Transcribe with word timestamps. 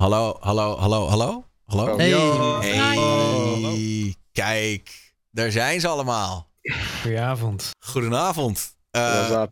Hallo, 0.00 0.36
hallo, 0.40 0.76
hallo, 0.78 1.08
hallo? 1.08 1.44
Hallo? 1.66 1.96
Hey. 1.96 2.10
Hey, 2.60 4.14
kijk. 4.32 5.12
Daar 5.30 5.50
zijn 5.50 5.80
ze 5.80 5.88
allemaal. 5.88 6.50
Goedenavond. 7.02 7.70
Goedenavond. 7.84 8.76
Eh, 8.90 9.42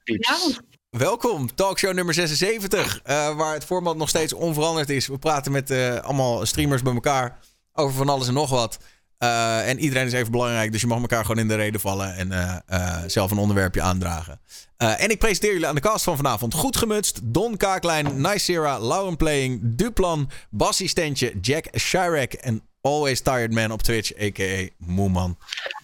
welkom, 0.90 1.54
talkshow 1.54 1.94
nummer 1.94 2.14
76. 2.14 3.00
eh, 3.02 3.36
waar 3.36 3.54
het 3.54 3.64
format 3.64 3.96
nog 3.96 4.08
steeds 4.08 4.32
onveranderd 4.32 4.90
is. 4.90 5.06
We 5.06 5.18
praten 5.18 5.52
met 5.52 5.70
eh, 5.70 5.96
allemaal 5.96 6.46
streamers 6.46 6.82
bij 6.82 6.94
elkaar 6.94 7.38
over 7.72 7.94
van 7.96 8.08
alles 8.08 8.28
en 8.28 8.34
nog 8.34 8.50
wat. 8.50 8.78
Eh, 9.18 9.68
en 9.68 9.78
iedereen 9.78 10.06
is 10.06 10.12
even 10.12 10.32
belangrijk, 10.32 10.72
dus 10.72 10.80
je 10.80 10.86
mag 10.86 11.00
elkaar 11.00 11.24
gewoon 11.24 11.38
in 11.38 11.48
de 11.48 11.54
reden 11.54 11.80
vallen 11.80 12.14
en 12.14 12.32
eh, 12.32 12.56
eh, 12.66 13.02
zelf 13.06 13.30
een 13.30 13.38
onderwerpje 13.38 13.82
aandragen. 13.82 14.40
Eh, 14.76 15.02
en 15.02 15.10
ik 15.10 15.18
presenteer 15.18 15.52
jullie 15.52 15.66
aan 15.66 15.74
de 15.74 15.80
cast 15.80 16.04
van 16.04 16.16
vanavond. 16.16 16.54
Goed 16.54 16.76
gemutst, 16.76 17.20
Don 17.22 17.56
Kaaklijn, 17.56 18.20
Nicera, 18.20 18.80
Lauren 18.80 19.16
Playing, 19.16 19.60
Duplan, 19.62 20.30
Bassie 20.50 20.88
Stentje, 20.88 21.32
Jack 21.40 21.66
Chirac 21.70 22.32
en 22.32 22.62
Always 22.80 23.20
Tired 23.20 23.52
Man 23.52 23.72
op 23.72 23.82
Twitch, 23.82 24.20
a.k.a. 24.20 24.68
Moeman. 24.76 25.38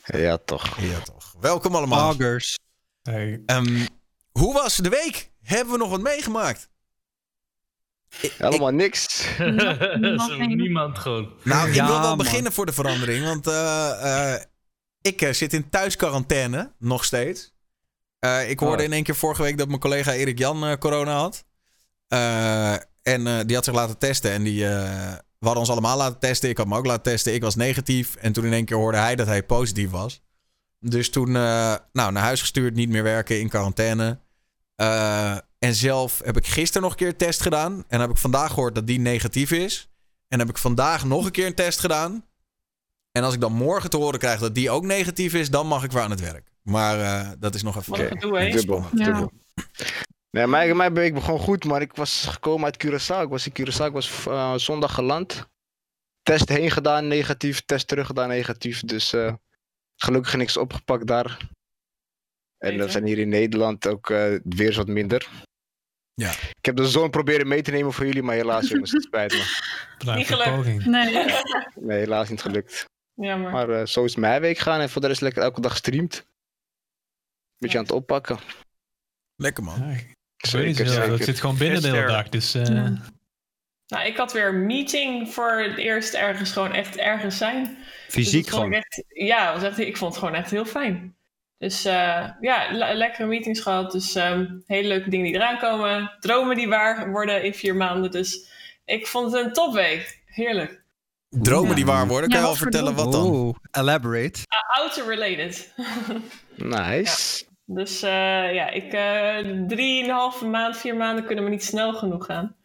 Ja, 0.05 0.39
toch. 0.45 0.81
Ja 0.81 1.01
toch. 1.01 1.35
Welkom 1.41 1.75
allemaal. 1.75 1.99
Augers. 2.01 2.59
Hey. 3.03 3.43
Ehm, 3.47 3.87
hoe 4.31 4.53
was 4.53 4.77
de 4.77 4.89
week? 4.89 5.31
Hebben 5.43 5.73
we 5.73 5.79
nog 5.79 5.91
wat 5.91 6.01
meegemaakt? 6.01 6.69
Helemaal 8.39 8.71
niks. 8.71 9.25
Zo 10.29 10.37
niemand 10.47 10.99
gewoon. 10.99 11.29
Nou, 11.43 11.69
ik 11.69 11.75
Ja, 11.75 11.87
wil 11.87 11.99
wel 12.01 12.09
man. 12.09 12.19
beginnen 12.19 12.53
voor 12.53 12.67
de 12.67 12.73
verandering. 12.73 13.25
Want 13.25 13.47
eh, 13.47 14.33
eh, 14.35 14.41
ik 15.01 15.23
eh, 15.23 15.33
zit 15.33 15.53
in 15.53 15.69
thuisquarantaine, 15.71 16.73
nog 16.79 17.05
steeds. 17.05 17.53
Eh, 18.19 18.51
ik 18.51 18.59
hoorde 18.59 18.77
Oh. 18.83 18.85
in 18.85 18.93
één 18.93 19.03
keer 19.03 19.17
vorige 19.17 19.43
week 19.43 19.59
dat 19.59 19.69
mijn 19.69 19.81
collega 19.81 20.13
Erik 20.13 20.39
Jan 20.39 20.65
eh, 20.67 20.77
corona 20.77 21.13
had. 21.17 21.45
Eh, 22.09 22.73
en 23.03 23.27
eh, 23.27 23.39
die 23.47 23.55
had 23.55 23.65
zich 23.65 23.75
laten 23.75 23.99
testen. 23.99 24.31
En 24.31 24.43
die, 24.43 24.65
eh, 24.67 25.13
we 25.39 25.51
hadden 25.51 25.59
ons 25.63 25.71
allemaal 25.71 25.97
laten 25.97 26.19
testen. 26.19 26.49
Ik 26.49 26.57
had 26.57 26.67
me 26.67 26.77
ook 26.77 26.87
laten 26.87 27.03
testen. 27.03 27.35
Ik 27.35 27.43
was 27.43 27.55
negatief. 27.55 28.15
En 28.15 28.33
toen 28.33 28.45
in 28.45 28.53
één 28.53 28.65
keer 28.65 28.77
hoorde 28.77 28.99
hij 28.99 29.17
dat 29.17 29.27
hij 29.27 29.43
positief 29.43 29.91
was. 29.91 30.23
Dus 30.81 31.11
toen 31.11 31.27
eh, 31.37 31.75
nou, 31.93 32.13
naar 32.13 32.23
huis 32.23 32.41
gestuurd, 32.41 32.75
niet 32.75 32.89
meer 32.89 33.03
werken, 33.03 33.41
in 33.41 33.49
quarantaine. 33.49 34.19
En 35.65 35.75
zelf 35.75 36.21
heb 36.25 36.37
ik 36.37 36.47
gisteren 36.47 36.83
nog 36.83 36.91
een 36.91 36.97
keer 36.97 37.09
een 37.09 37.17
test 37.17 37.43
gedaan. 37.43 37.85
En 37.89 38.01
heb 38.01 38.11
ik 38.11 38.17
vandaag 38.17 38.53
gehoord 38.53 38.75
dat 38.75 38.87
die 38.87 39.01
negatief 39.01 39.51
is. 39.51 39.89
En 40.29 40.39
heb 40.39 40.49
ik 40.49 40.59
vandaag 40.59 41.05
nog 41.05 41.25
een 41.25 41.31
keer 41.31 41.47
een 41.47 41.55
test 41.55 41.81
gedaan. 41.81 42.27
En 43.13 43.23
als 43.23 43.35
ik 43.35 43.41
dan 43.41 43.53
morgen 43.53 43.91
te 43.91 43.97
horen 43.97 44.19
krijg 44.19 44.41
dat 44.41 44.55
die 44.55 44.71
ook 44.71 44.85
negatief 44.85 45.35
is, 45.35 45.51
dan 45.51 45.67
mag 45.67 45.85
ik 45.85 45.93
weer 45.93 46.03
aan 46.03 46.11
het 46.11 46.21
werk. 46.21 46.51
Maar 46.63 47.01
eh, 47.01 47.31
dat 47.39 47.55
is 47.55 47.63
nog 47.63 47.77
even. 47.77 47.95
Hè? 47.95 48.09
Dubbel, 48.09 48.83
Ja. 48.95 49.05
dubbel. 49.05 49.33
Nee, 50.31 50.47
mijn, 50.47 50.77
mijn 50.77 50.95
week 50.95 51.15
begon 51.15 51.39
goed, 51.39 51.65
maar 51.65 51.81
ik 51.81 51.95
was 51.95 52.27
gekomen 52.27 52.65
uit 52.65 52.85
Curaçao. 52.85 53.23
Ik 53.23 53.29
was 53.29 53.47
in 53.47 53.53
Curaçao, 53.53 53.85
ik 53.87 53.93
was 53.93 54.27
eh, 54.27 54.55
zondag 54.55 54.95
geland. 54.95 55.49
Test 56.23 56.49
heen 56.49 56.71
gedaan, 56.71 57.09
negatief. 57.09 57.61
Test 57.61 57.89
terug 57.89 58.07
gedaan, 58.07 58.29
negatief. 58.29 58.81
Dus 58.81 59.13
eh, 59.13 59.35
gelukkig 59.97 60.37
niks 60.37 60.57
opgepakt 60.57 61.07
daar. 61.07 61.49
En 62.59 62.79
we 62.79 62.89
zijn 62.89 63.07
hier 63.07 63.19
in 63.19 63.29
Nederland 63.29 63.87
ook 63.87 64.11
eh, 64.11 64.19
weer 64.45 64.67
eens 64.67 64.77
wat 64.77 64.87
minder. 64.89 65.29
Ja. 66.15 66.31
Ik 66.31 66.65
heb 66.65 66.77
de 66.77 66.89
zon 66.89 67.11
proberen 67.11 67.49
mee 67.49 67.63
te 67.63 67.71
nemen 67.71 67.93
voor 67.93 68.07
jullie, 68.07 68.23
maar 68.23 68.35
helaas 68.35 68.69
jongens, 68.69 68.91
het 68.93 69.03
spijt 69.03 69.33
me. 69.33 70.15
Niet 70.17 70.27
gelukt. 70.27 70.51
poging. 70.51 70.85
Nee. 70.85 71.13
Nee, 71.75 71.99
helaas 71.99 72.29
niet 72.29 72.43
gelukt. 72.43 72.85
Jammer. 73.15 73.51
Maar 73.51 73.69
eh, 73.71 73.87
zo 73.87 74.05
is 74.05 74.17
mijn 74.17 74.41
week 74.41 74.59
gaan 74.59 74.81
en 74.81 74.91
voor 74.91 75.01
de 75.01 75.07
rest 75.07 75.21
lekker 75.21 75.43
elke 75.43 75.61
dag 75.61 75.71
gestreamd. 75.71 76.27
Beetje 77.59 77.79
aan 77.79 77.85
het 77.85 77.93
oppakken. 77.93 78.39
Lekker 79.37 79.65
man. 79.65 79.89
Ja, 79.89 79.97
Zeker, 80.37 80.87
ja, 80.87 80.95
dat 80.95 81.09
zeker. 81.09 81.25
zit 81.25 81.41
gewoon 81.41 81.57
binnen 81.59 81.83
de 81.83 81.89
hele 81.89 82.07
dag. 82.07 82.29
Dus 82.29 82.55
eh, 82.55 82.65
Ja. 82.67 82.93
Nou, 83.87 84.07
ik 84.07 84.17
had 84.17 84.33
weer 84.33 84.47
een 84.49 84.67
meeting 84.67 85.33
voor 85.35 85.51
het 85.53 85.77
eerst 85.79 86.15
ergens 86.15 86.53
gewoon 86.53 86.73
echt 86.73 86.97
ergens 86.97 87.37
zijn. 87.37 87.65
Dus 87.65 88.15
Fysiek 88.15 88.49
vond 88.49 88.55
gewoon. 88.63 88.73
ik 88.73 88.77
echt, 88.85 89.05
ja, 89.09 89.53
was 89.53 89.63
echt, 89.63 89.79
ik 89.79 89.97
vond 89.97 90.15
het 90.15 90.23
gewoon 90.25 90.39
echt 90.39 90.51
heel 90.51 90.65
fijn. 90.65 91.17
Dus 91.59 91.85
eh, 91.85 92.29
ja, 92.41 92.69
le- 92.73 92.93
lekkere 92.95 93.27
meetings 93.27 93.61
gehad. 93.61 93.93
Dus 93.93 94.15
ehm, 94.15 94.47
hele 94.67 94.89
leuke 94.89 95.11
dingen 95.11 95.27
die 95.27 95.35
eraan 95.35 95.59
komen. 95.59 96.13
Dromen 96.21 96.57
die 96.57 96.69
waar 96.69 97.11
worden 97.11 97.43
in 97.45 97.55
vier 97.55 97.77
maanden. 97.77 98.11
Dus 98.11 98.49
ik 98.85 99.07
vond 99.07 99.33
het 99.33 99.45
een 99.45 99.53
topweek. 99.53 100.23
Heerlijk. 100.27 100.83
Dromen 101.29 101.75
die 101.77 101.87
waar 101.87 102.07
worden. 102.07 102.29
Kan 102.31 102.39
Ja, 102.39 102.45
je 102.45 102.51
wel 102.53 102.63
vertellen 102.63 102.95
wat 102.95 103.13
dan? 103.13 103.27
Oeh, 103.27 103.57
elaborate. 103.71 104.39
Uh, 104.39 104.77
Auto-related. 104.83 105.75
Nice. 106.57 107.45
dus 107.65 108.03
eh, 108.03 108.55
ja, 108.55 108.71
ik, 108.71 108.93
eh 108.93 109.67
drieënhalve 109.67 110.47
maand, 110.47 110.77
vier 110.77 110.97
maanden 110.97 111.25
kunnen 111.27 111.45
me 111.45 111.51
niet 111.51 111.65
snel 111.65 111.95
genoeg 111.95 112.25
gaan. 112.27 112.57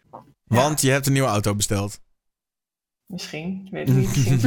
Want 0.43 0.81
je 0.81 0.91
hebt 0.91 1.05
een 1.05 1.13
nieuwe 1.13 1.27
auto 1.27 1.55
besteld. 1.55 1.99
Misschien, 3.09 3.61
ik 3.65 3.71
weet 3.71 3.87
het 3.87 3.97
niet. 3.97 4.43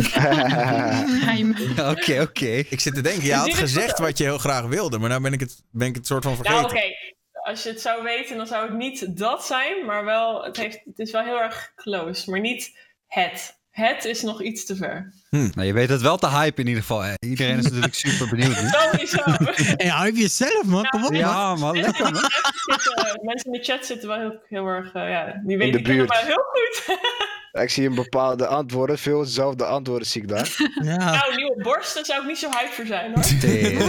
Oké, 1.99 2.21
oké. 2.21 2.47
Ik 2.47 2.81
zit 2.81 2.95
te 2.95 3.01
denken, 3.01 3.25
je 3.25 3.35
had 3.35 3.55
gezegd 3.55 3.99
wat 3.99 4.19
je 4.19 4.25
heel 4.25 4.39
graag 4.39 4.67
wilde. 4.67 4.99
Maar 4.99 5.09
nou 5.09 5.23
ben 5.23 5.33
ik 5.33 5.41
het, 5.41 5.65
ben 5.71 5.89
ik 5.89 5.95
het 5.95 6.07
soort 6.07 6.25
van 6.25 6.37
vergeten. 6.37 6.61
Nou, 6.61 6.73
oké. 6.73 6.95
Als 7.33 7.63
je 7.63 7.69
het 7.69 7.81
zou 7.81 8.03
weten, 8.03 8.37
dan 8.37 8.47
zou 8.47 8.69
het 8.69 8.77
niet 8.77 9.17
dat 9.17 9.45
zijn, 9.45 9.87
maar 9.87 10.05
wel, 10.05 10.45
het, 10.45 10.57
heeft, 10.57 10.81
het 10.85 10.99
is 10.99 11.11
wel 11.11 11.23
heel 11.23 11.41
erg 11.41 11.73
close. 11.75 12.31
Maar 12.31 12.41
niet 12.41 12.79
het. 13.07 13.61
Het 13.73 14.05
is 14.05 14.23
nog 14.23 14.43
iets 14.43 14.65
te 14.65 14.77
ver. 14.77 15.13
Nou, 15.31 15.63
je 15.63 15.73
weet 15.73 15.89
het 15.89 16.01
wel 16.01 16.17
te 16.17 16.29
hype 16.29 16.61
in 16.61 16.67
ieder 16.67 16.83
geval. 16.83 17.01
hè. 17.03 17.13
Iedereen 17.19 17.59
is 17.59 17.65
natuurlijk 17.65 17.95
super 18.07 18.29
benieuwd. 18.29 18.57
Sowieso. 18.57 19.23
Hey, 19.77 19.91
hype 20.05 20.19
jezelf, 20.19 20.65
man. 20.65 20.85
Kom 20.89 21.05
op, 21.05 21.11
man. 21.11 21.19
Ja, 21.21 21.55
man, 21.55 21.81
lekker 21.81 22.03
man. 22.13 22.15
Zitten- 22.67 23.21
mensen 23.23 23.53
in 23.53 23.59
de 23.59 23.65
chat 23.65 23.87
zitten 23.87 24.09
wel 24.09 24.19
heel, 24.19 24.41
heel 24.49 24.67
erg, 24.67 24.93
eh, 24.93 25.09
ja, 25.11 25.41
die 25.45 25.59
weten 25.59 25.83
buurt. 25.83 26.09
mij 26.09 26.23
heel 26.25 26.45
goed. 26.53 26.99
ik 27.63 27.71
zie 27.71 27.87
een 27.89 27.95
bepaalde 27.95 28.47
antwoorden, 28.47 28.99
veel 28.99 29.19
dezelfde 29.25 29.65
antwoorden 29.65 30.07
zie 30.09 30.23
ik 30.23 30.29
daar. 30.29 30.57
Ja. 30.83 30.97
nou, 30.97 31.37
nieuwe 31.37 31.63
borsten 31.63 32.05
zou 32.05 32.21
ik 32.23 32.27
niet 32.27 32.39
zo 32.39 32.49
hype 32.51 32.73
voor 32.73 32.87
zijn 32.87 33.13
hoor. 33.15 33.25
Tering. 33.41 33.81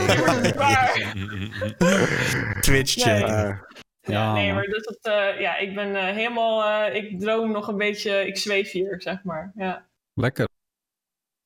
Ja, 4.06 4.34
nee, 4.34 4.54
maar 4.54 4.64
dus 4.64 4.84
dat, 4.84 4.98
eh, 5.02 5.40
ja, 5.40 5.58
ik 5.58 5.76
ben 5.76 5.96
eh, 5.96 6.04
helemaal, 6.04 6.64
eh, 6.64 6.96
ik 6.96 7.20
droom 7.20 7.52
nog 7.52 7.68
een 7.68 7.78
beetje, 7.78 8.28
ik 8.28 8.38
zweef 8.38 8.72
hier, 8.72 9.02
zeg 9.02 9.24
maar. 9.24 9.52
Ja. 9.56 9.88
Lekker. 10.14 10.48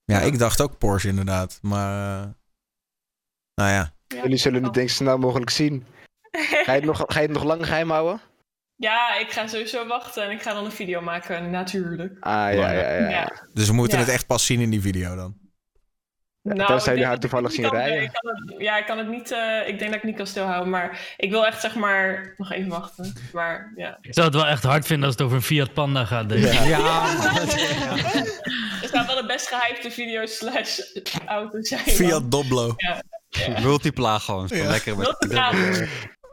Ja, 0.03 0.19
ik 0.19 0.40
dacht 0.40 0.62
ook 0.62 0.78
Porsche 0.78 1.07
inderdaad. 1.07 1.59
Maar, 1.62 2.19
nou 3.53 3.69
ja. 3.72 3.94
jullie 4.07 4.38
zullen 4.38 4.63
het 4.63 4.73
denk 4.73 4.88
ik 4.88 4.96
zo 4.96 5.03
snel 5.03 5.17
mogelijk 5.17 5.50
zien. 5.50 5.85
Ga 6.31 6.72
je 6.72 6.78
het 6.79 6.85
nog, 6.85 7.03
ga 7.07 7.19
je 7.19 7.25
het 7.25 7.35
nog 7.35 7.44
lang 7.44 7.66
geheim 7.66 7.90
houden? 7.90 8.22
Ja, 8.75 9.17
ik 9.17 9.31
ga 9.31 9.47
sowieso 9.47 9.88
wachten 9.88 10.23
en 10.23 10.31
ik 10.31 10.41
ga 10.41 10.53
dan 10.53 10.66
een 10.66 10.72
video 10.72 11.01
maken, 11.01 11.50
natuurlijk. 11.50 12.17
Ah, 12.19 12.31
ja, 12.34 12.72
ja, 12.72 12.72
ja. 12.72 12.91
ja. 12.94 13.09
Ja. 13.09 13.47
Dus 13.53 13.67
we 13.67 13.73
moeten 13.73 13.97
Ja. 13.97 14.03
het 14.03 14.13
echt 14.13 14.28
pas 14.28 14.46
zien 14.46 14.59
in 14.59 14.69
die 14.69 14.81
video 14.81 15.16
dan. 15.16 15.38
Nou, 16.56 16.68
tenzij 16.68 16.94
jullie 16.94 16.94
denk 16.94 17.06
haar 17.06 17.12
dat 17.19 17.22
toevallig 17.22 17.52
zien 17.52 17.66
kan- 17.66 17.75
rijden. 17.75 18.03
Ik 18.03 18.09
het, 18.13 18.56
ja, 18.62 18.78
ik 18.78 18.85
kan 18.85 18.97
het 18.97 19.08
niet. 19.08 19.31
eh, 19.31 19.68
ik 19.68 19.80
denk 19.80 19.91
dat 19.91 20.00
ik 20.00 20.03
niet 20.03 20.16
kan 20.16 20.28
stilhouden, 20.28 20.69
maar 20.69 21.13
ik 21.18 21.30
wil 21.30 21.46
echt 21.46 21.62
zeg 21.62 21.75
maar 21.75 22.34
nog 22.38 22.52
even 22.52 22.69
wachten. 22.69 23.13
Maar 23.34 23.72
ja. 23.75 23.97
Ik 24.02 24.13
zou 24.13 24.25
het 24.25 24.35
wel 24.35 24.46
echt 24.47 24.63
hard 24.63 24.85
vinden 24.85 25.06
als 25.06 25.13
het 25.16 25.24
over 25.25 25.38
een 25.38 25.44
Fiat 25.44 25.74
Panda 25.74 26.06
gaat. 26.06 26.30
Denk 26.30 26.44
ik. 26.44 26.53
Ja. 26.53 26.63
Ja, 26.66 27.03
Het 28.80 28.90
gaat 28.94 29.06
wel 29.08 29.16
de 29.16 29.25
best 29.28 29.47
gehypte 29.47 29.91
video 29.91 30.25
slash 30.25 30.80
auto 31.25 31.63
zijn. 31.63 31.80
Fiat 31.81 32.31
Doblo. 32.31 32.75
multipla 33.62 34.19
gewoon. 34.19 34.47
Lekker 34.52 34.97
met 34.97 35.06
Multipla. 35.08 35.52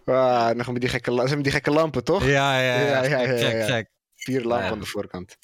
Ah, 0.05 0.51
nog 0.51 0.73
met 0.73 0.81
die 0.81 0.91
gekke, 0.91 1.13
zijn 1.15 1.29
met 1.35 1.43
die 1.43 1.53
gekke 1.53 1.71
lampen, 1.71 2.05
toch? 2.05 2.25
Ja, 2.27 2.61
ja, 2.61 2.79
ja. 2.81 3.05
Ja, 3.05 3.49
ja. 3.77 3.85
Vier 4.15 4.43
lampen 4.43 4.67
Ja. 4.67 4.73
aan 4.73 4.81
de 4.81 4.87
voorkant. 4.87 5.37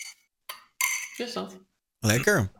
Dus 1.16 1.32
dat. 1.32 1.58
Lekker. 1.98 2.50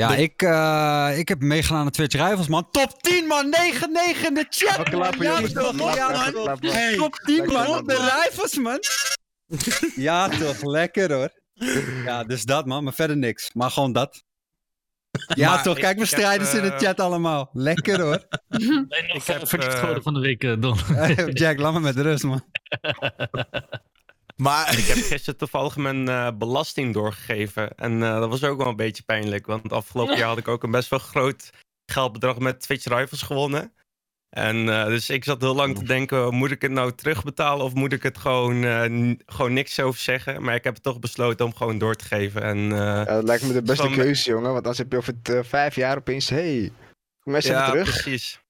Ja, 0.00 0.14
ik, 0.14 0.42
eh, 0.42 1.18
ik 1.18 1.28
heb 1.28 1.40
meegedaan 1.40 1.84
aan 1.84 1.90
Twitch 1.90 2.14
Rivals, 2.14 2.48
man. 2.48 2.70
Top 2.70 3.02
10, 3.02 3.26
man. 3.26 3.50
9-9 3.50 4.26
in 4.26 4.34
de 4.34 4.46
chat. 4.48 4.76
Welke 4.76 4.96
lampen, 4.96 5.22
Ja, 5.22 5.34
jongens? 5.34 5.52
toch, 5.52 5.94
ja, 5.96 6.08
man. 6.32 6.58
Hey. 6.60 6.96
Top 6.96 7.14
10, 7.14 7.36
Lekker, 7.36 7.52
man. 7.52 7.68
man. 7.68 7.78
Op 7.78 7.88
de 7.88 7.94
Rivals, 7.94 8.56
man. 8.56 8.78
Ja, 10.06 10.28
toch. 10.28 10.62
Lekker, 10.62 11.12
hoor. 11.12 11.30
Ja, 12.04 12.24
dus 12.24 12.44
dat, 12.44 12.66
man. 12.66 12.84
Maar 12.84 12.92
verder 12.92 13.16
niks. 13.16 13.50
Maar 13.52 13.70
gewoon 13.70 13.92
dat. 13.92 14.22
Ja, 15.34 15.48
Maar 15.50 15.62
toch. 15.62 15.78
Kijk 15.78 15.96
mijn 15.96 16.08
ik 16.08 16.10
heb, 16.10 16.18
strijders 16.20 16.54
in 16.54 16.62
de 16.62 16.72
eh, 16.72 16.78
chat 16.78 17.00
allemaal. 17.00 17.50
Lekker, 17.52 18.00
hoor. 18.00 18.26
Ik 19.12 19.22
heb, 19.24 19.48
geworden 19.48 20.02
van 20.02 20.14
de 20.14 20.20
week, 20.20 20.40
Don. 20.62 20.76
Jack, 21.40 21.58
laat 21.58 21.72
me 21.72 21.80
met 21.80 21.96
rust, 21.96 22.24
man. 22.24 22.44
Maar 24.40 24.78
Ik 24.78 24.84
heb 24.84 24.96
gisteren 24.96 25.36
toevallig 25.38 25.76
mijn 25.76 26.08
eh, 26.08 26.30
belasting 26.38 26.94
doorgegeven. 26.94 27.74
En 27.76 28.02
eh, 28.02 28.18
dat 28.20 28.28
was 28.28 28.44
ook 28.44 28.58
wel 28.58 28.66
een 28.68 28.76
beetje 28.76 29.02
pijnlijk. 29.02 29.46
Want 29.46 29.72
afgelopen 29.72 30.16
jaar 30.16 30.28
had 30.28 30.38
ik 30.38 30.48
ook 30.48 30.62
een 30.62 30.70
best 30.70 30.88
wel 30.88 30.98
groot 30.98 31.50
geldbedrag 31.86 32.38
met 32.38 32.60
Twitch 32.60 32.84
Rivals 32.84 33.22
gewonnen. 33.22 33.72
En 34.30 34.68
eh, 34.68 34.86
dus 34.86 35.10
ik 35.10 35.24
zat 35.24 35.40
heel 35.40 35.54
lang 35.54 35.78
te 35.78 35.84
denken, 35.84 36.34
moet 36.34 36.50
ik 36.50 36.62
het 36.62 36.70
nou 36.70 36.92
terugbetalen 36.94 37.64
of 37.64 37.74
moet 37.74 37.92
ik 37.92 38.02
het 38.02 38.18
gewoon, 38.18 38.64
eh, 38.64 39.14
gewoon 39.26 39.52
niks 39.52 39.80
over 39.80 40.00
zeggen? 40.00 40.42
Maar 40.42 40.54
ik 40.54 40.64
heb 40.64 40.74
het 40.74 40.82
toch 40.82 40.98
besloten 40.98 41.46
om 41.46 41.54
gewoon 41.54 41.78
door 41.78 41.94
te 41.94 42.04
geven. 42.04 42.42
En 42.42 42.56
eh, 42.72 42.78
Ja, 42.78 43.04
dat 43.04 43.24
lijkt 43.24 43.42
me 43.42 43.52
de 43.52 43.62
beste 43.62 43.82
Van- 43.82 43.92
keuze, 43.92 44.30
jongen. 44.30 44.44
Want 44.44 44.56
anders 44.56 44.78
heb 44.78 44.92
je 44.92 44.96
over 44.96 45.14
het, 45.22 45.46
vijf 45.46 45.74
jaar 45.74 45.96
opeens... 45.96 46.28
hey, 46.28 46.72
kom 47.20 47.34
eens 47.34 47.44
even 47.44 47.58
ja, 47.58 47.70
terug. 47.70 47.90
precies. 48.02 48.40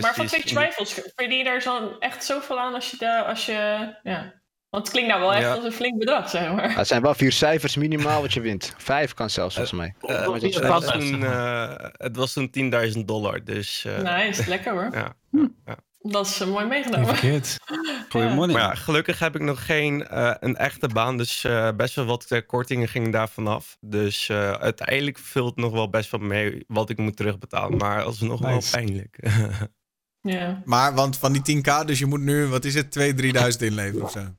Maar 0.00 0.14
van 0.14 0.26
Precies. 0.26 0.44
Twitch 0.50 0.66
Rivals 0.66 1.00
verdien 1.14 1.38
je 1.38 1.44
daar 1.44 1.62
zo 1.62 1.96
echt 1.98 2.24
zoveel 2.24 2.60
aan 2.60 2.74
als 2.74 2.90
je, 2.90 2.96
daar 2.96 3.24
als 3.24 3.46
je 3.46 3.94
ja. 4.02 4.34
Want 4.70 4.82
het 4.84 4.92
klinkt 4.92 5.10
nou 5.10 5.20
wel 5.22 5.32
echt 5.34 5.42
Ja. 5.42 5.54
als 5.54 5.64
een 5.64 5.72
flink 5.72 5.98
bedrag, 5.98 6.28
zeg 6.30 6.52
maar. 6.54 6.74
Het 6.76 6.86
zijn 6.86 7.02
wel 7.02 7.14
vier 7.14 7.32
cijfers 7.32 7.76
minimaal 7.76 8.20
wat 8.20 8.32
je 8.32 8.40
wint. 8.40 8.74
Vijf 8.76 9.14
kan 9.14 9.30
zelfs, 9.30 9.54
volgens 9.54 9.76
mij. 9.78 9.94
Eh, 10.00 10.08
Oh, 10.28 10.34
het, 10.34 10.58
was 10.68 10.84
is 10.84 10.90
toen, 11.10 11.24
eh, 11.24 11.72
het 11.92 12.16
was 12.16 12.32
toen 12.32 12.50
10.000 12.50 13.04
dollar, 13.04 13.44
dus... 13.44 13.84
eh, 13.84 13.98
Nice, 14.18 14.48
lekker 14.48 14.72
hoor. 14.72 14.88
ja. 14.92 15.14
Dat 16.00 16.26
is 16.26 16.40
eh, 16.40 16.46
mooi 16.48 16.60
Niet 16.64 16.72
meegenomen. 16.72 17.06
verkeerd. 17.08 17.56
Goeie 18.08 18.28
Ja. 18.28 18.34
Maar 18.34 18.50
ja, 18.50 18.74
gelukkig 18.74 19.18
heb 19.18 19.34
ik 19.34 19.40
nog 19.42 19.66
geen 19.66 20.06
eh, 20.08 20.34
een 20.40 20.56
echte 20.56 20.88
baan, 20.88 21.16
dus 21.16 21.44
eh, 21.44 21.68
best 21.76 21.94
wel 21.94 22.04
wat 22.04 22.24
eh, 22.30 22.40
kortingen 22.46 22.88
gingen 22.88 23.10
daar 23.10 23.28
vanaf. 23.28 23.76
Dus 23.80 24.28
eh, 24.28 24.50
uiteindelijk 24.52 25.18
vult 25.18 25.56
nog 25.56 25.72
wel 25.72 25.90
best 25.90 26.10
wel 26.10 26.20
mee 26.20 26.64
wat 26.66 26.90
ik 26.90 26.98
moet 26.98 27.16
terugbetalen, 27.16 27.76
maar 27.78 28.02
alsnog 28.02 28.40
wel 28.40 28.54
Nice. 28.54 28.70
pijnlijk. 28.70 29.18
Ja. 30.20 30.62
Maar, 30.64 30.94
want 30.94 31.16
van 31.18 31.32
die 31.32 31.56
10k, 31.62 31.84
dus 31.84 31.98
je 31.98 32.06
moet 32.06 32.20
nu, 32.20 32.46
wat 32.46 32.64
is 32.64 32.74
het, 32.74 32.98
2.000, 32.98 33.14
3.000 33.14 33.58
inleveren 33.58 34.02
of 34.02 34.10
zo? 34.10 34.34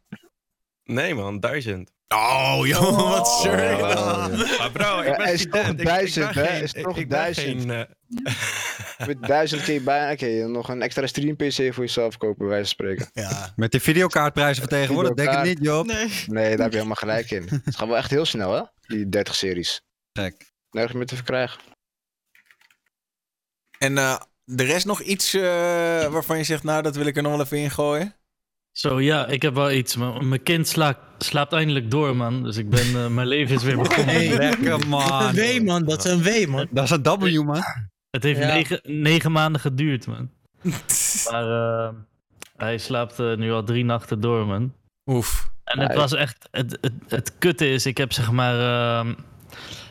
nee 0.84 1.16
man, 1.16 1.40
duizend. 1.40 1.92
Oh, 2.08 2.60
joh, 2.64 3.10
wat 3.18 3.28
zeur 3.30 3.72
ik 3.72 3.80
Oh, 3.80 3.88
ja. 3.88 4.28
Maar 4.58 4.72
bro, 4.72 5.00
ik 5.00 5.08
Ja, 5.08 5.16
ben 5.18 5.34
is 5.34 5.42
student. 5.42 5.66
toch 5.66 5.72
ik- 5.74 5.80
ik 5.80 5.86
duizend, 5.86 6.34
hè? 6.34 6.46
geen- 6.46 6.62
Is 6.64 6.74
ik- 6.74 6.84
toch 6.84 6.98
ik 6.98 7.08
ben 7.10 7.18
duizend? 7.18 7.62
geen, 7.62 7.72
eh, 7.72 9.08
Met 9.08 9.22
duizend 9.22 9.64
keer 9.64 9.84
bijna. 9.84 10.12
Oké, 10.12 10.48
nog 10.48 10.70
een 10.70 10.82
extra 10.82 11.08
stream 11.08 11.36
PC 11.36 11.74
voor 11.74 11.84
jezelf 11.84 12.18
kopen, 12.18 12.38
bij 12.38 12.48
wijze 12.48 12.64
van 12.76 12.86
spreken. 12.88 13.08
Ja. 13.14 13.54
Met 13.56 13.72
de 13.72 13.80
videokaartprijzen 13.80 14.62
van 14.62 14.72
tegenwoordig, 14.78 15.14
denk 15.14 15.32
ik 15.32 15.44
niet, 15.44 15.60
Job. 15.62 15.86
Nee. 15.86 16.08
Nee, 16.28 16.50
daar 16.50 16.60
heb 16.60 16.70
je 16.72 16.76
helemaal 16.76 16.96
gelijk 16.96 17.32
in. 17.32 17.48
Het 17.64 17.76
gaat 17.76 17.88
wel 17.88 17.98
echt 17.98 18.10
heel 18.10 18.26
snel, 18.26 18.54
hè? 18.54 18.62
Die 18.88 19.10
30 19.10 19.36
series. 19.36 19.82
Gek. 20.14 20.52
Nergens 20.72 20.94
meer 20.98 21.06
te 21.06 21.16
verkrijgen. 21.16 21.60
En 23.78 23.98
eh, 23.98 24.20
de 24.56 24.64
rest 24.64 24.86
nog 24.86 25.02
iets 25.02 25.34
eh, 25.34 25.42
waarvan 26.08 26.38
je 26.38 26.44
zegt, 26.44 26.64
nou, 26.64 26.82
dat 26.82 26.96
wil 26.96 27.06
ik 27.06 27.16
er 27.18 27.24
nog 27.24 27.32
wel 27.32 27.42
even 27.42 27.58
in 27.58 27.72
gooien? 27.72 28.14
Zo, 28.72 29.02
ja, 29.02 29.28
ik 29.28 29.42
heb 29.42 29.54
wel 29.54 29.72
iets. 29.72 29.96
maar 29.96 30.26
Mijn 30.26 30.44
kind 30.44 30.68
sla- 30.68 31.00
slaapt 31.18 31.54
eindelijk 31.54 31.92
door, 31.92 32.16
man. 32.16 32.44
Dus 32.44 32.58
ik 32.58 32.70
ben, 32.70 32.96
eh, 32.96 33.08
mijn 33.08 33.28
leven 33.28 33.56
is 33.56 33.64
weer 33.64 33.78
begonnen. 33.84 34.16
Hey. 34.16 34.38
Lekker, 34.38 34.70
Dat 34.70 34.80
is 34.80 34.86
man. 34.96 35.24
een 35.28 35.34
W, 35.36 35.64
man. 35.66 35.84
Dat 35.86 36.06
is 36.06 36.12
een 36.12 36.24
W, 36.24 36.48
man. 36.48 36.68
Dat 36.72 36.84
is 36.84 36.90
een 36.90 37.04
W, 37.04 37.44
man. 37.44 37.64
Het 38.10 38.24
heeft 38.24 38.40
Ja. 38.40 38.46
negen, 38.54 38.80
negen 38.84 39.32
maanden 39.32 39.62
geduurd, 39.62 40.08
man. 40.08 40.30
Maar 41.32 41.50
eh, 41.88 41.90
hij 42.58 42.78
slaapt 42.78 43.18
nu 43.18 43.52
al 43.52 43.64
drie 43.64 43.86
nachten 43.86 44.20
door, 44.22 44.46
man. 44.46 44.74
Oef. 45.06 45.50
En 45.64 45.80
het 45.80 45.96
was 45.96 46.14
echt... 46.14 46.48
Het, 46.52 46.78
het, 46.82 46.94
het 47.08 47.38
kutte 47.38 47.70
is, 47.70 47.86
ik 47.86 47.98
heb 47.98 48.14
zeg 48.14 48.32
maar... 48.32 49.06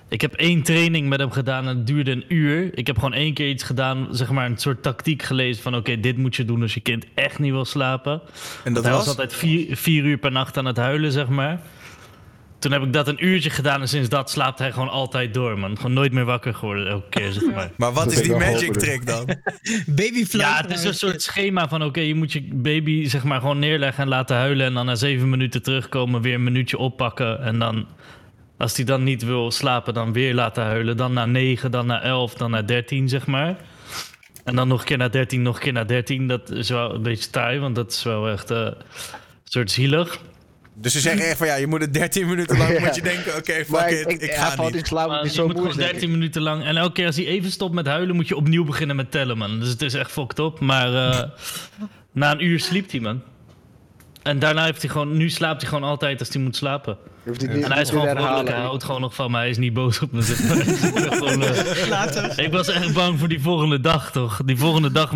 ik 0.08 0.20
heb 0.20 0.34
één 0.34 0.62
training 0.62 1.08
met 1.08 1.18
hem 1.18 1.30
gedaan 1.30 1.68
en 1.68 1.76
het 1.76 1.86
duurde 1.86 2.10
een 2.10 2.24
uur. 2.28 2.78
Ik 2.78 2.86
heb 2.86 2.96
gewoon 2.96 3.12
één 3.12 3.34
keer 3.34 3.48
iets 3.48 3.64
gedaan, 3.64 4.08
zeg 4.10 4.30
maar 4.30 4.46
een 4.46 4.58
soort 4.58 4.82
tactiek 4.82 5.22
gelezen 5.22 5.62
van... 5.62 5.76
Oké, 5.76 6.00
dit 6.00 6.16
moet 6.16 6.36
je 6.36 6.44
doen 6.44 6.62
als 6.62 6.74
je 6.74 6.80
kind 6.80 7.04
echt 7.14 7.38
niet 7.38 7.52
wil 7.52 7.64
slapen. 7.64 8.20
En 8.64 8.72
dat 8.72 8.82
hij 8.84 8.92
was 8.92 9.00
was? 9.00 9.08
altijd 9.08 9.34
vier, 9.34 9.76
vier 9.76 10.04
uur 10.04 10.18
per 10.18 10.32
nacht 10.32 10.56
aan 10.56 10.64
het 10.64 10.76
huilen, 10.76 11.12
zeg 11.12 11.28
maar. 11.28 11.60
Toen 12.58 12.72
heb 12.72 12.82
ik 12.82 12.92
dat 12.92 13.08
een 13.08 13.24
uurtje 13.24 13.50
gedaan 13.50 13.80
en 13.80 13.88
sinds 13.88 14.08
dat 14.08 14.30
slaapt 14.30 14.58
hij 14.58 14.72
gewoon 14.72 14.88
altijd 14.88 15.34
door, 15.34 15.58
man. 15.58 15.76
Gewoon 15.76 15.92
nooit 15.92 16.12
meer 16.12 16.24
wakker 16.24 16.54
geworden 16.54 16.88
elke 16.88 17.08
keer, 17.08 17.32
zeg 17.32 17.54
maar. 17.54 17.70
Maar 17.76 17.92
wat 17.92 18.12
is 18.12 18.22
die 18.22 18.36
magic 18.36 18.72
trick 18.72 19.06
dan? 19.06 19.24
Baby 19.86 20.24
Ja, 20.30 20.56
het 20.56 20.70
is 20.70 20.84
een 20.84 20.94
soort 20.94 21.22
schema 21.22 21.68
van 21.68 21.82
oké, 21.82 22.00
je 22.00 22.14
moet 22.14 22.32
je 22.32 22.48
baby 22.52 23.08
zeg 23.08 23.24
maar 23.24 23.40
gewoon 23.40 23.58
neerleggen 23.58 24.02
en 24.02 24.08
laten 24.08 24.36
huilen. 24.36 24.66
En 24.66 24.74
dan 24.74 24.86
na 24.86 24.94
zeven 24.94 25.30
minuten 25.30 25.62
terugkomen, 25.62 26.22
weer 26.22 26.34
een 26.34 26.42
minuutje 26.42 26.78
oppakken. 26.78 27.42
En 27.42 27.58
dan, 27.58 27.86
als 28.58 28.76
hij 28.76 28.84
dan 28.84 29.02
niet 29.04 29.24
wil 29.24 29.50
slapen, 29.50 29.94
dan 29.94 30.12
weer 30.12 30.34
laten 30.34 30.62
huilen. 30.64 30.96
Dan 30.96 31.12
naar 31.12 31.28
negen, 31.28 31.70
dan 31.70 31.86
naar 31.86 32.02
elf, 32.02 32.34
dan 32.34 32.50
naar 32.50 32.66
dertien, 32.66 33.08
zeg 33.08 33.26
maar. 33.26 33.56
En 34.44 34.56
dan 34.56 34.68
nog 34.68 34.80
een 34.80 34.86
keer 34.86 34.96
naar 34.98 35.10
dertien, 35.10 35.42
nog 35.42 35.56
een 35.56 35.62
keer 35.62 35.72
naar 35.72 35.86
dertien. 35.86 36.26
Dat 36.28 36.50
is 36.50 36.68
wel 36.68 36.94
een 36.94 37.02
beetje 37.02 37.30
taai, 37.30 37.58
want 37.58 37.74
dat 37.74 37.92
is 37.92 38.02
wel 38.02 38.28
echt 38.28 38.50
eh, 38.50 38.58
een 38.58 38.74
soort 39.44 39.70
zielig. 39.70 40.18
Dus 40.80 40.92
ze 40.92 41.00
zeggen 41.00 41.26
echt 41.28 41.38
van, 41.38 41.46
ja, 41.46 41.54
je 41.54 41.66
moet 41.66 41.80
het 41.80 41.94
13 41.94 42.28
minuten 42.28 42.58
lang, 42.58 42.72
Ja. 42.78 42.80
moet 42.84 42.94
je 42.94 43.02
denken, 43.02 43.36
oké, 43.36 43.52
fuck 43.52 43.68
Maar 43.68 43.90
it, 43.92 44.22
ik, 44.22 44.32
ga 44.32 44.50
valt 44.54 44.72
niet. 44.72 44.80
in 44.80 44.86
slaap, 44.86 45.08
Maar 45.08 45.24
je 45.24 45.30
zo 45.30 45.46
moet 45.46 45.56
moe. 45.56 45.62
gewoon 45.70 45.86
13 45.90 46.10
minuten 46.10 46.42
lang. 46.42 46.64
En 46.64 46.76
elke 46.76 46.92
keer 46.92 47.06
als 47.06 47.16
hij 47.16 47.26
even 47.26 47.50
stopt 47.50 47.74
met 47.74 47.86
huilen, 47.86 48.16
moet 48.16 48.28
je 48.28 48.36
opnieuw 48.36 48.64
beginnen 48.64 48.96
met 48.96 49.10
tellen, 49.10 49.38
man. 49.38 49.60
Dus 49.60 49.68
het 49.68 49.82
is 49.82 49.94
echt 49.94 50.10
fucked 50.12 50.38
op. 50.38 50.60
Maar 50.60 50.94
eh, 51.10 51.28
na 52.12 52.30
een 52.32 52.44
uur 52.44 52.60
sliep 52.60 52.90
hij, 52.90 53.00
man. 53.00 53.22
En 54.28 54.38
daarna 54.38 54.64
heeft 54.64 54.82
hij 54.82 54.90
gewoon, 54.90 55.16
nu 55.16 55.30
slaapt 55.30 55.60
hij 55.60 55.70
gewoon 55.70 55.88
altijd 55.88 56.18
als 56.18 56.28
hij 56.28 56.42
moet 56.42 56.56
slapen. 56.56 56.96
Niet 57.24 57.42
En 57.42 57.72
hij 57.72 57.80
is 57.80 57.90
gewoon 57.90 58.08
vrolijk, 58.08 58.48
hij 58.48 58.60
houdt 58.60 58.84
gewoon 58.84 59.00
nog 59.00 59.14
van 59.14 59.30
me. 59.30 59.36
Hij 59.36 59.48
is 59.48 59.58
niet 59.58 59.72
boos 59.72 60.00
op 60.00 60.12
me. 60.12 60.22
zeg 60.22 60.48
maar. 60.48 60.56
Ik 60.88 60.94
ben 60.94 61.12
gewoon, 61.12 61.42
eh, 61.42 62.44
ik 62.44 62.52
was 62.52 62.68
echt 62.68 62.92
bang 62.92 63.18
voor 63.18 63.28
die 63.28 63.40
volgende 63.40 63.80
dag, 63.80 64.12
toch? 64.12 64.40
Die 64.44 64.56
volgende 64.56 64.92
dag, 64.92 65.10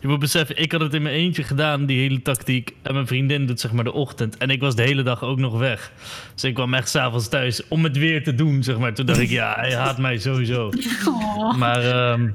je 0.00 0.08
moet 0.08 0.18
beseffen, 0.18 0.56
ik 0.56 0.72
had 0.72 0.80
het 0.80 0.94
in 0.94 1.02
mijn 1.02 1.14
eentje 1.14 1.42
gedaan, 1.42 1.86
die 1.86 2.00
hele 2.00 2.22
tactiek. 2.22 2.74
En 2.82 2.94
mijn 2.94 3.06
vriendin 3.06 3.46
doet 3.46 3.60
zeg 3.60 3.72
maar 3.72 3.84
de 3.84 3.92
ochtend. 3.92 4.36
En 4.36 4.50
ik 4.50 4.60
was 4.60 4.74
de 4.74 4.82
hele 4.82 5.02
dag 5.02 5.22
ook 5.22 5.38
nog 5.38 5.58
weg. 5.58 5.92
Dus 6.34 6.44
ik 6.44 6.54
kwam 6.54 6.74
echt 6.74 6.88
s'avonds 6.88 7.28
thuis 7.28 7.68
om 7.68 7.84
het 7.84 7.98
weer 7.98 8.24
te 8.24 8.34
doen, 8.34 8.62
zeg 8.62 8.78
maar. 8.78 8.94
Toen 8.94 9.06
dacht 9.06 9.18
ik, 9.18 9.30
ja, 9.30 9.54
hij 9.56 9.74
haat 9.74 9.98
mij 9.98 10.18
sowieso. 10.18 10.70
Oh. 11.06 11.56
Maar 11.56 11.84
ehm, 11.84 12.30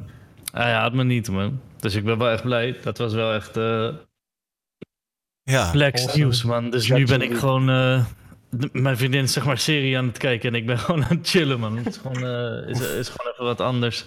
hij 0.51 0.71
haat 0.71 0.93
me 0.93 1.03
niet, 1.03 1.29
man. 1.29 1.59
Dus 1.79 1.95
ik 1.95 2.03
ben 2.03 2.17
wel 2.17 2.29
echt 2.29 2.43
blij. 2.43 2.75
Dat 2.83 2.97
was 2.97 3.13
wel 3.13 3.33
echt 3.33 3.57
eh 3.57 3.87
Ja. 5.49 5.71
Lex 5.73 6.01
Awesome. 6.01 6.23
nieuws, 6.23 6.43
man. 6.43 6.69
Dus 6.69 6.89
nu 6.89 7.05
ben 7.05 7.21
ik 7.21 7.37
gewoon... 7.37 7.69
eh, 7.69 8.05
mijn 8.71 8.97
vriendin 8.97 9.23
is 9.23 9.33
zeg 9.33 9.45
maar 9.45 9.57
serie 9.57 9.97
aan 9.97 10.05
het 10.07 10.17
kijken 10.17 10.49
en 10.49 10.55
ik 10.55 10.65
ben 10.65 10.79
gewoon 10.85 11.03
aan 11.03 11.17
het 11.17 11.29
chillen, 11.29 11.59
man. 11.59 11.77
Het 11.77 11.85
is 11.87 11.97
gewoon, 11.97 12.23
eh, 12.25 12.69
is, 12.69 12.79
is 12.79 13.09
gewoon 13.09 13.31
even 13.33 13.45
wat 13.45 13.61
anders. 13.61 14.05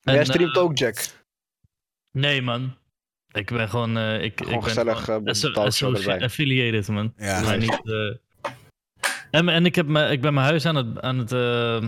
Jij 0.00 0.18
En, 0.18 0.26
streamt 0.26 0.56
eh, 0.56 0.62
ook, 0.62 0.78
Jack. 0.78 1.06
Nee, 2.10 2.42
man. 2.42 2.76
Ik 3.32 3.50
ben 3.50 3.68
gewoon... 3.68 3.96
eh, 3.96 4.22
ik, 4.22 4.38
Gewoon 4.38 4.52
ik 4.54 4.60
ben 4.60 4.68
gezellig, 4.68 5.08
affiliated, 6.22 6.88
man. 6.88 7.12
Ja. 7.16 7.40
Maar 7.40 7.58
niet... 7.58 7.80
eh, 7.84 8.50
En, 9.30 9.48
en 9.48 9.66
ik, 9.66 9.74
heb 9.74 9.86
me, 9.86 10.08
ik 10.08 10.20
ben 10.20 10.34
mijn 10.34 10.46
huis 10.46 10.66
aan 10.66 10.76
het, 10.76 11.00
aan 11.00 11.18
het 11.18 11.32
eh, 11.32 11.84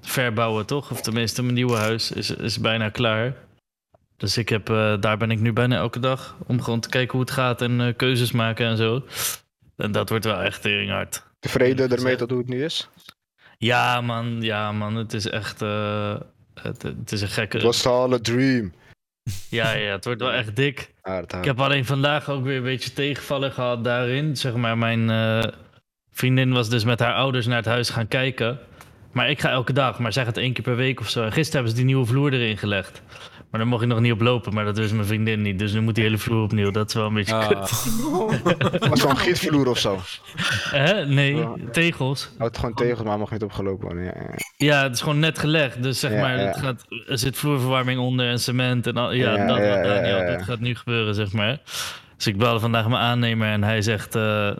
verbouwen, 0.00 0.66
toch? 0.66 0.90
Of 0.90 1.00
tenminste, 1.00 1.42
mijn 1.42 1.54
nieuwe 1.54 1.76
huis 1.76 2.10
is, 2.12 2.30
is 2.30 2.58
bijna 2.60 2.88
klaar. 2.88 3.34
Dus 4.22 4.36
ik 4.36 4.48
heb, 4.48 4.70
eh, 4.70 4.94
daar 5.00 5.16
ben 5.16 5.30
ik 5.30 5.40
nu 5.40 5.52
bijna 5.52 5.76
elke 5.76 5.98
dag. 5.98 6.36
Om 6.46 6.62
gewoon 6.62 6.80
te 6.80 6.88
kijken 6.88 7.12
hoe 7.12 7.20
het 7.20 7.30
gaat 7.30 7.62
en 7.62 7.80
eh, 7.80 7.96
keuzes 7.96 8.32
maken 8.32 8.66
en 8.66 8.76
zo. 8.76 9.04
En 9.76 9.92
dat 9.92 10.08
wordt 10.08 10.24
wel 10.24 10.40
echt 10.40 10.64
hard. 10.88 11.22
Tevreden 11.40 11.90
ermee 11.90 12.16
tot 12.16 12.30
hoe 12.30 12.38
het 12.38 12.48
nu 12.48 12.64
is? 12.64 12.88
Ja, 13.58 14.00
man. 14.00 14.42
Ja, 14.42 14.72
man. 14.72 14.96
Het 14.96 15.12
is 15.12 15.28
echt... 15.28 15.62
eh, 15.62 16.14
het, 16.62 16.82
het 16.82 17.12
is 17.12 17.20
een 17.20 17.28
gekke... 17.28 17.56
Het 17.56 17.66
was 17.66 17.86
al 17.86 18.12
een 18.12 18.22
dream. 18.22 18.72
Ja, 19.48 19.72
ja, 19.72 19.92
het 19.92 20.04
wordt 20.04 20.20
wel 20.20 20.32
echt 20.32 20.56
dik. 20.56 20.92
Ik 21.38 21.44
heb 21.44 21.60
alleen 21.60 21.84
vandaag 21.84 22.30
ook 22.30 22.44
weer 22.44 22.56
een 22.56 22.62
beetje 22.62 22.92
tegenvallen 22.92 23.52
gehad 23.52 23.84
daarin. 23.84 24.36
Zeg 24.36 24.54
maar, 24.54 24.78
mijn 24.78 25.10
vriendin 26.12 26.52
was 26.52 26.68
dus 26.68 26.84
met 26.84 27.00
haar 27.00 27.14
ouders 27.14 27.46
naar 27.46 27.56
het 27.56 27.66
huis 27.66 27.90
gaan 27.90 28.08
kijken. 28.08 28.58
Maar 29.12 29.30
ik 29.30 29.40
ga 29.40 29.50
elke 29.50 29.72
dag, 29.72 29.98
maar 29.98 30.12
zij 30.12 30.24
gaat 30.24 30.36
één 30.36 30.52
keer 30.52 30.64
per 30.64 30.76
week 30.76 31.00
of 31.00 31.08
zo. 31.08 31.22
En 31.22 31.32
gisteren 31.32 31.52
hebben 31.52 31.70
ze 31.70 31.76
die 31.76 31.86
nieuwe 31.94 32.06
vloer 32.06 32.32
erin 32.32 32.58
gelegd. 32.58 33.02
Maar 33.52 33.60
daar 33.60 33.70
mocht 33.70 33.82
ik 33.82 33.88
nog 33.88 34.00
niet 34.00 34.12
op 34.12 34.20
lopen, 34.20 34.54
maar 34.54 34.64
dat 34.64 34.76
wist 34.78 34.92
mijn 34.92 35.06
vriendin 35.06 35.42
niet. 35.42 35.58
Dus 35.58 35.72
nu 35.72 35.80
moet 35.80 35.94
die 35.94 36.04
hele 36.04 36.18
vloer 36.18 36.42
opnieuw. 36.42 36.70
Dat 36.70 36.88
is 36.88 36.94
wel 36.94 37.06
een 37.06 37.14
beetje 37.14 37.46
kut. 37.46 37.58
Was 38.88 39.00
zo'n 39.00 39.16
gietvloer 39.16 39.68
of 39.68 39.78
zo. 39.78 39.98
Hè? 40.70 41.06
Nee, 41.06 41.36
Ja. 41.36 41.54
tegels. 41.72 42.30
Houdt 42.38 42.58
gewoon 42.58 42.74
tegen, 42.74 43.04
maar 43.04 43.18
mag 43.18 43.30
niet 43.30 43.42
opgelopen 43.42 43.84
worden. 43.86 44.04
Ja, 44.04 44.12
ja. 44.16 44.34
Ja, 44.56 44.82
het 44.82 44.94
is 44.94 45.00
gewoon 45.00 45.18
net 45.18 45.38
gelegd. 45.38 45.82
Dus 45.82 46.00
zeg 46.00 46.12
Ja, 46.12 46.20
maar, 46.20 46.38
ja. 46.38 46.46
Het 46.46 46.56
gaat, 46.56 46.84
er 47.08 47.18
zit 47.18 47.36
vloerverwarming 47.36 47.98
onder 48.00 48.28
en 48.28 48.38
cement. 48.40 48.86
En 48.86 48.96
al, 48.96 49.12
ja, 49.12 49.36
Ja, 49.36 49.46
dat, 49.46 49.56
ja, 49.56 49.62
wat 49.68 49.76
ja, 49.76 49.82
Daniel, 49.82 50.16
ja, 50.16 50.22
ja. 50.30 50.36
dat 50.36 50.42
gaat 50.42 50.60
nu 50.60 50.74
gebeuren, 50.74 51.14
zeg 51.14 51.32
maar. 51.32 51.60
Dus 52.16 52.26
ik 52.26 52.36
belde 52.38 52.60
vandaag 52.60 52.88
mijn 52.88 53.02
aannemer 53.02 53.48
en 53.48 53.64
hij 53.64 53.82
zegt... 53.82 54.14
eh, 54.14 54.50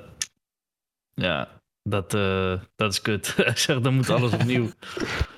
ja, 1.14 1.48
dat, 1.82 2.14
eh, 2.14 2.52
dat 2.76 2.92
is 2.92 3.00
kut. 3.02 3.32
hij 3.36 3.56
zegt, 3.56 3.84
dan 3.84 3.94
moet 3.94 4.10
alles 4.10 4.32
opnieuw. 4.32 4.70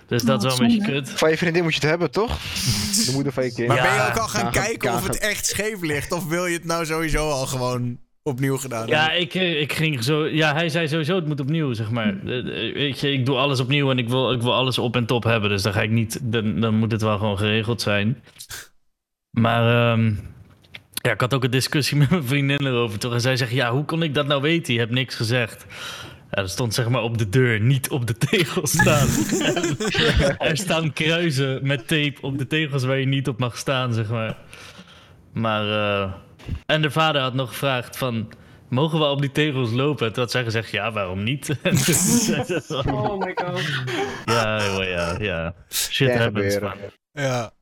Dus 0.07 0.23
dat 0.23 0.45
is 0.45 0.59
wel 0.59 0.67
een 0.69 0.75
beetje 0.75 0.93
kut. 0.93 1.11
Van 1.11 1.31
je 1.31 1.37
vriendin 1.37 1.63
moet 1.63 1.75
je 1.75 1.81
het 1.81 1.89
hebben, 1.89 2.11
toch? 2.11 2.39
De 3.07 3.11
moeder 3.13 3.33
van 3.33 3.45
je 3.45 3.53
kind. 3.53 3.69
Maar 3.69 3.77
Ja, 3.77 3.83
ben 3.83 3.95
je 3.95 4.11
ook 4.11 4.17
al 4.19 4.29
gaan 4.29 4.51
kijken 4.51 4.93
of 4.95 5.07
het 5.07 5.19
echt 5.19 5.47
scheef 5.47 5.81
ligt? 5.81 6.13
Of 6.13 6.27
wil 6.29 6.47
je 6.47 6.55
het 6.55 6.65
nou 6.65 6.87
sowieso 6.87 7.31
al 7.31 7.47
gewoon 7.47 7.99
opnieuw 8.23 8.57
gedaan 8.57 8.87
Ja, 8.87 9.01
hebben? 9.03 9.21
ik, 9.21 9.35
eh, 9.35 9.61
ik 9.61 9.73
ging 9.73 10.05
zo. 10.05 10.27
Ja, 10.27 10.53
hij 10.53 10.69
zei 10.69 10.89
sowieso 10.89 11.15
het 11.15 11.27
moet 11.27 11.41
opnieuw, 11.41 11.73
zeg 11.73 11.91
maar. 11.91 12.15
Eh, 12.27 12.39
eh, 12.39 12.75
Weet 12.75 13.01
je, 13.01 13.13
ik 13.13 13.27
doe 13.27 13.37
alles 13.37 13.61
opnieuw 13.61 13.91
en 13.91 13.99
ik 13.99 14.09
wil, 14.09 14.33
ik 14.33 14.43
wil 14.43 14.55
alles 14.55 14.79
op 14.79 14.97
en 14.97 15.07
top 15.07 15.25
hebben. 15.25 15.51
Dus 15.51 15.63
dan 15.63 15.73
ga 15.73 15.83
ik 15.83 15.91
niet. 15.91 16.19
Dan, 16.23 16.61
dan 16.61 16.75
moet 16.75 16.93
het 16.93 17.03
wel 17.03 17.19
gewoon 17.19 17.39
geregeld 17.39 17.83
zijn. 17.83 18.23
Maar 19.31 19.93
ehm, 19.93 20.07
ja, 20.93 21.13
ik 21.13 21.21
had 21.21 21.35
ook 21.35 21.45
een 21.45 21.51
discussie 21.51 21.97
met 21.97 22.11
mijn 22.11 22.25
vriendin 22.25 22.67
erover. 22.67 22.99
Toch? 22.99 23.13
En 23.13 23.21
zij 23.21 23.37
zegt: 23.37 23.53
Ja, 23.53 23.73
hoe 23.73 23.85
kon 23.85 24.03
ik 24.03 24.15
dat 24.15 24.27
nou 24.27 24.43
weten? 24.43 24.73
Je 24.75 24.81
hebt 24.81 24.93
niks 24.93 25.15
gezegd. 25.15 25.67
Ja, 26.35 26.43
er 26.43 26.49
stond 26.49 26.75
zeg 26.75 26.89
maar 26.89 27.03
op 27.03 27.19
de 27.19 27.29
deur, 27.29 27.61
niet 27.61 27.91
op 27.91 28.07
de 28.07 28.17
tegels 28.17 28.71
staan. 28.71 29.09
er 30.49 30.57
staan 30.57 30.93
kruisen 30.93 31.67
met 31.67 31.89
tape 31.89 32.15
op 32.21 32.39
de 32.39 32.47
tegels 32.47 32.85
waar 32.85 32.99
je 32.99 33.07
niet 33.07 33.29
op 33.29 33.39
mag 33.39 33.57
staan, 33.59 33.93
zeg 33.95 34.09
maar. 34.09 34.37
Maar. 35.33 35.69
eh, 36.03 36.13
en 36.67 36.83
de 36.83 36.91
vader 36.91 37.23
had 37.23 37.35
nog 37.35 37.49
gevraagd 37.49 37.97
van... 37.97 38.33
Mogen 38.69 38.99
we 38.99 39.05
op 39.05 39.21
die 39.21 39.33
tegels 39.33 39.73
lopen? 39.73 40.07
En 40.07 40.13
toen 40.13 40.23
had 40.23 40.33
zij 40.33 40.45
gezegd, 40.45 40.71
ja, 40.71 40.93
waarom 40.93 41.23
niet? 41.23 41.49
Oh 42.69 43.19
my 43.19 43.33
god. 43.35 43.63
ja, 44.25 44.63
ja, 44.83 45.17
ja. 45.19 45.55
Shit 45.69 46.17
happens, 46.17 46.59
man. 46.59 46.75
Ja. 47.13 47.53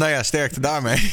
Nou 0.00 0.12
ja, 0.12 0.22
sterkte 0.22 0.60
daarmee. 0.60 1.12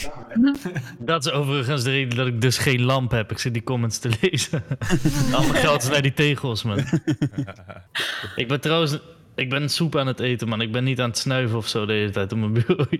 Dat 1.00 1.26
is 1.26 1.32
overigens 1.32 1.84
de 1.84 1.90
reden 1.90 2.18
dat 2.18 2.28
ik 2.28 2.42
dus 2.42 2.58
geen 2.58 2.82
lamp 2.82 3.12
heb. 3.12 3.32
Ik 3.32 3.38
zit 3.38 3.54
die 3.54 3.64
comments 3.64 4.00
te 4.00 4.10
lezen. 4.22 4.64
Al 5.34 5.42
mijn 5.42 5.54
geld 5.54 5.82
is 5.82 5.90
naar 5.90 6.02
die 6.02 6.14
tegels, 6.14 6.64
man. 6.64 6.78
ik 8.36 8.48
ben 8.48 8.60
trouwens... 8.62 9.00
Ik 9.36 9.50
ben 9.50 9.70
soep 9.70 9.96
aan 9.96 10.08
het 10.08 10.20
eten, 10.20 10.48
man. 10.48 10.62
Ik 10.62 10.72
ben 10.72 10.84
niet 10.84 11.00
aan 11.02 11.10
het 11.10 11.18
snuiven 11.18 11.58
of 11.58 11.68
zo 11.68 11.86
de 11.86 11.94
hele 11.94 12.10
tijd 12.10 12.32
op 12.32 12.38
mijn 12.38 12.54
bureau. 12.54 12.88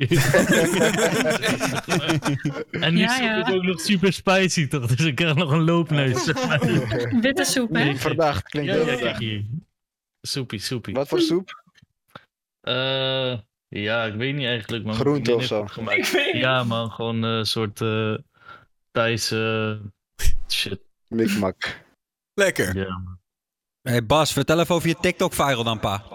en 2.86 2.94
die 2.94 3.04
Ja, 3.04 3.10
soep 3.10 3.24
ja. 3.24 3.48
is 3.48 3.54
ook 3.54 3.64
nog 3.64 3.80
super 3.80 4.14
spicy, 4.14 4.68
toch? 4.68 4.88
Dus 4.88 5.06
ik 5.06 5.16
krijg 5.16 5.36
nog 5.36 5.52
een 5.52 5.64
loopneus. 5.64 6.26
Witte 7.22 7.44
soep, 7.44 7.74
hè? 7.74 7.84
Nee. 7.84 7.96
Verdacht, 7.96 8.50
klinkt 8.50 8.70
ja, 8.70 8.76
heel 8.76 8.88
ja, 8.90 8.98
verdacht. 8.98 9.24
Soepie, 10.22 10.60
soepie. 10.60 10.94
Wat 10.94 11.08
voor 11.08 11.22
soep? 11.22 11.64
Eh, 12.62 13.38
ja, 13.70 14.06
ik 14.06 14.14
weet 14.14 14.36
niet 14.36 14.46
eigenlijk. 14.46 14.84
Maar 14.84 14.96
Groente 14.96 15.36
of 15.36 15.44
zo? 15.44 15.68
Ja, 16.32 16.64
man. 16.64 16.92
Gewoon 16.92 17.24
een 17.24 17.46
soort 17.46 17.82
eh 17.82 18.14
Thaise 18.92 19.82
shit. 20.48 20.80
Mikmak. 21.08 21.84
Lekker. 22.34 22.76
Ja, 22.76 22.98
man. 22.98 23.20
Hey 23.82 24.06
Bas, 24.06 24.34
vertel 24.34 24.60
even 24.60 24.76
over 24.76 24.88
je 24.88 24.96
TikTok-viral 25.00 25.64
dan, 25.64 25.80
pa. 25.80 26.04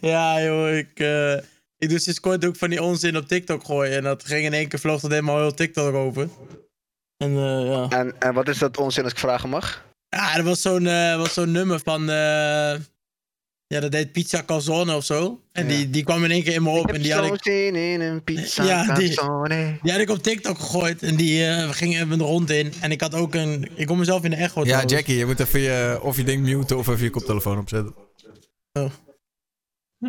Ja, 0.00 0.42
joh, 0.42 0.76
ik, 0.76 1.00
eh, 1.00 1.36
ik 1.78 1.88
doe 1.88 1.98
sinds 1.98 2.20
kort 2.20 2.44
ook 2.44 2.56
van 2.56 2.70
die 2.70 2.82
onzin 2.82 3.16
op 3.16 3.26
TikTok 3.26 3.64
gooien. 3.64 3.96
En 3.96 4.02
dat 4.02 4.24
ging 4.24 4.44
in 4.44 4.52
één 4.52 4.68
keer 4.68 4.78
vloog 4.78 5.00
dat 5.00 5.10
helemaal 5.10 5.38
heel 5.38 5.54
TikTok 5.54 5.94
open. 5.94 6.30
En 7.16 7.36
eh, 7.36 7.66
ja. 7.66 7.88
En, 7.88 8.18
en 8.18 8.34
wat 8.34 8.48
is 8.48 8.58
dat 8.58 8.76
onzin 8.76 9.02
als 9.02 9.12
ik 9.12 9.18
vragen 9.18 9.48
mag? 9.48 9.84
Ja, 10.08 10.36
er 10.36 10.42
was 10.42 10.60
zo'n 10.60 10.86
eh, 10.86 11.16
was 11.16 11.32
zo'n 11.32 11.50
nummer 11.50 11.80
van. 11.80 12.08
Eh, 13.72 13.78
ja, 13.78 13.80
dat 13.80 13.92
deed 13.92 14.12
Pizza 14.12 14.42
Calzone 14.46 14.96
of 14.96 15.04
zo. 15.04 15.40
En 15.52 15.68
Ja. 15.68 15.74
die, 15.76 15.90
die 15.90 16.04
kwam 16.04 16.24
in 16.24 16.30
één 16.30 16.42
keer 16.42 16.54
in 16.54 16.62
me 16.62 16.70
op. 16.70 16.92
En 16.92 17.02
die 17.02 17.12
had, 17.14 17.24
ik, 17.34 17.42
zin 17.42 17.74
in 17.76 18.00
een 18.00 18.24
pizza 18.24 18.64
Ja, 18.64 18.94
die- 18.94 19.14
calzone. 19.14 19.78
die 19.82 19.92
had 19.92 20.00
ik 20.00 20.10
op 20.10 20.22
TikTok 20.22 20.58
gegooid. 20.58 21.02
En 21.02 21.16
die 21.16 21.46
eh, 21.46 21.66
we 21.66 21.72
gingen 21.72 22.02
even 22.04 22.18
de 22.18 22.24
rond 22.24 22.50
in. 22.50 22.72
En 22.80 22.90
ik 22.90 23.00
had 23.00 23.14
ook 23.14 23.34
een. 23.34 23.68
Ik 23.74 23.86
kon 23.86 23.98
mezelf 23.98 24.24
in 24.24 24.30
de 24.30 24.36
echo. 24.36 24.60
Ja, 24.60 24.66
trouwens. 24.66 24.92
Jackie, 24.92 25.16
je 25.16 25.26
moet 25.26 25.40
even 25.40 25.60
je, 25.60 25.98
of 26.02 26.16
je 26.16 26.24
ding 26.24 26.42
muten 26.42 26.78
of 26.78 26.88
even 26.88 27.02
je 27.04 27.10
koptelefoon 27.10 27.58
opzetten. 27.58 27.94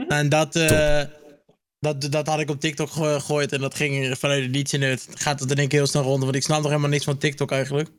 En 0.08 0.30
dat, 0.30 0.56
eh, 0.56 1.02
dat, 1.80 2.02
dat 2.12 2.28
had 2.28 2.40
ik 2.40 2.50
op 2.50 2.60
TikTok 2.60 2.90
ge- 2.92 3.02
gegooid. 3.04 3.52
En 3.52 3.60
dat 3.62 3.76
ging 3.76 4.18
vanuit 4.18 4.44
het 4.44 4.52
liedje. 4.56 4.78
En 4.78 4.90
het 4.90 5.08
gaat 5.14 5.40
het 5.40 5.52
in 5.52 5.58
één 5.58 5.68
keer 5.68 5.78
heel 5.80 5.88
snel 5.88 6.04
rond. 6.04 6.24
Want 6.24 6.36
ik 6.36 6.44
snap 6.44 6.58
nog 6.58 6.68
helemaal 6.68 6.90
niks 6.90 7.04
van 7.04 7.18
TikTok 7.18 7.52
eigenlijk. 7.52 7.90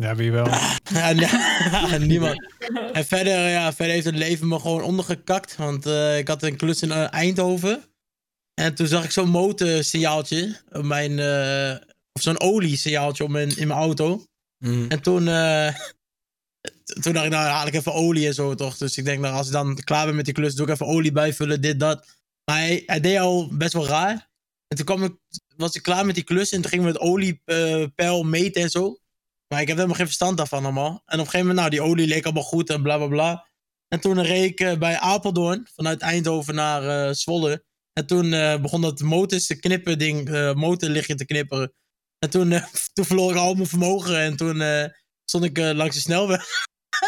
Ja, 0.00 0.14
wie 0.14 0.32
wel. 0.32 0.46
Ja, 0.84 1.12
nee, 1.12 1.98
niemand. 2.06 2.46
En 2.92 3.04
verder, 3.06 3.48
ja, 3.48 3.72
verder 3.72 3.94
heeft 3.94 4.06
het 4.06 4.14
leven 4.14 4.48
me 4.48 4.58
gewoon 4.58 4.82
ondergekakt. 4.82 5.56
Want 5.56 5.86
eh, 5.86 6.18
ik 6.18 6.28
had 6.28 6.42
een 6.42 6.56
klus 6.56 6.82
in 6.82 6.90
eh, 6.92 7.12
Eindhoven. 7.12 7.82
En 8.54 8.74
toen 8.74 8.86
zag 8.86 9.04
ik 9.04 9.10
zo'n 9.10 9.28
motorsignaaltje 9.28 10.60
op 10.70 10.84
mijn... 10.84 11.18
eh, 11.18 11.76
of 12.12 12.22
zo'n 12.22 12.40
oliesignaaltje 12.40 13.24
op 13.24 13.30
mijn, 13.30 13.56
in 13.56 13.68
mijn 13.68 13.80
auto. 13.80 14.24
Mhm. 14.58 14.88
En 14.88 15.00
toen... 15.02 15.28
eh, 15.28 15.74
toen 17.02 17.12
dacht 17.12 17.24
ik, 17.26 17.32
nou 17.32 17.46
haal 17.46 17.66
ik 17.66 17.74
even 17.74 17.94
olie 17.94 18.26
en 18.26 18.34
zo 18.34 18.54
toch. 18.54 18.76
Dus 18.76 18.96
ik 18.96 19.04
denk, 19.04 19.20
nou, 19.20 19.34
als 19.34 19.46
ik 19.46 19.52
dan 19.52 19.74
klaar 19.84 20.06
ben 20.06 20.16
met 20.16 20.24
die 20.24 20.34
klus, 20.34 20.54
doe 20.54 20.66
ik 20.66 20.72
even 20.72 20.86
olie 20.86 21.12
bijvullen, 21.12 21.60
dit, 21.60 21.80
dat. 21.80 22.06
Maar 22.44 22.58
hij, 22.58 22.82
hij 22.86 23.00
deed 23.00 23.18
al 23.18 23.48
best 23.56 23.72
wel 23.72 23.86
raar. 23.86 24.28
En 24.68 24.76
toen 24.76 24.86
kwam 24.86 25.04
ik, 25.04 25.14
was 25.56 25.74
ik 25.74 25.82
klaar 25.82 26.06
met 26.06 26.14
die 26.14 26.24
klus 26.24 26.50
en 26.50 26.60
toen 26.60 26.70
gingen 26.70 26.84
we 26.86 26.90
het 26.92 27.00
oliepeil 27.00 28.22
meten 28.22 28.62
en 28.62 28.70
zo. 28.70 28.98
Maar 29.48 29.60
ik 29.60 29.66
heb 29.66 29.76
helemaal 29.76 29.96
geen 29.96 30.06
verstand 30.06 30.36
daarvan 30.36 30.64
allemaal. 30.64 30.90
En 30.90 31.18
op 31.20 31.24
een 31.24 31.30
gegeven 31.30 31.38
moment, 31.38 31.58
nou, 31.58 31.70
die 31.70 31.82
olie 31.82 32.06
leek 32.06 32.24
allemaal 32.24 32.42
goed 32.42 32.70
en 32.70 32.82
bla 32.82 32.96
bla 32.96 33.06
bla. 33.06 33.48
En 33.88 34.00
toen 34.00 34.22
reed 34.22 34.50
ik 34.50 34.60
eh, 34.60 34.78
bij 34.78 34.98
Apeldoorn, 34.98 35.66
vanuit 35.74 36.00
Eindhoven 36.00 36.54
naar 36.54 37.08
eh, 37.08 37.14
Zwolle. 37.14 37.64
En 37.92 38.06
toen 38.06 38.32
eh, 38.32 38.60
begon 38.60 38.80
dat 38.80 39.00
motors 39.00 39.46
te 39.46 39.58
knippen, 39.58 39.98
ding, 39.98 40.30
eh 40.30 40.54
motorlichtje 40.54 41.14
te 41.14 41.24
knipperen. 41.24 41.72
En 42.18 42.30
toen, 42.30 42.50
toen 42.94 43.04
verloor 43.04 43.30
ik 43.30 43.36
al 43.36 43.54
mijn 43.54 43.66
vermogen 43.66 44.18
en 44.18 44.36
toen 44.36 44.62
stond 45.24 45.44
ik 45.44 45.58
langs 45.58 45.94
de 45.94 46.00
snelweg. 46.00 46.46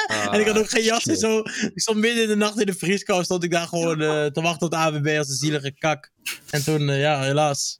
en 0.32 0.40
ik 0.40 0.47
had 0.47 0.59
ook 0.59 0.70
geen 0.70 0.82
jas 0.82 1.06
en 1.06 1.12
shit. 1.12 1.20
zo. 1.20 1.38
Ik 1.75 1.80
stond 1.80 1.99
midden 1.99 2.23
in 2.23 2.28
de 2.28 2.37
nacht 2.37 2.61
in 2.61 2.66
de 2.66 2.75
vrieskou, 2.75 3.25
stond 3.25 3.44
ik 3.44 3.50
daar 3.50 3.66
gewoon 3.66 3.99
te 4.32 4.40
wachten 4.40 4.66
op 4.66 4.70
de 4.70 4.76
AWB 4.76 5.16
als 5.18 5.28
een 5.28 5.35
zielige 5.35 5.73
kak. 5.73 6.11
En 6.50 6.64
toen, 6.64 6.80
ja, 6.87 7.23
helaas. 7.23 7.79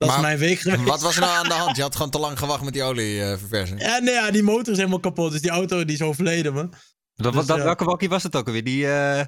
Dat 0.00 0.08
Maar 0.08 0.18
is 0.18 0.24
mijn 0.24 0.38
week 0.38 0.58
geweest. 0.58 0.84
Wat 0.84 1.00
was 1.00 1.14
er 1.14 1.20
nou 1.20 1.36
aan 1.36 1.48
de 1.48 1.54
hand? 1.54 1.76
Je 1.76 1.82
had 1.82 1.96
gewoon 1.96 2.10
te 2.10 2.18
lang 2.18 2.38
gewacht 2.38 2.62
met 2.62 2.72
die 2.72 2.82
olieverversing. 2.82 3.80
Ja, 3.82 3.98
nee, 3.98 4.14
ja, 4.14 4.30
die 4.30 4.42
motor 4.42 4.72
is 4.72 4.76
helemaal 4.78 5.00
kapot. 5.00 5.32
Dus 5.32 5.40
die 5.40 5.50
auto 5.50 5.84
die 5.84 5.94
is 5.94 6.02
overleden, 6.02 6.52
man. 6.52 6.74
Dat, 7.14 7.32
Dus, 7.32 7.46
dat, 7.46 7.56
ja. 7.56 7.64
Welke 7.64 7.84
wakkie 7.84 8.08
was 8.08 8.22
het 8.22 8.36
ook 8.36 8.46
alweer? 8.46 8.64
Die, 8.64 8.86
eh, 8.86 9.24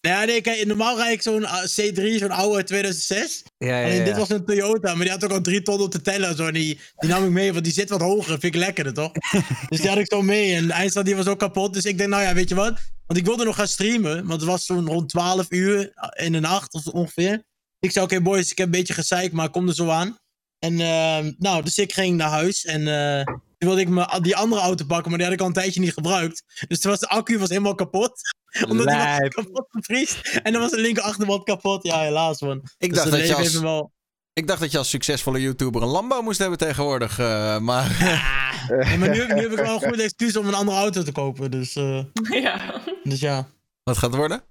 Nou 0.00 0.16
ja, 0.16 0.24
nee, 0.24 0.40
kijk, 0.40 0.66
normaal 0.66 0.96
rijd 0.96 1.12
ik 1.12 1.22
zo'n 1.22 1.44
ah, 1.44 1.62
C3, 1.62 2.18
zo'n 2.18 2.30
oude 2.30 2.56
uit 2.56 2.66
2006. 2.66 3.42
Ja, 3.58 3.78
ja, 3.78 3.84
Alleen 3.84 3.98
ja. 3.98 4.04
dit 4.04 4.16
was 4.16 4.28
een 4.28 4.44
Toyota, 4.44 4.94
maar 4.94 5.02
die 5.02 5.10
had 5.10 5.24
ook 5.24 5.30
al 5.30 5.40
drie 5.40 5.62
ton 5.62 5.80
op 5.80 5.90
te 5.90 6.00
tellen. 6.00 6.28
en 6.28 6.36
Zo, 6.36 6.46
en 6.46 6.52
die, 6.54 6.80
die 6.96 7.10
nam 7.10 7.24
ik 7.24 7.30
mee, 7.30 7.52
want 7.52 7.64
die 7.64 7.72
zit 7.72 7.90
wat 7.90 8.00
hoger. 8.00 8.38
Vind 8.40 8.44
ik 8.44 8.54
lekkerder, 8.54 8.94
toch? 8.94 9.12
dus 9.68 9.80
die 9.80 9.88
had 9.88 9.98
ik 9.98 10.12
zo 10.12 10.22
mee. 10.22 10.54
En 10.54 10.66
de 10.66 10.72
eindstand 10.72 11.06
die 11.06 11.16
was 11.16 11.26
ook 11.26 11.38
kapot. 11.38 11.74
Dus 11.74 11.84
ik 11.84 11.98
denk, 11.98 12.10
nou 12.10 12.22
ja, 12.22 12.34
weet 12.34 12.48
je 12.48 12.54
wat? 12.54 12.80
Want 13.06 13.18
ik 13.18 13.24
wilde 13.24 13.44
nog 13.44 13.56
gaan 13.56 13.68
streamen. 13.68 14.26
Want 14.26 14.40
het 14.40 14.50
was 14.50 14.66
zo'n 14.66 14.86
rond 14.88 15.08
12 15.08 15.46
uur 15.48 15.92
in 16.16 16.32
de 16.32 16.40
nacht 16.40 16.74
of 16.74 16.86
ongeveer. 16.86 17.42
Ik 17.80 17.90
zei, 17.90 18.04
oké 18.04 18.20
boys, 18.20 18.50
ik 18.50 18.58
heb 18.58 18.66
een 18.66 18.72
beetje 18.72 18.94
gezeik, 18.94 19.32
maar 19.32 19.46
ik 19.46 19.52
kom 19.52 19.68
er 19.68 19.74
zo 19.74 19.88
aan. 19.88 20.16
En 20.58 20.80
ehm, 20.80 21.32
nou, 21.38 21.62
dus 21.64 21.78
ik 21.78 21.92
ging 21.92 22.16
naar 22.16 22.28
huis. 22.30 22.64
En 22.64 22.88
eh, 22.88 23.24
toen 23.24 23.40
wilde 23.68 23.80
ik 23.80 23.88
me, 23.88 24.18
die 24.22 24.36
andere 24.36 24.60
auto 24.60 24.84
pakken, 24.84 25.08
maar 25.08 25.18
die 25.18 25.26
had 25.26 25.34
ik 25.36 25.40
al 25.40 25.46
een 25.46 25.52
tijdje 25.52 25.80
niet 25.80 25.92
gebruikt. 25.92 26.64
Dus 26.68 26.80
toen 26.80 26.90
was 26.90 27.00
de 27.00 27.08
accu 27.08 27.38
was 27.38 27.48
helemaal 27.48 27.74
kapot. 27.74 28.12
Omdat 28.68 28.86
die 28.86 28.96
was 28.96 29.28
kapot 29.28 29.66
gevriesd. 29.70 30.40
En 30.42 30.52
dan 30.52 30.60
was 30.60 30.70
de 30.70 30.80
linker 30.80 31.02
achterband 31.02 31.44
kapot. 31.44 31.82
Ja, 31.86 32.00
helaas 32.00 32.40
man. 32.40 32.62
Ik 32.78 32.88
Dus 32.88 32.98
dacht, 32.98 33.10
dat 33.10 33.26
je 33.26 33.34
als, 33.34 33.58
wel... 33.60 33.92
ik 34.32 34.46
dacht 34.46 34.60
dat 34.60 34.70
je 34.70 34.78
als 34.78 34.90
succesvolle 34.90 35.40
YouTuber 35.40 35.82
een 35.82 35.88
Lambo 35.88 36.22
moest 36.22 36.38
hebben 36.38 36.58
tegenwoordig. 36.58 37.18
eh, 37.18 37.58
maar 37.58 37.96
Ja, 38.00 38.96
maar 38.98 39.08
nu, 39.10 39.26
nu 39.26 39.40
heb 39.40 39.50
ik 39.50 39.56
wel 39.58 39.82
een 39.82 39.88
goed 39.88 40.00
excuus 40.00 40.36
om 40.36 40.46
een 40.46 40.54
andere 40.54 40.78
auto 40.78 41.02
te 41.02 41.12
kopen. 41.12 41.50
Dus, 41.50 41.76
eh, 41.76 42.04
Ja. 42.42 42.80
dus 43.02 43.20
ja. 43.20 43.48
wat 43.82 43.98
gaat 43.98 44.10
het 44.10 44.18
worden? 44.18 44.42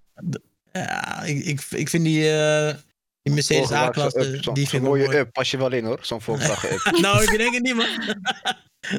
ja 0.71 1.21
ik, 1.24 1.45
ik, 1.45 1.65
ik 1.69 1.89
vind 1.89 2.03
die, 2.03 2.31
eh, 2.31 2.75
die 3.22 3.34
Mercedes 3.34 3.72
A-klasse, 3.72 4.40
die 4.54 4.68
vind 4.68 4.72
ik 4.72 4.72
wel 4.72 4.82
mooie 4.82 5.06
mooi. 5.06 5.18
up, 5.18 5.32
pas 5.32 5.52
je 5.52 5.58
wel 5.58 5.72
in 5.72 5.86
hoor, 5.86 6.00
zo'n 6.02 6.22
Volkswagen 6.22 6.72
up. 6.72 6.98
Nou, 7.02 7.24
ik 7.24 7.38
denk 7.38 7.54
het 7.54 7.64
niet, 7.64 7.76
man. 7.76 7.88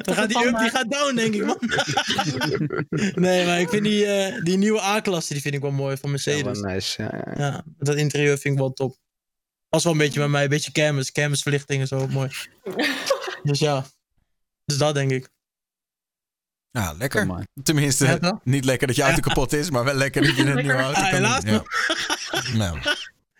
Dan 0.01 0.15
gaat 0.15 0.29
die 0.29 0.45
up, 0.47 0.57
die 0.57 0.69
gaat 0.69 0.91
down, 0.91 1.15
denk 1.15 1.33
ik, 1.33 1.45
man. 1.45 1.57
nee, 3.25 3.45
maar 3.45 3.59
ik 3.59 3.69
vind 3.69 3.83
die, 3.83 4.05
eh, 4.05 4.43
die 4.43 4.57
nieuwe 4.57 4.81
A-klasse, 4.81 5.33
die 5.33 5.41
vind 5.41 5.55
ik 5.55 5.61
wel 5.61 5.71
mooi 5.71 5.97
van 5.97 6.09
Ja, 6.09 6.15
Mercedes. 6.15 6.59
wel 6.59 6.71
nice. 6.71 7.01
Ja, 7.01 7.09
ja, 7.25 7.33
ja. 7.37 7.45
Ja, 7.47 7.63
dat 7.77 7.95
interieur 7.95 8.37
vind 8.37 8.53
ik 8.53 8.59
wel 8.59 8.73
top. 8.73 8.97
Was 9.69 9.83
wel 9.83 9.93
een 9.93 9.97
beetje 9.99 10.19
bij 10.19 10.27
mij, 10.27 10.43
een 10.43 10.49
beetje 10.49 10.71
kermis, 10.71 11.11
kermisverlichting 11.11 11.81
en 11.81 11.87
zo, 11.87 12.07
mooi. 12.07 12.29
Dus 13.43 13.59
ja, 13.59 13.85
dus 14.65 14.77
dat 14.77 14.93
denk 14.95 15.11
ik. 15.11 15.29
Ja, 16.71 16.93
lekker. 16.93 17.29
On. 17.29 17.47
Tenminste, 17.63 18.05
Ja, 18.21 18.41
niet 18.43 18.65
lekker 18.65 18.87
dat 18.87 18.95
je 18.95 19.01
auto 19.01 19.19
kapot 19.19 19.53
is, 19.53 19.69
maar 19.69 19.83
wel 19.83 19.93
lekker 19.93 20.21
dat 20.25 20.35
je 20.35 20.43
een 20.45 20.55
nieuwe 20.55 20.73
auto 20.73 20.99
Ah, 21.01 21.09
kan 21.09 21.13
helaas, 21.19 21.43
doen. 21.43 21.53
Ja. 22.31 22.55
Nou. 22.57 22.79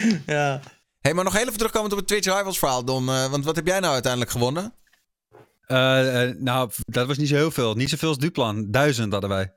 Ja. 0.25 0.59
Hey, 0.99 1.13
maar 1.13 1.23
nog 1.23 1.33
heel 1.33 1.41
even 1.45 1.57
terugkomend 1.57 1.91
op 1.93 1.99
het 1.99 2.07
Twitch 2.07 2.25
Rivals 2.37 2.59
verhaal, 2.59 2.85
Don. 2.85 3.09
eh, 3.09 3.27
want 3.29 3.45
wat 3.45 3.55
heb 3.55 3.67
jij 3.67 3.79
nou 3.79 3.93
uiteindelijk 3.93 4.31
gewonnen? 4.31 4.73
Eh, 5.61 6.23
eh, 6.29 6.35
nou, 6.37 6.71
dat 6.85 7.07
was 7.07 7.17
niet 7.17 7.27
zo 7.27 7.35
heel 7.35 7.51
veel. 7.51 7.73
Niet 7.75 7.89
zoveel 7.89 8.07
als 8.09 8.17
Duplan. 8.17 8.71
Duizend 8.71 9.11
hadden 9.11 9.29
wij. 9.29 9.53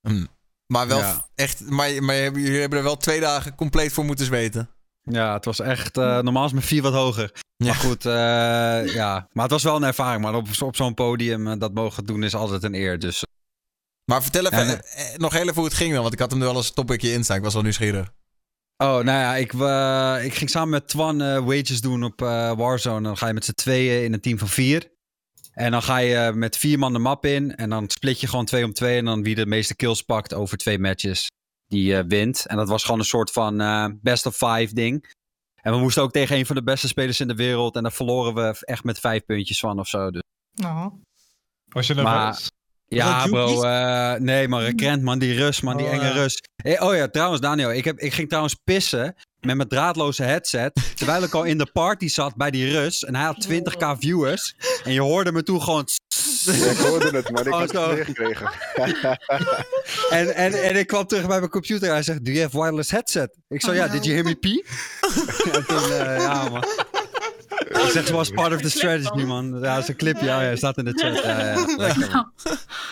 Hm. 0.00 0.26
Maar 0.66 0.86
wel 0.88 0.98
Ja. 0.98 1.28
echt, 1.34 1.60
maar, 1.70 2.02
maar 2.02 2.16
jullie 2.16 2.60
hebben 2.60 2.78
er 2.78 2.84
wel 2.84 2.96
twee 2.96 3.20
dagen 3.20 3.54
compleet 3.54 3.92
voor 3.92 4.04
moeten 4.04 4.24
zweten. 4.26 4.70
Ja, 5.02 5.32
het 5.34 5.44
was 5.44 5.60
echt... 5.60 5.96
eh, 5.96 6.18
normaal 6.18 6.44
is 6.44 6.52
mijn 6.52 6.64
vier 6.64 6.82
wat 6.82 6.92
hoger. 6.92 7.30
Ja. 7.56 7.66
Maar 7.66 7.74
goed, 7.74 8.06
eh, 8.06 8.94
ja. 8.94 9.28
Maar 9.32 9.42
het 9.42 9.52
was 9.52 9.62
wel 9.62 9.76
een 9.76 9.82
ervaring. 9.82 10.22
Maar 10.22 10.34
op, 10.34 10.48
op 10.62 10.76
zo'n 10.76 10.94
podium 10.94 11.58
dat 11.58 11.74
mogen 11.74 12.04
doen 12.04 12.22
is 12.22 12.34
altijd 12.34 12.62
een 12.62 12.74
eer. 12.74 12.98
Dus 12.98 13.24
Maar 14.04 14.22
vertel 14.22 14.44
even, 14.46 14.66
Ja, 14.66 14.80
nog 15.16 15.32
heel 15.32 15.42
even 15.42 15.54
hoe 15.54 15.64
het 15.64 15.74
ging 15.74 15.92
dan, 15.92 16.00
want 16.02 16.12
ik 16.14 16.18
had 16.18 16.30
hem 16.30 16.40
er 16.40 16.46
wel 16.46 16.56
als 16.56 16.70
topicje 16.70 17.12
in 17.12 17.24
staan. 17.24 17.36
Ik 17.36 17.42
was 17.42 17.52
wel 17.54 17.62
nieuwsgierig. 17.62 18.12
Oh, 18.82 18.88
nou 18.88 19.04
ja, 19.04 19.36
ik, 19.36 19.52
eh, 19.52 20.24
ik 20.24 20.34
ging 20.34 20.50
samen 20.50 20.68
met 20.68 20.88
Twan 20.88 21.20
eh, 21.22 21.44
wages 21.44 21.80
doen 21.80 22.04
op 22.04 22.22
eh, 22.22 22.52
Warzone. 22.56 23.02
Dan 23.02 23.16
ga 23.16 23.26
je 23.26 23.32
met 23.32 23.44
z'n 23.44 23.52
tweeën 23.52 24.04
in 24.04 24.12
een 24.12 24.20
team 24.20 24.38
van 24.38 24.48
vier. 24.48 24.90
En 25.52 25.70
dan 25.70 25.82
ga 25.82 25.96
je 25.96 26.32
met 26.34 26.56
vier 26.56 26.78
man 26.78 26.92
de 26.92 26.98
map 26.98 27.24
in. 27.24 27.56
En 27.56 27.70
dan 27.70 27.90
split 27.90 28.20
je 28.20 28.26
gewoon 28.26 28.44
twee 28.44 28.64
om 28.64 28.72
twee. 28.72 28.98
En 28.98 29.04
dan 29.04 29.22
wie 29.22 29.34
de 29.34 29.46
meeste 29.46 29.76
kills 29.76 30.02
pakt 30.02 30.34
over 30.34 30.56
twee 30.56 30.78
matches, 30.78 31.30
die 31.66 31.96
eh, 31.96 32.04
wint. 32.08 32.46
En 32.46 32.56
dat 32.56 32.68
was 32.68 32.84
gewoon 32.84 32.98
een 32.98 33.04
soort 33.04 33.30
van 33.30 33.60
eh, 33.60 33.86
best 34.02 34.26
of 34.26 34.36
five 34.36 34.74
ding. 34.74 35.14
En 35.62 35.72
we 35.72 35.78
moesten 35.78 36.02
ook 36.02 36.12
tegen 36.12 36.36
een 36.36 36.46
van 36.46 36.56
de 36.56 36.62
beste 36.62 36.88
spelers 36.88 37.20
in 37.20 37.28
de 37.28 37.34
wereld. 37.34 37.76
En 37.76 37.82
daar 37.82 37.92
verloren 37.92 38.34
we 38.34 38.56
echt 38.60 38.84
met 38.84 39.00
vijf 39.00 39.24
puntjes 39.24 39.58
van 39.58 39.78
of 39.78 39.88
zo. 39.88 40.10
Dus. 40.10 40.22
Was 41.68 41.86
je 41.86 41.94
nerveus? 41.94 42.50
Ja, 42.96 43.26
bro. 43.26 43.62
Eh, 43.62 44.14
nee, 44.14 44.48
maar 44.48 44.74
Krent, 44.74 45.02
man. 45.02 45.18
Die 45.18 45.34
Rus, 45.34 45.60
man. 45.60 45.76
Die 45.76 45.86
Oh, 45.86 45.92
enge. 45.92 46.12
Rus. 46.12 46.42
Hey, 46.62 46.80
oh 46.80 46.94
ja, 46.94 47.08
trouwens, 47.08 47.40
Daniel. 47.40 47.72
Ik, 47.72 47.84
heb, 47.84 47.98
ik 47.98 48.12
ging 48.12 48.28
trouwens 48.28 48.54
pissen. 48.64 49.14
met 49.40 49.56
mijn 49.56 49.68
draadloze 49.68 50.22
headset. 50.22 50.80
Terwijl 50.94 51.22
ik 51.22 51.34
al 51.34 51.44
in 51.44 51.58
de 51.58 51.66
party 51.72 52.08
zat 52.08 52.36
bij 52.36 52.50
die 52.50 52.70
Rus. 52.70 53.04
En 53.04 53.14
hij 53.14 53.24
had 53.24 53.46
20k 53.48 53.98
viewers. 53.98 54.54
En 54.84 54.92
je 54.92 55.00
hoorde 55.00 55.32
me 55.32 55.42
toen 55.42 55.62
gewoon... 55.62 55.84
Ja, 56.44 56.70
ik 56.70 56.76
hoorde 56.76 57.10
het, 57.16 57.30
maar 57.30 57.46
ik 57.46 57.52
Oh, 57.54 57.58
had 57.60 57.72
het 57.72 57.96
meegekregen. 57.96 58.50
En, 60.10 60.34
en, 60.34 60.62
en 60.62 60.76
ik 60.76 60.86
kwam 60.86 61.06
terug 61.06 61.26
bij 61.26 61.38
mijn 61.38 61.50
computer 61.50 61.88
en 61.88 61.94
hij 61.94 62.02
zegt, 62.02 62.24
do 62.24 62.30
you 62.30 62.42
have 62.42 62.60
wireless 62.60 62.90
headset? 62.90 63.36
Ik 63.48 63.60
zo, 63.60 63.72
ja, 63.72 63.88
did 63.88 64.04
you 64.04 64.14
hear 64.16 64.26
me 64.28 64.36
pee? 64.36 64.64
en 65.56 65.66
toen, 65.66 65.90
eh, 65.92 66.16
ja 66.18 66.48
man. 66.48 66.64
Ik 67.70 67.90
zeg, 67.90 68.10
was 68.10 68.30
part 68.30 68.52
of 68.54 68.60
the 68.60 68.70
strategy, 68.70 69.24
man. 69.24 69.50
Ja, 69.60 69.74
dat 69.74 69.82
is 69.82 69.88
een 69.88 69.96
clipje, 69.96 70.24
ja, 70.24 70.42
ja, 70.42 70.56
staat 70.56 70.76
in 70.78 70.84
de 70.84 70.92
chat. 70.92 71.22
Ja, 71.24 71.40
ja, 71.40 71.64
lekker, 71.76 72.10
man. 72.12 72.32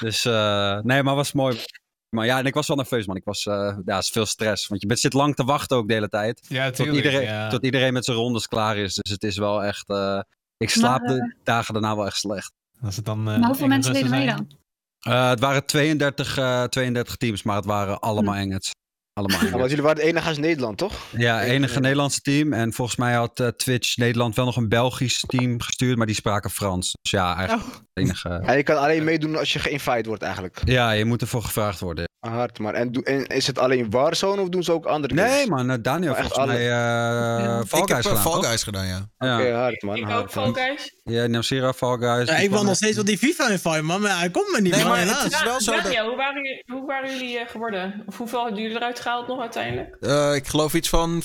Dus, 0.01 0.25
eh, 0.25 0.79
nee, 0.79 1.03
maar 1.03 1.15
was 1.15 1.33
mooi. 1.33 1.59
Maar 2.17 2.27
ja, 2.27 2.39
en 2.39 2.47
ik 2.47 2.55
was 2.55 2.67
wel 2.67 2.77
nerveus, 2.77 3.07
man. 3.07 3.17
Ik 3.17 3.25
was, 3.25 3.47
eh 3.47 3.55
ja, 3.85 3.95
het 3.95 4.05
is 4.05 4.11
veel 4.11 4.27
stress. 4.27 4.67
Want 4.67 4.81
je 4.81 4.87
bent, 4.87 5.01
zit 5.01 5.13
lang 5.13 5.35
te 5.35 5.45
wachten 5.45 5.77
ook 5.77 5.89
de 5.89 5.95
hele 5.95 6.09
tijd. 6.09 6.41
Ja, 6.49 6.71
Tot 6.71 6.87
iedereen, 6.87 7.23
ja. 7.23 7.49
tot 7.49 7.65
iedereen 7.65 7.93
met 7.93 8.05
zijn 8.05 8.17
rondes 8.17 8.47
klaar 8.49 8.77
is. 8.77 8.95
Dus 8.95 9.13
het 9.13 9.23
is 9.23 9.37
wel 9.37 9.65
echt... 9.65 9.89
eh, 9.89 10.21
ik 10.57 10.71
slaap 10.71 11.01
Maar, 11.03 11.15
de 11.15 11.35
dagen 11.45 11.73
daarna 11.75 11.97
wel 11.97 12.07
echt 12.07 12.17
slecht. 12.17 12.53
Als 12.83 12.97
het 12.97 13.05
dan, 13.05 13.19
eh, 13.19 13.39
Maar 13.39 13.49
hoeveel 13.49 13.67
mensen 13.67 13.93
deden 13.93 14.11
mee 14.11 14.27
dan? 14.27 14.51
Eh, 14.99 15.29
het 15.29 15.41
waren 15.41 15.67
32, 15.67 16.39
eh, 16.39 16.65
32 16.65 17.17
teams, 17.17 17.43
maar 17.43 17.57
het 17.57 17.65
waren 17.65 18.01
allemaal 18.01 18.35
Engels. 18.35 18.71
Allemaal 19.19 19.45
Ja, 19.45 19.51
want 19.51 19.69
jullie 19.69 19.85
waren 19.85 20.03
de 20.03 20.09
enige 20.09 20.29
uit 20.29 20.39
Nederland, 20.39 20.79
toch? 20.79 20.93
Ja, 21.17 21.43
enige 21.43 21.81
Nederlandse 21.81 22.21
team. 22.21 22.53
En 22.53 22.73
volgens 22.73 22.97
mij 22.97 23.15
had 23.15 23.41
eh, 23.41 23.49
Twitch 23.49 23.97
Nederland 23.97 24.37
wel 24.37 24.45
nog 24.45 24.57
een 24.57 24.69
Belgisch 24.69 25.25
team 25.27 25.61
gestuurd, 25.61 25.97
maar 25.97 26.07
die 26.07 26.15
spraken 26.15 26.51
Frans. 26.51 26.97
Dus 27.03 27.11
ja, 27.11 27.37
eigenlijk 27.37 27.69
het 27.73 27.83
enige... 27.93 28.29
En 28.29 28.57
je 28.57 28.63
kan 28.63 28.77
alleen 28.77 29.05
meedoen 29.05 29.37
als 29.37 29.53
je 29.53 29.59
geïnvite 29.59 30.09
wordt 30.09 30.23
eigenlijk. 30.23 30.61
Ja, 30.65 30.91
je 30.91 31.05
moet 31.05 31.21
ervoor 31.21 31.43
gevraagd 31.43 31.81
worden. 31.81 32.05
Hard, 32.31 32.59
man. 32.59 32.75
En, 32.75 32.93
doe- 32.93 33.05
en 33.05 33.27
is 33.27 33.47
het 33.47 33.59
alleen 33.59 33.91
Warzone 33.91 34.41
of 34.43 34.49
doen 34.49 34.63
ze 34.63 34.73
ook 34.73 34.85
andere 34.87 35.15
Nee, 35.15 35.25
games? 35.29 35.47
man, 35.47 35.71
eh, 35.71 35.77
Daniel 35.83 36.11
Maar 36.13 36.21
echt 36.21 36.33
volgens 36.35 36.55
mij 36.57 36.71
eh 36.71 37.61
Fall 37.67 37.83
ik 37.83 37.89
heb 37.89 37.97
Guys 37.97 38.05
eh, 38.07 38.11
gedaan, 38.17 38.33
Fall? 38.33 38.43
Guys 38.43 38.63
gedaan, 38.63 38.87
ja. 38.87 39.09
Ja, 39.19 39.39
Oké, 39.39 39.53
hard, 39.53 39.83
man. 39.83 39.97
Ik 39.97 40.05
hard, 40.05 40.23
ook 40.23 40.31
Fall. 40.31 40.53
Guys. 40.53 40.95
ja 41.05 41.27
Nelsira, 41.27 41.73
Fall 41.73 41.97
Guys. 41.99 42.29
Ja, 42.29 42.37
ik 42.37 42.51
wil 42.51 42.65
nog 42.65 42.77
steeds 42.77 42.95
wel 42.97 43.05
die 43.05 43.19
FIFA 43.19 43.49
invite, 43.49 43.83
man. 43.83 44.01
Maar 44.01 44.19
hij 44.19 44.31
komt 44.31 44.51
me 44.53 44.61
niet, 44.61 44.73
Nee, 44.73 44.85
man. 44.85 44.91
maar 44.91 45.01
het 45.23 45.33
is 45.33 45.43
wel 45.43 45.61
zo 45.61 45.73
dat... 45.73 45.83
Daniel, 45.83 46.07
hoe 46.07 46.17
waren, 46.17 46.43
jullie, 46.43 46.63
hoe 46.67 46.87
waren 46.87 47.11
jullie 47.19 47.39
eh, 47.39 47.49
geworden? 47.49 48.03
Of 48.07 48.17
hoeveel 48.17 48.41
hadden 48.41 48.59
jullie 48.63 48.77
eruit 48.77 49.01
gehaald 49.01 49.27
nog 49.29 49.41
uiteindelijk? 49.41 49.97
Eh, 50.01 50.35
ik 50.35 50.47
geloof 50.47 50.75
iets 50.75 50.89
van 50.89 51.23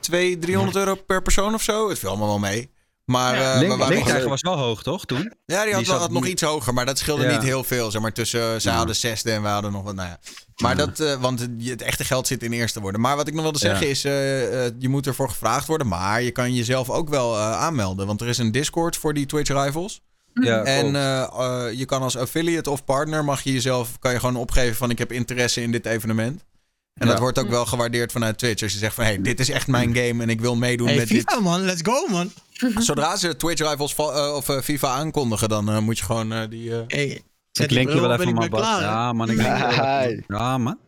200, 0.00 0.42
300 0.42 0.76
euro 0.76 0.94
per 0.94 1.22
persoon 1.22 1.54
of 1.54 1.62
zo. 1.62 1.88
Het 1.88 1.98
viel 1.98 2.08
allemaal 2.08 2.28
wel 2.28 2.38
mee. 2.38 2.70
Maar 3.10 3.34
Ja. 3.36 3.52
eh, 3.52 3.58
we 3.58 3.88
Link, 3.88 4.28
was 4.28 4.40
wel 4.42 4.56
hoog, 4.58 4.82
toch, 4.82 5.04
toen? 5.06 5.18
Ja, 5.22 5.30
die 5.46 5.56
had, 5.56 5.64
die 5.64 5.72
wel- 5.74 5.84
zat 5.84 5.98
had 6.00 6.10
nog 6.10 6.26
iets 6.26 6.42
hoger, 6.42 6.74
maar 6.74 6.86
dat 6.86 6.98
scheelde 6.98 7.24
Ja. 7.24 7.30
niet 7.32 7.42
heel 7.42 7.64
veel. 7.64 7.90
Zeg 7.90 8.00
maar 8.02 8.12
tussen, 8.12 8.60
zij 8.60 8.72
Ja. 8.72 8.78
hadden 8.78 8.96
zesde 8.96 9.30
en 9.32 9.42
wij 9.42 9.52
hadden 9.52 9.72
nog 9.72 9.82
wat. 9.82 9.94
Nou 9.94 10.08
ja. 10.08 10.18
Maar 10.56 10.76
Ja. 10.76 10.86
dat, 10.86 11.00
eh, 11.00 11.14
want 11.20 11.40
het, 11.40 11.50
het 11.58 11.82
echte 11.82 12.04
geld 12.04 12.26
zit 12.26 12.42
in 12.42 12.52
eerste 12.52 12.80
worden. 12.80 13.00
Maar 13.00 13.16
wat 13.16 13.28
ik 13.28 13.34
nog 13.34 13.42
wilde 13.42 13.58
Ja. 13.62 13.68
zeggen 13.68 13.88
is, 13.88 14.04
eh, 14.04 14.66
eh, 14.66 14.72
je 14.78 14.88
moet 14.88 15.06
ervoor 15.06 15.28
gevraagd 15.28 15.66
worden, 15.66 15.86
maar 15.88 16.22
je 16.22 16.30
kan 16.30 16.54
jezelf 16.54 16.90
ook 16.90 17.08
wel 17.08 17.36
eh, 17.36 17.52
aanmelden. 17.52 18.06
Want 18.06 18.20
er 18.20 18.28
is 18.28 18.38
een 18.38 18.52
Discord 18.52 18.96
voor 18.96 19.14
die 19.14 19.26
Twitch 19.26 19.50
Rivals. 19.64 20.00
Ja, 20.34 20.62
En 20.62 20.96
eh, 20.96 21.22
eh, 21.22 21.78
je 21.78 21.84
kan 21.84 22.02
als 22.02 22.16
affiliate 22.16 22.70
of 22.70 22.84
partner 22.84 23.24
mag 23.24 23.42
je 23.42 23.52
jezelf 23.52 23.98
kan 23.98 24.12
je 24.12 24.18
gewoon 24.18 24.36
opgeven 24.36 24.76
van 24.76 24.90
ik 24.90 24.98
heb 24.98 25.12
interesse 25.12 25.62
in 25.62 25.72
dit 25.72 25.86
evenement. 25.86 26.44
En 26.94 27.06
dat 27.06 27.18
wordt 27.18 27.38
ook 27.38 27.48
wel 27.48 27.66
gewaardeerd 27.66 28.12
vanuit 28.12 28.38
Twitch. 28.38 28.62
Als 28.62 28.72
je 28.72 28.78
zegt 28.78 28.94
van 28.94 29.04
hey, 29.04 29.22
dit 29.22 29.40
is 29.40 29.48
echt 29.50 29.66
mijn 29.66 29.94
game 29.96 30.22
en 30.22 30.28
ik 30.28 30.40
wil 30.40 30.56
meedoen 30.56 30.86
Hey, 30.86 30.96
met 30.96 31.06
FIFA, 31.06 31.34
dit. 31.34 31.42
man. 31.44 31.60
Let's 31.60 31.80
go, 31.82 32.06
man. 32.08 32.30
Zodra 32.86 33.16
ze 33.16 33.36
Twitch 33.36 33.70
Rivals 33.70 33.94
va- 33.94 34.12
eh, 34.26 34.34
of 34.34 34.48
eh, 34.48 34.58
FIFA 34.60 34.88
aankondigen, 34.88 35.48
dan 35.48 35.68
eh, 35.70 35.78
moet 35.78 35.98
je 35.98 36.04
gewoon 36.04 36.48
die. 36.50 36.74
eh, 36.76 36.82
Hey, 36.86 37.22
Ik 37.52 37.70
link 37.70 37.88
je 37.90 38.00
wel 38.00 38.12
even, 38.12 38.34
man. 38.34 38.48
Ja, 38.60 39.12
man. 39.12 39.30
Ik 39.30 39.36
link 39.36 39.56
je. 39.56 40.22
Ja, 40.26 40.58
man. 40.58 40.78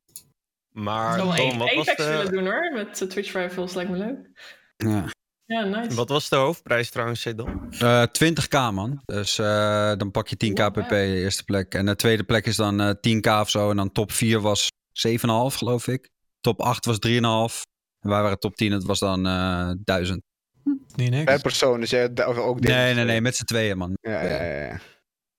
Maar 0.72 1.10
Ik 1.10 1.16
zou 1.22 1.26
wel 1.28 1.36
Tom, 1.36 1.46
even 1.46 1.58
wat 1.58 1.74
was, 1.74 1.88
Apex 1.88 2.08
willen 2.08 2.24
de, 2.24 2.30
doen 2.32 2.44
hoor, 2.44 2.72
met 2.74 3.10
Twitch 3.10 3.32
Rivals, 3.32 3.74
lijkt 3.74 3.90
me 3.90 3.96
leuk. 3.96 4.16
Ja. 4.76 5.04
Ja, 5.44 5.64
nice. 5.64 5.94
wat 5.94 6.08
was 6.08 6.28
de 6.28 6.36
hoofdprijs 6.36 6.90
trouwens, 6.90 7.20
Sedon? 7.20 7.66
Eh 7.78 8.02
20k, 8.02 8.50
man. 8.72 9.00
Dus 9.04 9.38
eh, 9.38 9.92
dan 9.96 10.10
pak 10.10 10.28
je 10.28 10.36
10k 10.36 10.72
pp, 10.72 10.88
de 10.88 10.96
eerste 11.16 11.44
plek. 11.44 11.74
En 11.74 11.86
de 11.86 11.96
tweede 11.96 12.24
plek 12.24 12.46
is 12.46 12.56
dan 12.56 12.80
eh 12.80 12.90
10k 12.90 13.40
of 13.40 13.50
zo. 13.50 13.70
En 13.70 13.76
dan 13.76 13.92
top 13.92 14.12
4 14.12 14.40
was 14.40 14.68
7,5, 14.92 15.56
geloof 15.56 15.86
ik. 15.86 16.10
Top 16.40 16.60
8 16.60 16.84
was 16.84 16.96
3,5. 16.96 17.62
En 18.00 18.10
wij 18.10 18.22
waren 18.22 18.38
top 18.38 18.56
10, 18.56 18.72
het 18.72 18.84
was 18.84 18.98
dan 18.98 19.26
eh 19.26 19.70
1000. 19.84 20.22
Niet 20.94 21.10
niks. 21.10 21.24
Per 21.24 21.40
persoon, 21.40 21.80
dus 21.80 21.90
jij 21.90 22.26
ook 22.26 22.62
dit. 22.62 22.70
Nee, 22.70 22.94
nee, 22.94 23.04
nee, 23.04 23.20
met 23.20 23.36
z'n 23.36 23.44
tweeën, 23.44 23.78
man. 23.78 23.96
Ja, 24.00 24.22
ja, 24.22 24.42
ja. 24.44 24.66
ja. 24.66 24.80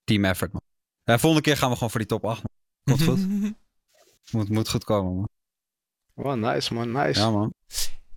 Team 0.03 0.25
effort, 0.25 0.51
man. 0.51 0.61
Ja, 1.03 1.19
volgende 1.19 1.45
keer 1.45 1.57
gaan 1.57 1.69
we 1.69 1.73
gewoon 1.75 1.89
voor 1.89 1.99
die 1.99 2.09
top 2.09 2.25
8. 2.25 2.41
Man. 2.43 2.97
Komt 2.97 3.09
goed. 3.09 3.27
Moet, 4.31 4.49
moet 4.49 4.69
goed 4.69 4.83
komen, 4.83 5.15
man. 5.15 5.29
Wow, 6.13 6.35
nice, 6.35 6.73
man. 6.73 6.91
Nice. 6.91 7.19
Ja, 7.19 7.29
man. 7.29 7.53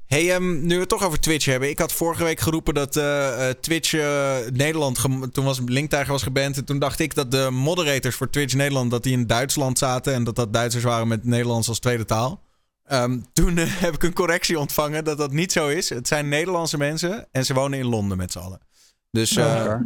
Hey, 0.07 0.35
ehm, 0.35 0.67
nu 0.67 0.75
we 0.75 0.81
het 0.81 0.89
toch 0.89 1.05
over 1.05 1.21
Twitch 1.21 1.45
hebben. 1.45 1.69
Ik 1.69 1.79
had 1.79 1.93
vorige 1.93 2.25
week 2.25 2.41
geroepen 2.41 2.75
dat 2.75 2.97
eh, 2.97 3.49
eh, 3.49 3.57
Twitch 3.61 3.95
eh, 3.95 4.37
Nederland... 4.53 5.01
Toen 5.33 5.45
was 5.45 5.61
Linktijger 5.65 6.13
was 6.13 6.23
geband. 6.23 6.57
En 6.57 6.65
toen 6.65 6.79
dacht 6.79 6.99
ik 6.99 7.15
dat 7.15 7.31
de 7.31 7.49
moderators 7.51 8.17
voor 8.17 8.31
Twitch 8.31 8.55
Nederland... 8.55 8.91
dat 8.91 9.03
die 9.03 9.13
in 9.13 9.27
Duitsland 9.27 9.79
zaten. 9.79 10.15
En 10.15 10.25
dat 10.25 10.37
dat 10.37 10.53
Duitsers 10.53 10.85
waren 10.85 11.09
met 11.09 11.25
Nederlands 11.25 11.69
als 11.69 11.79
tweede 11.79 12.05
taal. 12.05 12.43
Ehm, 12.85 13.19
toen 13.33 13.57
heb 13.85 13.95
ik 13.95 14.03
een 14.03 14.13
correctie 14.13 14.59
ontvangen 14.59 15.05
dat 15.05 15.19
dat 15.19 15.33
niet 15.33 15.53
zo 15.53 15.69
is. 15.69 15.89
Het 15.89 16.09
zijn 16.09 16.29
Nederlandse 16.29 16.79
mensen. 16.79 17.29
En 17.33 17.45
ze 17.45 17.55
wonen 17.55 17.79
in 17.79 17.87
Londen 17.87 18.17
met 18.17 18.33
z'n 18.33 18.39
allen. 18.39 18.61
Dus 19.11 19.31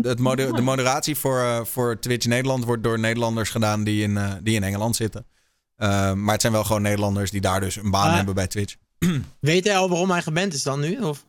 het 0.03 0.19
de 0.19 0.63
moderatie 0.63 1.17
voor, 1.17 1.67
voor 1.67 1.99
Twitch 1.99 2.27
Nederland... 2.27 2.65
wordt 2.65 2.83
door 2.83 2.99
Nederlanders 2.99 3.51
gedaan 3.51 3.85
die 3.85 4.03
in, 4.03 4.19
die 4.43 4.55
in 4.55 4.63
Engeland 4.63 4.97
zitten. 4.97 5.27
Eh, 5.81 6.13
maar 6.13 6.33
het 6.33 6.41
zijn 6.41 6.53
wel 6.53 6.65
gewoon 6.65 6.83
Nederlanders 6.83 7.31
die 7.31 7.41
daar 7.41 7.61
dus 7.61 7.77
een 7.77 7.91
baan 7.91 8.09
Ah. 8.09 8.17
hebben 8.17 8.35
bij 8.35 8.47
Twitch. 8.47 8.75
Weet 9.41 9.65
hij 9.65 9.77
al 9.77 9.89
waarom 9.89 10.11
hij 10.11 10.23
geband 10.23 10.55
is 10.55 10.63
dan 10.63 10.81
nu? 10.81 10.99
Of? 10.99 11.25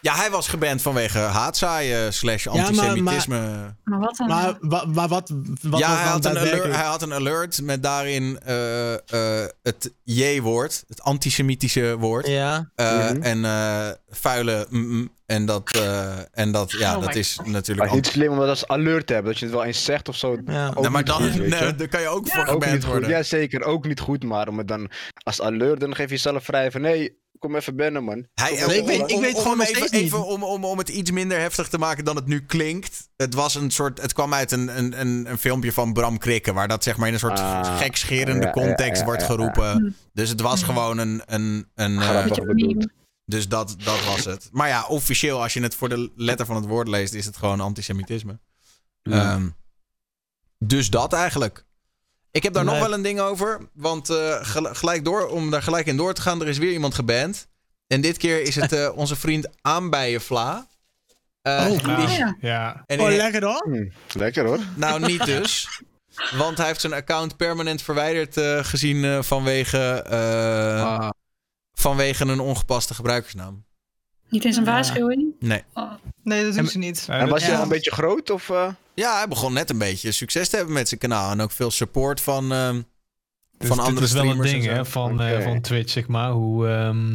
Ja, 0.00 0.14
hij 0.14 0.30
was 0.30 0.48
geband 0.48 0.82
vanwege 0.82 1.18
haatzaaien 1.18 2.12
slash 2.12 2.46
maar- 2.46 2.54
maar- 2.56 2.64
antisemitisme. 2.66 3.74
Maar 3.84 3.98
wat 3.98 4.16
dan? 4.16 4.26
Maar 4.28 4.56
wa, 4.60 4.84
wa- 4.88 5.08
wat, 5.08 5.32
wat 5.62 5.80
ja, 5.80 5.88
was 5.88 5.98
hij 5.98 6.04
dan 6.04 6.12
had, 6.12 6.24
een 6.24 6.38
alert, 6.38 6.74
hij 6.74 6.84
had 6.84 7.02
een 7.02 7.12
alert 7.12 7.62
met 7.62 7.82
daarin 7.82 8.38
eh, 8.44 8.92
eh, 9.42 9.48
het 9.62 9.92
J-woord, 10.04 10.84
het 10.88 11.02
antisemitische 11.02 11.96
woord. 11.98 12.26
Ja. 12.26 12.70
Eh, 12.74 13.10
Mhm. 13.10 13.22
En 13.22 13.44
eh, 13.44 13.88
vuile 14.10 14.66
mm, 14.70 15.12
en 15.26 15.46
dat, 15.46 15.70
eh, 15.76 16.12
en 16.32 16.52
dat, 16.52 16.70
ja, 16.70 16.96
Oh 16.96 17.04
dat 17.04 17.14
is 17.14 17.36
Maar 17.36 17.50
natuurlijk... 17.50 17.88
het 17.90 17.98
is 17.98 18.04
niet 18.04 18.12
slim 18.14 18.32
om 18.32 18.38
dat 18.38 18.48
als 18.48 18.68
alert 18.68 19.06
te 19.06 19.12
hebben. 19.12 19.30
Dat 19.32 19.40
je 19.40 19.46
het 19.46 19.54
wel 19.54 19.64
eens 19.64 19.84
zegt 19.84 20.08
of 20.08 20.16
zo. 20.16 20.36
ja. 20.46 20.70
Nou, 20.70 20.90
maar 20.90 21.04
dan, 21.04 21.22
goed, 21.32 21.46
nee, 21.46 21.74
daar 21.74 21.88
kan 21.88 22.00
je 22.00 22.08
ook 22.08 22.28
voor 22.28 22.46
geband 22.46 22.84
worden. 22.84 23.08
Ja, 23.08 23.22
zeker. 23.22 23.62
Ook 23.64 23.86
niet 23.86 24.00
goed. 24.00 24.24
Maar 24.24 24.48
om 24.48 24.58
het 24.58 24.68
dan 24.68 24.90
als 25.22 25.40
alert, 25.42 25.80
dan 25.80 25.94
geef 25.94 26.04
je 26.08 26.14
jezelf 26.14 26.44
vrij 26.44 26.70
van... 26.70 26.80
Nee, 26.80 27.18
kom 27.40 27.56
even 27.56 27.76
binnen, 27.76 28.04
man. 28.04 28.26
Hij, 28.34 28.52
ik 28.52 28.64
weet- 28.86 29.10
ik 29.10 29.20
weet 29.20 29.34
om 29.34 29.42
gewoon 29.42 29.56
nog 29.56 29.66
even, 29.66 29.76
steeds 29.76 29.92
niet. 29.92 30.02
even 30.02 30.26
om, 30.26 30.42
om, 30.44 30.64
om 30.64 30.78
het 30.78 30.88
iets 30.88 31.10
minder 31.10 31.38
heftig 31.38 31.68
te 31.68 31.78
maken 31.78 32.04
dan 32.04 32.16
het 32.16 32.26
nu 32.26 32.40
klinkt. 32.46 33.08
Het 33.16 33.34
was 33.34 33.54
een 33.54 33.70
soort. 33.70 34.00
Het 34.00 34.12
kwam 34.12 34.34
uit 34.34 34.52
een, 34.52 34.78
een, 34.78 35.00
een, 35.00 35.30
een 35.30 35.38
filmpje 35.38 35.72
van 35.72 35.92
Bram 35.92 36.18
Krikke. 36.18 36.52
Waar 36.52 36.68
dat 36.68 36.82
zeg 36.84 36.96
maar 36.96 37.06
in 37.08 37.14
een 37.14 37.20
soort 37.20 37.38
Ah, 37.38 37.78
gekscherende 37.78 38.40
ja, 38.46 38.52
ja, 38.54 38.66
context 38.66 39.00
ja, 39.00 39.04
wordt 39.06 39.20
ja, 39.22 39.26
ja. 39.26 39.32
geroepen. 39.34 39.96
Dus 40.12 40.28
het 40.28 40.40
was 40.40 40.62
gewoon 40.62 40.98
een. 40.98 41.22
een, 41.26 41.66
een 41.74 41.98
eh, 42.00 42.26
dus 43.24 43.48
dat, 43.48 43.74
dat 43.84 44.04
was 44.04 44.24
het. 44.24 44.48
Maar 44.52 44.68
ja, 44.68 44.86
officieel, 44.86 45.42
als 45.42 45.52
je 45.52 45.62
het 45.62 45.74
voor 45.74 45.88
de 45.88 46.12
letter 46.16 46.46
van 46.46 46.56
het 46.56 46.64
woord 46.66 46.88
leest, 46.88 47.14
is 47.14 47.26
het 47.26 47.36
gewoon 47.36 47.60
antisemitisme. 47.60 48.40
Ja. 49.02 49.32
Ehm, 49.32 49.48
dus 50.58 50.90
dat 50.90 51.12
eigenlijk. 51.12 51.64
Ik 52.30 52.42
heb 52.42 52.52
daar 52.52 52.64
nog 52.64 52.78
wel 52.78 52.92
een 52.92 53.02
ding 53.02 53.20
over. 53.20 53.68
Want 53.72 54.10
eh, 54.10 54.36
gel- 54.40 54.74
gelijk 54.74 55.04
door, 55.04 55.26
om 55.28 55.50
daar 55.50 55.62
gelijk 55.62 55.86
in 55.86 55.96
door 55.96 56.12
te 56.14 56.20
gaan, 56.22 56.40
er 56.40 56.48
is 56.48 56.58
weer 56.58 56.72
iemand 56.72 56.94
geband. 56.94 57.46
En 57.86 58.00
dit 58.00 58.16
keer 58.16 58.42
is 58.42 58.54
het 58.54 58.72
eh, 58.80 58.90
onze 58.96 59.16
vriend 59.16 59.48
Aanbijenvla. 59.62 60.68
Eh, 61.42 61.66
Oh, 61.70 61.78
die- 61.78 61.86
Nou, 61.86 62.10
ja. 62.10 62.36
ja. 62.40 62.82
en 62.86 63.00
Oh, 63.00 63.08
lekker 63.08 63.44
hoor. 63.44 63.62
Hm, 63.68 64.18
lekker 64.18 64.44
hoor. 64.46 64.58
nou, 64.76 65.00
niet 65.06 65.24
dus. 65.36 65.80
Want 66.36 66.56
hij 66.58 66.66
heeft 66.66 66.80
zijn 66.80 66.92
account 66.92 67.36
permanent 67.36 67.82
verwijderd 67.82 68.36
eh, 68.36 68.64
gezien 68.64 69.04
eh, 69.04 69.22
vanwege, 69.22 70.02
eh, 70.08 70.82
Ah, 70.84 71.08
vanwege 71.72 72.24
een 72.24 72.40
ongepaste 72.40 72.94
gebruikersnaam. 72.94 73.64
Niet 74.30 74.44
eens 74.44 74.56
een 74.56 74.64
waarschuwing? 74.64 75.34
Nee. 75.40 75.62
Oh. 75.74 75.92
Nee, 76.22 76.44
dat 76.44 76.50
En- 76.56 76.56
doen 76.62 76.70
ze 76.70 76.78
niet. 76.78 77.06
En 77.10 77.28
was 77.28 77.46
Ja. 77.46 77.56
al 77.56 77.62
een 77.62 77.68
beetje 77.68 77.90
groot? 77.92 78.30
Of, 78.30 78.50
eh? 78.50 78.68
Ja, 78.94 79.16
hij 79.16 79.28
begon 79.28 79.52
net 79.52 79.70
een 79.70 79.78
beetje 79.78 80.12
succes 80.12 80.48
te 80.48 80.56
hebben 80.56 80.74
met 80.74 80.88
zijn 80.88 81.00
kanaal. 81.00 81.30
En 81.30 81.40
ook 81.40 81.50
veel 81.50 81.70
support 81.70 82.20
van, 82.20 82.52
ehm, 82.52 82.80
Dus 83.58 83.68
van 83.68 83.78
andere 83.78 84.06
is 84.06 84.12
wel 84.12 84.22
een 84.22 84.28
streamers. 84.28 84.50
ding 84.50 84.64
hè, 84.64 84.84
van, 84.84 85.20
eh, 85.22 85.42
van 85.42 85.60
Twitch, 85.60 85.90
zeg 85.92 86.06
maar. 86.08 86.30
Hoe 86.30 86.68
ehm, 86.68 87.14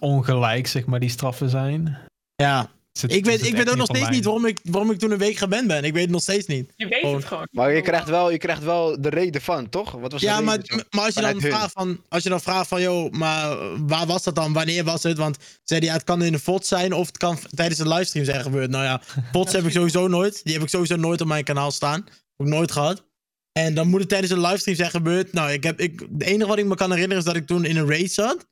ongelijk 0.00 0.66
zeg 0.66 0.86
maar, 0.86 1.00
die 1.00 1.08
straffen 1.10 1.48
zijn. 1.50 1.98
Ja. 2.34 2.70
Zit- 2.98 3.12
Ik 3.12 3.24
weet, 3.24 3.46
ik 3.46 3.56
weet 3.56 3.70
ook 3.70 3.76
nog 3.76 3.86
steeds 3.86 4.08
niet 4.08 4.24
waarom 4.24 4.46
ik, 4.46 4.58
waarom 4.62 4.90
ik 4.90 4.98
toen 4.98 5.10
een 5.10 5.18
week 5.18 5.36
geband 5.36 5.66
ben. 5.66 5.84
Ik 5.84 5.92
weet 5.92 6.02
het 6.02 6.10
nog 6.10 6.20
steeds 6.22 6.46
niet. 6.46 6.72
Je 6.76 6.86
weet 6.88 7.02
het 7.02 7.24
gewoon. 7.24 7.48
Maar 7.50 7.74
je 7.74 7.80
krijgt, 7.82 8.08
wel, 8.08 8.30
je 8.30 8.38
krijgt 8.38 8.62
wel 8.62 9.00
de 9.00 9.08
reden 9.08 9.40
van, 9.42 9.68
toch? 9.68 9.90
Wat 9.90 10.12
was 10.12 10.20
Ja, 10.20 10.40
maar, 10.40 10.58
maar 10.90 11.04
als, 11.04 11.14
je 11.14 11.20
dan 11.20 11.40
vraagt 11.40 11.72
van, 11.72 12.00
als 12.08 12.22
je 12.22 12.28
dan 12.28 12.40
vraagt 12.40 12.68
van, 12.68 12.80
joh, 12.82 13.12
maar 13.12 13.56
waar 13.86 14.06
was 14.06 14.22
dat 14.22 14.34
dan? 14.34 14.52
Wanneer 14.52 14.84
was 14.84 15.02
het? 15.02 15.16
Want 15.18 15.36
zei 15.64 15.80
hij, 15.80 15.88
ja, 15.88 15.94
het 15.94 16.04
kan 16.04 16.22
in 16.22 16.32
een 16.32 16.40
VOD 16.40 16.66
zijn 16.66 16.92
of 16.92 17.06
het 17.06 17.16
kan 17.16 17.38
tijdens 17.54 17.78
een 17.80 17.88
livestream 17.88 18.24
zijn 18.26 18.42
gebeurd. 18.42 18.70
Nou 18.70 18.84
ja, 18.84 19.00
VODs 19.32 19.52
heb 19.52 19.64
ik 19.64 19.72
sowieso 19.72 20.08
nooit. 20.08 20.40
Die 20.44 20.52
heb 20.52 20.62
ik 20.62 20.68
sowieso 20.68 20.96
nooit 20.96 21.20
op 21.20 21.26
mijn 21.26 21.44
kanaal 21.44 21.70
staan. 21.70 22.04
Ik 22.36 22.46
nooit 22.46 22.72
gehad. 22.72 23.04
En 23.52 23.74
dan 23.74 23.88
moet 23.88 24.00
het 24.00 24.08
tijdens 24.08 24.32
een 24.32 24.40
livestream 24.40 24.76
zijn 24.76 24.90
gebeurd. 24.90 25.32
Nou, 25.32 25.50
ik 25.52 25.62
heb, 25.62 25.80
ik, 25.80 26.00
het 26.18 26.22
enige 26.22 26.48
wat 26.48 26.58
ik 26.58 26.64
me 26.66 26.74
kan 26.74 26.90
herinneren 26.90 27.18
is 27.18 27.24
dat 27.24 27.36
ik 27.36 27.46
toen 27.46 27.64
in 27.64 27.76
een 27.76 27.88
race 27.90 28.12
zat. 28.12 28.46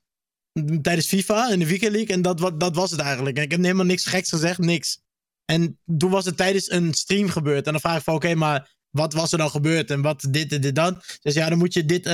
Tijdens 0.81 1.07
FIFA 1.07 1.49
in 1.51 1.59
de 1.59 1.67
Weekend 1.67 1.91
League. 1.91 2.15
En 2.15 2.21
dat, 2.21 2.39
wa- 2.39 2.51
dat 2.51 2.75
was 2.75 2.91
het 2.91 2.99
eigenlijk. 2.99 3.37
En 3.37 3.43
ik 3.43 3.51
heb 3.51 3.61
helemaal 3.61 3.85
niks 3.85 4.05
geks 4.05 4.29
gezegd, 4.29 4.57
niks. 4.59 4.99
En 5.45 5.79
toen 5.97 6.09
was 6.09 6.25
het 6.25 6.37
tijdens 6.37 6.71
een 6.71 6.93
stream 6.93 7.29
gebeurd. 7.29 7.65
En 7.65 7.71
dan 7.71 7.81
vraag 7.81 7.97
ik 7.97 8.03
van, 8.03 8.15
oké, 8.15 8.35
maar 8.35 8.75
wat 8.89 9.13
was 9.13 9.31
er 9.31 9.37
dan 9.37 9.49
gebeurd? 9.49 9.91
En 9.91 10.01
wat 10.01 10.27
dit 10.29 10.51
en 10.51 10.61
dit 10.61 10.75
dat? 10.75 11.17
Dus 11.21 11.33
ja, 11.33 11.49
dan 11.49 11.57
moet 11.57 11.73
je 11.73 11.85
dit, 11.85 12.05
eh, 12.05 12.13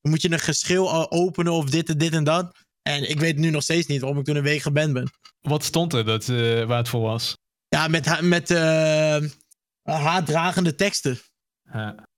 dan 0.00 0.10
moet 0.10 0.22
je 0.22 0.30
een 0.32 0.38
geschil 0.38 0.88
eh, 0.88 1.06
openen 1.08 1.52
of 1.52 1.70
dit 1.70 1.88
en 1.88 1.98
dit 1.98 2.12
en 2.12 2.24
dat. 2.24 2.56
En 2.82 3.10
ik 3.10 3.20
weet 3.20 3.36
nu 3.36 3.50
nog 3.50 3.62
steeds 3.62 3.86
niet 3.86 4.00
waarom 4.00 4.18
ik 4.18 4.24
toen 4.24 4.36
een 4.36 4.42
week 4.42 4.62
geband 4.62 4.92
ben. 4.92 5.10
Wat 5.40 5.64
stond 5.64 5.92
er 5.92 6.04
dat, 6.04 6.28
eh, 6.28 6.64
waar 6.64 6.78
het 6.78 6.88
voor 6.88 7.00
was? 7.00 7.36
Ja, 7.68 7.88
met, 7.88 8.20
met 8.20 8.50
eh, 8.50 9.20
haatdragende 9.82 10.74
teksten. 10.74 11.18
Ja. 11.72 12.08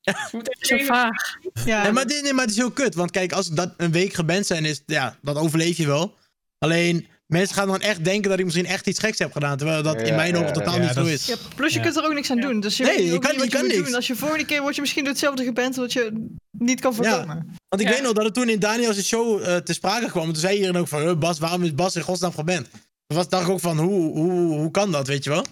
Je 0.00 0.28
moet 0.32 0.56
even 0.60 0.78
Zo 0.86 0.92
vaag. 0.92 1.36
Ja, 1.64 1.82
Nee, 1.82 1.92
maar, 1.92 2.06
dit, 2.06 2.22
nee, 2.22 2.32
maar 2.32 2.42
het 2.44 2.50
is 2.50 2.56
heel 2.56 2.70
kut. 2.70 2.94
Want 2.94 3.10
kijk, 3.10 3.32
als 3.32 3.48
dat 3.48 3.74
een 3.76 3.92
week 3.92 4.12
geband 4.14 4.46
zijn 4.46 4.64
is, 4.64 4.82
ja, 4.86 5.16
dat 5.22 5.36
overleef 5.36 5.76
je 5.76 5.86
wel. 5.86 6.14
Alleen, 6.58 7.06
mensen 7.26 7.54
gaan 7.54 7.68
dan 7.68 7.80
echt 7.80 8.04
denken 8.04 8.30
dat 8.30 8.38
ik 8.38 8.44
misschien 8.44 8.66
echt 8.66 8.86
iets 8.86 8.98
geks 8.98 9.18
heb 9.18 9.32
gedaan. 9.32 9.56
Terwijl 9.56 9.82
dat 9.82 10.00
in 10.00 10.06
Ja, 10.06 10.14
mijn 10.16 10.36
ogen 10.36 10.52
totaal 10.52 10.74
ja, 10.74 10.80
niet 10.80 10.92
zo 10.92 11.04
is. 11.04 11.26
Ja, 11.26 11.34
plus 11.56 11.72
je 11.72 11.78
Ja. 11.78 11.84
kunt 11.84 11.96
er 11.96 12.04
ook 12.04 12.12
niks 12.14 12.30
aan 12.30 12.40
doen. 12.40 12.60
Dus 12.60 12.76
je 12.76 12.84
Nee, 12.84 12.96
weet 12.96 13.12
je 13.12 13.18
kan- 13.18 13.34
niet 13.36 13.44
je 13.44 13.50
kan 13.50 13.66
niks. 13.66 13.84
doen. 13.84 13.94
Als 13.94 14.06
je 14.06 14.16
volgende 14.16 14.44
keer 14.44 14.60
word 14.62 14.74
je 14.74 14.80
misschien 14.80 15.02
door 15.04 15.12
hetzelfde 15.12 15.44
geband 15.44 15.76
wat 15.76 15.92
je 15.92 16.26
niet 16.50 16.80
kan 16.80 16.94
voorkomen. 16.94 17.56
Want 17.68 17.82
ik 17.82 17.88
Ja. 17.88 17.94
weet 17.94 18.02
nog 18.02 18.12
dat 18.12 18.24
het 18.24 18.34
toen 18.34 18.48
in 18.48 18.58
Daniels 18.58 19.02
show 19.06 19.42
eh, 19.48 19.56
te 19.56 19.72
sprake 19.72 20.06
kwam. 20.10 20.24
Toen 20.24 20.36
zei 20.36 20.54
iedereen 20.56 20.76
ook 20.80 20.88
van, 20.88 21.00
"Huh, 21.02 21.18
Bas, 21.18 21.38
waarom 21.38 21.62
is 21.62 21.74
Bas 21.74 21.96
in 21.96 22.02
godsnaam 22.02 22.32
geband? 22.32 22.70
Toen 22.70 23.16
was, 23.18 23.28
dacht 23.28 23.42
ik 23.44 23.50
ook 23.50 23.60
van, 23.60 23.78
hoe, 23.78 24.18
hoe, 24.18 24.30
hoe 24.58 24.70
kan 24.70 24.92
dat, 24.92 25.06
weet 25.06 25.24
je 25.24 25.30
wel? 25.30 25.44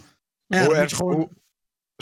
Ja, 0.47 0.65
Hoe 0.65 0.75
erg- 0.75 0.97
gewoon... 0.97 1.15
hoe- 1.15 1.29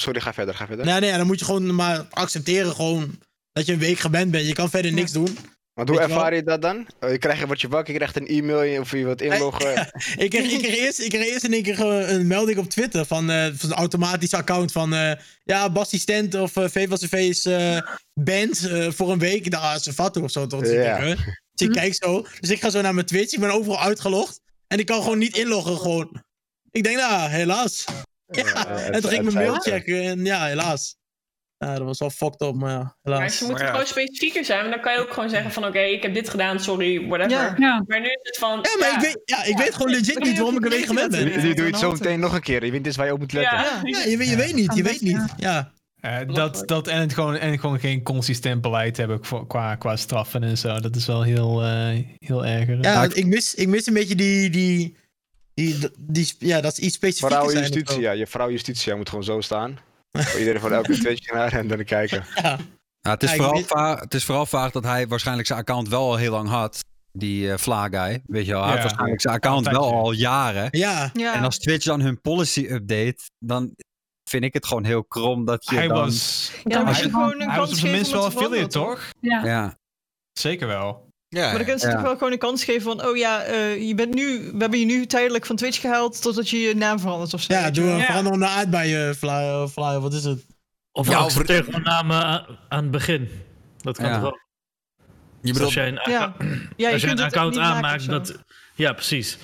Sorry, 0.01 0.21
ga 0.21 0.33
verder, 0.35 0.55
ga 0.55 0.67
verder. 0.67 0.85
Nee, 0.87 1.01
nee, 1.01 1.13
dan 1.17 1.27
moet 1.27 1.39
je 1.39 1.45
gewoon 1.45 1.75
maar 1.75 2.07
accepteren 2.11 2.73
gewoon 2.75 3.19
dat 3.53 3.67
je 3.67 3.73
een 3.73 3.79
week 3.79 3.99
geband 3.99 4.31
bent. 4.31 4.47
Je 4.47 4.53
kan 4.53 4.71
verder 4.71 4.93
niks 4.93 5.13
doen. 5.13 5.39
Want 5.75 5.89
hoe 5.89 6.01
ervaar 6.01 6.35
je 6.35 6.43
dat 6.43 6.63
dan? 6.63 6.87
Eh, 7.01 7.11
Je 7.11 7.19
krijgt, 7.19 7.47
word 7.47 7.61
je 7.61 7.69
wakker, 7.69 7.93
je 7.93 7.99
krijgt 7.99 8.17
een 8.17 8.27
e-mail 8.27 8.81
of 8.81 8.91
je 8.91 9.05
wilt 9.05 9.21
inloggen. 9.23 9.73
Ik 10.25 10.31
kreeg, 10.31 10.53
ik, 10.53 10.59
kreeg 10.59 10.77
eerst, 10.77 11.01
ik 11.01 11.11
kreeg 11.11 11.27
eerst 11.27 11.45
in 11.45 11.53
één 11.53 11.63
keer 11.63 11.81
een 11.81 12.27
melding 12.27 12.59
op 12.59 12.69
Twitter 12.71 13.05
van, 13.05 13.31
eh 13.31 13.47
van 13.55 13.71
een 13.71 13.77
automatisch 13.77 14.35
account 14.35 14.73
van... 14.73 14.95
eh, 14.95 15.13
ja, 15.45 15.71
Basti 15.71 15.99
Stent 15.99 16.35
of 16.35 16.57
uh, 16.57 16.65
VVC 16.69 17.13
is 17.13 17.45
eh 17.47 17.79
band 18.21 18.67
eh, 18.67 18.91
voor 18.91 19.13
een 19.13 19.19
week. 19.19 19.49
Nou, 19.51 19.73
dat 19.73 19.81
is 19.81 19.87
een 19.87 19.93
fatu 19.93 20.21
of 20.21 20.31
zo 20.31 20.47
toch? 20.47 20.61
Dus, 20.61 20.71
Ja. 20.73 20.97
ik, 20.97 21.17
dus 21.53 21.67
ik 21.69 21.73
kijk 21.75 21.95
zo. 21.95 22.27
Dus 22.41 22.51
ik 22.51 22.61
ga 22.61 22.71
zo 22.71 22.81
naar 22.81 22.95
mijn 22.95 23.07
Twitch. 23.07 23.33
Ik 23.33 23.41
ben 23.41 23.51
overal 23.51 23.81
uitgelogd. 23.81 24.41
En 24.67 24.79
ik 24.79 24.87
kan 24.87 25.03
gewoon 25.03 25.19
niet 25.19 25.37
inloggen 25.37 25.77
gewoon. 25.79 26.23
Ik 26.71 26.83
denk, 26.85 26.97
nou, 26.97 27.29
helaas. 27.31 27.85
Ja, 28.27 28.67
en 28.67 29.01
toen 29.01 29.11
ging 29.11 29.27
ik 29.27 29.33
mijn 29.33 29.47
mail 29.47 29.61
checken 29.61 30.03
en 30.03 30.25
ja, 30.25 30.45
helaas. 30.47 30.97
Ja, 31.59 31.75
dat 31.75 31.85
was 31.85 31.99
wel 31.99 32.11
fucked 32.11 32.41
up, 32.41 32.55
maar 32.55 32.71
ja, 32.71 32.79
Maar 32.79 32.95
helaas. 33.03 33.37
ze 33.37 33.45
moeten 33.45 33.65
Maar 33.65 33.75
ja. 33.75 33.81
gewoon 33.81 33.87
specifieker 33.87 34.45
zijn. 34.45 34.61
Want 34.61 34.73
dan 34.73 34.81
kan 34.83 34.93
je 34.93 34.99
ook 34.99 35.13
gewoon 35.13 35.31
zeggen 35.31 35.51
van 35.53 35.65
oké, 35.67 35.79
ik 35.79 36.03
heb 36.03 36.15
dit 36.15 36.29
gedaan, 36.29 36.61
sorry, 36.61 37.07
whatever. 37.07 37.31
Ja. 37.31 37.55
Ja. 37.59 37.85
Maar 37.87 38.01
nu 38.01 38.07
is 38.07 38.19
het 38.23 38.37
van... 38.39 38.51
Ja, 38.63 38.77
maar 38.79 38.93
ik 38.95 39.01
weet, 39.01 39.21
ja, 39.25 39.45
ik 39.45 39.49
Ja. 39.59 39.65
weet 39.65 39.75
gewoon 39.75 39.91
legit 39.91 40.19
niet 40.19 40.37
waarom 40.39 40.57
ik 40.57 40.63
week 40.63 40.73
niet 40.79 40.87
gewend 40.87 41.11
ben. 41.11 41.33
wat 41.33 41.41
doe 41.43 41.51
er 41.51 41.57
je 41.57 41.63
het 41.63 41.79
zo 41.79 41.93
meteen 41.93 42.21
nog 42.21 42.35
een 42.35 42.41
keer. 42.43 42.65
Je 42.65 42.71
weet 42.71 42.87
is 42.87 42.97
waar 42.97 43.07
je 43.07 43.13
op 43.13 43.19
moet 43.19 43.33
letten. 43.33 43.59
Ja. 43.59 43.81
Ja, 43.83 43.99
je, 44.11 44.17
weet- 44.17 44.29
je 44.29 44.37
weet 44.37 44.55
niet, 44.55 44.75
je 44.75 44.83
weet 44.83 45.01
niet. 45.01 45.21
Ja. 45.37 45.73
Eh, 46.01 46.17
dat, 46.27 46.63
dat 46.67 46.89
en, 46.89 47.01
het 47.01 47.15
gewoon, 47.15 47.37
en 47.37 47.59
gewoon 47.59 47.79
geen 47.81 48.03
consistent 48.03 48.61
beleid 48.61 48.97
hebben 48.97 49.25
voor- 49.25 49.47
qua, 49.47 49.75
qua 49.75 49.97
straffen 49.97 50.43
en 50.43 50.59
zo. 50.59 50.81
Dat 50.81 50.97
is 50.97 51.07
wel 51.07 51.23
heel, 51.23 51.63
eh 51.63 51.99
heel 52.19 52.47
erg. 52.47 52.69
Ja, 52.81 53.03
ik- 53.05 53.15
ik 53.15 53.27
mis, 53.27 53.55
ik 53.55 53.69
mis 53.69 53.87
een 53.87 53.95
beetje 53.95 54.15
die, 54.15 54.51
die, 54.51 54.97
die, 55.57 55.91
die, 55.99 56.35
ja, 56.39 56.61
dat 56.61 56.73
is 56.73 56.79
iets 56.79 56.95
specifieker. 56.95 57.37
Vrouwenjustitie, 57.37 58.01
ja. 58.01 58.11
Je 58.13 58.27
vrouwenjustitie 58.27 58.95
moet 58.95 59.09
gewoon 59.09 59.25
zo 59.25 59.41
staan. 59.41 59.79
Voor 60.19 60.39
iedereen 60.41 60.61
van 60.61 60.73
elke 60.73 60.93
Twitch 60.93 61.33
naar 61.33 61.53
en 61.53 61.69
dan 61.69 61.85
kijken. 61.85 62.25
Ja. 62.43 62.59
Ja, 63.01 63.11
het, 63.13 63.23
is 63.23 63.31
Ja, 63.31 63.37
vooral 63.37 63.55
weet- 63.55 63.67
va- 63.67 63.99
het 63.99 64.15
is 64.15 64.25
vooral 64.25 64.47
vaag 64.47 64.71
dat 64.71 64.85
hij 64.85 65.07
waarschijnlijk 65.09 65.47
zijn 65.47 65.59
account 65.59 65.89
wel 65.89 66.01
al 66.11 66.17
heel 66.17 66.31
lang 66.31 66.49
had. 66.49 66.85
Die 67.13 67.51
eh 67.53 67.59
Fla 67.59 67.89
guy, 67.89 68.23
weet 68.27 68.47
je 68.47 68.53
wel. 68.53 68.61
Hij 68.61 68.71
Ja. 68.71 68.75
had 68.75 68.83
waarschijnlijk 68.83 69.21
zijn 69.21 69.35
account 69.35 69.67
wel 69.69 69.93
al 69.93 70.13
jaren. 70.13 70.69
Ja, 70.71 71.11
Ja. 71.13 71.35
En 71.35 71.45
als 71.45 71.59
Twitch 71.59 71.85
dan 71.85 72.01
hun 72.01 72.21
policy 72.21 72.67
update, 72.71 73.17
dan 73.39 73.75
vind 74.31 74.45
ik 74.45 74.53
het 74.53 74.67
gewoon 74.67 74.85
heel 74.85 75.05
krom 75.05 75.45
dat 75.45 75.65
je 75.69 75.75
Hij 75.77 75.89
dan... 75.89 75.97
was, 75.97 76.51
Dan 76.65 76.85
moet 76.85 76.95
hij, 76.95 77.05
je 77.05 77.11
gewoon 77.11 77.41
een 77.41 77.51
hij 77.51 77.59
was 77.59 77.71
op 77.71 77.77
zijn 77.77 77.93
minst 77.93 78.11
wel 78.11 78.25
affiliate, 78.25 78.67
toch? 78.67 79.11
Ja. 79.21 79.45
Ja, 79.45 79.79
Zeker 80.33 80.67
wel. 80.67 81.06
Ja, 81.29 81.41
Maar 81.43 81.53
dan 81.55 81.63
kunnen 81.65 81.79
ze 81.81 81.87
Ja. 81.87 81.93
toch 81.93 82.03
wel 82.03 82.13
gewoon 82.17 82.33
een 82.33 82.39
kans 82.39 82.65
geven 82.65 82.83
van, 82.83 83.07
oh 83.07 83.17
ja, 83.17 83.43
eh, 83.43 83.87
je 83.89 83.95
bent 83.95 84.15
nu, 84.15 84.51
we 84.53 84.59
hebben 84.59 84.79
je 84.79 84.85
nu 84.87 85.07
tijdelijk 85.07 85.47
van 85.47 85.57
Twitch 85.57 85.81
gehaald 85.81 86.23
totdat 86.23 86.49
je 86.51 86.59
je 86.59 86.75
naam 86.75 86.99
verandert 87.01 87.35
of 87.35 87.43
zo. 87.43 87.53
ja 87.53 87.71
doe 87.71 87.85
een 87.91 87.97
Ja. 87.99 88.05
verander 88.05 88.39
naar 88.39 88.57
uit 88.57 88.71
bij 88.71 88.89
je 88.89 89.15
flyer, 89.19 89.69
flyer, 89.69 90.01
wat 90.01 90.13
is 90.15 90.25
het? 90.25 90.47
Of 90.93 91.09
Ja, 91.09 91.17
accepteer 91.19 91.65
gewoon 91.65 91.83
namen 91.83 92.25
aan, 92.25 92.45
aan 92.69 92.83
het 92.83 92.91
begin. 92.91 93.29
Dat 93.81 93.97
kan 93.97 94.07
Ja. 94.07 94.13
toch 94.13 94.23
wel. 94.23 94.39
je 95.01 95.03
Dus 95.41 95.51
bedoelt, 95.53 95.63
als 95.65 95.75
jij 95.75 95.89
een, 95.89 96.01
Ja, 96.13 96.35
ja 96.77 96.89
je 96.89 96.93
als 96.93 97.01
je 97.01 97.07
kunt 97.07 97.19
een 97.19 97.25
account 97.27 97.59
aanmaakt, 97.59 98.07
dat... 98.09 98.39
Ja, 98.75 98.93
precies. 98.93 99.39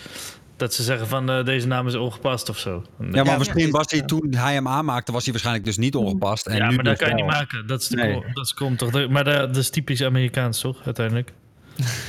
Dat 0.56 0.74
ze 0.74 0.82
zeggen 0.82 1.06
van 1.08 1.30
eh, 1.30 1.44
deze 1.44 1.66
naam 1.66 1.86
is 1.86 1.94
ongepast 1.94 2.48
of 2.48 2.58
zo. 2.58 2.84
ja 2.98 3.06
maar 3.06 3.24
Ja, 3.26 3.38
misschien 3.38 3.66
ja. 3.66 3.70
was 3.70 3.90
hij 3.90 4.02
toen 4.02 4.34
hij 4.34 4.54
hem 4.54 4.68
aanmaakte, 4.68 5.12
was 5.12 5.22
hij 5.22 5.32
waarschijnlijk 5.32 5.66
dus 5.66 5.76
niet 5.76 5.94
ongepast. 5.94 6.46
En 6.46 6.56
ja, 6.56 6.68
nu 6.68 6.74
maar 6.74 6.84
dat 6.84 6.98
dus 6.98 7.08
kan 7.08 7.16
je 7.16 7.22
niet 7.22 7.32
maken. 7.32 7.66
Dat 7.66 7.80
is, 7.82 7.88
de 7.88 7.96
Nee. 7.96 8.24
dat 8.32 8.44
is 8.44 8.54
kom 8.54 8.76
toch. 8.76 9.08
Maar 9.08 9.24
dat, 9.24 9.34
dat 9.54 9.56
is 9.56 9.70
typisch 9.70 10.02
Amerikaans, 10.02 10.60
toch? 10.60 10.80
Uiteindelijk. 10.84 11.32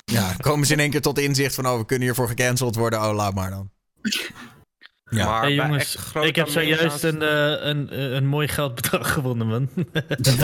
Ja, 0.06 0.36
komen 0.42 0.68
ze 0.68 0.74
in 0.74 0.80
één 0.80 0.90
keer 0.90 1.02
tot 1.02 1.20
inzicht 1.20 1.56
van, 1.56 1.68
oh, 1.68 1.78
we 1.78 1.86
kunnen 1.86 2.06
hiervoor 2.06 2.28
gecanceld 2.28 2.76
worden. 2.76 3.02
Oh, 3.02 3.16
laat 3.16 3.34
maar 3.34 3.50
dan. 3.50 3.72
Ja. 5.10 5.26
Maar 5.26 5.42
hey 5.42 5.54
jongens, 5.54 5.98
ik 6.22 6.36
heb 6.36 6.48
zojuist 6.48 7.04
een, 7.04 7.22
eh, 7.22 7.56
een, 7.68 7.90
eh, 7.90 8.12
een 8.12 8.28
mooi 8.28 8.48
geldbedrag 8.48 9.12
gewonnen, 9.14 9.48
man. 9.48 9.70
De 10.18 10.36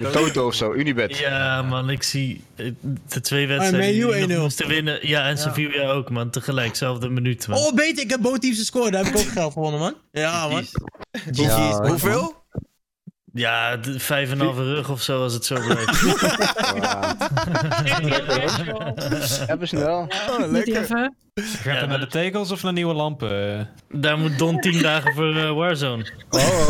Toto 0.12 0.46
of 0.46 0.54
zo, 0.54 0.72
Unibet. 0.72 1.18
ja, 1.18 1.62
man, 1.62 1.90
ik 1.90 2.02
zie 2.02 2.44
eh, 2.56 2.72
de 3.08 3.20
twee 3.20 3.46
Man 3.46 3.56
wedstrijden 3.56 3.92
die 3.92 4.06
we 4.06 4.26
nog 4.26 4.38
1-0. 4.38 4.40
moesten 4.40 4.68
winnen. 4.68 5.08
Ja, 5.08 5.28
en 5.28 5.38
Sevilla 5.38 5.90
ook, 5.90 6.10
man. 6.10 6.30
Tegelijk, 6.30 6.76
zelfde 6.76 7.08
minuut, 7.08 7.48
man. 7.48 7.58
Oh, 7.58 7.74
beter, 7.74 8.04
ik 8.04 8.10
heb 8.10 8.20
bootteams 8.20 8.58
gescoord. 8.58 8.92
Daar 8.92 9.04
heb 9.04 9.14
ik 9.14 9.20
ook 9.20 9.32
geld 9.32 9.52
gewonnen, 9.52 9.80
man. 9.80 9.94
Ja, 10.12 10.48
man. 10.48 10.62
GG's. 11.12 11.38
Ja, 11.38 11.86
Hoeveel? 11.86 12.37
Ja, 13.38 13.78
vijf 13.82 14.30
en 14.30 14.38
een 14.40 14.46
halve 14.46 14.64
rug 14.64 14.90
of 14.90 15.02
zo 15.02 15.22
als 15.22 15.32
het 15.32 15.44
zo 15.44 15.54
blijft. 15.66 16.02
Even 19.50 19.68
snel. 19.68 20.08
Oh, 20.30 20.50
lekker. 20.50 20.80
even. 20.82 21.16
Gaat 21.34 21.64
Ja, 21.80 21.86
naar 21.86 22.00
de 22.00 22.06
tegels 22.06 22.50
of 22.50 22.62
naar 22.62 22.72
nieuwe 22.72 22.94
lampen? 22.94 23.68
Daar 23.90 24.18
moet 24.18 24.38
Don 24.38 24.60
tien 24.60 24.82
dagen 24.82 25.14
voor 25.14 25.36
eh, 25.36 25.50
Warzone. 25.52 26.12
Oh, 26.30 26.68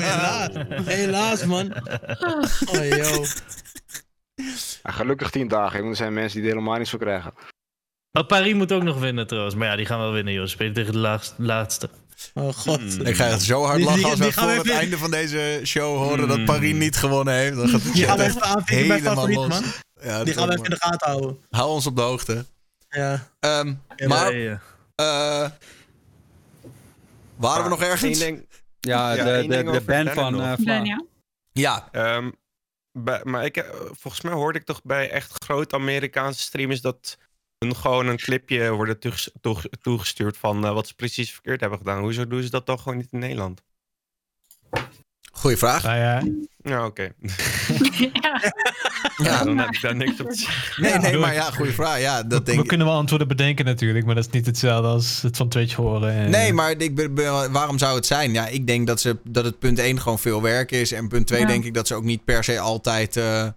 helaas. 0.00 0.48
Helaas, 0.84 1.44
man. 1.44 1.72
Oh, 2.74 2.88
yo. 2.88 3.24
Ja, 4.82 4.90
gelukkig 4.90 5.30
10 5.30 5.48
dagen, 5.48 5.78
want 5.78 5.90
er 5.90 5.96
zijn 5.96 6.12
mensen 6.12 6.38
die 6.40 6.48
er 6.48 6.54
helemaal 6.56 6.78
niets 6.78 6.90
voor 6.90 6.98
krijgen. 6.98 7.32
Oh, 8.12 8.26
Paris 8.26 8.54
moet 8.54 8.72
ook 8.72 8.82
nog 8.82 8.98
winnen 8.98 9.26
trouwens. 9.26 9.54
Maar 9.54 9.68
ja, 9.68 9.76
die 9.76 9.86
gaan 9.86 9.98
wel 9.98 10.12
winnen, 10.12 10.32
joh. 10.32 10.42
Ze 10.42 10.48
spelen 10.48 10.72
tegen 10.72 10.92
de 10.92 10.98
laagst- 10.98 11.34
laatste. 11.38 11.88
Oh, 12.34 12.52
god. 12.54 12.80
Hmm. 12.80 13.06
Ik 13.06 13.16
ga 13.16 13.26
echt 13.28 13.42
zo 13.42 13.62
hard 13.64 13.76
Die- 13.76 13.84
lachen 13.84 14.00
die- 14.02 14.10
als 14.10 14.18
we 14.18 14.32
voor 14.32 14.48
het 14.50 14.64
even- 14.66 14.78
einde 14.78 14.98
van 14.98 15.10
deze 15.10 15.60
show 15.64 15.96
horen 15.96 16.28
dat 16.28 16.38
Mm. 16.38 16.44
Paris 16.44 16.74
niet 16.74 16.96
gewonnen 16.96 17.34
heeft. 17.34 17.56
Dan 17.56 17.68
gaat 17.68 17.82
het 17.82 17.92
Die 17.92 18.04
gaan 18.04 18.16
we 18.16 18.22
echt 18.22 18.34
even 18.36 18.46
aanvinken 18.46 18.88
bij 18.88 19.00
favoriet, 19.00 19.36
los. 19.36 19.48
man. 19.48 19.62
Ja, 20.02 20.24
Die 20.24 20.34
gaan 20.34 20.46
we 20.48 20.52
even 20.52 20.64
in 20.64 20.70
de 20.70 20.76
gaten 20.76 21.08
houden. 21.08 21.38
Hou 21.50 21.70
ons 21.70 21.86
op 21.86 21.96
de 21.96 22.02
hoogte. 22.02 22.44
Ja. 22.88 23.28
Ehm, 23.40 23.74
Ja, 23.96 24.08
maar, 24.08 24.34
ja. 24.36 24.60
eh, 24.94 25.50
waren 27.36 27.62
we 27.62 27.68
nog 27.68 27.82
ergens? 27.82 28.18
Ding, 28.18 28.48
Ja, 28.80 29.12
Ja, 29.12 29.24
de, 29.24 29.42
de, 29.42 29.48
ding 29.48 29.70
de 29.70 29.80
band 29.80 30.10
van 30.10 30.42
eh. 30.42 30.52
Ben, 30.56 30.84
ja. 30.84 31.04
Ja, 31.52 31.88
Ehm, 31.92 32.30
bij- 32.92 33.20
maar 33.24 33.44
ik, 33.44 33.56
eh, 33.56 33.64
volgens 33.92 34.22
mij 34.22 34.32
hoorde 34.32 34.58
ik 34.58 34.64
toch 34.64 34.80
bij 34.82 35.10
echt 35.10 35.44
grote 35.44 35.74
Amerikaanse 35.74 36.40
streamers 36.40 36.80
dat 36.80 37.18
hun 37.64 37.76
gewoon 37.76 38.06
een 38.06 38.16
clipje 38.16 38.70
worden 38.70 38.98
toeges- 38.98 39.30
toege- 39.40 39.70
toegestuurd 39.82 40.36
van 40.36 40.64
eh, 40.66 40.72
wat 40.72 40.86
ze 40.86 40.94
precies 40.94 41.32
verkeerd 41.32 41.60
hebben 41.60 41.78
gedaan. 41.78 42.00
Hoezo 42.02 42.26
doen 42.26 42.42
ze 42.42 42.50
dat 42.50 42.66
toch 42.66 42.82
gewoon 42.82 42.98
niet 42.98 43.08
in 43.10 43.18
Nederland? 43.18 43.62
goeie 45.32 45.56
vraag. 45.56 45.82
Nou 45.82 45.96
ja, 45.98 46.22
Ja, 46.62 46.86
oké. 46.86 47.02
ja. 48.22 48.52
Ja, 49.16 49.44
Dan 49.44 49.58
heb 49.58 49.68
ik 49.70 49.80
daar 49.80 49.96
niks 49.96 50.20
op 50.20 50.28
te 50.30 50.34
zeggen. 50.36 50.82
nee, 50.82 50.98
nee, 50.98 51.16
maar 51.16 51.34
ja, 51.34 51.50
goede 51.50 51.72
vraag. 51.72 52.00
Ja, 52.00 52.22
dat 52.22 52.46
denk 52.46 52.60
we 52.60 52.66
kunnen 52.66 52.86
wel 52.86 52.96
antwoorden 52.96 53.28
bedenken 53.28 53.64
natuurlijk, 53.64 54.06
maar 54.06 54.14
dat 54.14 54.26
is 54.26 54.32
niet 54.32 54.46
hetzelfde 54.46 54.88
als 54.88 55.22
het 55.22 55.36
van 55.36 55.48
Twitch 55.48 55.74
horen. 55.74 56.12
en- 56.12 56.30
Nee, 56.30 56.52
maar 56.52 56.70
ik 56.70 56.94
ben, 56.94 57.14
ben- 57.14 57.52
waarom 57.52 57.78
zou 57.78 57.96
het 57.96 58.06
zijn? 58.06 58.32
Ja, 58.32 58.46
ik 58.46 58.66
denk 58.66 58.86
dat, 58.86 59.00
ze, 59.00 59.18
dat 59.24 59.44
het 59.44 59.58
punt 59.58 59.78
1 59.78 60.00
gewoon 60.00 60.18
veel 60.18 60.42
werk 60.42 60.70
is. 60.70 60.92
En 60.92 61.08
punt 61.08 61.26
2 61.26 61.40
Ja. 61.40 61.46
denk 61.46 61.64
ik 61.64 61.74
dat 61.74 61.86
ze 61.86 61.94
ook 61.94 62.04
niet 62.04 62.24
per 62.24 62.44
se 62.44 62.58
altijd... 62.60 63.16
eh, 63.16 63.48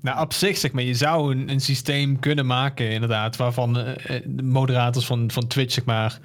Nou, 0.00 0.20
op 0.20 0.32
zich 0.32 0.56
zeg 0.56 0.72
maar, 0.72 0.82
je 0.82 0.94
zou 0.94 1.34
een, 1.34 1.50
een 1.50 1.60
systeem 1.60 2.18
kunnen 2.18 2.46
maken, 2.46 2.90
inderdaad, 2.90 3.36
waarvan 3.36 3.78
eh, 3.78 4.16
eh, 4.16 4.22
de 4.26 4.42
moderators 4.42 5.06
van, 5.06 5.30
van 5.30 5.46
Twitch, 5.46 5.74
zeg 5.74 5.84
maar, 5.84 6.18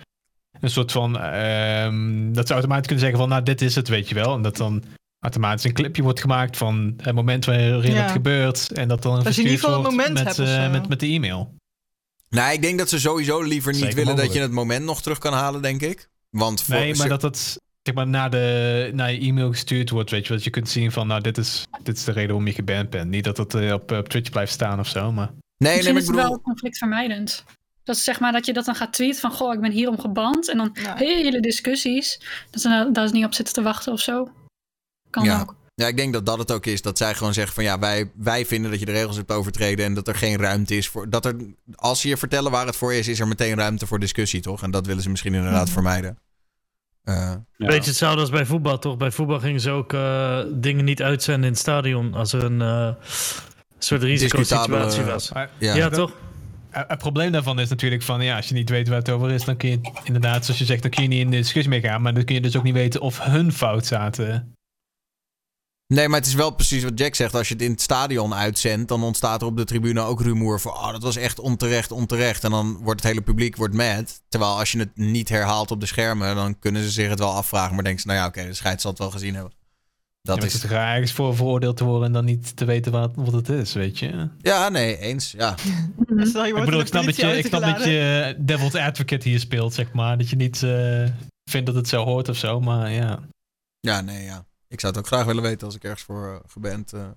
een 0.60 0.70
soort 0.70 0.92
van, 0.92 1.20
ehm, 1.20 2.32
dat 2.34 2.48
ze 2.48 2.54
automatisch 2.54 2.88
kunnen 2.88 3.04
zeggen 3.04 3.20
van, 3.20 3.30
nou, 3.30 3.44
dit 3.44 3.62
is 3.62 3.76
het, 3.76 3.88
weet 3.88 4.10
je 4.10 4.16
wel. 4.16 4.36
En 4.36 4.42
dat 4.42 4.58
dan 4.58 4.84
automatisch 5.20 5.64
een 5.64 5.74
clipje 5.74 6.02
wordt 6.04 6.22
gemaakt 6.22 6.58
van 6.58 6.94
het 6.98 7.16
moment 7.16 7.46
waarin 7.46 7.94
Ja. 7.94 8.02
het 8.02 8.12
gebeurt. 8.12 8.72
En 8.72 8.88
dat 8.88 9.02
dan 9.02 9.24
Dat 9.24 9.36
je 9.36 9.42
in 9.42 9.48
ieder 9.48 9.60
verstuurd 9.60 9.60
geval 9.60 9.76
een 9.76 9.82
wordt 9.82 9.98
moment 9.98 10.38
met, 10.38 10.38
hebt 10.38 10.50
eh, 10.50 10.72
met, 10.72 10.90
met 10.90 11.00
de 11.00 11.08
e-mail. 11.08 11.54
Nou, 12.30 12.54
ik 12.54 12.62
denk 12.62 12.78
dat 12.78 12.90
ze 12.90 13.00
sowieso 13.00 13.42
liever 13.42 13.72
niet 13.72 13.82
Zeker 13.82 13.96
willen 13.96 14.16
dat 14.16 14.34
je 14.34 14.40
het 14.40 14.52
moment 14.52 14.86
nog 14.86 15.02
terug 15.02 15.18
kan 15.18 15.34
halen, 15.34 15.62
denk 15.62 15.82
ik. 15.82 16.10
Want 16.30 16.62
voor, 16.62 16.76
Nee, 16.76 16.96
maar 16.96 17.08
dat 17.10 17.22
het 17.22 17.60
zeg 17.84 17.96
maar, 17.96 18.08
naar, 18.08 18.30
de, 18.30 18.92
naar 18.94 19.12
je 19.12 19.20
e-mail 19.20 19.50
gestuurd 19.52 19.90
wordt, 19.90 20.10
weet 20.12 20.28
je. 20.28 20.34
Dat 20.34 20.44
je 20.44 20.50
kunt 20.50 20.70
zien 20.70 20.92
van, 20.92 21.08
nou, 21.08 21.22
dit 21.22 21.38
is 21.38 21.66
dit 21.84 21.98
is 21.98 22.04
de 22.04 22.12
reden 22.12 22.28
waarom 22.30 22.48
je 22.48 22.54
geband 22.54 22.90
bent. 22.90 23.10
Niet 23.10 23.24
dat 23.24 23.38
het 23.38 23.54
eh, 23.54 23.74
op, 23.74 23.92
op 23.92 24.10
Twitch 24.10 24.30
blijft 24.30 24.52
staan 24.52 24.80
of 24.80 24.88
zo, 24.88 25.12
maar... 25.12 25.30
Nee, 25.58 25.74
Misschien 25.74 25.94
nee, 25.94 26.02
is 26.02 26.08
het 26.08 26.16
bedoel... 26.16 26.32
wel 26.32 26.42
conflictvermijdend. 26.42 27.44
Dat 27.84 27.96
is 27.96 28.04
zeg 28.04 28.20
maar 28.20 28.32
dat 28.32 28.46
je 28.46 28.54
dat 28.54 28.66
dan 28.66 28.76
gaat 28.76 28.94
tweeten 28.94 29.20
van... 29.20 29.32
Goh, 29.32 29.54
ik 29.54 29.62
ben 29.62 29.72
hierom 29.72 30.00
geband. 30.00 30.50
En 30.50 30.58
dan 30.58 30.76
hele 30.96 31.40
discussies. 31.40 32.22
Dat 32.50 32.62
ze 32.62 32.70
daar- 32.70 32.94
daar 32.94 33.12
niet 33.12 33.26
op 33.26 33.34
zitten 33.34 33.54
te 33.54 33.62
wachten 33.62 33.92
of 33.94 34.00
zo. 34.00 34.30
Kan 35.10 35.24
ja. 35.24 35.42
ook. 35.42 35.56
Ja, 35.76 35.88
ik 35.88 35.98
denk 35.98 36.14
dat 36.14 36.26
dat 36.26 36.38
het 36.38 36.52
ook 36.52 36.66
is. 36.66 36.82
Dat 36.82 36.98
zij 36.98 37.14
gewoon 37.16 37.34
zeggen 37.34 37.54
van 37.54 37.64
ja, 37.64 37.80
wij, 37.80 38.12
wij 38.16 38.46
vinden 38.46 38.72
dat 38.72 38.80
je 38.80 38.86
de 38.86 38.92
regels 38.92 39.16
hebt 39.16 39.32
overtreden. 39.32 39.86
En 39.86 39.94
dat 39.94 40.08
er 40.08 40.16
geen 40.16 40.38
ruimte 40.38 40.78
is 40.78 40.88
voor. 40.88 41.10
Dat 41.10 41.26
er, 41.26 41.36
als 41.76 42.02
ze 42.02 42.08
je 42.08 42.18
vertellen 42.18 42.52
waar 42.52 42.66
het 42.66 42.76
voor 42.76 42.94
is, 42.94 43.08
is 43.08 43.20
er 43.20 43.28
meteen 43.28 43.56
ruimte 43.56 43.88
voor 43.88 44.00
discussie, 44.00 44.42
toch? 44.42 44.64
En 44.64 44.72
dat 44.72 44.86
willen 44.86 45.04
ze 45.04 45.10
misschien 45.10 45.34
inderdaad 45.34 45.64
Mhm. 45.66 45.74
vermijden. 45.74 46.18
Eh, 47.10 47.68
Beetje 47.68 47.90
hetzelfde 47.90 48.20
als 48.22 48.30
bij 48.30 48.46
voetbal, 48.46 48.80
toch? 48.80 48.98
Bij 48.98 49.12
voetbal 49.12 49.40
gingen 49.40 49.60
ze 49.62 49.70
ook 49.72 49.94
eh, 49.94 50.40
dingen 50.54 50.86
niet 50.86 51.02
uitzenden 51.02 51.44
in 51.44 51.50
het 51.52 51.60
stadion 51.60 52.14
als 52.14 52.34
er 52.34 52.44
een 52.44 52.62
eh, 52.62 52.90
soort 53.80 54.04
risicosituatie 54.04 55.04
was. 55.04 55.30
Ja, 55.60 55.90
dat- 55.90 55.94
toch? 55.94 56.12
Het 56.72 56.98
probleem 56.98 57.32
daarvan 57.32 57.60
is 57.60 57.70
natuurlijk 57.70 58.02
van, 58.04 58.22
ja, 58.24 58.36
als 58.36 58.48
je 58.48 58.54
niet 58.54 58.70
weet 58.70 58.88
waar 58.88 58.98
het 58.98 59.10
over 59.10 59.32
is, 59.32 59.44
dan 59.44 59.58
kun 59.58 59.70
je 59.70 59.80
inderdaad, 60.04 60.44
zoals 60.46 60.60
je 60.60 60.66
zegt, 60.66 60.82
dan 60.82 60.92
kun 60.92 61.04
je 61.04 61.10
niet 61.10 61.20
in 61.20 61.30
de 61.30 61.38
discussie 61.38 61.70
mee 61.70 61.82
gaan, 61.82 62.02
maar 62.02 62.14
dan 62.14 62.24
kun 62.24 62.36
je 62.36 62.42
dus 62.42 62.58
ook 62.58 62.64
niet 62.64 62.74
weten 62.74 63.02
of 63.02 63.20
hun 63.24 63.52
fout 63.52 63.86
zaten. 63.86 64.54
Nee, 65.94 66.08
maar 66.08 66.20
het 66.20 66.28
is 66.28 66.34
wel 66.34 66.52
precies 66.52 66.84
wat 66.84 67.00
Jack 67.00 67.16
zegt. 67.16 67.36
Als 67.36 67.48
je 67.48 67.54
het 67.54 67.64
in 67.64 67.72
het 67.72 67.82
stadion 67.82 68.34
uitzendt, 68.34 68.88
dan 68.88 69.04
ontstaat 69.04 69.42
er 69.42 69.48
op 69.48 69.58
de 69.58 69.64
tribune 69.64 70.02
ook 70.02 70.22
rumoer 70.22 70.60
voor. 70.60 70.72
Oh, 70.72 70.92
dat 70.92 71.04
was 71.04 71.16
echt 71.16 71.40
onterecht, 71.40 71.92
onterecht. 71.92 72.44
En 72.44 72.52
dan 72.52 72.78
wordt 72.82 73.02
het 73.02 73.10
hele 73.10 73.24
publiek 73.24 73.56
wordt 73.56 73.74
mad. 73.74 74.22
Terwijl 74.28 74.58
als 74.58 74.72
je 74.72 74.80
het 74.80 74.98
niet 74.98 75.30
herhaalt 75.30 75.72
op 75.72 75.80
de 75.80 75.86
schermen, 75.86 76.36
dan 76.36 76.60
kunnen 76.60 76.84
ze 76.84 76.90
zich 76.90 77.10
het 77.10 77.20
wel 77.20 77.34
afvragen. 77.34 77.76
Maar 77.76 77.84
denken 77.84 78.02
ze, 78.02 78.08
nou 78.08 78.20
ja, 78.20 78.26
oké, 78.26 78.46
de 78.46 78.54
scheids 78.54 78.82
zal 78.82 78.92
het 78.92 79.00
wel 79.00 79.12
gezien 79.12 79.34
hebben. 79.34 79.54
Dat 80.22 80.38
ja, 80.38 80.44
is 80.44 80.54
het 80.54 80.64
is 80.64 80.70
toch 80.70 80.80
ergens 80.80 81.12
voor 81.12 81.36
veroordeeld 81.36 81.78
te 81.78 81.84
worden 81.84 82.08
en 82.08 82.14
dan 82.14 82.26
niet 82.26 82.56
te 82.56 82.66
weten 82.66 82.92
wat, 82.92 83.12
wat 83.16 83.34
het 83.34 83.50
is, 83.50 83.74
weet 83.74 84.00
je. 84.00 84.30
Ja, 84.38 84.70
nee, 84.70 84.98
eens. 84.98 85.32
Ja. 85.32 85.56
Stel, 86.18 86.46
je 86.46 86.54
Ik 86.56 86.66
bedoel, 86.66 86.80
ik 86.80 86.88
snap, 86.88 87.06
dat 87.06 87.16
je, 87.16 87.38
ik 87.38 87.46
snap 87.46 87.62
dat 87.62 87.84
je 87.84 88.36
devil's 88.40 88.76
advocate 88.76 89.30
hier 89.30 89.40
speelt, 89.40 89.74
zeg 89.74 89.92
maar. 89.94 90.18
Dat 90.18 90.30
je 90.30 90.36
niet 90.36 90.64
eh, 90.64 91.04
vindt 91.50 91.66
dat 91.66 91.76
het 91.76 91.88
zo 91.88 92.04
hoort 92.04 92.30
of 92.30 92.38
zo, 92.38 92.60
maar 92.60 92.92
ja. 92.92 93.20
Ja, 93.80 94.02
nee, 94.02 94.24
ja. 94.24 94.46
Ik 94.70 94.80
zou 94.80 94.94
het 94.94 95.02
ook 95.02 95.08
graag 95.08 95.26
willen 95.26 95.44
weten 95.44 95.66
als 95.66 95.76
ik 95.76 95.84
ergens 95.84 96.04
voor 96.04 96.28
eh, 96.28 96.52
geband 96.52 96.94
eh, 96.94 97.08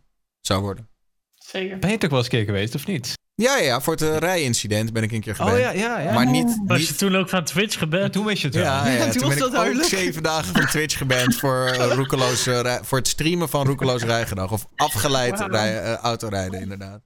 zou 0.41 0.62
worden. 0.62 0.88
Zeker. 1.35 1.79
Ben 1.79 1.91
je 1.91 1.99
toch 1.99 2.11
wel 2.11 2.19
eens 2.19 2.29
een 2.29 2.38
keer 2.38 2.45
geweest, 2.45 2.75
of 2.75 2.87
niet? 2.87 3.15
Ja, 3.35 3.57
ja, 3.57 3.65
ja, 3.65 3.81
voor 3.81 3.93
het 3.93 4.03
eh, 4.03 4.17
rijincident 4.17 4.93
ben 4.93 5.03
ik 5.03 5.12
een 5.12 5.21
keer 5.21 5.35
geband. 5.35 5.57
Oh, 5.57 5.61
ja, 5.61 5.71
ja, 5.71 6.01
ja. 6.01 6.12
Maar 6.12 6.27
niet... 6.27 6.62
Was 6.67 6.79
niet 6.79 6.88
je 6.88 6.95
toen 6.95 7.17
ook 7.17 7.29
van 7.29 7.45
Twitch 7.45 7.79
geband? 7.79 8.12
toen 8.12 8.25
wist 8.25 8.41
je 8.41 8.47
het 8.47 8.57
wel. 8.57 8.65
Ja, 8.65 8.87
ja, 8.88 9.03
toen 9.11 9.12
toen, 9.12 9.21
was 9.21 9.29
ben 9.29 9.38
dat 9.38 9.38
ik 9.38 9.45
ook 9.45 9.53
duidelijk. 9.53 9.88
zeven 9.88 10.23
dagen 10.23 10.55
van 10.55 10.67
Twitch 10.67 10.99
geband 10.99 11.37
voor, 11.37 11.67
eh, 11.67 11.93
roekeloos, 11.97 12.47
eh, 12.47 12.75
voor 12.83 12.99
het 12.99 13.09
streamen 13.09 13.49
van 13.49 13.67
roekeloos 13.67 14.03
rijgedrag. 14.03 14.53
Of 14.53 14.67
afgeleid 14.77 15.41
rij, 15.41 15.83
eh, 15.83 15.95
autorijden, 15.95 16.61
inderdaad. 16.61 17.01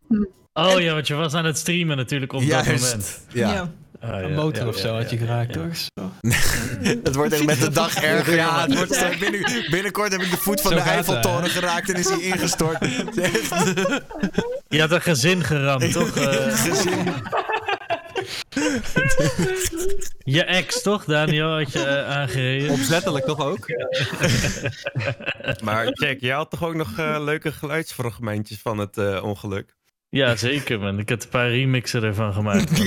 Oh 0.53 0.81
ja, 0.81 0.95
want 0.95 1.07
je 1.07 1.15
was 1.15 1.35
aan 1.35 1.45
het 1.45 1.59
streamen 1.59 1.97
natuurlijk 1.97 2.33
op 2.33 2.41
dat 2.41 2.49
Juist, 2.49 2.85
moment. 2.85 3.21
Ja. 3.33 3.73
Ah, 4.07 4.21
ja, 4.21 4.27
Een 4.27 4.35
motor 4.35 4.63
ja, 4.63 4.69
of 4.69 4.77
zo 4.77 4.89
ja, 4.89 4.95
had 4.95 5.11
je 5.11 5.17
geraakt, 5.17 5.55
ja. 5.55 5.61
toch? 5.61 5.77
Zo. 5.77 6.13
Het 7.05 7.15
wordt 7.15 7.33
echt 7.33 7.45
met 7.45 7.61
de 7.61 7.71
dag 7.71 7.95
erger. 8.15 8.35
Ja, 8.35 8.61
het 8.61 8.75
wordt 8.75 9.19
binnen, 9.19 9.71
binnenkort 9.71 10.13
heb 10.13 10.21
ik 10.21 10.31
de 10.31 10.37
voet 10.37 10.61
van 10.61 10.71
Zo 10.71 10.77
de 10.77 10.83
Eiffeltoren 10.83 11.51
geraakt 11.51 11.91
en 11.91 11.97
is 11.97 12.09
hij 12.09 12.21
ingestort. 12.21 12.79
Je 14.69 14.81
had 14.81 14.91
een 14.91 15.03
gezin 15.03 15.45
geramd, 15.45 15.93
toch? 15.93 16.17
Eh, 16.17 16.57
gezien. 16.57 17.13
je 20.25 20.45
ex, 20.45 20.83
toch, 20.83 21.05
Daniel, 21.05 21.59
had 21.59 21.73
je 21.73 21.83
eh, 21.83 22.11
aangereden? 22.11 22.71
Opzettelijk 22.71 23.25
toch 23.25 23.41
ook? 23.41 23.67
Maar 25.65 25.89
Jack, 25.93 26.21
jij 26.21 26.35
had 26.35 26.51
toch 26.51 26.65
ook 26.65 26.75
nog 26.75 26.99
eh, 26.99 27.17
leuke 27.21 27.53
geluidsfragmentjes 27.53 28.59
van 28.59 28.79
het 28.79 28.99
eh, 28.99 29.25
ongeluk? 29.25 29.76
Ja, 30.09 30.37
zeker, 30.37 30.81
man. 30.81 30.99
Ik 30.99 31.09
heb 31.09 31.23
een 31.23 31.29
paar 31.29 31.51
remixen 31.51 32.03
ervan 32.03 32.33
gemaakt. 32.33 32.77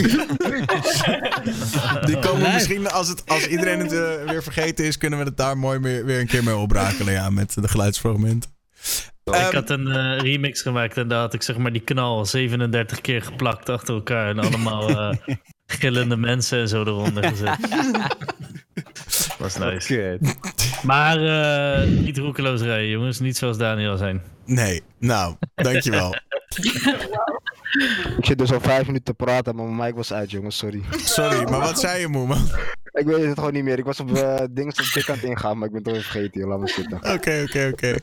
Die 2.07 2.19
komen 2.19 2.53
misschien, 2.53 2.87
als, 2.87 3.07
het, 3.07 3.23
als 3.29 3.47
iedereen 3.47 3.79
het 3.79 3.93
eh, 3.93 4.29
weer 4.29 4.43
vergeten 4.43 4.85
is, 4.85 4.97
kunnen 4.97 5.19
we 5.19 5.25
het 5.25 5.37
daar 5.37 5.57
mooi 5.57 5.79
weer, 5.79 6.05
weer 6.05 6.19
een 6.19 6.27
keer 6.27 6.43
mee 6.43 6.55
oprakelen. 6.55 7.13
Ja, 7.13 7.29
met 7.29 7.53
de 7.53 7.67
geluidsfragmenten. 7.67 8.49
ik 9.23 9.33
Ehm, 9.33 9.55
had 9.55 9.69
een 9.69 9.87
eh, 9.87 10.19
remix 10.19 10.61
gemaakt 10.61 10.97
en 10.97 11.07
daar 11.07 11.19
had 11.19 11.33
ik 11.33 11.41
zeg 11.41 11.57
maar 11.57 11.71
die 11.71 11.81
knal 11.81 12.25
37 12.25 13.01
keer 13.01 13.21
geplakt 13.21 13.69
achter 13.69 13.93
elkaar. 13.93 14.29
En 14.29 14.39
allemaal 14.39 14.89
eh, 14.89 15.15
gillende 15.79 16.17
mensen 16.17 16.59
en 16.59 16.67
zo 16.67 16.81
eronder 16.81 17.23
gezet. 17.23 17.57
Was 19.39 19.57
nice. 19.57 20.19
Maar 20.83 21.17
eh, 21.17 21.87
niet 21.87 22.17
roekeloos 22.17 22.61
rijden, 22.61 22.89
jongens. 22.89 23.19
Niet 23.19 23.37
zoals 23.37 23.57
Daniel 23.57 23.97
zijn. 23.97 24.21
Nee, 24.49 24.81
nou, 24.99 25.35
dankjewel. 25.55 26.15
Ik 28.17 28.25
zit 28.25 28.37
dus 28.37 28.51
al 28.53 28.59
vijf 28.59 28.85
minuten 28.85 29.03
te 29.05 29.13
praten, 29.13 29.55
maar 29.55 29.65
mijn 29.65 29.87
mic 29.87 29.95
was 29.95 30.13
uit, 30.13 30.31
jongens, 30.31 30.57
sorry. 30.57 30.81
Sorry, 31.03 31.49
maar 31.49 31.59
wat 31.59 31.79
zei 31.79 31.99
je, 31.99 32.07
Moeman? 32.07 32.47
Ik 32.91 33.05
weet 33.05 33.25
het 33.25 33.37
gewoon 33.37 33.53
niet 33.53 33.63
meer. 33.63 33.77
Ik 33.77 33.85
was 33.85 33.99
op 33.99 34.09
uh, 34.09 34.35
dingen 34.51 34.73
op 34.77 34.91
dik 34.93 35.09
aan 35.09 35.15
het 35.15 35.23
ingaan, 35.23 35.57
maar 35.57 35.67
ik 35.67 35.73
ben 35.73 35.81
het 35.81 35.87
alweer 35.87 36.03
vergeten. 36.03 36.41
joh. 36.41 36.49
Laat 36.49 36.59
me 36.59 36.67
zitten. 36.67 36.97
Oké, 37.13 37.43
oké, 37.47 37.69
oké. 37.73 37.95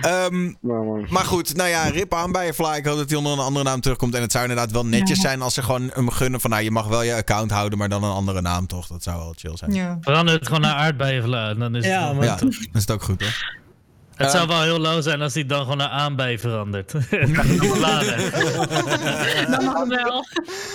Ehm, 0.00 0.52
Nou. 0.60 1.06
Maar 1.10 1.24
goed, 1.24 1.56
nou 1.56 1.68
ja, 1.68 1.82
rip 1.88 2.14
aan 2.14 2.32
bij 2.32 2.46
je 2.46 2.54
fly. 2.54 2.76
Ik 2.76 2.84
hoop 2.86 2.96
dat 2.96 3.08
hij 3.08 3.18
onder 3.18 3.32
een 3.32 3.38
andere 3.38 3.64
naam 3.64 3.80
terugkomt. 3.80 4.14
En 4.14 4.20
het 4.22 4.32
zou 4.32 4.44
inderdaad 4.48 4.72
wel 4.72 4.86
netjes 4.86 5.16
Ja. 5.22 5.28
zijn 5.28 5.42
als 5.42 5.54
ze 5.54 5.62
gewoon 5.62 5.90
hem 5.94 6.10
gunnen 6.10 6.40
van... 6.40 6.50
Nou, 6.50 6.62
je 6.62 6.70
mag 6.70 6.86
wel 6.86 7.02
je 7.02 7.14
account 7.14 7.50
houden, 7.50 7.78
maar 7.78 7.88
dan 7.88 8.04
een 8.04 8.10
andere 8.12 8.40
naam 8.40 8.66
toch? 8.66 8.86
Dat 8.86 9.02
zou 9.02 9.18
wel 9.18 9.34
chill 9.36 9.56
zijn. 9.56 9.72
Ja. 9.74 9.98
Verander 10.00 10.34
het 10.34 10.46
gewoon 10.46 10.60
naar 10.60 10.74
aardbeienvla. 10.74 11.54
Dan 11.54 11.74
is 11.76 11.84
Ja, 11.86 12.14
het. 12.14 12.24
Ja, 12.24 12.36
dan 12.36 12.48
is 12.72 12.80
het 12.80 12.90
ook 12.90 13.02
goed 13.02 13.20
hoor. 13.22 13.56
Het 14.18 14.30
zou 14.30 14.46
wel 14.46 14.62
heel 14.62 14.80
lauw 14.80 15.00
zijn 15.00 15.20
als 15.22 15.34
hij 15.34 15.46
dan 15.46 15.60
gewoon 15.62 15.76
naar 15.76 15.88
aanbij 15.88 16.38
verandert. 16.38 16.92
Dan 19.50 19.64
mag 19.64 19.78
het 19.78 19.88
wel. 19.88 20.24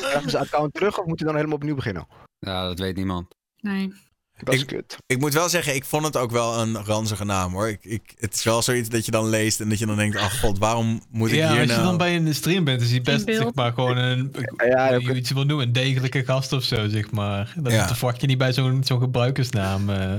Krijgen 0.01 0.21
ze 0.23 0.29
zijn 0.29 0.43
account 0.43 0.73
terug 0.73 0.99
of 0.99 1.05
moet 1.05 1.17
hij 1.19 1.27
dan 1.27 1.35
helemaal 1.35 1.57
opnieuw 1.57 1.75
beginnen? 1.75 2.07
Ja, 2.39 2.67
dat 2.67 2.79
weet 2.79 2.95
niemand. 2.95 3.35
Nee. 3.61 3.93
Dat 4.37 4.53
is 4.53 4.61
Ik- 4.61 4.67
kut. 4.67 4.97
Ik 5.05 5.19
moet 5.19 5.33
wel 5.33 5.49
zeggen, 5.49 5.75
ik 5.75 5.85
vond 5.85 6.05
het 6.05 6.17
ook 6.17 6.31
wel 6.31 6.59
een 6.59 6.83
ranzige 6.85 7.23
naam 7.25 7.53
hoor. 7.53 7.67
Ik, 7.69 7.83
ik, 7.85 8.13
het 8.17 8.33
is 8.33 8.43
wel 8.43 8.61
zoiets 8.61 8.89
dat 8.89 9.05
je 9.05 9.11
dan 9.11 9.29
leest 9.29 9.59
en 9.61 9.69
dat 9.69 9.79
je 9.79 9.85
dan 9.85 9.95
denkt... 9.95 10.17
Ach 10.17 10.39
god, 10.39 10.57
waarom 10.57 11.01
moet 11.09 11.29
ik 11.31 11.35
Ja, 11.35 11.49
hier 11.51 11.59
als 11.59 11.69
je 11.69 11.75
nou... 11.75 11.87
dan 11.87 11.97
bij 11.97 12.15
een 12.15 12.35
stream 12.35 12.63
bent, 12.63 12.81
is 12.81 12.91
hij 12.91 13.01
best 13.01 13.25
zeg 13.25 13.53
maar 13.53 13.73
gewoon 13.73 13.97
een, 13.97 14.33
ja, 14.67 14.93
je 14.93 15.15
iets 15.15 15.31
wil 15.31 15.43
noemen, 15.43 15.65
een 15.67 15.73
degelijke 15.73 16.23
gast 16.23 16.53
of 16.53 16.63
zo, 16.63 16.87
zeg 16.89 17.11
maar. 17.11 17.53
Dat, 17.57 17.71
Ja. 17.71 17.87
verwacht 17.95 18.21
je 18.21 18.27
niet 18.27 18.37
bij 18.37 18.53
zo'n 18.53 18.83
zo'n 18.83 18.99
gebruikersnaam. 18.99 19.89
eh. 19.89 20.13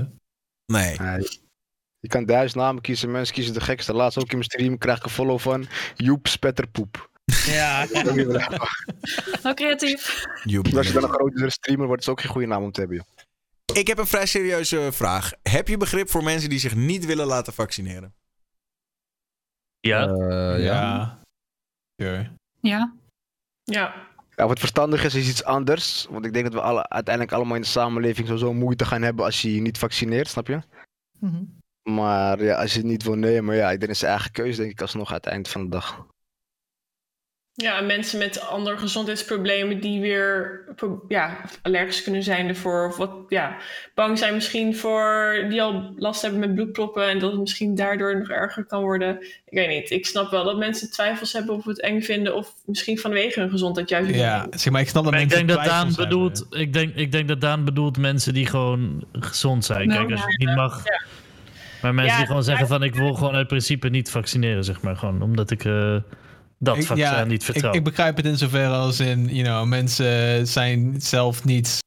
Nee. 0.65 0.99
Nee. 0.99 1.43
Je 2.05 2.11
kan 2.11 2.25
duizend 2.25 2.55
namen 2.61 2.81
kiezen, 2.81 3.11
mensen 3.11 3.35
kiezen 3.35 3.53
de 3.53 3.61
gekste. 3.61 3.93
Laatst 3.93 4.17
ook 4.17 4.29
in 4.29 4.37
mijn 4.37 4.49
stream 4.49 4.77
krijg 4.77 4.97
ik 4.97 5.03
een 5.03 5.09
follow 5.09 5.39
van 5.39 5.67
Joep 5.95 6.27
Spetterpoep. 6.27 7.09
Ja. 7.45 7.87
Wel 9.43 9.53
creatief. 9.53 10.23
Joep. 10.43 10.67
Als 10.75 10.87
je 10.87 10.93
dan 10.93 11.03
een 11.03 11.09
grotere 11.09 11.49
streamer 11.49 11.85
wordt, 11.87 12.01
is 12.01 12.07
het 12.07 12.15
ook 12.15 12.21
geen 12.21 12.31
goede 12.31 12.47
naam 12.47 12.63
om 12.63 12.71
te 12.71 12.79
hebben. 12.79 12.97
joh. 12.97 13.77
Ik 13.77 13.87
heb 13.87 13.97
een 13.97 14.07
vrij 14.07 14.25
serieuze 14.25 14.89
vraag. 14.91 15.31
Heb 15.43 15.67
je 15.67 15.77
begrip 15.77 16.09
voor 16.09 16.23
mensen 16.23 16.49
die 16.49 16.59
zich 16.59 16.75
niet 16.75 17.05
willen 17.05 17.25
laten 17.25 17.53
vaccineren? 17.53 18.13
Ja. 19.79 20.07
Eh, 20.07 20.63
ja. 20.63 21.19
ja. 21.95 22.31
Ja. 22.61 22.95
Ja. 23.63 24.07
Ja, 24.35 24.47
wat 24.47 24.59
verstandig 24.59 25.03
is, 25.03 25.15
is 25.15 25.29
iets 25.29 25.43
anders. 25.43 26.07
Want 26.09 26.25
ik 26.25 26.33
denk 26.33 26.45
dat 26.45 26.53
we 26.53 26.61
alle, 26.61 26.89
uiteindelijk 26.89 27.35
allemaal 27.35 27.55
in 27.55 27.61
de 27.61 27.67
samenleving 27.67 28.27
sowieso 28.27 28.53
moeite 28.53 28.85
gaan 28.85 29.01
hebben 29.01 29.25
als 29.25 29.41
je 29.41 29.55
je 29.55 29.61
niet 29.61 29.77
vaccineert, 29.77 30.27
snap 30.27 30.47
je? 30.47 30.59
Mhm. 31.19 31.43
Maar 31.89 32.43
ja, 32.43 32.55
als 32.55 32.71
je 32.71 32.77
het 32.77 32.87
niet 32.87 33.03
wil 33.03 33.15
nemen, 33.15 33.55
ja, 33.55 33.63
ik 33.63 33.69
denk 33.69 33.79
dat 33.79 33.89
is 33.89 33.99
zijn 33.99 34.11
eigen 34.11 34.31
keuze, 34.31 34.59
denk 34.59 34.71
ik, 34.71 34.81
alsnog 34.81 35.09
aan 35.09 35.15
het 35.15 35.25
eind 35.25 35.47
van 35.47 35.63
de 35.63 35.69
dag. 35.69 36.05
Ja, 37.57 37.77
en 37.77 37.85
mensen 37.85 38.19
met 38.19 38.41
andere 38.41 38.77
gezondheidsproblemen 38.77 39.81
die 39.81 40.01
weer 40.01 40.63
ja, 41.07 41.37
allergisch 41.61 42.03
kunnen 42.03 42.23
zijn 42.23 42.47
ervoor. 42.47 42.87
Of 42.87 42.97
wat, 42.97 43.11
ja, 43.27 43.57
bang 43.93 44.17
zijn 44.17 44.33
misschien 44.33 44.75
voor, 44.75 45.35
die 45.49 45.61
al 45.61 45.93
last 45.97 46.21
hebben 46.21 46.39
met 46.39 46.55
bloedproppen. 46.55 47.09
En 47.09 47.19
dat 47.19 47.31
het 47.31 47.39
misschien 47.39 47.75
daardoor 47.75 48.17
nog 48.17 48.29
erger 48.29 48.65
kan 48.65 48.81
worden. 48.81 49.21
Ik 49.21 49.57
weet 49.57 49.69
niet. 49.69 49.91
Ik 49.91 50.05
snap 50.05 50.31
wel 50.31 50.43
dat 50.43 50.57
mensen 50.57 50.91
twijfels 50.91 51.33
hebben 51.33 51.55
of 51.55 51.63
we 51.63 51.69
het 51.69 51.81
eng 51.81 52.01
vinden. 52.01 52.35
Of 52.35 52.53
misschien 52.65 52.99
vanwege 52.99 53.39
hun 53.39 53.49
gezondheid 53.49 53.89
juist 53.89 54.15
Ja, 54.15 54.47
zeg 54.51 54.71
maar, 54.73 54.81
ik 54.81 54.89
snap 54.89 55.03
dat 55.03 55.11
Maar 55.11 55.21
ik 55.21 55.27
mensen 55.27 55.47
denk 55.47 55.57
dat 55.57 55.67
Daan 55.67 55.89
twijfels 55.89 56.07
bedoelt, 56.09 56.39
hebben. 56.39 56.59
ik 56.59 56.73
denk, 56.73 56.95
ik 56.95 57.11
denk 57.11 57.27
dat 57.27 57.41
Daan 57.41 57.65
bedoelt 57.65 57.97
mensen 57.97 58.33
die 58.33 58.45
gewoon 58.45 59.05
gezond 59.11 59.65
zijn. 59.65 59.87
Nou, 59.87 59.99
Kijk, 59.99 60.11
als 60.11 60.19
je 60.19 60.27
het 60.27 60.39
niet 60.39 60.55
mag. 60.55 60.83
Maar 61.85 61.93
mensen 61.93 62.13
Ja, 62.13 62.17
die 62.19 62.27
gewoon 62.27 62.43
zeggen 62.43 62.67
van 62.67 62.83
ik 62.83 62.95
wil 62.95 63.13
gewoon 63.13 63.33
uit 63.35 63.47
principe 63.47 63.89
niet 63.89 64.09
vaccineren, 64.11 64.63
zeg 64.63 64.81
maar. 64.81 64.95
Gewoon 64.95 65.21
omdat 65.21 65.51
ik 65.51 65.65
eh, 65.65 65.97
dat 66.59 66.77
Ik- 66.77 66.83
vaccin 66.85 67.05
ja, 67.05 67.23
niet 67.23 67.43
vertrouw. 67.43 67.69
Ik, 67.69 67.75
ik 67.75 67.83
begrijp 67.83 68.15
het 68.17 68.25
in 68.25 68.37
zoverre 68.37 68.73
als 68.73 68.99
in, 68.99 69.27
you 69.35 69.43
know, 69.43 69.65
mensen 69.67 70.47
zijn 70.47 71.01
zelf 71.01 71.43
niet 71.43 71.77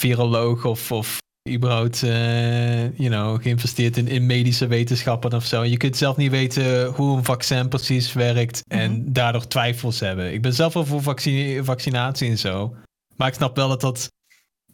viroloog 0.00 0.64
of, 0.64 0.92
of 0.92 1.18
überhaupt, 1.50 2.02
eh, 2.02 2.98
you 2.98 3.08
know, 3.08 3.42
geïnvesteerd 3.42 3.96
in, 3.96 4.08
in 4.08 4.26
medische 4.26 4.66
wetenschappen 4.66 5.32
of 5.32 5.44
zo. 5.44 5.64
Je 5.64 5.76
kunt 5.76 5.96
zelf 5.96 6.16
niet 6.16 6.30
weten 6.30 6.86
hoe 6.86 7.16
een 7.16 7.24
vaccin 7.24 7.68
precies 7.68 8.12
werkt 8.12 8.62
en 8.68 9.12
daardoor 9.12 9.46
twijfels 9.46 10.00
hebben. 10.00 10.32
Ik 10.32 10.42
ben 10.42 10.52
zelf 10.54 10.72
wel 10.74 10.84
voor 10.86 11.02
vaccine- 11.02 11.64
vaccinatie 11.64 12.30
en 12.30 12.38
zo. 12.38 12.76
Maar 13.16 13.28
ik 13.28 13.34
snap 13.34 13.56
wel 13.56 13.68
dat 13.68 13.80
dat 13.80 14.08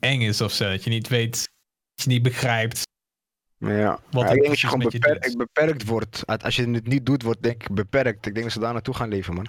eng 0.00 0.20
is 0.20 0.40
of 0.40 0.52
zo. 0.52 0.70
Dat 0.70 0.84
je 0.84 0.90
niet 0.90 1.08
weet, 1.08 1.32
dat 1.94 2.04
je 2.04 2.10
niet 2.10 2.22
begrijpt 2.22 2.82
Ja, 3.58 3.98
Wat 4.10 4.22
Ja, 4.22 4.28
ik 4.28 4.34
denk 4.34 4.46
dat 4.46 4.60
je 4.60 4.66
gewoon 4.66 4.82
je 4.90 4.98
beperkt, 4.98 5.36
beperkt 5.36 5.84
wordt. 5.86 6.22
Als 6.42 6.56
je 6.56 6.70
het 6.70 6.86
niet 6.86 7.06
doet, 7.06 7.22
wordt 7.22 7.42
denk 7.42 7.62
ik 7.62 7.74
beperkt. 7.74 8.26
Ik 8.26 8.32
denk 8.32 8.44
dat 8.44 8.52
ze 8.54 8.60
daar 8.60 8.72
naartoe 8.72 8.94
gaan 8.94 9.08
leven, 9.08 9.34
man. 9.34 9.46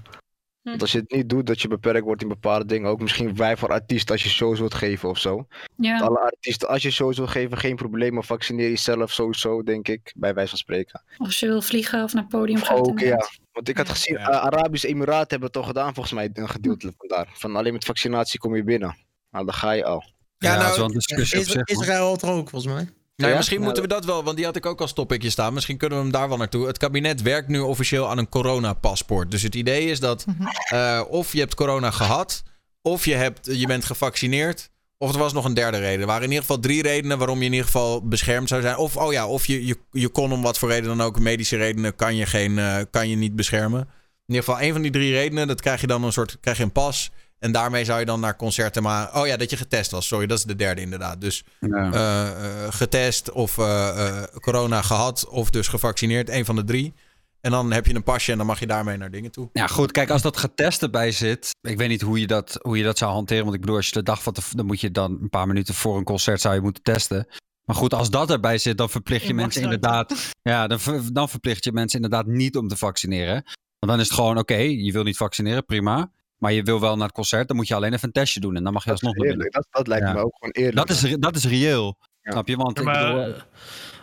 Hm. 0.62 0.70
Want 0.70 0.82
als 0.82 0.92
je 0.92 1.00
het 1.00 1.12
niet 1.12 1.30
doet, 1.30 1.46
dat 1.48 1.62
je 1.62 1.68
beperkt 1.68 2.04
wordt 2.04 2.22
in 2.22 2.28
bepaalde 2.28 2.66
dingen. 2.66 2.90
Ook 2.90 3.02
misschien 3.02 3.36
wij 3.36 3.58
voor 3.58 3.70
artiesten 3.70 4.12
als 4.14 4.24
je 4.24 4.30
shows 4.30 4.60
wilt 4.60 4.74
geven 4.74 5.10
of 5.10 5.18
zo. 5.18 5.48
Ja. 5.78 6.00
Alle 6.00 6.20
artiesten, 6.20 6.68
als 6.70 6.82
je 6.82 6.92
shows 6.92 7.18
wilt 7.18 7.30
geven, 7.30 7.58
geen 7.58 7.76
probleem. 7.76 8.14
Maar 8.14 8.24
vaccineer 8.24 8.70
jezelf 8.70 9.12
sowieso, 9.12 9.64
denk 9.64 9.88
ik. 9.88 10.14
Bij 10.18 10.34
wijze 10.34 10.50
van 10.50 10.58
spreken. 10.58 11.04
Of 11.18 11.26
als 11.26 11.40
je 11.40 11.48
wil 11.48 11.62
vliegen 11.62 12.04
of 12.04 12.14
naar 12.14 12.24
het 12.24 12.32
podium 12.32 12.62
gaat. 12.62 12.78
Ook 12.78 13.00
ja. 13.00 13.28
Want 13.52 13.70
ik 13.70 13.78
had 13.78 13.90
gezien, 13.90 14.18
Ja. 14.18 14.30
eh, 14.30 14.38
Arabische 14.44 14.88
Emiraten 14.88 15.30
hebben 15.30 15.42
het 15.48 15.54
toch 15.54 15.68
gedaan 15.68 15.94
volgens 15.94 16.14
mij. 16.16 16.30
Een 16.34 16.50
gedeelte 16.50 16.94
vandaar. 16.98 17.30
Van 17.34 17.56
alleen 17.56 17.74
met 17.74 17.86
vaccinatie 17.86 18.40
kom 18.40 18.56
je 18.56 18.64
binnen. 18.64 18.96
Nou, 19.30 19.46
dan 19.46 19.54
ga 19.54 19.72
je 19.72 19.86
al. 19.86 20.04
Ja, 20.38 20.50
Ja, 20.50 20.56
nou, 20.56 20.62
dat 20.62 20.72
is 20.72 20.78
wel 20.78 20.86
een 20.86 20.94
discussie 20.94 21.38
op 21.40 21.46
Is- 21.46 21.52
zich. 21.52 21.68
man. 21.68 21.82
Israël 21.82 22.08
had 22.08 22.22
er 22.22 22.30
ook, 22.30 22.50
volgens 22.50 22.74
mij. 22.74 22.90
Nou, 23.16 23.32
Ja? 23.32 23.38
misschien 23.38 23.62
moeten 23.62 23.82
we 23.84 23.90
dat 23.90 24.06
wel, 24.06 24.24
want 24.24 24.36
die 24.36 24.46
had 24.46 24.56
ik 24.56 24.66
ook 24.66 24.82
als 24.82 24.94
topicje 24.94 25.30
staan. 25.30 25.54
Misschien 25.54 25.78
kunnen 25.78 25.98
we 25.98 26.04
hem 26.04 26.14
daar 26.14 26.28
wel 26.30 26.38
naartoe. 26.38 26.68
Het 26.68 26.78
kabinet 26.78 27.22
werkt 27.22 27.48
nu 27.48 27.60
officieel 27.60 28.10
aan 28.10 28.18
een 28.18 28.30
coronapaspoort. 28.30 29.32
Dus 29.32 29.42
het 29.42 29.56
idee 29.56 29.86
is 29.90 30.00
dat 30.00 30.26
eh, 30.68 31.02
of 31.10 31.34
je 31.34 31.40
hebt 31.40 31.56
corona 31.56 31.92
gehad, 31.92 32.44
of 32.82 33.06
je, 33.06 33.14
hebt, 33.16 33.46
je 33.52 33.68
bent 33.68 33.86
gevaccineerd, 33.86 34.70
of 34.98 35.14
er 35.14 35.20
was 35.20 35.34
nog 35.34 35.46
een 35.46 35.54
derde 35.54 35.78
reden. 35.78 36.00
Er 36.00 36.06
waren 36.06 36.24
in 36.24 36.30
ieder 36.30 36.42
geval 36.46 36.60
drie 36.60 36.82
redenen 36.82 37.18
waarom 37.18 37.40
je 37.40 37.46
in 37.46 37.52
ieder 37.52 37.66
geval 37.66 38.08
beschermd 38.08 38.50
zou 38.50 38.62
zijn. 38.62 38.78
Of, 38.78 38.98
oh 38.98 39.12
ja, 39.12 39.28
of 39.28 39.46
je, 39.46 39.66
je, 39.66 39.78
je 39.92 40.10
kon 40.10 40.32
om 40.32 40.42
wat 40.42 40.58
voor 40.58 40.70
reden 40.70 40.98
dan 40.98 41.02
ook, 41.02 41.20
medische 41.20 41.58
redenen, 41.58 41.96
kan 41.96 42.16
je, 42.16 42.26
geen, 42.26 42.60
eh, 42.60 42.78
kan 42.92 43.10
je 43.10 43.16
niet 43.16 43.36
beschermen. 43.36 43.80
In 43.80 44.34
ieder 44.34 44.44
geval, 44.44 44.62
een 44.62 44.74
van 44.74 44.82
die 44.82 44.92
drie 44.92 45.12
redenen, 45.12 45.48
dat 45.48 45.62
krijg 45.62 45.82
je 45.82 45.88
dan 45.88 46.04
een 46.04 46.12
soort, 46.12 46.38
krijg 46.42 46.58
je 46.58 46.64
een 46.64 46.72
pas. 46.72 47.12
En 47.46 47.52
daarmee 47.52 47.86
zou 47.86 48.00
je 48.00 48.06
dan 48.06 48.20
naar 48.20 48.36
concerten 48.36 48.84
maar... 48.84 49.16
Oh 49.16 49.28
ja, 49.28 49.38
dat 49.38 49.50
je 49.50 49.58
getest 49.58 49.92
was. 49.92 50.08
Sorry, 50.08 50.26
dat 50.26 50.38
is 50.38 50.44
de 50.44 50.56
derde 50.56 50.82
inderdaad. 50.82 51.22
Dus 51.22 51.44
Ja. 51.60 51.92
eh, 51.94 52.28
eh, 52.66 52.74
getest 52.74 53.32
of 53.32 53.58
eh, 53.58 54.08
eh, 54.08 54.24
corona 54.40 54.82
gehad 54.82 55.28
of 55.28 55.50
dus 55.50 55.68
gevaccineerd. 55.68 56.30
Een 56.30 56.46
van 56.46 56.56
de 56.56 56.64
drie. 56.64 56.94
En 57.42 57.52
dan 57.52 57.72
heb 57.72 57.86
je 57.86 57.96
een 57.96 58.04
pasje 58.04 58.32
en 58.32 58.38
dan 58.38 58.48
mag 58.48 58.60
je 58.60 58.68
daarmee 58.68 58.98
naar 58.98 59.12
dingen 59.12 59.32
toe. 59.32 59.50
Ja, 59.54 59.68
goed. 59.68 59.92
Kijk, 59.92 60.10
als 60.10 60.22
dat 60.22 60.38
getest 60.38 60.82
erbij 60.82 61.12
zit. 61.12 61.50
Ik 61.62 61.78
weet 61.78 61.90
niet 61.90 62.02
hoe 62.02 62.20
je 62.20 62.28
dat, 62.28 62.60
hoe 62.62 62.78
je 62.78 62.84
dat 62.84 62.98
zou 62.98 63.12
hanteren. 63.12 63.44
Want 63.44 63.56
ik 63.56 63.62
bedoel, 63.62 63.76
als 63.76 63.86
je 63.88 63.92
de 63.94 64.04
dag 64.04 64.24
van 64.24 64.36
dan 64.56 64.66
moet 64.66 64.82
je 64.82 64.92
dan 64.92 65.18
een 65.22 65.30
paar 65.30 65.48
minuten 65.48 65.74
voor 65.74 65.98
een 65.98 66.04
concert 66.04 66.42
zou 66.42 66.56
je 66.56 66.62
moeten 66.62 66.84
testen. 66.84 67.28
Maar 67.66 67.76
goed, 67.76 67.94
als 67.94 68.10
dat 68.10 68.32
erbij 68.32 68.58
zit, 68.58 68.78
dan 68.78 68.90
verplicht 68.90 69.28
je 69.28 69.34
mensen 69.34 69.62
inderdaad. 69.62 70.14
Ja, 70.42 70.68
dan, 70.68 70.80
dan 71.14 71.30
verplicht 71.30 71.64
je 71.64 71.72
mensen 71.72 72.02
inderdaad 72.02 72.26
niet 72.28 72.58
om 72.58 72.68
te 72.68 72.78
vaccineren. 72.78 73.44
Want 73.80 73.92
dan 73.92 74.00
is 74.00 74.06
het 74.08 74.14
gewoon, 74.16 74.38
oké, 74.38 74.56
je 74.58 74.92
wil 74.92 75.04
niet 75.04 75.18
vaccineren, 75.18 75.66
prima. 75.66 76.12
Maar 76.38 76.54
je 76.54 76.64
wil 76.64 76.80
wel 76.80 76.96
naar 76.96 77.06
het 77.06 77.16
concert, 77.16 77.48
dan 77.48 77.58
moet 77.58 77.68
je 77.68 77.76
alleen 77.76 77.94
even 77.94 78.08
een 78.08 78.12
testje 78.14 78.40
doen. 78.40 78.56
En 78.56 78.64
dan 78.64 78.74
mag 78.74 78.84
je 78.84 78.90
Dat, 78.90 79.02
alsnog 79.04 79.18
naar 79.24 79.28
binnen. 79.36 79.52
dat, 79.52 79.68
dat 79.72 79.88
lijkt 79.88 80.06
Ja. 80.06 80.14
me 80.14 80.20
ook 80.20 80.36
gewoon 80.40 80.54
eerlijk. 80.54 80.76
Dat 80.88 80.90
is, 80.90 81.16
dat 81.20 81.36
is 81.36 81.46
reëel. 81.46 81.98
Ja. 82.22 82.32
Snap 82.32 82.48
je? 82.48 82.56
Want 82.56 82.78
Ja, 82.78 82.84
ik 82.84 82.88
maar 82.90 83.14
bedoel, 83.16 83.34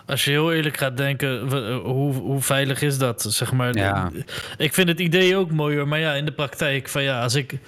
als 0.06 0.24
je 0.24 0.30
heel 0.30 0.52
eerlijk 0.52 0.76
gaat 0.76 0.96
denken, 0.96 1.40
hoe, 1.80 2.14
hoe 2.14 2.40
veilig 2.40 2.82
is 2.82 2.98
dat? 2.98 3.22
Zeg 3.22 3.52
maar, 3.52 3.76
Ja. 3.76 4.10
Ik 4.56 4.74
vind 4.74 4.88
het 4.88 5.00
idee 5.00 5.36
ook 5.36 5.50
mooi 5.50 5.76
hoor, 5.76 5.88
maar 5.88 5.98
ja, 5.98 6.12
in 6.14 6.24
de 6.24 6.32
praktijk, 6.32 6.88
van 6.88 7.02
ja, 7.02 7.22
als 7.22 7.34
ik. 7.34 7.58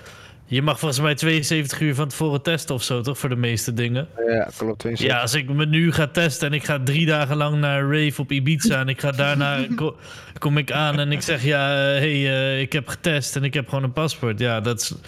Je 0.55 0.63
mag 0.63 0.79
volgens 0.79 1.01
mij 1.01 1.15
72 1.15 1.81
uur 1.81 1.95
van 1.95 2.09
tevoren 2.09 2.43
testen 2.43 2.75
of 2.75 2.83
zo, 2.83 3.01
toch? 3.01 3.19
Voor 3.19 3.29
de 3.29 3.37
meeste 3.37 3.75
dingen. 3.75 4.09
Ja, 4.27 4.49
klopt. 4.57 4.85
eens. 4.85 5.01
Ja, 5.01 5.21
als 5.21 5.35
ik 5.35 5.49
me 5.49 5.67
nu 5.67 5.93
ga 5.93 6.07
testen 6.07 6.49
en 6.49 6.55
ik 6.55 6.65
ga 6.65 6.81
drie 6.85 7.07
dagen 7.07 7.37
lang 7.37 7.57
naar 7.57 7.83
rave 7.83 8.21
op 8.21 8.33
Ibiza 8.33 8.81
en 8.81 8.89
ik 8.89 9.01
ga 9.01 9.11
daarna 9.11 9.67
ko- 9.77 9.97
kom 10.39 10.59
ik 10.59 10.73
aan 10.73 10.99
en 10.99 11.13
ik 11.13 11.21
zeg 11.21 11.45
ja, 11.45 11.69
hé, 11.69 12.23
hey, 12.23 12.55
eh, 12.55 12.61
ik 12.61 12.73
heb 12.73 12.89
getest 12.89 13.37
en 13.37 13.45
ik 13.45 13.55
heb 13.55 13.69
gewoon 13.69 13.85
een 13.85 13.93
paspoort. 13.93 14.39
Ja, 14.39 14.61
dat 14.61 14.99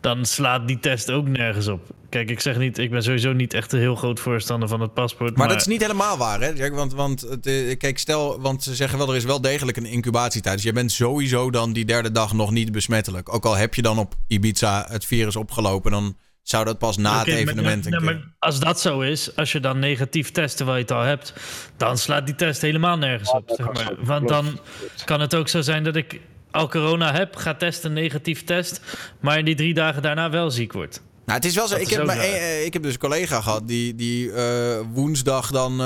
dan 0.00 0.24
slaat 0.24 0.68
die 0.68 0.78
test 0.78 1.10
ook 1.10 1.28
nergens 1.28 1.68
op. 1.68 1.80
Kijk, 2.14 2.30
ik 2.30 2.40
zeg 2.40 2.58
niet, 2.58 2.78
ik 2.78 2.90
ben 2.90 3.02
sowieso 3.02 3.32
niet 3.32 3.54
echt 3.54 3.72
een 3.72 3.78
heel 3.78 3.94
groot 3.94 4.20
voorstander 4.20 4.68
van 4.68 4.80
het 4.80 4.94
paspoort. 4.94 5.36
Maar, 5.36 5.48
dat 5.48 5.56
is 5.56 5.66
niet 5.66 5.80
helemaal 5.80 6.16
waar, 6.16 6.40
hè? 6.40 6.52
Kijk, 6.52 6.74
Want, 6.74 6.92
want 6.94 7.20
het, 7.20 7.46
eh, 7.46 7.76
kijk, 7.78 7.98
stel, 7.98 8.40
want 8.40 8.62
ze 8.62 8.74
zeggen 8.74 8.98
wel, 8.98 9.08
er 9.08 9.16
is 9.16 9.24
wel 9.24 9.40
degelijk 9.40 9.76
een 9.76 9.84
incubatietijd. 9.86 10.54
Dus 10.54 10.64
je 10.64 10.72
bent 10.72 10.92
sowieso 10.92 11.50
dan 11.50 11.72
die 11.72 11.84
derde 11.84 12.10
dag 12.12 12.32
nog 12.32 12.50
niet 12.50 12.72
besmettelijk. 12.72 13.34
Ook 13.34 13.44
al 13.44 13.56
heb 13.56 13.74
je 13.74 13.82
dan 13.82 13.98
op 13.98 14.14
Ibiza 14.28 14.86
het 14.88 15.04
virus 15.04 15.36
opgelopen, 15.36 15.90
dan 15.90 16.16
zou 16.42 16.64
dat 16.64 16.78
pas 16.78 16.96
na 16.96 17.18
het 17.18 17.26
maar- 17.26 17.36
evenement. 17.36 17.88
keer- 17.88 18.02
maar 18.02 18.34
als 18.38 18.60
dat 18.60 18.80
zo 18.80 19.00
is, 19.00 19.36
als 19.36 19.52
je 19.52 19.60
dan 19.60 19.78
negatief 19.78 20.30
test 20.30 20.56
terwijl 20.56 20.76
je 20.78 20.82
het 20.84 20.92
al 20.92 21.02
hebt, 21.02 21.32
dan 21.76 21.98
slaat 21.98 22.26
die 22.26 22.34
test 22.34 22.60
helemaal 22.60 22.98
nergens 22.98 23.30
op. 23.30 23.52
Zeg 23.56 23.66
maar. 23.72 23.94
Want 23.98 24.28
dan 24.28 24.58
kan 25.04 25.20
het 25.20 25.34
ook 25.34 25.48
zo 25.48 25.60
zijn 25.60 25.84
dat 25.84 25.96
ik 25.96 26.20
al 26.50 26.68
corona 26.68 27.12
heb, 27.12 27.36
ga 27.36 27.54
testen, 27.54 27.92
negatief 27.92 28.44
test, 28.44 28.80
maar 29.20 29.38
in 29.38 29.44
die 29.44 29.54
drie 29.54 29.74
dagen 29.74 30.02
daarna 30.02 30.30
wel 30.30 30.50
ziek 30.50 30.72
wordt. 30.72 31.02
Nou, 31.26 31.38
het 31.38 31.44
is 31.44 31.54
wel 31.54 31.68
zo. 31.68 31.76
Ik 31.76 31.88
heb, 31.88 32.04
maar, 32.06 32.18
eh, 32.18 32.36
eh, 32.58 32.64
ik 32.64 32.72
heb 32.72 32.82
dus 32.82 32.92
een 32.92 32.98
collega 32.98 33.40
gehad 33.40 33.68
die, 33.68 33.94
die 33.94 34.32
eh, 34.32 34.80
woensdag 34.92 35.50
dan 35.50 35.76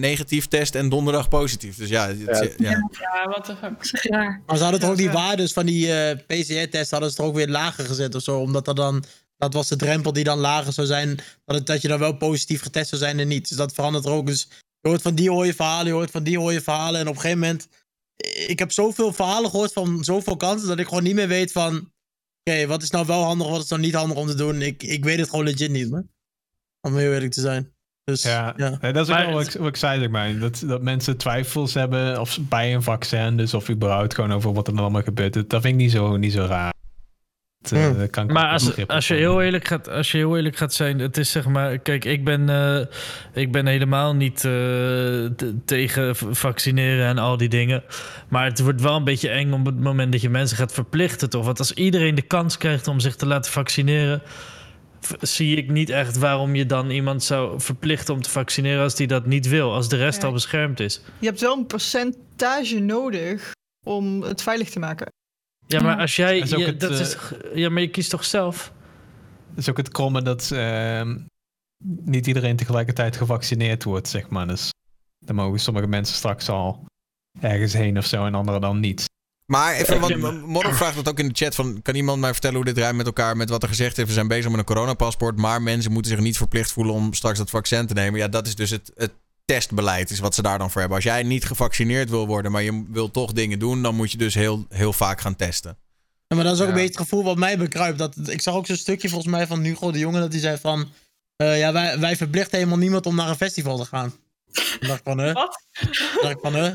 negatief 0.00 0.46
test 0.46 0.74
en 0.74 0.88
donderdag 0.88 1.28
positief. 1.28 1.76
Dus 1.76 1.88
ja, 1.88 2.08
het- 2.08 2.54
ja. 2.56 2.70
Ja, 2.90 3.28
wat 3.28 3.46
de 3.46 3.56
fuck. 3.56 4.10
Maar 4.46 4.56
ze 4.56 4.62
hadden 4.62 4.80
toch 4.80 4.90
ook 4.90 4.96
die 4.96 5.10
waardes 5.10 5.52
van 5.52 5.66
die 5.66 5.92
eh, 5.92 6.16
PCR-test 6.26 6.90
hadden 6.90 7.10
ze 7.10 7.16
toch 7.16 7.26
ook 7.26 7.34
weer 7.34 7.48
lager 7.48 7.84
gezet 7.84 8.14
of 8.14 8.22
zo. 8.22 8.38
Omdat 8.38 8.68
er 8.68 8.74
dan, 8.74 9.04
dat 9.36 9.52
was 9.54 9.68
de 9.68 9.76
drempel 9.76 10.12
die 10.12 10.24
dan 10.24 10.38
lager 10.38 10.72
zou 10.72 10.86
zijn. 10.86 11.16
Dat, 11.44 11.56
het, 11.56 11.66
dat 11.66 11.82
je 11.82 11.88
dan 11.88 11.98
wel 11.98 12.16
positief 12.16 12.62
getest 12.62 12.88
zou 12.88 13.00
zijn 13.00 13.18
en 13.20 13.28
niet. 13.28 13.48
Dus 13.48 13.56
dat 13.58 13.72
verandert 13.74 14.04
er 14.04 14.10
ook. 14.12 14.26
Dus 14.26 14.48
je 14.80 14.88
hoort 14.88 15.02
van 15.02 15.14
die 15.14 15.30
hoor 15.30 15.46
je 15.46 15.54
verhalen, 15.54 15.86
je 15.86 15.92
hoort 15.92 16.10
van 16.10 16.22
die 16.22 16.38
hoor 16.38 16.52
je 16.52 16.60
verhalen. 16.60 17.00
En 17.00 17.08
op 17.08 17.14
een 17.14 17.20
gegeven 17.20 17.40
moment, 17.40 17.68
ik 18.46 18.58
heb 18.58 18.72
zoveel 18.72 19.12
verhalen 19.12 19.50
gehoord 19.50 19.72
van 19.72 20.04
zoveel 20.04 20.36
kanten. 20.36 20.66
Dat 20.66 20.78
ik 20.78 20.88
gewoon 20.88 21.02
niet 21.02 21.14
meer 21.14 21.28
weet 21.28 21.52
van, 21.52 21.90
oké, 22.44 22.66
wat 22.66 22.82
is 22.82 22.90
nou 22.90 23.06
wel 23.06 23.22
handig, 23.22 23.48
wat 23.48 23.62
is 23.62 23.68
nou 23.68 23.82
niet 23.82 23.94
handig 23.94 24.16
om 24.16 24.26
te 24.26 24.34
doen. 24.34 24.62
Ik, 24.62 24.82
ik 24.82 25.04
weet 25.04 25.18
het 25.18 25.30
gewoon 25.30 25.44
legit 25.44 25.70
niet, 25.70 25.90
man. 25.90 26.08
Om 26.80 26.96
heel 26.96 27.12
eerlijk 27.12 27.32
te 27.32 27.40
zijn. 27.40 27.72
Dus 28.04 28.22
Ja, 28.22 28.54
ja. 28.56 28.78
Nee, 28.80 28.92
dat 28.92 29.06
is 29.06 29.12
ook 29.12 29.16
Maar 29.18 29.26
wel 29.26 29.34
wat 29.34 29.46
ik, 29.46 29.60
wat 29.60 29.68
ik 29.68 29.76
zei, 29.76 30.00
zeg 30.00 30.10
maar. 30.10 30.38
Dat, 30.38 30.62
dat 30.66 30.82
mensen 30.82 31.16
twijfels 31.16 31.74
hebben 31.74 32.20
of 32.20 32.38
bij 32.40 32.74
een 32.74 32.82
vaccin, 32.82 33.36
dus 33.36 33.54
of 33.54 33.70
überhaupt 33.70 34.14
gewoon 34.14 34.32
over 34.32 34.52
wat 34.52 34.68
er 34.68 34.76
allemaal 34.78 35.02
gebeurt. 35.02 35.34
Dat 35.34 35.62
vind 35.62 35.64
ik 35.64 35.74
niet 35.74 35.90
zo, 35.90 36.16
niet 36.16 36.32
zo 36.32 36.44
raar. 36.44 36.71
Eh, 37.70 37.84
Hmm. 37.86 38.10
kan 38.10 38.26
Maar 38.26 38.48
als, 38.48 38.86
als, 38.86 39.08
je 39.08 39.14
heel 39.14 39.42
eerlijk 39.42 39.66
gaat, 39.66 39.88
als 39.88 40.10
je 40.12 40.16
heel 40.18 40.36
eerlijk 40.36 40.56
gaat 40.56 40.74
zijn, 40.74 40.98
het 40.98 41.16
is 41.16 41.30
zeg 41.30 41.46
maar, 41.46 41.78
kijk, 41.78 42.04
ik 42.04 42.24
ben, 42.24 42.48
eh, 42.48 42.80
ik 43.42 43.52
ben 43.52 43.66
helemaal 43.66 44.14
niet 44.14 44.44
eh, 44.44 45.24
tegen 45.64 46.16
vaccineren 46.16 47.06
en 47.06 47.18
al 47.18 47.36
die 47.36 47.48
dingen. 47.48 47.82
Maar 48.28 48.44
het 48.44 48.60
wordt 48.60 48.80
wel 48.80 48.96
een 48.96 49.04
beetje 49.04 49.28
eng 49.28 49.52
op 49.52 49.66
het 49.66 49.80
moment 49.80 50.12
dat 50.12 50.20
je 50.20 50.28
mensen 50.30 50.56
gaat 50.56 50.72
verplichten, 50.72 51.30
toch? 51.30 51.44
Want 51.44 51.58
als 51.58 51.72
iedereen 51.72 52.14
de 52.14 52.22
kans 52.22 52.58
krijgt 52.58 52.88
om 52.88 53.00
zich 53.00 53.16
te 53.16 53.26
laten 53.26 53.52
vaccineren, 53.52 54.22
zie 55.20 55.56
ik 55.56 55.70
niet 55.70 55.90
echt 55.90 56.18
waarom 56.18 56.54
je 56.54 56.66
dan 56.66 56.90
iemand 56.90 57.22
zou 57.22 57.60
verplichten 57.60 58.14
om 58.14 58.22
te 58.22 58.30
vaccineren 58.30 58.82
als 58.82 58.94
die 58.94 59.06
dat 59.06 59.26
niet 59.26 59.48
wil, 59.48 59.72
als 59.74 59.88
de 59.88 59.96
rest 59.96 60.20
Ja. 60.20 60.26
al 60.26 60.32
beschermd 60.32 60.80
is. 60.80 61.00
Je 61.18 61.26
hebt 61.26 61.40
wel 61.40 61.56
een 61.56 61.66
percentage 61.66 62.78
nodig 62.80 63.52
om 63.86 64.22
het 64.22 64.42
veilig 64.42 64.70
te 64.70 64.78
maken. 64.78 65.06
Ja, 65.72 65.82
maar 65.82 65.98
als 65.98 66.16
jij, 66.16 66.38
Dat 66.40 66.48
is 66.48 66.56
je- 66.58 66.64
het, 66.64 66.80
dat 66.80 66.90
eh, 66.90 67.00
is, 67.00 67.10
toch- 67.12 67.34
ja, 67.54 67.70
maar 67.70 67.82
je 67.82 67.88
kiest 67.90 68.10
toch 68.10 68.24
zelf? 68.24 68.72
Het 69.48 69.58
is 69.58 69.68
ook 69.70 69.76
het 69.76 69.88
kromme 69.88 70.22
dat 70.22 70.50
ehm, 70.52 71.18
niet 72.04 72.26
iedereen 72.26 72.56
tegelijkertijd 72.56 73.16
gevaccineerd 73.16 73.84
wordt, 73.84 74.08
zeg 74.08 74.28
maar. 74.28 74.46
Dus 74.46 74.70
dan 75.18 75.36
mogen 75.36 75.60
sommige 75.60 75.86
mensen 75.86 76.16
straks 76.16 76.48
al 76.48 76.84
ergens 77.40 77.72
heen 77.72 77.98
of 77.98 78.06
zo 78.06 78.26
en 78.26 78.34
anderen 78.34 78.60
dan 78.60 78.80
niet. 78.80 79.04
Maar 79.46 79.74
even, 79.74 80.00
want 80.00 80.46
Modder 80.46 80.74
vraagt 80.74 80.94
dat 80.94 81.08
ook 81.08 81.18
in 81.18 81.28
de 81.28 81.34
chat 81.34 81.54
van... 81.54 81.82
kan 81.82 81.94
iemand 81.94 82.20
mij 82.20 82.32
vertellen 82.32 82.56
hoe 82.56 82.64
dit 82.64 82.78
rijmt 82.78 82.96
met 82.96 83.06
elkaar 83.06 83.36
met 83.36 83.48
wat 83.48 83.62
er 83.62 83.68
gezegd 83.68 83.96
heeft? 83.96 84.08
We 84.08 84.14
zijn 84.14 84.28
bezig 84.28 84.50
met 84.50 84.58
een 84.58 84.64
coronapaspoort, 84.64 85.36
maar 85.38 85.62
mensen 85.62 85.92
moeten 85.92 86.10
zich 86.10 86.20
niet 86.20 86.36
verplicht 86.36 86.72
voelen 86.72 86.94
om 86.94 87.12
straks 87.14 87.38
dat 87.38 87.50
vaccin 87.50 87.86
te 87.86 87.94
nemen. 87.94 88.20
Ja, 88.20 88.28
dat 88.28 88.46
is 88.46 88.54
dus 88.54 88.70
het, 88.70 88.92
het 88.94 89.12
testbeleid, 89.44 90.10
is 90.10 90.18
wat 90.18 90.34
ze 90.34 90.42
daar 90.42 90.58
dan 90.58 90.70
voor 90.70 90.80
hebben. 90.80 90.96
Als 90.98 91.06
jij 91.06 91.22
niet 91.22 91.44
gevaccineerd 91.44 92.10
wil 92.10 92.26
worden, 92.26 92.52
maar 92.52 92.62
je 92.62 92.84
wil 92.88 93.10
toch 93.10 93.32
dingen 93.32 93.58
doen... 93.58 93.82
dan 93.82 93.94
moet 93.94 94.12
je 94.12 94.18
dus 94.18 94.34
heel, 94.34 94.66
heel 94.68 94.92
vaak 94.92 95.20
gaan 95.20 95.36
testen. 95.36 95.78
Ja, 96.26 96.36
maar 96.36 96.44
dat 96.44 96.54
is 96.54 96.60
ook 96.60 96.66
Ja. 96.66 96.72
een 96.72 96.78
beetje 96.80 96.98
het 96.98 97.08
gevoel 97.08 97.24
wat 97.24 97.36
mij 97.36 97.58
bekruipt. 97.58 97.98
Dat, 97.98 98.16
ik 98.28 98.40
zag 98.40 98.54
ook 98.54 98.66
zo'n 98.66 98.76
stukje 98.76 99.08
volgens 99.08 99.30
mij 99.30 99.46
van 99.46 99.60
Hugo 99.62 99.90
de 99.90 99.98
Jonge, 99.98 100.20
dat 100.20 100.32
hij 100.32 100.40
zei 100.40 100.58
van... 100.58 100.88
eh, 101.36 101.58
ja, 101.58 101.72
wij, 101.72 101.98
wij 101.98 102.16
verplichten 102.16 102.58
helemaal 102.58 102.78
niemand 102.78 103.06
om 103.06 103.14
naar 103.14 103.28
een 103.28 103.36
festival 103.36 103.76
te 103.78 103.84
gaan. 103.84 104.14
Dan 104.52 104.88
dacht 104.88 104.98
ik 104.98 105.04
van, 105.04 105.18
hè? 105.18 105.32
Wat? 105.32 105.62
dacht 106.22 106.32
ik 106.34 106.38
van, 106.40 106.54
hè? 106.54 106.72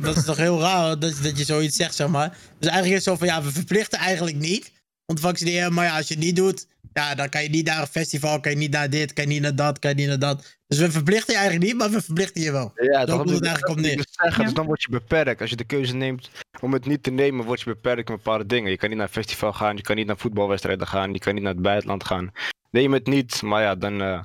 Dat 0.00 0.16
is 0.16 0.24
toch 0.24 0.36
heel 0.36 0.60
raar 0.60 0.98
dat, 0.98 1.14
dat 1.22 1.38
je 1.38 1.44
zoiets 1.44 1.76
zegt, 1.76 1.94
zeg 1.94 2.08
maar. 2.08 2.28
Dus 2.58 2.68
eigenlijk 2.70 2.88
is 2.88 2.94
het 2.94 3.02
zo 3.04 3.16
van, 3.16 3.26
ja, 3.26 3.42
we 3.42 3.52
verplichten 3.52 3.98
eigenlijk 3.98 4.36
niet 4.36 4.72
om 5.06 5.14
te 5.14 5.22
vaccineren. 5.22 5.72
Maar 5.72 5.84
ja, 5.84 5.96
als 5.96 6.08
je 6.08 6.14
het 6.14 6.22
niet 6.24 6.36
doet, 6.36 6.66
ja, 7.02 7.14
dan 7.14 7.28
kan 7.28 7.42
je 7.42 7.48
niet 7.48 7.66
naar 7.66 7.80
een 7.80 7.86
festival, 7.86 8.40
kan 8.40 8.52
je 8.52 8.58
niet 8.58 8.70
naar 8.70 8.90
dit, 8.90 9.12
kan 9.12 9.24
je 9.24 9.30
niet 9.30 9.42
naar 9.42 9.54
dat, 9.56 9.78
kan 9.78 9.90
je 9.90 9.96
niet 9.96 10.06
naar 10.06 10.18
dat. 10.18 10.56
Dus 10.66 10.78
we 10.78 10.90
verplichten 10.90 11.32
je 11.34 11.38
eigenlijk 11.38 11.70
niet, 11.70 11.78
maar 11.80 11.90
we 11.90 12.02
verplichten 12.02 12.42
je 12.42 12.52
wel. 12.52 12.72
Ja, 12.74 13.04
dat 13.04 13.16
komt 13.16 13.30
het 13.30 13.44
eigenlijk 13.44 13.76
op 13.78 13.84
neer. 13.84 13.96
Dus, 13.96 14.06
zeggen, 14.10 14.38
Ja. 14.40 14.44
dus 14.44 14.54
dan 14.54 14.66
word 14.66 14.82
je 14.82 14.88
beperkt. 14.90 15.40
Als 15.40 15.50
je 15.50 15.56
de 15.56 15.64
keuze 15.64 15.94
neemt 15.94 16.30
om 16.60 16.72
het 16.72 16.86
niet 16.86 17.02
te 17.02 17.10
nemen, 17.10 17.44
word 17.44 17.60
je 17.60 17.64
beperkt 17.70 18.08
in 18.08 18.16
bepaalde 18.16 18.46
dingen. 18.46 18.70
Je 18.70 18.76
kan 18.76 18.88
niet 18.88 18.98
naar 18.98 19.06
een 19.06 19.12
festival 19.12 19.52
gaan, 19.52 19.76
je 19.76 19.82
kan 19.82 19.96
niet 19.96 20.06
naar 20.06 20.18
voetbalwedstrijden 20.18 20.86
gaan, 20.86 21.12
je 21.12 21.18
kan 21.18 21.34
niet 21.34 21.42
naar 21.42 21.52
het 21.52 21.62
buitenland 21.62 22.04
gaan. 22.04 22.30
Neem 22.70 22.92
het 22.92 23.06
niet, 23.06 23.42
maar 23.42 23.62
ja, 23.62 23.74
dan... 23.74 24.00
eh, 24.02 24.20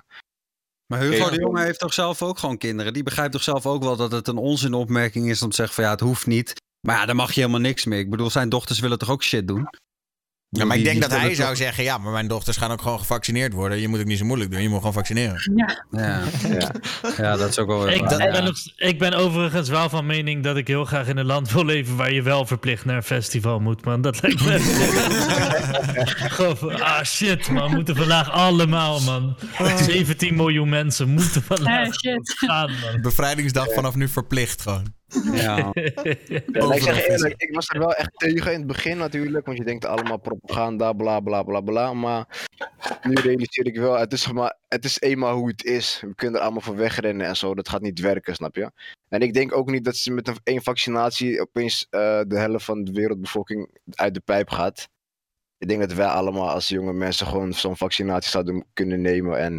Maar 0.88 1.00
Hugo 1.00 1.16
Ja. 1.26 1.30
de 1.30 1.40
Jonge 1.40 1.64
heeft 1.64 1.80
toch 1.80 1.94
zelf 1.94 2.22
ook 2.22 2.40
gewoon 2.40 2.58
kinderen? 2.58 2.94
Die 2.94 3.04
begrijpt 3.04 3.32
toch 3.32 3.44
zelf 3.44 3.66
ook 3.66 3.84
wel 3.84 3.96
dat 3.96 4.12
het 4.12 4.28
een 4.28 4.38
onzinopmerking 4.38 5.30
is 5.30 5.42
om 5.42 5.50
te 5.50 5.56
zeggen 5.56 5.76
van 5.76 5.84
ja, 5.84 5.90
het 5.90 6.00
hoeft 6.00 6.26
niet. 6.28 6.54
Maar 6.88 6.96
ja, 6.96 7.06
dan 7.06 7.16
mag 7.16 7.32
je 7.34 7.40
helemaal 7.40 7.62
niks 7.62 7.86
meer. 7.86 8.00
Ik 8.00 8.10
bedoel, 8.10 8.30
zijn 8.30 8.50
dochters 8.50 8.80
willen 8.80 8.98
toch 8.98 9.10
ook 9.10 9.24
shit 9.24 9.48
doen? 9.48 9.68
Ja, 10.56 10.66
maar 10.66 10.78
ik 10.78 10.84
denk 10.84 11.02
dat 11.02 11.12
hij 11.12 11.36
zou 11.36 11.56
zeggen: 11.56 11.84
ja, 11.84 11.98
maar 11.98 12.12
mijn 12.12 12.28
dochters 12.28 12.58
gaan 12.58 12.72
ook 12.72 12.82
gewoon 12.82 13.00
gevaccineerd 13.00 13.54
worden. 13.54 13.80
Je 13.80 13.88
moet 13.88 14.00
ook 14.00 14.06
niet 14.06 14.18
zo 14.18 14.26
moeilijk 14.26 14.52
doen. 14.52 14.62
Je 14.62 14.70
moet 14.70 14.78
gewoon 14.78 14.94
vaccineren. 14.94 15.52
Ja. 15.56 15.78
Ja. 15.92 16.72
ja, 17.18 17.36
dat 17.38 17.50
is 17.50 17.60
ook 17.60 17.68
wel 17.68 17.84
weer 17.84 17.94
Ik, 17.94 18.08
ben 18.08 18.44
nog- 18.44 18.58
ik 18.76 19.00
ben 19.00 19.14
overigens 19.14 19.70
wel 19.70 19.90
van 19.90 20.06
mening 20.06 20.44
dat 20.44 20.58
ik 20.58 20.68
heel 20.68 20.86
graag 20.86 21.08
in 21.08 21.18
een 21.18 21.26
land 21.26 21.52
wil 21.52 21.66
leven 21.66 21.96
waar 21.96 22.12
je 22.12 22.22
wel 22.22 22.46
verplicht 22.46 22.86
naar 22.86 22.96
een 22.96 23.04
festival 23.04 23.60
moet, 23.60 23.86
man. 23.86 24.02
Dat 24.02 24.22
lijkt 24.22 24.46
me. 24.46 24.60
Gewoon 26.36 26.58
van, 26.58 26.82
ah 26.82 27.04
shit, 27.04 27.50
man. 27.50 27.70
We 27.70 27.76
moeten 27.76 27.96
vandaag 27.96 28.32
allemaal, 28.32 29.00
man. 29.02 29.36
17 29.86 30.36
miljoen 30.36 30.70
mensen 30.70 31.10
moeten 31.10 31.44
vandaag 31.44 31.86
Eh, 31.88 31.92
shit. 31.94 32.34
gaan, 32.38 32.72
man. 32.82 33.02
Bevrijdingsdag 33.02 33.74
vanaf 33.74 33.96
nu 33.96 34.08
verplicht 34.08 34.62
gewoon. 34.62 34.94
Ja. 35.22 35.72
Ja, 35.74 35.74
ik 36.76 36.82
zeg 36.82 37.08
eerlijk, 37.08 37.34
ik 37.42 37.54
was 37.54 37.70
er 37.70 37.80
wel 37.80 37.94
echt 37.94 38.12
tegen 38.14 38.52
in 38.52 38.58
het 38.58 38.68
begin 38.68 38.98
natuurlijk, 38.98 39.46
want 39.46 39.58
je 39.58 39.64
denkt 39.64 39.86
allemaal 39.86 40.18
propaganda, 40.18 40.94
bla 40.94 41.20
bla 41.20 41.44
bla 41.44 41.62
bla. 41.62 41.94
Maar 41.94 42.48
nu 43.04 43.14
realiseer 43.14 43.66
ik 43.66 43.78
wel, 43.78 43.98
het 43.98 44.14
is, 44.14 44.32
maar, 44.32 44.58
het 44.68 44.86
is 44.86 45.02
eenmaal 45.02 45.36
hoe 45.36 45.48
het 45.48 45.64
is. 45.64 46.00
We 46.02 46.16
kunnen 46.16 46.36
er 46.36 46.42
allemaal 46.42 46.62
voor 46.62 46.76
wegrennen 46.76 47.28
en 47.28 47.36
zo, 47.36 47.56
dat 47.56 47.70
gaat 47.70 47.82
niet 47.82 48.00
werken, 48.00 48.36
snap 48.36 48.56
je? 48.56 48.72
En 49.10 49.22
ik 49.22 49.34
denk 49.34 49.56
ook 49.56 49.70
niet 49.70 49.84
dat 49.84 49.96
ze 49.96 50.12
met 50.12 50.28
een 50.28 50.38
één 50.44 50.64
vaccinatie 50.64 51.42
opeens 51.42 51.88
eh, 51.90 52.22
de 52.28 52.38
helft 52.38 52.66
van 52.66 52.84
de 52.84 52.92
wereldbevolking 52.92 53.78
uit 53.92 54.14
de 54.14 54.20
pijp 54.20 54.50
gaat. 54.50 54.90
Ik 55.58 55.68
denk 55.68 55.82
dat 55.82 55.94
wij 55.94 56.08
allemaal 56.08 56.50
als 56.50 56.68
jonge 56.68 56.94
mensen 56.94 57.28
gewoon 57.28 57.54
zo'n 57.54 57.78
vaccinatie 57.78 58.30
zouden 58.30 58.66
kunnen 58.74 59.02
nemen. 59.02 59.40
En 59.40 59.54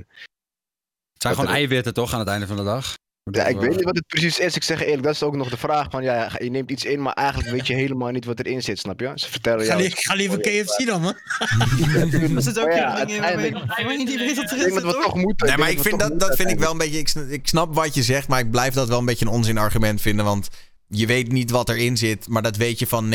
Het 1.12 1.22
zijn 1.22 1.34
gewoon 1.34 1.50
eiwitten 1.54 1.94
toch 1.94 2.12
aan 2.12 2.18
het 2.18 2.28
einde 2.28 2.46
van 2.46 2.56
de 2.56 2.64
dag? 2.64 2.94
Ja, 3.30 3.46
ik 3.46 3.56
weet 3.56 3.70
niet 3.70 3.84
wat 3.84 3.96
het 3.96 4.06
precies 4.06 4.38
is. 4.38 4.56
Ik 4.56 4.62
zeg 4.62 4.82
eerlijk, 4.82 5.02
dat 5.02 5.14
is 5.14 5.22
ook 5.22 5.36
nog 5.36 5.48
de 5.48 5.56
vraag 5.56 5.86
van, 5.90 6.02
ja, 6.02 6.30
je 6.38 6.50
neemt 6.50 6.70
iets 6.70 6.84
in, 6.84 7.02
maar 7.02 7.12
eigenlijk 7.12 7.50
weet 7.50 7.66
je 7.66 7.74
helemaal 7.74 8.10
niet 8.10 8.24
wat 8.24 8.38
erin 8.38 8.62
zit, 8.62 8.78
snap 8.78 9.00
je? 9.00 9.12
Ze 9.14 9.30
vertellen 9.30 9.60
Ga, 9.60 9.66
jou... 9.66 9.82
li- 9.82 9.90
ga 9.94 10.14
liever 10.14 10.40
KFC 10.40 10.86
dan, 10.86 11.00
man. 11.00 11.14
Er 12.36 12.42
zit 12.42 12.58
ook 12.58 12.72
ja, 12.72 13.04
niet 13.04 13.20
weet 13.20 13.52
wat 13.52 13.78
Ik 13.78 13.78
erin 13.78 14.14
denk 14.26 14.36
zit, 14.36 14.72
dat 14.72 14.82
we 14.82 14.92
toch? 14.92 15.02
toch 15.02 15.14
moeten. 15.14 15.46
Nee, 15.48 15.56
maar 15.56 15.70
ik 15.70 15.80
vind 15.80 15.98
dat, 15.98 16.20
dat 16.20 16.36
vind 16.36 16.50
ik 16.50 16.58
wel 16.58 16.70
een 16.70 16.78
beetje. 16.78 16.98
Ik 16.98 17.08
snap, 17.08 17.28
ik 17.28 17.48
snap 17.48 17.74
wat 17.74 17.94
je 17.94 18.02
zegt, 18.02 18.28
maar 18.28 18.40
ik 18.40 18.50
blijf 18.50 18.74
dat 18.74 18.88
wel 18.88 18.98
een 18.98 19.04
beetje 19.04 19.24
een 19.26 19.30
onzin 19.32 19.58
argument 19.58 20.00
vinden. 20.00 20.24
Want 20.24 20.48
je 20.88 21.06
weet 21.06 21.32
niet 21.32 21.50
wat 21.50 21.68
erin 21.68 21.96
zit, 21.96 22.28
maar 22.28 22.42
dat 22.42 22.56
weet 22.56 22.78
je 22.78 22.86
van 22.86 23.12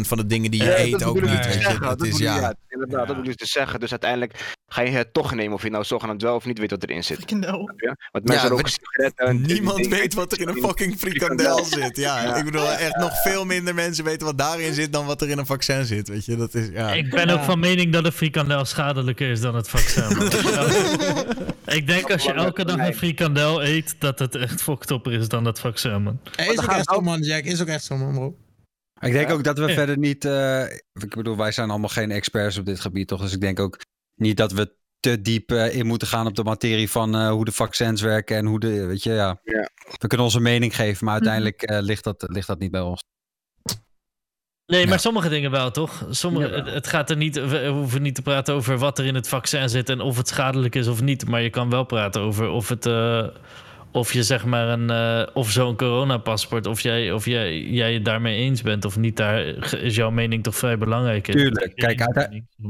van 0.00 0.16
de 0.16 0.26
dingen 0.26 0.50
die 0.50 0.62
je 0.62 0.68
Ja, 0.68 0.78
eet 0.78 0.90
dat 0.92 1.02
ook 1.04 1.20
niet. 1.20 1.30
zeggen, 1.50 1.80
Dat 1.80 1.98
dat 1.98 2.06
is 2.06 2.18
ja. 2.18 2.54
Inderdaad, 2.68 3.06
dat 3.06 3.16
bedoel 3.16 3.32
ik 3.32 3.38
te 3.38 3.46
zeggen. 3.46 3.80
Dus 3.80 3.90
uiteindelijk 3.90 4.54
ga 4.68 4.82
je 4.82 4.90
het 4.90 5.12
toch 5.12 5.34
nemen 5.34 5.52
of 5.54 5.62
je 5.62 5.70
nou 5.70 5.84
zogenaamd 5.84 6.22
wel 6.22 6.34
of 6.34 6.44
niet 6.44 6.58
weet 6.58 6.70
wat 6.70 6.82
erin 6.82 7.04
zit. 7.04 7.16
Frikandel. 7.16 7.70
Want 8.12 8.24
mensen 8.28 8.48
Ja, 8.48 8.54
roken 8.54 8.70
sigaretten. 8.70 9.26
en- 9.26 9.40
Niemand 9.40 9.86
weet 9.86 10.14
wat 10.14 10.32
er 10.32 10.40
in 10.40 10.48
een 10.48 10.54
fucking 10.56 10.98
frikandel 10.98 11.64
zit. 11.64 11.96
Ja, 11.96 12.34
ik 12.36 12.44
bedoel, 12.44 12.70
echt 12.72 12.96
nog 12.96 13.22
veel 13.22 13.44
minder 13.44 13.74
mensen 13.74 14.04
weten 14.04 14.26
wat 14.26 14.38
daarin 14.38 14.74
zit 14.74 14.92
dan 14.92 15.06
wat 15.06 15.22
er 15.22 15.28
in 15.28 15.38
een 15.38 15.46
vaccin 15.46 15.84
zit. 15.84 16.08
Weet 16.08 16.24
je, 16.24 16.36
dat 16.36 16.54
is 16.54 16.68
ja. 16.72 16.92
Ik 16.92 17.10
ben 17.10 17.28
ook 17.30 17.42
van 17.42 17.58
mening 17.58 17.92
dat 17.92 18.04
een 18.04 18.12
frikandel 18.12 18.64
schadelijker 18.64 19.30
is 19.30 19.40
dan 19.40 19.54
het 19.54 19.68
vaccin. 19.68 20.04
ik 21.76 21.86
denk 21.86 22.10
als 22.12 22.22
je 22.22 22.32
elke 22.32 22.64
dag 22.64 22.76
een 22.78 22.94
frikandel 22.94 23.64
eet, 23.64 23.94
dat 23.98 24.18
het 24.18 24.34
echt 24.34 24.62
foktopper 24.62 25.12
is 25.12 25.28
dan 25.28 25.44
het 25.44 25.58
vaccin, 25.60 26.02
man. 26.02 26.20
Is 26.36 26.56
man, 27.06 27.20
Jack. 27.22 27.44
Is 27.44 27.60
ook 27.60 27.66
echt 27.68 27.84
zo, 27.84 27.96
man, 27.96 28.12
bro. 28.14 28.36
Ik 29.00 29.12
denk 29.12 29.30
ook 29.30 29.44
dat 29.44 29.58
we 29.58 29.66
Ja. 29.66 29.74
verder 29.74 29.98
niet. 29.98 30.24
eh, 30.24 30.62
ik 30.92 31.14
bedoel, 31.16 31.36
wij 31.36 31.52
zijn 31.52 31.70
allemaal 31.70 31.88
geen 31.88 32.10
experts 32.10 32.58
op 32.58 32.64
dit 32.66 32.80
gebied, 32.80 33.08
toch? 33.08 33.20
Dus 33.20 33.32
ik 33.32 33.40
denk 33.40 33.60
ook 33.60 33.78
niet 34.20 34.36
dat 34.36 34.52
we 34.52 34.74
te 35.00 35.20
diep 35.22 35.50
eh, 35.50 35.74
in 35.76 35.86
moeten 35.86 36.08
gaan 36.08 36.26
op 36.26 36.34
de 36.34 36.44
materie 36.44 36.90
van 36.90 37.14
eh, 37.14 37.30
hoe 37.30 37.44
de 37.44 37.52
vaccins 37.52 38.00
werken 38.02 38.36
en 38.36 38.46
hoe 38.46 38.60
de. 38.60 38.86
Weet 38.86 39.02
je, 39.02 39.12
ja. 39.12 39.40
Ja. 39.42 39.68
We 39.98 40.06
kunnen 40.06 40.26
onze 40.26 40.40
mening 40.40 40.74
geven, 40.76 41.04
maar 41.04 41.14
Mhm. 41.20 41.26
uiteindelijk 41.28 41.62
eh, 41.62 41.80
ligt, 41.86 42.04
dat, 42.04 42.24
ligt 42.28 42.46
dat 42.46 42.58
niet 42.58 42.70
bij 42.70 42.80
ons. 42.80 43.04
Nee, 44.66 44.84
maar 44.84 44.92
Ja. 44.94 44.98
sommige 45.00 45.28
dingen 45.28 45.50
wel, 45.50 45.70
toch? 45.70 46.06
Sommige, 46.10 46.54
het, 46.54 46.66
het 46.66 46.86
gaat 46.86 47.10
er 47.10 47.16
niet, 47.16 47.34
we 47.48 47.66
hoeven 47.68 48.02
niet 48.02 48.14
te 48.14 48.22
praten 48.22 48.54
over 48.54 48.78
wat 48.78 48.98
er 48.98 49.04
in 49.04 49.14
het 49.14 49.28
vaccin 49.28 49.68
zit 49.68 49.88
en 49.88 50.00
of 50.00 50.16
het 50.16 50.28
schadelijk 50.28 50.74
is 50.74 50.86
of 50.86 51.00
niet. 51.02 51.26
Maar 51.28 51.42
je 51.42 51.50
kan 51.50 51.70
wel 51.70 51.84
praten 51.84 52.20
over 52.20 52.48
of 52.48 52.68
het. 52.68 52.86
eh, 52.86 53.26
of 53.96 54.12
je 54.12 54.22
zeg 54.22 54.44
maar 54.44 54.68
een. 54.68 54.90
eh, 54.90 55.26
of 55.34 55.50
zo'n 55.50 55.76
coronapaspoort. 55.76 56.66
Of 56.66 56.80
jij, 56.80 57.12
of 57.12 57.24
jij, 57.24 57.60
jij 57.60 57.94
het 57.94 58.04
daarmee 58.04 58.36
eens 58.36 58.62
bent 58.62 58.84
of 58.84 58.96
niet. 58.96 59.16
Daar 59.16 59.40
is 59.82 59.94
jouw 59.94 60.10
mening 60.10 60.42
toch 60.42 60.56
vrij 60.56 60.78
belangrijk 60.78 61.28
in. 61.28 61.34
Tuurlijk. 61.34 61.74
Kijk. 61.74 62.00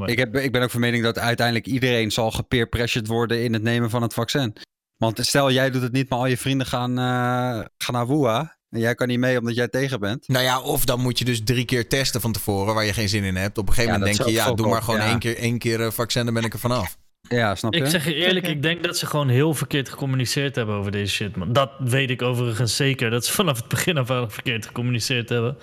Ik, 0.05 0.19
heb, 0.19 0.37
ik 0.37 0.53
ben 0.53 0.63
ook 0.63 0.71
van 0.71 0.81
mening 0.81 1.03
dat 1.03 1.19
uiteindelijk 1.19 1.67
iedereen 1.67 2.11
zal 2.11 2.31
gepeer-pressured 2.31 3.09
worden 3.09 3.43
in 3.45 3.53
het 3.53 3.63
nemen 3.63 3.91
van 3.91 4.03
het 4.03 4.15
vaccin. 4.15 4.57
Want 4.97 5.19
stel, 5.27 5.51
jij 5.51 5.71
doet 5.71 5.83
het 5.83 5.93
niet, 5.93 6.09
maar 6.09 6.19
al 6.19 6.27
je 6.27 6.37
vrienden 6.37 6.67
gaan, 6.67 6.91
eh, 6.99 7.65
gaan 7.79 7.95
naar 7.95 8.07
WUA. 8.07 8.57
En 8.71 8.81
jij 8.81 8.95
kan 8.95 9.09
niet 9.09 9.19
mee 9.19 9.39
omdat 9.39 9.55
jij 9.55 9.69
tegen 9.69 10.01
bent. 10.01 10.29
Nou 10.29 10.45
ja, 10.45 10.61
of 10.61 10.85
dan 10.85 11.01
moet 11.01 11.19
je 11.19 11.25
dus 11.25 11.41
drie 11.45 11.65
keer 11.65 11.89
testen 11.89 12.21
van 12.21 12.33
tevoren 12.33 12.75
waar 12.75 12.85
je 12.85 12.93
geen 12.93 13.09
zin 13.09 13.25
in 13.25 13.37
hebt. 13.37 13.59
Op 13.59 13.69
een 13.69 13.75
gegeven 13.75 13.93
Ja, 13.93 13.99
moment 13.99 14.17
denk 14.17 14.29
je, 14.29 14.35
ja, 14.35 14.53
doe 14.53 14.69
maar 14.69 14.83
gewoon 14.83 15.01
ja. 15.01 15.07
één 15.07 15.19
keer, 15.19 15.37
één 15.37 15.59
keer 15.59 15.81
eh, 15.81 15.91
vaccin, 15.91 16.25
dan 16.25 16.35
ben 16.35 16.45
ik 16.45 16.53
er 16.53 16.59
vanaf. 16.59 16.97
Ja, 17.29 17.55
snap 17.55 17.75
je? 17.75 17.81
Ik 17.81 17.87
zeg 17.87 18.05
je 18.05 18.15
eerlijk, 18.15 18.49
ik 18.49 18.63
denk 18.63 18.83
dat 18.85 18.99
ze 18.99 19.07
gewoon 19.07 19.29
heel 19.29 19.55
verkeerd 19.55 19.89
gecommuniceerd 19.89 20.57
hebben 20.57 20.75
over 20.75 20.91
deze 20.91 21.13
shit. 21.13 21.37
Man. 21.37 21.53
Dat 21.53 21.71
weet 21.79 22.11
ik 22.11 22.23
overigens 22.23 22.77
zeker. 22.77 23.11
Dat 23.11 23.25
ze 23.25 23.33
vanaf 23.33 23.57
het 23.57 23.69
begin 23.69 23.99
af 23.99 24.11
aan 24.11 24.31
verkeerd 24.31 24.67
gecommuniceerd 24.67 25.29
hebben. 25.29 25.57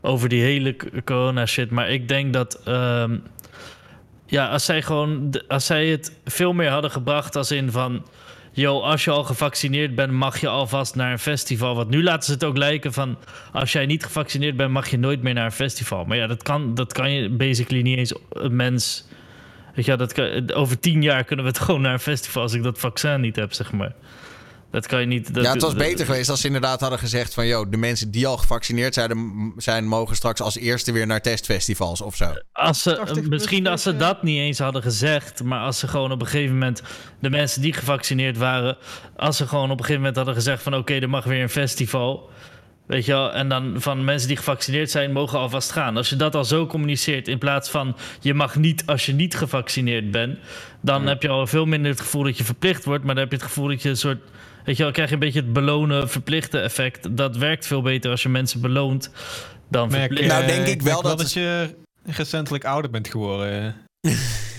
Over 0.00 0.28
die 0.28 0.42
hele 0.42 0.76
corona 1.04 1.46
shit. 1.46 1.70
Maar 1.70 1.90
ik 1.90 2.08
denk 2.08 2.32
dat. 2.32 2.60
ehm, 2.64 3.16
ja, 4.26 4.48
als 4.48 4.64
zij 4.64 4.82
gewoon. 4.82 5.40
Als 5.48 5.66
zij 5.66 5.86
het 5.86 6.12
veel 6.24 6.52
meer 6.52 6.70
hadden 6.70 6.90
gebracht 6.90 7.36
als 7.36 7.50
in 7.50 7.70
van. 7.70 8.06
Yo, 8.52 8.80
als 8.80 9.04
je 9.04 9.10
al 9.10 9.24
gevaccineerd 9.24 9.94
bent, 9.94 10.12
mag 10.12 10.40
je 10.40 10.48
alvast 10.48 10.94
naar 10.94 11.12
een 11.12 11.18
festival. 11.18 11.74
Want 11.74 11.88
nu 11.88 12.02
laten 12.02 12.24
ze 12.24 12.32
het 12.32 12.44
ook 12.44 12.56
lijken 12.56 12.92
van... 12.92 13.18
als 13.52 13.72
jij 13.72 13.86
niet 13.86 14.04
gevaccineerd 14.04 14.56
bent, 14.56 14.70
mag 14.70 14.88
je 14.88 14.98
nooit 14.98 15.22
meer 15.22 15.34
naar 15.34 15.44
een 15.44 15.52
festival. 15.52 16.04
Maar 16.04 16.16
ja, 16.16 16.26
dat 16.26 16.42
kan, 16.42 16.74
dat 16.74 16.92
kan 16.92 17.12
je 17.12 17.28
basically 17.30 17.82
niet 17.82 17.98
eens 17.98 18.14
een 18.32 18.56
mens... 18.56 19.06
Weet 19.74 19.84
je, 19.84 19.96
dat 19.96 20.12
kan, 20.12 20.52
over 20.52 20.78
tien 20.80 21.02
jaar 21.02 21.24
kunnen 21.24 21.44
we 21.44 21.50
het 21.50 21.60
gewoon 21.64 21.80
naar 21.80 21.92
een 21.92 21.98
festival... 21.98 22.42
als 22.42 22.52
ik 22.52 22.62
dat 22.62 22.78
vaccin 22.78 23.20
niet 23.20 23.36
heb, 23.36 23.52
zeg 23.52 23.72
maar. 23.72 23.94
Dat 24.70 24.86
kan 24.86 25.00
je 25.00 25.06
niet... 25.06 25.34
Dat, 25.34 25.44
ja, 25.44 25.52
het 25.52 25.62
was 25.62 25.74
dat- 25.74 25.82
beter 25.82 26.06
geweest 26.06 26.28
als 26.30 26.40
ze 26.40 26.46
inderdaad 26.46 26.80
hadden 26.80 26.98
gezegd 26.98 27.34
van... 27.34 27.46
joh, 27.46 27.70
de 27.70 27.76
mensen 27.76 28.10
die 28.10 28.26
al 28.26 28.36
gevaccineerd 28.36 28.94
zijn, 28.94 29.52
zijn 29.56 29.86
mogen 29.86 30.16
straks 30.16 30.40
als 30.40 30.56
eerste 30.56 30.92
weer 30.92 31.06
naar 31.06 31.20
testfestivals 31.20 32.00
of 32.00 32.16
zo. 32.16 32.32
Als 32.52 32.82
ze, 32.82 32.96
80 32.96 33.28
misschien 33.28 33.66
als 33.66 33.82
ze 33.82 33.96
dat 33.96 34.22
niet 34.22 34.38
eens 34.38 34.58
hadden 34.58 34.82
gezegd, 34.82 35.42
maar 35.42 35.60
als 35.60 35.78
ze 35.78 35.88
gewoon 35.88 36.12
op 36.12 36.20
een 36.20 36.26
gegeven 36.26 36.52
moment 36.52 36.82
de 37.20 37.30
mensen 37.30 37.60
die 37.62 37.72
gevaccineerd 37.72 38.36
waren, 38.36 38.76
als 39.16 39.36
ze 39.36 39.46
gewoon 39.46 39.64
op 39.70 39.70
een 39.70 39.84
gegeven 39.84 39.98
moment 40.00 40.16
hadden 40.16 40.34
gezegd 40.34 40.62
van 40.62 40.74
oké, 40.74 40.94
er 40.94 41.10
mag 41.10 41.24
weer 41.24 41.42
een 41.42 41.48
festival, 41.48 42.30
weet 42.86 43.04
je 43.04 43.12
wel, 43.12 43.32
en 43.32 43.48
dan 43.48 43.74
van 43.76 44.04
mensen 44.04 44.28
die 44.28 44.36
gevaccineerd 44.36 44.90
zijn 44.90 45.12
mogen 45.12 45.38
alvast 45.38 45.70
gaan. 45.70 45.96
Als 45.96 46.08
je 46.08 46.16
dat 46.16 46.34
al 46.34 46.44
zo 46.44 46.66
communiceert 46.66 47.28
in 47.28 47.38
plaats 47.38 47.70
van 47.70 47.96
je 48.20 48.34
mag 48.34 48.56
niet 48.56 48.86
als 48.86 49.06
je 49.06 49.12
niet 49.12 49.36
gevaccineerd 49.36 50.10
bent, 50.10 50.38
dan 50.80 51.06
heb 51.06 51.22
je 51.22 51.28
al 51.28 51.46
veel 51.46 51.66
minder 51.66 51.90
het 51.90 52.00
gevoel 52.00 52.22
dat 52.22 52.38
je 52.38 52.44
verplicht 52.44 52.84
wordt, 52.84 53.04
maar 53.04 53.14
dan 53.14 53.22
heb 53.22 53.32
je 53.32 53.38
het 53.38 53.46
gevoel 53.46 53.68
dat 53.68 53.82
je 53.82 53.88
een 53.88 53.96
soort 53.96 54.18
Weet 54.64 54.76
je 54.76 54.82
wel, 54.82 54.92
krijg 54.92 55.08
je 55.08 55.14
een 55.14 55.20
beetje 55.20 55.40
het 55.40 55.52
belonen, 55.52 56.08
verplichte 56.08 56.58
effect. 56.58 57.16
Dat 57.16 57.36
werkt 57.36 57.66
veel 57.66 57.82
beter 57.82 58.10
als 58.10 58.22
je 58.22 58.28
mensen 58.28 58.60
beloont 58.60 59.10
dan 59.70 59.88
Merk, 59.88 60.00
verplicht. 60.02 60.28
Nou, 60.28 60.46
denk 60.46 60.66
ik 60.66 60.82
wel 60.82 61.02
merk 61.02 61.18
dat- 61.18 61.32
je 61.32 61.74
recentelijk 62.04 62.64
ouder 62.64 62.90
bent 62.90 63.08
geworden. 63.08 63.74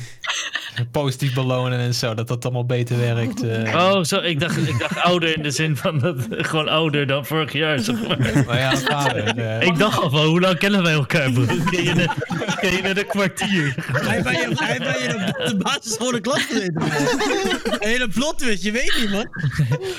Positief 0.91 1.34
belonen 1.34 1.80
en 1.80 1.93
zo, 1.93 2.13
dat 2.13 2.28
dat 2.28 2.43
allemaal 2.43 2.65
beter 2.65 2.97
werkt. 2.99 3.43
eh. 3.43 3.76
Oh, 3.76 4.03
zo, 4.03 4.19
ik 4.19 4.39
dacht, 4.39 4.57
ik 4.67 4.80
dacht 4.80 4.99
ouder 4.99 5.36
in 5.38 5.43
de 5.43 5.51
zin 5.51 5.78
van 5.78 5.99
dat, 5.99 6.15
gewoon 6.30 6.67
ouder 6.69 7.07
dan 7.07 7.26
vorig 7.26 7.53
jaar. 7.53 7.80
Zeg 7.80 8.07
maar. 8.07 8.43
Maar 8.45 8.57
ja, 8.65 8.78
vader. 8.78 9.38
eh. 9.38 9.67
Ik 9.67 9.78
dacht 9.78 10.01
al 10.01 10.09
van, 10.09 10.26
hoe 10.26 10.39
lang 10.39 10.57
kennen 10.57 10.84
wij 10.84 10.93
elkaar, 10.93 11.32
bro? 11.32 11.45
Ken 11.71 11.84
je 11.84 11.93
net, 11.93 12.11
ken 12.59 12.71
je 12.71 12.82
net 12.82 12.97
een 12.97 13.05
kwartier? 13.07 13.76
Hij 13.91 14.21
bij 14.23 14.34
je, 14.34 14.51
hij 14.55 14.78
bij 14.80 15.01
je 15.01 15.07
de, 15.07 15.43
de 15.49 15.55
basisschool 15.57 16.11
de 16.11 16.21
klas. 16.21 16.49
Een 16.51 17.78
hele 17.80 18.07
plot 18.07 18.38
twist, 18.39 18.63
je 18.63 18.71
weet 18.71 18.97
niet, 19.01 19.11
man. 19.11 19.28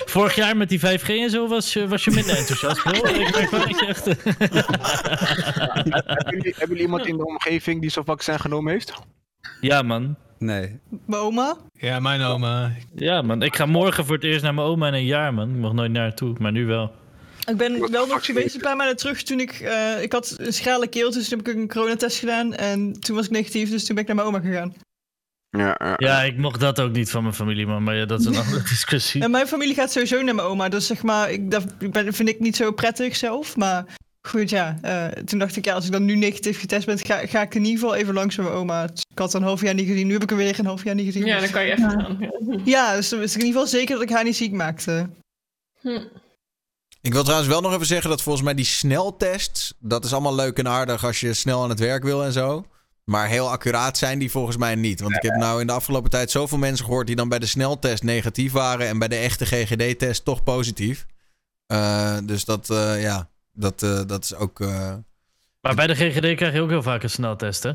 Vorig 0.07 0.35
jaar 0.35 0.57
met 0.57 0.68
die 0.68 0.81
5G 0.81 1.07
en 1.09 1.31
zo 1.31 1.49
was 1.49 1.72
je, 1.72 1.89
was 1.89 2.05
je 2.05 2.11
minder 2.11 2.37
enthousiast, 2.37 2.83
bro. 2.83 2.93
Ik 3.20 3.31
merk 3.35 3.51
wel 3.51 3.61
dat 3.61 3.81
je 3.81 3.87
echt... 3.87 4.07
eh, 4.07 4.14
hebben, 6.05 6.35
jullie, 6.37 6.55
hebben 6.57 6.68
jullie 6.68 6.83
iemand 6.83 7.07
in 7.07 7.16
de 7.16 7.27
omgeving 7.27 7.81
die 7.81 7.91
zo'n 7.91 8.05
vaccin 8.05 8.41
genomen 8.41 8.72
heeft? 8.72 8.93
Ja, 9.61 9.83
man. 9.83 10.16
Nee. 10.39 10.78
Mijn 11.07 11.22
oma? 11.22 11.57
Ja, 11.72 12.01
mijn 12.01 12.20
oma. 12.20 12.72
Ja, 12.95 13.22
man. 13.22 13.43
Ik 13.43 13.57
ga 13.57 13.66
morgen 13.66 14.05
voor 14.05 14.14
het 14.14 14.24
eerst 14.24 14.43
naar 14.43 14.55
mijn 14.55 14.66
oma 14.66 14.89
in 14.89 14.95
een 14.95 15.05
jaar, 15.05 15.34
man. 15.34 15.51
Ik 15.51 15.57
mag 15.57 15.72
nooit 15.72 15.93
naartoe, 15.93 16.34
maar 16.39 16.53
nu 16.53 16.66
wel. 16.66 16.93
Ik 17.51 17.57
ben 17.57 17.91
wel 17.91 18.07
nog 18.07 18.24
geweest 18.26 18.55
een 18.55 18.61
paar 18.61 18.76
maanden 18.76 18.97
terug 18.97 19.22
toen 19.22 19.41
ik... 19.41 19.51
eh, 19.53 20.03
ik 20.03 20.12
had 20.12 20.34
een 20.39 20.53
schrale 20.53 20.87
keel, 20.87 21.11
dus 21.11 21.28
toen 21.28 21.39
heb 21.39 21.49
ik 21.49 21.55
een 21.55 21.68
coronatest 21.68 22.18
gedaan. 22.18 22.55
En 22.55 23.01
toen 23.01 23.16
was 23.16 23.24
ik 23.24 23.30
negatief, 23.30 23.70
dus 23.70 23.84
toen 23.84 23.95
ben 23.95 24.05
ik 24.05 24.14
naar 24.14 24.24
mijn 24.24 24.28
oma 24.28 24.49
gegaan. 24.51 24.74
Ja, 25.51 25.76
ja. 25.78 25.95
Ja, 25.97 26.22
ik 26.22 26.37
mocht 26.39 26.61
dat 26.61 26.80
ook 26.80 26.93
niet 26.93 27.11
van 27.11 27.22
mijn 27.22 27.34
familie, 27.34 27.66
man. 27.66 27.82
Maar 27.82 27.97
ja, 27.97 28.05
dat 28.05 28.20
is 28.20 28.26
een 28.26 28.37
andere 28.45 28.62
discussie. 28.62 29.22
En 29.22 29.30
mijn 29.30 29.47
familie 29.47 29.74
gaat 29.74 29.93
sowieso 29.93 30.22
naar 30.22 30.34
mijn 30.34 30.47
oma. 30.49 30.68
Dus 30.68 30.87
zeg 30.87 31.03
maar, 31.03 31.30
ik, 31.30 31.51
dat 31.51 31.64
ik 31.78 31.93
ben, 31.93 32.12
vind 32.12 32.28
ik 32.28 32.41
niet 32.41 32.57
zo 32.57 32.72
prettig 32.72 33.16
zelf. 33.16 33.57
Maar 33.57 33.84
goed, 34.27 34.51
ja. 34.51 34.79
eh, 34.83 35.22
toen 35.22 35.39
dacht 35.39 35.57
ik, 35.57 35.64
ja, 35.64 35.74
als 35.74 35.87
ik 35.87 35.93
dan 35.93 36.05
nu 36.05 36.16
negatief 36.16 36.61
getest 36.61 36.87
ben, 36.87 36.99
ga, 36.99 37.27
ga 37.27 37.43
ik 37.43 37.55
in 37.55 37.64
ieder 37.64 37.81
geval 37.81 37.95
even 37.95 38.14
langs 38.14 38.37
bij 38.37 38.45
mijn 38.45 38.57
oma. 38.57 38.87
Dus 38.87 39.05
ik 39.11 39.18
had 39.18 39.33
haar 39.33 39.43
een 39.43 39.47
half 39.47 39.61
jaar 39.61 39.74
niet 39.74 39.87
gezien. 39.87 40.07
Nu 40.07 40.12
heb 40.12 40.22
ik 40.22 40.29
hem 40.29 40.39
weer 40.39 40.59
een 40.59 40.66
half 40.66 40.85
jaar 40.85 40.95
niet 40.95 41.07
gezien. 41.07 41.24
Ja, 41.27 41.41
dan 41.41 41.51
kan 41.51 41.64
je 41.66 41.72
even 41.72 41.83
Ja. 41.83 41.91
gaan. 41.91 42.31
Ja, 42.64 42.95
dus 42.95 43.09
dan 43.09 43.18
wist 43.18 43.35
ik 43.35 43.41
in 43.41 43.47
ieder 43.47 43.61
geval 43.61 43.79
zeker 43.79 43.95
dat 43.95 44.05
ik 44.05 44.11
haar 44.14 44.24
niet 44.24 44.37
ziek 44.37 44.53
maakte. 44.53 45.09
Hm. 45.81 46.01
Ik 47.01 47.12
wil 47.12 47.22
trouwens 47.22 47.49
wel 47.49 47.61
nog 47.61 47.72
even 47.74 47.87
zeggen 47.87 48.11
dat 48.11 48.22
volgens 48.22 48.45
mij 48.45 48.55
die 48.55 48.64
sneltests... 48.64 49.74
dat 49.79 50.05
is 50.05 50.12
allemaal 50.12 50.35
leuk 50.35 50.59
en 50.59 50.68
aardig 50.68 51.05
als 51.05 51.20
je 51.20 51.35
snel 51.35 51.62
aan 51.62 51.68
het 51.68 51.79
werk 51.79 52.03
wil 52.03 52.24
en 52.24 52.33
zo. 52.33 52.66
Maar 53.05 53.29
heel 53.29 53.51
accuraat 53.51 53.99
zijn 53.99 54.18
die 54.18 54.31
volgens 54.31 54.57
mij 54.57 54.74
niet. 54.74 55.01
Want 55.01 55.14
ik 55.16 55.22
heb 55.22 55.35
nou 55.35 55.61
in 55.61 55.66
de 55.66 55.72
afgelopen 55.72 56.11
tijd 56.11 56.31
zoveel 56.31 56.59
mensen 56.59 56.85
gehoord 56.85 57.07
die 57.07 57.16
dan 57.16 57.29
bij 57.29 57.39
de 57.39 57.47
sneltest 57.47 58.03
negatief 58.03 58.53
waren 58.53 58.87
en 58.87 58.99
bij 58.99 59.09
de 59.09 59.16
echte 59.16 59.47
GGD-test 59.47 60.24
toch 60.24 60.43
positief. 60.43 61.07
Eh, 61.66 62.16
dus 62.22 62.45
dat, 62.45 62.70
eh, 62.70 63.03
ja, 63.03 63.29
dat, 63.57 63.82
eh, 63.82 64.00
dat 64.07 64.24
is 64.24 64.34
ook. 64.34 64.61
eh, 64.61 64.94
Maar 65.61 65.74
bij 65.74 65.86
de 65.86 65.94
GGD 65.94 66.34
krijg 66.36 66.52
je 66.54 66.61
ook 66.61 66.68
heel 66.70 66.82
vaak 66.82 67.02
een 67.02 67.11
sneltest, 67.11 67.62
hè? 67.62 67.72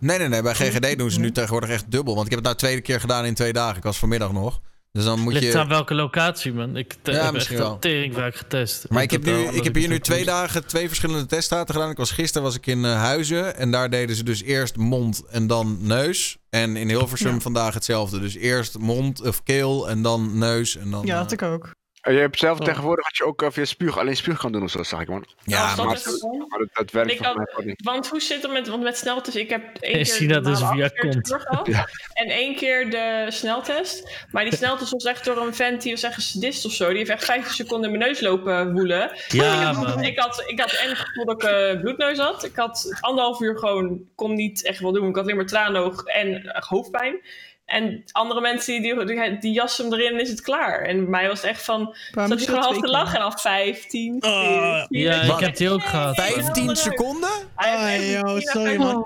Nee, 0.00 0.18
nee, 0.18 0.28
nee. 0.28 0.42
Bij 0.42 0.54
GGD 0.54 0.98
doen 0.98 1.10
ze 1.10 1.20
nu 1.20 1.32
tegenwoordig 1.32 1.70
echt 1.70 1.90
dubbel. 1.90 2.14
Want 2.14 2.26
ik 2.26 2.30
heb 2.32 2.38
het 2.38 2.48
nou 2.48 2.58
tweede 2.58 2.80
keer 2.80 3.00
gedaan 3.00 3.24
in 3.24 3.34
twee 3.34 3.52
dagen. 3.52 3.76
Ik 3.76 3.82
was 3.82 3.98
vanmiddag 3.98 4.32
nog. 4.32 4.60
Dus 4.92 5.04
dan 5.04 5.20
moet 5.20 5.32
Ligt 5.32 5.52
je. 5.52 5.58
aan 5.58 5.68
welke 5.68 5.94
locatie, 5.94 6.52
man. 6.52 6.76
Ik 6.76 6.94
te- 7.02 7.10
Ja, 7.10 7.16
heb 7.16 7.24
echt 7.24 7.32
misschien 7.32 7.56
wel. 7.58 7.68
al 7.70 7.78
tering 7.88 8.14
vaak 8.14 8.34
getest. 8.36 8.88
Maar 8.88 9.02
ik 9.02 9.10
heb, 9.10 9.24
nu, 9.24 9.32
ik 9.38 9.64
heb 9.64 9.74
hier 9.74 9.88
nu 9.88 10.00
twee 10.00 10.24
dagen 10.24 10.66
twee 10.66 10.86
verschillende 10.88 11.26
teststaten 11.26 11.74
gedaan. 11.74 11.90
Ik 11.90 11.96
was, 11.96 12.10
gisteren 12.10 12.42
was 12.42 12.56
ik 12.56 12.66
in 12.66 12.84
eh, 12.84 12.94
Huizen 13.02 13.56
en 13.56 13.70
daar 13.70 13.90
deden 13.90 14.16
ze 14.16 14.22
dus 14.24 14.42
eerst 14.42 14.76
mond 14.76 15.22
en 15.30 15.46
dan 15.46 15.78
neus. 15.80 16.36
En 16.50 16.76
in 16.76 16.88
Hilversum 16.88 17.40
vandaag 17.40 17.74
hetzelfde. 17.74 18.20
Dus 18.20 18.34
eerst 18.34 18.78
mond 18.78 19.20
of 19.22 19.42
keel 19.42 19.88
en 19.88 20.02
dan 20.02 20.38
neus 20.38 20.76
en 20.76 20.90
dan... 20.90 21.06
Ja, 21.06 21.12
eh, 21.14 21.18
had 21.20 21.32
ik 21.32 21.42
ook. 21.42 21.70
En 22.06 22.12
je 22.14 22.18
hebt 22.20 22.38
zelf 22.38 22.58
Oh. 22.60 22.64
tegenwoordig 22.66 23.04
dat 23.04 23.16
je 23.16 23.24
ook 23.24 23.42
eh, 23.42 23.48
via 23.50 23.64
spuug, 23.64 23.98
alleen 23.98 24.16
spuug 24.16 24.38
kan 24.38 24.52
doen 24.52 24.62
of 24.62 24.70
zo, 24.70 24.82
zag 24.82 25.00
ik 25.00 25.08
man. 25.08 25.26
Ja, 25.44 25.74
maar, 25.76 25.86
dat, 25.86 26.68
dat 26.72 26.90
werkt 26.90 27.18
had- 27.24 27.36
mij 27.36 27.64
niet. 27.64 27.82
Want 27.84 28.08
hoe 28.08 28.20
zit 28.20 28.42
het 28.42 28.52
met, 28.52 28.68
want 28.68 28.82
met 28.82 28.96
sneltest? 28.98 29.36
Ik 29.36 29.50
heb 29.50 29.62
één 29.80 29.90
Ik 29.98 30.04
keer 30.04 30.14
zie 30.14 30.28
dat 30.28 30.44
de 30.44 30.50
dus 30.50 30.58
via 30.58 30.66
48 30.84 31.00
kont. 31.00 31.30
uur 31.30 31.40
gehad. 31.40 31.66
Ja. 31.66 31.88
En 32.12 32.26
één 32.28 32.56
keer 32.56 32.90
de 32.90 33.26
sneltest. 33.28 34.24
Maar 34.30 34.44
die 34.44 34.56
sneltest 34.56 34.90
was 34.92 35.04
echt 35.04 35.24
door 35.24 35.36
een 35.36 35.54
vent 35.54 35.82
die 35.82 35.92
was 35.92 36.02
echt 36.02 36.16
een 36.16 36.22
sadist 36.22 36.64
of 36.66 36.72
zo. 36.72 36.88
Die 36.88 36.96
heeft 36.98 37.10
echt 37.10 37.24
15 37.24 37.54
seconden 37.54 37.90
in 37.92 37.98
mijn 37.98 38.08
neus 38.10 38.20
lopen 38.20 38.72
woelen. 38.72 39.10
Ja, 39.28 39.70
ik, 39.70 39.76
had, 39.76 39.86
man. 39.94 40.02
ik, 40.04 40.18
had, 40.18 40.42
ik 40.46 40.60
had 40.60 40.72
en 40.72 40.88
het 40.88 40.98
gevoel 40.98 41.24
dat 41.24 41.42
ik 41.42 41.48
eh, 41.48 41.80
bloedneus 41.80 42.18
had. 42.18 42.44
Ik 42.44 42.56
had 42.56 42.96
anderhalf 43.00 43.40
uur 43.40 43.58
gewoon, 43.58 44.00
kon 44.14 44.34
niet 44.34 44.64
echt 44.64 44.80
wel 44.80 44.92
doen. 44.92 45.08
Ik 45.08 45.14
had 45.14 45.24
alleen 45.24 45.36
maar 45.36 45.46
traanoog 45.46 46.04
en 46.04 46.42
eh, 46.52 46.62
hoofdpijn. 46.62 47.20
En 47.66 48.04
andere 48.12 48.40
mensen 48.40 48.82
die, 48.82 49.06
die, 49.06 49.38
die 49.38 49.52
jassen 49.52 49.84
hem 49.84 49.94
erin 49.94 50.12
en 50.12 50.20
is 50.20 50.30
het 50.30 50.40
klaar. 50.40 50.80
En 50.82 50.96
bij 50.96 51.08
mij 51.08 51.28
was 51.28 51.40
het 51.40 51.50
echt 51.50 51.64
van, 51.64 51.96
Waarom 52.12 52.32
zat 52.32 52.40
je 52.40 52.46
gewoon 52.48 52.64
half 52.64 52.78
te 52.80 52.88
lachen. 52.88 53.18
En 53.18 53.24
al 53.24 53.38
15, 53.38 54.16
Oh, 54.24 54.76
14. 54.76 55.00
Ja, 55.00 55.22
ik 55.22 55.40
heb 55.40 55.56
die 55.56 55.70
ook 55.70 55.82
gehad. 55.82 56.14
15 56.14 56.76
seconden? 56.76 57.30
Ah, 57.54 58.10
joh, 58.10 58.38
sorry, 58.40 58.76
man. 58.76 59.04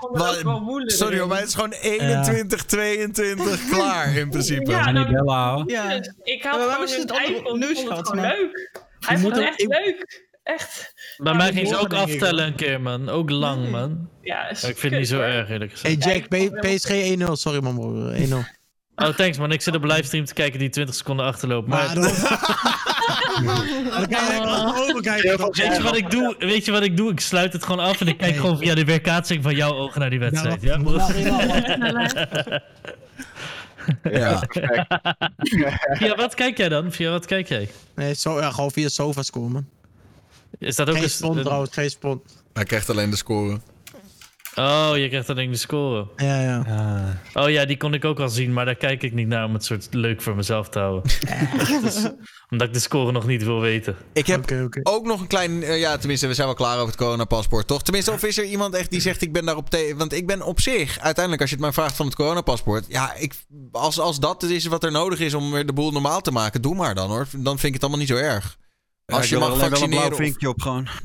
Sorry 0.85 1.19
hoor, 1.19 1.27
maar 1.27 1.37
het 1.37 1.47
is 1.47 1.53
gewoon 1.53 1.71
21, 1.71 2.65
22 2.65 3.65
klaar 3.71 4.15
in 4.15 4.29
principe. 4.29 4.71
Ja, 4.71 4.91
nou, 4.91 5.29
houden. 5.29 5.73
Ja. 5.75 5.97
dus 5.97 6.13
ik 6.23 6.43
had 6.43 6.61
gewoon 6.61 6.81
het 6.81 6.99
een 6.99 7.97
het 7.97 8.13
maar? 8.15 8.37
leuk. 8.37 8.71
Hij 8.99 9.17
vond 9.17 9.35
het 9.35 9.45
echt 9.45 9.67
leuk. 9.67 10.29
Echt. 10.43 10.93
Bij 11.23 11.33
mij 11.33 11.53
ging 11.53 11.67
ze 11.67 11.77
ook 11.77 11.93
aftellen 11.93 12.45
een 12.45 12.55
keer, 12.55 12.81
man. 12.81 13.09
Ook 13.09 13.29
lang, 13.29 13.69
man. 13.69 14.09
Ja, 14.21 14.49
is 14.49 14.63
ik 14.63 14.77
vind 14.77 14.91
het 14.91 15.01
niet 15.01 15.09
zo 15.09 15.21
erg, 15.21 15.49
eerlijk 15.49 15.71
gezegd. 15.71 16.03
Hey 16.03 16.13
Jack, 16.13 16.27
P- 16.27 16.59
PSG 16.59 16.89
1-0. 17.29 17.31
Sorry 17.31 17.63
man, 17.63 17.75
bro. 17.75 18.11
1-0. 18.11 18.15
Oh, 18.95 19.07
thanks, 19.07 19.37
man. 19.37 19.51
Ik 19.51 19.61
zit 19.61 19.75
op 19.75 19.83
livestream 19.83 20.25
te 20.25 20.33
kijken 20.33 20.59
die 20.59 20.69
20 20.69 20.95
seconden 20.95 21.25
achterloopt. 21.25 21.67
Maar 21.67 21.93
dan... 21.95 22.03
kan 22.03 22.13
je 25.17 25.23
lekker 25.23 25.49
weet 25.51 25.75
je 25.77 25.81
wat 25.83 25.97
ik 25.97 26.11
doe? 26.11 26.35
Weet 26.39 26.65
je 26.65 26.71
wat 26.71 26.83
ik 26.83 26.97
doe? 26.97 27.11
Ik 27.11 27.19
sluit 27.19 27.53
het 27.53 27.63
gewoon 27.63 27.85
af 27.85 28.01
en 28.01 28.07
ik 28.07 28.17
kijk 28.17 28.35
gewoon 28.35 28.57
via 28.57 28.75
de 28.75 28.85
weerkaatsing 28.85 29.43
van 29.43 29.55
jouw 29.55 29.73
ogen 29.73 29.99
naar 29.99 30.09
die 30.09 30.19
wedstrijd. 30.19 30.61
Ja, 30.61 30.77
Ja. 34.03 34.43
Via 35.91 36.15
wat 36.15 36.33
kijk 36.33 36.57
jij 36.57 36.69
dan? 36.69 36.91
Via 36.91 37.11
wat 37.11 37.25
kijk 37.25 37.47
jij? 37.47 37.69
Nee, 37.95 38.13
zo, 38.13 38.39
ja, 38.39 38.51
gewoon 38.51 38.71
via 38.71 38.89
sofa 38.89 39.23
scoren, 39.23 39.51
man. 39.51 39.65
Is 40.59 40.75
dat 40.75 40.89
ook 40.89 40.95
Geen 40.95 41.03
een... 41.03 41.09
spon 41.09 41.41
trouwens, 41.41 41.73
geen 41.73 41.89
spon. 41.89 42.21
Hij 42.53 42.63
krijgt 42.63 42.89
alleen 42.89 43.09
de 43.09 43.15
score. 43.15 43.59
Oh, 44.55 44.91
je 44.95 45.07
krijgt 45.09 45.29
ik 45.29 45.51
de 45.51 45.57
score. 45.57 46.07
Ja, 46.15 46.41
ja. 46.41 47.21
Oh 47.33 47.49
ja, 47.49 47.65
die 47.65 47.77
kon 47.77 47.93
ik 47.93 48.05
ook 48.05 48.19
al 48.19 48.29
zien, 48.29 48.53
maar 48.53 48.65
daar 48.65 48.75
kijk 48.75 49.03
ik 49.03 49.13
niet 49.13 49.27
naar 49.27 49.45
om 49.45 49.53
het 49.53 49.65
soort 49.65 49.87
leuk 49.91 50.21
voor 50.21 50.35
mezelf 50.35 50.69
te 50.69 50.79
houden. 50.79 51.11
Dus, 51.81 52.07
omdat 52.49 52.67
ik 52.67 52.73
de 52.73 52.79
score 52.79 53.11
nog 53.11 53.27
niet 53.27 53.43
wil 53.43 53.59
weten. 53.59 53.95
Ik 54.13 54.27
heb 54.27 54.41
Oké, 54.41 54.63
oké. 54.63 54.79
ook 54.83 55.05
nog 55.05 55.21
een 55.21 55.27
klein... 55.27 55.63
eh, 55.63 55.79
ja, 55.79 55.97
tenminste, 55.97 56.27
we 56.27 56.33
zijn 56.33 56.47
wel 56.47 56.55
klaar 56.55 56.75
over 56.75 56.87
het 56.87 56.95
coronapaspoort, 56.95 57.67
toch? 57.67 57.83
Tenminste, 57.83 58.11
of 58.11 58.23
is 58.23 58.37
er 58.37 58.43
iemand 58.43 58.75
echt 58.75 58.91
die 58.91 59.01
zegt 59.01 59.21
ik 59.21 59.33
ben 59.33 59.45
daarop 59.45 59.69
tegen... 59.69 59.97
Want 59.97 60.13
ik 60.13 60.27
ben 60.27 60.41
op 60.41 60.59
zich, 60.59 60.99
uiteindelijk 60.99 61.41
als 61.41 61.49
je 61.49 61.55
het 61.55 61.65
mij 61.65 61.73
vraagt 61.73 61.95
van 61.95 62.05
het 62.05 62.15
coronapaspoort... 62.15 62.85
Ja, 62.87 63.13
ik, 63.15 63.33
als, 63.71 63.99
als 63.99 64.19
dat 64.19 64.43
is 64.43 64.65
wat 64.65 64.83
er 64.83 64.91
nodig 64.91 65.19
is 65.19 65.33
om 65.33 65.51
weer 65.51 65.65
de 65.65 65.73
boel 65.73 65.91
normaal 65.91 66.21
te 66.21 66.31
maken, 66.31 66.61
doe 66.61 66.75
maar 66.75 66.95
dan 66.95 67.09
hoor. 67.09 67.27
Dan 67.31 67.59
vind 67.59 67.63
ik 67.63 67.73
het 67.73 67.81
allemaal 67.81 67.99
niet 67.99 68.09
zo 68.09 68.15
erg. 68.15 68.57
Als 69.11 69.29
je 69.29 69.37
mag 69.37 69.49
een 69.53 69.59
vaccineren... 69.59 69.89
blauw 69.89 70.09
of- 70.09 70.15
vinkje 70.17 70.49
op 70.49 70.61
gewoon. 70.61 70.87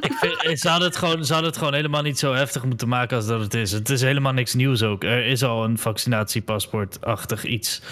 Ik 0.00 0.12
vind, 0.20 0.42
eh, 0.44 0.56
ze, 0.56 0.68
hadden 0.68 0.88
het 0.88 0.96
gewoon, 0.96 1.24
ze 1.24 1.32
hadden 1.32 1.50
het 1.50 1.58
gewoon 1.58 1.74
helemaal 1.74 2.02
niet 2.02 2.18
zo 2.18 2.32
heftig 2.34 2.64
moeten 2.64 2.88
maken 2.88 3.16
als 3.16 3.26
dat 3.26 3.40
het 3.40 3.54
is. 3.54 3.72
Het 3.72 3.88
is 3.90 4.00
helemaal 4.00 4.32
niks 4.32 4.54
nieuws 4.54 4.82
ook. 4.82 5.04
Er 5.04 5.26
is 5.26 5.42
al 5.42 5.64
een 5.64 5.78
vaccinatiepaspoortachtig 5.78 7.44
iets. 7.44 7.82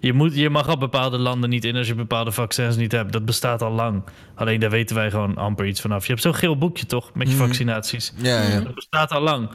Je, 0.00 0.12
moet, 0.12 0.34
je 0.34 0.50
mag 0.50 0.68
al 0.68 0.78
bepaalde 0.78 1.18
landen 1.18 1.50
niet 1.50 1.64
in 1.64 1.76
als 1.76 1.86
je 1.86 1.94
bepaalde 1.94 2.32
vaccins 2.32 2.76
niet 2.76 2.92
hebt. 2.92 3.12
Dat 3.12 3.24
bestaat 3.24 3.62
al 3.62 3.70
lang. 3.72 4.02
Alleen 4.34 4.60
daar 4.60 4.70
weten 4.70 4.96
wij 4.96 5.10
gewoon 5.10 5.36
amper 5.36 5.66
iets 5.66 5.80
vanaf. 5.80 6.02
Je 6.06 6.10
hebt 6.12 6.22
zo'n 6.22 6.34
geel 6.34 6.58
boekje 6.58 6.86
toch, 6.86 7.10
met 7.14 7.28
je 7.28 7.34
Mhm. 7.34 7.44
vaccinaties. 7.44 8.12
Ja, 8.16 8.42
ja. 8.42 8.60
Dat 8.60 8.74
bestaat 8.74 9.10
al 9.10 9.20
lang. 9.22 9.50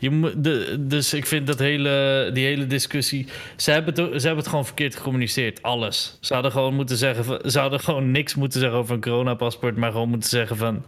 Je 0.00 0.34
dus 0.80 1.14
ik 1.14 1.26
vind 1.26 1.46
dat 1.46 1.58
hele, 1.58 2.30
die 2.32 2.44
hele 2.44 2.66
discussie. 2.66 3.26
Ze 3.56 3.70
hebben, 3.70 3.94
het, 3.94 4.20
ze 4.20 4.26
hebben 4.26 4.36
het 4.36 4.48
gewoon 4.48 4.66
verkeerd 4.66 4.96
gecommuniceerd. 4.96 5.62
Alles. 5.62 6.18
Ze 6.20 6.34
hadden 6.34 6.52
gewoon 6.52 6.74
moeten 6.74 6.96
zeggen. 6.96 7.50
Ze 7.50 7.78
gewoon 7.78 8.10
niks 8.10 8.34
moeten 8.34 8.60
zeggen 8.60 8.78
over 8.78 8.94
een 8.94 9.00
coronapaspoort. 9.00 9.76
Maar 9.76 9.92
gewoon 9.92 10.08
moeten 10.08 10.30
zeggen 10.30 10.56
van. 10.56 10.84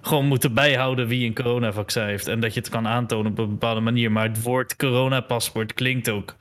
Gewoon 0.00 0.26
moeten 0.26 0.54
bijhouden 0.54 1.06
wie 1.06 1.26
een 1.26 1.34
coronavaccin 1.34 2.02
heeft. 2.02 2.28
En 2.28 2.40
dat 2.40 2.54
je 2.54 2.60
het 2.60 2.68
kan 2.68 2.86
aantonen 2.86 3.30
op 3.30 3.38
een 3.38 3.48
bepaalde 3.48 3.80
manier. 3.80 4.12
Maar 4.12 4.28
het 4.28 4.42
woord 4.42 4.76
coronapaspoort 4.76 5.74
klinkt 5.74 6.08
ook 6.08 6.34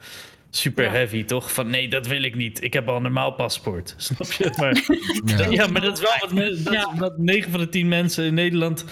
super 0.57 0.83
Ja. 0.83 0.91
heavy, 0.91 1.25
toch? 1.25 1.53
Van 1.53 1.69
nee, 1.69 1.89
dat 1.89 2.07
wil 2.07 2.23
ik 2.23 2.35
niet. 2.35 2.63
Ik 2.63 2.73
heb 2.73 2.87
al 2.87 2.95
een 2.95 3.01
normaal 3.01 3.31
paspoort. 3.31 3.93
Snap 3.97 4.31
je? 4.31 4.53
Maar, 4.57 4.83
ja. 5.53 5.67
maar 5.67 5.81
dat 5.81 5.97
is 5.97 6.03
wel 6.03 6.29
wat, 6.29 6.63
dat, 6.63 6.73
Ja. 6.73 6.93
wat 6.97 7.17
9 7.17 7.51
van 7.51 7.59
de 7.59 7.69
10 7.69 7.87
mensen 7.87 8.25
in 8.25 8.33
Nederland, 8.33 8.85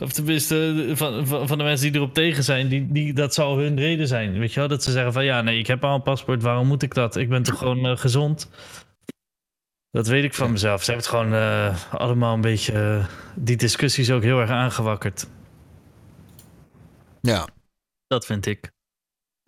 of 0.00 0.12
tenminste 0.12 0.90
van, 0.94 1.26
van, 1.26 1.48
van 1.48 1.58
de 1.58 1.64
mensen 1.64 1.86
die 1.92 2.00
erop 2.00 2.14
tegen 2.14 2.44
zijn, 2.44 2.68
die, 2.68 2.86
die, 2.92 3.12
dat 3.12 3.34
zal 3.34 3.58
hun 3.58 3.76
reden 3.78 4.06
zijn. 4.08 4.38
Weet 4.38 4.52
je 4.52 4.60
wel? 4.60 4.68
Dat 4.68 4.82
ze 4.82 4.90
zeggen 4.90 5.12
van 5.12 5.24
ja, 5.24 5.42
nee, 5.42 5.58
ik 5.58 5.66
heb 5.66 5.84
al 5.84 5.94
een 5.94 6.02
paspoort, 6.02 6.42
waarom 6.42 6.66
moet 6.66 6.82
ik 6.82 6.94
dat? 6.94 7.16
Ik 7.16 7.28
ben 7.28 7.42
toch 7.42 7.58
gewoon 7.58 7.86
eh, 7.86 7.96
gezond? 7.96 8.50
Dat 9.90 10.06
weet 10.06 10.24
ik 10.24 10.34
van 10.34 10.50
mezelf. 10.52 10.84
Ze 10.84 10.90
hebben 10.90 11.08
het 11.10 11.14
gewoon 11.16 11.34
eh, 11.34 11.92
allemaal 11.94 12.34
een 12.34 12.40
beetje, 12.40 12.72
eh, 12.72 13.06
die 13.34 13.56
discussies 13.56 14.10
ook 14.10 14.22
heel 14.22 14.40
erg 14.40 14.50
aangewakkerd. 14.50 15.26
ja. 17.20 17.48
Dat 18.06 18.26
vind 18.26 18.46
ik. 18.46 18.70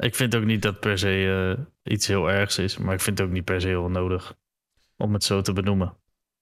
Ik 0.02 0.14
vind 0.14 0.34
ook 0.34 0.44
niet 0.44 0.62
dat 0.62 0.80
per 0.80 0.98
se 0.98 1.54
eh, 1.84 1.92
iets 1.92 2.06
heel 2.06 2.30
ergs 2.30 2.58
is, 2.58 2.78
maar 2.78 2.94
ik 2.94 3.00
vind 3.00 3.18
het 3.18 3.26
ook 3.26 3.32
niet 3.32 3.44
per 3.44 3.60
se 3.60 3.66
heel 3.66 3.88
nodig 3.88 4.34
om 4.96 5.12
het 5.12 5.24
zo 5.24 5.40
te 5.40 5.52
benoemen. 5.52 5.96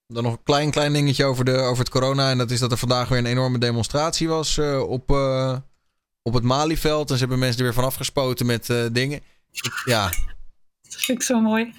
Dan 0.06 0.22
nog 0.22 0.32
een 0.32 0.42
klein, 0.42 0.70
klein 0.70 0.92
dingetje 0.92 1.24
over, 1.24 1.44
de, 1.44 1.56
over 1.56 1.78
het 1.78 1.88
corona. 1.92 2.30
En 2.30 2.38
dat 2.38 2.50
is 2.50 2.60
dat 2.60 2.72
er 2.72 2.78
vandaag 2.78 3.08
weer 3.08 3.18
een 3.18 3.26
enorme 3.26 3.58
demonstratie 3.58 4.28
was 4.28 4.58
eh, 4.58 4.82
op, 4.88 5.10
eh, 5.10 5.56
op 6.22 6.34
het 6.34 6.42
Malieveld. 6.42 7.08
En 7.10 7.14
ze 7.14 7.20
hebben 7.20 7.38
mensen 7.38 7.58
er 7.58 7.64
weer 7.64 7.74
van 7.74 7.84
afgespoten 7.84 8.46
met 8.46 8.70
eh, 8.70 8.84
dingen. 8.92 9.20
Ik- 9.50 9.82
Ja, 9.84 10.08
Dat 10.82 10.94
vind 10.94 11.18
ik 11.18 11.22
zo 11.22 11.40
mooi. 11.40 11.72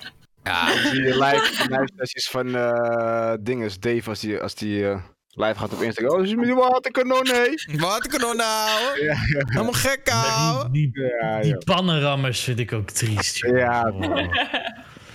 Die 0.91 1.01
live, 1.01 1.65
live 1.69 1.89
sessies 1.95 2.29
van 2.29 2.55
eh 2.55 3.34
dinges, 3.39 3.79
Dave, 3.79 4.09
als 4.09 4.19
die, 4.19 4.39
als 4.39 4.55
die 4.55 4.88
eh, 4.89 5.01
live 5.34 5.59
gaat 5.59 5.73
op 5.73 5.82
Instagram. 5.82 6.19
Oh, 6.19 6.25
is 6.25 6.36
met 6.36 6.45
die 6.45 6.55
waterkanon, 6.55 7.23
nee. 7.23 7.79
wat 7.79 8.07
kan 8.07 8.19
nou 8.19 8.36
nou? 8.36 8.99
Ja, 8.99 9.05
ja, 9.05 9.43
Helemaal 9.45 9.73
gek, 9.73 10.09
ouwe. 10.09 10.71
Die, 10.71 10.91
die, 10.91 11.03
ja. 11.21 11.39
die 11.41 11.57
pannenrammers 11.57 12.39
vind 12.39 12.59
ik 12.59 12.73
ook 12.73 12.89
triest. 12.89 13.38
joh. 13.38 13.57
Ja. 13.57 13.84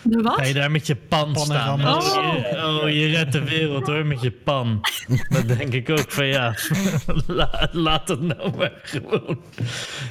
De 0.09 0.23
wat? 0.23 0.35
Ga 0.35 0.45
je 0.45 0.55
daar 0.55 0.71
met 0.71 0.87
je 0.87 0.97
pan 0.97 1.37
staan? 1.37 1.87
Oh, 1.89 2.01
je, 2.03 2.65
oh, 2.83 2.91
je 2.91 3.07
redt 3.07 3.33
de 3.33 3.45
wereld 3.45 3.87
hoor, 3.87 4.07
met 4.07 4.21
je 4.21 4.31
pan. 4.31 4.81
Dat 5.29 5.49
denk 5.49 5.73
ik 5.73 5.91
ook 5.91 6.11
van 6.13 6.27
ja, 6.27 6.55
la- 7.27 7.69
laat 7.73 8.09
het 8.09 8.21
nou 8.21 8.57
maar 8.57 8.73
gewoon. 8.83 9.41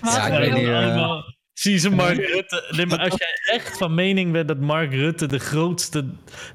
Ja, 0.02 0.26
ik 0.28 0.34
Ja, 0.34 0.40
weet 0.40 0.54
niet. 0.54 0.68
eh, 0.68 0.76
allemaal- 0.76 1.34
Zie 1.56 1.78
ze 1.78 1.90
Mark 1.90 2.18
Rutte. 2.18 2.68
Nee, 2.76 2.86
maar 2.86 3.00
als 3.00 3.16
jij 3.20 3.56
echt 3.56 3.78
van 3.78 3.94
mening 3.94 4.32
bent 4.32 4.48
dat 4.48 4.60
Mark 4.60 4.92
Rutte 4.94 5.26
de 5.26 5.40
grootste 5.40 6.06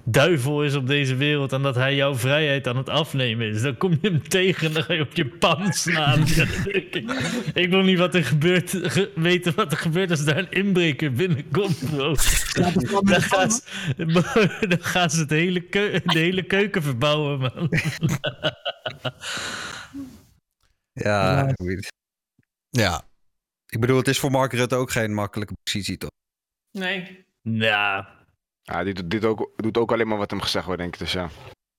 duivel 0.04 0.64
is 0.64 0.74
op 0.74 0.86
deze 0.86 1.14
wereld 1.16 1.52
en 1.52 1.62
dat 1.62 1.74
hij 1.74 1.94
jouw 1.94 2.14
vrijheid 2.14 2.66
aan 2.66 2.76
het 2.76 2.88
afnemen 2.88 3.46
is, 3.48 3.62
dan 3.62 3.76
kom 3.76 3.90
je 4.00 4.08
hem 4.08 4.28
tegen 4.28 4.66
en 4.66 4.72
dan 4.72 4.82
ga 4.82 4.92
je 4.92 5.00
op 5.00 5.12
je 5.14 5.26
pan 5.26 5.72
slaan. 5.72 6.20
Ik, 6.64 7.02
ik 7.54 7.70
wil 7.70 7.82
niet 7.82 7.98
wat 7.98 8.14
er 8.14 8.24
gebeurt, 8.24 8.70
ge- 8.82 9.10
weten 9.14 9.54
wat 9.54 9.72
er 9.72 9.78
gebeurt 9.78 10.10
als 10.10 10.24
daar 10.24 10.36
een 10.38 10.50
inbreker 10.50 11.12
binnenkomt, 11.12 11.90
bro. 11.90 12.14
Dan 13.04 13.22
gaan 13.22 13.50
ze, 13.50 13.62
dan 14.68 14.82
gaan 14.82 15.10
ze 15.10 15.20
het 15.20 15.30
hele 15.30 15.60
keu- 15.60 16.00
de 16.04 16.18
hele 16.18 16.42
keuken 16.42 16.82
verbouwen, 16.82 17.38
man. 17.38 17.68
Ja. 20.92 21.54
Ja, 22.70 23.02
Ik 23.70 23.80
bedoel, 23.80 23.96
het 23.96 24.08
is 24.08 24.18
voor 24.18 24.30
Mark 24.30 24.52
Rutte 24.52 24.74
ook 24.74 24.90
geen 24.90 25.14
makkelijke 25.14 25.54
positie, 25.62 25.96
toch? 25.98 26.10
Nee. 26.70 27.26
Ja, 27.42 28.08
Ja, 28.62 28.84
doet, 28.84 29.10
dit 29.10 29.24
ook, 29.24 29.52
doet 29.56 29.78
ook 29.78 29.92
alleen 29.92 30.08
maar 30.08 30.18
wat 30.18 30.30
hem 30.30 30.40
gezegd 30.40 30.64
wordt, 30.64 30.80
denk 30.80 30.94
ik. 30.94 31.00
Dus 31.00 31.12
ja. 31.12 31.30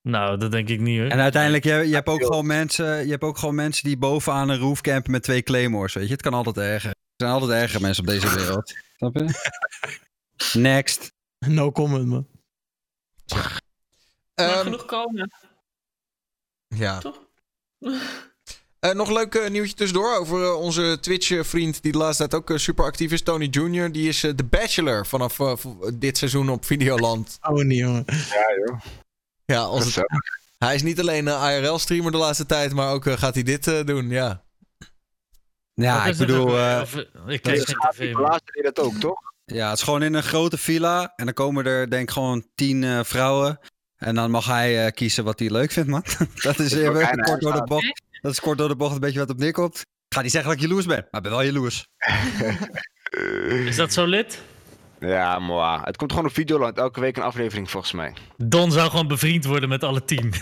Nou, 0.02 0.38
dat 0.38 0.52
denk 0.52 0.70
ik 0.70 0.80
niet 0.80 1.00
hoor. 1.00 1.10
En 1.10 1.20
uiteindelijk, 1.20 1.64
je, 1.64 1.74
je, 1.74 1.94
hebt 1.94 2.08
ook 2.08 2.26
gewoon 2.26 2.46
mensen, 2.46 3.04
je 3.06 3.12
hebt 3.12 3.24
ook 3.24 3.38
gewoon 3.38 3.56
mensen 3.56 3.84
die 3.84 3.98
bovenaan 3.98 4.50
een 4.50 4.58
roof 4.58 4.82
campen 4.82 5.12
met 5.12 5.24
twee 5.24 5.42
claymores, 5.44 5.94
weet 5.94 6.08
je. 6.08 6.12
Het 6.12 6.22
kan 6.22 6.34
altijd 6.34 6.58
erger. 6.58 6.90
Er 6.90 7.28
zijn 7.28 7.32
altijd 7.32 7.62
erger 7.62 7.82
mensen 7.82 8.04
op 8.04 8.10
deze 8.10 8.36
wereld. 8.36 8.74
Snap 8.98 9.16
je? 9.16 9.50
Next. 10.54 11.14
No 11.40 11.72
comment, 11.72 12.06
man. 12.06 12.28
Ehm, 14.34 14.64
genoeg 14.64 14.86
komen. 14.86 15.32
ja. 16.68 17.00
Toch? 17.00 17.22
Eh, 18.82 18.92
nog 18.92 19.08
een 19.08 19.14
leuk 19.14 19.36
eh, 19.36 19.50
nieuwtje 19.50 19.76
tussendoor 19.76 20.18
over 20.18 20.44
eh, 20.44 20.60
onze 20.60 20.98
Twitch-vriend 21.02 21.82
die 21.84 21.92
de 21.92 21.98
laatste 21.98 22.28
tijd 22.28 22.50
ook 22.50 22.60
super 22.60 22.86
actief 22.86 23.12
is, 23.12 23.22
Tony 23.22 23.48
Jr. 23.52 23.92
Die 23.92 24.08
is 24.08 24.20
The 24.20 24.44
Bachelor 24.50 25.06
vanaf 25.06 25.38
dit 25.94 26.18
seizoen 26.18 26.50
op 26.50 26.66
Videoland. 26.66 27.38
Oh, 27.50 27.64
niet, 27.64 27.78
jongen. 27.78 28.04
Ja, 28.08 28.46
joh. 28.66 28.80
Ja, 29.46 29.60
als 29.62 29.96
het- 29.96 30.06
hij 30.58 30.76
is 30.76 30.82
niet 30.82 31.00
alleen 31.00 31.28
een 31.28 31.64
IRL-streamer 31.64 32.12
de 32.12 32.18
laatste 32.18 32.46
tijd, 32.46 32.74
maar 32.74 32.92
ook 32.92 33.04
gaat 33.12 33.34
hij 33.34 33.44
dit 33.44 33.88
doen, 33.88 34.10
ja. 34.10 34.44
Ja, 35.74 36.06
ik 36.06 36.18
bedoel, 36.18 36.46
Of, 36.82 36.96
ik 37.28 37.48
is- 37.48 37.64
geen 37.66 37.76
tv. 37.92 38.14
deed 38.54 38.64
dat 38.64 38.80
ook, 38.80 38.94
toch? 38.94 39.20
ja, 39.46 39.70
het 39.70 39.78
is 39.78 39.84
gewoon 39.84 40.04
in 40.04 40.14
een 40.14 40.24
grote 40.24 40.58
villa. 40.58 41.14
En 41.16 41.26
dan 41.26 41.34
komen 41.34 41.66
er 41.66 41.90
denk 41.90 42.04
ik 42.04 42.12
gewoon 42.12 42.46
tien 42.56 42.84
eh, 42.84 43.00
vrouwen. 43.04 43.60
En 43.98 44.16
dan 44.16 44.32
mag 44.32 44.46
hij 44.46 44.86
eh, 44.86 44.92
kiezen 44.92 45.24
wat 45.24 45.40
hij 45.40 45.50
leuk 45.50 45.72
vindt, 45.72 45.90
man. 45.90 46.04
dat 46.42 46.60
is 46.60 46.72
even 46.74 47.22
kort 47.22 47.42
door 47.42 47.54
de 47.54 47.64
bocht. 47.64 48.02
Dat 48.22 48.32
is 48.32 48.40
kort 48.40 48.58
door 48.58 48.68
de 48.68 48.76
bocht 48.76 48.94
een 48.94 49.00
beetje 49.00 49.20
wat 49.20 49.30
op 49.30 49.38
neerkomt. 49.38 49.80
Ik 49.80 50.16
ga 50.16 50.22
niet 50.22 50.32
zeggen 50.32 50.50
dat 50.50 50.60
ik 50.62 50.68
jaloers 50.68 50.86
ben, 50.86 51.08
maar 51.12 51.22
ik 51.22 51.28
ben 51.28 51.32
wel 51.32 51.44
jaloers. 51.44 51.88
Is 53.68 53.76
dat 53.76 53.94
zo 53.94 54.06
lid? 54.06 54.42
Ja, 55.00 55.40
maar 55.40 55.86
het 55.86 55.98
komt 55.98 56.12
gewoon 56.12 56.26
op 56.26 56.34
Videoland. 56.34 56.78
Elke 56.78 57.00
week 57.00 57.18
een 57.18 57.24
aflevering, 57.24 57.70
volgens 57.72 57.94
mij. 57.94 58.14
Don 58.38 58.72
zou 58.72 58.90
gewoon 58.90 59.08
bevriend 59.08 59.46
worden 59.46 59.70
met 59.70 59.84
alle 59.84 60.06
tien. 60.06 60.34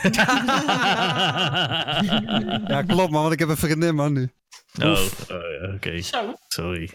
Ja, 2.67 2.83
klopt 2.87 3.11
man, 3.11 3.21
want 3.21 3.33
ik 3.33 3.39
heb 3.39 3.49
een 3.49 3.57
vriendin 3.57 3.95
man 3.95 4.13
nu. 4.13 4.29
Oh, 4.81 4.91
oh, 4.91 5.01
ja, 5.61 5.73
oké. 5.73 6.01
Zo. 6.01 6.33
Sorry. 6.47 6.89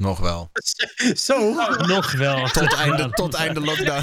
Nog 0.00 0.18
wel. 0.20 0.50
Zo. 1.26 1.54
Nog 1.86 2.12
wel. 2.12 2.46
Tot 2.46 2.74
einde, 2.74 3.10
tot 3.10 3.34
einde 3.34 3.60
lockdown. 3.60 4.02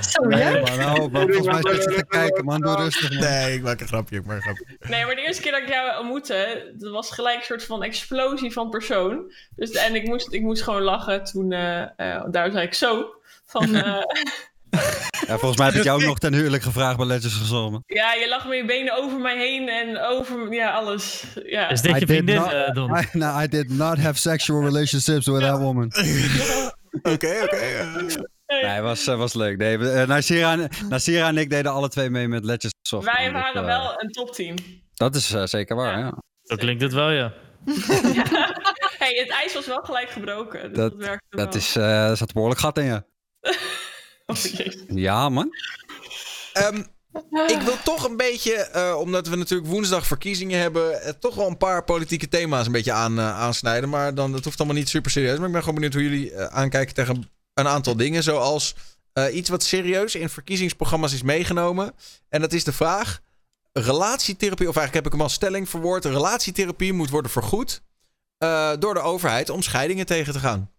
Zo, 0.00 0.24
Nee 0.24 0.38
ja? 0.38 0.76
man, 0.76 1.10
man. 1.10 1.32
Volgens 1.32 1.62
mij 1.62 1.74
zit 1.74 1.84
je 1.84 1.94
te 1.94 2.04
kijken 2.08 2.44
man, 2.44 2.60
doe 2.60 2.76
rustig 2.76 3.10
man. 3.10 3.20
Nee, 3.20 3.54
ik 3.54 3.62
maak 3.62 3.80
een 3.80 3.86
grapje, 3.86 4.16
ik 4.16 4.26
maak 4.26 4.36
een 4.36 4.42
grapje. 4.42 4.76
Nee, 4.88 5.04
maar 5.04 5.14
de 5.14 5.20
eerste 5.20 5.42
keer 5.42 5.52
dat 5.52 5.60
ik 5.60 5.68
jou 5.68 5.98
ontmoette, 5.98 6.72
dat 6.78 6.92
was 6.92 7.10
gelijk 7.10 7.38
een 7.38 7.44
soort 7.44 7.64
van 7.64 7.82
explosie 7.82 8.52
van 8.52 8.70
persoon. 8.70 9.32
Dus, 9.56 9.70
en 9.70 9.94
ik 9.94 10.06
moest, 10.06 10.32
ik 10.32 10.42
moest 10.42 10.62
gewoon 10.62 10.82
lachen 10.82 11.24
toen, 11.24 11.52
eh, 11.52 11.82
eh, 11.82 12.24
daar 12.30 12.50
zei 12.50 12.66
ik 12.66 12.74
zo. 12.74 13.14
Van, 13.46 13.74
eh, 13.74 14.02
Ja, 15.26 15.38
volgens 15.38 15.56
mij 15.56 15.66
heb 15.66 15.76
ik 15.76 15.82
jou 15.84 16.00
ook 16.00 16.06
nog 16.08 16.18
ten 16.18 16.34
huwelijk 16.34 16.62
gevraagd 16.62 16.96
bij 16.96 17.06
Legends 17.06 17.36
gezongen. 17.36 17.82
ja, 17.86 18.12
je 18.14 18.28
lag 18.28 18.46
met 18.46 18.56
je 18.56 18.64
benen 18.64 18.96
over 18.96 19.18
mij 19.18 19.38
heen 19.38 19.68
en 19.68 20.00
over, 20.00 20.52
ja, 20.52 20.70
alles. 20.70 21.24
Ja. 21.46 21.68
Is 21.68 21.80
dit 21.80 21.90
I 21.90 21.94
je 21.94 22.00
did 22.00 22.08
vriendin, 22.08 22.36
not- 22.36 22.52
eh, 22.52 22.72
Don? 22.74 22.96
I, 22.98 23.06
no, 23.12 23.40
I 23.40 23.48
did 23.48 23.68
not 23.70 23.98
have 23.98 24.18
sexual 24.18 24.62
relationships 24.62 25.26
with 25.26 25.40
that 25.40 25.58
woman. 25.58 25.92
Oké, 27.02 27.40
oké. 27.42 27.56
eh. 27.56 28.62
Nee, 28.62 28.80
was, 28.80 29.06
eh, 29.06 29.16
was 29.16 29.34
leuk. 29.34 29.56
Nee, 29.56 29.78
eh, 29.90 30.06
Nasira, 30.06 30.56
Nasira 30.88 31.28
en 31.28 31.38
ik 31.38 31.50
deden 31.50 31.72
alle 31.72 31.88
twee 31.88 32.10
mee 32.10 32.28
met 32.28 32.44
Legends 32.44 32.74
Soft. 32.82 33.04
Wij. 33.14 33.24
Dat, 33.24 33.32
waren 33.32 33.64
wel 33.64 33.94
een 34.02 34.10
topteam. 34.10 34.56
Dat 34.94 35.14
is 35.14 35.32
eh, 35.32 35.44
zeker 35.44 35.76
waar, 35.76 35.98
ja. 35.98 36.14
Zo 36.42 36.56
klinkt 36.56 36.82
het 36.82 36.92
wel, 36.92 37.10
ja. 37.20 37.32
hey, 38.98 39.14
het 39.18 39.30
ijs 39.30 39.54
was 39.54 39.66
wel 39.66 39.82
gelijk 39.82 40.10
gebroken. 40.10 40.62
Dus 40.68 40.76
dat, 40.78 40.90
Dat, 40.92 41.00
werkte 41.06 41.36
dat 41.36 41.46
wel. 41.54 41.62
is, 41.62 41.76
eh 41.76 42.08
er 42.08 42.16
zat 42.16 42.28
een 42.28 42.34
behoorlijk 42.34 42.60
gat 42.60 42.78
in 42.78 42.84
je. 42.84 43.02
Oh. 44.34 44.72
Ja, 45.06 45.28
man. 45.28 45.50
Ehm, 46.52 46.82
ik 47.46 47.60
wil 47.64 47.76
toch 47.84 48.08
een 48.08 48.16
beetje, 48.16 48.54
eh, 48.54 48.96
omdat 48.98 49.26
we 49.26 49.36
natuurlijk 49.36 49.70
woensdag 49.70 50.06
verkiezingen 50.06 50.60
hebben, 50.60 51.02
eh, 51.02 51.12
toch 51.20 51.34
wel 51.34 51.46
een 51.46 51.56
paar 51.56 51.84
politieke 51.84 52.28
thema's 52.28 52.66
een 52.66 52.72
beetje 52.72 52.92
aan, 52.92 53.18
eh, 53.18 53.38
aansnijden. 53.38 53.88
Maar 53.88 54.14
dan, 54.14 54.32
dat 54.32 54.44
hoeft 54.44 54.58
allemaal 54.58 54.76
niet 54.76 54.88
super 54.88 55.10
serieus. 55.10 55.36
Maar 55.36 55.46
ik 55.46 55.52
ben 55.52 55.60
gewoon 55.60 55.74
benieuwd 55.74 55.94
hoe 55.94 56.02
jullie 56.02 56.38
aankijken 56.38 56.94
tegen 56.94 57.30
een 57.54 57.68
aantal 57.68 57.96
dingen. 57.96 58.22
Zoals 58.22 58.74
eh, 59.14 59.34
iets 59.34 59.48
wat 59.48 59.62
serieus 59.62 60.14
in 60.14 60.28
verkiezingsprogramma's 60.28 61.12
is 61.12 61.22
meegenomen. 61.22 61.94
En 62.28 62.40
dat 62.40 62.52
is 62.52 62.64
de 62.64 62.72
vraag: 62.72 63.20
relatietherapie, 63.72 64.68
of 64.68 64.76
eigenlijk 64.76 64.94
heb 64.94 65.06
ik 65.06 65.12
hem 65.12 65.20
als 65.20 65.32
stelling 65.32 65.68
verwoord: 65.68 66.04
relatietherapie 66.04 66.92
moet 66.92 67.10
worden 67.10 67.30
vergoed 67.30 67.82
eh, 68.38 68.72
door 68.78 68.94
de 68.94 69.00
overheid 69.00 69.50
om 69.50 69.62
scheidingen 69.62 70.06
tegen 70.06 70.32
te 70.32 70.38
gaan. 70.38 70.70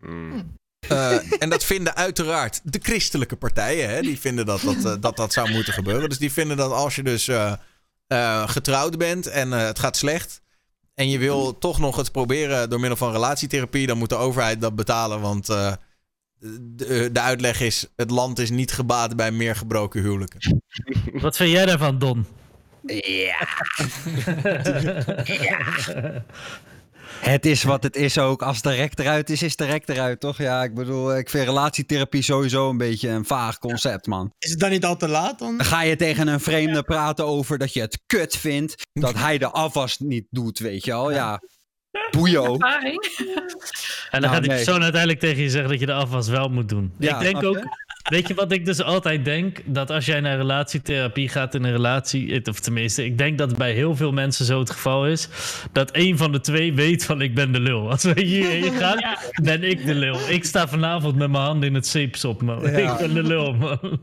Mm. 0.00 0.54
Eh, 0.88 1.42
en 1.42 1.48
dat 1.48 1.64
vinden 1.64 1.96
uiteraard 1.96 2.60
de 2.64 2.78
christelijke 2.82 3.36
partijen. 3.36 3.88
Hè? 3.88 4.00
Die 4.00 4.20
vinden 4.20 4.46
dat 4.46 4.60
dat, 4.60 4.84
eh, 4.84 4.94
dat 5.00 5.16
dat 5.16 5.32
zou 5.32 5.50
moeten 5.50 5.72
gebeuren. 5.72 6.08
Dus 6.08 6.18
die 6.18 6.32
vinden 6.32 6.56
dat 6.56 6.72
als 6.72 6.96
je 6.96 7.02
dus 7.02 7.28
eh, 7.28 7.52
eh, 8.06 8.48
getrouwd 8.48 8.98
bent 8.98 9.26
en 9.26 9.52
eh, 9.52 9.58
het 9.58 9.78
gaat 9.78 9.96
slecht. 9.96 10.42
En 10.94 11.08
je 11.08 11.18
wil 11.18 11.58
toch 11.58 11.78
nog 11.78 11.96
het 11.96 12.12
proberen 12.12 12.70
door 12.70 12.80
middel 12.80 12.98
van 12.98 13.12
relatietherapie. 13.12 13.86
Dan 13.86 13.98
moet 13.98 14.08
de 14.08 14.14
overheid 14.14 14.60
dat 14.60 14.74
betalen. 14.74 15.20
Want 15.20 15.48
eh, 15.48 15.72
de, 16.60 17.08
de 17.12 17.20
uitleg 17.20 17.60
is: 17.60 17.86
het 17.96 18.10
land 18.10 18.38
is 18.38 18.50
niet 18.50 18.72
gebaat 18.72 19.16
bij 19.16 19.30
meer 19.30 19.56
gebroken 19.56 20.02
huwelijken. 20.02 20.62
Wat 21.12 21.36
vind 21.36 21.50
jij 21.50 21.66
daarvan, 21.66 21.98
Don? 21.98 22.26
Het 27.24 27.46
is 27.46 27.62
wat 27.62 27.82
het 27.82 27.96
is 27.96 28.18
ook. 28.18 28.42
Als 28.42 28.62
de 28.62 28.74
rek 28.74 28.98
eruit 28.98 29.30
is, 29.30 29.42
is 29.42 29.56
de 29.56 29.64
rek 29.64 29.88
eruit, 29.88 30.20
toch? 30.20 30.38
Ja, 30.38 30.62
ik 30.62 30.74
bedoel, 30.74 31.16
ik 31.16 31.30
vind 31.30 31.44
relatietherapie 31.44 32.22
sowieso 32.22 32.70
een 32.70 32.76
beetje 32.76 33.08
een 33.08 33.24
vaag 33.24 33.58
concept, 33.58 34.06
man. 34.06 34.32
Is 34.38 34.50
het 34.50 34.58
dan 34.58 34.70
niet 34.70 34.84
al 34.84 34.96
te 34.96 35.08
laat 35.08 35.38
dan? 35.38 35.64
Ga 35.64 35.82
je 35.82 35.96
tegen 35.96 36.28
een 36.28 36.40
vreemde 36.40 36.82
praten 36.82 37.26
over 37.26 37.58
dat 37.58 37.72
je 37.72 37.80
het 37.80 38.02
kut 38.06 38.36
vindt 38.36 38.74
dat 38.92 39.14
hij 39.14 39.38
de 39.38 39.50
afwas 39.50 39.98
niet 39.98 40.26
doet, 40.30 40.58
weet 40.58 40.84
je 40.84 40.90
wel? 40.90 41.12
Ja, 41.12 41.40
boeio. 42.10 42.44
En 42.44 42.60
dan 44.10 44.20
Nou, 44.20 44.32
gaat 44.32 44.40
die 44.42 44.50
nee. 44.50 44.64
persoon 44.64 44.82
uiteindelijk 44.82 45.20
tegen 45.20 45.42
je 45.42 45.50
zeggen 45.50 45.70
dat 45.70 45.80
je 45.80 45.86
de 45.86 45.92
afwas 45.92 46.28
wel 46.28 46.48
moet 46.48 46.68
doen. 46.68 46.92
Ja, 46.98 47.14
ik 47.20 47.22
denk 47.32 47.44
ook, 47.44 47.54
je? 47.56 47.68
weet 48.10 48.28
je 48.28 48.34
wat 48.34 48.52
ik 48.52 48.64
dus 48.64 48.82
altijd 48.82 49.24
denk? 49.24 49.58
Dat 49.64 49.90
als 49.90 50.06
jij 50.06 50.20
naar 50.20 50.36
relatietherapie 50.36 51.28
gaat 51.28 51.54
in 51.54 51.64
een 51.64 51.72
relatie, 51.72 52.46
of 52.48 52.60
tenminste, 52.60 53.04
ik 53.04 53.18
denk 53.18 53.38
dat 53.38 53.48
het 53.48 53.58
bij 53.58 53.72
heel 53.72 53.96
veel 53.96 54.12
mensen 54.12 54.44
zo 54.44 54.58
het 54.58 54.70
geval 54.70 55.06
is, 55.06 55.28
dat 55.72 55.88
een 55.92 56.16
van 56.18 56.32
de 56.32 56.40
twee 56.40 56.72
weet 56.74 57.04
van 57.04 57.20
ik 57.20 57.34
ben 57.34 57.52
de 57.52 57.60
lul. 57.60 57.90
Als 57.90 58.02
we 58.02 58.20
hierheen 58.20 58.72
gaan, 58.80 58.98
Ja. 58.98 59.18
ben 59.42 59.62
ik 59.62 59.86
de 59.86 59.94
lul. 59.94 60.18
Ik 60.28 60.44
sta 60.44 60.68
vanavond 60.68 61.16
met 61.16 61.30
mijn 61.30 61.44
handen 61.44 61.68
in 61.68 61.74
het 61.74 61.86
zeepsop, 61.86 62.42
man. 62.42 62.60
Ja. 62.60 62.68
Ik 62.92 62.98
ben 62.98 63.14
de 63.14 63.22
lul, 63.22 63.52
man. 63.54 64.00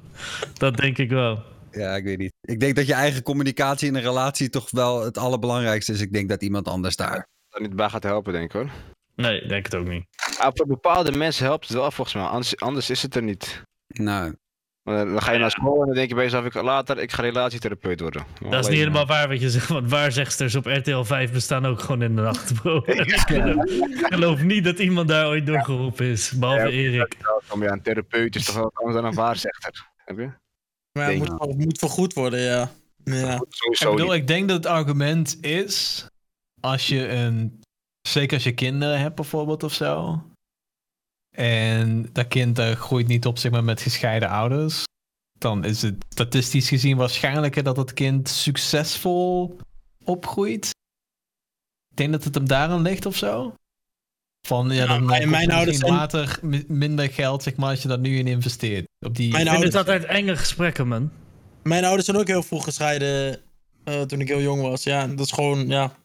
Dat 0.53 0.77
denk 0.77 0.97
ik 0.97 1.09
wel. 1.09 1.43
Ja, 1.71 1.95
ik 1.95 2.03
weet 2.03 2.17
niet. 2.17 2.33
Ik 2.41 2.59
denk 2.59 2.75
dat 2.75 2.87
je 2.87 2.93
eigen 2.93 3.23
communicatie 3.23 3.87
in 3.87 3.95
een 3.95 4.01
relatie 4.01 4.49
toch 4.49 4.71
wel 4.71 5.03
het 5.05 5.17
allerbelangrijkste 5.17 5.91
is. 5.91 6.01
Ik 6.01 6.13
denk 6.13 6.29
dat 6.29 6.41
iemand 6.43 6.67
anders 6.67 6.95
daar. 6.95 7.27
Dat 7.51 7.61
niet 7.61 7.75
bij 7.75 7.89
gaat 7.89 8.03
helpen, 8.03 8.33
denk 8.33 8.45
ik 8.45 8.51
hoor. 8.51 8.69
Nee, 9.15 9.41
ik 9.41 9.49
denk 9.49 9.65
het 9.65 9.75
ook 9.75 9.87
niet. 9.87 10.05
Maar 10.39 10.51
voor 10.53 10.67
bepaalde 10.67 11.11
mensen 11.11 11.45
helpt 11.45 11.67
het 11.67 11.77
wel 11.77 11.91
volgens 11.91 12.15
mij. 12.15 12.25
Anders, 12.25 12.57
anders 12.59 12.89
is 12.89 13.01
het 13.01 13.15
er 13.15 13.23
niet. 13.23 13.61
Nou, 13.87 14.35
dan 14.83 15.21
ga 15.21 15.31
je 15.31 15.39
naar 15.39 15.51
school 15.51 15.79
en 15.79 15.85
dan 15.85 15.95
denk 15.95 16.09
je 16.09 16.15
bij 16.15 16.23
jezelf, 16.23 16.45
ik, 16.45 16.53
later, 16.53 16.97
ik 16.99 17.11
ga 17.11 17.21
relatietherapeut 17.21 17.99
worden. 17.99 18.25
Dat 18.49 18.63
is 18.63 18.67
niet 18.67 18.77
helemaal 18.79 19.05
waar 19.05 19.27
wat 19.27 19.41
je 19.41 19.49
zegt, 19.49 19.67
want 19.67 19.89
waarzegsters 19.89 20.55
op 20.55 20.65
RTL 20.65 21.01
5 21.03 21.31
bestaan 21.31 21.65
ook 21.65 21.79
gewoon 21.79 22.01
in 22.01 22.15
de 22.15 22.21
nacht, 22.21 22.53
bro. 22.61 22.77
Ik 22.85 23.11
geloof- 23.19 23.65
ik 23.65 24.05
geloof 24.09 24.41
niet 24.43 24.63
dat 24.63 24.79
iemand 24.79 25.07
daar 25.07 25.27
ooit 25.27 25.45
doorgeroepen 25.45 26.05
is, 26.05 26.31
behalve 26.31 26.61
Ja, 26.61 26.67
Erik. 26.71 27.13
eh, 27.19 27.53
Om 27.53 27.63
ja, 27.63 27.71
een 27.71 27.81
therapeut 27.81 28.35
is 28.35 28.45
toch 28.45 28.55
wel 28.55 28.71
anders 28.73 28.95
dan 28.95 29.05
een 29.05 29.13
waarzegster. 29.13 29.85
Heb 30.05 30.17
je? 30.17 30.29
Maar 30.91 31.07
het 31.09 31.17
moet, 31.17 31.29
het 31.39 31.57
moet 31.57 31.79
vergoed 31.79 32.13
worden, 32.13 32.39
ja. 32.39 32.69
ja. 33.03 33.33
Ik 33.33 33.77
bedoel, 33.79 34.05
niet. 34.05 34.11
ik 34.13 34.27
denk 34.27 34.47
dat 34.47 34.57
het 34.57 34.65
argument 34.65 35.37
is, 35.41 36.05
als 36.61 36.87
je 36.87 37.07
een, 37.09 37.61
zeker 38.07 38.33
als 38.33 38.43
je 38.43 38.53
kinderen 38.53 38.99
hebt 38.99 39.15
bijvoorbeeld 39.15 39.63
of 39.63 39.73
zo, 39.73 40.21
en 41.35 42.09
dat 42.11 42.27
kind 42.27 42.59
eh, 42.59 42.71
groeit 42.71 43.07
niet 43.07 43.25
op 43.25 43.37
zeg 43.37 43.51
maar, 43.51 43.63
met 43.63 43.81
gescheiden 43.81 44.29
ouders, 44.29 44.83
dan 45.39 45.63
is 45.65 45.81
het 45.81 45.95
statistisch 46.09 46.67
gezien 46.69 46.97
waarschijnlijker 46.97 47.63
dat 47.63 47.77
het 47.77 47.93
kind 47.93 48.29
succesvol 48.29 49.57
opgroeit. 50.03 50.65
Ik 51.89 51.97
denk 51.97 52.11
dat 52.11 52.23
het 52.23 52.35
hem 52.35 52.47
daaraan 52.47 52.81
ligt 52.81 53.05
of 53.05 53.15
zo. 53.15 53.53
Van 54.47 54.67
ja, 54.69 54.73
Ja, 54.73 54.85
dan, 54.87 55.05
mijn- 55.29 55.51
ouders 55.51 55.77
zijn- 55.77 55.91
later 55.91 56.39
mi- 56.41 56.65
minder 56.67 57.09
geld 57.11 57.43
zeg 57.43 57.55
maar, 57.55 57.69
als 57.69 57.81
je 57.81 57.87
dat 57.87 57.99
nu 57.99 58.17
in 58.17 58.27
investeert. 58.27 58.85
Op 59.05 59.15
die, 59.15 59.31
Mijn 59.31 59.45
Ik 59.45 59.51
vind 59.51 59.63
het 59.63 59.75
ouders, 59.75 59.99
altijd 60.01 60.19
enge 60.19 60.37
gesprekken, 60.37 60.87
man. 60.87 61.11
mijn 61.63 61.83
ouders 61.83 62.05
zijn 62.05 62.17
ook 62.17 62.27
heel 62.27 62.43
vroeg 62.43 62.63
gescheiden 62.63 63.41
eh, 63.83 64.01
toen 64.01 64.19
ik 64.21 64.27
heel 64.27 64.41
jong 64.41 64.61
was. 64.61 64.83
Ja, 64.83 65.07
dat 65.07 65.25
is 65.25 65.31
gewoon, 65.31 65.67
ja. 65.67 65.95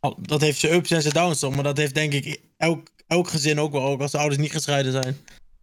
Al- 0.00 0.18
Dat 0.22 0.40
heeft 0.40 0.58
zijn 0.58 0.72
ups 0.74 0.90
en 0.90 1.02
zijn 1.02 1.14
downs, 1.14 1.48
maar 1.48 1.62
dat 1.62 1.76
heeft 1.76 1.94
denk 1.94 2.12
ik 2.12 2.40
elk, 2.56 2.88
elk 3.06 3.28
gezin 3.28 3.60
ook 3.60 3.72
wel. 3.72 3.82
Ook 3.82 4.00
als 4.00 4.10
de 4.12 4.18
ouders 4.18 4.40
niet 4.40 4.52
gescheiden 4.52 4.92
zijn. 4.92 5.16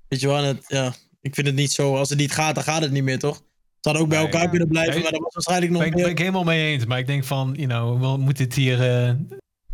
Weet 0.08 0.20
je 0.20 0.28
wel, 0.28 0.44
het, 0.44 0.64
ja. 0.68 0.94
Ik 1.22 1.34
vind 1.36 1.48
het 1.48 1.56
niet 1.56 1.72
zo, 1.72 1.96
als 1.96 2.10
het 2.10 2.18
niet 2.20 2.32
gaat, 2.32 2.56
dan 2.56 2.64
gaat 2.64 2.82
het 2.82 2.92
niet 2.92 3.04
meer, 3.04 3.20
toch? 3.20 3.36
Ze 3.36 3.92
hadden 3.92 4.02
ook 4.02 4.10
bij 4.10 4.20
elkaar 4.20 4.50
kunnen 4.50 4.68
blijven, 4.68 4.94
Nee. 4.94 5.04
maar 5.04 5.12
dat 5.12 5.22
was 5.22 5.34
waarschijnlijk 5.34 5.72
nog 5.72 5.80
ben, 5.82 5.90
ik- 5.90 5.96
meer. 5.96 6.04
ben 6.04 6.14
ik 6.14 6.20
helemaal 6.20 6.44
mee 6.44 6.74
eens. 6.74 6.86
Maar 6.86 7.00
ik 7.00 7.08
denk 7.08 7.24
van, 7.24 7.54
you 7.56 7.68
know, 7.68 8.02
we 8.02 8.18
moeten 8.18 8.44
het 8.44 8.54
hier 8.56 8.82
eh, 9.08 9.14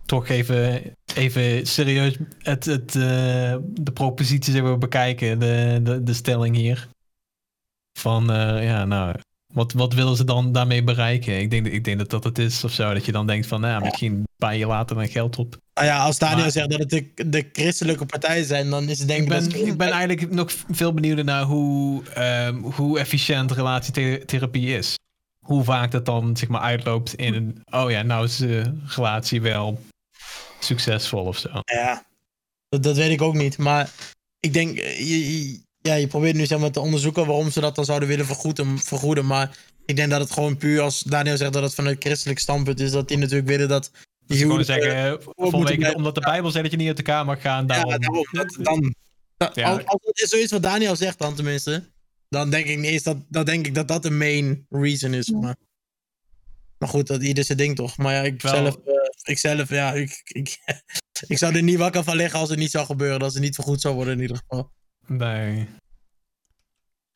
toch 0.05 0.27
even, 0.27 0.81
even 1.15 1.67
serieus 1.67 2.17
het, 2.39 2.65
het, 2.65 2.95
eh, 2.95 3.55
de 3.63 3.91
propositie 3.93 4.53
zeg 4.53 4.61
maar, 4.61 4.77
bekijken. 4.77 5.39
De, 5.39 5.79
de, 5.83 6.03
de 6.03 6.13
stelling 6.13 6.55
hier. 6.55 6.87
Van, 7.99 8.31
eh, 8.31 8.63
ja, 8.63 8.85
nou, 8.85 9.15
wat, 9.53 9.73
wat 9.73 9.93
willen 9.93 10.15
ze 10.15 10.23
dan 10.23 10.51
daarmee 10.51 10.83
bereiken? 10.83 11.39
Ik 11.39 11.49
denk, 11.49 11.67
ik 11.67 11.83
denk 11.83 11.97
dat 11.97 12.09
dat 12.09 12.23
het 12.23 12.37
is 12.37 12.63
of 12.63 12.71
zo. 12.71 12.93
Dat 12.93 13.05
je 13.05 13.11
dan 13.11 13.27
denkt 13.27 13.47
van, 13.47 13.61
nou, 13.61 13.73
ja, 13.73 13.79
misschien 13.89 14.23
paar 14.37 14.55
jaar 14.55 14.67
later 14.67 14.95
dan 14.95 15.07
geld 15.07 15.37
op. 15.37 15.57
Nou 15.73 15.87
ja, 15.87 16.03
als 16.03 16.17
Daniel 16.19 16.39
Maar- 16.39 16.51
zegt 16.51 16.69
dat 16.69 16.79
het 16.79 16.89
de, 16.89 17.11
de 17.29 17.49
christelijke 17.51 18.05
partijen 18.05 18.45
zijn, 18.45 18.69
dan 18.69 18.89
is 18.89 18.99
het 18.99 19.07
denk 19.07 19.19
Ik 19.19 19.25
ik 19.25 19.31
ben, 19.39 19.49
best- 19.49 19.65
ik 19.67 19.77
ben 19.77 19.89
eigenlijk 19.91 20.31
nog 20.31 20.51
veel 20.71 20.93
benieuwder 20.93 21.23
naar 21.25 21.43
hoe, 21.43 22.03
ehm, 22.09 22.55
hoe 22.55 22.99
efficiënt 22.99 23.51
relatietherapie 23.51 24.77
is. 24.77 24.95
Hoe 25.45 25.63
vaak 25.63 25.91
dat 25.91 26.05
dan 26.05 26.37
zeg 26.37 26.49
maar 26.49 26.61
uitloopt 26.61 27.13
in 27.13 27.33
een, 27.33 27.61
oh 27.69 27.91
ja, 27.91 28.01
nou 28.01 28.25
is 28.25 28.37
de 28.37 28.73
relatie 28.85 29.41
wel 29.41 29.79
succesvol 30.59 31.25
of 31.25 31.37
zo. 31.37 31.49
Ja, 31.63 32.05
dat, 32.69 32.83
dat 32.83 32.95
weet 32.95 33.11
ik 33.11 33.21
ook 33.21 33.33
niet. 33.33 33.57
Maar 33.57 33.89
ik 34.39 34.53
denk, 34.53 34.77
eh, 34.77 34.97
je, 34.99 35.47
je- 35.49 35.59
ja, 35.81 35.93
je 35.93 36.07
probeert 36.07 36.35
nu 36.35 36.45
zeg 36.45 36.59
maar 36.59 36.71
te 36.71 36.79
onderzoeken 36.79 37.25
waarom 37.25 37.51
ze 37.51 37.59
dat 37.59 37.75
dan 37.75 37.85
zouden 37.85 38.07
willen 38.09 38.25
vergoeden. 38.25 38.79
vergoeden 38.79 39.25
maar 39.25 39.57
ik 39.85 39.95
denk 39.95 40.09
dat 40.09 40.19
het 40.21 40.31
gewoon 40.31 40.57
puur, 40.57 40.81
als 40.81 40.99
Daniel 41.01 41.37
zegt 41.37 41.53
dat 41.53 41.63
het 41.63 41.73
vanuit 41.73 42.03
christelijk 42.03 42.39
standpunt 42.39 42.79
is, 42.79 42.91
dat 42.91 43.07
die 43.07 43.17
natuurlijk 43.17 43.47
willen 43.47 43.67
dat 43.67 43.91
die 44.25 44.37
Gewoon 44.37 44.57
huwelijken 44.59 44.91
zeggen, 44.91 45.19
eh, 45.19 45.27
vanwege, 45.49 45.75
blijven. 45.77 45.97
omdat 45.97 46.15
de 46.15 46.21
Bijbel 46.21 46.51
zegt 46.51 46.63
dat 46.63 46.71
je 46.71 46.77
niet 46.77 46.87
uit 46.87 46.97
elkaar 46.97 47.25
mag 47.25 47.41
gaan. 47.41 47.67
Daarom. 47.67 47.91
Ja, 47.91 47.97
daarom. 47.97 48.25
Dat, 48.31 48.55
dan, 48.61 48.95
dat- 49.37 49.55
Ja. 49.55 49.69
als, 49.73 49.85
als 49.85 50.01
het 50.05 50.21
is 50.21 50.29
zoiets 50.29 50.51
wat 50.51 50.63
Daniel 50.63 50.95
zegt 50.95 51.17
dan 51.19 51.35
tenminste, 51.35 51.89
dan 52.29 52.49
denk 52.49 52.65
ik 52.65 52.77
niet 52.77 52.85
eens 52.91 53.03
dat, 53.03 53.17
dan 53.29 53.45
denk 53.45 53.67
ik 53.67 53.75
dat 53.75 53.87
dat 53.87 54.03
de 54.03 54.11
main 54.11 54.65
reason 54.69 55.13
is. 55.13 55.29
Maar, 55.31 55.55
maar 56.77 56.89
goed, 56.89 57.07
dat 57.07 57.23
ieder 57.23 57.43
zijn 57.43 57.57
ding 57.57 57.75
toch. 57.75 57.97
Maar 57.97 58.13
ja, 58.13 58.21
ik 58.21 58.41
Wel- 58.41 58.53
zelf, 58.55 58.75
eh, 58.75 58.93
ik 59.23 59.37
zelf, 59.37 59.69
ja, 59.69 59.93
ik, 59.93 60.21
ik, 60.23 60.57
ik 61.27 61.37
zou 61.37 61.55
er 61.55 61.63
niet 61.63 61.77
wakker 61.77 62.03
van 62.03 62.15
liggen 62.15 62.39
als 62.39 62.49
het 62.49 62.59
niet 62.59 62.71
zou 62.71 62.85
gebeuren. 62.85 63.19
Dat 63.19 63.33
het 63.33 63.41
niet 63.41 63.55
vergoed 63.55 63.81
zou 63.81 63.95
worden 63.95 64.13
in 64.13 64.21
ieder 64.21 64.37
geval. 64.37 64.71
Nee. 65.17 65.67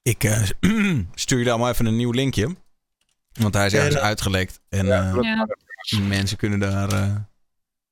Ik 0.02 0.24
eh, 0.24 0.44
stuur 1.16 1.40
je 1.44 1.50
allemaal 1.50 1.70
even 1.70 1.86
een 1.86 1.96
nieuw 1.96 2.12
linkje. 2.12 2.56
Want 3.32 3.54
hij 3.54 3.66
is 3.66 3.74
ergens 3.74 3.96
uitgelekt. 3.96 4.60
En 4.70 4.80
eh, 4.92 5.18
Ja. 5.22 5.48
mensen 6.08 6.38
kunnen 6.38 6.60
daar 6.60 6.92
eh, 6.94 7.16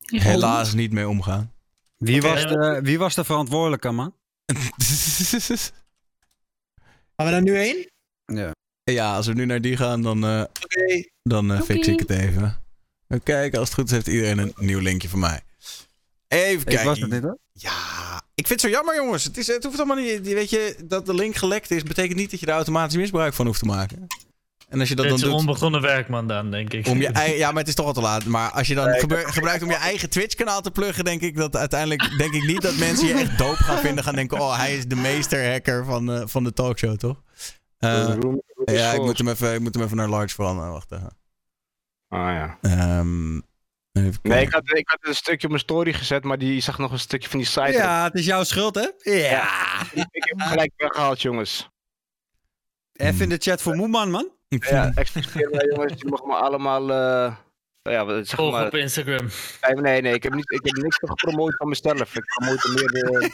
helaas 0.06 0.74
niet 0.74 0.92
mee 0.92 1.08
omgaan. 1.08 1.54
Wie, 1.98 2.22
was 2.22 2.42
de, 2.42 2.80
wie 2.84 2.98
was 2.98 3.16
de 3.16 3.24
verantwoordelijke, 3.24 3.92
man? 3.92 4.16
Gaan 7.16 7.26
we 7.26 7.32
daar 7.32 7.42
nu 7.42 7.58
heen? 7.58 7.90
Ja. 8.26 8.52
ja, 8.84 9.16
als 9.16 9.28
we 9.28 9.34
nu 9.34 9.46
naar 9.46 9.62
die 9.62 9.78
gaan, 9.78 10.02
dan, 10.02 10.26
eh, 10.26 10.40
Oké. 10.64 11.10
dan 11.24 11.62
fix 11.64 11.88
ik 11.88 12.00
het 12.00 12.10
even. 12.10 12.64
Even 13.08 13.24
kijken, 13.24 13.60
als 13.60 13.68
het 13.70 13.78
goed 13.78 13.86
is, 13.86 13.92
heeft 13.92 14.08
iedereen 14.08 14.38
een 14.38 14.54
nieuw 14.56 14.80
linkje 14.80 15.10
van 15.10 15.20
mij. 15.20 15.42
Even 16.28 16.60
Ik 16.60 16.66
kijken. 16.66 16.86
was 16.86 17.00
het 17.00 17.12
niet, 17.12 17.22
hoor. 17.22 17.38
Ja, 17.52 18.13
ik 18.36 18.48
vind 18.48 18.62
het 18.62 18.72
zo 18.72 18.78
jammer, 18.78 18.96
jongens. 18.96 19.24
Het, 19.24 19.38
is, 19.38 19.48
het 19.48 19.64
hoeft 19.64 19.78
allemaal 19.78 19.98
niet. 19.98 20.22
Weet 20.22 20.50
je, 20.50 20.76
dat 20.84 21.06
de 21.06 21.14
link 21.14 21.36
gelekt 21.36 21.72
is, 21.72 21.84
betekent 21.84 22.20
niet 22.20 22.32
dat 22.32 22.40
je 22.40 22.46
er 22.46 22.54
automatisch 22.54 22.96
misbruik 22.96 23.34
van 23.34 23.46
hoeft 23.46 23.60
te 23.60 23.66
maken. 23.66 24.08
En 24.70 24.80
als 24.80 24.90
je 24.90 24.96
dat 24.96 25.06
Dit 25.06 25.14
dan 25.14 25.24
is 25.24 25.30
doet. 25.30 25.40
onbegonnen 25.40 25.82
werk, 25.82 26.10
man, 26.10 26.28
dan, 26.28 26.52
denk 26.52 26.74
ik. 26.74 26.88
Om 26.88 27.02
je 27.02 27.12
ja, 27.38 27.52
maar 27.52 27.60
het 27.60 27.68
is 27.68 27.76
toch 27.76 27.86
al 27.86 27.94
te 27.94 28.02
laat. 28.02 28.26
Maar 28.26 28.52
als 28.52 28.68
je 28.68 28.76
dan 28.76 28.94
gebruikt 29.26 29.64
om 29.64 29.70
je 29.70 29.76
eigen 29.76 30.10
Twitch-kanaal 30.10 30.62
te 30.62 30.72
pluggen, 30.72 31.04
denk 31.04 31.22
ik 31.22 31.36
dat 31.36 31.56
uiteindelijk 31.56 32.18
denk 32.18 32.34
ik 32.34 32.46
niet 32.46 32.62
dat 32.62 32.78
mensen 32.78 33.08
je 33.08 33.14
echt 33.14 33.38
doop 33.38 33.56
gaan 33.56 33.78
vinden. 33.78 34.04
Gaan 34.04 34.16
denken, 34.16 34.40
oh, 34.40 34.58
hij 34.58 34.78
is 34.78 34.88
de 34.88 34.96
meester-hacker 34.96 35.86
van, 35.86 36.12
eh, 36.12 36.22
van 36.26 36.44
de 36.44 36.54
talkshow, 36.54 36.98
toch? 36.98 37.22
Eh, 37.78 38.16
ja, 38.66 38.92
ik 38.92 39.02
moet, 39.02 39.18
hem 39.18 39.28
even, 39.28 39.54
ik 39.54 39.60
moet 39.60 39.74
hem 39.74 39.84
even 39.84 39.98
naar 39.98 40.10
large 40.10 40.36
veranderen. 40.36 40.72
Wacht 40.72 40.92
even. 40.92 41.18
Ah 42.08 42.20
ja. 42.20 42.58
Ehm, 42.62 43.36
even 43.36 43.44
Nee, 44.22 44.42
ik 44.42 44.52
had, 44.54 44.70
ik 44.74 44.90
had 44.90 44.98
een 45.02 45.16
stukje 45.16 45.44
op 45.44 45.50
mijn 45.52 45.64
story 45.64 45.94
gezet, 45.94 46.24
maar 46.24 46.38
die 46.38 46.62
zag 46.62 46.78
nog 46.78 46.92
een 46.92 47.00
stukje 47.00 47.30
van 47.30 47.40
die 47.40 47.48
site. 47.48 47.72
Ja, 47.72 48.04
het 48.04 48.14
is 48.14 48.26
jouw 48.26 48.44
schuld, 48.44 48.76
hè? 48.76 49.12
Ja. 49.12 49.82
Ik 49.92 50.24
heb 50.24 50.38
hem 50.40 50.48
gelijk 50.48 50.72
weggehaald, 50.78 51.22
jongens. 51.22 51.70
Even 52.94 53.22
in 53.22 53.30
de 53.30 53.38
chat 53.38 53.62
voor 53.62 53.76
Moeman, 53.76 54.12
man. 54.12 54.32
Ja, 54.48 54.92
excuseer 54.96 55.50
mij, 55.50 55.66
jongens. 55.66 55.92
Jullie 55.94 56.10
mogen 56.10 56.28
me 56.28 56.34
allemaal. 56.34 56.92
eh 56.92 57.36
ja, 57.82 58.24
zeg 58.24 58.36
Volg 58.40 58.52
maar. 58.52 58.66
op 58.66 58.76
Instagram. 58.76 59.30
Nee, 59.62 59.76
nee, 59.76 60.02
nee. 60.02 60.14
Ik 60.14 60.24
heb, 60.24 60.34
niet, 60.34 60.52
ik 60.52 60.66
heb 60.66 60.76
niks 60.84 60.98
gepromoot 60.98 61.56
van 61.56 61.68
mezelf. 61.70 62.16
Ik 62.16 62.24
promote 62.26 62.70
meer 62.70 62.88
de. 62.88 63.30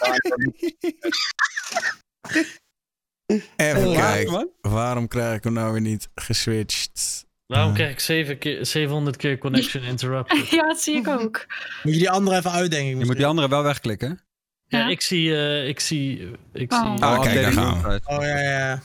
Even 3.55 3.93
kijken. 3.93 4.31
man. 4.31 4.49
Waarom 4.61 5.07
krijg 5.07 5.37
ik 5.37 5.43
hem 5.43 5.53
nou 5.53 5.71
weer 5.71 5.81
niet 5.81 6.09
geswitcht? 6.15 7.25
Waarom 7.49 7.73
krijg 7.73 7.91
ik 7.91 7.99
zeven 7.99 8.37
keer, 8.37 8.65
700 8.65 9.17
keer 9.17 9.37
connection 9.37 9.83
interrupted? 9.93 10.49
Ja, 10.49 10.67
dat 10.67 10.81
zie 10.81 10.95
ik 10.95 11.07
ook. 11.07 11.45
Moet 11.83 11.93
je 11.93 11.99
die 11.99 12.09
andere 12.09 12.37
even 12.37 12.51
uitdenken? 12.51 12.97
Je 12.99 13.05
moet 13.05 13.15
die 13.15 13.25
andere 13.25 13.47
wel 13.49 13.63
wegklikken. 13.63 14.21
Ja, 14.67 14.79
Ja. 14.79 14.87
ik 14.89 15.01
zie... 15.01 15.35
eh, 15.35 15.67
ik 15.67 15.79
zie, 15.79 16.31
ik 16.53 16.71
Oh. 16.73 16.79
zie 16.95 17.03
Ah, 17.05 17.21
kijk, 17.21 17.41
daar 17.41 17.51
gaan 17.51 17.81
we. 17.81 18.01
Oh 18.05 18.23
ja, 18.23 18.39
ja. 18.39 18.81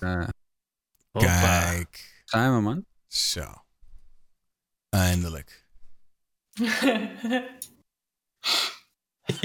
Kijk. 1.13 2.23
zijn 2.25 2.55
we, 2.55 2.61
man. 2.61 2.85
Zo. 3.09 3.45
Eindelijk. 4.89 5.67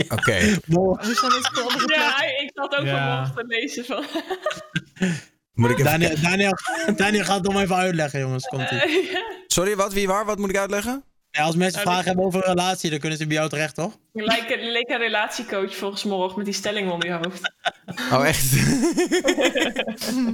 Oké. 0.10 0.58
Plek? 0.66 1.90
Ja, 1.96 2.22
ik 2.24 2.52
zat 2.54 2.76
ook 2.76 2.86
Ja. 2.86 3.26
vanmorgen 3.26 3.36
te 3.36 3.44
lezen 3.46 3.86
van... 3.86 4.06
Moet 5.60 5.70
ik 5.70 5.80
even 5.80 5.92
Daniel, 6.00 6.22
Daniel, 6.22 6.54
Daniel 6.96 7.24
gaat 7.24 7.38
het 7.38 7.48
om 7.48 7.58
even 7.58 7.76
uitleggen, 7.76 8.20
jongens. 8.20 8.46
Komt 8.48 8.72
ie. 8.72 8.82
Eh, 8.82 9.16
Sorry, 9.48 9.76
wat? 9.76 9.94
Wie, 9.94 10.08
waar? 10.08 10.26
Wat 10.26 10.38
moet 10.38 10.50
ik 10.50 10.58
uitleggen? 10.58 11.04
Ja, 11.32 11.44
als 11.44 11.56
mensen 11.56 11.74
Nou, 11.80 11.88
vragen 11.92 12.06
hebben 12.08 12.26
over 12.26 12.42
een 12.48 12.56
relatie, 12.56 12.90
dan 12.90 13.00
kunnen 13.00 13.18
ze 13.18 13.28
bij 13.28 13.36
jou 13.36 13.50
terecht, 13.50 13.76
toch? 13.76 13.98
je 14.14 14.24
lijkt 14.24 14.52
een, 14.52 14.72
leek 14.72 14.90
een 14.90 14.98
relatiecoach 14.98 15.76
volgens 15.76 16.04
morgen 16.04 16.38
met 16.38 16.46
die 16.46 16.54
stelling 16.54 16.92
om 16.92 17.04
je 17.04 17.12
hoofd. 17.12 17.52
Oh, 18.14 18.28
echt? 18.28 18.52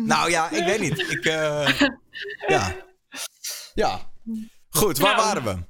nou 0.06 0.30
ja, 0.30 0.50
ik 0.52 0.64
weet 0.66 0.80
niet. 0.80 1.12
Ik, 1.12 1.26
eh, 1.26 1.80
ja. 2.48 2.76
Ja. 3.74 4.00
Goed, 4.70 4.98
waar 4.98 5.16
Nou. 5.16 5.26
waren 5.26 5.44
we? 5.44 5.64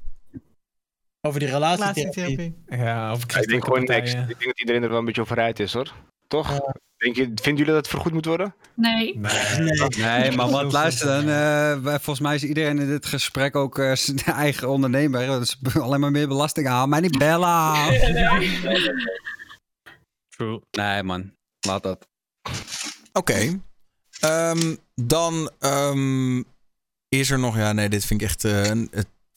Over 1.21 1.39
die 1.39 1.49
relatietherapie. 1.49 2.03
Relatietherapie. 2.21 2.83
Ja, 2.85 3.11
of 3.11 3.23
Ik 3.23 3.47
denk 3.47 3.63
gewoon 3.63 3.83
niks. 3.83 4.11
Ik 4.13 4.27
denk 4.27 4.43
dat 4.45 4.59
iedereen 4.59 4.83
er 4.83 4.89
wel 4.89 4.99
een 4.99 5.05
beetje 5.05 5.21
over 5.21 5.39
uit 5.39 5.59
is, 5.59 5.73
hoor. 5.73 5.93
Toch? 6.27 6.59
Denk 6.97 7.15
je, 7.15 7.23
vinden 7.23 7.41
jullie 7.43 7.65
dat 7.65 7.75
het 7.75 7.87
vergoed 7.87 8.13
moet 8.13 8.25
worden? 8.25 8.55
Nee. 8.75 9.17
Nee. 9.17 9.17
Nee. 9.17 9.89
Nee, 9.97 10.31
maar 10.31 10.49
wat 10.49 10.71
luister 10.71 11.07
dan. 11.07 11.19
eh, 11.21 11.83
wij- 11.83 11.99
volgens 11.99 12.19
mij 12.19 12.35
is 12.35 12.43
iedereen 12.43 12.79
in 12.79 12.87
dit 12.87 13.05
gesprek 13.05 13.55
ook 13.55 13.79
eh, 13.79 13.95
zijn 13.95 14.17
eigen 14.45 14.69
ondernemer. 14.69 15.27
Dus 15.39 15.57
alleen 15.81 15.99
maar 15.99 16.11
meer 16.11 16.27
belasting 16.27 16.67
aan. 16.67 16.89
Maar 16.89 17.01
niet 17.01 17.17
bellen. 17.17 17.73
True. 20.29 20.61
Nee, 20.71 21.03
man. 21.03 21.31
Laat 21.67 21.83
dat. 21.83 22.07
Oké. 23.13 23.59
Ehm, 24.19 24.75
dan 24.95 25.51
ehm, 25.59 26.37
is 27.09 27.29
er 27.29 27.39
nog... 27.39 27.57
Ja, 27.57 27.73
nee, 27.73 27.89
dit 27.89 28.05
vind 28.05 28.21
ik 28.21 28.27
echt 28.27 28.43
eh, 28.43 28.71
eh, 28.71 28.77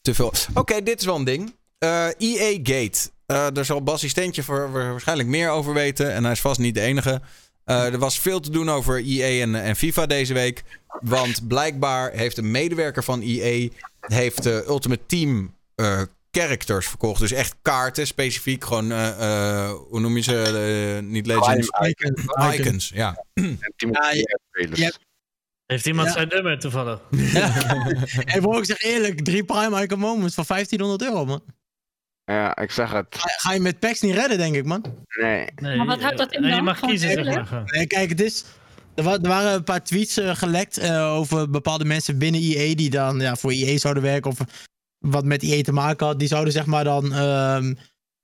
te 0.01 0.15
veel. 0.15 0.33
Oké, 0.55 0.83
dit 0.83 0.99
is 1.01 1.05
wel 1.07 1.17
een 1.17 1.25
ding. 1.25 1.55
Eh, 1.79 2.07
EA 2.19 2.59
Gate. 2.63 3.11
Eh 3.29 3.47
daar 3.53 3.65
zal 3.65 3.83
Bassie 3.83 4.09
Steentje 4.09 4.43
voor, 4.43 4.69
voor 4.71 4.91
waarschijnlijk 4.91 5.29
meer 5.29 5.51
over 5.51 5.75
weten. 5.75 6.13
En 6.13 6.23
hij 6.23 6.33
is 6.33 6.41
vast 6.41 6.59
niet 6.61 6.75
de 6.75 6.81
enige. 6.81 7.21
Eh, 7.65 7.85
er 7.93 7.99
was 7.99 8.19
veel 8.21 8.41
te 8.41 8.51
doen 8.51 8.69
over 8.71 9.03
EA 9.05 9.43
en, 9.43 9.55
en 9.55 9.77
FIFA 9.77 10.07
deze 10.07 10.35
week. 10.35 10.63
Want 11.01 11.49
blijkbaar 11.49 12.11
heeft 12.13 12.37
een 12.39 12.51
medewerker 12.51 13.05
van 13.05 13.21
EA... 13.23 13.69
heeft 14.01 14.47
eh, 14.47 14.55
Ultimate 14.69 15.01
Team 15.07 15.55
eh, 15.75 16.01
characters 16.31 16.87
verkocht. 16.89 17.21
Dus 17.21 17.33
echt 17.33 17.55
kaarten, 17.63 18.07
specifiek. 18.07 18.65
Gewoon, 18.65 18.93
eh, 18.93 19.09
eh, 19.09 19.71
hoe 19.89 20.01
noem 20.01 20.17
je 20.17 20.23
ze? 20.23 20.99
Niet 21.05 21.27
Legends. 21.27 21.69
Icons. 21.87 22.55
Icons, 22.59 22.89
ja. 22.95 23.25
En 23.35 23.59
Ja, 23.77 24.11
je- 24.11 24.93
Heeft 25.67 25.87
iemand 25.87 26.09
Ja. 26.09 26.15
zijn 26.15 26.29
nummer 26.29 26.59
toevallig? 26.59 27.01
Hey 28.31 28.41
bro, 28.41 28.59
ik 28.59 28.65
zeg 28.65 28.81
eerlijk, 28.83 29.25
drie 29.25 29.45
Prime 29.45 29.83
Icon 29.83 29.99
Moments 29.99 30.35
voor 30.35 30.45
1500 30.47 31.03
euro, 31.03 31.25
man. 31.25 31.43
Ja, 32.29 32.57
ik 32.57 32.71
zeg 32.71 32.91
het. 32.93 33.07
Ga, 33.11 33.29
ga 33.29 33.53
je 33.53 33.61
met 33.61 33.79
packs 33.79 34.01
niet 34.01 34.15
redden, 34.15 34.39
denk 34.39 34.55
ik, 34.55 34.65
man. 34.65 34.85
Nee. 35.21 35.47
Nee, 35.57 35.77
Maar 35.77 35.87
wat 35.87 36.01
houdt 36.01 36.19
dat 36.19 36.33
in 36.33 36.43
en 36.43 36.49
je 36.49 36.55
dan? 36.55 36.65
mag 36.65 36.81
kiezen, 36.81 37.25
zeg 37.25 37.51
maar. 37.51 37.63
Nee, 37.65 37.87
kijk, 37.87 38.09
het 38.09 38.21
is... 38.21 38.45
Er, 38.95 39.05
wa- 39.05 39.13
er 39.23 39.29
waren 39.29 39.53
een 39.53 39.65
paar 39.65 39.85
tweets 39.85 40.17
eh, 40.17 40.35
gelekt 40.37 40.79
eh, 40.79 41.13
over 41.15 41.51
bepaalde 41.51 41.85
mensen 41.85 42.19
binnen 42.19 42.41
EA 42.41 42.75
die 42.75 42.91
dan 42.91 43.21
ja, 43.21 43.37
voor 43.37 43.51
EA 43.51 43.79
zouden 43.79 44.03
werken 44.03 44.31
of 44.31 44.39
wat 44.99 45.25
met 45.25 45.43
EA 45.43 45.63
te 45.63 45.73
maken 45.73 46.07
had. 46.07 46.19
Die 46.19 46.29
zouden 46.29 46.53
zeg 46.53 46.67
maar 46.67 46.85
dan 46.85 47.13
ehm, 47.13 47.75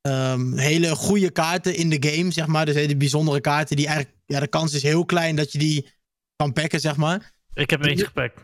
ehm, 0.00 0.57
hele 0.57 0.94
goede 0.94 1.30
kaarten 1.30 1.74
in 1.76 1.88
de 1.90 2.11
game, 2.11 2.30
zeg 2.32 2.46
maar. 2.46 2.66
Dus 2.66 2.74
hele 2.74 2.96
bijzondere 2.96 3.40
kaarten 3.40 3.76
die 3.76 3.86
eigenlijk... 3.86 4.16
Ja, 4.26 4.40
de 4.40 4.46
kans 4.46 4.72
is 4.74 4.82
heel 4.82 5.05
klein 5.05 5.36
dat 5.36 5.52
je 5.52 5.59
die 5.59 5.88
kan 6.36 6.52
packen, 6.52 6.80
zeg 6.80 6.96
maar. 6.96 7.32
Ik 7.55 7.70
heb 7.70 7.84
eentje 7.84 8.05
gepakt. 8.05 8.40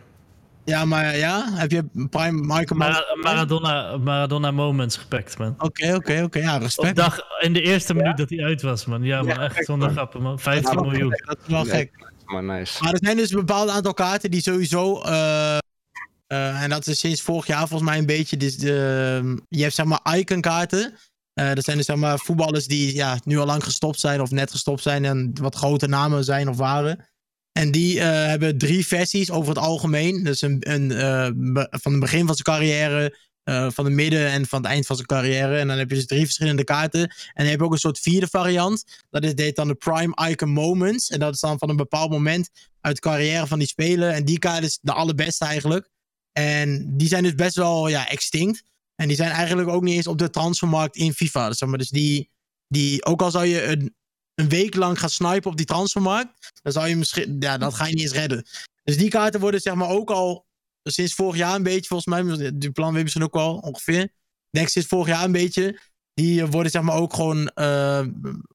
Ja, 0.70 0.84
maar 0.84 1.16
ja, 1.16 1.44
heb 1.52 1.70
je 1.70 1.84
Prime 2.10 2.40
Michael 2.40 2.78
Mara- 2.78 3.04
Maradona, 3.22 3.96
Maradona 3.96 4.50
Moments 4.50 4.96
gepakt, 4.96 5.38
man. 5.38 5.54
Oké, 5.58 5.94
oké, 5.94 6.22
oké. 6.22 6.38
Ja, 6.38 6.54
Op 6.56 6.62
respect. 6.62 6.96
dag, 6.96 7.20
in 7.40 7.52
de 7.52 7.62
eerste 7.62 7.94
minuut 7.94 8.16
dat 8.16 8.30
hij 8.30 8.44
uit 8.44 8.62
was, 8.62 8.84
man. 8.84 9.02
Ja, 9.02 9.22
man, 9.22 9.40
echt 9.40 9.64
zonder 9.64 9.90
grappen, 9.90 10.22
man. 10.22 10.38
15 10.38 10.72
Ja, 10.74 10.80
maar- 10.80 10.90
miljoen. 10.90 11.10
Dat 11.24 11.38
is 11.42 11.52
wel 11.52 11.64
gek. 11.64 12.12
Maar 12.24 12.42
nice. 12.44 12.82
Maar 12.82 12.92
er 12.92 12.98
zijn 13.02 13.16
dus 13.16 13.30
een 13.30 13.36
bepaald 13.38 13.68
aantal 13.68 13.94
kaarten 13.94 14.30
die 14.30 14.42
sowieso. 14.42 15.00
eh, 15.02 15.56
eh, 16.26 16.62
en 16.62 16.70
dat 16.70 16.86
is 16.86 16.98
sinds 16.98 17.22
vorig 17.22 17.46
jaar 17.46 17.68
volgens 17.68 17.90
mij 17.90 17.98
een 17.98 18.06
beetje. 18.06 18.36
Dus 18.36 18.56
de, 18.56 19.42
je 19.48 19.62
hebt 19.62 19.74
zeg 19.74 19.86
maar 19.86 20.16
icon-kaarten. 20.16 20.94
Eh, 21.32 21.52
dat 21.54 21.64
zijn 21.64 21.76
dus 21.76 21.86
zeg 21.86 21.96
maar 21.96 22.18
voetballers 22.18 22.66
die 22.66 22.94
ja, 22.94 23.18
nu 23.24 23.38
al 23.38 23.46
lang 23.46 23.64
gestopt 23.64 24.00
zijn 24.00 24.20
of 24.20 24.30
net 24.30 24.50
gestopt 24.50 24.82
zijn 24.82 25.04
en 25.04 25.30
wat 25.40 25.54
grote 25.54 25.86
namen 25.88 26.24
zijn 26.24 26.48
of 26.48 26.56
waren. 26.56 27.08
En 27.52 27.70
die 27.70 28.00
eh, 28.00 28.06
hebben 28.26 28.58
drie 28.58 28.86
versies 28.86 29.30
over 29.30 29.48
het 29.48 29.58
algemeen. 29.58 30.22
Dus 30.24 30.42
een, 30.42 30.56
een, 30.58 30.92
eh, 30.92 31.30
van 31.70 31.92
het 31.92 32.00
begin 32.00 32.26
van 32.26 32.34
zijn 32.34 32.58
carrière, 32.58 33.16
eh, 33.42 33.70
van 33.70 33.84
het 33.84 33.94
midden 33.94 34.30
en 34.30 34.46
van 34.46 34.62
het 34.62 34.70
eind 34.70 34.86
van 34.86 34.96
zijn 34.96 35.08
carrière. 35.08 35.58
En 35.58 35.68
dan 35.68 35.78
heb 35.78 35.88
je 35.90 35.94
dus 35.94 36.06
drie 36.06 36.24
verschillende 36.24 36.64
kaarten. 36.64 37.00
En 37.00 37.32
dan 37.34 37.46
heb 37.46 37.58
je 37.58 37.64
ook 37.64 37.72
een 37.72 37.78
soort 37.78 37.98
vierde 37.98 38.26
variant. 38.26 38.84
Dat 39.10 39.24
is, 39.24 39.54
dan 39.54 39.68
de 39.68 39.74
Prime 39.74 40.28
Icon 40.30 40.50
Moments. 40.50 41.10
En 41.10 41.18
dat 41.18 41.34
is 41.34 41.40
dan 41.40 41.58
van 41.58 41.68
een 41.68 41.76
bepaald 41.76 42.10
moment 42.10 42.50
uit 42.80 42.94
de 42.94 43.00
carrière 43.00 43.46
van 43.46 43.58
die 43.58 43.68
speler. 43.68 44.10
En 44.10 44.24
die 44.24 44.38
kaart 44.38 44.64
is 44.64 44.78
de 44.82 44.92
allerbeste 44.92 45.44
eigenlijk. 45.44 45.88
En 46.32 46.96
die 46.96 47.08
zijn 47.08 47.22
dus 47.22 47.34
best 47.34 47.56
wel 47.56 47.88
ja, 47.88 48.08
extinct. 48.08 48.62
En 48.94 49.08
die 49.08 49.16
zijn 49.16 49.30
eigenlijk 49.30 49.68
ook 49.68 49.82
niet 49.82 49.94
eens 49.94 50.06
op 50.06 50.18
de 50.18 50.30
transfermarkt 50.30 50.96
in 50.96 51.12
FIFA. 51.12 51.48
Dus, 51.48 51.60
maar, 51.60 51.78
dus 51.78 51.88
die, 51.88 52.30
die, 52.68 53.04
ook 53.04 53.22
al 53.22 53.30
zou 53.30 53.46
je 53.46 53.62
een, 53.62 53.94
een 54.40 54.48
week 54.48 54.74
lang 54.74 54.98
gaan 54.98 55.10
snipen 55.10 55.50
op 55.50 55.56
die 55.56 55.66
transfermarkt, 55.66 56.50
dan 56.62 56.72
zou 56.72 56.88
je 56.88 56.96
misschien, 56.96 57.36
ja, 57.38 57.58
dat 57.58 57.74
ga 57.74 57.86
je 57.86 57.94
niet 57.94 58.02
eens 58.02 58.12
redden. 58.12 58.46
Dus 58.84 58.96
die 58.96 59.10
kaarten 59.10 59.40
worden 59.40 59.60
zeg 59.60 59.74
maar 59.74 59.88
ook 59.88 60.10
al 60.10 60.46
sinds 60.82 61.14
vorig 61.14 61.36
jaar 61.36 61.54
een 61.54 61.62
beetje, 61.62 61.88
volgens 61.88 62.22
mij, 62.22 62.50
die 62.54 62.70
plan 62.70 62.92
weet 62.92 63.02
misschien 63.02 63.24
ook 63.24 63.34
wel 63.34 63.56
ongeveer. 63.56 64.12
Ik 64.50 64.68
sinds 64.68 64.88
vorig 64.88 65.06
jaar 65.06 65.24
een 65.24 65.32
beetje. 65.32 65.80
Die 66.14 66.46
worden 66.46 66.72
zeg 66.72 66.82
maar 66.82 66.96
ook 66.96 67.14
gewoon 67.14 67.48
eh, 67.48 68.06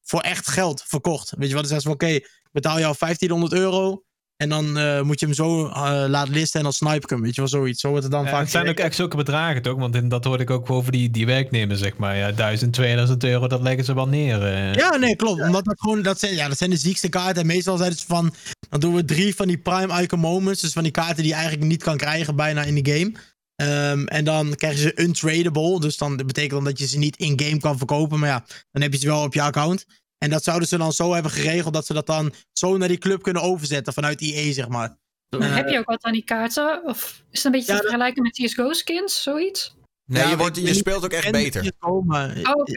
voor 0.02 0.22
echt 0.22 0.48
geld 0.48 0.84
verkocht. 0.86 1.34
Weet 1.38 1.48
je 1.48 1.56
wat? 1.56 1.64
Dan 1.64 1.74
zeggen 1.74 1.92
oké, 1.92 2.20
betaal 2.52 2.80
jou 2.80 2.96
1500 3.00 3.54
euro. 3.54 4.04
En 4.38 4.50
dan 4.50 4.78
eh, 4.78 5.02
moet 5.02 5.20
je 5.20 5.26
hem 5.26 5.36
zo 5.36 5.68
eh, 5.68 6.04
laten 6.08 6.34
listen 6.34 6.58
en 6.60 6.64
dan 6.64 6.74
snipe 6.74 6.96
ik 6.96 7.10
hem. 7.10 7.22
Weet 7.22 7.36
je 7.36 7.42
wel, 7.42 7.50
zoiets. 7.50 7.82
Zo 7.82 7.88
wordt 7.90 8.04
het 8.04 8.12
dan 8.12 8.24
Ja, 8.24 8.30
vaak. 8.30 8.40
het 8.42 8.50
zijn 8.52 8.68
ook 8.70 8.78
echt 8.78 8.96
zulke 8.96 9.16
bedragen 9.16 9.62
toch? 9.62 9.78
Want 9.80 9.96
in, 9.96 10.10
dat 10.10 10.24
hoorde 10.24 10.44
ik 10.44 10.50
ook 10.50 10.70
over 10.70 10.92
die, 10.92 11.12
die 11.12 11.26
werknemers, 11.26 11.80
zeg 11.80 11.98
maar. 11.98 12.16
Ja, 12.18 12.32
1000, 12.32 12.74
2000 12.74 13.24
euro, 13.24 13.48
dat 13.48 13.62
leggen 13.62 13.86
ze 13.86 13.94
wel 13.96 14.08
neer. 14.08 14.44
eh. 14.46 14.74
Ja, 14.74 14.96
nee, 14.96 15.16
klopt. 15.16 15.42
Omdat 15.42 15.66
dat 15.66 15.80
gewoon, 15.80 16.02
dat 16.02 16.20
zijn, 16.20 16.36
ja, 16.36 16.48
dat 16.48 16.58
zijn 16.58 16.70
de 16.70 16.78
ziekste 16.78 17.10
kaarten. 17.10 17.42
En 17.42 17.48
meestal 17.48 17.78
zijn 17.78 17.92
het 17.92 18.02
van, 18.02 18.34
dan 18.70 18.80
doen 18.80 18.96
we 18.96 19.06
drie 19.06 19.36
van 19.36 19.48
die 19.48 19.58
prime 19.58 20.02
icon 20.02 20.20
moments. 20.20 20.62
Dus 20.62 20.74
van 20.74 20.84
die 20.84 20.92
kaarten 20.92 21.16
die 21.24 21.28
je 21.28 21.34
eigenlijk 21.34 21.64
niet 21.68 21.84
kan 21.84 21.98
krijgen 21.98 22.36
bijna 22.36 22.64
in 22.64 22.84
de 22.84 22.92
game. 22.92 23.12
Ehm, 23.56 24.06
en 24.06 24.26
dan 24.26 24.56
krijg 24.56 24.74
je 24.76 24.80
ze 24.82 25.02
untradable. 25.02 25.80
Dus 25.80 25.98
dan, 25.98 26.18
dat 26.18 26.26
betekent 26.28 26.52
dan 26.54 26.64
dat 26.64 26.80
je 26.80 26.88
ze 26.88 26.98
niet 26.98 27.18
in-game 27.18 27.60
kan 27.60 27.78
verkopen. 27.78 28.20
Maar 28.20 28.30
ja, 28.30 28.46
dan 28.72 28.82
heb 28.82 28.94
je 28.94 29.00
ze 29.00 29.08
wel 29.08 29.24
op 29.24 29.34
je 29.34 29.42
account. 29.42 29.86
En 30.18 30.30
dat 30.30 30.44
zouden 30.44 30.68
ze 30.68 30.78
dan 30.78 30.94
zo 30.94 31.14
hebben 31.14 31.32
geregeld 31.32 31.74
dat 31.74 31.86
ze 31.86 31.94
dat 31.94 32.06
dan 32.08 32.34
zo 32.54 32.78
naar 32.78 32.88
die 32.88 32.98
club 32.98 33.22
kunnen 33.24 33.42
overzetten 33.42 33.94
vanuit 33.94 34.22
EA, 34.22 34.54
zeg 34.54 34.68
maar. 34.68 34.98
Maar 35.40 35.56
heb 35.56 35.70
je 35.70 35.80
ook 35.80 35.86
wat 35.90 36.04
aan 36.04 36.12
die 36.14 36.24
kaarten? 36.24 36.82
Of 36.86 37.24
is 37.32 37.44
het 37.44 37.46
een 37.46 37.52
beetje 37.52 37.74
te 37.76 37.82
vergelijken 37.82 38.24
met 38.24 38.32
CSGO 38.32 38.74
skins, 38.74 39.24
zoiets? 39.24 39.76
Nee, 40.06 40.24
Ja, 40.24 40.30
je, 40.30 40.38
wordt, 40.38 40.58
je 40.58 40.74
speelt 40.74 41.04
ook 41.04 41.12
echt 41.12 41.32
beter. 41.32 41.62
CS:GO, 41.62 42.02
maar- 42.02 42.30
Oh, 42.44 42.52
oké. 42.52 42.74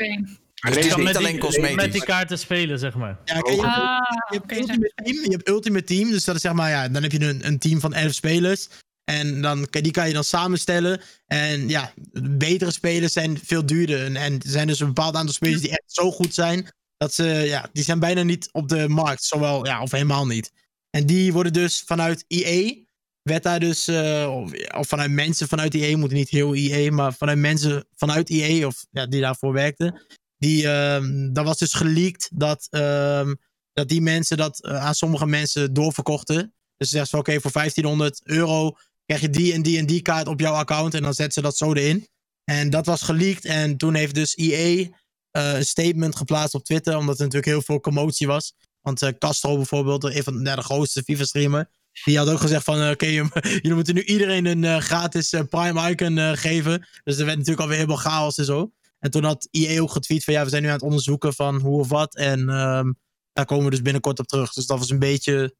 Dus 0.61 0.77
het 0.77 0.85
is 0.85 0.95
niet 0.95 1.05
met 1.05 1.17
alleen 1.17 1.31
die- 1.33 1.41
cosmetisch. 1.41 1.75
Met 1.77 1.93
die 1.93 2.05
kaarten 2.05 2.39
spelen, 2.39 2.79
zeg 2.79 2.95
maar. 2.95 3.19
Ja, 3.25 3.41
kijk, 3.41 3.47
je, 3.57 3.63
hebt, 3.63 3.75
Ah, 3.75 3.99
je, 4.31 4.37
hebt 4.39 4.53
ultimate 4.53 4.93
team, 5.05 5.23
je 5.25 5.31
hebt 5.31 5.49
Ultimate 5.49 5.85
Team. 5.85 6.11
Dus 6.11 6.25
dat 6.25 6.35
is 6.35 6.41
zeg 6.41 6.53
maar, 6.53 6.71
ja, 6.71 6.89
dan 6.89 7.03
heb 7.03 7.13
je 7.13 7.21
een, 7.25 7.47
een 7.47 7.59
team 7.59 7.81
van 7.81 7.95
11 7.95 8.13
spelers. 8.15 8.69
En 9.05 9.41
dan, 9.43 9.67
kan- 9.71 9.83
die 9.83 9.93
kan 9.93 10.07
je 10.09 10.15
dan 10.15 10.25
samenstellen. 10.25 11.01
En 11.27 11.69
ja, 11.69 11.93
betere 12.23 12.71
spelers 12.71 13.13
zijn 13.13 13.39
veel 13.45 13.67
duurder. 13.67 14.05
En, 14.05 14.17
en 14.17 14.33
er 14.33 14.41
zijn 14.51 14.67
dus 14.67 14.81
een 14.81 14.87
bepaald 14.87 15.15
aantal 15.15 15.35
spelers 15.35 15.61
die 15.61 15.71
echt 15.71 15.83
zo 15.87 16.11
goed 16.11 16.35
zijn. 16.35 16.69
Dat 16.99 17.15
ze, 17.15 17.25
ja, 17.25 17.69
die 17.73 17.85
zijn 17.85 17.99
bijna 17.99 18.23
niet 18.23 18.49
op 18.53 18.69
de 18.69 18.89
markt. 18.89 19.25
Zowel, 19.25 19.67
ja, 19.67 19.83
of 19.83 19.91
helemaal 19.91 20.27
niet. 20.27 20.53
En 20.91 21.07
die 21.07 21.33
worden 21.33 21.53
dus 21.53 21.83
vanuit 21.87 22.25
EA. 22.29 22.75
Werd 23.23 23.43
daar 23.43 23.61
dus, 23.61 23.89
eh, 23.89 24.35
of, 24.79 24.89
vanuit 24.89 25.11
mensen 25.11 25.49
vanuit 25.49 25.75
EA, 25.75 25.97
moet 25.97 26.13
niet 26.13 26.29
heel 26.29 26.55
EA, 26.55 26.93
maar 26.93 27.15
vanuit 27.15 27.39
mensen 27.39 27.87
vanuit 27.97 28.31
EA, 28.31 28.67
of 28.67 28.87
ja, 28.91 29.07
die 29.07 29.21
daarvoor 29.21 29.53
werkten. 29.53 30.03
Die, 30.39 30.69
ehm 30.69 31.33
dat 31.33 31.45
was 31.45 31.59
dus 31.59 31.75
geleakt 31.75 32.31
dat, 32.33 32.67
ehm, 32.71 33.35
dat 33.73 33.89
die 33.89 34.01
mensen 34.01 34.37
dat 34.37 34.65
eh, 34.65 34.85
aan 34.85 34.95
sommige 34.95 35.27
mensen 35.27 35.73
doorverkochten. 35.73 36.55
Dus 36.77 36.89
ze 36.89 36.95
zeggen 36.95 37.11
van 37.11 37.19
oké, 37.19 37.41
voor 37.41 37.51
1500 37.51 38.21
euro 38.25 38.77
krijg 39.05 39.21
je 39.21 39.31
die 39.31 39.53
en 39.53 39.63
die 39.63 39.79
en 39.79 39.87
die 39.87 40.03
kaart 40.03 40.29
op 40.29 40.41
jouw 40.41 40.55
account. 40.55 40.95
En 40.95 41.03
dan 41.03 41.15
zetten 41.15 41.35
ze 41.35 41.41
dat 41.41 41.57
zo 41.57 41.73
erin. 41.73 42.09
En 42.45 42.71
dat 42.71 42.87
was 42.87 43.03
geleakt. 43.03 43.45
En 43.45 43.77
toen 43.77 43.95
heeft 43.95 44.15
dus 44.15 44.35
eh, 44.35 44.89
een 45.31 45.65
statement 45.65 46.17
geplaatst 46.17 46.55
op 46.55 46.65
Twitter. 46.65 46.97
Omdat 46.97 47.17
er 47.19 47.25
natuurlijk 47.25 47.53
heel 47.53 47.63
veel 47.63 47.81
commotie 47.81 48.27
was. 48.27 48.55
Want 48.81 49.03
eh, 49.03 49.13
Castro 49.19 49.57
bijvoorbeeld, 49.57 50.05
een 50.05 50.23
van 50.23 50.41
ja, 50.45 50.57
de 50.57 50.63
grootste 50.63 51.03
FIFA-streamer. 51.03 51.71
Die 52.05 52.19
had 52.19 52.29
ook 52.29 52.41
gezegd 52.41 52.65
van, 52.65 52.81
eh, 52.81 52.91
oké, 52.91 53.07
jullie 53.63 53.75
moeten 53.75 53.95
nu 53.95 54.03
iedereen 54.03 54.47
een 54.47 54.65
eh, 54.65 54.79
gratis 54.79 55.33
eh, 55.33 55.43
Prime 55.49 55.91
Icon 55.91 56.19
eh, 56.19 56.33
geven. 56.33 56.87
Dus 57.05 57.19
er 57.19 57.25
werd 57.25 57.37
natuurlijk 57.37 57.63
alweer 57.63 57.77
helemaal 57.77 58.03
chaos 58.03 58.39
en 58.39 58.45
zo. 58.45 58.73
En 58.99 59.11
toen 59.11 59.25
had 59.25 59.49
EA 59.51 59.81
ook 59.81 59.91
getweet 59.91 60.25
van, 60.25 60.35
ja, 60.35 60.45
we 60.45 60.51
zijn 60.51 60.63
nu 60.63 60.69
aan 60.69 60.75
het 60.75 60.83
onderzoeken 60.83 61.35
van 61.35 61.61
hoe 61.61 61.81
of 61.81 61.89
wat. 61.89 62.17
En 62.17 62.49
ehm, 62.49 62.93
daar 63.33 63.45
komen 63.45 63.65
we 63.65 63.71
dus 63.71 63.83
binnenkort 63.83 64.19
op 64.19 64.27
terug. 64.27 64.53
Dus 64.53 64.67
dat 64.67 64.79
was 64.79 64.91
een 64.91 64.99
beetje, 64.99 65.45
ik 65.45 65.55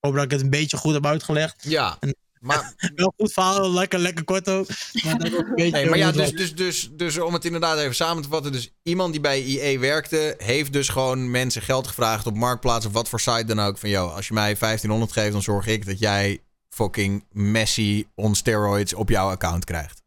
hoop 0.00 0.14
dat 0.14 0.24
ik 0.24 0.30
het 0.30 0.40
een 0.40 0.50
beetje 0.50 0.76
goed 0.76 0.94
heb 0.94 1.06
uitgelegd. 1.06 1.64
Ja, 1.68 1.98
maar... 2.40 2.74
Wel 2.94 3.14
goed 3.16 3.32
verhaal, 3.32 3.72
lekker, 3.72 3.98
lekker 3.98 4.24
kort 4.24 4.48
ook. 4.48 4.66
Maar, 5.04 5.18
dat 5.18 5.34
ook 5.34 5.46
een 5.46 5.54
beetje 5.54 5.70
Nee, 5.70 5.88
maar 5.88 5.98
ja, 5.98 6.12
dus, 6.12 6.32
dus, 6.32 6.54
dus, 6.54 6.90
dus 6.92 7.18
om 7.18 7.32
het 7.32 7.44
inderdaad 7.44 7.78
even 7.78 7.94
samen 7.94 8.22
te 8.22 8.28
vatten. 8.28 8.52
Dus 8.52 8.72
iemand 8.82 9.12
die 9.12 9.20
bij 9.20 9.44
EA 9.44 9.78
werkte, 9.78 10.34
heeft 10.38 10.72
dus 10.72 10.88
gewoon 10.88 11.30
mensen 11.30 11.62
geld 11.62 11.86
gevraagd 11.86 12.26
op 12.26 12.36
Marktplaats 12.36 12.86
of 12.86 12.92
wat 12.92 13.08
voor 13.08 13.20
site 13.20 13.44
dan 13.44 13.60
ook. 13.60 13.78
Van, 13.78 13.88
joh, 13.88 14.14
als 14.14 14.28
je 14.28 14.34
mij 14.34 14.54
1500 14.58 15.12
geeft, 15.12 15.32
dan 15.32 15.42
zorg 15.42 15.66
ik 15.66 15.86
dat 15.86 15.98
jij 15.98 16.40
fucking 16.68 17.24
Messi 17.32 18.06
on 18.14 18.34
steroids 18.34 18.94
op 18.94 19.08
jouw 19.08 19.28
account 19.28 19.64
krijgt. 19.64 20.02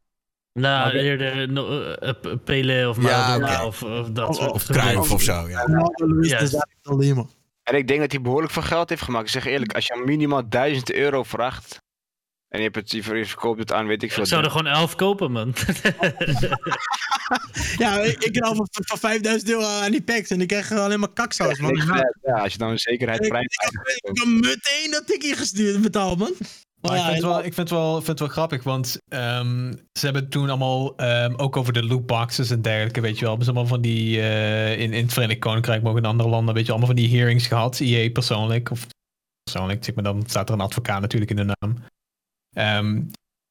Nou, 0.54 0.92
eerder 0.92 1.52
no, 1.52 1.82
eh, 1.94 2.10
eh, 2.10 2.16
Pele 2.44 2.90
of 2.90 2.96
Ja, 2.96 3.02
Maradona 3.02 3.66
of, 3.66 3.84
of 3.84 4.10
dat 4.10 4.28
Of- 4.30 4.36
soort 4.36 4.52
of 4.52 4.66
Cruijff 4.66 5.12
of 5.12 5.22
zo, 5.22 5.50
ja. 5.50 5.66
Lima. 6.82 7.26
En 7.64 7.76
ik 7.76 7.88
denk 7.88 8.00
dat 8.00 8.12
hij 8.12 8.22
behoorlijk 8.22 8.54
veel 8.54 8.62
geld 8.62 8.90
heeft 8.90 9.02
gemaakt. 9.02 9.26
Ik 9.26 9.32
zeg 9.32 9.46
eerlijk, 9.46 9.74
als 9.74 9.86
je 9.86 10.04
minimaal 10.06 10.50
1000 10.50 10.94
euro 10.94 11.24
vraagt. 11.24 11.82
En 12.52 12.58
je, 12.58 12.64
hebt 12.64 12.76
het, 12.76 12.92
je 12.92 13.26
verkoopt 13.26 13.60
het 13.60 13.72
aan, 13.72 13.88
weet 13.88 14.04
ik 14.04 14.12
veel. 14.12 14.24
Ik 14.24 14.30
zou 14.30 14.44
er 14.44 14.50
gewoon 14.52 14.68
elf 14.68 14.96
kopen, 14.96 15.32
man. 15.32 15.54
Ja, 17.78 18.00
ik, 18.00 18.24
ik 18.24 18.34
kan 18.34 18.50
al 18.50 18.56
van, 18.56 18.68
van 18.72 18.98
5000 18.98 19.52
euro 19.52 19.64
aan 19.66 19.92
die 19.92 20.02
packs 20.02 20.30
en 20.30 20.42
ik 20.42 20.48
krijg 20.48 20.72
alleen 20.72 21.00
maar 21.00 21.14
kaksaus, 21.14 21.60
man. 21.60 21.76
Ja, 22.22 22.34
als 22.34 22.52
je 22.52 22.58
dan 22.58 22.70
een 22.70 22.78
zekerheid 22.80 23.24
Ik, 23.24 23.30
prijs 23.30 23.46
ik, 23.46 23.62
heb- 23.62 24.14
ik 24.14 24.18
heb 24.20 24.28
meteen 24.28 24.92
dat 24.92 25.08
tikkie 25.08 25.36
gestuurd 25.36 25.82
betaald, 25.82 26.18
man. 26.18 26.34
Maar 26.82 26.96
ik 26.98 27.02
vind, 27.04 27.14
het 27.16 27.24
wel, 27.26 27.38
ik, 27.38 27.54
vind 27.54 27.56
het 27.56 27.70
wel, 27.70 27.90
ik 27.98 28.04
vind 28.06 28.08
het 28.08 28.20
wel 28.20 28.28
grappig, 28.28 28.64
want 28.64 28.98
ehm, 29.08 29.72
ze 30.00 30.06
hebben 30.06 30.30
toen 30.30 30.50
allemaal, 30.50 30.96
ehm, 30.98 31.34
ook 31.38 31.58
over 31.58 31.74
de 31.74 31.84
lootboxes 31.84 32.50
en 32.50 32.62
dergelijke, 32.62 33.02
weet 33.02 33.16
je 33.16 33.20
wel, 33.20 33.30
hebben 33.30 33.46
ze 33.46 33.52
allemaal 33.52 33.70
van 33.72 33.82
die, 33.82 34.20
eh, 34.22 34.80
in, 34.80 34.94
in 34.94 35.04
het 35.04 35.14
Verenigd 35.14 35.40
Koninkrijk, 35.40 35.82
maar 35.82 35.92
ook 35.92 35.98
in 35.98 36.06
andere 36.06 36.30
landen, 36.30 36.54
weet 36.56 36.64
je, 36.66 36.70
allemaal 36.72 36.88
van 36.90 36.98
die 36.98 37.18
hearings 37.18 37.48
gehad, 37.48 37.80
EA 37.80 38.10
persoonlijk, 38.12 38.72
of 38.72 38.88
persoonlijk, 39.44 39.84
zeg 39.86 39.96
maar, 39.96 40.04
dan 40.04 40.24
staat 40.28 40.48
er 40.50 40.56
een 40.56 40.62
advocaat 40.62 41.02
natuurlijk 41.02 41.32
in 41.32 41.38
de 41.38 41.56
naam. 41.60 41.84
Ehm, 42.54 43.02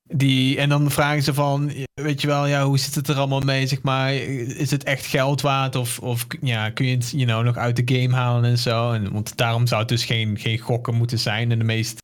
die, 0.02 0.58
en 0.58 0.68
dan 0.68 0.90
vragen 0.90 1.22
ze 1.22 1.34
van, 1.34 1.72
weet 1.94 2.20
je 2.20 2.26
wel, 2.26 2.46
ja, 2.46 2.64
hoe 2.64 2.78
zit 2.78 2.94
het 2.94 3.08
er 3.08 3.16
allemaal 3.16 3.40
mee, 3.40 3.66
zeg 3.66 3.82
maar, 3.82 4.14
is 4.14 4.70
het 4.70 4.84
echt 4.84 5.06
geld 5.06 5.40
waard 5.40 5.76
of, 5.76 5.98
of 5.98 6.26
ja, 6.40 6.70
kun 6.70 6.86
je 6.86 6.96
het 6.96 7.10
you 7.10 7.24
know, 7.24 7.44
nog 7.44 7.56
uit 7.56 7.86
de 7.86 8.00
game 8.00 8.14
halen 8.14 8.44
en 8.44 8.58
zo, 8.58 8.92
en, 8.92 9.12
want 9.12 9.36
daarom 9.36 9.66
zou 9.66 9.80
het 9.80 9.88
dus 9.88 10.04
geen, 10.04 10.38
geen 10.38 10.58
gokken 10.58 10.94
moeten 10.94 11.18
zijn 11.18 11.50
in 11.50 11.58
de 11.58 11.64
meest 11.64 11.98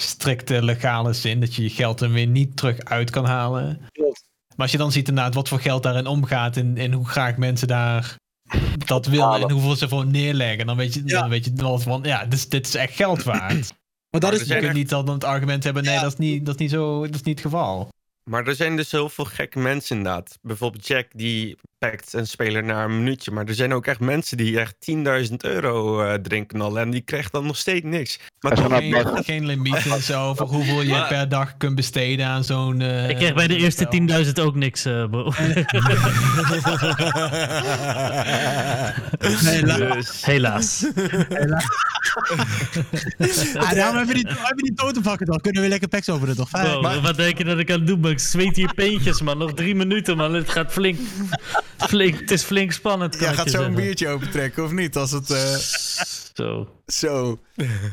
strikte 0.00 0.64
legale 0.64 1.12
zin. 1.12 1.40
Dat 1.40 1.54
je 1.54 1.62
je 1.62 1.70
geld 1.70 2.00
er 2.00 2.10
weer 2.10 2.26
niet 2.26 2.56
terug 2.56 2.84
uit 2.84 3.10
kan 3.10 3.24
halen. 3.24 3.80
Maar 4.48 4.66
als 4.66 4.72
je 4.72 4.78
dan 4.78 4.92
ziet 4.92 5.08
inderdaad 5.08 5.34
wat 5.34 5.48
voor 5.48 5.60
geld 5.60 5.82
daarin 5.82 6.06
omgaat 6.06 6.56
en, 6.56 6.76
en 6.76 6.92
hoe 6.92 7.08
graag 7.08 7.36
mensen 7.36 7.68
daar 7.68 8.16
dat 8.86 9.06
willen 9.06 9.42
en 9.42 9.50
hoeveel 9.50 9.76
ze 9.76 9.88
voor 9.88 10.06
neerleggen, 10.06 10.66
dan 10.66 10.76
weet 10.76 10.94
je, 10.94 11.02
dan 11.04 11.28
weet 11.28 11.44
je 11.44 11.52
wel 11.54 11.78
van 11.78 12.02
ja, 12.02 12.26
dus 12.26 12.48
dit 12.48 12.66
is 12.66 12.74
echt 12.74 12.94
geld 12.94 13.22
waard. 13.22 13.72
Maar 14.14 14.30
dat 14.30 14.32
Maar 14.32 14.40
is 14.40 14.50
er 14.50 14.72
niet 14.72 14.88
dan 14.88 15.08
het 15.08 15.24
argument 15.24 15.64
hebben, 15.64 15.84
nee, 15.84 16.00
dat, 16.00 16.12
is 16.12 16.18
niet, 16.18 16.46
dat 16.46 16.54
is 16.54 16.60
niet 16.60 16.70
zo, 16.70 17.00
dat 17.06 17.14
is 17.14 17.22
niet 17.22 17.34
het 17.38 17.44
geval. 17.44 17.88
Maar 18.30 18.46
er 18.46 18.54
zijn 18.54 18.76
dus 18.76 18.90
heel 18.90 19.08
veel 19.08 19.24
gekke 19.24 19.58
mensen 19.58 19.96
inderdaad. 19.96 20.38
Bijvoorbeeld 20.42 20.86
Jack 20.86 21.06
die 21.10 21.56
een 22.10 22.26
speler 22.26 22.64
naar 22.64 22.84
een 22.84 22.96
minuutje. 22.98 23.30
Maar 23.30 23.44
er 23.46 23.54
zijn 23.54 23.74
ook 23.74 23.86
echt 23.86 24.00
mensen 24.00 24.36
die 24.36 24.58
echt 24.60 24.74
10.000 25.28 25.34
euro 25.38 26.02
eh 26.02 26.14
drinken 26.14 26.60
al. 26.60 26.78
En 26.78 26.90
die 26.90 27.00
krijgen 27.00 27.30
dan 27.32 27.46
nog 27.46 27.56
steeds 27.56 27.84
niks. 27.84 28.18
Maar 28.40 28.54
toch, 28.54 28.76
Geen, 28.76 28.90
best. 28.90 29.24
geen 29.24 29.46
limiet 29.46 29.86
en 29.86 30.02
zo 30.02 30.34
voor 30.34 30.46
hoeveel 30.46 30.82
je 30.82 30.88
Maar- 30.90 31.08
per 31.08 31.28
dag 31.28 31.56
kunt 31.56 31.74
besteden 31.74 32.26
aan 32.26 32.44
zo'n... 32.44 32.80
eh, 32.80 33.08
ik 33.08 33.16
kreeg 33.16 33.34
bij 33.34 33.46
de 33.46 33.56
eerste 33.56 33.86
spel. 33.90 34.24
10.000 34.24 34.32
ook 34.40 34.54
niks, 34.54 34.84
eh, 34.84 35.04
bro. 35.10 35.32
Dus, 39.18 40.22
Helaas. 40.24 40.86
ah, 43.54 43.70
daarom 43.72 43.96
hebben 43.96 44.06
we 44.06 44.14
die, 44.14 44.26
hebben 44.28 44.64
die 44.64 44.74
totenvakken 44.74 45.26
toch? 45.26 45.40
Kunnen 45.40 45.62
we 45.62 45.68
lekker 45.68 45.88
packs 45.88 46.08
over 46.08 46.36
toch? 46.36 46.48
Fijn. 46.48 46.80
Bro, 46.80 47.00
wat 47.00 47.16
denk 47.16 47.38
je 47.38 47.44
dat 47.44 47.58
ik 47.58 47.70
aan 47.70 47.78
het 47.78 47.86
doen 47.86 48.00
ben? 48.00 48.10
Ik 48.10 48.18
zweet 48.18 48.56
hier 48.56 48.74
peentjes, 48.74 49.20
man. 49.22 49.38
Nog 49.38 49.52
drie 49.54 49.74
minuten, 49.74 50.16
man. 50.16 50.34
Het 50.34 50.48
gaat 50.50 50.72
flink. 50.72 50.98
Flink 51.78 52.20
het 52.20 52.30
is 52.30 52.42
flink 52.42 52.72
spannend. 52.72 53.10
kan 53.16 53.20
Jij 53.20 53.30
ik 53.30 53.36
gaat 53.36 53.44
je 53.44 53.50
zo 53.50 53.56
een 53.56 53.64
zeggen. 53.64 53.82
biertje 53.82 54.08
opentrekken, 54.08 54.64
of 54.64 54.72
niet? 54.72 54.96
Als 54.96 55.10
het... 55.10 55.30
eh, 55.30 55.56
Zo. 56.34 56.68
Zo, 56.86 57.38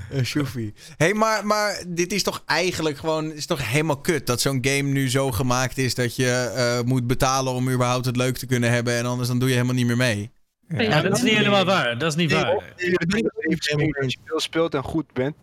een 0.10 0.26
shoefie. 0.26 0.74
hey, 0.98 1.14
maar, 1.14 1.46
maar 1.46 1.84
dit 1.88 2.14
is 2.14 2.24
toch 2.24 2.44
eigenlijk 2.46 2.98
gewoon... 2.98 3.32
is 3.32 3.46
toch 3.46 3.70
helemaal 3.70 4.02
kut 4.02 4.28
dat 4.28 4.42
zo'n 4.42 4.60
game 4.62 4.82
nu 4.90 5.10
zo 5.10 5.32
gemaakt 5.32 5.78
is... 5.78 5.96
dat 5.96 6.16
je 6.16 6.30
eh, 6.56 6.82
moet 6.82 7.08
betalen 7.08 7.54
om 7.54 7.70
überhaupt 7.70 8.06
het 8.06 8.16
leuk 8.16 8.38
te 8.38 8.46
kunnen 8.46 8.72
hebben... 8.72 8.94
en 8.98 9.06
anders 9.06 9.28
dan 9.28 9.40
doe 9.40 9.48
je 9.48 9.54
helemaal 9.54 9.76
niet 9.76 9.86
meer 9.86 9.98
mee. 9.98 10.32
Ja, 10.68 11.02
dat 11.02 11.18
is 11.18 11.24
niet 11.24 11.38
helemaal 11.38 11.66
waar. 11.66 11.98
Dat 11.98 12.10
is 12.10 12.16
niet 12.16 12.32
waar. 12.32 12.46
als 12.56 14.14
je 14.14 14.18
veel 14.26 14.40
speelt 14.40 14.74
en 14.74 14.84
goed 14.84 15.14
bent, 15.14 15.36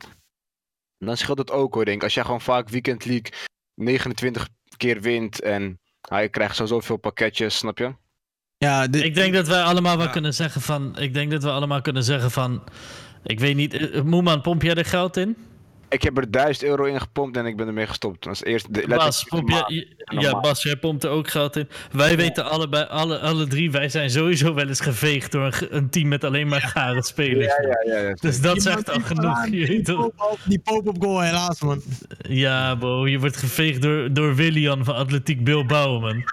dan 0.98 1.16
scheelt 1.16 1.38
het 1.38 1.50
ook 1.50 1.74
hoor, 1.74 1.84
denk 1.84 1.96
ik. 1.96 2.02
Als 2.02 2.14
jij 2.14 2.24
gewoon 2.24 2.40
vaak 2.40 2.68
Weekend 2.68 3.04
League 3.04 3.32
29 3.74 4.48
keer 4.76 5.00
wint 5.00 5.40
en 5.40 5.80
hij 6.00 6.28
krijgt 6.28 6.56
zo 6.56 6.66
zoveel 6.66 6.96
pakketjes, 6.96 7.56
snap 7.56 7.78
je? 7.78 7.94
Ja, 8.58 8.86
dit- 8.86 9.02
Ik 9.04 9.14
denk 9.14 9.34
dat 9.34 9.48
wij 9.48 9.62
allemaal 9.62 9.96
wel 9.96 10.06
Ja. 10.06 10.12
kunnen 10.12 10.34
zeggen 10.34 10.60
van. 10.60 10.96
Ik 10.98 11.14
denk 11.14 11.30
dat 11.30 11.42
we 11.42 11.50
allemaal 11.50 11.80
kunnen 11.80 12.04
zeggen 12.04 12.30
van. 12.30 12.62
Ik 13.24 13.40
weet 13.40 13.56
niet, 13.56 13.74
eh, 13.74 14.02
Moeman, 14.02 14.40
pomp 14.40 14.62
jij 14.62 14.74
er 14.74 14.84
geld 14.84 15.16
in? 15.16 15.36
Ik 15.88 16.02
heb 16.02 16.18
er 16.18 16.30
1000 16.30 16.64
euro 16.64 16.84
in 16.84 17.00
gepompt 17.00 17.36
en 17.36 17.46
ik 17.46 17.56
ben 17.56 17.66
ermee 17.66 17.86
gestopt. 17.86 18.24
Dat 18.24 18.34
is 18.34 18.44
eerst 18.44 18.74
de, 18.74 18.84
Bas, 18.88 19.24
pomp 19.24 19.48
ja, 20.08 20.40
Bas, 20.40 20.62
jij 20.62 20.76
pompt 20.76 21.04
er 21.04 21.10
ook 21.10 21.28
geld 21.28 21.56
in. 21.56 21.68
Wij 21.92 22.16
weten 22.16 22.50
allebei, 22.50 22.84
alle, 22.84 23.18
alle 23.18 23.46
drie, 23.46 23.70
wij 23.70 23.88
zijn 23.88 24.10
sowieso 24.10 24.54
wel 24.54 24.68
eens 24.68 24.80
geveegd 24.80 25.32
door 25.32 25.44
een, 25.44 25.76
een 25.76 25.90
team 25.90 26.08
met 26.08 26.24
alleen 26.24 26.48
maar 26.48 26.60
gare 26.60 27.02
spelers. 27.02 27.46
Ja, 27.62 27.84
ja, 27.84 27.98
ja. 27.98 28.14
Dus 28.20 28.40
dat 28.40 28.62
zegt 28.62 28.90
al 28.90 29.00
genoeg. 29.00 29.46
Je 29.50 29.66
weet 29.66 29.84
toch? 29.84 30.10
Die 30.44 30.58
pop-up 30.58 30.96
goal, 31.02 31.20
helaas, 31.20 31.60
man. 31.60 31.82
Ja, 32.18 32.74
bro, 32.74 33.08
je 33.08 33.18
wordt 33.18 33.36
geveegd 33.36 33.82
door, 33.82 34.12
door 34.12 34.34
Willian 34.34 34.84
van 34.84 34.94
Atletiek 34.94 35.44
Bilbao, 35.44 36.00
man. 36.00 36.24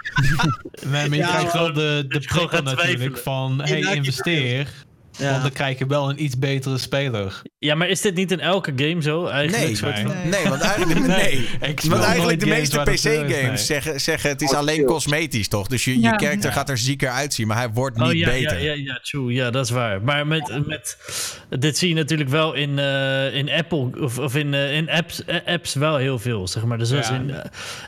Nee, 0.86 1.10
maar 1.10 1.18
je 1.18 1.24
Ja, 1.24 1.30
krijgt 1.30 1.54
wel 1.54 1.74
de, 1.74 2.06
de 2.08 2.20
prikkel 2.20 2.62
natuurlijk 2.62 3.18
van, 3.18 3.62
hey, 3.62 3.80
investeer. 3.80 4.85
Ja. 5.18 5.30
Want 5.30 5.42
dan 5.42 5.52
krijg 5.52 5.78
je 5.78 5.86
wel 5.86 6.10
een 6.10 6.24
iets 6.24 6.40
betere 6.40 6.78
speler. 6.78 7.42
Ja, 7.60 7.76
maar 7.76 7.88
is 7.90 8.02
dit 8.02 8.16
niet 8.16 8.32
in 8.32 8.40
elke 8.40 8.74
game 8.76 9.02
zo? 9.02 9.26
Eigenlijk 9.26 9.64
Nee, 9.66 9.76
soort 9.76 10.00
van- 10.00 10.08
nee. 10.08 10.26
Nee, 10.42 10.50
want 10.50 10.62
eigenlijk, 10.62 11.08
nee. 11.24 11.48
Ik 11.62 11.80
speel 11.80 11.90
Want 11.92 12.04
eigenlijk 12.04 12.40
de 12.40 12.46
meeste 12.46 12.82
nee. 12.86 12.96
PC-games 13.26 13.66
zeggen, 13.66 14.02
zeggen 14.02 14.30
het 14.30 14.42
is 14.42 14.52
Oh, 14.52 14.58
alleen 14.58 14.76
chill. 14.76 14.86
cosmetisch, 14.86 15.48
toch? 15.48 15.68
Dus 15.68 15.86
je, 15.86 15.92
je 15.94 16.00
Ja. 16.02 16.18
character 16.18 16.50
Ja. 16.50 16.56
gaat 16.56 16.70
er 16.70 16.78
zieker 16.78 17.10
uitzien, 17.10 17.48
maar 17.48 17.58
hij 17.58 17.70
wordt 17.70 17.98
niet 17.98 18.08
Oh 18.08 18.14
ja, 18.14 18.32
ja, 18.32 18.50
beter. 18.50 18.64
ja, 18.64 18.74
ja, 18.74 19.00
true. 19.04 19.34
Ja, 19.34 19.50
dat 19.52 19.66
is 19.66 19.72
waar. 19.72 20.02
Maar 20.02 20.28
met, 20.28 20.62
met 20.66 20.98
dit 21.60 21.78
zie 21.78 21.90
je 21.90 21.96
natuurlijk 21.96 22.30
wel 22.30 22.54
in, 22.54 22.80
eh, 22.80 23.36
in 23.36 23.50
Apple 23.52 23.90
of, 24.00 24.20
of 24.20 24.36
in, 24.36 24.54
eh, 24.54 24.76
in 24.76 24.90
apps, 24.90 25.26
eh, 25.26 25.36
apps 25.46 25.74
wel 25.74 25.96
heel 25.98 26.20
veel, 26.20 26.48
zeg 26.48 26.64
maar. 26.66 26.78
Dus 26.78 26.90
Ja. 26.90 27.12
in, 27.14 27.36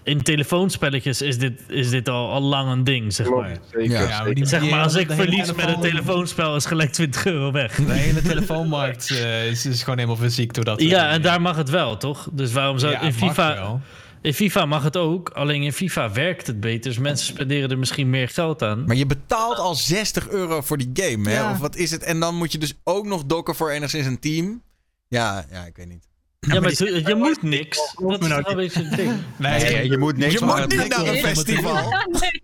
in 0.04 0.22
telefoonspelletjes 0.22 1.22
is 1.22 1.38
dit, 1.38 1.62
is 1.68 1.90
dit 1.90 2.10
al, 2.10 2.32
al 2.32 2.42
lang 2.42 2.72
een 2.72 2.84
ding, 2.84 3.14
zeg 3.14 3.30
maar. 3.30 3.58
Zeker. 3.72 3.90
Ja. 3.92 4.02
Ja, 4.02 4.08
maar 4.08 4.18
zeker. 4.18 4.36
die- 4.36 4.46
Zeg 4.46 4.70
maar, 4.70 4.84
als 4.84 4.96
ik 4.96 5.08
de 5.08 5.16
verlies 5.16 5.38
met 5.38 5.48
een 5.50 5.56
telefoon- 5.56 5.82
telefoonspel, 5.82 6.56
is 6.56 6.66
gelijk 6.66 6.92
20 6.92 7.17
euro 7.34 7.52
weg. 7.52 7.76
De 7.76 7.94
hele 7.94 8.22
telefoonmarkt 8.22 9.10
eh, 9.12 9.48
is, 9.48 9.66
is 9.66 9.80
gewoon 9.84 10.00
helemaal 10.00 10.22
fysiek 10.22 10.54
door 10.54 10.64
dat. 10.64 10.82
Ja, 10.82 11.10
en 11.10 11.22
daar 11.22 11.42
mag 11.42 11.56
het 11.56 11.70
wel, 11.70 11.98
toch? 11.98 12.28
Dus 12.32 12.52
waarom 12.52 12.80
zou 12.80 12.92
Ja, 12.92 13.02
in 13.02 13.14
FIFA, 13.14 13.54
wel. 13.56 13.82
in 14.22 14.34
FIFA 14.34 14.66
mag 14.66 14.84
het 14.84 14.98
ook, 14.98 15.30
alleen 15.30 15.62
in 15.64 15.74
FIFA 15.74 16.12
werkt 16.12 16.48
het 16.48 16.60
beter. 16.60 16.90
Dus 16.92 17.00
mensen 17.00 17.28
spenderen 17.28 17.70
er 17.70 17.78
misschien 17.78 18.10
meer 18.10 18.30
geld 18.30 18.62
aan. 18.64 18.86
Maar 18.86 18.96
je 18.96 19.06
betaalt 19.06 19.58
al 19.58 19.76
60 19.76 20.30
euro 20.30 20.62
voor 20.62 20.78
die 20.78 20.90
game, 20.94 21.30
hè? 21.30 21.36
Ja. 21.38 21.52
Of 21.52 21.58
wat 21.58 21.76
is 21.76 21.92
het? 21.92 22.04
En 22.04 22.20
dan 22.20 22.36
moet 22.36 22.52
je 22.52 22.58
dus 22.58 22.74
ook 22.84 23.06
nog 23.06 23.26
dokken 23.26 23.56
voor 23.56 23.70
enigszins 23.72 24.06
een 24.06 24.20
team. 24.20 24.62
Ja, 25.08 25.46
ja, 25.52 25.66
ik 25.66 25.76
weet 25.76 25.88
niet. 25.88 26.08
ja, 26.40 26.60
maar 26.60 26.72
je, 26.72 27.02
je 27.06 27.16
moet 27.16 27.42
niks. 27.42 27.94
Dat 27.96 28.22
is 28.22 28.28
nou 28.28 28.42
wel 28.42 28.52
een 28.52 28.56
beetje 28.58 28.84
het 28.84 28.96
ding. 28.98 29.12
Nee, 29.38 29.60
Nee, 29.62 29.90
je 29.90 29.98
moet 29.98 30.18
niks 30.18 30.34
je 30.34 30.46
maar 30.46 30.60
moet 30.62 30.78
niet 30.78 30.90
naar 30.90 31.08
een 31.08 31.18
festival. 31.18 31.74
nee. 32.22 32.42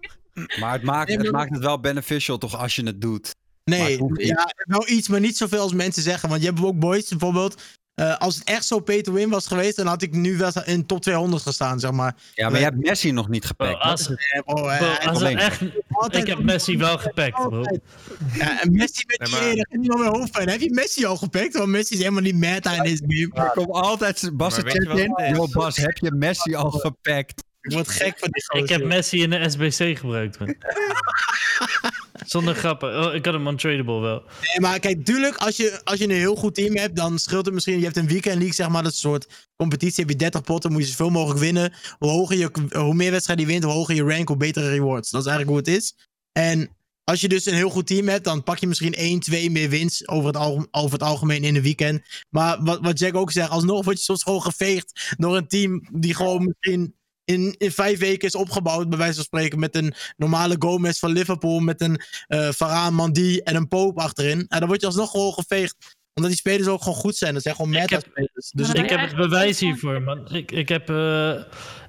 maar 0.59 0.71
het 0.73 0.83
maakt, 0.83 1.11
het 1.11 1.31
maakt 1.31 1.53
het 1.53 1.63
wel 1.63 1.79
beneficial 1.79 2.37
toch 2.37 2.57
als 2.57 2.75
je 2.75 2.83
het 2.85 3.01
doet. 3.01 3.35
Nee, 3.63 3.99
ja, 4.13 4.53
wel 4.55 4.89
iets, 4.89 5.07
maar 5.07 5.19
niet 5.19 5.37
zoveel 5.37 5.61
als 5.61 5.73
mensen 5.73 6.03
zeggen. 6.03 6.29
Want 6.29 6.41
je 6.41 6.47
hebt 6.47 6.63
ook 6.63 6.79
boys 6.79 7.07
bijvoorbeeld. 7.09 7.61
eh, 7.93 8.17
als 8.17 8.35
het 8.35 8.43
echt 8.43 8.65
zo 8.65 8.79
pay 8.79 9.01
to 9.01 9.11
win 9.13 9.29
was 9.29 9.47
geweest, 9.47 9.75
dan 9.75 9.87
had 9.87 10.01
ik 10.01 10.13
nu 10.13 10.37
wel 10.37 10.51
in 10.65 10.85
top 10.85 11.01
200 11.01 11.43
gestaan, 11.43 11.79
zeg 11.79 11.91
maar. 11.91 12.15
Ja, 12.33 12.49
maar 12.49 12.57
je 12.59 12.65
hebt 12.65 12.77
Messi 12.87 13.11
nog 13.11 13.29
niet 13.29 13.45
gepakt. 13.45 13.79
als, 13.81 14.07
Eh, 14.09 14.15
oh, 14.45 14.73
eh, 14.73 14.77
bro, 14.79 14.87
als 14.87 14.99
probleem. 15.01 15.37
echt, 15.37 15.61
ik 16.09 16.27
heb 16.27 16.39
Messi 16.43 16.77
wel 16.77 16.97
gepakt, 16.97 17.47
bro. 17.47 17.63
Ja, 18.33 18.61
en 18.61 18.71
Messi 18.71 19.03
met 19.07 19.19
Nee, 19.31 19.39
die 19.39 19.49
ene, 19.49 19.55
dat 19.69 19.79
niet 19.79 19.97
meer 19.97 20.07
hoofdpijn. 20.07 20.49
Heb 20.49 20.61
je 20.61 20.71
Messi 20.73 21.05
al 21.05 21.17
gepakt? 21.17 21.53
Want 21.57 21.69
Messi 21.69 21.93
is 21.93 21.99
helemaal 21.99 22.21
niet 22.21 22.35
meta 22.35 22.73
in 22.73 22.83
deze 22.83 23.03
game. 23.07 23.45
Er 23.45 23.51
komt 23.51 23.69
altijd 23.69 24.29
Bas 24.33 24.57
in. 24.57 25.35
Yo 25.35 25.47
Bas, 25.51 25.77
heb 25.77 25.97
je 25.97 26.11
Messi 26.11 26.55
al 26.55 26.69
gepakt? 26.87 27.43
Ik 27.61 27.71
word 27.73 27.87
gek 27.89 28.19
van 28.19 28.29
die 28.31 28.61
Ik 28.63 28.69
heb 28.69 28.83
Messi 28.83 29.21
in 29.21 29.29
de 29.29 29.49
SBC 29.49 29.97
gebruikt, 29.97 30.39
man. 30.39 30.55
Zonder 32.25 32.55
grappen. 32.55 33.05
Oh, 33.07 33.13
ik 33.13 33.25
had 33.25 33.33
hem 33.33 33.47
untradable 33.47 33.99
wel. 33.99 34.23
Nee, 34.41 34.59
maar 34.59 34.79
kijk, 34.79 35.05
tuurlijk, 35.05 35.35
als 35.35 35.57
je, 35.57 35.81
als 35.83 35.99
je 35.99 36.03
een 36.03 36.11
heel 36.11 36.35
goed 36.35 36.55
team 36.55 36.75
hebt, 36.75 36.95
dan 36.95 37.19
scheelt 37.19 37.45
het 37.45 37.53
misschien. 37.53 37.77
Je 37.77 37.83
hebt 37.83 37.97
een 37.97 38.07
weekend 38.07 38.35
league, 38.35 38.53
zeg 38.53 38.69
maar, 38.69 38.83
dat 38.83 38.95
soort 38.95 39.27
competitie. 39.55 39.99
Heb 40.03 40.09
je 40.09 40.15
30 40.19 40.41
potten, 40.41 40.71
moet 40.71 40.81
je 40.81 40.87
zoveel 40.87 41.09
mogelijk 41.09 41.39
winnen. 41.39 41.73
Hoe, 41.97 42.09
hoger 42.09 42.37
je, 42.37 42.51
hoe 42.77 42.93
meer 42.93 43.11
wedstrijden 43.11 43.45
je 43.45 43.51
wint, 43.51 43.63
hoe 43.63 43.73
hoger 43.73 43.95
je 43.95 44.03
rank, 44.03 44.27
hoe 44.27 44.37
betere 44.37 44.69
rewards. 44.69 45.09
Dat 45.09 45.21
is 45.21 45.27
eigenlijk 45.27 45.57
hoe 45.65 45.73
het 45.73 45.83
is. 45.83 45.95
En 46.31 46.69
als 47.03 47.21
je 47.21 47.27
dus 47.27 47.45
een 47.45 47.53
heel 47.53 47.69
goed 47.69 47.87
team 47.87 48.07
hebt, 48.07 48.23
dan 48.23 48.43
pak 48.43 48.57
je 48.57 48.67
misschien 48.67 48.93
1, 48.93 49.19
2 49.19 49.51
meer 49.51 49.69
winst 49.69 50.07
over 50.07 50.27
het, 50.27 50.37
alge- 50.37 50.67
over 50.71 50.91
het 50.91 51.03
algemeen 51.03 51.43
in 51.43 51.55
een 51.55 51.61
weekend. 51.61 52.01
Maar 52.29 52.63
wat, 52.63 52.79
wat 52.81 52.99
Jack 52.99 53.15
ook 53.15 53.31
zegt, 53.31 53.49
alsnog 53.49 53.83
word 53.83 53.97
je 53.97 54.03
soms 54.03 54.23
gewoon 54.23 54.41
geveegd 54.41 55.13
door 55.17 55.37
een 55.37 55.47
team 55.47 55.87
die 55.91 56.15
gewoon 56.15 56.43
misschien 56.45 56.95
in, 57.33 57.55
in 57.57 57.71
vijf 57.71 57.99
weken 57.99 58.27
is 58.27 58.35
opgebouwd, 58.35 58.89
bij 58.89 58.97
wijze 58.97 59.15
van 59.15 59.23
spreken, 59.23 59.59
met 59.59 59.75
een 59.75 59.93
normale 60.17 60.55
Gomez 60.59 60.99
van 60.99 61.11
Liverpool, 61.11 61.59
met 61.59 61.81
een 61.81 62.01
eh 62.27 62.49
Varaan, 62.51 62.93
Mandi 62.93 63.37
en 63.37 63.55
een 63.55 63.67
Pope 63.67 64.01
achterin. 64.01 64.45
En 64.49 64.59
dan 64.59 64.67
word 64.67 64.79
je 64.81 64.87
alsnog 64.87 65.11
gewoon 65.11 65.33
geveegd. 65.33 65.75
Omdat 66.15 66.31
die 66.31 66.39
spelers 66.41 66.67
ook 66.67 66.79
gewoon 66.83 66.97
goed 66.97 67.15
zijn. 67.15 67.33
Dat 67.33 67.43
zijn 67.43 67.55
gewoon 67.55 67.73
Ik 67.73 67.79
meta 67.79 67.95
heb- 67.95 68.05
spelers. 68.09 68.51
Dus 68.51 68.69
ik 68.71 68.89
heb 68.89 68.99
het 68.99 69.15
bewijs 69.15 69.59
hiervoor, 69.59 70.01
man. 70.01 70.31
Ik, 70.31 70.51
ik 70.51 70.69
heb... 70.69 70.89
eh, 70.89 71.31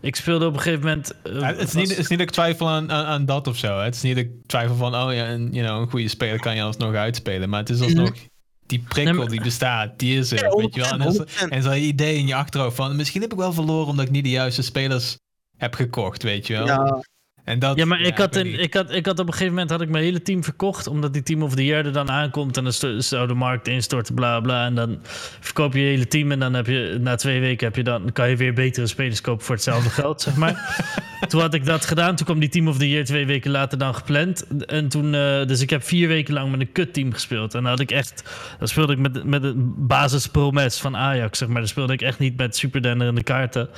ik 0.01 0.16
speelde 0.16 0.47
op 0.47 0.55
een 0.55 0.61
gegeven 0.61 0.84
moment... 0.84 1.12
eh, 1.22 1.32
Ja, 1.40 1.47
het, 1.47 1.57
is 1.59 1.64
was- 1.64 1.74
niet, 1.74 1.88
het 1.88 1.99
is 1.99 2.09
niet 2.09 2.18
dat 2.18 2.28
ik 2.28 2.34
twijfel 2.34 2.68
aan, 2.68 2.92
aan, 2.92 3.05
aan 3.05 3.24
dat 3.26 3.47
of 3.47 3.57
zo. 3.57 3.78
hè. 3.78 3.84
Het 3.84 3.95
is 3.95 4.03
niet 4.03 4.14
dat 4.16 4.24
ik 4.24 4.30
twijfel 4.47 4.76
van, 4.76 4.95
oh 4.95 5.12
ja, 5.14 5.28
een, 5.28 5.49
you 5.53 5.66
know, 5.66 5.80
een 5.80 5.90
goede 5.90 6.09
speler 6.09 6.40
kan 6.40 6.57
je 6.57 6.62
alsnog 6.62 6.95
uitspelen. 6.95 7.49
Maar 7.49 7.61
het 7.61 7.70
is 7.70 7.80
alsnog, 7.80 8.12
die 8.66 8.78
prikkel 8.88 9.12
Nee, 9.12 9.20
maar- 9.22 9.30
die 9.30 9.42
bestaat, 9.42 9.99
die 9.99 10.18
is 10.18 10.30
er. 10.30 10.42
Ja, 10.42 10.49
weet 10.57 10.74
je 10.74 10.80
wel? 10.80 10.90
En 10.90 10.99
dan 10.99 11.09
is- 11.09 11.16
100%. 11.18 11.49
En 11.49 11.62
zo'n 11.62 11.76
idee 11.76 12.16
in 12.16 12.26
je 12.26 12.34
achterhoofd 12.34 12.76
van, 12.76 12.97
misschien 12.97 13.22
heb 13.22 13.32
ik 13.32 13.38
wel 13.38 13.53
verloren 13.53 13.86
omdat 13.88 14.05
ik 14.07 14.11
niet 14.11 14.24
de 14.24 14.30
juiste 14.30 14.62
spelers 14.62 15.16
heb 15.65 15.75
gekocht, 15.75 16.23
weet 16.23 16.47
je 16.47 16.65
wel. 16.65 17.05
En 17.45 17.59
dat, 17.59 17.76
Ja, 17.76 17.84
maar 17.84 18.01
ik, 18.01 18.18
had 18.18 18.36
een, 18.36 18.61
ik, 18.61 18.74
had, 18.74 18.92
ik 18.92 19.07
had 19.07 19.18
op 19.18 19.26
een 19.26 19.32
gegeven 19.32 19.53
moment 19.53 19.70
had 19.70 19.80
ik 19.80 19.88
mijn 19.88 20.05
hele 20.05 20.22
team 20.22 20.45
verkocht. 20.45 20.86
Omdat 20.86 21.12
die 21.12 21.22
team 21.22 21.42
of 21.42 21.55
the 21.55 21.64
year 21.64 21.86
er 21.86 21.92
dan 21.92 22.11
aankomt. 22.11 22.57
En 22.57 22.64
dan 22.64 23.03
zou 23.03 23.26
de 23.26 23.34
markt 23.34 23.68
instorten, 23.68 24.14
bla 24.14 24.40
bla. 24.40 24.66
En 24.66 24.74
dan 24.74 24.99
verkoop 25.40 25.72
je 25.72 25.80
je 25.80 25.86
hele 25.86 26.09
team. 26.09 26.32
En 26.32 26.38
dan 26.38 26.55
heb 26.55 26.66
je 26.66 26.97
na 27.01 27.14
twee 27.14 27.40
weken 27.40 27.66
heb 27.66 27.76
je 27.76 27.82
dan, 27.82 28.12
kan 28.12 28.30
je 28.30 28.36
weer 28.36 28.55
betere 28.55 28.86
spelers 28.86 29.20
kopen 29.20 29.45
voor 29.45 29.55
hetzelfde 29.55 29.90
geld, 30.01 30.22
zeg 30.22 30.36
maar. 30.36 30.84
toen 31.28 31.40
had 31.40 31.55
ik 31.55 31.64
dat 31.64 31.84
gedaan. 31.84 32.16
Toen 32.16 32.26
kwam 32.26 32.38
die 32.38 32.49
team 32.49 32.68
of 32.68 32.78
the 32.78 32.88
year 32.88 33.05
twee 33.05 33.26
weken 33.26 33.51
later 33.51 33.78
dan 33.78 33.95
gepland. 33.95 34.47
En 34.66 34.88
toen, 34.88 35.14
eh, 35.14 35.47
dus 35.47 35.61
ik 35.61 35.70
heb 35.70 35.84
vier 35.84 36.09
weken 36.09 36.34
lang 36.34 36.51
met 36.51 36.61
een 36.61 36.72
kutteam 36.72 37.12
gespeeld. 37.12 37.55
En 37.55 37.62
dan 37.62 37.70
had 37.70 37.80
ik 37.80 37.90
echt, 37.90 38.24
dan 38.59 38.68
speelde 38.68 38.92
ik 38.92 38.99
met, 38.99 39.24
met 39.24 39.42
een 39.42 39.74
basis 39.76 40.26
promes 40.26 40.80
van 40.80 40.97
Ajax, 40.97 41.38
zeg 41.38 41.49
maar. 41.49 41.59
Dan 41.59 41.68
speelde 41.68 41.92
ik 41.92 42.03
echt 42.03 42.18
niet 42.18 42.36
met 42.36 42.57
superdenderende 42.57 43.22
kaarten. 43.22 43.68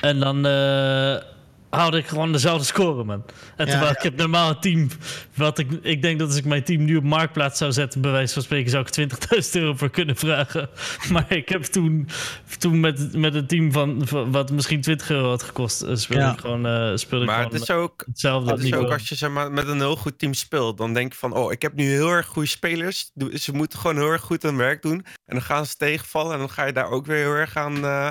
En 0.00 0.20
dan 0.20 0.46
eh, 0.46 1.16
haalde 1.76 1.98
ik 1.98 2.06
gewoon 2.06 2.32
dezelfde 2.32 2.64
score, 2.64 3.04
man. 3.04 3.24
En 3.56 3.66
terwijl 3.66 3.90
ja. 3.90 3.96
ik 3.96 4.02
heb 4.02 4.16
normaal 4.16 4.50
een 4.50 4.60
team, 4.60 4.88
wat 5.34 5.58
ik, 5.58 5.70
ik 5.82 6.02
denk 6.02 6.18
dat 6.18 6.28
als 6.28 6.36
ik 6.36 6.44
mijn 6.44 6.62
team 6.64 6.84
nu 6.84 6.96
op 6.96 7.04
marktplaats 7.04 7.58
zou 7.58 7.72
zetten, 7.72 8.00
bij 8.00 8.10
wijze 8.10 8.34
van 8.34 8.42
spreken, 8.42 8.70
zou 8.70 8.86
ik 8.86 9.10
20.000 9.44 9.50
euro 9.52 9.74
voor 9.74 9.90
kunnen 9.90 10.16
vragen. 10.16 10.68
Maar 11.12 11.32
ik 11.32 11.48
heb 11.48 11.62
toen, 11.62 12.08
toen 12.58 12.80
met, 12.80 13.16
met 13.16 13.34
een 13.34 13.46
team 13.46 13.72
van, 13.72 14.02
van 14.04 14.32
wat 14.32 14.50
misschien 14.50 14.80
20 14.80 15.10
euro 15.10 15.28
had 15.28 15.42
gekost, 15.42 15.82
eh, 15.82 15.94
speelde 15.94 16.24
Ja. 16.24 16.32
ik 16.32 16.38
gewoon, 16.40 16.66
eh, 16.66 16.92
speelde 16.94 17.24
ik 17.24 17.30
Maar 17.30 17.42
gewoon 17.42 17.52
het 17.60 17.62
is 17.62 17.70
ook, 17.70 18.02
hetzelfde 18.06 18.50
het 18.50 18.58
is 18.58 18.64
niveau. 18.64 18.84
ook 18.84 18.92
als 18.92 19.08
je 19.08 19.14
zeg 19.14 19.30
maar, 19.30 19.52
met 19.52 19.68
een 19.68 19.78
heel 19.78 19.96
goed 19.96 20.18
team 20.18 20.34
speelt, 20.34 20.78
dan 20.78 20.94
denk 20.94 21.12
je 21.12 21.18
van, 21.18 21.32
oh, 21.32 21.52
ik 21.52 21.62
heb 21.62 21.74
nu 21.74 21.84
heel 21.84 22.10
erg 22.10 22.26
goede 22.26 22.48
spelers. 22.48 23.10
Ze 23.34 23.52
moeten 23.52 23.78
gewoon 23.78 23.96
heel 23.96 24.10
erg 24.10 24.22
goed 24.22 24.42
hun 24.42 24.56
werk 24.56 24.82
doen. 24.82 25.04
En 25.26 25.34
dan 25.34 25.42
gaan 25.42 25.66
ze 25.66 25.76
tegenvallen 25.76 26.32
en 26.32 26.38
dan 26.38 26.50
ga 26.50 26.64
je 26.64 26.72
daar 26.72 26.90
ook 26.90 27.06
weer 27.06 27.16
heel 27.16 27.34
erg 27.34 27.56
aan 27.56 27.84
eh 27.84 28.08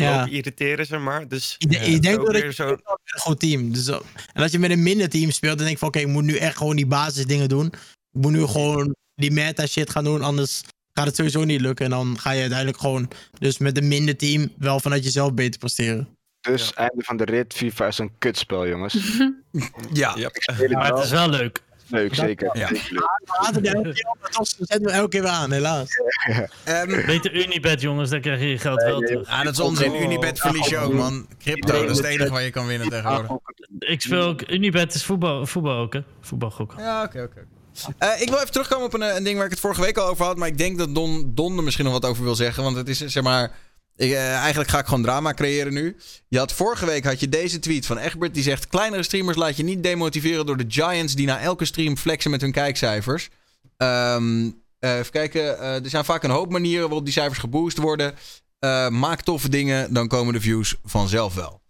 Ja. 0.00 0.26
irriteren, 0.26 0.86
zeg 0.86 1.00
maar. 1.00 1.28
Dus 1.28 1.56
ook 1.58 1.70
wel 2.02 2.24
dat 2.24 2.42
je 2.42 2.52
zo. 2.52 2.68
een 2.68 3.20
goed 3.20 3.40
team. 3.40 3.72
Dus, 3.72 3.88
en 3.88 4.42
als 4.42 4.52
je 4.52 4.58
met 4.58 4.70
een 4.70 4.82
minder 4.82 5.08
team 5.08 5.30
speelt, 5.30 5.56
dan 5.56 5.66
denk 5.66 5.70
je 5.70 5.78
van 5.78 5.88
oké, 5.88 5.98
ik 5.98 6.06
moet 6.06 6.24
nu 6.24 6.36
echt 6.36 6.56
gewoon 6.56 6.76
die 6.76 6.86
basisdingen 6.86 7.48
doen. 7.48 7.66
Ik 8.12 8.20
moet 8.20 8.32
nu 8.32 8.46
gewoon 8.46 8.94
die 9.14 9.30
meta 9.30 9.66
shit 9.66 9.90
gaan 9.90 10.04
doen, 10.04 10.22
anders 10.22 10.62
gaat 10.92 11.06
het 11.06 11.16
sowieso 11.16 11.44
niet 11.44 11.60
lukken. 11.60 11.84
En 11.84 11.90
dan 11.90 12.18
ga 12.18 12.30
je 12.30 12.40
uiteindelijk 12.40 12.78
gewoon 12.78 13.10
dus 13.38 13.58
met 13.58 13.76
een 13.76 13.88
minder 13.88 14.16
team 14.16 14.52
wel 14.58 14.80
vanuit 14.80 15.04
jezelf 15.04 15.34
beter 15.34 15.58
presteren. 15.58 16.08
Dus 16.40 16.74
einde 16.74 17.04
van 17.04 17.16
de 17.16 17.24
rit, 17.24 17.54
FIFA 17.54 17.86
is 17.86 17.98
een 17.98 18.12
kutspel, 18.18 18.68
jongens. 18.68 19.18
Ja. 19.92 20.14
Ja. 20.16 20.28
Ik 20.32 20.42
speel 20.42 20.68
het 20.68 20.72
Maar 20.72 20.92
het 20.92 21.04
is 21.04 21.10
wel 21.10 21.28
leuk. 21.28 21.62
Leuk, 21.90 22.14
zeker. 22.14 22.58
Ja. 22.58 22.68
leuk. 23.52 23.82
We 24.30 24.44
zetten 24.58 24.82
we 24.82 24.90
elke 24.90 25.08
keer 25.08 25.22
weer 25.22 25.30
aan, 25.30 25.52
helaas. 25.52 25.88
Ehm, 26.64 27.06
Beter 27.06 27.34
Unibet, 27.34 27.80
jongens, 27.80 28.10
dan 28.10 28.20
krijg 28.20 28.40
je 28.40 28.48
je 28.48 28.58
geld 28.58 28.82
wel 28.82 29.00
terug. 29.00 29.28
ah, 29.28 29.42
dat 29.44 29.52
is 29.52 29.60
onzin. 29.60 30.02
Unibet 30.02 30.40
verlies 30.40 30.66
je 30.68 30.78
ook, 30.78 30.92
man. 30.92 31.26
Crypto, 31.38 31.80
dat 31.80 31.90
is 31.90 31.96
het 31.96 32.06
enige 32.06 32.30
waar 32.30 32.42
je 32.42 32.50
kan 32.50 32.66
winnen 32.66 32.88
tegenwoordig. 32.88 33.30
Ik 33.78 34.00
speel 34.00 34.22
ook, 34.22 34.50
Unibet 34.50 34.94
is 34.94 35.04
voetbal, 35.04 35.46
voetbal 35.46 35.76
ook, 35.78 35.92
hè? 35.92 36.00
Voetbal 36.20 36.50
gokken. 36.50 36.78
Ja, 36.82 37.02
oké, 37.02 37.22
oké. 37.22 37.46
Eh, 37.98 38.20
ik 38.20 38.28
wil 38.28 38.38
even 38.38 38.50
terugkomen 38.50 38.86
op 38.86 38.94
een, 38.94 39.02
eh, 39.02 39.16
een 39.16 39.24
ding 39.24 39.36
waar 39.36 39.44
ik 39.44 39.50
het 39.50 39.60
vorige 39.60 39.80
week 39.80 39.96
al 39.98 40.08
over 40.08 40.24
had. 40.24 40.36
Maar 40.36 40.48
ik 40.48 40.58
denk 40.58 40.78
dat 40.78 40.94
Don, 40.94 41.32
Don 41.34 41.56
er 41.56 41.62
misschien 41.62 41.84
nog 41.84 41.94
wat 41.94 42.04
over 42.06 42.24
wil 42.24 42.34
zeggen. 42.34 42.62
Want 42.62 42.76
het 42.76 42.88
is, 42.88 42.98
zeg 42.98 43.22
maar... 43.22 43.50
Eh, 44.00 44.34
eigenlijk 44.34 44.70
ga 44.70 44.78
ik 44.78 44.86
gewoon 44.86 45.02
drama 45.02 45.34
creëren 45.34 45.72
nu. 45.72 45.96
Je 46.28 46.38
had 46.38 46.52
vorige 46.52 46.86
week 46.86 47.04
had 47.04 47.20
je 47.20 47.28
deze 47.28 47.58
tweet 47.58 47.86
van 47.86 47.98
Egbert. 47.98 48.34
Die 48.34 48.42
zegt... 48.42 48.66
Kleinere 48.66 49.02
streamers 49.02 49.36
laat 49.36 49.56
je 49.56 49.62
niet 49.62 49.82
demotiveren 49.82 50.46
door 50.46 50.56
de 50.56 50.64
giants... 50.68 51.14
die 51.14 51.26
na 51.26 51.40
elke 51.40 51.64
stream 51.64 51.96
flexen 51.96 52.30
met 52.30 52.40
hun 52.40 52.52
kijkcijfers. 52.52 53.28
Eh, 53.76 54.16
even 54.78 55.10
kijken. 55.10 55.58
eh, 55.58 55.84
er 55.84 55.90
zijn 55.90 56.04
vaak 56.04 56.22
een 56.22 56.30
hoop 56.30 56.50
manieren 56.50 56.86
waarop 56.86 57.04
die 57.04 57.12
cijfers 57.12 57.38
geboost 57.38 57.78
worden. 57.78 58.14
Maak 58.88 59.22
toffe 59.22 59.48
dingen, 59.48 59.92
dan 59.92 60.08
komen 60.08 60.32
de 60.32 60.40
views 60.40 60.76
vanzelf 60.84 61.34
wel. 61.34 61.60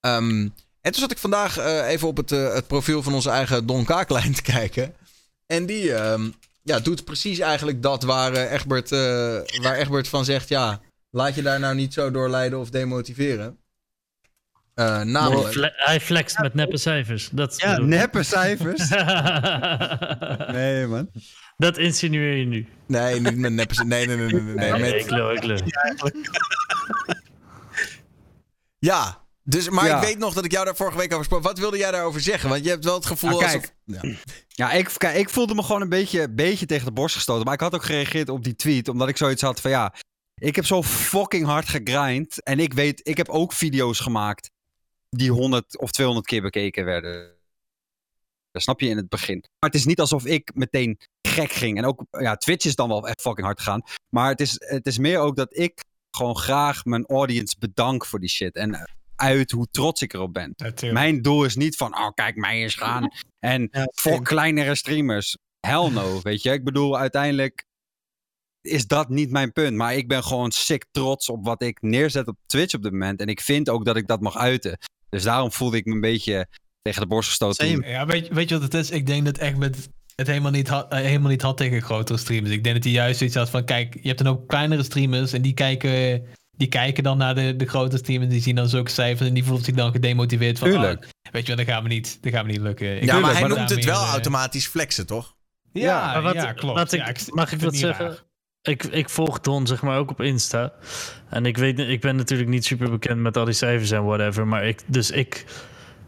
Ehm, 0.00 0.48
en 0.80 0.92
toen 0.92 1.00
zat 1.00 1.10
ik 1.10 1.18
vandaag 1.18 1.58
even 1.86 2.08
op 2.08 2.16
het, 2.16 2.30
het 2.30 2.66
profiel 2.66 3.02
van 3.02 3.14
onze 3.14 3.30
eigen 3.30 3.66
Don 3.66 3.84
Kaaklijn 3.84 4.34
te 4.40 4.42
kijken. 4.42 4.94
En 5.46 5.66
die 5.66 5.94
ehm, 5.94 6.30
ja, 6.62 6.80
doet 6.80 7.04
precies 7.04 7.38
eigenlijk 7.38 7.82
dat 7.82 8.02
waar, 8.02 8.32
Egbert, 8.32 8.90
waar 9.62 9.76
Egbert 9.76 10.08
van 10.08 10.24
zegt... 10.24 10.48
ja, 10.48 10.80
laat 11.12 11.34
je 11.34 11.42
daar 11.42 11.60
nou 11.60 11.74
niet 11.74 11.92
zo 11.94 12.10
door 12.10 12.28
leiden 12.28 12.58
of 12.58 12.70
demotiveren. 12.70 13.56
Eh, 14.74 15.00
namelijk... 15.02 15.52
Fle- 15.52 15.72
hij 15.76 16.00
flext 16.00 16.38
met 16.38 16.54
neppe 16.54 16.76
cijfers. 16.76 17.28
Dat 17.32 17.60
Ja, 17.60 17.78
neppe 17.78 18.22
cijfers. 18.22 18.88
nee, 20.56 20.86
man. 20.86 21.10
Dat 21.56 21.78
insinueer 21.78 22.36
je 22.36 22.44
nu. 22.44 22.66
Nee, 22.86 23.20
niet 23.20 23.36
met 23.36 23.52
neppe... 23.52 23.84
Nee, 23.84 24.06
nee, 24.06 24.16
nee, 24.16 24.26
nee. 24.26 24.40
nee, 24.42 24.54
nee, 24.54 24.70
Nee, 24.72 24.80
met- 24.80 25.00
ik 25.04 25.10
lul, 25.10 25.32
ik 25.32 25.42
lul. 25.44 25.58
Ja, 28.78 29.24
dus, 29.42 29.68
maar 29.68 29.86
Ja. 29.86 29.96
ik 29.96 30.02
weet 30.02 30.18
nog 30.18 30.34
dat 30.34 30.44
ik 30.44 30.52
jou 30.52 30.64
daar 30.64 30.76
vorige 30.76 30.96
week 30.98 31.12
over 31.12 31.24
sprak. 31.24 31.42
Wat 31.42 31.58
wilde 31.58 31.78
jij 31.78 31.90
daarover 31.90 32.20
zeggen? 32.20 32.48
Want 32.48 32.64
je 32.64 32.70
hebt 32.70 32.84
wel 32.84 32.94
het 32.94 33.06
gevoel 33.06 33.30
Nou, 33.30 33.42
alsof... 33.44 33.60
kijk. 33.60 33.74
Ja. 33.84 34.14
Ja, 34.48 34.72
ik, 34.72 34.90
kijk, 34.96 35.16
ik 35.16 35.30
voelde 35.30 35.54
me 35.54 35.62
gewoon 35.62 35.80
een 35.80 35.88
beetje, 35.88 36.30
beetje 36.30 36.66
tegen 36.66 36.84
de 36.86 36.92
borst 36.92 37.14
gestoten. 37.14 37.44
Maar 37.44 37.54
ik 37.54 37.60
had 37.60 37.74
ook 37.74 37.84
gereageerd 37.84 38.28
op 38.28 38.44
die 38.44 38.56
tweet, 38.56 38.88
omdat 38.88 39.08
ik 39.08 39.16
zoiets 39.16 39.42
had 39.42 39.60
van 39.60 39.70
ja, 39.70 39.94
ik 40.42 40.56
heb 40.56 40.66
zo 40.66 40.82
fucking 40.82 41.44
hard 41.44 41.68
gegrind. 41.68 42.42
En 42.42 42.58
ik 42.58 42.72
weet, 42.72 43.00
ik 43.08 43.16
heb 43.16 43.28
ook 43.28 43.52
video's 43.52 44.00
gemaakt 44.00 44.50
die 45.10 45.30
100 45.30 45.78
of 45.78 45.90
200 45.90 46.26
keer 46.26 46.42
bekeken 46.42 46.84
werden. 46.84 47.34
Dat 48.50 48.62
snap 48.62 48.80
je 48.80 48.88
in 48.88 48.96
het 48.96 49.08
begin. 49.08 49.44
Maar 49.58 49.70
het 49.70 49.78
is 49.78 49.84
niet 49.84 50.00
alsof 50.00 50.24
ik 50.24 50.50
meteen 50.54 50.98
gek 51.22 51.52
ging. 51.52 51.78
En 51.78 51.84
ook, 51.84 52.04
ja, 52.10 52.36
Twitch 52.36 52.64
is 52.64 52.74
dan 52.74 52.88
wel 52.88 53.08
echt 53.08 53.20
fucking 53.20 53.46
hard 53.46 53.58
gegaan. 53.58 53.82
Maar 54.08 54.28
het 54.28 54.40
is, 54.40 54.56
het 54.58 54.86
is 54.86 54.98
meer 54.98 55.18
ook 55.18 55.36
dat 55.36 55.56
ik 55.56 55.84
gewoon 56.10 56.36
graag 56.36 56.84
mijn 56.84 57.06
audience 57.06 57.56
bedank 57.58 58.06
voor 58.06 58.20
die 58.20 58.28
shit. 58.28 58.54
En 58.54 58.90
uit 59.16 59.50
hoe 59.50 59.66
trots 59.70 60.02
ik 60.02 60.12
erop 60.12 60.32
ben. 60.32 60.52
Natuurlijk. 60.56 61.02
Mijn 61.02 61.22
doel 61.22 61.44
is 61.44 61.56
niet 61.56 61.76
van, 61.76 61.96
oh 61.96 62.10
kijk 62.14 62.36
mij 62.36 62.62
eens 62.62 62.74
gaan. 62.74 63.08
En 63.38 63.68
voor 63.94 64.22
kleinere 64.22 64.74
streamers. 64.74 65.36
Hell 65.60 65.90
no, 65.90 66.20
weet 66.22 66.42
je. 66.42 66.52
Ik 66.52 66.64
bedoel, 66.64 66.98
uiteindelijk 66.98 67.66
is 68.62 68.86
dat 68.86 69.08
niet 69.08 69.30
mijn 69.30 69.52
punt. 69.52 69.76
Maar 69.76 69.94
ik 69.94 70.08
ben 70.08 70.24
gewoon 70.24 70.50
sick 70.50 70.84
trots 70.90 71.28
op 71.28 71.44
wat 71.44 71.62
ik 71.62 71.78
neerzet 71.82 72.26
op 72.28 72.36
Twitch 72.46 72.74
op 72.74 72.82
dit 72.82 72.92
moment. 72.92 73.20
En 73.20 73.26
ik 73.26 73.40
vind 73.40 73.68
ook 73.68 73.84
dat 73.84 73.96
ik 73.96 74.06
dat 74.06 74.20
mag 74.20 74.36
uiten. 74.36 74.78
Dus 75.08 75.22
daarom 75.22 75.52
voelde 75.52 75.76
ik 75.76 75.84
me 75.86 75.94
een 75.94 76.00
beetje 76.00 76.46
tegen 76.82 77.00
de 77.00 77.06
borst 77.06 77.28
gestoten. 77.28 77.80
Ja, 77.88 78.06
weet, 78.06 78.26
je- 78.26 78.34
weet 78.34 78.48
je 78.48 78.54
wat 78.54 78.64
het 78.72 78.74
is? 78.74 78.90
Ik 78.90 79.06
denk 79.06 79.24
dat 79.24 79.38
echt 79.38 79.56
met 79.56 79.88
het 80.16 80.26
helemaal 80.26 80.50
niet, 80.50 80.68
had, 80.68 80.92
eh, 80.92 80.98
helemaal 80.98 81.30
niet 81.30 81.42
had 81.42 81.56
tegen 81.56 81.82
grotere 81.82 82.18
streamers. 82.18 82.52
Ik 82.54 82.62
denk 82.64 82.74
dat 82.74 82.84
hij 82.84 82.92
juist 82.92 83.18
zoiets 83.18 83.36
had 83.36 83.50
van, 83.50 83.64
kijk, 83.64 83.94
je 84.02 84.08
hebt 84.08 84.22
dan 84.24 84.32
ook 84.32 84.48
kleinere 84.48 84.82
streamers 84.82 85.32
en 85.32 85.42
die 85.42 85.54
kijken, 85.54 86.22
die 86.56 86.68
kijken 86.68 87.02
dan 87.02 87.18
naar 87.18 87.34
de, 87.34 87.56
de 87.56 87.66
grote 87.66 87.96
streamers, 87.96 88.30
die 88.30 88.40
zien 88.42 88.54
dan 88.54 88.68
zulke 88.68 88.90
cijfers 88.90 89.28
en 89.28 89.34
die 89.34 89.44
voelen 89.44 89.64
zich 89.64 89.74
dan 89.74 89.92
gedemotiveerd 89.92 90.58
van, 90.58 90.68
Tuurlijk. 90.70 91.04
ah, 91.04 91.32
weet 91.32 91.46
je 91.46 91.56
wat, 91.56 91.66
dat 91.66 91.74
gaat 91.74 91.82
me 91.82 91.88
niet, 91.88 92.18
dat 92.22 92.32
gaat 92.32 92.44
me 92.44 92.50
niet 92.52 92.60
lukken. 92.60 92.96
Ik 92.96 93.04
Ja, 93.04 93.12
maar 93.18 93.30
dat 93.30 93.38
hij 93.38 93.48
noemt 93.48 93.70
het 93.70 93.84
wel 93.84 94.02
eh, 94.02 94.08
automatisch 94.10 94.66
flexen, 94.66 95.06
toch? 95.06 95.34
Ja, 95.72 96.22
wat- 96.22 96.34
ja, 96.34 96.52
klopt. 96.52 96.92
ik- 96.92 96.98
Ja, 97.00 97.06
ik- 97.08 97.32
mag 97.34 97.52
ik 97.52 97.60
ik 97.62 97.70
niet 97.70 97.80
zeggen? 97.80 98.06
raar. 98.06 98.22
Ik, 98.62 98.84
ik 98.84 99.08
volg 99.08 99.40
Don 99.40 99.66
zeg 99.66 99.82
maar 99.82 99.98
ook 99.98 100.10
op 100.10 100.20
Insta. 100.20 100.72
En 101.28 101.46
ik 101.46 101.56
weet, 101.56 101.78
ik 101.78 102.00
ben 102.00 102.16
natuurlijk 102.16 102.48
niet 102.48 102.64
super 102.64 102.90
bekend 102.90 103.20
met 103.20 103.36
al 103.36 103.44
die 103.44 103.54
cijfers 103.54 103.90
en 103.90 104.04
whatever. 104.04 104.46
Maar 104.46 104.64
ik, 104.66 104.80
dus 104.86 105.10
ik 105.10 105.44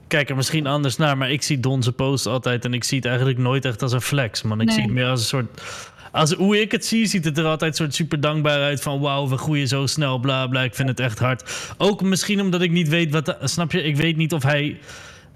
kijk 0.08 0.28
er 0.30 0.36
misschien 0.36 0.66
anders 0.66 0.96
naar. 0.96 1.18
Maar 1.18 1.30
ik 1.30 1.42
zie 1.42 1.60
Don 1.60 1.82
zijn 1.82 1.94
post 1.94 2.26
altijd. 2.26 2.64
En 2.64 2.74
ik 2.74 2.84
zie 2.84 2.96
het 2.98 3.06
eigenlijk 3.06 3.38
nooit 3.38 3.64
echt 3.64 3.82
als 3.82 3.92
een 3.92 4.00
flex. 4.00 4.42
Man, 4.42 4.60
ik 4.60 4.66
Nee. 4.66 4.74
zie 4.74 4.84
het 4.84 4.92
meer 4.92 5.06
als 5.06 5.20
een 5.20 5.26
soort. 5.26 5.62
Als, 6.12 6.32
hoe 6.32 6.60
ik 6.60 6.72
het 6.72 6.86
zie, 6.86 7.06
ziet 7.06 7.24
het 7.24 7.38
er 7.38 7.44
altijd 7.44 7.76
soort 7.76 7.94
super 7.94 8.20
dankbaar 8.20 8.62
uit. 8.62 8.80
Van 8.82 9.00
wauw, 9.00 9.28
we 9.28 9.36
groeien 9.36 9.68
zo 9.68 9.86
snel, 9.86 10.18
bla 10.18 10.46
bla. 10.46 10.62
Ik 10.62 10.74
vind 10.74 10.88
het 10.88 11.00
echt 11.00 11.18
hard. 11.18 11.74
Ook 11.78 12.02
misschien 12.02 12.40
omdat 12.40 12.62
ik 12.62 12.70
niet 12.70 12.88
weet 12.88 13.10
wat. 13.12 13.36
snap 13.42 13.72
je? 13.72 13.82
Ik 13.82 13.96
weet 13.96 14.16
niet 14.16 14.32
of 14.32 14.42
hij. 14.42 14.78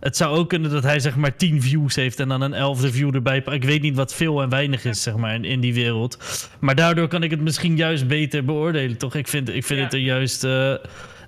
Het 0.01 0.17
zou 0.17 0.37
ook 0.37 0.49
kunnen 0.49 0.71
dat 0.71 0.83
hij 0.83 1.01
zeg 1.01 1.17
maar 1.17 1.37
10 1.37 1.63
views 1.63 1.95
heeft 1.95 2.21
en 2.21 2.29
dan 2.29 2.41
een 2.41 2.53
elfde 2.55 2.93
view 2.93 3.15
erbij. 3.15 3.43
Ik 3.51 3.65
weet 3.65 3.83
niet 3.83 3.97
wat 3.97 4.15
veel 4.15 4.43
en 4.43 4.49
weinig 4.49 4.85
is, 4.85 5.03
zeg 5.03 5.17
maar, 5.17 5.35
in, 5.35 5.45
in 5.45 5.61
die 5.61 5.75
wereld. 5.75 6.19
Maar 6.59 6.75
daardoor 6.75 7.09
kan 7.09 7.23
ik 7.23 7.31
het 7.31 7.41
misschien 7.41 7.77
juist 7.77 8.07
beter 8.07 8.45
beoordelen, 8.45 8.97
toch? 8.97 9.15
Ik 9.15 9.29
vind, 9.29 9.49
ik 9.49 9.65
vind 9.65 9.81
het 9.81 9.93
er 9.93 9.99
juist. 9.99 10.45
eh, 10.45 10.75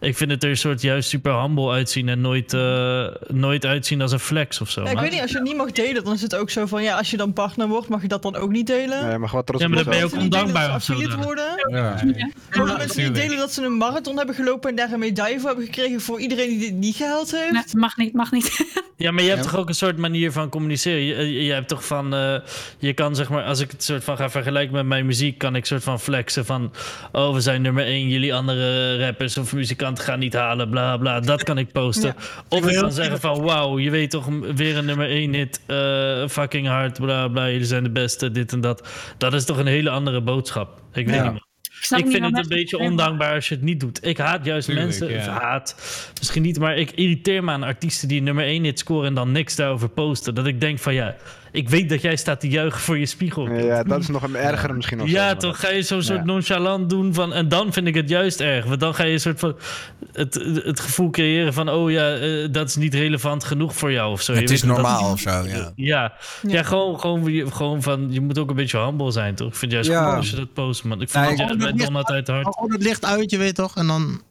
ik 0.00 0.16
vind 0.16 0.30
het 0.30 0.44
er 0.44 0.50
een 0.50 0.56
soort 0.56 0.80
juist 0.82 1.08
super 1.08 1.40
humble 1.40 1.70
uitzien 1.70 2.08
en 2.08 2.20
nooit, 2.20 2.52
eh, 2.52 3.06
nooit 3.28 3.66
uitzien 3.66 4.00
als 4.02 4.12
een 4.12 4.18
flex 4.20 4.60
of 4.60 4.70
zo. 4.70 4.80
Ja, 4.82 4.88
ik 4.88 4.94
Maar- 4.94 5.02
weet 5.02 5.12
niet, 5.12 5.20
als 5.22 5.30
je 5.30 5.36
het 5.36 5.46
niet 5.46 5.56
mag 5.56 5.70
delen, 5.72 6.04
dan 6.04 6.12
is 6.12 6.22
het 6.22 6.34
ook 6.34 6.50
zo 6.50 6.66
van, 6.66 6.82
ja, 6.82 6.96
als 6.96 7.10
je 7.10 7.16
dan 7.16 7.32
partner 7.32 7.68
wordt, 7.68 7.88
mag 7.88 8.02
je 8.02 8.08
dat 8.08 8.22
dan 8.22 8.36
ook 8.36 8.50
niet 8.50 8.66
delen? 8.66 9.06
Nee, 9.08 9.18
maar 9.18 9.30
wat 9.32 9.46
trots 9.46 9.62
Ja, 9.62 9.68
maar 9.68 9.78
op 9.78 9.84
dan 9.84 9.92
ben 9.92 10.02
je 10.08 10.14
ook 10.14 10.20
ondankbaar 10.20 10.74
of 10.74 10.82
zo. 10.82 10.94
worden? 11.22 11.44
Ja. 11.70 11.80
Mensen 11.80 12.06
niet 12.06 12.78
natuurlijk. 12.78 13.14
delen 13.14 13.36
dat 13.36 13.52
ze 13.52 13.62
een 13.64 13.76
marathon 13.76 14.16
hebben 14.16 14.34
gelopen 14.34 14.70
en 14.70 14.76
daar 14.76 14.92
een 14.92 14.98
medaille 14.98 15.38
voor 15.38 15.48
hebben 15.48 15.64
gekregen 15.66 16.00
voor 16.00 16.20
iedereen 16.20 16.48
die 16.48 16.58
dit 16.58 16.74
niet 16.74 16.96
gehaald 16.96 17.30
heeft? 17.30 17.52
Nee, 17.52 17.62
mag 17.82 17.96
niet, 17.96 18.12
mag 18.12 18.30
niet. 18.32 18.48
Ja, 18.96 19.10
maar 19.10 19.22
je 19.22 19.28
hebt 19.30 19.42
toch 19.42 19.56
ook 19.56 19.68
een 19.68 19.74
soort 19.74 19.96
manier 19.96 20.32
van 20.32 20.48
communiceren. 20.48 21.00
Je, 21.02 21.14
je, 21.32 21.44
je 21.44 21.52
hebt 21.52 21.68
toch 21.68 21.84
van, 21.86 22.14
eh, 22.14 22.34
je 22.78 22.92
kan 22.92 23.14
zeg 23.16 23.28
maar, 23.28 23.42
als 23.44 23.60
ik 23.60 23.70
het 23.70 23.82
soort 23.84 24.04
van 24.04 24.16
ga 24.16 24.30
vergelijken 24.30 24.74
met 24.74 24.86
mijn 24.86 25.06
muziek, 25.06 25.38
kan 25.38 25.56
ik 25.56 25.64
soort 25.66 25.82
van 25.82 26.00
flexen 26.00 26.44
van, 26.46 26.72
oh 27.12 27.34
we 27.34 27.40
zijn 27.40 27.62
nummer 27.62 27.84
één, 27.84 28.08
jullie 28.08 28.34
andere 28.34 28.98
rappers 29.04 29.38
of 29.38 29.52
muzikanten 29.52 29.88
gaan 29.98 30.18
niet 30.18 30.34
halen, 30.34 30.70
bla 30.70 30.96
bla. 30.96 31.20
Dat 31.20 31.42
kan 31.42 31.58
ik 31.58 31.72
posten. 31.72 32.14
Of 32.48 32.68
ik 32.68 32.76
kan 32.78 32.92
zeggen 32.92 33.20
van, 33.20 33.42
wauw, 33.42 33.78
je 33.78 33.90
weet 33.90 34.10
toch 34.10 34.28
weer 34.54 34.76
een 34.76 34.84
nummer 34.84 35.08
één 35.08 35.34
hit, 35.34 35.60
eh, 35.66 36.28
fucking 36.28 36.66
hard, 36.66 36.98
bla 37.00 37.28
bla, 37.28 37.50
jullie 37.50 37.66
zijn 37.66 37.82
de 37.82 37.90
beste, 37.90 38.30
dit 38.30 38.52
en 38.52 38.60
dat. 38.60 38.88
Dat 39.18 39.34
is 39.34 39.44
toch 39.44 39.58
een 39.58 39.66
hele 39.66 39.90
andere 39.90 40.20
boodschap. 40.20 40.80
Ik 40.92 41.06
weet 41.06 41.14
Ja. 41.14 41.30
niet. 41.30 41.48
Ik, 41.80 42.06
vind 42.10 42.24
het 42.24 42.36
een 42.38 42.48
beetje 42.48 42.78
ondankbaar 42.78 43.34
als 43.34 43.48
je 43.48 43.54
het 43.54 43.64
niet 43.64 43.80
doet. 43.80 44.06
Ik 44.06 44.18
haat 44.18 44.44
juist 44.44 44.66
Tuurlijk, 44.66 44.86
mensen. 44.86 45.10
ja. 45.10 45.40
Haat. 45.40 45.76
Misschien 46.18 46.42
niet, 46.42 46.58
maar 46.58 46.76
ik 46.76 46.90
irriteer 46.90 47.44
me 47.44 47.50
aan 47.50 47.62
artiesten 47.62 48.08
die 48.08 48.22
nummer 48.22 48.44
1 48.44 48.64
hit 48.64 48.78
scoren 48.78 49.06
en 49.06 49.14
dan 49.14 49.32
niks 49.32 49.56
daarover 49.56 49.88
posten. 49.88 50.34
Dat 50.34 50.46
ik 50.46 50.60
denk 50.60 50.78
van 50.78 50.94
ja, 50.94 51.16
ik 51.52 51.68
weet 51.68 51.88
dat 51.88 52.00
jij 52.02 52.16
staat 52.16 52.40
te 52.40 52.48
juichen 52.48 52.80
voor 52.80 52.98
je 52.98 53.06
spiegel. 53.06 53.50
Ja, 53.54 53.82
dat 53.82 54.00
is 54.00 54.08
nog 54.08 54.22
een 54.22 54.36
erger 54.36 54.74
misschien. 54.74 54.98
Zo, 54.98 55.06
Ja, 55.06 55.34
toch 55.36 55.60
ga 55.60 55.68
je 55.70 55.82
zo'n 55.82 56.02
soort 56.02 56.18
Ja. 56.18 56.24
nonchalant 56.24 56.90
doen 56.90 57.14
van. 57.14 57.32
En 57.32 57.48
dan 57.48 57.72
vind 57.72 57.86
ik 57.86 57.94
het 57.94 58.08
juist 58.08 58.40
erg. 58.40 58.64
Want 58.64 58.80
dan 58.80 58.94
ga 58.94 59.04
je 59.04 59.12
een 59.12 59.20
soort 59.20 59.38
van. 59.38 59.56
Het, 60.12 60.34
het 60.64 60.80
gevoel 60.80 61.10
creëren 61.10 61.52
van. 61.52 61.68
Oh 61.68 61.90
ja, 61.90 62.14
eh, 62.14 62.48
dat 62.50 62.68
is 62.68 62.76
niet 62.76 62.94
relevant 62.94 63.44
genoeg 63.44 63.76
voor 63.76 63.92
jou 63.92 64.12
of 64.12 64.22
zo. 64.22 64.32
Het 64.32 64.50
is 64.50 64.60
dat- 64.60 64.70
normaal 64.70 65.10
of 65.12 65.20
zo, 65.20 65.30
ja. 65.30 65.72
Ja, 65.76 66.12
ja. 66.42 66.62
gewoon, 66.62 67.00
gewoon, 67.00 67.32
je- 67.32 67.50
gewoon 67.52 67.82
van. 67.82 68.12
Je 68.12 68.20
moet 68.20 68.38
ook 68.38 68.50
een 68.50 68.56
beetje 68.56 68.78
humble 68.78 69.10
zijn, 69.10 69.34
toch? 69.34 69.48
Ik 69.48 69.54
vind 69.54 69.72
het 69.72 69.86
juist 69.86 70.00
Ja. 70.00 70.08
goed 70.08 70.16
als 70.16 70.30
je 70.30 70.36
dat 70.36 70.52
post, 70.52 70.84
man. 70.84 71.00
Ik 71.00 71.12
het 71.12 71.30
ik- 71.30 71.38
juist 71.38 71.58
bij 71.58 71.72
Don 71.72 71.96
altijd 71.96 72.26
hard. 72.28 72.46
Gewoon 72.54 72.72
het 72.72 72.82
licht 72.82 73.04
uit, 73.04 73.30
je 73.30 73.38
weet 73.38 73.54
toch? 73.54 73.76
En 73.76 73.86
dan... 73.86 74.22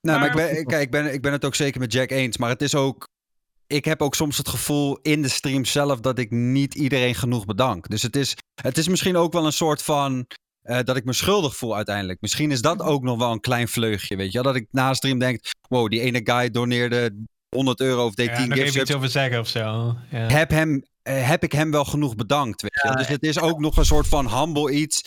Nou, 0.00 0.18
maar 0.20 0.28
ik 0.28 0.34
ben, 0.36 0.66
kijk, 0.66 0.82
ik 0.82 0.90
ben, 0.90 1.12
ik 1.12 1.22
ben 1.22 1.32
het 1.32 1.44
ook 1.44 1.54
zeker 1.54 1.80
met 1.80 1.92
Jack 1.92 2.10
eens. 2.10 2.36
Maar 2.36 2.48
het 2.50 2.62
is 2.62 2.74
ook. 2.74 3.06
Ik 3.68 3.84
heb 3.84 4.02
ook 4.02 4.14
soms 4.14 4.36
het 4.36 4.48
gevoel 4.48 4.98
in 5.02 5.22
de 5.22 5.28
stream 5.28 5.64
zelf 5.64 6.00
dat 6.00 6.18
ik 6.18 6.30
niet 6.30 6.74
iedereen 6.74 7.14
genoeg 7.14 7.44
bedank. 7.44 7.88
Dus 7.88 8.02
het 8.02 8.16
is, 8.16 8.36
het 8.62 8.78
is 8.78 8.88
misschien 8.88 9.16
ook 9.16 9.32
wel 9.32 9.46
een 9.46 9.52
soort 9.52 9.82
van. 9.82 10.26
eh, 10.62 10.78
dat 10.82 10.96
ik 10.96 11.04
me 11.04 11.12
schuldig 11.12 11.56
voel 11.56 11.76
uiteindelijk. 11.76 12.20
Misschien 12.20 12.50
is 12.50 12.62
dat 12.62 12.80
ook 12.82 13.02
nog 13.02 13.18
wel 13.18 13.32
een 13.32 13.40
klein 13.40 13.68
vleugje. 13.68 14.16
Weet 14.16 14.32
je? 14.32 14.42
wel? 14.42 14.52
Dat 14.52 14.62
ik 14.62 14.66
na 14.70 14.94
stream 14.94 15.18
denk: 15.18 15.40
wow, 15.68 15.88
die 15.90 16.00
ene 16.00 16.20
guy 16.24 16.50
doneerde 16.50 17.24
100 17.54 17.80
euro 17.80 18.04
of 18.06 18.14
deed 18.14 18.26
Ja, 18.28 18.36
10 18.36 18.48
nog 18.48 18.58
gift 18.58 18.68
even 18.70 18.80
iets 18.80 18.94
over 18.94 19.08
zeggen 19.08 19.38
of 19.40 19.48
zo. 19.48 19.96
Ja. 20.10 20.18
Heb, 20.28 20.50
hem, 20.50 20.82
eh, 21.02 21.28
heb 21.28 21.42
ik 21.42 21.52
hem 21.52 21.70
wel 21.70 21.84
genoeg 21.84 22.14
bedankt? 22.14 22.62
Weet 22.62 22.74
je? 22.82 22.88
wel? 22.88 22.96
Dus 22.96 23.06
het 23.08 23.22
is 23.22 23.38
ook 23.38 23.58
nog 23.60 23.76
een 23.76 23.84
soort 23.84 24.08
van 24.08 24.38
humble 24.38 24.70
iets. 24.72 25.02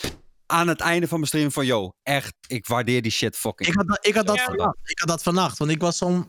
Aan 0.46 0.68
het 0.68 0.80
einde 0.80 1.08
van 1.08 1.16
mijn 1.18 1.28
stream 1.30 1.50
van: 1.52 1.66
yo, 1.66 1.92
echt, 2.02 2.34
ik 2.46 2.66
waardeer 2.66 3.02
die 3.02 3.12
shit 3.12 3.36
fucking. 3.36 3.68
Ik 3.68 3.74
had, 3.76 3.86
dat- 3.86 4.06
ik 4.06 4.14
had 4.14 4.26
dat 4.26 4.36
Ja. 4.36 4.44
vannacht. 4.44 4.78
Ik 4.84 4.98
had 4.98 5.08
dat 5.08 5.22
vannacht. 5.22 5.58
Want 5.58 5.70
ik 5.70 5.80
was 5.80 6.02
om 6.02 6.28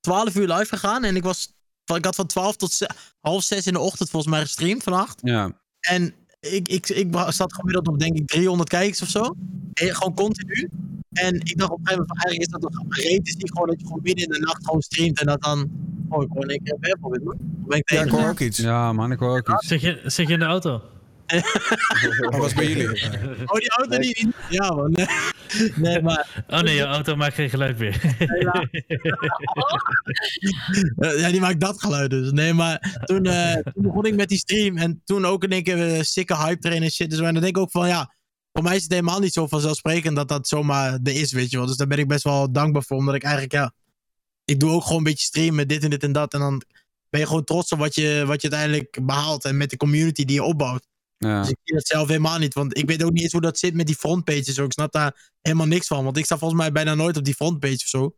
12 0.00 0.34
uur 0.34 0.46
live 0.46 0.66
gegaan. 0.76 1.04
En 1.04 1.16
ik, 1.16 1.22
was, 1.22 1.52
ik 1.96 2.04
had 2.04 2.14
van 2.14 2.26
12 2.26 2.56
tot 2.56 2.78
half 3.20 3.42
6 3.42 3.66
in 3.66 3.72
de 3.72 3.78
ochtend 3.78 4.10
volgens 4.10 4.32
mij 4.32 4.40
gestreamd 4.40 4.82
vannacht. 4.82 5.20
Ja. 5.22 5.52
En 5.80 6.14
ik, 6.40 6.68
ik, 6.68 6.88
ik 6.88 7.16
zat 7.28 7.54
gemiddeld 7.54 7.88
op 7.88 7.98
denk 7.98 8.16
ik 8.16 8.26
300 8.26 8.68
kijkers 8.68 9.02
of 9.02 9.08
zo. 9.08 9.34
En 9.72 9.94
gewoon 9.94 10.14
continu. 10.14 10.68
En 11.10 11.34
ik 11.34 11.58
dacht 11.58 11.70
op 11.70 11.78
een 11.78 11.86
gegeven 11.86 12.06
moment 12.06 12.08
van 12.08 12.16
eigenlijk 12.16 12.40
is 12.40 12.48
dat 12.48 12.60
toch 12.60 12.84
realistisch 12.88 13.50
gewoon 13.50 13.68
dat 13.68 13.80
je 13.80 13.86
gewoon 13.86 14.00
midden 14.02 14.24
in 14.24 14.30
de 14.30 14.38
nacht 14.38 14.64
gewoon 14.64 14.80
streamt. 14.80 15.20
En 15.20 15.26
dat 15.26 15.42
dan... 15.42 15.70
Oh, 16.08 16.22
ik 16.22 16.28
hoor 16.32 16.42
in 16.42 16.48
één 16.48 16.62
keer 16.62 16.76
een. 16.80 17.00
Dan 17.00 17.36
ben 17.66 17.78
ik 17.78 17.90
Ja, 17.90 18.02
ik 18.02 18.10
hoor 18.10 18.28
ook 18.28 18.40
iets. 18.40 18.58
ja, 18.58 18.92
man, 18.92 19.12
ik 19.12 19.18
hoor 19.18 19.38
ook 19.38 19.48
iets. 19.48 19.66
Zit 19.66 19.80
je, 19.80 20.00
zit 20.04 20.26
je 20.26 20.32
in 20.32 20.38
de 20.38 20.44
auto? 20.44 20.82
Dat 22.20 22.36
was 22.36 22.54
bij 22.54 22.66
jullie. 22.66 22.88
Oh, 23.46 23.54
die 23.58 23.70
auto 23.70 23.98
die... 23.98 24.14
die- 24.14 24.32
Ja 24.48 24.70
man. 24.74 24.96
Nee, 25.76 26.02
maar... 26.02 26.44
Oh 26.48 26.60
nee, 26.60 26.74
je 26.74 26.84
auto 26.84 27.16
maakt 27.16 27.34
geen 27.34 27.50
geluid 27.50 27.78
meer. 27.78 28.00
Ja, 31.18 31.30
die 31.30 31.40
maakt 31.40 31.60
dat 31.60 31.80
geluid 31.80 32.10
dus. 32.10 32.30
Nee, 32.32 32.52
maar 32.52 33.00
toen, 33.04 33.24
eh, 33.26 33.52
toen 33.54 33.82
begon 33.82 34.04
ik 34.04 34.14
met 34.14 34.28
die 34.28 34.38
stream. 34.38 34.76
En 34.76 35.02
toen 35.04 35.24
ook 35.24 35.44
in 35.44 35.50
één 35.50 35.62
keer 35.62 35.96
uh, 35.96 36.02
sikke 36.02 36.36
hype 36.36 36.58
trainen 36.60 36.84
en 36.84 36.90
shit. 36.92 37.10
Dus 37.10 37.18
en 37.18 37.24
dan 37.24 37.42
denk 37.42 37.56
ik 37.56 37.58
ook 37.58 37.70
van, 37.70 37.88
ja... 37.88 38.14
Voor 38.52 38.62
mij 38.62 38.76
is 38.76 38.82
het 38.82 38.90
helemaal 38.92 39.20
niet 39.20 39.32
zo 39.32 39.46
vanzelfsprekend 39.46 40.16
dat 40.16 40.28
dat 40.28 40.48
zomaar 40.48 40.98
er 41.02 41.12
is, 41.14 41.32
weet 41.32 41.50
je 41.50 41.56
wel. 41.56 41.66
Dus 41.66 41.76
daar 41.76 41.86
ben 41.86 41.98
ik 41.98 42.08
best 42.08 42.24
wel 42.24 42.52
dankbaar 42.52 42.82
voor. 42.82 42.96
Omdat 42.96 43.14
ik 43.14 43.22
eigenlijk, 43.22 43.52
ja... 43.52 43.72
Ik 44.44 44.60
doe 44.60 44.70
ook 44.70 44.82
gewoon 44.82 44.98
een 44.98 45.04
beetje 45.04 45.24
streamen, 45.24 45.68
dit 45.68 45.84
en 45.84 45.90
dit 45.90 46.02
en 46.02 46.12
dat. 46.12 46.32
En 46.34 46.40
dan 46.40 46.62
ben 47.10 47.20
je 47.20 47.26
gewoon 47.26 47.44
trots 47.44 47.72
op 47.72 47.78
wat 47.78 47.94
je, 47.94 48.22
wat 48.26 48.42
je 48.42 48.50
uiteindelijk 48.50 48.98
behaalt. 49.06 49.44
En 49.44 49.56
met 49.56 49.70
de 49.70 49.76
community 49.76 50.24
die 50.24 50.34
je 50.36 50.42
opbouwt. 50.42 50.86
Ja. 51.26 51.40
Dus 51.40 51.50
ik 51.50 51.58
zie 51.64 51.74
dat 51.74 51.86
zelf 51.86 52.08
helemaal 52.08 52.38
niet. 52.38 52.54
Want 52.54 52.78
ik 52.78 52.88
weet 52.88 53.02
ook 53.02 53.12
niet 53.12 53.22
eens 53.22 53.32
hoe 53.32 53.40
dat 53.40 53.58
zit 53.58 53.74
met 53.74 53.86
die 53.86 53.96
frontpages. 53.96 54.58
Ik 54.58 54.72
snap 54.72 54.92
daar 54.92 55.30
helemaal 55.40 55.66
niks 55.66 55.86
van. 55.86 56.04
Want 56.04 56.16
ik 56.16 56.24
sta 56.24 56.38
volgens 56.38 56.60
mij 56.60 56.72
bijna 56.72 56.94
nooit 56.94 57.16
op 57.16 57.24
die 57.24 57.34
frontpage 57.34 57.74
of 57.74 57.80
zo. 57.80 58.14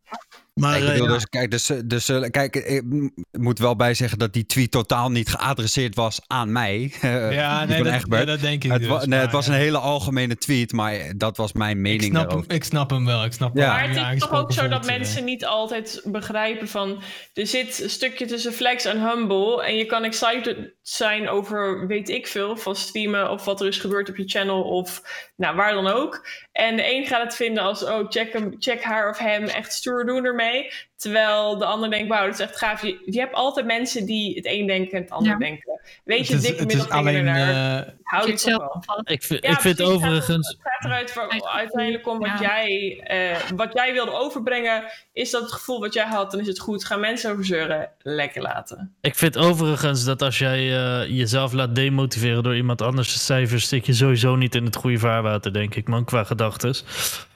Maar 0.54 0.76
ik 0.76 0.82
eh, 0.82 0.92
bedoel, 0.92 1.06
ja. 1.06 1.12
dus, 1.12 1.28
kijk, 1.28 1.50
dus, 1.50 1.70
dus, 1.84 2.08
eh, 2.08 2.30
kijk, 2.30 2.56
ik 2.56 2.82
moet 3.30 3.58
wel 3.58 3.76
bij 3.76 3.94
zeggen 3.94 4.18
dat 4.18 4.32
die 4.32 4.46
tweet 4.46 4.70
totaal 4.70 5.10
niet 5.10 5.28
geadresseerd 5.28 5.94
was 5.94 6.20
aan 6.26 6.52
mij. 6.52 6.92
Ja, 7.32 7.64
nee, 7.64 7.82
dat, 7.82 7.92
Egbert. 7.92 8.20
ja, 8.20 8.26
dat 8.26 8.40
denk 8.40 8.64
ik 8.64 8.70
het, 8.70 8.80
dus. 8.80 8.88
wa- 8.88 8.98
nee, 8.98 9.08
maar, 9.08 9.20
het 9.20 9.32
was 9.32 9.46
een 9.46 9.54
hele 9.54 9.78
algemene 9.78 10.36
tweet, 10.36 10.72
maar 10.72 11.12
dat 11.16 11.36
was 11.36 11.52
mijn 11.52 11.76
ik 11.76 11.82
mening 11.82 12.04
snap, 12.04 12.30
hem, 12.30 12.44
ik 12.48 12.64
snap 12.64 12.90
hem 12.90 13.04
wel. 13.04 13.24
Ik 13.24 13.32
snap 13.32 13.56
Ja. 13.56 13.72
Maar 13.72 13.88
het 13.88 14.14
is 14.14 14.20
toch 14.20 14.32
ook 14.32 14.52
zo 14.52 14.68
dat 14.68 14.86
eh. 14.86 14.96
mensen 14.96 15.24
niet 15.24 15.44
altijd 15.44 16.02
begrijpen 16.04 16.68
van... 16.68 17.02
Er 17.34 17.46
zit 17.46 17.82
een 17.82 17.90
stukje 17.90 18.26
tussen 18.26 18.52
flex 18.52 18.84
en 18.84 19.08
humble. 19.08 19.64
En 19.64 19.76
je 19.76 19.84
kan 19.84 20.04
excited 20.04 20.74
zijn 20.82 21.28
over 21.28 21.86
weet 21.86 22.08
ik 22.08 22.26
veel. 22.26 22.56
Van 22.56 22.76
streamen 22.76 23.30
of 23.30 23.44
wat 23.44 23.60
er 23.60 23.66
is 23.66 23.78
gebeurd 23.78 24.08
op 24.08 24.16
je 24.16 24.28
channel. 24.28 24.62
Of 24.62 25.02
nou, 25.42 25.56
waar 25.56 25.72
dan 25.72 25.86
ook. 25.86 26.26
En 26.52 26.76
de 26.76 26.94
een 26.94 27.06
gaat 27.06 27.22
het 27.22 27.36
vinden 27.36 27.62
als... 27.62 27.84
Oh, 27.84 28.10
check, 28.10 28.32
hem, 28.32 28.54
check 28.58 28.82
haar 28.82 29.08
of 29.10 29.18
hem. 29.18 29.44
Echt 29.44 29.72
stoer 29.72 30.06
doen 30.06 30.24
ermee. 30.24 30.70
Terwijl 30.96 31.58
de 31.58 31.64
ander 31.64 31.90
denkt... 31.90 32.08
Wauw, 32.08 32.24
dat 32.24 32.34
is 32.34 32.40
echt 32.40 32.58
gaaf. 32.58 32.82
Je, 32.82 33.02
je 33.04 33.18
hebt 33.20 33.34
altijd 33.34 33.66
mensen 33.66 34.06
die 34.06 34.34
het 34.34 34.46
een 34.46 34.66
denken 34.66 34.96
en 34.96 35.02
het 35.02 35.10
ander 35.10 35.32
Ja. 35.32 35.38
denken. 35.38 35.80
Weet 36.04 36.26
je, 36.28 36.36
dikke 36.36 36.62
het 36.62 36.72
is 36.72 36.76
middelvinger 36.78 36.98
alleen... 36.98 37.16
ernaar. 37.26 37.80
eh, 37.86 37.92
Hou 38.02 38.30
je 38.30 38.36
zelf 38.36 38.86
wel. 38.86 39.00
Ik 39.04 39.22
vind, 39.22 39.44
Ja, 39.44 39.50
ik 39.50 39.60
vind 39.60 39.82
overigens... 39.82 40.48
Het 40.48 40.58
gaat 40.62 40.84
eruit 40.84 41.10
voor, 41.10 41.28
Uit- 41.28 41.46
uiteindelijk 41.46 42.08
om 42.08 42.18
wat, 42.18 42.28
Ja. 42.28 42.40
jij, 42.40 43.00
eh, 43.04 43.36
wat 43.56 43.72
jij 43.72 43.92
wilde 43.92 44.12
overbrengen. 44.12 44.84
Is 45.12 45.30
dat 45.30 45.42
het 45.42 45.52
gevoel 45.52 45.80
wat 45.80 45.94
jij 45.94 46.04
had, 46.06 46.30
dan 46.30 46.40
is 46.40 46.46
het 46.46 46.58
goed. 46.58 46.84
Gaan 46.84 47.00
mensen 47.00 47.30
over 47.32 47.44
zeuren, 47.44 47.90
lekker 47.98 48.42
laten. 48.42 48.94
Ik 49.00 49.14
vind 49.14 49.36
overigens 49.38 50.04
dat 50.04 50.22
als 50.22 50.38
jij 50.38 50.58
eh, 50.58 51.08
jezelf 51.08 51.52
laat 51.52 51.74
demotiveren 51.74 52.42
door 52.42 52.56
iemand 52.56 52.82
anders' 52.82 53.24
cijfers, 53.26 53.68
zit 53.68 53.86
je 53.86 53.92
sowieso 53.92 54.36
niet 54.36 54.54
in 54.54 54.64
het 54.64 54.76
goede 54.76 54.98
vaarwater, 54.98 55.31
denk 55.40 55.74
ik, 55.74 55.88
man, 55.88 56.04
qua 56.04 56.24
gedachtes. 56.24 56.84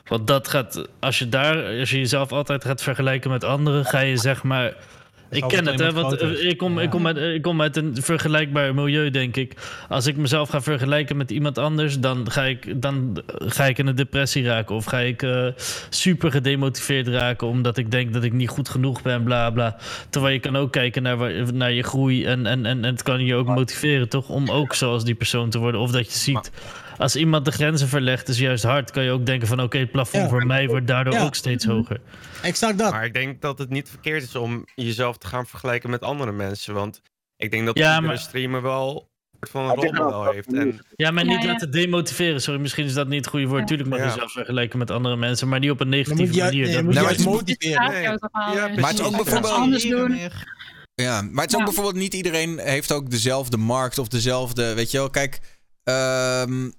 Want 0.06 0.26
dat 0.26 0.48
gaat, 0.48 0.88
als 1.00 1.18
je 1.18 1.28
daar, 1.28 1.78
als 1.78 1.90
je 1.90 1.98
jezelf 1.98 2.32
altijd 2.32 2.64
gaat 2.64 2.82
vergelijken 2.82 3.30
met 3.30 3.44
anderen, 3.44 3.84
ga 3.84 4.00
je 4.00 4.16
zeg 4.16 4.42
maar. 4.42 4.74
Ik 5.30 5.44
ken 5.48 5.66
het, 5.66 5.80
hè, 5.80 5.92
want 5.92 6.16
eh, 6.16 6.44
ik 6.48 6.56
kom, 6.58 6.76
Ja. 6.76 6.82
ik, 6.82 6.90
kom 6.90 7.06
uit, 7.06 7.16
ik 7.16 7.42
kom 7.42 7.60
uit 7.60 7.76
een 7.76 7.96
vergelijkbaar 8.00 8.74
milieu, 8.74 9.10
denk 9.10 9.36
ik. 9.36 9.52
Als 9.88 10.06
ik 10.06 10.16
mezelf 10.16 10.48
ga 10.48 10.60
vergelijken 10.60 11.16
met 11.16 11.30
iemand 11.30 11.58
anders, 11.58 11.98
dan 12.00 12.30
ga 12.30 12.42
ik, 12.42 12.82
dan 12.82 13.22
ga 13.26 13.64
ik 13.64 13.78
in 13.78 13.86
een 13.86 13.94
depressie 13.94 14.44
raken. 14.44 14.74
Of 14.74 14.84
ga 14.84 14.98
ik 14.98 15.22
eh, 15.22 15.46
super 15.88 16.30
gedemotiveerd 16.30 17.08
raken, 17.08 17.46
omdat 17.46 17.76
ik 17.76 17.90
denk 17.90 18.12
dat 18.12 18.24
ik 18.24 18.32
niet 18.32 18.48
goed 18.48 18.68
genoeg 18.68 19.02
ben, 19.02 19.22
bla 19.22 19.50
bla. 19.50 19.76
Terwijl 20.10 20.34
je 20.34 20.40
kan 20.40 20.56
ook 20.56 20.72
kijken 20.72 21.02
naar, 21.02 21.54
naar 21.54 21.72
je 21.72 21.82
groei 21.82 22.24
en, 22.24 22.46
en, 22.46 22.66
en, 22.66 22.84
en 22.84 22.90
het 22.90 23.02
kan 23.02 23.24
je 23.24 23.34
ook 23.34 23.46
motiveren, 23.46 24.08
toch? 24.08 24.28
Om 24.28 24.50
ook 24.50 24.74
zoals 24.74 25.04
die 25.04 25.14
persoon 25.14 25.50
te 25.50 25.58
worden. 25.58 25.80
Of 25.80 25.90
dat 25.90 26.06
je 26.06 26.18
ziet, 26.18 26.50
als 26.98 27.16
iemand 27.16 27.44
de 27.44 27.50
grenzen 27.52 27.88
verlegt, 27.88 28.28
is 28.28 28.38
juist 28.38 28.64
hard, 28.64 28.90
kan 28.90 29.02
je 29.04 29.10
ook 29.10 29.26
denken 29.26 29.48
van 29.48 29.62
oké, 29.62 29.78
het 29.78 29.90
plafond 29.90 30.22
Ja. 30.22 30.28
voor 30.28 30.46
mij 30.46 30.66
wordt 30.66 30.86
daardoor 30.86 31.12
Ja. 31.14 31.24
ook 31.24 31.34
steeds 31.34 31.64
hoger. 31.64 32.00
Exact 32.42 32.78
dat. 32.78 32.90
Maar 32.92 33.04
ik 33.04 33.14
denk 33.14 33.40
dat 33.40 33.58
het 33.58 33.70
niet 33.70 33.88
verkeerd 33.88 34.22
is 34.22 34.34
om 34.34 34.64
jezelf 34.74 35.18
te 35.18 35.26
gaan 35.26 35.46
vergelijken 35.46 35.90
met 35.90 36.02
andere 36.02 36.32
mensen. 36.32 36.74
Want 36.74 37.00
ik 37.36 37.50
denk 37.50 37.66
dat 37.66 37.78
Ja, 37.78 37.88
iedere 37.94 38.06
maar- 38.06 38.18
streamer 38.18 38.62
wel 38.62 39.08
een 39.40 39.48
soort 39.48 39.50
van 39.50 39.64
een 39.70 39.74
rolmodel 39.94 40.32
heeft. 40.32 40.52
En 40.52 40.80
Ja, 40.96 41.10
maar 41.10 41.24
niet 41.24 41.42
ja. 41.42 41.48
laten 41.48 41.70
demotiveren. 41.70 42.40
Sorry, 42.42 42.60
misschien 42.60 42.84
is 42.86 42.94
dat 42.94 43.08
niet 43.08 43.18
het 43.20 43.26
goede 43.28 43.46
woord. 43.46 43.60
Ja. 43.60 43.66
Tuurlijk 43.66 43.88
mag 43.88 43.98
je 43.98 44.04
Ja. 44.04 44.10
jezelf 44.10 44.32
vergelijken 44.32 44.78
met 44.78 44.90
andere 44.90 45.16
mensen, 45.16 45.48
maar 45.48 45.58
niet 45.58 45.70
op 45.70 45.80
een 45.80 45.88
negatieve 45.88 46.34
je, 46.34 46.42
manier. 46.42 46.64
nee, 46.64 46.74
Dat 46.74 46.84
moet 46.84 46.94
je 46.94 47.00
Nou, 47.00 47.12
het 47.12 47.24
motiveren. 47.24 47.90
Nee. 47.90 48.02
Ja, 48.02 48.18
Maar 48.32 48.90
het 48.90 48.98
is 48.98 49.02
ook 49.02 49.16
bijvoorbeeld- 49.16 49.52
anders 49.52 49.82
doen. 49.82 50.10
Meer. 50.10 50.54
Ja, 50.94 51.22
maar 51.22 51.42
het 51.42 51.48
is 51.50 51.54
ook 51.54 51.58
Ja. 51.60 51.64
bijvoorbeeld 51.66 51.96
niet 51.96 52.14
iedereen 52.14 52.58
heeft 52.58 52.92
ook 52.92 53.10
dezelfde 53.10 53.56
markt 53.56 53.98
of 53.98 54.08
dezelfde, 54.08 54.74
weet 54.74 54.90
je 54.90 54.98
wel. 54.98 55.10
Kijk, 55.10 55.38
ehm, 55.82 56.70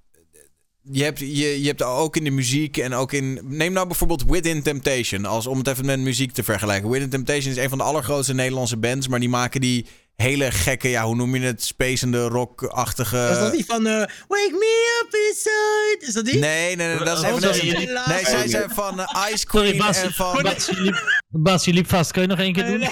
je, 0.92 1.04
hebt, 1.04 1.20
je, 1.20 1.62
je 1.62 1.68
hebt 1.68 1.84
ook 1.84 2.16
in 2.16 2.24
de 2.24 2.30
muziek 2.30 2.78
en 2.78 2.94
ook 2.94 3.14
in... 3.14 3.40
Neem 3.44 3.74
nou 3.74 3.88
bijvoorbeeld 3.88 4.24
Within 4.24 4.62
Temptation, 4.62 5.26
als, 5.26 5.48
om 5.48 5.58
het 5.58 5.68
even 5.68 5.86
met 5.86 6.00
muziek 6.00 6.32
te 6.32 6.44
vergelijken. 6.44 6.90
Within 6.90 7.10
Temptation 7.10 7.52
is 7.52 7.58
een 7.58 7.70
van 7.70 7.78
de 7.78 7.84
allergrootste 7.84 8.34
Nederlandse 8.34 8.78
bands, 8.78 9.08
maar 9.08 9.20
die 9.20 9.30
maken 9.30 9.62
die 9.62 9.86
hele 10.18 10.52
gekke, 10.52 10.90
ja, 10.90 11.04
hoe 11.04 11.16
noem 11.16 11.36
je 11.36 11.42
het, 11.42 11.64
spacende, 11.64 12.28
rock-achtige... 12.28 13.28
Is 13.32 13.40
dat 13.40 13.52
die 13.52 13.66
van 13.66 13.88
eh, 13.88 13.94
Wake 14.28 14.52
me 14.52 15.00
up 15.04 15.14
inside? 15.28 15.98
Is 16.08 16.14
dat 16.14 16.26
die? 16.26 16.38
Nee, 16.40 16.76
nee, 16.76 16.88
nee, 16.88 17.04
dat 17.04 17.18
is 17.18 17.24
Oh, 17.24 17.30
even... 17.30 17.42
sorry. 17.56 17.72
Nee, 17.72 17.88
nee, 18.08 18.26
zij 18.26 18.48
zijn 18.48 18.70
van 18.70 19.00
eh, 19.00 19.26
Ice 19.32 19.46
Sorry, 19.50 19.68
Queen 19.70 19.78
Bas. 19.78 19.98
en 20.02 20.14
van... 20.14 20.42
Bas, 20.44 20.66
je 20.66 20.82
liep, 20.82 21.24
Bas, 21.30 21.66
je 21.66 21.74
liep 21.74 21.90
vast. 21.90 22.12
Kun 22.12 22.22
je 22.22 22.28
nog 22.28 22.40
één 22.40 22.54
keer 22.54 22.66
doen? 22.66 22.82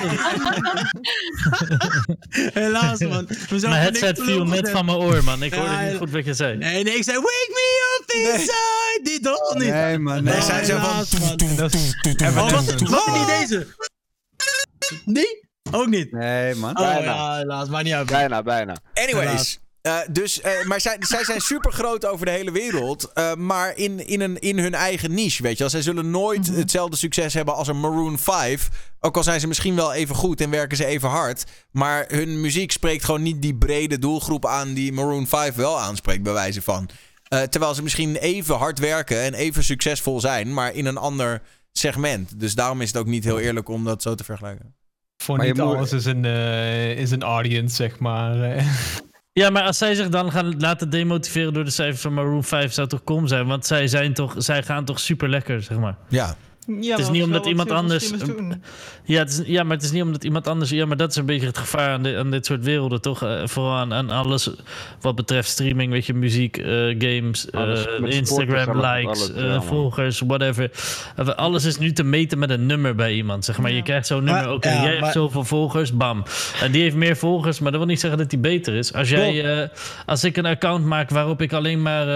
Helaas, 2.54 3.00
man. 3.00 3.30
Mijn 3.50 3.74
headset 3.74 4.22
viel 4.22 4.44
net 4.44 4.70
van 4.70 4.86
mijn 4.86 4.98
oor, 4.98 5.24
man. 5.24 5.44
Ik 5.44 5.54
Ja, 5.54 5.60
hoorde 5.60 5.86
niet 5.90 5.98
goed 5.98 6.12
wat 6.12 6.26
je 6.26 6.34
zei. 6.34 6.58
Nee, 6.58 6.84
nee, 6.84 6.96
ik 6.96 7.04
zei 7.04 7.18
Wake 7.18 7.50
me 7.50 7.98
up 8.02 8.12
inside! 8.16 9.00
Die 9.04 9.20
toch 9.20 9.54
niet? 9.54 9.70
Nee, 9.70 9.98
man. 10.00 10.24
Nee, 10.24 10.34
Nee, 10.34 10.42
zij 10.44 10.64
zijn 10.64 10.82
van... 10.82 10.90
Oh, 10.90 10.98
was, 10.98 11.12
het 12.66 12.80
niet 13.14 13.28
deze? 13.28 13.68
Die? 15.06 15.45
Ook 15.72 15.88
niet. 15.88 16.12
nee, 16.12 16.56
man. 16.56 16.78
Oh 16.78 16.84
Bijna. 16.86 17.14
ja, 17.14 17.36
helaas, 17.38 17.70
maar 17.70 17.84
niet 17.84 17.94
uit. 17.94 18.08
Bijna, 18.08 18.42
bijna. 18.44 18.76
Anyways. 18.94 19.60
Eh, 19.82 19.98
dus, 20.12 20.42
eh, 20.42 20.64
maar 20.66 20.82
zij, 20.82 20.96
zij 21.00 21.24
zijn 21.24 21.42
super 21.42 21.72
groot 21.72 22.06
over 22.06 22.26
de 22.26 22.32
hele 22.32 22.52
wereld. 22.52 23.12
eh, 23.14 23.34
maar 23.34 23.78
in, 23.78 24.08
in, 24.08 24.22
een, 24.22 24.40
in 24.40 24.60
hun 24.60 24.74
eigen 24.74 25.14
niche, 25.14 25.42
weet 25.44 25.52
je 25.52 25.58
wel. 25.60 25.70
Zij 25.70 25.82
zullen 25.82 26.10
nooit 26.12 26.48
Mhm. 26.50 26.58
hetzelfde 26.60 26.98
succes 26.98 27.34
hebben 27.34 27.56
als 27.56 27.68
een 27.68 27.80
Maroon 27.80 28.18
5. 28.20 28.70
Ook 29.00 29.18
al 29.18 29.24
zijn 29.24 29.40
ze 29.40 29.48
misschien 29.48 29.76
wel 29.76 29.94
even 29.94 30.16
goed 30.16 30.42
en 30.42 30.50
werken 30.50 30.78
ze 30.78 30.86
even 30.86 31.10
hard. 31.10 31.44
Maar 31.72 32.06
hun 32.08 32.42
muziek 32.42 32.72
spreekt 32.72 33.06
gewoon 33.06 33.22
niet 33.22 33.42
die 33.42 33.56
brede 33.56 34.00
doelgroep 34.00 34.46
aan 34.46 34.74
die 34.74 34.94
Maroon 34.94 35.28
5 35.28 35.56
wel 35.56 35.80
aanspreekt, 35.80 36.24
bij 36.24 36.34
wijze 36.34 36.62
van. 36.62 36.90
Eh, 37.28 37.42
terwijl 37.42 37.74
ze 37.74 37.84
misschien 37.84 38.16
even 38.16 38.56
hard 38.56 38.80
werken 38.80 39.22
en 39.22 39.34
even 39.34 39.64
succesvol 39.64 40.20
zijn, 40.20 40.54
maar 40.54 40.74
in 40.74 40.86
een 40.86 40.98
ander 40.98 41.42
segment. 41.72 42.40
Dus 42.40 42.56
daarom 42.56 42.82
is 42.82 42.88
het 42.88 42.98
ook 42.98 43.06
niet 43.08 43.24
heel 43.24 43.40
eerlijk 43.40 43.70
om 43.70 43.84
dat 43.84 44.02
zo 44.02 44.16
te 44.16 44.24
vergelijken. 44.24 44.76
Voor 45.18 45.38
Maar 45.38 45.46
niet 45.46 45.58
moet- 45.58 45.76
alles 45.76 45.94
is 45.94 46.06
een, 46.06 46.26
eh, 46.26 46.98
is 46.98 47.12
een 47.12 47.24
audience, 47.24 47.76
zeg 47.76 48.00
maar. 48.00 48.36
Ja, 49.40 49.50
maar 49.50 49.64
als 49.64 49.78
zij 49.78 49.96
zich 49.96 50.10
dan 50.10 50.32
gaan 50.32 50.60
laten 50.60 50.90
demotiveren 50.90 51.54
door 51.54 51.64
de 51.64 51.70
cijfers 51.70 52.02
van 52.02 52.14
Maroon 52.14 52.44
5, 52.44 52.74
zou 52.74 52.88
toch 52.88 53.04
kom 53.04 53.28
zijn? 53.28 53.48
Want 53.48 53.66
zij, 53.66 53.88
zijn 53.88 54.14
toch, 54.14 54.34
zij 54.38 54.64
gaan 54.64 54.86
toch 54.86 55.00
super 55.00 55.30
lekker, 55.30 55.62
zeg 55.64 55.78
maar. 55.78 55.98
Ja. 56.10 56.36
Ja, 56.82 56.92
Het 56.92 57.00
is 57.00 57.10
niet 57.10 57.18
dat 57.20 57.28
omdat 57.28 57.46
iemand 57.46 57.72
anders-. 57.72 58.12
Ja, 59.04 59.20
het 59.20 59.30
is, 59.30 59.42
ja, 59.46 59.64
maar 59.64 59.76
het 59.76 59.86
is 59.86 59.92
niet 59.92 60.02
omdat 60.04 60.24
iemand 60.24 60.48
anders. 60.48 60.70
Ja, 60.70 60.86
maar 60.86 60.98
dat 60.98 61.10
is 61.10 61.16
een 61.16 61.26
beetje 61.26 61.48
het 61.48 61.58
gevaar 61.58 61.90
aan, 61.90 62.04
dit- 62.04 62.16
aan 62.16 62.32
dit 62.32 62.46
soort 62.46 62.64
werelden, 62.64 63.02
toch? 63.02 63.24
Eh, 63.24 63.42
vooral 63.48 63.76
aan, 63.76 63.94
aan 63.94 64.10
alles 64.10 64.50
wat 65.02 65.16
betreft 65.16 65.50
streaming, 65.50 65.92
weet 65.92 66.06
je, 66.06 66.14
muziek, 66.14 66.58
eh, 66.58 66.66
games, 66.98 67.50
eh, 67.50 67.62
Instagram, 68.00 68.80
likes, 68.86 69.34
eh, 69.34 69.62
volgers, 69.62 70.20
whatever. 70.28 70.72
Alles 71.36 71.64
is 71.66 71.78
nu 71.78 71.92
te 71.92 72.04
meten 72.04 72.40
met 72.40 72.50
een 72.50 72.66
nummer 72.66 72.96
bij 72.96 73.14
iemand, 73.14 73.46
zeg 73.46 73.58
maar. 73.58 73.72
Je 73.72 73.82
krijgt 73.82 74.08
zo'n 74.08 74.24
nummer, 74.24 74.52
oké, 74.52 74.70
ja, 74.70 74.82
jij 74.82 74.84
maar- 74.94 75.00
hebt 75.02 75.14
zoveel 75.14 75.44
volgers, 75.44 75.94
bam. 75.94 76.24
En 76.62 76.72
die 76.72 76.82
heeft 76.82 76.96
meer 76.96 77.18
volgers, 77.18 77.60
maar 77.60 77.72
dat 77.72 77.80
wil 77.80 77.90
niet 77.90 78.00
zeggen 78.00 78.20
dat 78.20 78.30
die 78.30 78.40
beter 78.40 78.74
is. 78.74 78.94
Als 78.94 79.10
jij, 79.10 79.60
eh, 79.62 79.68
als 80.06 80.24
ik 80.24 80.38
een 80.38 80.46
account 80.46 80.86
maak 80.86 81.10
waarop 81.10 81.42
ik 81.42 81.54
alleen 81.54 81.82
maar, 81.82 82.08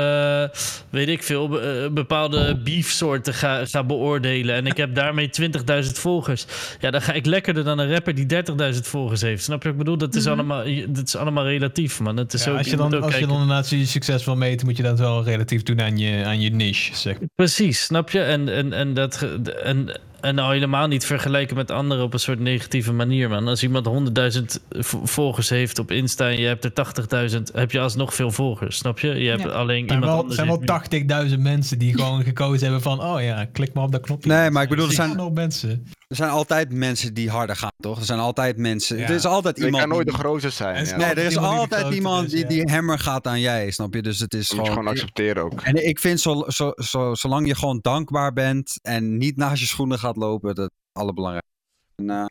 eh, 0.44 0.50
weet 0.90 1.08
ik 1.08 1.24
veel, 1.24 1.48
be- 1.48 1.90
bepaalde 1.94 2.56
beefsoorten 2.64 3.34
ga, 3.34 3.66
ga 3.66 3.84
beoordelen 3.84 4.38
en 4.48 4.66
ik 4.66 4.78
heb 4.78 4.96
daarmee 4.96 5.30
20.000 5.84 5.92
volgers, 5.92 6.46
ja, 6.80 6.92
dan 6.92 7.02
ga 7.02 7.14
ik 7.14 7.26
lekkerder 7.26 7.64
dan 7.64 7.80
een 7.80 7.92
rapper 7.94 8.16
die 8.16 8.26
30.000 8.74 8.80
volgers 8.82 9.22
heeft. 9.22 9.44
Snap 9.44 9.62
je 9.64 9.68
wat 9.70 9.78
ik 9.78 9.84
bedoel? 9.84 9.98
Dat 9.98 10.16
is, 10.16 10.28
allemaal, 10.28 10.64
dat 10.90 11.08
is 11.08 11.16
allemaal 11.16 11.46
relatief, 11.46 12.00
man. 12.00 12.18
Het 12.18 12.34
is 12.34 12.44
Ja, 12.44 12.52
ook, 12.52 12.58
als 12.58 12.68
je 12.70 12.76
dan, 12.76 12.86
als 12.94 13.04
je 13.04 13.10
kijken- 13.10 13.28
dan 13.28 13.42
inderdaad 13.42 13.70
je 13.70 13.86
succes 13.86 14.26
wil 14.26 14.36
meten, 14.36 14.66
moet 14.68 14.78
je 14.78 14.84
dat 14.84 15.00
wel 15.00 15.24
relatief 15.24 15.64
doen 15.64 15.82
aan 15.82 15.98
je, 15.98 16.24
aan 16.26 16.42
je 16.42 16.50
niche, 16.52 16.96
zeg. 16.96 17.18
Precies, 17.36 17.84
snap 17.84 18.10
je? 18.10 18.22
En, 18.22 18.50
en, 18.50 18.74
en, 18.74 18.94
dat, 18.94 19.26
en, 19.64 20.00
en 20.22 20.36
nou 20.36 20.54
helemaal 20.54 20.88
niet 20.88 21.06
vergelijken 21.06 21.56
met 21.56 21.72
anderen 21.72 22.04
op 22.04 22.14
een 22.14 22.20
soort 22.20 22.40
negatieve 22.40 22.94
manier, 22.94 23.30
man. 23.30 23.48
Als 23.48 23.64
iemand 23.64 23.86
100.000 23.86 24.60
v- 24.70 24.94
volgers 25.04 25.50
heeft 25.50 25.80
op 25.80 25.92
Insta 25.92 26.30
en 26.30 26.40
je 26.40 26.46
hebt 26.48 26.64
er 26.66 26.74
80.000, 26.74 27.42
heb 27.54 27.72
je 27.72 27.80
alsnog 27.80 28.14
veel 28.14 28.32
volgers, 28.32 28.78
snap 28.78 29.00
je? 29.00 29.08
Je 29.08 29.30
hebt 29.30 29.42
Ja. 29.44 29.48
alleen 29.50 29.82
Er 29.84 29.88
zijn 29.88 30.00
iemand 30.00 30.04
wel, 30.06 30.16
anders. 30.18 30.36
zijn 30.36 30.48
wel 30.48 30.56
heeft 30.60 30.70
meer- 30.92 31.28
80.000 31.30 31.40
mensen 31.40 31.80
die 31.80 31.94
gewoon 31.94 32.24
gekozen 32.24 32.62
hebben 32.64 32.82
van... 32.82 33.04
oh 33.04 33.22
ja, 33.22 33.46
klik 33.52 33.74
maar 33.74 33.84
op 33.84 33.92
dat 33.92 34.02
knopje. 34.02 34.30
Nee, 34.30 34.50
maar 34.50 34.64
ik 34.64 34.70
bedoel, 34.70 34.88
er 34.88 34.94
zijn 34.94 35.34
mensen. 35.34 35.86
Er 36.08 36.16
zijn 36.16 36.30
altijd 36.30 36.72
mensen 36.74 37.14
die 37.14 37.30
harder 37.30 37.56
gaan, 37.56 37.72
toch? 37.80 38.00
Er 38.00 38.06
zijn 38.06 38.20
altijd 38.20 38.58
mensen. 38.58 38.98
Ja. 38.98 39.04
Er 39.08 39.16
is 39.16 39.26
altijd 39.26 39.58
Je 39.58 39.66
iemand. 39.66 39.84
kan 39.84 39.92
nooit 39.94 40.06
de 40.06 40.12
die- 40.12 40.20
grootste 40.22 40.50
zijn. 40.50 40.86
Ja. 40.86 40.98
Nee, 40.98 41.06
er 41.06 41.18
is 41.18 41.34
iemand 41.34 41.52
die 41.52 41.60
altijd 41.60 41.80
groter 41.82 41.98
iemand 41.98 42.26
is, 42.26 42.32
die, 42.32 42.42
ja. 42.42 42.48
die 42.48 42.72
hammer 42.74 43.00
gaat 43.00 43.28
aan 43.28 43.40
jij, 43.40 43.72
snap 43.72 43.94
je? 43.94 44.02
Dus 44.02 44.20
het 44.20 44.34
is 44.34 44.40
moet 44.40 44.50
je 44.50 44.56
gewoon. 44.56 44.78
gewoon 44.78 44.88
accepteren 44.88 45.44
ook. 45.44 45.62
En 45.62 45.88
ik 45.88 46.00
vind, 46.00 46.20
zo, 46.22 46.44
zo, 46.48 46.72
zo, 46.76 47.14
zolang 47.16 47.48
je 47.48 47.56
gewoon 47.56 47.80
dankbaar 47.82 48.34
bent 48.34 48.80
en 48.82 49.18
niet 49.18 49.38
naast 49.38 49.60
je 49.62 49.68
schoenen 49.68 50.00
gaat 50.00 50.09
lopen, 50.16 50.56
dat 50.56 50.70
is 50.70 50.76
het 50.92 51.02
allerbelangrijkste. 51.02 51.54
En, 51.96 52.10
eh, 52.10 52.26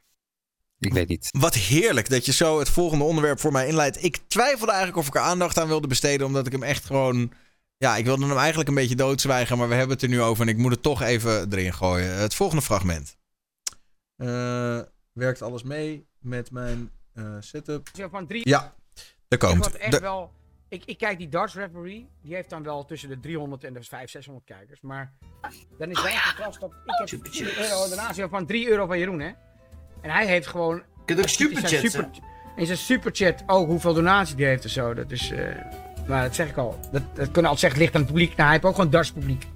ik 0.78 0.92
weet 0.92 1.08
niet. 1.08 1.28
Wat 1.38 1.54
heerlijk 1.54 2.08
dat 2.08 2.26
je 2.26 2.32
zo 2.32 2.58
het 2.58 2.68
volgende 2.68 3.04
onderwerp 3.04 3.40
voor 3.40 3.52
mij 3.52 3.66
inleidt. 3.68 4.04
Ik 4.04 4.16
twijfelde 4.26 4.72
eigenlijk 4.72 5.00
of 5.00 5.06
ik 5.06 5.14
er 5.14 5.20
aandacht 5.20 5.58
aan 5.58 5.68
wilde 5.68 5.86
besteden, 5.88 6.26
omdat 6.26 6.46
ik 6.46 6.52
hem 6.52 6.62
echt 6.62 6.84
gewoon. 6.84 7.32
Ja, 7.76 7.96
ik 7.96 8.04
wilde 8.04 8.26
hem 8.26 8.36
eigenlijk 8.36 8.68
een 8.68 8.74
beetje 8.74 8.96
doodzwijgen, 8.96 9.58
maar 9.58 9.68
we 9.68 9.74
hebben 9.74 9.94
het 9.94 10.02
er 10.02 10.08
nu 10.08 10.20
over 10.22 10.42
en 10.42 10.48
ik 10.48 10.56
moet 10.56 10.72
het 10.72 10.82
toch 10.82 11.02
even 11.02 11.52
erin 11.52 11.72
gooien. 11.74 12.14
Het 12.14 12.34
volgende 12.34 12.62
fragment. 12.62 13.16
Eh, 14.16 14.80
werkt 15.12 15.42
alles 15.42 15.62
mee 15.62 16.06
met 16.18 16.50
mijn 16.50 16.90
eh, 17.12 17.36
setup? 17.40 17.88
Zo 17.96 18.08
van 18.08 18.26
drie 18.26 18.48
Ja, 18.48 18.74
daar 19.28 19.38
komt. 19.38 19.76
echt 19.76 20.00
wel 20.00 20.32
ik, 20.68 20.84
ik 20.84 20.98
kijk 20.98 21.18
die 21.18 21.28
darts 21.28 21.54
referee, 21.54 22.08
die 22.22 22.34
heeft 22.34 22.50
dan 22.50 22.62
wel 22.62 22.84
tussen 22.84 23.08
de 23.08 23.20
300 23.20 23.64
en 23.64 23.72
de 23.72 23.82
500, 23.82 24.10
600 24.10 24.46
kijkers. 24.46 24.80
Maar 24.80 25.12
dan 25.78 25.90
is 25.90 26.02
wel 26.02 26.12
een 26.12 26.20
contrast 26.26 26.60
dat 26.60 26.72
ik 26.84 27.10
heb 27.10 27.26
4 27.30 27.58
euro 27.58 27.88
donatie 27.88 28.26
van 28.26 28.46
3 28.46 28.68
euro 28.68 28.86
van 28.86 28.98
Jeroen, 28.98 29.20
hè. 29.20 29.32
En 30.00 30.10
hij 30.10 30.26
heeft 30.26 30.46
gewoon... 30.46 30.82
Kunt 31.04 31.18
ook 31.18 31.28
superchat, 31.28 31.70
super, 31.70 32.10
In 32.56 32.66
zijn 32.66 32.78
superchat 32.78 33.42
ook 33.46 33.66
hoeveel 33.66 33.94
donatie 33.94 34.36
die 34.36 34.46
heeft 34.46 34.64
en 34.64 34.70
zo. 34.70 34.94
Dat 34.94 35.10
is, 35.10 35.30
eh, 35.30 35.54
maar 36.06 36.22
dat 36.22 36.34
zeg 36.34 36.48
ik 36.48 36.56
al. 36.56 36.78
Dat, 36.92 37.02
dat 37.14 37.30
kunnen 37.30 37.50
altijd 37.50 37.58
zeggen, 37.58 37.80
ligt 37.80 37.94
aan 37.94 38.00
het 38.00 38.10
publiek. 38.10 38.28
Nou, 38.28 38.42
hij 38.42 38.50
heeft 38.50 38.64
ook 38.64 38.74
gewoon 38.74 38.90
darts 38.90 39.12
publiek. 39.12 39.46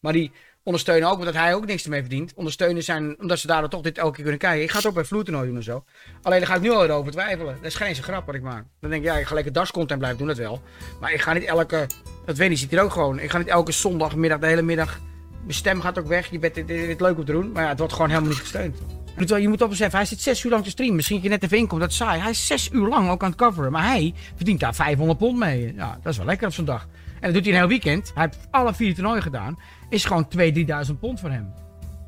Maar 0.00 0.12
die 0.12 0.32
ondersteunen 0.68 1.08
ook, 1.08 1.18
omdat 1.18 1.34
hij 1.34 1.54
ook 1.54 1.66
niks 1.66 1.84
ermee 1.84 2.00
verdient. 2.00 2.32
Ondersteunen 2.34 2.82
zijn, 2.82 3.20
omdat 3.20 3.38
ze 3.38 3.46
daardoor 3.46 3.70
toch 3.70 3.80
dit 3.80 3.98
elke 3.98 4.12
keer 4.12 4.22
kunnen 4.22 4.40
kijken. 4.40 4.62
Ik 4.62 4.70
ga 4.70 4.76
het 4.76 4.86
ook 4.86 4.94
bij 4.94 5.04
vloertoernooi 5.04 5.46
doen 5.46 5.56
en 5.56 5.62
zo. 5.62 5.84
Alleen 6.22 6.38
daar 6.38 6.48
ga 6.48 6.54
ik 6.54 6.60
nu 6.60 6.70
al 6.70 6.90
over 6.90 7.12
twijfelen. 7.12 7.54
Dat 7.54 7.64
is 7.64 7.74
geen 7.74 7.88
een 7.88 8.02
grap 8.02 8.26
wat 8.26 8.34
ik 8.34 8.42
maak. 8.42 8.64
Dan 8.80 8.90
denk 8.90 9.02
ik, 9.02 9.08
ja, 9.08 9.16
ik 9.16 9.26
ga 9.26 9.34
lekker 9.34 9.52
darscontent 9.52 9.98
blijven 9.98 10.18
doen, 10.18 10.28
dat 10.28 10.36
wel. 10.36 10.62
Maar 11.00 11.12
ik 11.12 11.20
ga 11.20 11.32
niet 11.32 11.44
elke, 11.44 11.86
dat 12.26 12.36
weet 12.36 12.50
je, 12.50 12.56
ziet 12.56 12.70
hier 12.70 12.82
ook 12.82 12.92
gewoon. 12.92 13.18
Ik 13.18 13.30
ga 13.30 13.38
niet 13.38 13.46
elke 13.46 13.72
zondagmiddag, 13.72 14.38
de 14.38 14.46
hele 14.46 14.62
middag. 14.62 15.00
Mijn 15.40 15.54
stem 15.54 15.80
gaat 15.80 15.98
ook 15.98 16.06
weg, 16.06 16.30
je 16.30 16.38
bent 16.38 16.54
dit, 16.54 16.68
dit, 16.68 17.00
leuk 17.00 17.18
om 17.18 17.24
te 17.24 17.32
doen. 17.32 17.52
Maar 17.52 17.62
ja, 17.62 17.68
het 17.68 17.78
wordt 17.78 17.92
gewoon 17.92 18.08
helemaal 18.08 18.30
niet 18.30 18.40
gesteund. 18.40 18.78
Je 19.26 19.48
moet 19.48 19.62
op 19.62 19.68
beseffen, 19.68 19.98
hij 19.98 20.08
zit 20.08 20.20
zes 20.20 20.44
uur 20.44 20.50
lang 20.50 20.64
te 20.64 20.70
streamen. 20.70 20.96
Misschien 20.96 21.16
dat 21.16 21.24
je 21.24 21.30
net 21.30 21.42
even 21.42 21.58
inkomt, 21.58 21.80
dat 21.80 21.90
is 21.90 21.96
saai. 21.96 22.20
Hij 22.20 22.30
is 22.30 22.46
zes 22.46 22.70
uur 22.72 22.88
lang 22.88 23.10
ook 23.10 23.22
aan 23.22 23.30
het 23.30 23.38
coveren. 23.38 23.72
Maar 23.72 23.86
hij 23.86 24.14
verdient 24.36 24.60
daar 24.60 24.74
500 24.74 25.18
pond 25.18 25.38
mee. 25.38 25.74
Ja, 25.76 25.98
dat 26.02 26.12
is 26.12 26.18
wel 26.18 26.26
lekker 26.26 26.46
op 26.46 26.52
zo'n 26.52 26.64
dag. 26.64 26.88
En 27.20 27.20
dat 27.20 27.32
doet 27.32 27.44
hij 27.44 27.52
een 27.52 27.58
heel 27.58 27.68
weekend. 27.68 28.12
Hij 28.14 28.24
heeft 28.24 28.46
alle 28.50 28.74
vier 28.74 28.94
toernooien 28.94 29.22
gedaan. 29.22 29.58
Is 29.88 30.04
gewoon 30.04 30.28
2.000, 30.38 30.38
3.000 30.86 30.98
pond 31.00 31.20
voor 31.20 31.30
hem. 31.30 31.52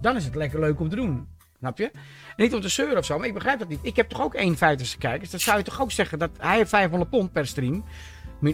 Dan 0.01 0.16
is 0.16 0.24
het 0.24 0.35
lekker 0.35 0.61
leuk 0.61 0.81
om 0.81 0.89
te 0.89 0.97
doen. 0.97 1.28
Snap 1.59 1.78
je? 1.78 1.90
En 2.36 2.44
niet 2.44 2.55
om 2.55 2.61
te 2.61 2.69
zeuren 2.69 2.98
of 2.98 3.05
zo, 3.05 3.19
maar 3.19 3.27
ik 3.27 3.35
begrijp 3.35 3.59
dat 3.59 3.69
niet. 3.69 3.78
Ik 3.82 3.97
heb 3.97 4.09
toch 4.09 4.23
ook 4.23 4.36
1,50 4.36 4.43
kijkers. 4.98 5.31
Dan 5.31 5.40
zou 5.40 5.59
je 5.59 5.65
toch 5.65 5.81
ook 5.81 5.90
zeggen 5.90 6.19
dat 6.19 6.31
hij 6.39 6.57
heeft 6.57 6.70
500 6.70 7.11
pond 7.11 7.32
per 7.32 7.47
stream. 7.47 7.85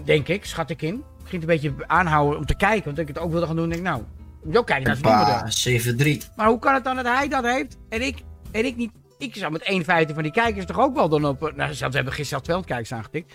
Denk 0.04 0.28
ik, 0.28 0.44
schat 0.44 0.70
ik 0.70 0.82
in. 0.82 0.94
Ik 0.94 1.32
ging 1.32 1.42
het 1.42 1.50
een 1.50 1.60
beetje 1.60 1.86
aanhouden 1.86 2.38
om 2.38 2.46
te 2.46 2.56
kijken. 2.56 2.84
Want 2.84 2.98
ik 2.98 3.08
het 3.08 3.18
ook 3.18 3.30
wilde 3.30 3.46
gaan 3.46 3.56
doen. 3.56 3.68
Denk 3.68 3.80
ik, 3.80 3.86
nou, 3.86 4.02
moet 4.42 4.56
ook 4.56 4.66
kijken 4.66 5.02
naar 5.02 5.44
verdienen. 5.50 6.22
7-3. 6.22 6.34
Maar 6.36 6.48
hoe 6.48 6.58
kan 6.58 6.74
het 6.74 6.84
dan 6.84 6.96
dat 6.96 7.06
hij 7.06 7.28
dat 7.28 7.44
heeft 7.44 7.78
en 7.88 8.02
ik, 8.02 8.22
en 8.52 8.64
ik 8.64 8.76
niet? 8.76 8.90
Ik 9.18 9.36
zou 9.36 9.52
met 9.52 9.84
1,50 10.08 10.14
van 10.14 10.22
die 10.22 10.32
kijkers 10.32 10.66
toch 10.66 10.78
ook 10.78 10.94
wel 10.94 11.08
dan 11.08 11.24
op... 11.24 11.40
Nou, 11.40 11.74
zelfs, 11.74 11.78
we 11.78 11.96
hebben 11.96 12.12
gisteren 12.12 12.38
al 12.38 12.44
200 12.44 12.66
kijkers 12.66 12.92
aangetikt. 12.92 13.34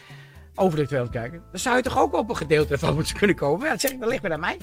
Over 0.55 0.77
de 0.77 0.85
200 0.85 1.19
kijkers. 1.19 1.43
Dan 1.51 1.59
zou 1.59 1.75
je 1.75 1.81
toch 1.81 1.99
ook 1.99 2.13
op 2.13 2.29
een 2.29 2.37
gedeelte 2.37 2.77
van 2.77 2.93
moeten 2.95 3.17
kunnen 3.17 3.35
komen. 3.35 3.65
Ja, 3.65 3.71
dat 3.71 3.81
zeg 3.81 3.91
ik, 3.91 3.99
dat 3.99 4.09
ligt 4.09 4.21
weer 4.21 4.33
aan 4.33 4.39
mij. 4.39 4.57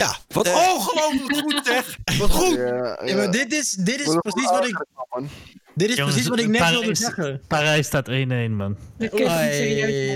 Ja, 0.00 0.16
Wat 0.28 0.46
Eh, 0.46 0.54
ongelooflijk 0.74 1.36
goed 1.36 1.60
zeg. 1.64 1.96
Wat 2.18 2.30
goed. 2.30 2.54
Ja, 3.04 3.16
maar 3.16 3.30
dit 3.30 3.52
is, 3.52 3.70
dit 3.70 4.00
is 4.00 4.16
precies 4.20 4.50
wat 4.50 4.66
ik... 4.68 4.84
Dit 5.74 5.88
is 5.90 5.96
Jongens, 5.96 6.14
precies 6.14 6.30
wat 6.30 6.38
ik 6.40 6.48
net 6.48 6.58
Parijs- 6.60 6.78
wilde 6.78 6.94
zeggen. 6.94 7.40
Parijs 7.48 7.86
staat 7.86 8.08
1-1, 8.08 8.12
man. 8.56 8.76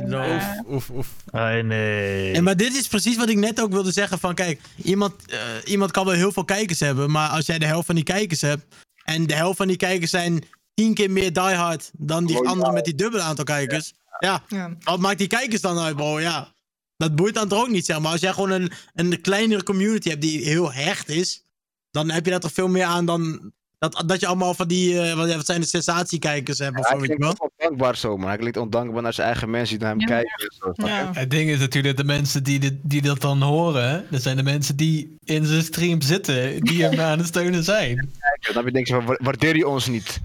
No. 0.05 0.39
Oef, 0.69 0.90
oef. 0.90 1.09
Ah, 1.31 1.65
nee. 1.65 2.43
Maar 2.43 2.56
dit 2.56 2.74
is 2.77 2.86
precies 2.89 3.16
wat 3.16 3.28
ik 3.28 3.36
net 3.36 3.61
ook 3.61 3.73
wilde 3.73 3.93
zeggen. 3.93 4.19
Van 4.19 4.35
kijk, 4.35 4.61
iemand, 4.82 5.15
eh, 5.31 5.39
iemand 5.65 5.90
kan 5.90 6.05
wel 6.05 6.15
heel 6.15 6.32
veel 6.32 6.44
kijkers 6.44 6.81
hebben. 6.81 7.11
Maar 7.11 7.28
als 7.28 7.47
jij 7.47 7.59
de 7.59 7.66
helft 7.66 7.86
van 7.86 7.94
die 7.94 8.05
kijkers 8.05 8.40
hebt. 8.40 8.65
En 9.05 9.27
de 9.27 9.35
helft 9.35 9.56
van 9.56 9.66
die 9.69 9.77
kijkers 9.77 10.11
zijn 10.11 10.44
tien 10.74 10.94
keer 10.94 11.11
meer 11.11 11.32
diehard 11.32 11.90
dan 11.98 12.27
die 12.27 12.36
Oh, 12.39 12.44
ja. 12.44 12.51
anderen 12.51 12.74
met 12.74 12.85
die 12.85 12.94
dubbele 12.94 13.23
aantal 13.23 13.44
kijkers. 13.44 13.93
Ja, 14.19 14.43
Ja. 14.48 14.70
wat 14.81 14.98
maakt 14.98 15.19
die 15.19 15.27
kijkers 15.27 15.61
dan 15.61 15.78
uit, 15.78 15.97
bro? 15.97 16.20
Ja, 16.20 16.52
dat 16.97 17.16
boeit 17.16 17.35
dan 17.35 17.49
toch 17.49 17.61
ook 17.62 17.69
niet, 17.71 17.85
zeg 17.85 18.01
maar. 18.01 18.12
Als 18.12 18.21
jij 18.21 18.33
gewoon 18.33 18.51
een, 18.51 18.73
een 18.95 19.21
kleinere 19.21 19.62
community 19.62 20.09
hebt 20.09 20.23
die 20.23 20.45
heel 20.45 20.73
hecht 20.73 21.09
is. 21.09 21.43
Dan 21.91 22.11
heb 22.11 22.25
je 22.25 22.31
daar 22.31 22.41
toch 22.41 22.53
veel 22.53 22.69
meer 22.69 22.85
aan 22.85 23.07
dan... 23.07 23.53
Dat, 23.79 24.03
dat 24.07 24.21
je 24.21 24.27
allemaal 24.27 24.55
van 24.55 24.69
die, 24.69 25.01
eh, 25.01 25.16
wat, 25.16 25.29
ja, 25.29 25.37
wat 25.37 25.47
zijn 25.47 25.61
de 25.61 25.66
sensatiekijkers 25.66 26.59
hebt 26.59 26.79
of 26.79 26.85
Hij 26.89 26.95
zo, 26.95 27.01
weet 27.01 27.11
je 27.11 27.16
klinkt 27.16 27.39
wel? 27.39 27.51
ondankbaar 27.59 27.97
zo, 27.97 28.16
man. 28.16 28.29
Hij 28.29 28.37
klinkt 28.37 28.57
ondankbaar 28.57 29.03
naar 29.03 29.12
zijn 29.12 29.27
eigen 29.27 29.51
mensen 29.51 29.79
die 29.79 29.87
naar 29.87 29.97
hem 29.97 30.01
Ja. 30.01 30.07
kijken. 30.07 30.53
Ja. 30.87 31.11
Het 31.12 31.31
ding 31.31 31.51
is 31.51 31.59
natuurlijk, 31.59 31.97
de 31.97 32.05
mensen 32.05 32.43
die, 32.43 32.59
dit, 32.59 32.75
die 32.83 33.03
dat 33.03 33.21
dan 33.21 33.43
horen, 33.43 34.07
dat 34.11 34.23
zijn 34.23 34.37
de 34.37 34.43
mensen 34.43 34.77
die 34.77 35.16
in 35.25 35.45
zijn 35.47 35.62
stream 35.62 36.01
zitten, 36.01 36.61
die 36.61 36.83
hem 36.83 37.01
aan 37.11 37.19
het 37.19 37.27
steunen 37.27 37.65
zijn. 37.65 37.97
Dan 38.41 38.55
heb 38.55 38.65
je 38.65 38.73
denk 38.73 38.87
je 38.87 38.95
van, 38.95 39.05
wa- 39.05 39.19
waardeer 39.23 39.57
je 39.57 39.69
ons 39.69 39.87
niet? 39.87 40.21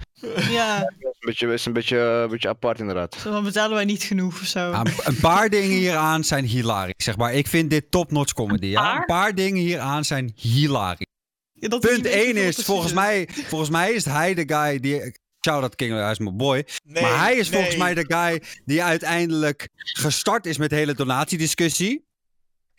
Ja, 0.50 0.80
Dat 0.80 0.90
is 0.90 1.04
een 1.04 1.14
beetje, 1.20 1.54
is 1.54 1.66
een 1.66 1.74
beetje, 1.74 1.98
een 1.98 2.30
beetje 2.30 2.50
apart 2.50 2.80
inderdaad. 2.80 3.16
zo 3.22 3.32
dan 3.32 3.44
betalen 3.44 3.76
wij 3.76 3.86
niet 3.86 4.04
genoeg 4.04 4.40
of 4.42 4.46
zo. 4.48 4.60
Ja, 4.60 4.84
een- 5.04 5.16
paar 5.20 5.50
dingen 5.50 5.70
hieraan 5.78 6.24
zijn 6.24 6.46
hilarisch. 6.46 6.94
Zeg 6.98 7.18
maar. 7.18 7.34
Ik 7.34 7.48
vind 7.48 7.70
dit 7.70 7.92
top-notch 7.92 8.34
comedy. 8.34 8.66
Ja? 8.66 8.82
Paar? 8.82 8.98
Een 8.98 9.06
paar 9.06 9.36
dingen 9.36 9.62
hieraan 9.62 10.06
zijn 10.06 10.32
hilarisch. 10.36 11.08
Ja, 11.54 11.68
dat 11.68 11.80
Punt 11.80 11.96
niet 11.96 12.04
weet 12.04 12.14
1 12.14 12.24
hoeveel 12.26 12.44
is, 12.48 12.56
volgens 12.66 12.94
mij, 12.94 13.30
volgens 13.48 13.70
mij 13.70 13.92
is 13.94 14.06
hij 14.06 14.34
de 14.34 14.44
guy 14.56 14.80
die... 14.80 15.18
Shout-out 15.46 15.76
King, 15.76 15.94
hij 15.94 16.12
is 16.12 16.20
mijn 16.20 16.38
boy. 16.38 16.66
Nee, 16.84 17.04
maar 17.04 17.20
hij 17.20 17.36
is 17.36 17.50
volgens 17.50 17.76
mij 17.78 17.94
de 17.94 18.06
guy 18.08 18.42
die 18.66 18.84
uiteindelijk 18.84 19.68
gestart 19.76 20.46
is 20.46 20.58
met 20.58 20.70
de 20.70 20.76
hele 20.76 20.94
donatiediscussie. 20.94 22.08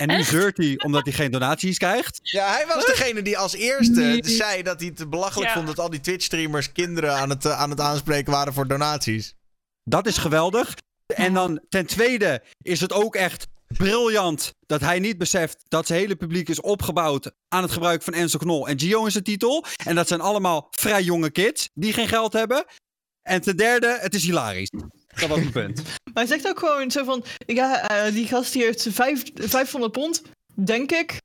En 0.01 0.09
nu 0.17 0.23
zeurt 0.23 0.57
hij 0.57 0.79
omdat 0.85 1.05
hij 1.05 1.13
geen 1.13 1.31
donaties 1.31 1.79
krijgt. 1.79 2.19
Ja, 2.23 2.53
hij 2.53 2.67
was 2.67 2.87
degene 2.87 3.23
die 3.23 3.39
als 3.39 3.55
eerste 3.55 4.01
Nee. 4.01 4.21
zei 4.25 4.63
dat 4.63 4.81
hij 4.81 4.93
het 4.97 5.11
belachelijk 5.11 5.49
Ja. 5.49 5.55
vond 5.57 5.67
dat 5.67 5.79
al 5.79 5.91
die 5.91 6.01
Twitch-streamers 6.01 6.73
kinderen 6.73 7.15
aan 7.15 7.31
het, 7.31 7.45
eh, 7.45 7.59
aan 7.61 7.71
het 7.71 7.81
aanspreken 7.81 8.33
waren 8.33 8.53
voor 8.53 8.67
donaties. 8.67 9.35
Dat 9.85 10.07
is 10.07 10.17
geweldig. 10.17 10.75
En 11.07 11.35
dan 11.35 11.61
ten 11.69 11.87
tweede 11.87 12.43
is 12.63 12.81
het 12.81 12.93
ook 12.93 13.15
echt 13.15 13.47
briljant 13.67 14.53
dat 14.67 14.81
hij 14.81 14.99
niet 14.99 15.19
beseft 15.19 15.65
dat 15.69 15.87
zijn 15.87 16.01
hele 16.01 16.17
publiek 16.17 16.49
is 16.49 16.61
opgebouwd 16.61 17.33
aan 17.49 17.63
het 17.63 17.73
gebruik 17.73 18.03
van 18.03 18.13
Enzo 18.13 18.39
Knol 18.39 18.69
en 18.69 18.81
Gio 18.81 19.05
in 19.05 19.11
zijn 19.11 19.25
titel. 19.25 19.65
En 19.85 19.95
dat 19.95 20.09
zijn 20.09 20.21
allemaal 20.21 20.67
vrij 20.71 21.03
jonge 21.03 21.31
kids 21.31 21.69
die 21.75 21.93
geen 21.93 22.09
geld 22.09 22.33
hebben. 22.33 22.65
En 23.23 23.41
ten 23.41 23.57
derde, 23.57 23.99
het 24.01 24.15
is 24.15 24.23
hilarisch. 24.25 24.71
Dat 25.15 25.29
was 25.29 25.39
mijn 25.39 25.53
punt. 25.53 25.77
Maar 25.85 25.93
hij 26.25 26.27
zegt 26.27 26.49
ook 26.49 26.59
gewoon 26.59 26.91
zo 26.91 27.05
van, 27.05 27.25
ja, 27.47 27.89
eh, 27.89 28.13
die 28.13 28.27
gast 28.27 28.53
die 28.53 28.63
heeft 28.63 28.87
vijf, 28.91 29.23
500 29.35 29.93
pond, 29.93 30.23
denk 30.55 30.93
ik. 30.93 31.19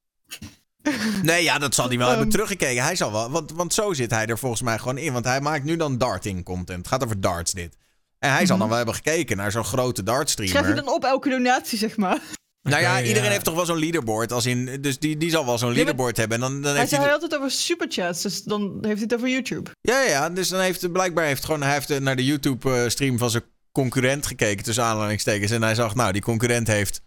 Nee, 1.24 1.44
ja, 1.44 1.57
dat 1.57 1.76
zal 1.76 1.88
hij 1.88 1.98
wel 1.98 2.07
Ehm. 2.10 2.16
hebben 2.16 2.34
teruggekeken. 2.34 2.84
Hij 2.84 2.95
zal 2.95 3.12
wel, 3.12 3.30
want, 3.30 3.52
want 3.52 3.74
zo 3.74 3.94
zit 3.94 4.12
hij 4.12 4.26
er 4.26 4.38
volgens 4.38 4.62
mij 4.62 4.78
gewoon 4.78 4.98
in. 4.98 5.14
Want 5.14 5.26
hij 5.26 5.41
maakt 5.41 5.64
nu 5.64 5.76
dan 5.76 5.98
darting 5.98 6.44
content. 6.44 6.78
Het 6.78 6.88
gaat 6.88 7.03
over 7.03 7.22
darts 7.22 7.52
dit. 7.52 7.78
En 8.20 8.32
hij 8.32 8.45
zal 8.45 8.57
dan 8.57 8.68
wel 8.68 8.78
hebben 8.78 8.95
gekeken 8.95 9.38
naar 9.38 9.52
zo'n 9.52 9.64
grote 9.64 10.03
dart 10.03 10.30
Schrijf 10.30 10.49
streamer. 10.49 10.76
je 10.76 10.82
dan 10.82 10.94
op 10.94 11.03
elke 11.03 11.30
donatie, 11.30 11.78
zeg 11.78 11.98
maar. 11.98 12.20
Nou 12.62 12.82
ja, 12.82 13.02
iedereen 13.02 13.24
ja. 13.24 13.30
heeft 13.30 13.45
toch 13.45 13.56
wel 13.56 13.66
zo'n 13.66 13.80
leaderboard. 13.80 14.32
Als 14.32 14.45
in, 14.45 14.82
dus 14.82 14.99
die, 14.99 15.18
die 15.18 15.30
zal 15.30 15.45
wel 15.45 15.57
zo'n 15.57 15.74
leaderboard 15.74 16.18
hebben. 16.18 16.38
En 16.38 16.44
dan, 16.44 16.62
dan 16.62 16.70
Hij 16.72 16.80
heeft 16.80 16.90
zei 16.90 17.03
hij... 17.03 17.14
altijd 17.14 17.36
over 17.36 17.52
superchats, 17.52 18.22
dus 18.22 18.44
dan 18.44 18.62
heeft 18.62 18.94
hij 18.94 19.03
het 19.03 19.14
over 19.14 19.30
YouTube. 19.30 19.70
Ja, 19.82 20.02
ja, 20.02 20.30
dus 20.30 20.49
dan 20.49 20.60
heeft 20.60 20.91
blijkbaar 20.91 21.26
heeft 21.26 21.45
gewoon, 21.45 21.62
hij 21.62 21.74
heeft 21.74 21.90
eh, 21.90 21.99
naar 21.99 22.16
de 22.16 22.26
YouTube-stream 22.26 23.18
van 23.18 23.30
zijn 23.30 23.44
concurrent 23.76 24.26
gekeken, 24.26 24.64
tussen 24.64 24.84
aanhalingstekens. 24.84 25.52
En 25.52 25.61
hij 25.61 25.76
zag, 25.76 25.95
nou, 25.95 26.11
die 26.11 26.22
concurrent 26.22 26.68
heeft 26.68 27.02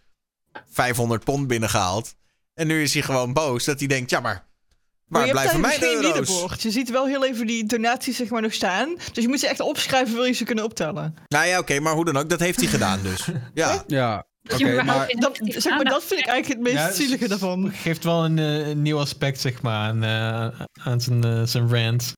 500 0.70 1.24
pond 1.24 1.47
binnengehaald. 1.47 2.15
En 2.55 2.66
nu 2.66 2.82
is 2.82 2.93
hij 2.95 3.03
gewoon 3.03 3.32
boos 3.32 3.65
dat 3.65 3.78
hij 3.78 3.89
denkt, 3.89 4.11
ja, 4.11 4.20
maar 4.20 4.47
Maar 5.07 5.20
hebt 5.20 5.32
blijven 5.32 5.61
mijn 5.61 5.81
geen 5.81 6.05
euro's? 6.05 6.62
Je 6.62 6.70
ziet 6.70 6.90
wel 6.90 7.07
heel 7.07 7.24
even 7.24 7.47
die 7.47 7.66
donaties 7.66 8.16
zeg 8.16 8.28
maar 8.28 8.43
nog 8.43 8.53
staan. 8.53 8.97
Dus 9.12 9.23
je 9.24 9.28
moet 9.28 9.40
ze 9.40 9.49
echt 9.49 9.61
opschrijven, 9.61 10.15
wil 10.15 10.24
je 10.24 10.32
ze 10.32 10.45
kunnen 10.45 10.65
optellen. 10.65 11.15
Nou 11.28 11.47
ja, 11.47 11.59
oké, 11.59 11.81
maar 11.81 11.95
hoe 11.95 12.05
dan 12.05 12.16
ook, 12.16 12.28
dat 12.28 12.40
heeft 12.40 12.61
hij 12.61 12.69
gedaan 12.69 13.03
dus. 13.03 13.28
Ja, 13.55 13.85
Ja, 13.86 14.27
Dat 14.43 14.61
oké, 14.61 14.82
maar... 14.82 15.15
Dat, 15.19 15.39
zeg 15.43 15.74
maar, 15.77 15.85
dat 15.85 16.05
vind 16.05 16.20
ik 16.20 16.27
eigenlijk 16.27 16.61
het 16.61 16.74
meest 16.74 16.86
Ja, 16.86 16.93
zielige 16.93 17.28
daarvan. 17.28 17.73
Geeft 17.73 18.05
wel 18.05 18.24
een, 18.24 18.39
eh, 18.39 18.69
een 18.69 18.82
nieuw 18.82 18.99
aspect, 18.99 19.40
zeg 19.40 19.62
maar, 19.62 19.89
aan, 19.89 20.03
eh, 20.03 20.61
aan 20.85 21.01
zijn, 21.01 21.24
eh, 21.24 21.43
zijn 21.43 21.69
rant. 21.74 22.12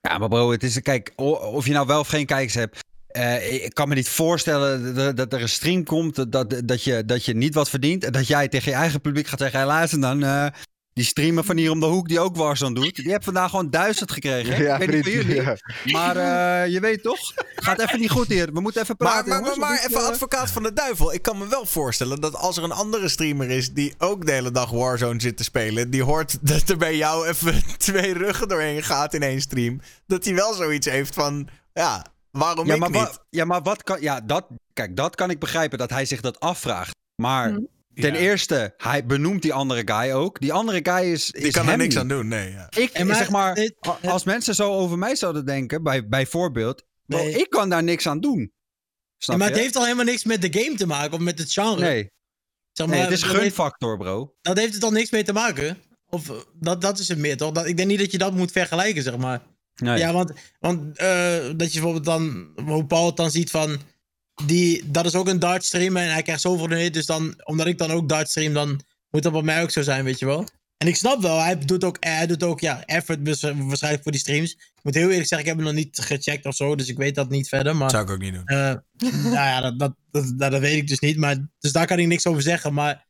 Ja, 0.00 0.18
maar 0.18 0.28
bro, 0.28 0.50
het 0.50 0.62
is, 0.62 0.80
kijk, 0.80 1.12
of 1.16 1.66
je 1.66 1.72
nou 1.72 1.86
wel 1.86 2.00
of 2.00 2.08
geen 2.08 2.26
kijkers 2.26 2.54
hebt. 2.54 2.78
Eh, 3.12 3.64
ik 3.64 3.74
kan 3.74 3.88
me 3.88 3.94
niet 3.94 4.08
voorstellen 4.08 4.94
dat, 4.94 5.16
dat 5.16 5.32
er 5.32 5.42
een 5.42 5.48
stream 5.48 5.84
komt 5.84 6.14
dat, 6.14 6.32
dat, 6.32 6.62
dat, 6.64 6.84
je, 6.84 7.04
dat 7.04 7.24
je 7.24 7.34
niet 7.34 7.54
wat 7.54 7.70
verdient. 7.70 8.04
En 8.04 8.12
dat 8.12 8.26
jij 8.26 8.48
tegen 8.48 8.70
je 8.70 8.76
eigen 8.76 9.00
publiek 9.00 9.26
gaat 9.26 9.38
zeggen: 9.38 9.58
hey, 9.58 9.68
luister 9.68 10.00
dan. 10.00 10.22
eh, 10.22 10.46
die 10.94 11.04
streamer 11.04 11.44
van 11.44 11.56
hier 11.56 11.70
om 11.70 11.80
de 11.80 11.86
hoek 11.86 12.08
die 12.08 12.20
ook 12.20 12.36
Warzone 12.36 12.74
doet. 12.74 12.94
Die 12.94 13.10
heeft 13.10 13.24
vandaag 13.24 13.50
gewoon 13.50 13.70
duizend 13.70 14.12
gekregen. 14.12 14.54
hè? 14.54 14.62
Ja, 14.62 14.78
ik 14.78 14.90
weet 14.90 15.04
niet 15.04 15.14
jullie. 15.14 15.42
ja. 15.42 15.56
Maar 15.84 16.16
eh, 16.16 16.72
je 16.72 16.80
weet 16.80 17.02
toch? 17.02 17.32
Gaat 17.56 17.80
even 17.80 18.00
niet 18.00 18.10
goed 18.10 18.28
hier. 18.28 18.52
We 18.52 18.60
moeten 18.60 18.82
even 18.82 18.94
maar, 18.98 19.08
praten. 19.08 19.28
maar, 19.30 19.40
maar, 19.42 19.58
maar 19.58 19.80
dit, 19.80 19.90
even 19.90 20.06
advocaat 20.06 20.50
van 20.50 20.62
de 20.62 20.72
duivel. 20.72 21.12
Ik 21.12 21.22
kan 21.22 21.38
me 21.38 21.48
wel 21.48 21.66
voorstellen 21.66 22.20
dat 22.20 22.34
als 22.36 22.56
er 22.56 22.62
een 22.62 22.72
andere 22.72 23.08
streamer 23.08 23.50
is 23.50 23.72
die 23.72 23.94
ook 23.98 24.26
de 24.26 24.32
hele 24.32 24.50
dag 24.50 24.70
Warzone 24.70 25.20
zit 25.20 25.36
te 25.36 25.44
spelen, 25.44 25.90
die 25.90 26.02
hoort 26.02 26.38
dat 26.40 26.68
er 26.68 26.76
bij 26.76 26.96
jou 26.96 27.26
even 27.28 27.62
twee 27.78 28.12
ruggen 28.12 28.48
doorheen 28.48 28.82
gaat 28.82 29.14
in 29.14 29.22
één 29.22 29.40
stream, 29.40 29.80
dat 30.06 30.24
hij 30.24 30.34
wel 30.34 30.54
zoiets 30.54 30.86
heeft 30.86 31.14
van, 31.14 31.48
ja, 31.72 32.06
waarom 32.32 32.66
ja, 32.66 32.74
ik 32.74 32.80
maar 32.80 32.90
niet? 32.90 32.98
wat, 33.00 33.24
ja, 33.30 33.44
maar 33.44 33.62
wat 33.62 33.82
kan. 33.82 34.00
Ja, 34.00 34.20
dat, 34.20 34.46
kijk, 34.72 34.96
dat 34.96 35.14
kan 35.14 35.30
ik 35.30 35.38
begrijpen 35.38 35.78
dat 35.78 35.90
hij 35.90 36.04
zich 36.04 36.20
dat 36.20 36.40
afvraagt. 36.40 36.94
Maar 37.22 37.48
Hm. 37.48 37.60
ten 37.94 38.12
Ja. 38.14 38.18
eerste, 38.20 38.74
hij 38.76 39.06
benoemt 39.06 39.42
die 39.42 39.52
andere 39.52 39.82
guy 39.84 40.12
ook. 40.12 40.40
Die 40.40 40.52
andere 40.52 40.80
guy 40.82 41.12
is. 41.12 41.26
Die 41.26 41.42
is 41.42 41.52
kan 41.52 41.62
er 41.62 41.68
hem 41.68 41.78
niks 41.78 41.94
niet. 41.94 42.02
aan 42.02 42.08
doen, 42.08 42.28
nee. 42.28 42.50
Ja. 42.52 42.66
Ik, 42.76 42.90
En 42.92 43.06
maar 43.06 43.16
zeg 43.16 43.30
maar, 43.30 43.70
als 44.02 44.24
mensen 44.24 44.54
zo 44.54 44.72
over 44.72 44.98
mij 44.98 45.16
zouden 45.16 45.46
denken, 45.46 45.82
bij, 45.82 46.08
bijvoorbeeld, 46.08 46.84
bro, 47.06 47.18
Nee. 47.18 47.32
ik 47.38 47.50
kan 47.50 47.68
daar 47.68 47.82
niks 47.82 48.06
aan 48.06 48.20
doen. 48.20 48.40
Ja, 48.40 48.48
Snap 49.18 49.38
maar 49.38 49.46
je? 49.48 49.52
het 49.52 49.62
heeft 49.62 49.76
al 49.76 49.82
helemaal 49.82 50.04
niks 50.04 50.24
met 50.24 50.42
de 50.42 50.60
game 50.60 50.76
te 50.76 50.86
maken 50.86 51.12
of 51.12 51.20
met 51.20 51.38
het 51.38 51.52
genre. 51.52 51.80
Nee, 51.80 52.10
Zeg 52.72 52.86
maar, 52.86 52.96
nee, 52.96 53.04
het 53.04 53.14
is 53.14 53.22
gunfactor, 53.22 53.98
bro. 53.98 54.34
dat 54.42 54.56
heeft 54.58 54.74
het 54.74 54.84
al 54.84 54.90
niks 54.90 55.10
mee 55.10 55.22
te 55.22 55.32
maken. 55.32 55.78
Of 56.08 56.46
dat, 56.54 56.80
dat 56.80 56.98
is 56.98 57.08
het 57.08 57.18
meer, 57.18 57.36
toch? 57.36 57.52
Dat, 57.52 57.66
ik 57.66 57.76
denk 57.76 57.88
niet 57.88 57.98
dat 57.98 58.12
je 58.12 58.18
dat 58.18 58.32
moet 58.34 58.52
vergelijken, 58.52 59.02
zeg 59.02 59.16
maar. 59.16 59.42
Nee. 59.76 59.98
Ja, 59.98 60.12
want, 60.12 60.32
want 60.58 60.98
eh, 60.98 61.36
dat 61.56 61.72
je 61.72 61.80
bijvoorbeeld 61.80 62.04
dan, 62.04 62.52
hoe 62.64 62.86
Paul 62.86 63.06
het 63.06 63.16
dan 63.16 63.30
ziet 63.30 63.50
van... 63.50 63.80
die, 64.46 64.90
dat 64.90 65.06
is 65.06 65.14
ook 65.14 65.28
een 65.28 65.38
Dart 65.38 65.64
stream 65.64 65.96
en 65.96 66.12
hij 66.12 66.22
krijgt 66.22 66.42
zoveel 66.42 66.68
donated. 66.68 66.94
Dus 66.94 67.06
dan, 67.06 67.34
omdat 67.44 67.66
ik 67.66 67.78
dan 67.78 67.90
ook 67.90 68.08
Dart 68.08 68.28
stream, 68.30 68.52
dan 68.52 68.80
moet 69.10 69.22
dat 69.22 69.32
bij 69.32 69.42
mij 69.42 69.62
ook 69.62 69.70
zo 69.70 69.82
zijn, 69.82 70.04
weet 70.04 70.18
je 70.18 70.26
wel. 70.26 70.46
En 70.76 70.88
ik 70.88 70.96
snap 70.96 71.22
wel, 71.22 71.38
hij 71.40 71.58
doet 71.58 71.84
ook, 71.84 71.96
hij 72.00 72.26
doet 72.26 72.42
ook 72.42 72.60
ja, 72.60 72.84
effort 72.84 73.24
dus, 73.24 73.42
eh, 73.42 73.54
waarschijnlijk 73.58 74.02
voor 74.02 74.12
die 74.12 74.20
streams. 74.20 74.52
Ik 74.52 74.80
moet 74.82 74.94
heel 74.94 75.08
eerlijk 75.10 75.28
zeggen, 75.28 75.48
ik 75.48 75.54
heb 75.54 75.56
hem 75.56 75.74
nog 75.74 75.84
niet 75.84 75.98
gecheckt 75.98 76.46
of 76.46 76.54
zo, 76.54 76.74
dus 76.74 76.88
ik 76.88 76.96
weet 76.96 77.14
dat 77.14 77.28
niet 77.30 77.48
verder. 77.48 77.76
Maar, 77.76 77.90
zou 77.90 78.02
ik 78.04 78.10
ook 78.10 78.18
niet 78.18 78.34
doen. 78.34 78.44
eh, 78.44 78.74
nou 79.22 79.34
ja, 79.34 79.60
dat, 79.60 79.78
dat, 79.78 79.94
dat, 80.10 80.38
dat, 80.38 80.50
dat 80.50 80.60
weet 80.60 80.76
ik 80.76 80.88
dus 80.88 80.98
niet. 80.98 81.16
Maar, 81.16 81.36
dus 81.58 81.72
daar 81.72 81.86
kan 81.86 81.98
ik 81.98 82.06
niks 82.06 82.26
over 82.26 82.42
zeggen. 82.42 82.74
Maar 82.74 83.06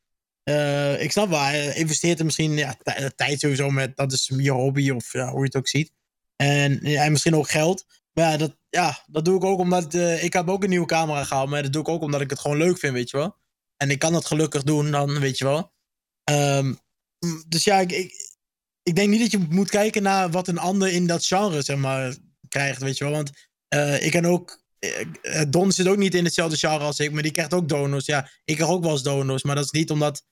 ik 0.98 1.12
snap 1.12 1.28
wel, 1.28 1.40
hij 1.40 1.74
investeert 1.74 2.18
er 2.18 2.24
misschien 2.24 2.52
ja, 2.52 2.76
tij- 2.82 3.12
tijd 3.16 3.40
sowieso 3.40 3.70
met, 3.70 3.96
dat 3.96 4.12
is 4.12 4.30
je 4.36 4.50
hobby 4.50 4.90
of 4.90 5.12
ja, 5.12 5.28
hoe 5.30 5.38
je 5.38 5.44
het 5.44 5.56
ook 5.56 5.68
ziet. 5.68 5.92
En, 6.42 6.80
en 6.80 7.10
misschien 7.12 7.36
ook 7.36 7.50
geld. 7.50 7.84
Maar 8.12 8.30
ja, 8.30 8.36
dat, 8.36 8.56
ja, 8.68 9.04
dat 9.06 9.24
doe 9.24 9.36
ik 9.36 9.44
ook 9.44 9.58
omdat 9.58 9.94
eh, 9.94 10.24
ik 10.24 10.32
heb 10.32 10.48
ook 10.48 10.62
een 10.62 10.68
nieuwe 10.68 10.86
camera 10.86 11.24
gehaald. 11.24 11.48
Maar 11.48 11.62
dat 11.62 11.72
doe 11.72 11.82
ik 11.82 11.88
ook 11.88 12.02
omdat 12.02 12.20
ik 12.20 12.30
het 12.30 12.38
gewoon 12.38 12.56
leuk 12.56 12.78
vind, 12.78 12.92
weet 12.92 13.10
je 13.10 13.16
wel. 13.16 13.36
En 13.76 13.90
ik 13.90 13.98
kan 13.98 14.12
dat 14.12 14.26
gelukkig 14.26 14.62
doen 14.62 14.90
dan, 14.90 15.18
weet 15.20 15.38
je 15.38 15.44
wel. 15.44 15.72
Ehm, 16.24 16.74
dus 17.48 17.64
ja, 17.64 17.80
ik, 17.80 17.92
ik, 17.92 18.12
ik 18.82 18.94
denk 18.96 19.08
niet 19.10 19.20
dat 19.20 19.30
je 19.30 19.46
moet 19.48 19.70
kijken 19.70 20.02
naar 20.02 20.30
wat 20.30 20.48
een 20.48 20.58
ander 20.58 20.88
in 20.92 21.06
dat 21.06 21.26
genre, 21.26 21.62
zeg 21.62 21.76
maar, 21.76 22.16
krijgt, 22.48 22.82
weet 22.82 22.98
je 22.98 23.04
wel. 23.04 23.12
Want 23.12 23.30
eh, 23.68 24.04
ik 24.04 24.10
kan 24.10 24.26
ook... 24.26 24.62
eh, 24.78 25.42
Don 25.48 25.72
zit 25.72 25.88
ook 25.88 25.96
niet 25.96 26.14
in 26.14 26.24
hetzelfde 26.24 26.56
genre 26.56 26.84
als 26.84 26.98
ik, 26.98 27.12
maar 27.12 27.22
die 27.22 27.32
krijgt 27.32 27.54
ook 27.54 27.68
donos. 27.68 28.06
Ja, 28.06 28.30
ik 28.44 28.54
krijg 28.54 28.70
ook 28.70 28.82
wel 28.82 28.92
eens 28.92 29.02
donos, 29.02 29.42
maar 29.42 29.54
dat 29.54 29.64
is 29.64 29.70
niet 29.70 29.90
omdat, 29.90 30.22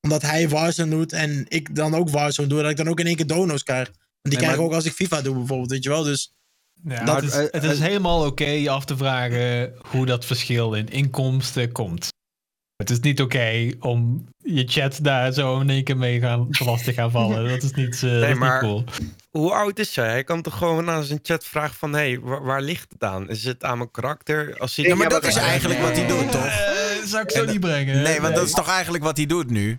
omdat 0.00 0.22
hij 0.22 0.48
Warzone 0.48 0.90
doet 0.90 1.12
en 1.12 1.44
ik 1.48 1.74
dan 1.74 1.94
ook 1.94 2.10
Warzone 2.10 2.48
doe, 2.48 2.62
dat 2.62 2.70
ik 2.70 2.76
dan 2.76 2.88
ook 2.88 3.00
in 3.00 3.06
één 3.06 3.16
keer 3.16 3.26
donos 3.26 3.62
krijg. 3.62 3.90
Die 4.28 4.38
Nee, 4.38 4.38
krijg 4.38 4.52
ik 4.52 4.58
maar- 4.58 4.66
ook 4.66 4.74
als 4.74 4.84
ik 4.84 4.92
FIFA 4.92 5.22
doe 5.22 5.34
bijvoorbeeld, 5.34 5.70
weet 5.70 5.82
je 5.82 5.88
wel. 5.88 6.02
Dus 6.02 6.32
Ja, 6.84 7.04
dat 7.04 7.14
het, 7.16 7.24
is, 7.24 7.48
het 7.50 7.64
is 7.64 7.78
helemaal 7.78 8.26
oké 8.26 8.44
je 8.46 8.70
af 8.70 8.84
te 8.84 8.96
vragen 8.96 9.74
hoe 9.88 10.06
dat 10.06 10.24
verschil 10.24 10.74
in 10.74 10.88
inkomsten 10.88 11.72
komt. 11.72 12.08
Het 12.76 12.90
is 12.90 13.00
niet 13.00 13.20
oké 13.20 13.70
om 13.80 14.26
je 14.38 14.64
chat 14.66 14.98
daar 15.02 15.32
zo 15.32 15.60
in 15.60 15.70
één 15.70 15.84
keer 15.84 15.96
mee 15.96 16.20
gaan, 16.20 16.46
vast 16.50 16.84
te 16.84 16.92
gaan 16.92 17.10
vallen. 17.10 17.48
Dat 17.48 17.62
is 17.62 17.72
niet, 17.72 17.94
eh, 17.94 18.00
dat 18.10 18.22
is 18.22 18.28
niet 18.28 18.38
maar 18.38 18.60
cool. 18.60 18.84
hoe 19.30 19.52
oud 19.52 19.78
is 19.78 19.96
hij? 19.96 20.08
Hij 20.08 20.24
kan 20.24 20.42
toch 20.42 20.58
gewoon 20.58 20.90
aan 20.90 21.04
zijn 21.04 21.18
chat 21.22 21.44
vragen 21.44 21.74
van... 21.74 21.92
hé, 21.92 21.98
hey, 21.98 22.20
waar, 22.20 22.42
waar 22.44 22.62
ligt 22.62 22.92
het 22.92 23.02
aan? 23.04 23.28
Is 23.28 23.44
het 23.44 23.64
aan 23.64 23.78
mijn 23.78 23.90
karakter? 23.90 24.58
Als 24.58 24.76
hij 24.76 24.84
Ja, 24.84 24.94
maar 24.94 25.08
dat 25.08 25.26
is 25.26 25.36
eigenlijk 25.36 25.80
wat 25.80 25.96
hij 25.96 26.06
doet, 26.06 26.30
toch? 26.32 26.44
Eh, 26.46 27.04
zou 27.04 27.22
ik 27.22 27.30
zo 27.30 27.44
niet 27.44 27.60
brengen. 27.60 28.02
Nee, 28.02 28.20
want 28.20 28.34
dat 28.34 28.46
is 28.46 28.52
toch 28.52 28.68
eigenlijk 28.68 29.04
wat 29.04 29.16
hij 29.16 29.26
doet 29.26 29.50
nu? 29.50 29.78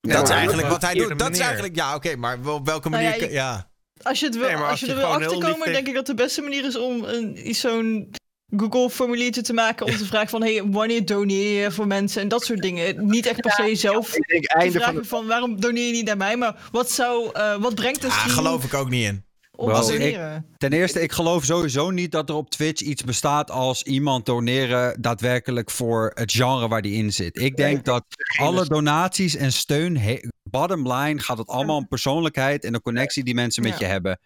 Ja, 0.00 0.12
dat 0.14 0.28
is 0.28 0.34
eigenlijk 0.34 0.68
wat 0.68 0.82
hij 0.82 0.94
doet. 0.94 1.18
Dat 1.18 1.30
is 1.30 1.38
eigenlijk, 1.38 1.76
ja, 1.76 1.94
oké, 1.94 2.16
maar 2.16 2.42
wel- 2.42 2.54
op 2.54 2.66
welke 2.66 2.88
Nou 2.88 3.04
manier? 3.04 3.32
ja. 3.32 3.70
Als 4.02 4.20
je, 4.20 4.26
het 4.26 4.34
wil, 4.36 4.46
Nee, 4.46 4.56
als 4.56 4.68
als 4.68 4.80
je 4.80 4.86
je 4.86 4.92
er 4.92 4.98
wil 4.98 5.06
achterkomen, 5.06 5.72
denk 5.72 5.88
ik 5.88 5.94
dat 5.94 6.06
de 6.06 6.14
beste 6.14 6.42
manier 6.42 6.64
is 6.64 6.76
om 6.76 7.04
een, 7.04 7.48
iets 7.48 7.60
zo'n 7.60 8.10
Google-formuliertje 8.56 9.42
te 9.42 9.52
maken 9.52 9.86
om 9.86 9.96
te 9.96 10.06
vragen 10.12 10.28
van 10.28 10.42
hey, 10.42 10.62
wanneer 10.64 11.04
doneer 11.06 11.62
je 11.62 11.70
voor 11.70 11.86
mensen 11.86 12.22
en 12.22 12.28
dat 12.28 12.44
soort 12.44 12.62
dingen. 12.62 13.06
Niet 13.06 13.26
echt 13.26 13.40
per 13.40 13.50
se 13.52 13.74
zelf 13.74 14.14
Ik 14.16 14.26
denk 14.28 14.42
te 14.44 14.54
einde 14.54 14.72
van 14.72 14.80
vragen 14.82 15.02
de... 15.02 15.08
van 15.08 15.26
waarom 15.26 15.60
doneer 15.60 15.86
je 15.86 15.92
niet 15.92 16.06
naar 16.06 16.16
mij, 16.16 16.36
maar 16.36 16.68
wat 16.72 16.90
zou, 16.90 17.30
eh, 17.32 17.56
wat 17.56 17.74
brengt 17.74 18.04
een 18.04 18.10
Ah, 18.10 18.28
geloof 18.28 18.64
ik 18.64 18.74
ook 18.74 18.88
niet 18.90 19.04
in. 19.04 19.24
Bro, 19.64 19.88
ik-? 19.88 20.40
Ten 20.56 20.72
eerste, 20.72 21.00
ik 21.00 21.12
geloof 21.12 21.44
sowieso 21.44 21.90
niet 21.90 22.12
dat 22.12 22.28
er 22.28 22.34
op 22.34 22.50
Twitch 22.50 22.82
iets 22.82 23.04
bestaat 23.04 23.50
als 23.50 23.82
iemand 23.82 24.26
doneren 24.26 25.02
daadwerkelijk 25.02 25.70
voor 25.70 26.10
het 26.14 26.32
genre 26.32 26.68
waar 26.68 26.82
die 26.82 26.94
in 26.94 27.12
zit. 27.12 27.38
Ik 27.38 27.56
denk 27.56 27.84
dat 27.84 28.04
alle 28.38 28.66
donaties 28.66 29.36
en 29.36 29.52
steun, 29.52 30.30
bottom 30.42 30.92
line, 30.92 31.20
gaat 31.20 31.38
het 31.38 31.48
allemaal 31.48 31.76
om 31.76 31.88
persoonlijkheid 31.88 32.64
en 32.64 32.72
de 32.72 32.80
connectie 32.80 33.24
die 33.24 33.34
mensen 33.34 33.62
met 33.62 33.78
je 33.78 33.84
hebben. 33.84 34.18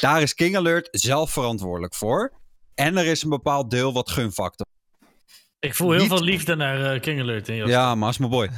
Daar 0.00 0.22
is 0.22 0.34
King 0.34 0.56
Alert 0.56 0.88
zelf 0.90 1.30
verantwoordelijk 1.30 1.94
voor. 1.94 2.32
En 2.74 2.96
er 2.96 3.06
is 3.06 3.22
een 3.22 3.30
bepaald 3.30 3.70
deel 3.70 3.92
wat 3.92 4.10
gunfactor. 4.10 4.66
Ik 5.58 5.74
voel 5.74 5.90
heel 5.90 6.00
Niet- 6.00 6.08
veel 6.08 6.22
liefde 6.22 6.54
naar 6.54 6.94
eh, 6.94 7.00
King 7.00 7.20
Alert 7.20 7.48
in 7.48 7.56
jou. 7.56 7.68
Ja, 7.68 7.94
maar 7.94 8.08
is 8.08 8.18
mijn 8.18 8.30
boy. 8.30 8.50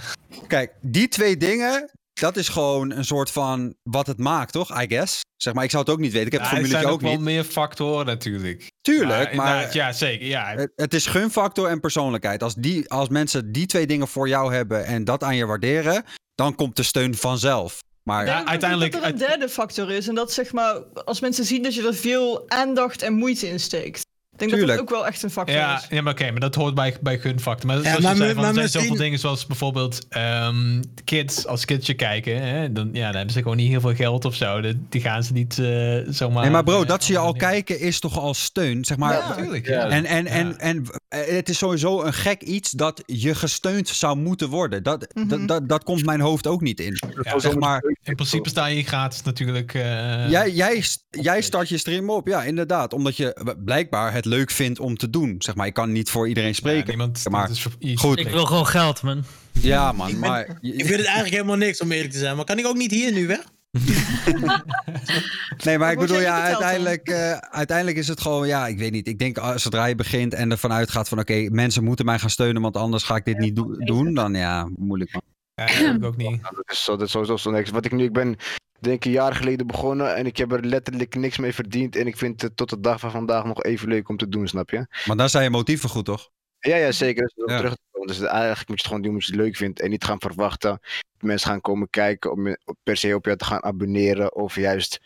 Kijk, 0.46 0.72
die 0.80 1.08
twee 1.08 1.36
dingen, 1.36 1.90
dat 2.12 2.36
is 2.36 2.48
gewoon 2.48 2.90
een 2.92 3.04
soort 3.04 3.30
van 3.30 3.74
wat 3.82 4.06
het 4.06 4.18
maakt, 4.18 4.52
toch? 4.52 4.82
I 4.82 4.86
guess. 4.88 5.20
Zeg 5.42 5.54
maar, 5.54 5.64
ik 5.64 5.70
zou 5.70 5.82
het 5.82 5.92
ook 5.92 5.98
niet 5.98 6.12
weten. 6.12 6.26
Ik 6.26 6.32
heb 6.32 6.40
Ja, 6.42 6.46
het 6.48 6.56
er 6.58 6.62
formuletje 6.62 6.88
zijn 6.88 7.00
ook 7.00 7.00
ook 7.12 7.18
wel 7.20 7.26
niet. 7.26 7.34
meer 7.34 7.44
factoren 7.52 8.06
natuurlijk. 8.06 8.70
Tuurlijk, 8.80 9.34
maar 9.34 9.50
inderdaad, 9.54 9.72
ja, 9.72 9.92
zeker. 9.92 10.26
Ja, 10.26 10.54
het, 10.56 10.72
het 10.76 10.94
is 10.94 11.06
gunfactor 11.06 11.68
en 11.68 11.80
persoonlijkheid. 11.80 12.42
Als, 12.42 12.54
die, 12.54 12.90
als 12.90 13.08
mensen 13.08 13.52
die 13.52 13.66
twee 13.66 13.86
dingen 13.86 14.08
voor 14.08 14.28
jou 14.28 14.54
hebben 14.54 14.84
en 14.84 15.04
dat 15.04 15.22
aan 15.22 15.36
je 15.36 15.46
waarderen, 15.46 16.04
dan 16.34 16.54
komt 16.54 16.76
de 16.76 16.82
steun 16.82 17.14
vanzelf. 17.16 17.78
Maar 18.02 18.20
Ik 18.20 18.26
denk 18.26 18.40
ook 18.40 18.48
uiteindelijk- 18.48 18.92
dat 18.92 19.02
er 19.02 19.08
een 19.08 19.16
derde 19.18 19.48
factor 19.48 19.90
is. 19.90 20.08
En 20.08 20.14
dat 20.14 20.32
zeg 20.32 20.52
maar, 20.52 20.74
als 21.04 21.20
mensen 21.20 21.44
zien 21.44 21.62
dat 21.62 21.74
je 21.74 21.86
er 21.86 21.94
veel 21.94 22.44
aandacht 22.50 23.02
en 23.02 23.12
moeite 23.12 23.48
in 23.48 23.60
steekt. 23.60 24.00
Ik 24.42 24.48
denk 24.48 24.60
dat 24.60 24.68
Tuurlijk. 24.68 24.88
dat 24.88 24.96
ook 24.98 25.02
wel 25.02 25.12
echt 25.12 25.22
een 25.22 25.30
factor 25.30 25.56
Ja, 25.56 25.76
is. 25.76 25.86
ja 25.90 26.02
maar 26.02 26.12
oké, 26.12 26.30
maar 26.30 26.40
dat 26.40 26.54
hoort 26.54 26.74
bij, 26.74 26.96
bij 27.00 27.18
gunfactor. 27.18 27.66
Maar, 27.66 27.76
Ja, 27.76 27.82
zoals 27.82 28.02
maar 28.02 28.16
zei, 28.16 28.28
me- 28.28 28.34
van, 28.34 28.36
er 28.36 28.42
maar 28.44 28.52
zijn 28.52 28.64
misschien- 28.64 28.82
zoveel 28.82 29.02
dingen 29.02 29.18
zoals 29.18 29.46
bijvoorbeeld 29.46 30.06
ehm, 30.08 30.82
kids, 31.04 31.46
als 31.46 31.64
kids 31.64 31.86
je 31.86 31.94
kijken, 31.94 32.42
hè, 32.42 32.72
dan, 32.72 32.88
ja, 32.92 33.06
dan 33.06 33.14
hebben 33.16 33.32
ze 33.32 33.42
gewoon 33.42 33.56
niet 33.56 33.68
heel 33.70 33.80
veel 33.80 33.94
geld 33.94 34.24
of 34.24 34.34
zo. 34.34 34.60
Die, 34.60 34.80
die 34.88 35.00
gaan 35.00 35.22
ze 35.22 35.32
niet 35.32 35.58
eh, 35.58 35.98
zomaar... 36.08 36.42
nee, 36.42 36.50
maar 36.52 36.64
bro, 36.64 36.84
dat 36.84 37.04
ze 37.04 37.12
je 37.12 37.18
al 37.18 37.32
kijken 37.32 37.80
is 37.80 38.00
toch 38.00 38.18
al 38.18 38.34
steun, 38.34 38.84
zeg 38.84 38.96
maar. 38.96 39.12
Ja. 39.12 39.28
Natuurlijk, 39.28 39.66
Ja. 39.66 39.80
ja. 39.80 39.88
En, 39.88 40.04
en, 40.04 40.24
Ja. 40.24 40.30
en, 40.30 40.58
en 40.58 40.86
het 41.16 41.48
is 41.48 41.58
sowieso 41.58 42.02
een 42.02 42.12
gek 42.12 42.42
iets 42.42 42.70
dat 42.70 43.02
je 43.06 43.34
gesteund 43.34 43.88
zou 43.88 44.16
moeten 44.18 44.48
worden. 44.48 44.82
Dat, 44.82 45.06
Mhm. 45.14 45.28
dat, 45.28 45.48
dat, 45.48 45.68
dat 45.68 45.84
komt 45.84 46.04
mijn 46.04 46.20
hoofd 46.20 46.46
ook 46.46 46.60
niet 46.60 46.80
in. 46.80 46.98
Ja, 47.22 47.38
zeg 47.38 47.54
maar, 47.54 47.82
In 48.02 48.14
principe 48.14 48.48
sta 48.48 48.66
je 48.66 48.82
gratis 48.84 49.22
natuurlijk. 49.22 49.74
eh, 49.74 50.30
jij, 50.30 50.50
jij, 50.50 50.84
jij 51.10 51.40
start 51.42 51.68
je 51.68 51.78
stream 51.78 52.10
op, 52.10 52.28
ja, 52.28 52.42
inderdaad. 52.44 52.92
Omdat 52.92 53.16
je 53.16 53.54
blijkbaar 53.64 54.12
het 54.12 54.24
leuk 54.24 54.50
vindt 54.50 54.80
om 54.80 54.96
te 54.96 55.10
doen. 55.10 55.34
Zeg 55.38 55.54
maar, 55.54 55.66
ik 55.66 55.74
kan 55.74 55.92
niet 55.92 56.10
voor 56.10 56.28
iedereen 56.28 56.48
ja, 56.48 56.54
spreken. 56.54 56.88
niemand, 56.88 57.28
maar 57.30 57.46
dat 57.48 57.56
is 57.56 57.62
goed. 58.00 58.18
Ik 58.18 58.28
wil 58.28 58.46
gewoon 58.46 58.66
geld, 58.66 59.02
man. 59.02 59.24
Ja, 59.60 59.92
man, 59.92 60.08
Ik 60.08 60.20
ben- 60.20 60.30
maar... 60.30 60.58
ik 60.60 60.74
vind 60.74 60.88
het 60.88 61.04
eigenlijk 61.04 61.34
helemaal 61.34 61.56
niks 61.56 61.80
om 61.80 61.92
eerlijk 61.92 62.12
te 62.12 62.18
zijn. 62.18 62.36
Maar 62.36 62.44
kan 62.44 62.58
ik 62.58 62.66
ook 62.66 62.76
niet 62.76 62.90
hier 62.90 63.12
nu 63.12 63.26
weg? 63.26 63.40
Nee, 65.64 65.78
maar 65.78 65.92
ik 65.92 65.98
bedoel, 65.98 66.20
ja, 66.20 66.42
uiteindelijk, 66.42 67.08
eh, 67.08 67.32
uiteindelijk 67.36 67.96
is 67.98 68.08
het 68.08 68.20
gewoon, 68.20 68.46
ja, 68.46 68.66
ik 68.66 68.78
weet 68.78 68.92
niet. 68.92 69.08
Ik 69.08 69.18
denk, 69.18 69.38
als 69.38 69.62
zodra 69.62 69.84
je 69.86 69.94
begint 69.94 70.34
en 70.34 70.50
ervan 70.50 70.72
uitgaat 70.72 71.08
van, 71.08 71.18
oké, 71.18 71.48
mensen 71.50 71.84
moeten 71.84 72.04
mij 72.04 72.18
gaan 72.18 72.30
steunen, 72.30 72.62
want 72.62 72.76
anders 72.76 73.02
ga 73.04 73.16
ik 73.16 73.24
dit 73.24 73.38
niet 73.38 73.56
do- 73.56 73.76
doen, 73.76 74.14
dan 74.14 74.34
ja, 74.34 74.68
moeilijk 74.76 75.12
man. 75.12 75.22
Ja, 75.54 75.66
dat 75.66 75.74
heb 75.76 75.96
ik 75.96 76.04
ook 76.04 76.16
niet. 76.16 76.42
Dat 76.42 76.70
is, 76.70 76.84
zo, 76.84 76.96
dat 76.96 77.06
is 77.06 77.10
sowieso 77.12 77.36
zo 77.36 77.50
niks. 77.50 77.70
Wat 77.70 77.84
ik 77.84 77.92
nu, 77.92 78.04
ik 78.04 78.12
ben 78.12 78.36
denk 78.80 78.96
ik 78.96 79.04
een 79.04 79.10
jaar 79.10 79.34
geleden 79.34 79.66
begonnen 79.66 80.14
en 80.16 80.26
ik 80.26 80.36
heb 80.36 80.52
er 80.52 80.64
letterlijk 80.64 81.14
niks 81.14 81.38
mee 81.38 81.54
verdiend. 81.54 81.96
En 81.96 82.06
ik 82.06 82.16
vind 82.16 82.42
het 82.42 82.56
tot 82.56 82.70
de 82.70 82.80
dag 82.80 83.00
van 83.00 83.10
vandaag 83.10 83.44
nog 83.44 83.62
even 83.62 83.88
leuk 83.88 84.08
om 84.08 84.16
te 84.16 84.28
doen, 84.28 84.48
snap 84.48 84.70
je? 84.70 84.86
Maar 85.06 85.16
dan 85.16 85.28
zijn 85.30 85.44
je 85.44 85.50
motieven 85.50 85.88
goed, 85.88 86.04
toch? 86.04 86.28
Ja, 86.58 86.76
ja, 86.76 86.92
zeker. 86.92 87.32
Dus 87.34 87.44
Ja. 87.46 87.56
terug 87.56 87.74
Dus 88.06 88.20
eigenlijk 88.20 88.68
moet 88.68 88.76
je 88.78 88.82
het 88.82 88.86
gewoon 88.86 89.02
doen 89.02 89.10
omdat 89.10 89.26
je 89.26 89.32
het 89.32 89.40
leuk 89.42 89.56
vindt. 89.56 89.80
En 89.80 89.90
niet 89.90 90.04
gaan 90.04 90.20
verwachten 90.20 90.70
dat 90.70 90.90
mensen 91.20 91.50
gaan 91.50 91.60
komen 91.60 91.90
kijken 91.90 92.32
om 92.32 92.56
per 92.82 92.96
se 92.96 93.14
op 93.14 93.24
jou 93.24 93.36
te 93.36 93.44
gaan 93.44 93.62
abonneren. 93.64 94.34
Of 94.34 94.54
juist 94.54 95.00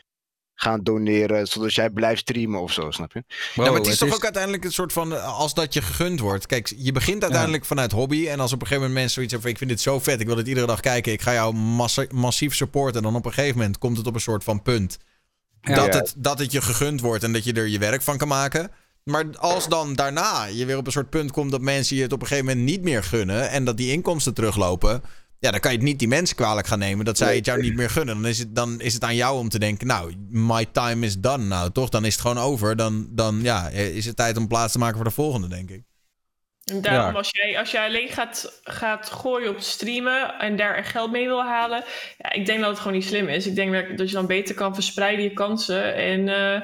gaan 0.59 0.82
doneren, 0.82 1.47
zodat 1.47 1.74
jij 1.74 1.90
blijft 1.90 2.20
streamen 2.20 2.60
of 2.60 2.73
zo, 2.73 2.90
snap 2.90 3.12
je? 3.12 3.24
Ja, 3.55 3.62
maar 3.64 3.73
het 3.73 3.86
is 3.86 3.98
toch 3.98 4.14
ook 4.14 4.24
uiteindelijk 4.24 4.64
een 4.64 4.73
soort 4.73 4.93
van, 4.93 5.14
eh, 5.14 5.39
als 5.39 5.55
dat 5.55 5.74
je 5.74 5.82
gegund 5.82 6.20
wordt. 6.20 6.47
Kijk, 6.47 6.73
je 6.77 6.93
begint 6.93 7.23
uiteindelijk 7.23 7.64
vanuit 7.64 7.93
hobby. 7.93 8.28
En 8.28 8.40
als 8.40 8.52
op 8.52 8.60
een 8.60 8.66
gegeven 8.66 8.89
moment 8.89 8.93
mensen 8.93 9.14
zoiets 9.14 9.32
hebben 9.32 9.40
van, 9.40 9.51
ik 9.51 9.59
vind 9.59 9.70
dit 9.70 9.81
zo 9.81 9.98
vet, 10.01 10.20
ik 10.20 10.27
wil 10.27 10.36
dit 10.36 10.48
iedere 10.48 10.66
dag 10.66 10.81
kijken. 10.81 11.12
Ik 11.12 11.23
ga 11.23 11.32
jou 11.32 11.55
massa- 11.55 12.06
massief 12.10 12.55
supporten. 12.55 12.97
En 12.97 13.02
dan 13.02 13.16
op 13.16 13.27
een 13.27 13.32
gegeven 13.32 13.56
moment 13.59 13.78
komt 13.78 13.97
het 13.97 14.06
op 14.06 14.14
een 14.14 14.20
soort 14.20 14.44
van 14.44 14.62
punt. 14.62 14.98
Ja. 15.60 15.74
dat, 15.74 15.86
Ja. 15.86 15.98
het, 15.98 16.14
dat 16.16 16.39
het 16.39 16.52
je 16.52 16.60
gegund 16.60 17.01
wordt 17.01 17.24
en 17.24 17.32
dat 17.32 17.44
je 17.44 17.52
er 17.52 17.68
je 17.68 17.78
werk 17.78 18.02
van 18.02 18.16
kan 18.18 18.28
maken. 18.28 18.70
Maar 19.11 19.24
als 19.39 19.69
dan 19.69 19.95
daarna 19.95 20.45
je 20.45 20.66
weer 20.66 20.77
op 20.77 20.87
een 20.87 20.93
soort 20.93 21.11
punt 21.11 21.31
komt 21.33 21.51
dat 21.51 21.61
mensen 21.61 21.97
je 21.97 22.03
het 22.03 22.12
op 22.12 22.20
een 22.20 22.27
gegeven 22.27 22.49
moment 22.49 22.66
niet 22.66 22.83
meer 22.83 23.03
gunnen. 23.05 23.51
En 23.51 23.65
dat 23.65 23.77
die 23.77 23.93
inkomsten 23.93 24.35
teruglopen. 24.35 25.03
Ja, 25.39 25.51
dan 25.51 25.61
kan 25.61 25.70
je 25.70 25.77
het 25.77 25.87
niet 25.87 25.99
die 25.99 26.09
mensen 26.09 26.37
kwalijk 26.37 26.66
gaan 26.66 26.78
nemen 26.78 27.05
dat 27.05 27.16
zij 27.19 27.37
het 27.37 27.45
jou 27.47 27.61
niet 27.61 27.74
meer 27.77 27.91
gunnen. 27.91 28.15
Dan 28.15 28.27
is, 28.31 28.39
het, 28.39 28.55
dan 28.55 28.81
is 28.81 28.95
het 28.95 29.03
aan 29.05 29.15
jou 29.15 29.39
om 29.39 29.49
te 29.49 29.59
denken, 29.59 29.87
nou, 29.87 30.15
my 30.31 30.66
time 30.73 31.07
is 31.07 31.19
done 31.19 31.45
nou, 31.45 31.73
toch? 31.73 31.89
Dan 31.89 32.05
is 32.05 32.12
het 32.12 32.23
gewoon 32.23 32.39
over. 32.39 32.77
Dan, 32.77 33.07
dan 33.11 33.39
ja, 33.43 33.69
is 33.69 34.05
het 34.07 34.16
tijd 34.16 34.37
om 34.37 34.49
plaats 34.49 34.73
te 34.73 34.78
maken 34.78 34.97
voor 34.97 35.05
de 35.05 35.11
volgende, 35.11 35.49
denk 35.49 35.70
ik. 35.70 35.83
En 36.65 36.83
daarom, 36.83 37.11
Ja. 37.11 37.16
als, 37.16 37.28
jij, 37.31 37.59
als 37.59 37.70
jij 37.70 37.87
alleen 37.87 38.09
gaat, 38.09 38.61
gaat 38.65 39.11
gooien 39.11 39.51
op 39.51 39.61
streamen 39.61 40.39
en 40.39 40.57
daar 40.57 40.85
geld 40.85 41.11
mee 41.11 41.27
wil 41.27 41.43
halen, 41.43 41.85
ja, 42.19 42.33
ik 42.33 42.47
denk 42.47 42.61
dat 42.61 42.69
het 42.69 42.78
gewoon 42.78 42.93
niet 42.93 43.05
slim 43.07 43.28
is. 43.28 43.47
Ik 43.47 43.55
denk 43.55 43.73
dat, 43.73 43.97
dat 43.99 44.09
je 44.09 44.15
dan 44.15 44.27
beter 44.27 44.55
kan 44.55 44.74
verspreiden 44.74 45.24
je 45.24 45.33
kansen 45.33 45.95
en 45.95 46.28
eh, 46.28 46.61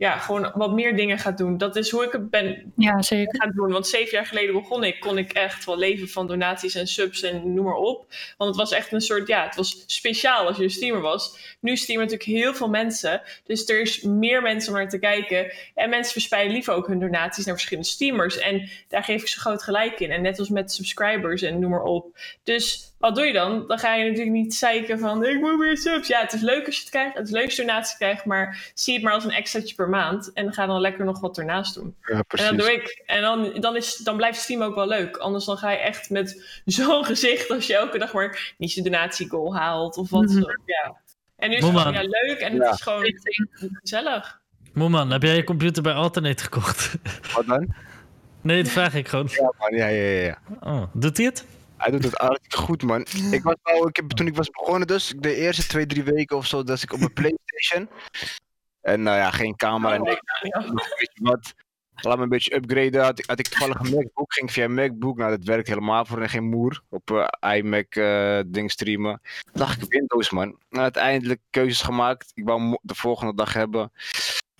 ja, 0.00 0.18
gewoon 0.18 0.52
wat 0.54 0.72
meer 0.72 0.96
dingen 0.96 1.18
gaat 1.18 1.38
doen. 1.38 1.58
Dat 1.58 1.76
is 1.76 1.90
hoe 1.90 2.04
ik 2.04 2.12
het 2.12 2.30
ben 2.30 2.72
Ja, 2.76 3.02
zeker. 3.02 3.40
gaan 3.40 3.52
doen. 3.54 3.72
Want 3.72 3.86
zeven 3.86 4.10
jaar 4.10 4.26
geleden 4.26 4.54
begon 4.54 4.84
ik, 4.84 5.00
kon 5.00 5.18
ik 5.18 5.32
echt 5.32 5.64
wel 5.64 5.78
leven 5.78 6.08
van 6.08 6.26
donaties 6.26 6.74
en 6.74 6.86
subs 6.86 7.22
en 7.22 7.54
noem 7.54 7.64
maar 7.64 7.74
op. 7.74 8.06
Want 8.36 8.50
het 8.50 8.58
was 8.58 8.72
echt 8.72 8.92
een 8.92 9.00
soort, 9.00 9.28
ja, 9.28 9.44
het 9.44 9.54
was 9.54 9.84
speciaal 9.86 10.46
als 10.46 10.56
je 10.56 10.62
een 10.62 10.70
streamer 10.70 11.00
was. 11.00 11.56
Nu 11.60 11.76
streamen 11.76 12.04
natuurlijk 12.06 12.38
heel 12.38 12.54
veel 12.54 12.68
mensen. 12.68 13.22
Dus 13.44 13.68
er 13.68 13.80
is 13.80 14.02
meer 14.02 14.42
mensen 14.42 14.72
om 14.72 14.78
naar 14.78 14.88
te 14.88 14.98
kijken. 14.98 15.52
En 15.74 15.90
mensen 15.90 16.12
verspreiden 16.12 16.52
liever 16.52 16.74
ook 16.74 16.86
hun 16.86 17.00
donaties 17.00 17.44
naar 17.44 17.54
verschillende 17.54 17.88
streamers. 17.88 18.38
En 18.38 18.68
daar 18.88 19.04
geef 19.04 19.20
ik 19.20 19.28
ze 19.28 19.40
groot 19.40 19.62
gelijk 19.62 20.00
in. 20.00 20.10
En 20.10 20.22
net 20.22 20.38
als 20.38 20.48
met 20.48 20.72
subscribers 20.72 21.42
en 21.42 21.58
noem 21.58 21.70
maar 21.70 21.82
op. 21.82 22.18
Dus 22.42 22.89
wat 23.00 23.14
doe 23.14 23.24
je 23.24 23.32
dan? 23.32 23.64
Dan 23.66 23.78
ga 23.78 23.94
je 23.94 24.04
natuurlijk 24.04 24.30
niet 24.30 24.54
zeiken 24.54 24.98
van 24.98 25.24
ik 25.24 25.40
moet 25.40 25.58
meer 25.58 25.76
subs. 25.76 26.08
Ja, 26.08 26.20
het 26.20 26.32
is 26.32 26.40
leuk 26.40 26.66
als 26.66 26.74
je 26.74 26.80
het 26.80 26.90
krijgt. 26.90 27.16
Het 27.16 27.26
is 27.26 27.32
leuk 27.32 27.44
als 27.44 27.56
je 27.56 27.62
donatie 27.62 27.96
krijgt, 27.96 28.24
maar 28.24 28.70
zie 28.74 28.94
het 28.94 29.02
maar 29.02 29.12
als 29.12 29.24
een 29.24 29.30
extraatje 29.30 29.74
per 29.74 29.88
maand. 29.88 30.32
En 30.32 30.52
ga 30.52 30.66
dan 30.66 30.80
lekker 30.80 31.04
nog 31.04 31.20
wat 31.20 31.38
ernaast 31.38 31.74
doen. 31.74 31.96
Ja, 32.02 32.14
En 32.14 32.24
precies. 32.26 32.48
dat 32.48 32.58
doe 32.58 32.72
ik. 32.72 33.02
En 33.06 33.22
dan, 33.22 33.52
dan, 33.60 33.76
is, 33.76 33.96
dan 33.96 34.16
blijft 34.16 34.36
de 34.36 34.42
stream 34.42 34.62
ook 34.62 34.74
wel 34.74 34.86
leuk. 34.86 35.16
Anders 35.16 35.44
dan 35.44 35.56
ga 35.56 35.70
je 35.70 35.78
echt 35.78 36.10
met 36.10 36.44
zo'n 36.64 37.04
gezicht 37.04 37.50
als 37.50 37.66
je 37.66 37.76
elke 37.76 37.98
dag 37.98 38.12
maar 38.12 38.54
niet 38.58 38.72
je 38.72 38.82
donatiegoal 38.82 39.56
haalt 39.56 39.96
of 39.96 40.10
wat. 40.10 40.22
Mhm. 40.22 40.40
zo. 40.40 40.48
Ja. 40.64 40.96
En 41.36 41.50
nu 41.50 41.56
is 41.56 41.64
het 41.64 41.76
gewoon 41.76 41.92
ja, 41.92 42.02
leuk 42.02 42.38
en 42.38 42.60
het 42.60 42.74
is 42.74 42.82
gewoon 42.82 43.14
gezellig. 43.82 44.40
Moeman, 44.72 45.10
heb 45.10 45.22
jij 45.22 45.36
je 45.36 45.44
computer 45.44 45.82
bij 45.82 45.92
Alternate 45.92 46.42
gekocht? 46.42 46.94
Wat 47.34 47.46
dan? 47.46 47.74
Nee, 48.40 48.62
dat 48.62 48.72
vraag 48.72 48.94
ik 48.94 49.08
gewoon. 49.08 49.28
Ja, 49.30 49.52
man, 49.58 49.76
ja, 49.76 49.86
ja, 49.86 50.02
ja. 50.02 50.22
ja. 50.22 50.38
Oh, 50.60 50.82
doet 50.92 51.16
hij 51.16 51.26
het? 51.26 51.44
Hij 51.80 51.90
doet 51.90 52.04
het 52.04 52.14
hartstikke 52.14 52.56
goed, 52.56 52.82
man. 52.82 53.06
Ik 53.30 53.42
was 53.42 53.56
al, 53.62 53.88
ik 53.88 53.96
heb, 53.96 54.10
toen 54.10 54.26
ik 54.26 54.34
was 54.36 54.50
begonnen 54.50 54.86
dus, 54.86 55.14
de 55.16 55.34
eerste 55.34 55.66
twee, 55.66 55.86
drie 55.86 56.02
weken 56.02 56.36
of 56.36 56.46
zo, 56.46 56.62
dat 56.62 56.82
ik 56.82 56.92
op 56.92 56.98
mijn 56.98 57.12
Playstation. 57.12 57.88
En 58.80 59.02
nou 59.02 59.16
ja, 59.16 59.30
geen 59.30 59.56
camera 59.56 59.94
en 59.94 60.02
niks. 60.02 60.20
Weet 60.40 61.10
je 61.14 61.20
wat? 61.22 61.54
Laat 61.94 62.16
me 62.16 62.22
een 62.22 62.28
beetje 62.28 62.54
upgraden. 62.54 63.04
Had 63.04 63.18
ik, 63.18 63.24
had 63.26 63.38
ik 63.38 63.48
toevallig 63.48 63.78
een 63.78 63.90
MacBook, 63.90 64.32
ging 64.32 64.52
via 64.52 64.68
MacBook. 64.68 65.16
Nou, 65.16 65.30
dat 65.30 65.44
werkt 65.44 65.68
helemaal 65.68 66.04
voor 66.04 66.28
geen 66.28 66.48
moer. 66.48 66.82
Op 66.88 67.10
eh, 67.10 67.56
iMac 67.56 67.94
eh, 67.94 68.40
ding 68.46 68.70
streamen. 68.70 69.20
Dacht 69.52 69.82
ik 69.82 69.92
Windows, 69.92 70.30
man. 70.30 70.58
En 70.68 70.80
uiteindelijk 70.80 71.40
keuzes 71.50 71.82
gemaakt. 71.82 72.32
Ik 72.34 72.44
wou 72.44 72.78
de 72.82 72.94
volgende 72.94 73.34
dag 73.34 73.52
hebben. 73.52 73.92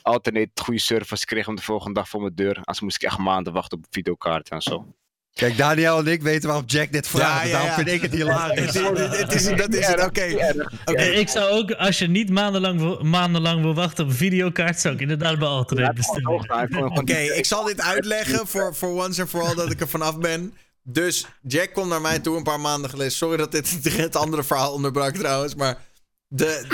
Alternate 0.02 0.62
goede 0.62 0.80
service. 0.80 1.22
Ik 1.22 1.28
kreeg 1.28 1.46
hem 1.46 1.56
de 1.56 1.62
volgende 1.62 1.94
dag 1.94 2.08
voor 2.08 2.20
mijn 2.20 2.34
deur. 2.34 2.54
Anders 2.54 2.80
moest 2.80 2.96
ik 2.96 3.02
echt 3.02 3.18
maanden 3.18 3.52
wachten 3.52 3.78
op 3.78 3.84
videokaart 3.90 4.48
en 4.48 4.62
zo. 4.62 4.86
Kijk, 5.34 5.56
Daniel 5.56 5.98
en 5.98 6.06
ik 6.06 6.22
weten 6.22 6.48
waarom 6.48 6.66
Jack 6.66 6.92
dit 6.92 7.08
vraagt. 7.08 7.40
Ja, 7.40 7.46
ja, 7.46 7.50
Daarom 7.52 7.68
ja. 7.68 7.74
vind 7.74 7.88
ik 7.88 8.02
het 8.02 8.12
hilarisch. 8.12 8.74
is, 8.74 9.18
het 9.18 9.32
is, 9.34 9.44
dat 9.56 9.74
is 9.74 9.86
het, 9.86 10.04
oké. 10.04 10.54
Oké. 10.84 11.02
Ik 11.02 11.28
zou 11.28 11.50
ook, 11.50 11.70
als 11.72 11.98
je 11.98 12.06
niet 12.08 12.30
maandenlang, 12.30 12.80
wil- 12.80 13.02
maandenlang 13.02 13.62
wil 13.62 13.74
wachten 13.74 14.04
op 14.04 14.10
een 14.10 14.16
videokaart, 14.16 14.80
zou 14.80 14.94
ik 14.94 15.00
inderdaad 15.00 15.38
bij 15.38 15.48
Alternate 15.48 15.92
bestellen. 15.92 16.98
Oké, 16.98 17.16
ik 17.18 17.44
zal 17.44 17.64
dit 17.64 17.80
uitleggen 17.80 18.46
voor, 18.46 18.74
voor 18.74 19.04
once 19.04 19.20
en 19.20 19.28
for 19.28 19.42
all 19.42 19.54
dat 19.54 19.70
ik 19.70 19.80
er 19.80 19.88
vanaf 19.88 20.18
ben. 20.18 20.54
Dus 20.82 21.26
Jack 21.42 21.72
komt 21.72 21.88
naar 21.88 22.00
mij 22.00 22.18
toe 22.18 22.36
een 22.36 22.42
paar 22.42 22.60
maanden 22.60 22.90
geleden. 22.90 23.12
Sorry 23.12 23.36
dat 23.36 23.52
dit 23.52 23.78
het 23.96 24.16
andere 24.16 24.44
verhaal 24.44 24.72
onderbrak 24.72 25.14
trouwens, 25.16 25.54
maar... 25.54 25.76
De, 26.32 26.66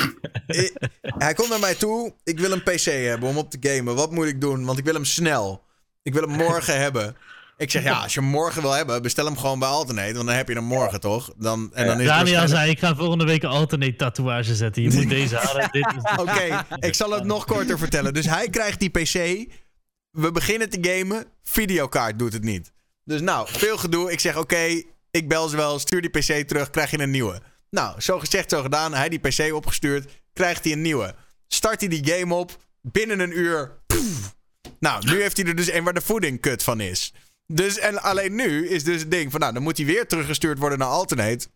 hij 1.03 1.35
komt 1.35 1.49
naar 1.49 1.61
mij 1.61 1.75
toe. 1.75 2.13
Ik 2.25 2.39
wil 2.41 2.53
een 2.53 2.63
PC 2.63 2.85
hebben 2.85 3.29
om 3.29 3.37
op 3.37 3.51
te 3.51 3.59
gamen. 3.61 3.95
Wat 3.95 4.11
moet 4.11 4.27
ik 4.27 4.41
doen? 4.41 4.65
Want 4.65 4.79
ik 4.79 4.85
wil 4.85 4.95
hem 4.95 5.05
snel. 5.05 5.63
Ik 6.03 6.13
wil 6.13 6.23
hem 6.23 6.31
morgen 6.37 6.81
hebben. 6.81 7.17
Ik 7.59 7.71
zeg 7.71 7.83
ja, 7.83 7.99
als 8.03 8.15
je 8.15 8.21
hem 8.21 8.29
morgen 8.29 8.63
wil 8.63 8.71
hebben, 8.73 9.03
bestel 9.03 9.25
hem 9.25 9.37
gewoon 9.39 9.59
bij 9.59 9.69
Alternate. 9.69 10.13
Want 10.15 10.27
dan 10.27 10.37
heb 10.37 10.49
je 10.49 10.55
hem 10.55 10.65
morgen 10.65 11.01
toch? 11.01 11.33
Dan, 11.37 11.71
en 11.75 11.87
dan 11.87 12.01
is 12.01 12.07
Daniel 12.07 12.07
waarschijnlijk- 12.07 12.49
zei, 12.49 12.71
ik 12.71 12.79
ga 12.79 12.95
volgende 12.95 13.25
week 13.25 13.43
een 13.43 13.49
Alternate 13.51 13.97
tatoeage 13.97 14.55
zetten. 14.55 14.83
Je 14.83 14.91
moet 14.93 15.09
deze 15.19 15.37
halen. 15.37 15.69
Dit 15.71 15.87
is... 15.97 16.13
Oké, 16.21 16.65
ik 16.79 16.95
zal 16.95 17.11
het 17.11 17.25
nog 17.25 17.45
korter 17.45 17.79
vertellen. 17.79 18.15
Dus 18.15 18.27
hij 18.27 18.49
krijgt 18.49 18.81
die 18.81 18.91
PC. 18.91 19.13
We 20.11 20.33
beginnen 20.33 20.71
te 20.71 20.79
gamen. 20.81 21.25
Videokaart 21.43 22.19
doet 22.19 22.33
het 22.33 22.43
niet. 22.45 22.73
Dus 23.05 23.21
nou, 23.21 23.49
veel 23.51 23.77
gedoe. 23.79 24.13
Ik 24.13 24.21
zeg 24.21 24.37
oké, 24.37 24.83
ik 25.11 25.29
bel 25.29 25.49
ze 25.49 25.57
wel. 25.57 25.79
Stuur 25.79 26.01
die 26.01 26.11
PC 26.11 26.49
terug, 26.49 26.71
krijg 26.71 26.91
je 26.91 26.99
een 26.99 27.11
nieuwe. 27.11 27.41
Nou, 27.71 28.01
zo 28.01 28.19
gezegd, 28.19 28.51
zo 28.51 28.63
gedaan. 28.63 28.95
Hij 28.95 29.09
die 29.09 29.19
PC 29.19 29.53
opgestuurd, 29.55 30.13
krijgt 30.33 30.65
hij 30.65 30.73
een 30.73 30.83
nieuwe. 30.83 31.15
Start 31.49 31.81
hij 31.81 31.89
die 31.89 32.13
game 32.13 32.35
op. 32.35 32.57
Binnen 32.83 33.21
een 33.21 33.39
uur. 33.39 33.73
poef. 33.87 34.35
Nou, 34.81 35.07
nu 35.07 35.21
heeft 35.21 35.37
hij 35.37 35.47
er 35.47 35.57
dus 35.57 35.73
een 35.73 35.85
waar 35.85 35.95
de 35.95 36.01
voeding 36.01 36.41
kut 36.41 36.63
van 36.63 36.81
is. 36.81 37.13
Dus, 37.47 37.79
en 37.79 38.03
alleen 38.03 38.35
nu 38.35 38.69
is 38.69 38.85
dus 38.85 39.01
het 39.01 39.11
ding 39.11 39.31
van, 39.31 39.41
nou, 39.41 39.53
dan 39.53 39.63
moet 39.63 39.77
hij 39.77 39.87
weer 39.87 40.07
teruggestuurd 40.07 40.59
worden 40.59 40.79
naar 40.79 40.89
Alternate. 40.89 41.47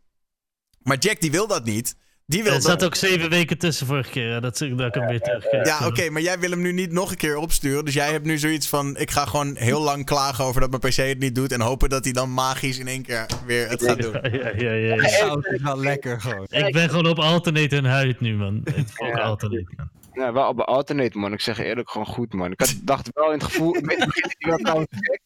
Maar 0.83 0.97
Jack, 0.99 1.21
die 1.21 1.31
wil 1.31 1.47
dat 1.47 1.65
niet. 1.65 1.95
Die 2.27 2.43
wil 2.43 2.53
Er 2.53 2.59
dat- 2.61 2.69
zat 2.71 2.85
ook 2.85 2.95
zeven 2.95 3.31
weken 3.31 3.59
tussen 3.59 3.87
vorige 3.87 4.11
keer. 4.11 4.33
hè, 4.33 4.41
Dat, 4.41 4.59
dat 4.59 4.87
ik 4.87 4.95
hem 4.95 5.07
weer 5.07 5.65
ja, 5.67 5.87
oké, 5.87 6.11
maar 6.11 6.23
jij 6.23 6.39
wil 6.39 6.51
hem 6.51 6.61
nu 6.61 6.73
niet 6.73 6.93
nog 6.93 7.11
een 7.11 7.17
keer 7.17 7.37
opsturen. 7.37 7.85
Dus 7.85 7.95
jij 7.95 8.11
hebt 8.13 8.25
nu 8.25 8.39
zoiets 8.39 8.69
van: 8.69 8.97
ik 8.97 9.11
ga 9.11 9.25
gewoon 9.25 9.57
heel 9.57 9.81
lang 9.81 10.05
klagen 10.05 10.45
over 10.45 10.61
dat 10.61 10.71
mijn 10.71 10.81
PC 10.83 10.97
het 10.97 11.19
niet 11.19 11.35
doet. 11.35 11.53
En 11.53 11.61
hopen 11.61 11.89
dat 11.89 12.05
hij 12.05 12.13
dan 12.13 12.33
magisch 12.35 12.79
in 12.79 12.89
één 12.89 13.03
keer 13.03 13.27
weer 13.47 13.69
het 13.69 13.83
gaat 13.83 14.03
doen. 14.03 14.13
Ja, 14.33 14.49
ja, 14.57 14.73
ja, 14.73 14.95
ja. 14.95 15.03
Is 15.03 15.63
wel 15.63 15.79
lekker 15.79 16.21
gewoon. 16.21 16.47
Ik 16.49 16.73
ben 16.73 16.89
gewoon 16.89 17.07
op 17.07 17.19
Alternate 17.19 17.75
hun 17.75 17.85
huid 17.85 18.21
nu, 18.21 18.35
man. 18.37 18.61
Het 18.65 18.93
ook 18.97 19.15
Alternate, 19.19 19.73
man. 19.77 19.91
Ja, 20.13 20.33
wel 20.33 20.49
op 20.49 20.61
alternate, 20.61 21.19
man. 21.19 21.33
Ik 21.33 21.41
zeg 21.41 21.59
eerlijk, 21.59 21.91
gewoon 21.91 22.07
goed, 22.07 22.33
man. 22.33 22.53
Ik 22.53 22.61
had, 22.61 22.81
dacht 22.93 23.11
wel 23.15 23.27
in 23.27 23.33
het 23.33 23.43
gevoel, 23.45 23.75
in 23.75 23.89
het 23.89 24.07
begin 24.07 24.23
dat 24.23 24.35
ik 24.39 24.47
wel 24.47 24.57
trouwens 24.57 24.89
gek. 24.91 25.21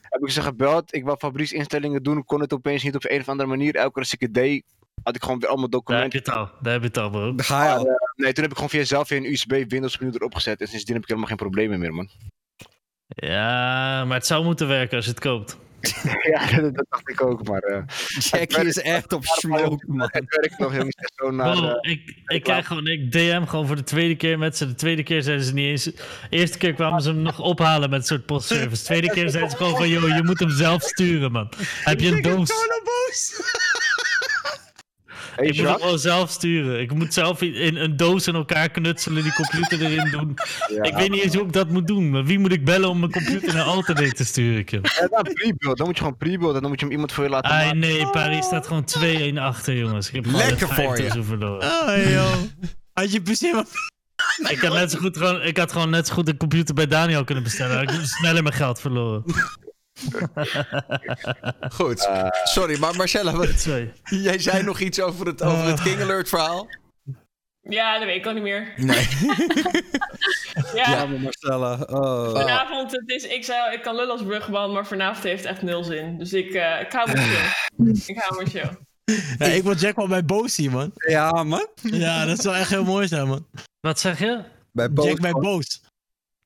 Heb 0.00 0.22
ik 0.22 0.30
ze 0.30 0.42
gebeld, 0.42 0.94
ik 0.94 1.04
wou 1.04 1.16
Fabrice 1.18 1.54
instellingen 1.54 2.02
doen, 2.02 2.24
kon 2.24 2.40
het 2.40 2.52
opeens 2.52 2.82
niet 2.82 2.94
op 2.94 3.04
een 3.04 3.20
of 3.20 3.28
andere 3.28 3.48
manier. 3.48 3.74
Elke 3.74 3.92
keer 3.92 4.02
als 4.02 4.12
ik 4.12 4.20
het 4.20 4.34
deed, 4.34 4.64
had 5.02 5.16
ik 5.16 5.22
gewoon 5.22 5.38
weer 5.38 5.48
allemaal 5.48 5.68
Daar 5.68 5.80
heb 5.80 6.12
je 6.12 6.18
documenten. 6.18 6.18
het 6.18 6.52
al. 6.52 6.62
Daar 6.62 6.72
heb 6.72 6.82
je 6.82 6.88
het 6.88 6.98
al, 6.98 7.10
bro. 7.10 7.32
Ga 7.36 7.64
je 7.64 7.70
al. 7.74 7.84
Maar, 7.84 7.92
eh, 7.92 7.98
nee, 8.16 8.32
toen 8.32 8.42
heb 8.42 8.50
ik 8.52 8.58
gewoon 8.58 8.70
via 8.70 8.84
zelf 8.84 9.08
weer 9.08 9.18
een 9.18 9.32
USB 9.32 9.70
Windows 9.70 9.98
menu 9.98 10.12
erop 10.14 10.34
gezet. 10.34 10.60
En 10.60 10.68
sindsdien 10.68 10.94
heb 10.94 11.02
ik 11.02 11.08
helemaal 11.08 11.28
geen 11.30 11.38
problemen 11.46 11.78
meer, 11.78 11.94
man. 11.94 12.08
Ja, 13.06 14.04
maar 14.04 14.16
het 14.16 14.26
zou 14.26 14.44
moeten 14.44 14.68
werken 14.68 14.96
als 14.96 15.04
je 15.04 15.10
het 15.10 15.20
koopt. 15.20 15.58
ja, 16.32 16.60
dat, 16.60 16.74
dat 16.76 16.86
dacht 16.88 17.08
ik 17.08 17.22
ook, 17.22 17.48
maar... 17.48 17.62
eh, 17.62 17.82
Jackie 18.18 18.64
is 18.66 18.78
echt 18.78 19.12
op 19.12 19.24
smoke, 19.24 19.84
man. 19.86 20.08
het 20.12 20.36
werkt 20.36 20.58
nog 20.58 20.72
heel 20.72 20.84
niet 20.84 21.10
zo 21.16 21.30
naar... 21.30 21.56
Bro, 21.56 21.68
eh, 21.68 21.90
ik, 21.90 22.14
ik 22.26 22.42
krijg 22.42 22.66
gewoon, 22.66 22.86
ik 22.86 23.12
DM 23.12 23.44
gewoon 23.44 23.66
voor 23.66 23.76
de 23.76 23.82
tweede 23.82 24.16
keer 24.16 24.38
met 24.38 24.56
ze. 24.56 24.66
De 24.66 24.74
tweede 24.74 25.02
keer 25.02 25.22
zeiden 25.22 25.46
ze 25.46 25.52
niet 25.52 25.66
eens. 25.66 25.84
De 25.84 25.94
eerste 26.30 26.58
keer 26.58 26.74
kwamen 26.74 27.02
ze 27.02 27.08
hem 27.08 27.22
nog 27.22 27.40
ophalen 27.40 27.90
met 27.90 28.00
een 28.00 28.06
soort 28.06 28.26
postservice. 28.26 28.82
De 28.82 28.88
tweede 28.88 29.10
keer 29.10 29.30
zeiden 29.30 29.50
ze 29.50 29.56
gewoon 29.56 29.76
van, 29.76 29.88
joh, 29.88 30.16
je 30.16 30.22
moet 30.22 30.40
hem 30.40 30.50
zelf 30.50 30.82
sturen, 30.82 31.32
man. 31.32 31.48
Heb 31.84 32.00
je 32.00 32.08
een 32.08 32.22
doos? 32.22 32.52
Hey, 35.40 35.48
Ik 35.48 35.56
moet 35.56 35.66
hem 35.66 35.80
gewoon 35.80 35.98
zelf 35.98 36.30
sturen. 36.30 36.80
Ik 36.80 36.94
moet 36.94 37.14
zelf 37.14 37.42
in 37.42 37.76
een 37.76 37.96
doos 37.96 38.26
in 38.26 38.34
elkaar 38.34 38.70
knutselen, 38.70 39.22
die 39.22 39.32
computer 39.32 39.82
erin 39.82 40.10
doen. 40.10 40.36
Ja. 40.74 40.82
Ik 40.82 40.94
weet 40.94 41.10
niet 41.10 41.22
eens 41.22 41.34
hoe 41.34 41.44
ik 41.44 41.52
dat 41.52 41.68
moet 41.68 41.86
doen. 41.86 42.10
Maar 42.10 42.24
wie 42.24 42.38
moet 42.38 42.52
ik 42.52 42.64
bellen 42.64 42.88
om 42.88 42.98
mijn 42.98 43.12
computer 43.12 43.54
naar 43.54 43.64
Alternate 43.64 44.12
te 44.12 44.24
sturen? 44.24 44.64
Ja, 44.70 45.06
dan 45.74 45.86
moet 45.86 45.96
je 45.96 46.02
gewoon 46.02 46.16
pre-build. 46.16 46.54
en 46.54 46.60
Dan 46.60 46.70
moet 46.70 46.80
je 46.80 46.84
hem 46.84 46.94
iemand 46.94 47.12
voor 47.12 47.24
je 47.24 47.30
laten 47.30 47.50
maken. 47.50 47.78
nee, 47.78 48.06
Paris 48.06 48.44
staat 48.44 48.66
gewoon 48.66 48.84
2-1 49.34 49.38
achter, 49.38 49.76
jongens. 49.76 50.08
Ik 50.08 50.14
heb 50.14 50.26
Lekker 50.26 50.68
voor 50.68 50.98
je. 50.98 51.10
5 51.10 51.26
verloren. 51.26 51.62
Oh, 51.62 52.10
joh. 52.10 52.34
Had 52.92 53.12
je 53.12 53.50
maar... 53.54 53.64
Ik 54.50 54.58
had, 54.58 54.72
net 54.72 54.90
zo 54.90 54.98
goed 54.98 55.16
gewoon, 55.16 55.42
ik 55.42 55.56
had 55.56 55.72
gewoon 55.72 55.90
net 55.90 56.06
zo 56.06 56.14
goed 56.14 56.28
een 56.28 56.36
computer 56.36 56.74
bij 56.74 56.86
Daniel 56.86 57.24
kunnen 57.24 57.44
bestellen. 57.44 57.82
Ik 57.82 57.90
heb 57.90 58.00
sneller 58.02 58.42
mijn 58.42 58.54
geld 58.54 58.80
verloren. 58.80 59.24
Goed. 61.78 62.06
Eh, 62.06 62.26
Sorry, 62.44 62.78
maar 62.78 62.96
Marcella, 62.96 63.32
wat- 63.32 63.68
jij 64.04 64.38
zei 64.38 64.62
nog 64.62 64.80
iets 64.80 65.00
over 65.00 65.26
het, 65.26 65.42
over 65.42 65.64
het 65.64 65.82
King 65.82 66.00
Alert 66.00 66.28
verhaal? 66.28 66.68
Ja, 67.60 67.98
dat 67.98 68.04
weet 68.06 68.16
ik 68.16 68.26
al 68.26 68.32
niet 68.32 68.42
meer. 68.42 68.72
Nee. 68.76 69.08
Ja, 70.74 70.90
Ja, 70.90 71.06
maar 71.06 71.20
Marcella. 71.20 71.72
Oh. 71.86 72.30
vanavond, 72.32 72.90
het 72.92 73.02
is, 73.10 73.24
ik, 73.24 73.44
zou, 73.44 73.72
ik 73.72 73.82
kan 73.82 73.94
lullen 73.94 74.10
als 74.12 74.22
brugman, 74.22 74.72
maar 74.72 74.86
vanavond 74.86 75.24
heeft 75.24 75.42
het 75.42 75.52
echt 75.52 75.62
nul 75.62 75.84
zin. 75.84 76.18
Dus 76.18 76.32
ik, 76.32 76.52
eh, 76.52 76.80
ik 76.80 76.92
hou 76.92 77.12
mijn 77.12 77.28
chill. 77.28 77.94
Ik 78.14 78.18
hou 78.18 78.44
mijn. 78.52 78.78
Ja, 79.38 79.46
ik 79.46 79.62
word 79.62 79.80
Jack 79.80 79.96
wel 79.96 80.08
bij 80.08 80.24
boos 80.24 80.54
zien, 80.54 80.70
man. 80.70 80.92
Ja, 80.94 81.42
man. 81.44 81.66
Ja, 81.82 82.24
dat 82.24 82.38
zou 82.42 82.56
echt 82.56 82.70
heel 82.70 82.84
mooi 82.84 83.08
zijn, 83.08 83.28
man. 83.28 83.46
Wat 83.80 84.00
zeg 84.00 84.18
je? 84.18 84.40
Bij 84.72 84.92
Boos. 84.92 85.06
Jack 85.06 85.20
bij 85.20 85.32
boos. 85.32 85.80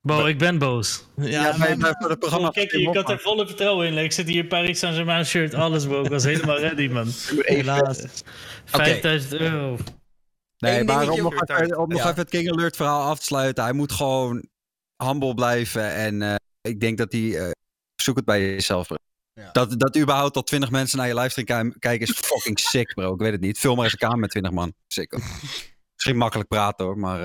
Bo, 0.07 0.27
ik 0.27 0.39
ben 0.39 0.59
boos. 0.59 1.05
Ja, 1.17 1.59
bij, 1.59 1.77
voor 1.99 2.11
het 2.11 2.19
programma. 2.19 2.51
kijk, 2.51 2.73
ik 2.73 2.95
had 2.95 3.11
er 3.11 3.19
volle 3.19 3.47
vertrouwen 3.47 3.87
in. 3.87 3.99
Ik 3.99 4.13
zit 4.13 4.29
hier 4.29 4.45
Paris 4.47 4.79
Saint-Germain 4.79 5.25
shirt, 5.27 5.55
alles 5.55 5.85
bro. 5.87 6.03
Ik 6.03 6.11
was 6.11 6.25
helemaal 6.25 6.59
ready, 6.59 6.89
man. 6.89 7.07
helaas. 7.37 8.03
5000 8.65 9.33
euro. 9.33 9.77
Nee, 10.59 10.79
Eén 10.81 10.87
maar 10.87 11.09
om 11.11 11.23
nog, 11.23 11.49
even, 11.49 11.79
om 11.79 11.89
nog 11.89 11.99
Ja. 11.99 12.05
even 12.11 12.21
het 12.21 12.31
King 12.31 12.51
Alert 12.51 12.77
verhaal 12.77 13.03
af 13.11 13.19
te 13.19 13.25
sluiten. 13.25 13.65
Hij 13.65 13.73
moet 13.73 13.93
gewoon 13.93 14.45
humble 15.05 15.35
blijven. 15.35 15.91
En 15.95 16.23
eh, 16.23 16.35
ik 16.61 16.81
denk 16.81 16.99
dat 16.99 17.13
hij... 17.13 17.39
eh, 17.39 17.51
zoek 18.03 18.17
het 18.17 18.25
bij 18.25 18.41
jezelf, 18.41 18.87
bro. 18.87 18.97
Ja. 19.33 19.51
Dat, 19.53 19.79
dat 19.81 19.97
überhaupt 19.97 20.33
tot 20.35 20.47
20 20.47 20.71
mensen 20.71 20.99
naar 20.99 21.07
je 21.09 21.15
livestream 21.15 21.71
ki- 21.71 21.79
kijken 21.79 22.07
is 22.09 22.15
fucking 22.19 22.59
sick, 22.61 22.95
bro. 22.95 23.13
Ik 23.15 23.21
weet 23.21 23.33
het 23.33 23.41
niet. 23.41 23.59
Vul 23.59 23.75
maar 23.75 23.85
eens 23.85 23.93
een 23.93 23.99
kamer 23.99 24.19
met 24.19 24.31
20 24.31 24.53
man. 24.53 24.75
Sick. 24.87 25.13
hoor. 25.13 25.21
Misschien 25.95 26.17
makkelijk 26.17 26.49
praten, 26.49 26.85
hoor. 26.87 26.99
Maar 26.99 27.23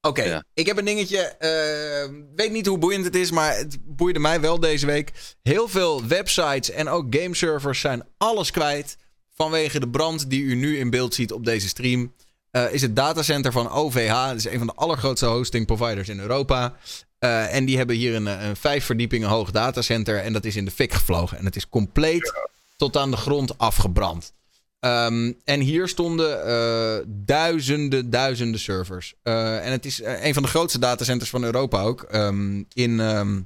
Oké, 0.00 0.22
Ja. 0.22 0.44
ik 0.54 0.66
heb 0.66 0.78
een 0.78 0.84
dingetje. 0.84 1.18
eh, 1.18 2.14
weet 2.36 2.52
niet 2.52 2.66
hoe 2.66 2.78
boeiend 2.78 3.04
het 3.04 3.14
is, 3.14 3.30
maar 3.30 3.56
het 3.56 3.78
boeide 3.84 4.18
mij 4.18 4.40
wel 4.40 4.60
deze 4.60 4.86
week. 4.86 5.12
Heel 5.42 5.68
veel 5.68 6.06
websites 6.06 6.70
en 6.70 6.88
ook 6.88 7.06
gameservers 7.10 7.80
zijn 7.80 8.02
alles 8.18 8.50
kwijt. 8.50 8.96
Vanwege 9.34 9.80
de 9.80 9.88
brand 9.88 10.30
die 10.30 10.42
u 10.42 10.54
nu 10.54 10.78
in 10.78 10.90
beeld 10.90 11.14
ziet 11.14 11.32
op 11.32 11.44
deze 11.44 11.68
stream. 11.68 12.12
eh, 12.50 12.72
is 12.72 12.82
het 12.82 12.96
datacenter 12.96 13.52
van 13.52 13.70
OVH. 13.70 14.26
Dat 14.28 14.36
is 14.36 14.44
een 14.46 14.58
van 14.58 14.66
de 14.66 14.72
allergrootste 14.74 15.26
hosting 15.26 15.66
providers 15.66 16.08
in 16.08 16.20
Europa. 16.20 16.76
Eh, 17.18 17.54
en 17.54 17.64
die 17.64 17.76
hebben 17.76 17.96
hier 17.96 18.14
een, 18.14 18.26
eh, 18.26 18.46
een 18.46 18.56
vijf 18.56 18.84
verdiepingen 18.84 19.28
hoog 19.28 19.50
datacenter. 19.50 20.18
En 20.18 20.32
dat 20.32 20.44
is 20.44 20.56
in 20.56 20.64
de 20.64 20.70
fik 20.70 20.92
gevlogen. 20.92 21.38
En 21.38 21.44
het 21.44 21.56
is 21.56 21.68
compleet 21.68 22.32
tot 22.76 22.96
aan 22.96 23.10
de 23.10 23.16
grond 23.16 23.58
afgebrand. 23.58 24.32
Ehm, 24.80 25.32
en 25.44 25.60
hier 25.60 25.88
stonden 25.88 26.46
eh, 26.46 27.04
duizenden, 27.06 28.10
duizenden 28.10 28.60
servers. 28.60 29.14
Eh, 29.22 29.66
en 29.66 29.72
het 29.72 29.84
is 29.84 30.00
eh, 30.00 30.24
een 30.24 30.34
van 30.34 30.42
de 30.42 30.48
grootste 30.48 30.78
datacenters 30.78 31.30
van 31.30 31.44
Europa 31.44 31.82
ook. 31.82 32.02
Ehm, 32.02 32.62
in, 32.72 33.00
ehm, 33.00 33.40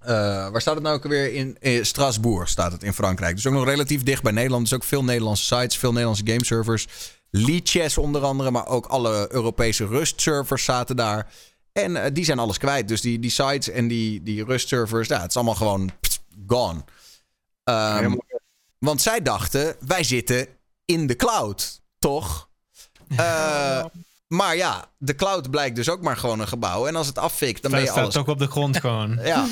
Eh, 0.00 0.50
waar 0.50 0.60
staat 0.60 0.74
het 0.74 0.82
nou 0.82 0.96
ook 0.96 1.04
alweer? 1.04 1.32
In, 1.32 1.56
in 1.60 1.86
Strasbourg 1.86 2.48
staat 2.48 2.72
het 2.72 2.82
in 2.82 2.92
Frankrijk. 2.92 3.34
Dus 3.34 3.46
ook 3.46 3.52
nog 3.52 3.64
relatief 3.64 4.02
dicht 4.02 4.22
bij 4.22 4.32
Nederland. 4.32 4.62
Dus 4.62 4.74
ook 4.74 4.84
veel 4.84 5.04
Nederlandse 5.04 5.44
sites, 5.44 5.78
veel 5.78 5.90
Nederlandse 5.90 6.26
gameservers. 6.26 6.86
Lichess 7.30 7.98
onder 7.98 8.22
andere, 8.22 8.50
maar 8.50 8.66
ook 8.66 8.86
alle 8.86 9.28
Europese 9.32 9.86
rustservers 9.86 10.64
zaten 10.64 10.96
daar. 10.96 11.32
En 11.72 12.14
die 12.14 12.24
zijn 12.24 12.38
alles 12.38 12.58
kwijt. 12.58 12.88
Dus 12.88 13.00
die, 13.00 13.18
die 13.18 13.30
sites 13.30 13.68
en 13.68 13.88
die, 13.88 14.22
die 14.22 14.44
rustservers, 14.44 15.08
ja, 15.08 15.20
het 15.20 15.30
is 15.30 15.36
allemaal 15.36 15.54
gewoon 15.54 15.90
gone. 16.46 16.84
Ehm, 17.64 18.14
want 18.80 19.02
zij 19.02 19.22
dachten, 19.22 19.76
wij 19.86 20.04
zitten 20.04 20.46
in 20.84 21.06
de 21.06 21.16
cloud, 21.16 21.80
toch? 21.98 22.48
Eh, 23.16 23.84
maar 24.26 24.56
ja, 24.56 24.84
de 24.98 25.14
cloud 25.14 25.50
blijkt 25.50 25.76
dus 25.76 25.88
ook 25.88 26.02
maar 26.02 26.16
gewoon 26.16 26.40
een 26.40 26.48
gebouw. 26.48 26.86
En 26.86 26.96
als 26.96 27.06
het 27.06 27.18
afvikt, 27.18 27.62
dan 27.62 27.70
ben 27.70 27.80
je 27.80 27.86
staat 27.86 27.98
alles... 28.02 28.16
ook 28.16 28.26
op 28.26 28.38
de 28.38 28.46
grond 28.46 28.76
gewoon. 28.86 29.18
Ja, 29.24 29.46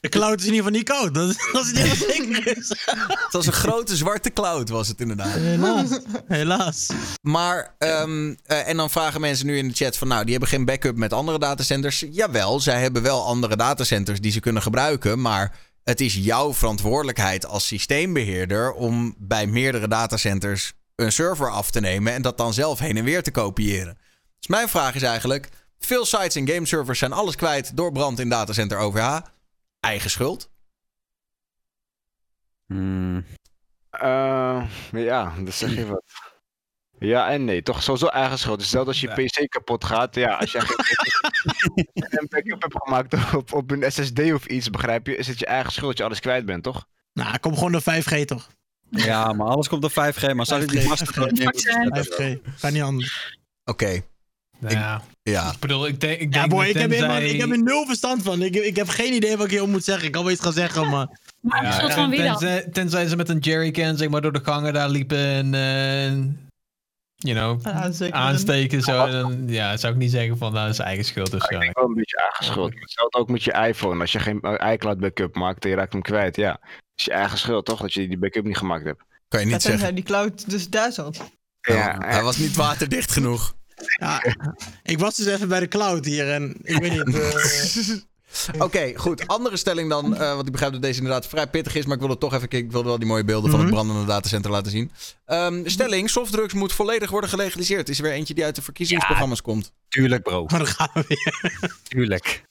De 0.00 0.08
cloud 0.08 0.40
is 0.40 0.46
in 0.46 0.52
ieder 0.54 0.64
geval 0.64 0.70
niet 0.78 0.88
koud. 0.88 1.14
Dat, 1.14 1.28
is- 1.28 1.50
dat 1.52 1.64
is 1.64 1.72
niet 1.72 1.78
helemaal 1.82 1.96
zeker 2.42 2.56
is. 2.56 2.68
het 2.68 3.32
was 3.32 3.46
een 3.46 3.52
grote 3.52 3.96
zwarte 3.96 4.30
cloud, 4.32 4.68
was 4.68 4.88
het 4.88 5.00
inderdaad. 5.00 5.32
Helaas. 5.34 5.88
Helaas. 6.26 6.88
Maar, 7.22 7.74
ehm, 7.78 8.34
eh, 8.44 8.68
en 8.68 8.76
dan 8.76 8.90
vragen 8.90 9.20
mensen 9.20 9.46
nu 9.46 9.58
in 9.58 9.68
de 9.68 9.74
chat 9.74 9.96
van, 9.96 10.08
nou, 10.08 10.22
die 10.22 10.30
hebben 10.32 10.48
geen 10.50 10.64
backup 10.64 10.96
met 10.96 11.12
andere 11.12 11.38
datacenters. 11.38 12.04
Jawel, 12.10 12.60
zij 12.60 12.80
hebben 12.80 13.02
wel 13.02 13.24
andere 13.24 13.56
datacenters 13.56 14.20
die 14.20 14.32
ze 14.32 14.40
kunnen 14.40 14.62
gebruiken, 14.62 15.20
maar 15.20 15.56
het 15.84 16.00
is 16.00 16.14
jouw 16.14 16.52
verantwoordelijkheid 16.52 17.46
als 17.46 17.66
systeembeheerder 17.66 18.72
om 18.72 19.14
bij 19.18 19.46
meerdere 19.46 19.88
datacenters 19.88 20.72
een 20.96 21.12
server 21.12 21.50
af 21.50 21.70
te 21.70 21.80
nemen 21.80 22.12
en 22.12 22.22
dat 22.22 22.38
dan 22.38 22.52
zelf 22.52 22.78
heen 22.78 22.96
en 22.96 23.04
weer 23.04 23.22
te 23.22 23.30
kopiëren. 23.30 23.98
Dus 24.38 24.48
mijn 24.48 24.68
vraag 24.68 24.94
is 24.94 25.02
eigenlijk, 25.02 25.48
veel 25.78 26.04
sites 26.04 26.36
en 26.36 26.48
gameservers 26.48 26.98
zijn 26.98 27.12
alles 27.12 27.36
kwijt 27.36 27.76
door 27.76 27.92
brand 27.92 28.20
in 28.20 28.28
datacenter 28.28 28.78
OVH. 28.78 29.20
Eigen 29.80 30.10
schuld. 30.10 30.50
Hmm. 32.66 33.24
Eh, 33.90 34.68
ja, 34.90 35.34
dat 35.38 35.54
zeg 35.54 35.74
je 35.74 35.86
wat. 35.86 36.04
Ja 36.98 37.30
en 37.30 37.44
nee, 37.44 37.62
toch 37.62 37.82
sowieso 37.82 38.06
eigen 38.06 38.38
schuld. 38.38 38.58
Dus 38.58 38.68
stel 38.68 38.86
als 38.86 39.00
je 39.00 39.08
PC 39.08 39.48
kapot 39.48 39.84
gaat, 39.84 40.14
ja, 40.14 40.36
als 40.36 40.52
je 40.52 40.60
geen 40.60 40.76
een 42.18 42.26
backup 42.28 42.62
hebt 42.62 42.74
gemaakt 42.82 43.34
op, 43.34 43.52
op 43.52 43.70
een 43.70 43.92
SSD 43.92 44.32
of 44.32 44.46
iets, 44.46 44.70
begrijp 44.70 45.06
je, 45.06 45.16
is 45.16 45.26
het 45.26 45.38
je 45.38 45.46
eigen 45.46 45.72
schuld 45.72 45.88
dat 45.88 45.98
je 45.98 46.04
alles 46.04 46.20
kwijt 46.20 46.44
bent, 46.46 46.62
toch? 46.62 46.86
Nou, 47.12 47.38
kom 47.38 47.54
gewoon 47.54 47.72
door 47.72 47.82
5G 47.82 48.24
toch? 48.24 48.48
Ja, 48.90 49.32
maar 49.32 49.46
alles 49.46 49.68
komt 49.68 49.84
op 49.84 49.90
5G. 49.90 50.34
Maar 50.34 50.46
zou 50.46 50.60
je 50.60 50.66
die 50.66 50.80
5G, 50.80 50.86
master 50.86 51.30
5G. 51.32 52.60
Kan 52.60 52.72
niet 52.72 52.82
anders. 52.82 53.38
Oké. 53.64 54.00
Ja. 54.68 55.02
Ja. 55.22 55.52
Ik 55.52 55.58
bedoel, 55.58 55.86
ik 55.86 56.00
denk, 56.00 56.20
ik 56.20 56.34
Ja, 56.34 56.40
denk 56.40 56.50
boy, 56.52 56.58
dat 56.66 56.74
ik 56.74 56.80
heb, 56.80 56.90
tenzij- 56.90 57.08
helemaal, 57.08 57.30
ik 57.34 57.40
heb 57.40 57.50
er 57.50 57.62
nul 57.62 57.86
verstand 57.86 58.22
van. 58.22 58.42
Ik, 58.42 58.54
ik 58.54 58.76
heb 58.76 58.88
geen 58.88 59.12
idee 59.12 59.36
wat 59.36 59.44
ik 59.44 59.50
hierom 59.50 59.70
moet 59.70 59.84
zeggen. 59.84 60.06
Ik 60.06 60.12
kan 60.12 60.22
wel 60.22 60.32
iets 60.32 60.40
gaan 60.42 60.52
zeggen, 60.52 60.88
maar... 60.90 61.18
Maar 61.40 61.62
Ja, 61.64 61.72
schuld 61.72 61.92
van 61.92 62.10
wie 62.10 62.22
dan? 62.22 62.36
tenzij, 62.36 62.68
tenzij 62.72 63.06
ze 63.08 63.16
met 63.16 63.28
een 63.28 63.38
jerrycan 63.38 63.96
zeg 63.96 64.08
maar 64.08 64.20
door 64.22 64.32
de 64.32 64.44
gangen 64.44 64.72
daar 64.72 64.88
liepen 64.88 65.18
en 65.18 65.54
eh, 65.54 66.12
you 67.24 67.36
know, 67.36 67.66
Aansteken. 67.74 68.14
aansteken 68.14 68.80
zo. 68.82 69.06
Dan, 69.10 69.42
ja, 69.48 69.76
zou 69.76 69.92
ik 69.92 69.98
niet 69.98 70.10
zeggen 70.10 70.38
van 70.38 70.52
nou, 70.52 70.64
dat 70.66 70.74
is 70.74 70.80
eigen 70.80 71.04
schuld 71.04 71.34
of 71.34 71.42
zo. 71.42 71.58
Ik 71.60 71.70
wel 71.72 71.84
een 71.84 71.94
beetje 71.94 72.16
eigen 72.18 72.44
schuld. 72.44 72.72
Hetzelfde 72.80 73.18
ook 73.18 73.28
met 73.30 73.42
je 73.42 73.52
iPhone. 73.52 74.00
Als 74.00 74.12
je 74.12 74.18
geen 74.18 74.40
iCloud 74.72 74.98
backup 74.98 75.34
maakt 75.34 75.64
en 75.64 75.70
je 75.70 75.76
raakt 75.76 75.92
hem 75.92 76.02
kwijt, 76.02 76.36
ja. 76.36 76.60
is 76.96 77.04
je 77.04 77.10
eigen 77.12 77.38
schuld, 77.38 77.64
toch? 77.64 77.80
Dat 77.80 77.92
je 77.92 78.08
die 78.08 78.18
backup 78.18 78.44
niet 78.44 78.56
gemaakt 78.56 78.84
hebt. 78.84 79.02
Kan 79.28 79.40
je 79.40 79.46
Ja, 79.46 79.52
niet 79.52 79.62
zeggen. 79.62 79.80
tenzij 79.80 79.94
die 79.94 80.04
cloud 80.04 80.50
dus 80.50 80.68
daar 80.70 80.92
zat. 80.92 81.30
Ja, 81.60 81.96
Hij 81.98 82.22
was 82.22 82.36
niet 82.36 82.56
waterdicht 82.56 83.12
genoeg. 83.12 83.54
Ja, 83.98 84.22
ik 84.82 84.98
was 84.98 85.16
dus 85.16 85.26
even 85.26 85.48
bij 85.48 85.60
de 85.60 85.68
cloud 85.68 86.04
hier 86.04 86.32
en 86.32 86.56
ik 86.62 86.76
weet 86.78 86.90
niet... 87.06 87.14
eh, 87.18 87.96
Oké, 88.58 88.92
goed. 88.96 89.26
Andere 89.26 89.56
stelling 89.56 89.88
dan. 89.90 90.16
eh, 90.16 90.34
want 90.34 90.46
ik 90.46 90.52
begrijp 90.52 90.72
dat 90.72 90.82
deze 90.82 90.98
inderdaad 90.98 91.26
vrij 91.26 91.46
pittig 91.48 91.74
is. 91.74 91.84
Maar 91.84 91.94
ik 91.94 92.00
wilde 92.00 92.18
toch 92.18 92.34
even. 92.34 92.50
Ik 92.50 92.70
wilde 92.72 92.88
wel 92.88 92.98
die 92.98 93.08
mooie 93.08 93.24
beelden 93.24 93.50
van 93.50 93.58
het 93.60 93.68
Mhm. 93.68 93.76
brandende 93.78 94.04
datacenter 94.06 94.50
laten 94.50 94.70
zien. 94.70 94.90
Ehm, 95.24 95.66
stelling: 95.68 96.10
softdrugs 96.10 96.54
moet 96.54 96.72
volledig 96.72 97.10
worden 97.10 97.30
gelegaliseerd. 97.30 97.88
Is 97.88 97.96
er 97.98 98.04
weer 98.04 98.12
eentje 98.12 98.34
die 98.34 98.44
uit 98.44 98.54
de 98.54 98.62
verkiezingsprogramma's 98.62 99.42
komt. 99.42 99.72
Tuurlijk, 99.88 100.22
bro. 100.22 100.44
maar 100.46 100.58
dan 100.58 100.66
gaan 100.68 100.90
we 100.94 101.04
weer. 101.08 101.60
Tuurlijk. 101.88 102.44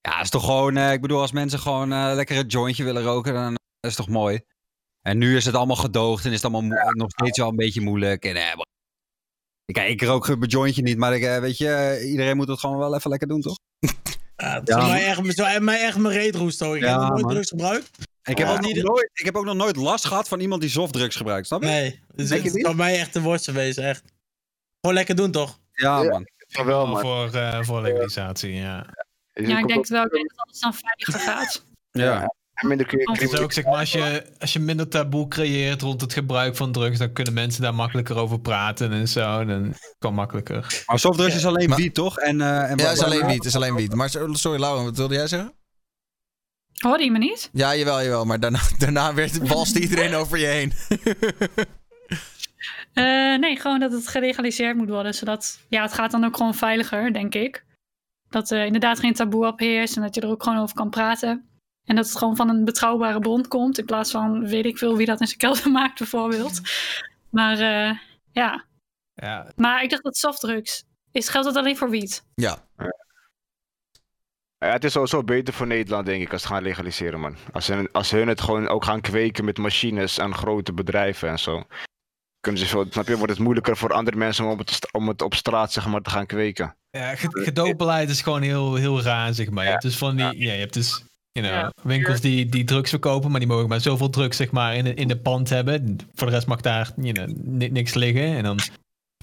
Ja, 0.00 0.20
is 0.20 0.30
toch 0.30 0.44
gewoon... 0.44 0.76
eh, 0.76 0.92
ik 0.92 1.00
bedoel, 1.00 1.20
als 1.20 1.32
mensen 1.32 1.58
gewoon 1.58 1.92
eh, 1.92 2.10
lekker 2.14 2.36
een 2.36 2.46
jointje 2.46 2.84
willen 2.84 3.02
roken, 3.02 3.34
dan 3.34 3.52
is 3.52 3.58
het 3.80 3.96
toch 3.96 4.08
mooi. 4.08 4.40
En 5.02 5.18
nu 5.18 5.36
is 5.36 5.44
het 5.44 5.54
allemaal 5.54 5.76
gedoogd 5.76 6.24
en 6.24 6.30
is 6.32 6.42
het 6.42 6.52
allemaal 6.52 6.78
nog 6.92 7.10
steeds 7.10 7.38
wel 7.38 7.48
een 7.48 7.56
beetje 7.56 7.80
moeilijk. 7.80 8.24
En, 8.24 8.36
eh, 8.36 8.52
Kijk, 9.72 9.88
ik 9.88 10.02
rook 10.02 10.28
mijn 10.28 10.50
jointje 10.50 10.82
niet, 10.82 10.96
maar 10.98 11.16
ik, 11.16 11.40
weet 11.40 11.58
je, 11.58 12.02
iedereen 12.10 12.36
moet 12.36 12.48
het 12.48 12.60
gewoon 12.60 12.78
wel 12.78 12.94
even 12.94 13.10
lekker 13.10 13.28
doen, 13.28 13.40
toch? 13.40 13.56
Ja, 14.48 14.58
het 14.58 14.68
Ja, 14.68 14.86
mij 14.86 15.06
echt, 15.06 15.36
het 15.36 15.62
mij 15.62 15.80
echt 15.80 15.96
mijn 15.98 16.14
reet 16.14 16.34
roesten 16.34 16.66
hoor. 16.66 16.76
Ik 16.76 16.82
Ja, 16.82 16.90
heb 16.90 17.00
nog 17.00 17.10
nooit 17.10 17.28
drugs 17.28 17.48
gebruikt. 17.48 17.90
Ik 18.22 18.38
heb, 18.38 18.46
Ja. 18.46 18.52
ook 18.52 18.60
nog 18.60 18.82
nooit, 18.82 19.10
ik 19.12 19.24
heb 19.24 19.36
ook 19.36 19.44
nog 19.44 19.54
nooit 19.54 19.76
last 19.76 20.04
gehad 20.06 20.28
van 20.28 20.40
iemand 20.40 20.60
die 20.60 20.70
softdrugs 20.70 21.16
gebruikt, 21.16 21.46
snap 21.46 21.62
je? 21.62 21.68
Nee, 21.68 22.00
dus 22.14 22.30
het 22.30 22.42
niet? 22.42 22.64
zou 22.64 22.76
mij 22.76 22.98
echt 22.98 23.12
de 23.12 23.20
worst 23.20 23.44
geweest, 23.44 23.78
echt. 23.78 24.02
Gewoon 24.80 24.96
lekker 24.96 25.14
doen 25.14 25.30
toch? 25.30 25.58
Ja, 25.72 26.02
man. 26.02 26.28
Ja, 26.46 26.64
wel, 26.64 26.86
man. 26.86 27.00
voor, 27.00 27.34
eh, 27.34 27.62
voor 27.62 27.82
legalisatie, 27.82 28.52
ja. 28.54 28.86
Ja, 29.32 29.58
ik 29.58 29.66
denk 29.66 29.74
het 29.80 29.88
wel. 29.88 30.04
Ik 30.04 30.10
denk 30.12 30.28
dat 30.28 30.38
alles 30.46 30.60
dan 30.60 30.74
veiliger 30.74 31.32
gaat. 31.32 31.64
Ja. 31.90 32.34
Minder 32.60 32.86
kun 32.86 32.98
je- 32.98 33.10
Het 33.12 33.22
is 33.22 33.38
ook 33.38 33.52
zeg 33.52 33.64
maar, 33.64 33.74
als 33.78 33.92
je, 33.92 34.24
als 34.38 34.52
je 34.52 34.58
minder 34.58 34.88
taboe 34.88 35.28
creëert 35.28 35.82
rond 35.82 36.00
het 36.00 36.12
gebruik 36.12 36.56
van 36.56 36.72
drugs, 36.72 36.98
dan 36.98 37.12
kunnen 37.12 37.32
mensen 37.34 37.62
daar 37.62 37.74
makkelijker 37.74 38.16
over 38.16 38.40
praten 38.40 38.92
en 38.92 39.08
zo. 39.08 39.44
Dan 39.44 39.74
kan 39.98 40.14
makkelijker. 40.14 40.82
Maar 40.86 40.98
softdrugs 40.98 41.34
is 41.34 41.46
alleen 41.46 41.74
wiet, 41.74 41.94
toch? 41.94 42.18
En, 42.18 42.40
eh, 42.40 42.70
en 42.70 42.78
Ja, 42.78 42.90
is 42.90 43.02
alleen 43.02 43.26
wiet. 43.26 43.44
Is 43.44 43.54
alleen 43.56 43.74
wiet. 43.74 43.94
Maar 43.94 44.10
so- 44.10 44.32
sorry, 44.34 44.60
Lauren, 44.60 44.84
wat 44.84 44.96
wilde 44.96 45.14
jij 45.14 45.26
zeggen? 45.26 45.52
Hoorde 46.78 47.04
je 47.04 47.10
me 47.10 47.18
niet? 47.18 47.48
Ja, 47.52 47.76
jawel, 47.76 48.02
jawel. 48.02 48.24
Maar 48.24 48.40
daarna, 48.40 48.60
daarna 48.78 49.14
werd, 49.14 49.48
walste 49.48 49.80
iedereen 49.80 50.14
over 50.14 50.38
je 50.38 50.46
heen. 50.46 50.72
Eh, 52.92 53.38
nee, 53.38 53.56
gewoon 53.60 53.80
dat 53.80 53.92
het 53.92 54.08
gelegaliseerd 54.08 54.76
moet 54.76 54.88
worden. 54.88 55.14
Zodat, 55.14 55.58
ja, 55.68 55.82
het 55.82 55.92
gaat 55.92 56.10
dan 56.10 56.24
ook 56.24 56.36
gewoon 56.36 56.54
veiliger, 56.54 57.12
denk 57.12 57.34
ik. 57.34 57.64
Dat 58.28 58.50
er 58.50 58.64
inderdaad 58.64 58.98
geen 58.98 59.12
taboe 59.14 59.46
op 59.46 59.58
heerst 59.58 59.96
en 59.96 60.02
dat 60.02 60.14
je 60.14 60.20
er 60.20 60.28
ook 60.28 60.42
gewoon 60.42 60.58
over 60.58 60.74
kan 60.74 60.90
praten. 60.90 61.47
En 61.88 61.96
dat 61.96 62.06
het 62.08 62.16
gewoon 62.18 62.36
van 62.36 62.48
een 62.48 62.64
betrouwbare 62.64 63.18
bron 63.20 63.48
komt. 63.48 63.78
In 63.78 63.84
plaats 63.84 64.10
van 64.10 64.46
weet 64.48 64.64
ik 64.64 64.78
veel 64.78 64.96
wie 64.96 65.06
dat 65.06 65.20
in 65.20 65.26
zijn 65.26 65.38
kelder 65.38 65.70
maakt, 65.80 65.98
bijvoorbeeld. 65.98 66.60
Maar 67.30 67.52
eh, 67.58 67.98
ja. 68.32 68.64
Ja, 69.14 69.52
Maar 69.56 69.82
ik 69.82 69.90
dacht 69.90 70.02
dat 70.02 70.16
softdrugs. 70.16 70.84
Is, 71.12 71.28
geldt 71.28 71.46
dat 71.46 71.56
alleen 71.56 71.76
voor 71.76 71.90
wiet? 71.90 72.24
Ja. 72.34 72.58
Ja, 74.58 74.72
het 74.72 74.84
is 74.84 74.92
sowieso 74.92 75.22
beter 75.24 75.54
voor 75.54 75.66
Nederland, 75.66 76.06
denk 76.06 76.22
ik, 76.22 76.32
als 76.32 76.42
ze 76.42 76.48
gaan 76.48 76.62
legaliseren, 76.62 77.20
man. 77.20 77.36
Als 77.52 77.66
hun, 77.66 77.92
als 77.92 78.10
hun 78.10 78.28
het 78.28 78.40
gewoon 78.40 78.68
ook 78.68 78.84
gaan 78.84 79.00
kweken 79.00 79.44
met 79.44 79.58
machines 79.58 80.20
aan 80.20 80.34
grote 80.34 80.72
bedrijven 80.72 81.28
en 81.28 81.38
zo. 81.38 81.64
Kunnen 82.40 82.60
ze 82.60 82.66
veel, 82.66 82.86
snap 82.90 83.06
je, 83.08 83.16
wordt 83.16 83.32
het 83.32 83.40
moeilijker 83.42 83.76
voor 83.76 83.92
andere 83.92 84.16
mensen 84.16 84.44
om 84.44 84.58
het, 84.58 84.92
om 84.92 85.08
het 85.08 85.22
op 85.22 85.34
straat 85.34 85.72
zeg 85.72 85.86
maar, 85.86 86.00
te 86.00 86.10
gaan 86.10 86.26
kweken. 86.26 86.76
ja 86.90 87.14
ge- 87.16 87.42
gedoogbeleid 87.44 88.10
is 88.10 88.20
gewoon 88.22 88.42
heel, 88.42 88.74
heel 88.74 89.02
raar, 89.02 89.34
zeg 89.34 89.50
maar. 89.50 89.64
Je 89.64 89.70
hebt 89.70 89.82
dus 89.82 89.98
van 89.98 90.16
die, 90.16 90.24
ja, 90.24 90.52
je 90.52 90.58
hebt 90.58 90.74
dus 90.74 91.04
you 91.44 91.54
know, 91.54 91.60
Ja. 91.60 91.72
winkels 91.82 92.20
die, 92.20 92.46
die 92.46 92.64
drugs 92.64 92.90
verkopen, 92.90 93.30
maar 93.30 93.40
die 93.40 93.48
mogen 93.48 93.68
maar 93.68 93.80
zoveel 93.80 94.10
drugs 94.10 94.36
zeg 94.36 94.50
maar, 94.50 94.74
in, 94.76 94.84
de, 94.84 94.94
in 94.94 95.08
de 95.08 95.16
pand 95.16 95.48
hebben. 95.48 95.96
Voor 96.14 96.26
de 96.26 96.32
rest 96.34 96.46
mag 96.46 96.60
daar 96.60 96.90
you 96.96 97.12
know, 97.12 97.28
niks 97.70 97.94
liggen. 97.94 98.36
En 98.36 98.42
dan 98.42 98.58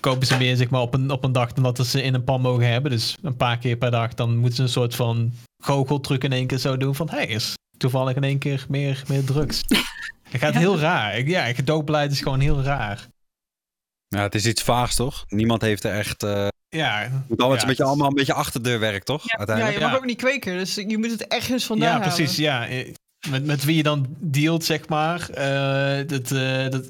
kopen 0.02 0.28
ze 0.28 0.38
meer 0.38 0.56
zeg 0.56 0.70
maar, 0.70 0.82
op, 0.82 0.94
een, 0.94 1.12
op 1.12 1.24
een 1.24 1.32
dag 1.32 1.54
dan 1.54 1.64
dat 1.74 1.88
ze 1.88 2.02
in 2.02 2.14
een 2.14 2.24
pan 2.24 2.42
mogen 2.42 2.68
hebben. 2.72 2.92
Dus 2.92 3.16
een 3.22 3.38
paar 3.38 3.58
keer 3.58 3.76
per 3.78 3.92
dag, 3.92 4.14
dan 4.14 4.38
moeten 4.38 4.56
ze 4.56 4.62
een 4.62 4.70
soort 4.70 4.96
van 4.96 5.32
goocheltruc 5.64 6.24
in 6.24 6.32
één 6.32 6.48
keer 6.48 6.58
zo 6.58 6.78
doen 6.78 6.96
van... 6.96 7.10
hey, 7.10 7.26
is 7.28 7.54
toevallig 7.78 8.16
in 8.16 8.24
één 8.24 8.38
keer 8.38 8.66
meer, 8.70 9.04
meer 9.08 9.24
drugs. 9.24 9.62
Het 10.32 10.42
gaat 10.42 10.54
heel 10.56 10.80
raar. 10.80 11.18
Ik- 11.18 11.28
Ja, 11.28 11.54
gedoogbeleid 11.54 12.12
is 12.12 12.22
gewoon 12.22 12.40
heel 12.40 12.62
raar. 12.62 13.08
Ja, 14.16 14.22
het 14.22 14.36
is 14.36 14.46
iets 14.46 14.62
vaags, 14.64 14.96
toch? 14.96 15.24
Niemand 15.28 15.62
heeft 15.62 15.84
er 15.84 15.92
echt... 15.92 16.24
eh 16.24 16.48
Ja, 16.70 17.00
het 17.00 17.12
moet 17.28 17.40
allemaal, 17.40 17.56
ja, 17.56 17.62
een 17.62 17.68
beetje, 17.68 17.84
allemaal 17.84 18.08
een 18.08 18.14
beetje 18.14 18.34
achterdeurwerk, 18.34 19.04
toch? 19.04 19.24
Ja, 19.24 19.38
Uiteindelijk. 19.38 19.78
je 19.78 19.84
mag 19.84 19.92
Ja. 19.92 19.98
ook 19.98 20.06
niet 20.06 20.18
kweken, 20.18 20.58
dus 20.58 20.76
je 20.76 20.98
moet 20.98 21.12
het 21.12 21.28
ergens 21.28 21.66
vandaan 21.66 21.88
Ja, 21.90 21.94
halen. 22.00 22.14
precies. 22.16 22.38
Ja. 22.38 22.68
Eh, 22.68 22.94
Met, 23.30 23.46
met 23.46 23.64
wie 23.64 23.76
je 23.76 23.84
dan 23.84 24.06
dealt, 24.20 24.64
zeg 24.64 24.88
maar. 24.88 25.30
eh, 25.30 26.08
dat, 26.08 26.32
eh, 26.32 26.70
dat, 26.70 26.86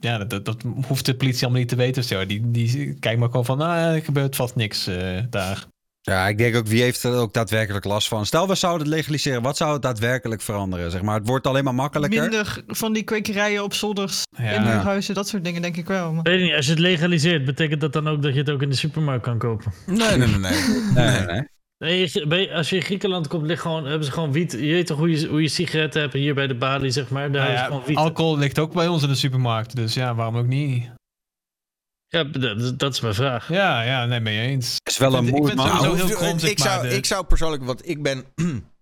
ja, 0.00 0.18
dat, 0.18 0.30
dat, 0.30 0.44
dat 0.44 0.62
hoeft 0.86 1.04
de 1.06 1.14
politie 1.16 1.42
allemaal 1.42 1.60
niet 1.60 1.68
te 1.68 1.76
weten 1.76 2.02
of 2.02 2.08
zo. 2.08 2.26
Die, 2.26 2.50
die 2.50 2.94
kijkt 2.98 3.18
maar 3.20 3.28
gewoon 3.30 3.44
van, 3.44 3.58
nou, 3.58 3.94
er 3.94 4.04
gebeurt 4.04 4.36
vast 4.36 4.54
niks 4.54 4.86
eh, 4.86 5.22
daar. 5.30 5.66
Ja, 6.10 6.28
ik 6.28 6.38
denk 6.38 6.56
ook, 6.56 6.66
wie 6.66 6.82
heeft 6.82 7.02
er 7.02 7.14
ook 7.14 7.32
daadwerkelijk 7.32 7.84
last 7.84 8.08
van? 8.08 8.26
Stel, 8.26 8.48
we 8.48 8.54
zouden 8.54 8.86
het 8.86 8.96
legaliseren. 8.96 9.42
Wat 9.42 9.56
zou 9.56 9.72
het 9.72 9.82
daadwerkelijk 9.82 10.42
veranderen? 10.42 10.90
Zeg 10.90 11.02
maar, 11.02 11.14
het 11.18 11.26
wordt 11.28 11.46
alleen 11.46 11.64
maar 11.64 11.74
makkelijker. 11.74 12.20
Minder 12.20 12.62
van 12.66 12.92
die 12.92 13.02
kwekerijen 13.02 13.62
op 13.62 13.74
zolders, 13.74 14.22
Ja. 14.36 14.50
in 14.50 14.62
huurhuizen, 14.62 15.14
dat 15.14 15.28
soort 15.28 15.44
dingen 15.44 15.62
denk 15.62 15.76
ik 15.76 15.86
wel. 15.86 16.12
Maar... 16.12 16.22
Weet 16.22 16.38
ik 16.38 16.44
niet, 16.44 16.54
als 16.54 16.64
je 16.64 16.70
het 16.70 16.80
legaliseert, 16.80 17.44
betekent 17.44 17.80
dat 17.80 17.92
dan 17.92 18.08
ook 18.08 18.22
dat 18.22 18.32
je 18.32 18.38
het 18.38 18.50
ook 18.50 18.62
in 18.62 18.70
de 18.70 18.76
supermarkt 18.76 19.22
kan 19.22 19.38
kopen? 19.38 19.72
Nee, 19.86 20.16
nee, 20.16 20.28
nee. 20.28 20.38
nee. 20.38 20.52
Nee, 20.94 21.10
nee, 21.18 21.26
nee. 22.28 22.44
Je- 22.44 22.52
als 22.54 22.70
je 22.70 22.76
in 22.76 22.82
Griekenland 22.82 23.28
komt, 23.28 23.46
ligt 23.46 23.60
gewoon, 23.62 23.84
hebben 23.86 24.04
ze 24.04 24.12
gewoon 24.12 24.32
wiet. 24.32 24.52
Je 24.52 24.58
weet 24.58 24.86
toch 24.86 24.98
hoe 24.98 25.10
je, 25.10 25.26
hoe 25.28 25.42
je 25.42 25.48
sigaretten 25.48 26.00
hebt 26.00 26.12
hier 26.12 26.34
bij 26.34 26.46
de 26.46 26.54
balie, 26.56 26.90
zeg 26.90 27.08
maar. 27.10 27.32
Daar 27.32 27.42
Nou 27.48 27.54
is 27.54 27.60
gewoon 27.66 27.82
wiet. 27.86 27.96
alcohol 27.96 28.38
ligt 28.38 28.58
ook 28.58 28.72
bij 28.72 28.88
ons 28.88 29.02
in 29.02 29.08
de 29.08 29.14
supermarkt. 29.14 29.76
Dus 29.76 29.94
ja, 29.94 30.14
waarom 30.14 30.36
ook 30.36 30.46
niet? 30.46 30.88
Ja, 32.16 32.24
dat, 32.24 32.78
dat 32.78 32.92
is 32.92 33.00
mijn 33.00 33.14
vraag. 33.14 33.48
Ja, 33.48 33.82
ja, 33.82 34.04
nee, 34.04 34.20
mee 34.20 34.40
eens. 34.46 34.74
Het 34.74 34.88
is 34.92 34.98
wel 34.98 35.14
een 35.14 35.24
vind 35.24 35.54
man. 35.54 35.66
sowieso 35.66 35.82
Nou, 35.82 35.96
heel 35.96 36.06
hoeft- 36.06 36.16
krom, 36.16 36.38
zeg 36.38 36.50
ik, 36.50 36.58
maar, 36.58 36.68
zou, 36.68 36.88
de- 36.88 36.96
ik 36.96 37.04
zou 37.06 37.24
persoonlijk, 37.24 37.64
want 37.64 37.88
ik 37.88 38.02
ben. 38.02 38.24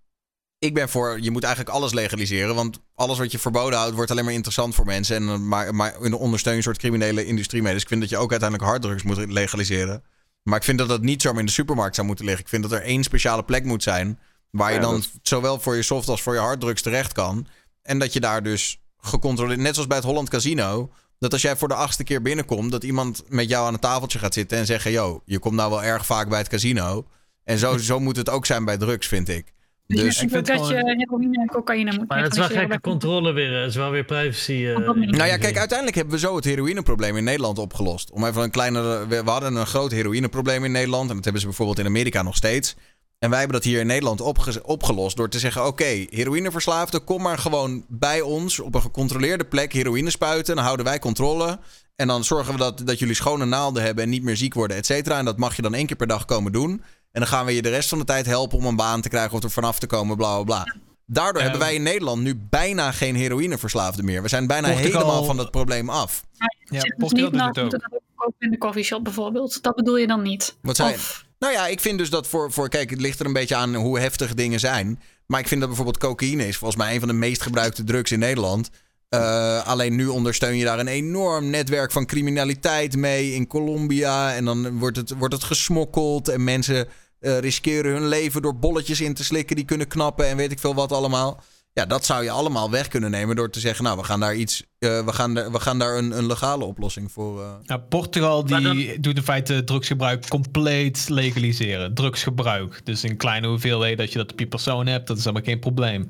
ik 0.58 0.74
ben 0.74 0.88
voor, 0.88 1.20
je 1.20 1.30
moet 1.30 1.44
eigenlijk 1.44 1.74
alles 1.74 1.92
legaliseren. 1.92 2.54
Want 2.54 2.80
alles 2.94 3.18
wat 3.18 3.32
je 3.32 3.38
verboden 3.38 3.78
houdt, 3.78 3.94
wordt 3.94 4.10
alleen 4.10 4.24
maar 4.24 4.32
interessant 4.32 4.74
voor 4.74 4.84
mensen. 4.84 5.16
En, 5.16 5.28
eh, 5.28 5.36
maar, 5.38 5.74
maar 5.74 6.00
ondersteun 6.00 6.52
je 6.52 6.58
een 6.58 6.64
soort 6.64 6.78
criminele 6.78 7.24
industrie 7.26 7.62
mee. 7.62 7.72
Dus 7.72 7.82
ik 7.82 7.88
vind 7.88 8.00
dat 8.00 8.10
je 8.10 8.16
ook 8.16 8.30
uiteindelijk 8.30 8.70
harddrugs 8.70 9.02
moet 9.02 9.30
legaliseren. 9.32 10.02
Maar 10.42 10.56
ik 10.58 10.64
vind 10.64 10.78
dat 10.78 10.88
dat 10.88 11.02
niet 11.02 11.22
zomaar 11.22 11.40
in 11.40 11.46
de 11.46 11.52
supermarkt 11.52 11.94
zou 11.94 12.06
moeten 12.06 12.24
liggen. 12.24 12.42
Ik 12.44 12.48
vind 12.50 12.62
dat 12.62 12.72
er 12.72 12.82
één 12.82 13.04
speciale 13.04 13.42
plek 13.44 13.64
moet 13.64 13.82
zijn. 13.82 14.18
Waar 14.50 14.72
je 14.72 14.80
dan 14.80 14.94
dat- 14.94 15.10
zowel 15.22 15.60
voor 15.60 15.76
je 15.76 15.82
soft 15.82 16.08
als 16.08 16.22
voor 16.22 16.34
je 16.34 16.40
harddrugs 16.40 16.82
terecht 16.82 17.12
kan. 17.12 17.46
En 17.82 17.98
dat 17.98 18.12
je 18.12 18.20
daar 18.20 18.42
dus 18.42 18.78
gecontroleerd, 18.98 19.60
net 19.60 19.72
zoals 19.72 19.88
bij 19.88 19.96
het 19.96 20.06
Holland 20.06 20.28
Casino. 20.28 20.90
Dat 21.24 21.32
als 21.32 21.42
jij 21.42 21.56
voor 21.56 21.68
de 21.68 21.74
achtste 21.74 22.04
keer 22.04 22.22
binnenkomt, 22.22 22.70
dat 22.72 22.84
iemand 22.84 23.24
met 23.28 23.48
jou 23.48 23.66
aan 23.66 23.72
een 23.74 23.80
tafeltje 23.80 24.18
gaat 24.18 24.34
zitten 24.34 24.58
en 24.58 24.66
zeggen: 24.66 24.90
Yo, 24.90 25.22
je 25.24 25.38
komt 25.38 25.54
nou 25.54 25.70
wel 25.70 25.82
erg 25.82 26.06
vaak 26.06 26.28
bij 26.28 26.38
het 26.38 26.48
casino. 26.48 27.06
En 27.44 27.58
zo, 27.58 27.78
zo 27.78 28.00
moet 28.00 28.16
het 28.16 28.30
ook 28.30 28.46
zijn 28.46 28.64
bij 28.64 28.76
drugs, 28.76 29.06
vind 29.06 29.28
ik. 29.28 29.52
Dus 29.86 30.22
ik 30.22 30.30
vind 30.30 30.46
dat 30.46 30.68
je 30.68 30.74
heroïne 30.74 31.40
en 31.40 31.46
cocaïne 31.46 31.92
moet 31.98 32.08
Maar 32.08 32.22
het 32.22 32.32
is 32.32 32.38
wel 32.38 32.48
gekke 32.48 32.80
controle 32.80 33.32
weer. 33.32 33.60
Het 33.60 33.68
is 33.68 33.76
wel 33.76 33.90
weer 33.90 34.04
privacy. 34.04 34.52
eh. 34.52 34.76
Nou 34.76 35.24
ja, 35.24 35.36
kijk, 35.36 35.58
uiteindelijk 35.58 35.96
hebben 35.96 36.14
we 36.14 36.20
zo 36.20 36.36
het 36.36 36.44
heroïneprobleem 36.44 37.16
in 37.16 37.24
Nederland 37.24 37.58
opgelost. 37.58 38.10
Om 38.10 38.24
even 38.24 38.42
een 38.42 38.50
kleinere. 38.50 39.06
We 39.06 39.24
we 39.24 39.30
hadden 39.30 39.54
een 39.56 39.66
groot 39.66 39.90
heroïneprobleem 39.90 40.64
in 40.64 40.72
Nederland. 40.72 41.08
En 41.08 41.14
dat 41.14 41.24
hebben 41.24 41.42
ze 41.42 41.48
bijvoorbeeld 41.48 41.78
in 41.78 41.86
Amerika 41.86 42.22
nog 42.22 42.36
steeds. 42.36 42.76
En 43.24 43.30
wij 43.30 43.38
hebben 43.38 43.56
dat 43.60 43.66
hier 43.66 43.80
in 43.80 43.86
Nederland 43.86 44.20
opge- 44.20 44.62
opgelost 44.64 45.16
door 45.16 45.28
te 45.28 45.38
zeggen: 45.38 45.66
oké, 45.66 46.04
heroïneverslaafden, 46.08 47.04
kom 47.04 47.22
maar 47.22 47.38
gewoon 47.38 47.84
bij 47.88 48.20
ons 48.20 48.60
op 48.60 48.74
een 48.74 48.80
gecontroleerde 48.80 49.44
plek 49.44 49.72
heroïne 49.72 50.10
spuiten. 50.10 50.54
Dan 50.54 50.64
houden 50.64 50.86
wij 50.86 50.98
controle. 50.98 51.58
En 51.96 52.06
dan 52.06 52.24
zorgen 52.24 52.52
we 52.52 52.58
dat, 52.58 52.82
dat 52.84 52.98
jullie 52.98 53.14
schone 53.14 53.44
naalden 53.44 53.82
hebben 53.82 54.04
en 54.04 54.10
niet 54.10 54.22
meer 54.22 54.36
ziek 54.36 54.54
worden, 54.54 54.76
et 54.76 54.86
cetera. 54.86 55.18
En 55.18 55.24
dat 55.24 55.38
mag 55.38 55.56
je 55.56 55.62
dan 55.62 55.74
één 55.74 55.86
keer 55.86 55.96
per 55.96 56.06
dag 56.06 56.24
komen 56.24 56.52
doen. 56.52 56.70
En 57.12 57.20
dan 57.20 57.26
gaan 57.26 57.44
we 57.46 57.54
je 57.54 57.62
de 57.62 57.68
rest 57.68 57.88
van 57.88 57.98
de 57.98 58.04
tijd 58.04 58.26
helpen 58.26 58.58
om 58.58 58.66
een 58.66 58.76
baan 58.76 59.00
te 59.00 59.08
krijgen 59.08 59.36
of 59.36 59.42
er 59.42 59.50
vanaf 59.50 59.78
te 59.78 59.86
komen, 59.86 60.16
bla 60.16 60.34
bla 60.34 60.44
bla. 60.44 60.74
Daardoor 61.06 61.42
hebben 61.42 61.60
wij 61.60 61.74
in 61.74 61.82
Nederland 61.82 62.22
nu 62.22 62.40
bijna 62.50 62.92
geen 62.92 63.16
heroïneverslaafden 63.16 64.04
meer. 64.04 64.22
We 64.22 64.28
zijn 64.28 64.46
bijna 64.46 64.68
Portugal- 64.68 65.00
helemaal 65.00 65.24
van 65.24 65.36
dat 65.36 65.50
probleem 65.50 65.90
af. 65.90 66.24
Ja, 66.64 66.80
Portugal 66.96 67.30
doet 67.30 67.40
het 67.40 67.58
ook. 67.58 68.02
Ook 68.26 68.34
in 68.38 68.50
de 68.50 68.58
coffeeshop 68.58 69.04
bijvoorbeeld. 69.04 69.62
Dat 69.62 69.74
bedoel 69.74 69.96
je 69.96 70.06
dan 70.06 70.22
niet. 70.22 70.56
Wat 70.62 70.80
Of- 70.80 71.24
Nou 71.38 71.52
ja, 71.52 71.66
ik 71.66 71.80
vind 71.80 71.98
dus 71.98 72.10
dat 72.10 72.26
voor, 72.26 72.52
voor. 72.52 72.68
Kijk, 72.68 72.90
het 72.90 73.00
ligt 73.00 73.20
er 73.20 73.26
een 73.26 73.32
beetje 73.32 73.54
aan 73.54 73.74
hoe 73.74 73.98
heftig 73.98 74.34
dingen 74.34 74.60
zijn. 74.60 75.00
Maar 75.26 75.40
ik 75.40 75.48
vind 75.48 75.60
dat 75.60 75.68
bijvoorbeeld 75.68 75.98
cocaïne 75.98 76.46
is 76.46 76.56
volgens 76.56 76.80
mij 76.82 76.94
een 76.94 76.98
van 76.98 77.08
de 77.08 77.14
meest 77.14 77.42
gebruikte 77.42 77.84
drugs 77.84 78.12
in 78.12 78.18
Nederland. 78.18 78.70
Eh, 79.08 79.66
alleen 79.66 79.96
nu 79.96 80.06
ondersteun 80.06 80.56
je 80.56 80.64
daar 80.64 80.78
een 80.78 80.88
enorm 80.88 81.50
netwerk 81.50 81.92
van 81.92 82.06
criminaliteit 82.06 82.96
mee 82.96 83.32
in 83.34 83.46
Colombia. 83.46 84.34
En 84.34 84.44
dan 84.44 84.78
wordt 84.78 84.96
het, 84.96 85.10
wordt 85.18 85.34
het 85.34 85.44
gesmokkeld. 85.44 86.28
En 86.28 86.44
mensen 86.44 86.88
eh, 87.20 87.38
riskeren 87.38 87.92
hun 87.92 88.08
leven 88.08 88.42
door 88.42 88.56
bolletjes 88.56 89.00
in 89.00 89.14
te 89.14 89.24
slikken 89.24 89.56
die 89.56 89.64
kunnen 89.64 89.88
knappen. 89.88 90.26
En 90.26 90.36
weet 90.36 90.52
ik 90.52 90.58
veel 90.58 90.74
wat 90.74 90.92
allemaal. 90.92 91.42
Ja, 91.80 91.86
dat 91.86 92.04
zou 92.04 92.22
je 92.24 92.30
allemaal 92.30 92.70
weg 92.70 92.88
kunnen 92.88 93.10
nemen 93.10 93.36
door 93.36 93.50
te 93.50 93.60
zeggen: 93.60 93.84
Nou, 93.84 93.96
we 93.98 94.04
gaan 94.04 94.20
daar 94.20 94.34
iets. 94.34 94.62
eh, 94.78 95.04
we, 95.04 95.12
gaan 95.12 95.34
daar, 95.34 95.52
we 95.52 95.60
gaan 95.60 95.78
daar 95.78 95.96
een, 95.98 96.18
een 96.18 96.26
legale 96.26 96.64
oplossing 96.64 97.12
voor. 97.12 97.40
eh. 97.42 97.48
Ja, 97.62 97.76
Portugal 97.76 98.44
die 98.44 99.00
doet 99.00 99.16
in 99.16 99.22
feite 99.22 99.64
drugsgebruik 99.64 100.28
compleet 100.28 101.06
legaliseren. 101.08 101.94
Drugsgebruik. 101.94 102.80
Dus 102.84 103.04
in 103.04 103.16
kleine 103.16 103.46
hoeveelheden 103.46 103.96
dat 103.96 104.12
je 104.12 104.18
dat 104.18 104.32
op 104.32 104.38
je 104.38 104.46
persoon 104.46 104.86
hebt, 104.86 105.06
dat 105.06 105.16
is 105.18 105.24
helemaal 105.24 105.46
geen 105.46 105.58
probleem. 105.58 106.08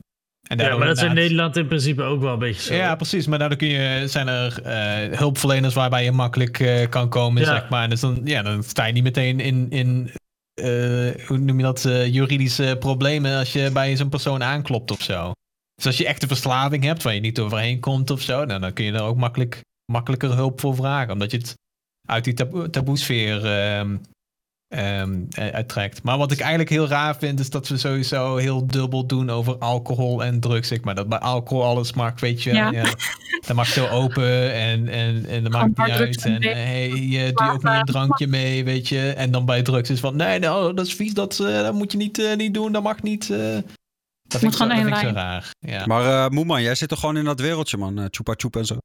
En 0.49 0.59
Ja, 0.59 0.77
maar 0.77 0.87
dat 0.87 0.97
is 0.97 1.03
in 1.03 1.15
Nederland 1.15 1.57
in 1.57 1.67
principe 1.67 2.03
ook 2.03 2.21
wel 2.21 2.33
een 2.33 2.39
beetje 2.39 2.63
zo. 2.63 2.75
Ja, 2.75 2.95
precies. 2.95 3.27
Maar 3.27 3.39
daardoor 3.39 3.59
kun 3.59 3.69
je, 3.69 4.03
zijn 4.09 4.29
er 4.29 4.63
eh, 4.63 5.19
hulpverleners 5.19 5.75
waarbij 5.75 6.05
je 6.05 6.13
makkelijk 6.13 6.61
eh, 6.61 6.89
kan 6.89 7.09
komen, 7.09 7.43
Ja. 7.43 7.49
zeg 7.49 7.69
maar. 7.69 7.89
Dus 7.89 8.01
dan, 8.01 8.21
ja, 8.25 8.43
dan 8.43 8.63
sta 8.63 8.85
je 8.87 8.93
niet 8.93 9.03
meteen 9.03 9.41
in, 9.41 9.67
in 9.71 10.11
eh, 10.55 11.27
hoe 11.27 11.39
noem 11.39 11.57
je 11.59 11.63
dat, 11.65 11.83
juridische 12.11 12.77
problemen 12.79 13.39
als 13.39 13.53
je 13.53 13.71
bij 13.73 13.97
zo'n 13.97 14.09
persoon 14.09 14.43
aanklopt 14.43 14.91
of 14.91 15.03
zo. 15.03 15.33
Dus 15.75 15.87
als 15.87 15.97
je 15.97 16.07
echt 16.07 16.23
een 16.23 16.29
verslaving 16.29 16.85
hebt 16.85 17.03
waar 17.03 17.15
je 17.15 17.21
niet 17.21 17.41
overheen 17.41 17.81
komt 17.81 18.11
of 18.11 18.21
zo, 18.21 18.45
nou, 18.45 18.61
dan 18.61 18.73
kun 18.73 18.85
je 18.85 18.93
er 18.93 19.03
ook 19.03 19.17
makkelijk, 19.17 19.61
makkelijker 19.93 20.35
hulp 20.35 20.61
voor 20.61 20.75
vragen. 20.75 21.13
Omdat 21.13 21.31
je 21.31 21.37
het 21.37 21.55
uit 22.09 22.25
die 22.25 22.35
taboe, 22.35 22.71
taboesfeer 22.71 23.47
eh, 24.69 25.01
uittrekt. 25.35 26.03
Maar 26.03 26.19
wat 26.19 26.33
ik 26.33 26.41
eigenlijk 26.41 26.71
heel 26.71 26.89
raar 26.89 27.17
vind, 27.17 27.41
is 27.41 27.51
dat 27.51 27.69
we 27.69 27.77
sowieso 27.77 28.37
heel 28.37 28.67
dubbel 28.67 29.07
doen 29.07 29.31
over 29.31 29.59
alcohol 29.59 30.25
en 30.25 30.41
drugs. 30.41 30.69
Zeg 30.69 30.81
maar 30.81 30.95
dat 30.95 31.09
bij 31.09 31.19
alcohol 31.19 31.65
alles 31.65 31.93
mag, 31.93 32.21
weet 32.21 32.43
je. 32.43 32.53
Ja. 32.53 32.71
Ja. 32.71 32.85
dat 33.47 33.57
mag 33.57 33.67
zo 33.67 33.87
open 33.87 34.53
en, 34.53 34.89
en, 34.89 35.27
en 35.27 35.43
dat 35.43 35.53
maakt 35.53 35.67
niet 35.67 35.91
uit. 35.91 36.25
en 36.25 36.41
eh, 36.41 36.53
hey, 36.53 36.89
je 36.89 37.33
ook 37.35 37.63
niet 37.63 37.73
een 37.73 37.85
drankje 37.85 38.27
mee, 38.27 38.65
weet 38.65 38.89
je. 38.89 39.13
En 39.13 39.31
dan 39.31 39.45
bij 39.45 39.63
drugs 39.63 39.91
is 39.91 40.01
van, 40.01 40.17
nee, 40.17 40.39
nou, 40.39 40.75
dat 40.75 40.87
is 40.87 40.95
vies, 40.95 41.15
dat, 41.15 41.41
eh, 41.41 41.63
dat 41.63 41.75
moet 41.75 41.93
je 41.93 41.99
niet, 41.99 42.19
eh, 42.19 42.37
niet 42.37 42.55
doen, 42.55 42.73
dat 42.73 42.83
mag 42.83 43.03
niet. 43.03 43.33
Dat 44.29 44.43
ik, 44.43 44.53
zo, 44.53 44.57
gewoon 44.57 44.73
één 44.73 44.87
ik 44.87 44.95
lijn. 44.95 45.15
raar. 45.15 45.51
Ja. 45.59 45.87
Maar 45.87 46.25
eh 46.25 46.31
Moeman, 46.31 46.63
jij 46.63 46.75
zit 46.75 46.89
toch 46.89 47.01
gewoon 47.01 47.17
in 47.17 47.25
dat 47.25 47.41
wereldje, 47.41 47.77
man. 47.77 47.99
Eh, 47.99 48.05
Chupa 48.11 48.35
Chupa 48.37 48.59
en 48.59 48.67
zo. 48.67 48.79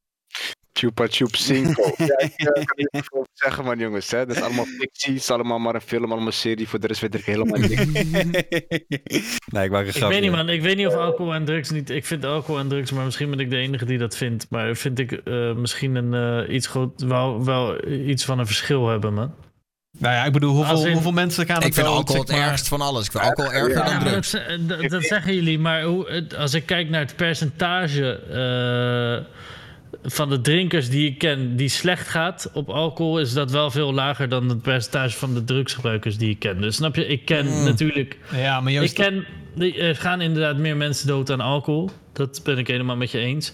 Chupa 0.73 1.07
Chup 1.07 1.35
Cinco. 1.35 1.83
ja, 1.97 2.17
ik 2.17 2.33
eh, 2.35 2.53
kan 2.53 2.65
niet 2.75 2.89
veel 2.91 3.19
over 3.19 3.29
zeggen, 3.33 3.63
man, 3.63 3.79
jongens. 3.79 4.11
Hè. 4.11 4.25
Dat 4.25 4.35
is 4.35 4.41
allemaal 4.41 4.65
fictie. 4.65 5.13
Het 5.13 5.21
is 5.21 5.31
allemaal 5.31 5.59
maar 5.59 5.75
een 5.75 5.81
film, 5.81 6.05
allemaal 6.05 6.25
een 6.25 6.33
serie. 6.33 6.67
Voor 6.67 6.79
de 6.79 6.87
rest 6.87 7.01
weet 7.01 7.15
ik 7.15 7.25
helemaal 7.25 7.59
niks. 7.59 7.85
nee, 9.53 9.63
ik 9.63 9.71
maak 9.71 9.87
een 9.87 9.95
Ik 9.95 10.07
weet 10.07 10.21
niet, 10.21 10.31
man. 10.31 10.49
Ik 10.49 10.61
weet 10.61 10.77
niet 10.77 10.87
of 10.87 10.93
alcohol 10.93 11.33
en 11.33 11.45
drugs 11.45 11.69
niet. 11.69 11.89
Ik 11.89 12.05
vind 12.05 12.25
alcohol 12.25 12.59
en 12.59 12.67
drugs, 12.67 12.91
maar 12.91 13.05
misschien 13.05 13.29
ben 13.29 13.39
ik 13.39 13.49
de 13.49 13.57
enige 13.57 13.85
die 13.85 13.97
dat 13.97 14.15
vindt. 14.15 14.45
Maar 14.49 14.75
vind 14.75 14.99
ik 14.99 15.11
eh, 15.11 15.55
misschien 15.55 15.95
een 15.95 16.43
eh, 16.47 16.55
iets 16.55 16.67
groot, 16.67 17.01
wel, 17.01 17.45
wel 17.45 17.87
iets 17.87 18.25
van 18.25 18.39
een 18.39 18.47
verschil 18.47 18.87
hebben, 18.87 19.13
man. 19.13 19.33
Nou 19.99 20.13
ja, 20.13 20.25
ik 20.25 20.31
bedoel, 20.31 20.55
hoeveel, 20.55 20.85
in- 20.85 20.93
hoeveel 20.93 21.11
mensen 21.11 21.45
gaan 21.45 21.57
Ik 21.57 21.63
het 21.63 21.73
vind 21.73 21.85
dood, 21.87 21.95
alcohol 21.95 22.21
het 22.21 22.29
ergst 22.31 22.67
van 22.67 22.81
alles. 22.81 23.05
Ik 23.05 23.11
vind 23.11 23.23
alcohol 23.23 23.51
erger 23.51 23.69
Ja, 23.77 23.83
dan 23.89 23.99
drugs. 23.99 24.31
dat, 24.31 24.41
ze- 24.47 24.65
dat, 24.65 24.89
dat 24.89 25.03
zeggen 25.03 25.35
jullie, 25.35 25.59
maar 25.59 25.83
hoe, 25.83 26.23
als 26.37 26.53
ik 26.53 26.65
kijk 26.65 26.89
naar 26.89 26.99
het 27.01 27.15
percentage 27.15 28.11
eh, 28.19 29.25
van 30.03 30.29
de 30.29 30.41
drinkers 30.41 30.89
die 30.89 31.07
ik 31.09 31.17
ken 31.17 31.55
die 31.55 31.69
slecht 31.69 32.07
gaat 32.07 32.49
op 32.53 32.69
alcohol, 32.69 33.19
is 33.19 33.33
dat 33.33 33.51
wel 33.51 33.71
veel 33.71 33.93
lager 33.93 34.29
dan 34.29 34.49
het 34.49 34.61
percentage 34.61 35.17
van 35.17 35.33
de 35.33 35.43
drugsgebruikers 35.43 36.17
die 36.17 36.29
ik 36.29 36.39
ken. 36.39 36.61
Dus 36.61 36.75
snap 36.75 36.95
je, 36.95 37.05
ik 37.07 37.25
ken 37.25 37.45
Mm. 37.45 37.63
natuurlijk. 37.63 38.17
Ja, 38.35 38.61
maar 38.61 38.71
Joost, 38.71 38.97
Ik 38.99 39.05
ken, 39.05 39.25
er 39.77 39.95
gaan 39.95 40.21
inderdaad 40.21 40.57
meer 40.57 40.77
mensen 40.77 41.07
dood 41.07 41.31
aan 41.31 41.41
alcohol. 41.41 41.89
Dat 42.13 42.41
ben 42.43 42.57
ik 42.57 42.67
helemaal 42.67 42.95
met 42.95 43.11
je 43.11 43.17
eens. 43.17 43.53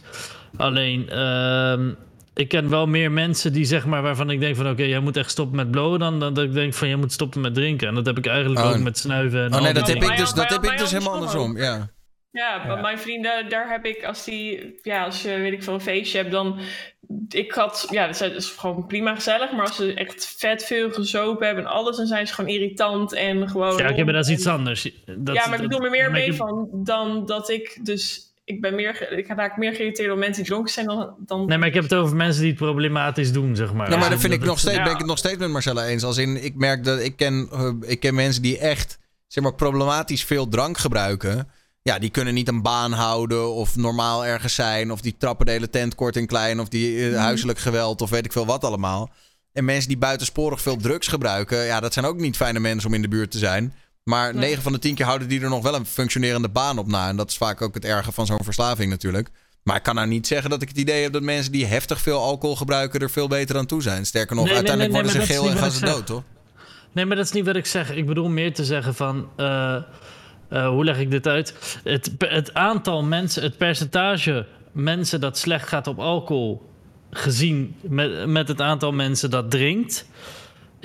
Alleen, 0.57 1.09
ehm, 1.09 1.89
ik 2.35 2.47
ken 2.47 2.69
wel 2.69 2.87
meer 2.87 3.11
mensen 3.11 3.53
die 3.53 3.65
zeg 3.65 3.85
maar 3.85 4.01
waarvan 4.01 4.29
ik 4.29 4.39
denk 4.39 4.55
van 4.55 4.69
oké, 4.69 4.83
jij 4.83 4.99
moet 4.99 5.17
echt 5.17 5.31
stoppen 5.31 5.55
met 5.55 5.71
blowen 5.71 5.99
dan, 5.99 6.19
dan 6.19 6.33
dat 6.33 6.43
ik 6.43 6.53
denk 6.53 6.73
van 6.73 6.87
jij 6.87 6.97
moet 6.97 7.11
stoppen 7.11 7.41
met 7.41 7.53
drinken. 7.53 7.87
En 7.87 7.95
dat 7.95 8.05
heb 8.05 8.17
ik 8.17 8.25
eigenlijk 8.25 8.65
Oh, 8.65 8.71
ook 8.71 8.79
met 8.79 8.97
snuiven 8.97 9.39
en 9.39 9.53
Oh 9.53 9.61
nee, 9.61 9.73
die 9.73 9.73
dat 9.73 9.87
heb 9.87 10.03
ik 10.03 10.17
dus, 10.17 10.33
dat 10.33 10.49
heb 10.49 10.63
ik 10.63 10.77
dus 10.77 10.91
helemaal 10.91 11.13
andersom. 11.13 11.57
Ja. 11.57 11.93
Ja, 12.31 12.63
maar 12.67 12.81
mijn 12.81 12.99
vrienden, 12.99 13.49
daar 13.49 13.69
heb 13.69 13.85
ik, 13.85 14.03
als 14.03 14.23
die, 14.23 14.75
ja, 14.81 15.03
als 15.05 15.21
je, 15.21 15.29
weet 15.37 15.51
ik 15.53 15.63
veel, 15.63 15.73
een 15.73 15.81
feestje 15.81 16.17
hebt, 16.17 16.31
dan, 16.31 16.59
ik 17.29 17.51
had, 17.51 17.87
ja, 17.91 18.07
dat 18.07 18.21
is- 18.21 18.49
gewoon 18.49 18.85
prima 18.87 19.15
gezellig, 19.15 19.51
maar 19.51 19.65
als 19.65 19.75
ze 19.75 19.93
echt 19.93 20.35
vet 20.37 20.63
veel 20.65 20.91
gezopen 20.91 21.45
hebben 21.45 21.63
en 21.65 21.69
alles, 21.71 21.97
dan 21.97 22.05
zijn 22.05 22.27
ze 22.27 22.33
gewoon 22.33 22.49
irritant 22.49 23.13
en 23.13 23.49
gewoon... 23.49 23.77
Ja, 23.77 23.89
oké, 23.89 24.03
maar 24.03 24.13
dat 24.13 24.25
is 24.25 24.31
iets 24.31 24.47
anders. 24.47 24.83
Dat, 25.17 25.35
ja, 25.35 25.47
maar 25.47 25.55
ik 25.55 25.61
bedoel 25.61 25.79
me 25.79 25.89
meer 25.89 26.05
ik 26.05 26.11
mee 26.11 26.25
heb- 26.25 26.35
van, 26.35 26.69
dan 26.73 27.25
dat 27.25 27.49
ik 27.49 27.79
dus, 27.83 28.33
ik 28.45 28.61
ben 28.61 28.75
meer, 28.75 29.11
ik 29.11 29.27
raak 29.27 29.57
meer 29.57 29.73
geïrriteerd 29.73 30.07
door 30.07 30.17
mensen 30.17 30.43
die 30.43 30.51
dronken 30.51 30.73
zijn 30.73 30.85
dan... 30.85 31.15
dan 31.19 31.45
Nee, 31.45 31.57
maar 31.57 31.67
ik 31.67 31.73
heb 31.73 31.83
het 31.83 31.93
over 31.93 32.15
mensen 32.15 32.41
die 32.41 32.51
het 32.51 32.59
problematisch 32.59 33.31
doen, 33.31 33.55
zeg 33.55 33.73
maar. 33.73 33.87
Nou, 33.87 33.89
maar 33.89 33.99
Ja, 33.99 34.09
dat 34.09 34.19
vind 34.19 34.33
ik 34.33 34.43
nog 34.43 34.59
steeds, 34.59 34.75
ja. 34.75 34.83
ben 34.83 34.91
ik 34.91 34.97
het 34.97 35.07
nog 35.07 35.17
steeds 35.17 35.37
met 35.37 35.49
Marcella 35.49 35.85
eens. 35.85 36.03
Als 36.03 36.17
in, 36.17 36.43
ik 36.43 36.55
merk 36.55 36.83
dat 36.83 36.99
ik 36.99 37.15
ken, 37.15 37.47
eh, 37.51 37.71
ik 37.81 37.99
ken 37.99 38.15
mensen 38.15 38.41
die 38.41 38.57
echt, 38.57 38.97
zeg 39.27 39.43
maar, 39.43 39.53
problematisch 39.53 40.23
veel 40.23 40.47
drank 40.47 40.77
gebruiken. 40.77 41.49
Ja, 41.81 41.99
die 41.99 42.09
kunnen 42.09 42.33
niet 42.33 42.47
een 42.47 42.61
baan 42.61 42.91
houden 42.91 43.53
of 43.53 43.75
normaal 43.75 44.25
ergens 44.25 44.55
zijn. 44.55 44.91
Of 44.91 45.01
die 45.01 45.15
trappen 45.17 45.45
de 45.45 45.51
hele 45.51 45.69
tent 45.69 45.95
kort 45.95 46.15
en 46.15 46.27
klein. 46.27 46.59
Of 46.59 46.67
die 46.67 47.09
eh, 47.09 47.17
huiselijk 47.17 47.59
geweld 47.59 48.01
of 48.01 48.09
weet 48.09 48.25
ik 48.25 48.31
veel 48.31 48.45
wat 48.45 48.63
allemaal. 48.63 49.09
En 49.51 49.65
mensen 49.65 49.87
die 49.87 49.97
buitensporig 49.97 50.61
veel 50.61 50.77
drugs 50.77 51.07
gebruiken. 51.07 51.65
Ja, 51.65 51.79
dat 51.79 51.93
zijn 51.93 52.05
ook 52.05 52.17
niet 52.17 52.35
fijne 52.35 52.59
mensen 52.59 52.89
om 52.89 52.95
in 52.95 53.01
de 53.01 53.07
buurt 53.07 53.31
te 53.31 53.37
zijn. 53.37 53.73
Maar 54.09 54.33
Nee. 54.33 54.43
9 54.49 54.63
van 54.63 54.71
de 54.71 54.79
10 54.79 54.95
keer 54.95 55.05
houden 55.05 55.27
die 55.27 55.41
er 55.41 55.49
nog 55.49 55.63
wel 55.63 55.75
een 55.75 55.85
functionerende 55.85 56.49
baan 56.49 56.77
op 56.77 56.87
na. 56.87 57.07
En 57.07 57.15
dat 57.15 57.29
is 57.29 57.37
vaak 57.37 57.61
ook 57.61 57.73
het 57.73 57.85
erge 57.85 58.11
van 58.11 58.25
zo'n 58.25 58.43
verslaving 58.43 58.89
natuurlijk. 58.89 59.29
Maar 59.63 59.75
ik 59.75 59.83
kan 59.83 59.95
nou 59.95 60.07
niet 60.07 60.27
zeggen 60.27 60.49
dat 60.49 60.61
ik 60.61 60.67
het 60.67 60.77
idee 60.77 61.03
heb 61.03 61.13
dat 61.13 61.21
mensen 61.21 61.51
die 61.51 61.65
heftig 61.65 62.01
veel 62.01 62.19
alcohol 62.19 62.55
gebruiken 62.55 62.99
er 62.99 63.09
veel 63.09 63.27
beter 63.27 63.57
aan 63.57 63.65
toe 63.65 63.81
zijn. 63.81 64.05
Sterker 64.05 64.35
nog, 64.35 64.45
Nee, 64.45 64.53
uiteindelijk 64.55 64.93
nee, 64.93 65.01
nee, 65.03 65.11
worden 65.11 65.27
ze 65.27 65.33
geel 65.33 65.49
en 65.49 65.57
gaan 65.57 65.71
ze 65.71 65.85
dood, 65.85 66.05
toch? 66.05 66.23
Nee, 66.91 67.05
maar 67.05 67.15
dat 67.15 67.25
is 67.25 67.31
niet 67.31 67.45
wat 67.45 67.55
ik 67.55 67.65
zeg. 67.65 67.91
Ik 67.91 68.05
bedoel 68.05 68.29
meer 68.29 68.53
te 68.53 68.65
zeggen 68.65 68.95
van... 68.95 69.29
eh, 69.35 69.75
eh, 70.49 70.67
hoe 70.67 70.83
leg 70.83 70.97
ik 70.99 71.11
dit 71.11 71.27
uit? 71.27 71.79
Het, 71.83 72.11
het 72.17 72.53
aantal 72.53 73.03
mensen, 73.03 73.43
het 73.43 73.57
percentage 73.57 74.45
mensen 74.71 75.19
dat 75.21 75.37
slecht 75.37 75.67
gaat 75.67 75.87
op 75.87 75.99
alcohol... 75.99 76.69
gezien 77.11 77.75
met, 77.81 78.27
met 78.27 78.47
het 78.47 78.61
aantal 78.61 78.91
mensen 78.91 79.29
dat 79.29 79.51
drinkt... 79.51 80.05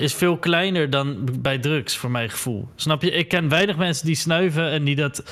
is 0.01 0.15
veel 0.15 0.37
kleiner 0.37 0.91
dan 0.91 1.29
bij 1.41 1.59
drugs, 1.59 1.97
voor 1.97 2.11
mijn 2.11 2.31
gevoel. 2.31 2.69
Snap 2.77 3.03
je? 3.03 3.11
Ik 3.11 3.29
ken 3.29 3.49
weinig 3.49 3.77
mensen 3.77 4.07
die 4.07 4.15
snuiven 4.17 4.71
en 4.71 4.85
die 4.85 4.97
dat... 4.97 5.23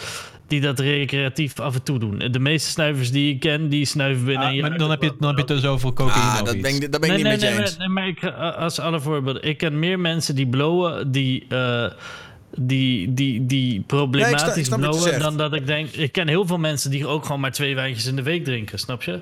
Die 0.47 0.61
dat 0.61 0.79
recreatief 0.79 1.61
af 1.61 1.75
en 1.75 1.83
toe 1.83 1.99
doen. 1.99 2.19
De 2.31 2.39
meeste 2.39 2.71
snuivers 2.71 3.11
die 3.11 3.35
ik 3.35 3.41
ken, 3.41 3.69
die 3.69 3.85
snuiven 3.85 4.25
binnen 4.25 4.43
Ah, 4.45 4.51
een 4.51 4.57
jaar. 4.57 4.69
maar 4.69 4.79
dan 4.79 4.91
heb 4.91 5.03
je, 5.03 5.13
dan 5.19 5.29
heb 5.29 5.37
je 5.37 5.53
het 5.55 5.63
dus 5.63 5.71
over 5.71 5.93
cocaïne 5.93 6.21
Ah, 6.23 6.33
of 6.33 6.47
dat 6.47 6.55
iets. 6.55 6.63
ben 6.63 6.75
ik, 6.75 6.93
dat 6.93 7.01
ben 7.01 7.11
ik 7.11 7.17
niet 7.17 7.25
met 7.25 7.41
je 7.41 7.49
nee, 7.49 7.59
eens. 7.59 7.77
Nee, 7.77 7.89
maar 7.89 8.09
ik, 8.09 8.23
eh, 8.23 8.57
als 8.57 8.81
alle 8.81 9.01
voorbeelden. 9.01 9.43
Ik 9.43 9.57
ken 9.59 9.79
meer 9.79 10.01
mensen 10.01 10.35
die 10.35 10.47
blowen, 10.47 11.13
die, 11.13 11.47
eh, 11.49 11.91
die, 12.57 13.15
die, 13.15 13.47
die 13.47 13.73
Ja, 13.73 13.79
ik 13.79 13.87
problematisch 13.87 14.57
ik 14.57 14.65
je 14.65 14.75
blowen, 14.79 15.19
dan 15.19 15.37
dat 15.37 15.55
ik 15.55 15.67
denk... 15.67 15.91
Ik 15.91 16.13
ken 16.13 16.29
heel 16.29 16.47
veel 16.47 16.59
mensen 16.59 16.91
die 16.91 17.07
ook 17.07 17.25
gewoon 17.25 17.41
maar 17.41 17.53
twee 17.53 17.75
wijntjes 17.75 18.07
in 18.07 18.17
de 18.17 18.23
week 18.23 18.45
drinken, 18.45 18.79
snap 18.79 19.03
je? 19.03 19.21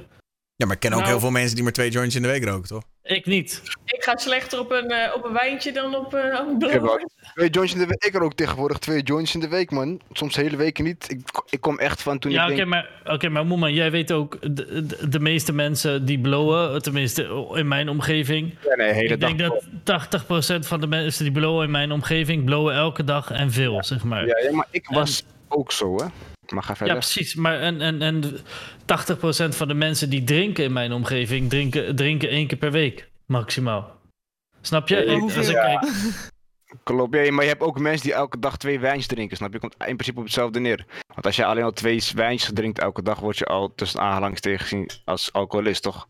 Ja, 0.57 0.67
maar 0.67 0.75
ik 0.75 0.81
ken 0.81 0.93
ook 0.93 0.99
Nou. 0.99 1.11
heel 1.11 1.21
veel 1.21 1.31
mensen 1.31 1.55
die 1.55 1.65
maar 1.65 1.73
twee 1.73 1.91
joints 1.91 2.15
in 2.15 2.23
de 2.23 2.29
week 2.29 2.45
roken, 2.45 2.69
toch? 2.69 2.83
Ik 3.03 3.27
niet. 3.27 3.63
Ik 3.85 4.03
ga 4.05 4.17
slechter 4.17 4.59
op 4.59 4.71
een, 4.71 4.91
eh, 4.91 5.15
op 5.15 5.25
een 5.25 5.33
wijntje 5.33 5.73
dan 5.73 5.97
op, 5.97 6.15
eh, 6.15 6.41
op 6.41 6.63
een 6.63 6.83
wel 6.83 7.01
twee 7.35 7.51
joints 7.51 7.73
in 7.73 7.79
de 7.79 7.87
week. 7.87 8.05
Ik 8.05 8.15
rook 8.15 8.35
tegenwoordig 8.35 8.79
twee 8.79 9.03
joints 9.03 9.35
in 9.35 9.41
de 9.41 9.49
week, 9.49 9.71
man. 9.71 10.01
Soms 10.13 10.37
hele 10.37 10.57
weken 10.57 10.85
niet. 10.85 11.11
Ik, 11.11 11.21
ik 11.51 11.61
kom 11.61 11.79
echt 11.79 12.03
van 12.03 12.19
toen 12.19 12.31
Ja, 12.33 12.43
ik 12.43 12.47
oké, 12.47 12.57
denk... 12.57 12.69
maar, 12.69 12.91
oké, 13.05 13.29
maar 13.29 13.47
Moeman, 13.47 13.75
jij 13.75 13.91
weet 13.91 14.13
ook, 14.13 14.39
de, 14.41 14.87
de, 14.87 15.09
de 15.09 15.21
meeste 15.21 15.53
mensen 15.53 16.05
die 16.05 16.19
blowen, 16.21 16.83
tenminste 16.83 17.49
in 17.55 17.69
mijn 17.69 17.89
omgeving. 17.89 18.55
Ja, 18.63 18.75
nee, 18.75 18.93
hele 18.93 19.15
ik 19.15 19.21
denk 19.21 19.39
dag 19.39 19.53
dat 19.85 20.63
80% 20.63 20.67
van 20.67 20.81
de 20.81 20.87
mensen 20.87 21.25
die 21.25 21.33
blowen 21.33 21.65
in 21.65 21.71
mijn 21.71 21.93
omgeving, 21.93 22.45
blowen 22.45 22.75
elke 22.75 23.05
dag 23.05 23.31
en 23.31 23.53
veel, 23.53 23.85
zeg 23.85 24.05
maar. 24.05 24.27
Ja, 24.27 24.39
ja, 24.39 24.53
maar 24.53 24.67
ik 24.71 24.87
was 24.89 25.25
ook 25.49 25.73
zo, 25.73 25.97
hè. 25.97 26.07
Maar 26.49 26.63
ga 26.63 26.69
Ja, 26.71 26.77
verder. 26.77 26.95
precies. 26.97 27.35
Maar 27.35 27.61
en, 27.61 27.81
en, 27.81 28.03
en 28.03 28.23
80% 28.33 28.37
van 29.49 29.69
de 29.69 29.75
mensen 29.75 30.11
die 30.11 30.25
drinken 30.25 30.65
in 30.65 30.73
mijn 30.73 30.93
omgeving, 30.93 31.49
drinken, 31.49 31.97
drinken 31.97 32.29
één 32.29 32.47
keer 32.47 32.59
per 32.59 32.71
week, 32.73 33.09
maximaal. 33.27 33.95
Snap 34.61 34.89
je? 34.89 34.95
Ja, 34.97 35.03
Ik- 35.03 35.23
als 35.23 35.49
ik 35.49 35.55
Ja. 35.55 35.79
kijk, 35.79 35.93
Klopt, 36.83 37.15
ja, 37.15 37.33
maar 37.33 37.43
je 37.45 37.51
hebt 37.51 37.63
ook 37.63 37.79
mensen 37.79 38.07
die 38.07 38.15
elke 38.15 38.39
dag 38.39 38.57
twee 38.57 38.79
wijntjes 38.81 39.07
drinken, 39.07 39.37
snap 39.37 39.53
je? 39.53 39.59
Komt 39.59 39.75
in 39.79 39.85
principe 39.97 40.19
op 40.19 40.25
hetzelfde 40.25 40.61
neer. 40.61 40.85
Want 41.15 41.27
als 41.27 41.37
je 41.37 41.45
alleen 41.45 41.65
al 41.65 41.71
twee 41.73 42.03
wijntjes 42.15 42.51
drinkt 42.55 42.79
elke 42.79 43.03
dag, 43.03 43.19
word 43.19 43.39
je 43.39 43.45
al 43.45 43.73
tussen 43.75 44.01
aanhalingstekens 44.01 44.63
gezien 44.63 44.91
als 45.05 45.33
alcoholist, 45.33 45.83
toch? 45.83 46.09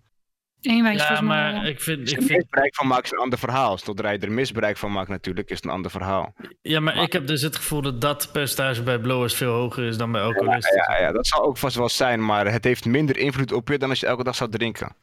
Ja, 0.71 1.21
maar 1.21 1.67
ik 1.67 1.81
vind, 1.81 2.11
ik 2.11 2.17
vind 2.17 2.31
misbruik 2.31 2.75
van 2.75 2.87
maakt 2.87 3.05
is 3.05 3.11
een 3.13 3.19
ander 3.19 3.39
verhaal. 3.39 3.79
Zodra 3.79 4.11
je 4.11 4.19
er 4.19 4.33
misbruik 4.33 4.77
van 4.77 4.93
maakt 4.93 5.09
natuurlijk, 5.09 5.51
is 5.51 5.57
het 5.57 5.65
een 5.65 5.71
ander 5.71 5.91
verhaal. 5.91 6.35
Ja, 6.63 6.81
maar 6.81 6.97
ik 6.97 7.13
heb 7.13 7.27
dus 7.27 7.43
het 7.43 7.57
gevoel 7.57 7.83
dat 7.83 8.01
dat 8.01 8.29
percentage 8.33 8.83
bij 8.83 8.99
blowers 8.99 9.35
veel 9.35 9.53
hoger 9.53 9.85
is 9.85 9.97
dan 9.97 10.13
bij 10.13 10.23
alcoholisten. 10.23 10.85
Ja, 10.89 11.01
ja, 11.01 11.13
dat 11.13 11.27
zal 11.27 11.43
ook 11.45 11.59
vast 11.59 11.77
wel 11.77 11.89
zijn, 11.89 12.25
maar 12.25 12.53
het 12.53 12.65
heeft 12.65 12.85
minder 12.85 13.17
invloed 13.17 13.53
op 13.53 13.69
je 13.69 13.79
dan 13.79 13.89
als 13.91 14.01
je 14.01 14.07
elke 14.07 14.25
dag 14.25 14.35
zou 14.35 14.51
drinken. 14.51 14.97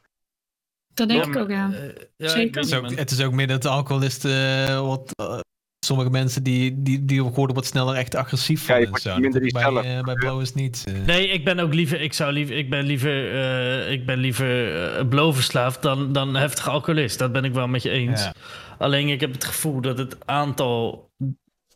Dat 0.94 1.08
denk 1.08 1.22
Ja, 1.22 1.28
ik 1.28 1.34
maar, 1.34 1.44
ook, 1.44 1.50
ja. 1.50 1.72
eh, 1.74 2.06
ja, 2.18 2.28
Zeker. 2.28 2.62
Het 2.62 2.66
is, 2.72 2.74
ook, 2.74 2.96
het 2.96 3.12
is 3.12 3.22
ook 3.22 3.34
meer 3.34 3.48
dat 3.48 3.62
de 3.62 3.70
alcoholisten 3.70 4.68
eh, 4.68 4.88
wat... 4.88 5.12
eh, 5.16 5.40
sommige 5.84 6.10
mensen 6.10 6.44
die, 6.44 6.82
die, 6.82 7.06
die 7.06 7.24
worden 7.24 7.56
wat 7.56 7.66
sneller 7.66 7.96
echt 7.96 8.16
agressief 8.16 8.60
Ja, 8.68 8.74
van 8.74 8.80
je 8.82 8.88
wordt 8.90 9.04
zo. 9.04 9.18
minder 9.18 9.42
bij, 9.52 9.64
eh, 9.98 10.04
bij 10.04 10.14
blowers 10.14 10.54
niet. 10.54 10.84
eh. 10.88 10.94
Nee, 11.06 11.28
ik 11.28 11.46
ben 11.46 11.60
ook 11.60 11.74
liever, 11.74 12.02
ik 12.02 12.14
zou 12.14 12.32
liever, 12.34 12.58
ik 12.58 12.70
ben 12.70 12.84
liever, 12.86 13.34
eh, 13.34 13.92
ik 13.92 14.06
ben 14.06 14.18
liever 14.20 15.08
blowverslaafd 15.08 15.82
dan, 15.82 16.14
dan 16.14 16.36
heftig 16.36 16.70
alcoholist. 16.70 17.20
Dat 17.20 17.32
ben 17.32 17.44
ik 17.44 17.54
wel 17.54 17.68
met 17.68 17.82
je 17.84 17.90
eens. 17.90 18.24
Ja. 18.24 18.34
Alleen 18.78 19.08
ik 19.10 19.20
heb 19.22 19.32
het 19.34 19.46
gevoel 19.46 19.82
dat 19.82 19.98
het 19.98 20.18
aantal 20.26 21.10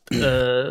eh, 0.03 0.67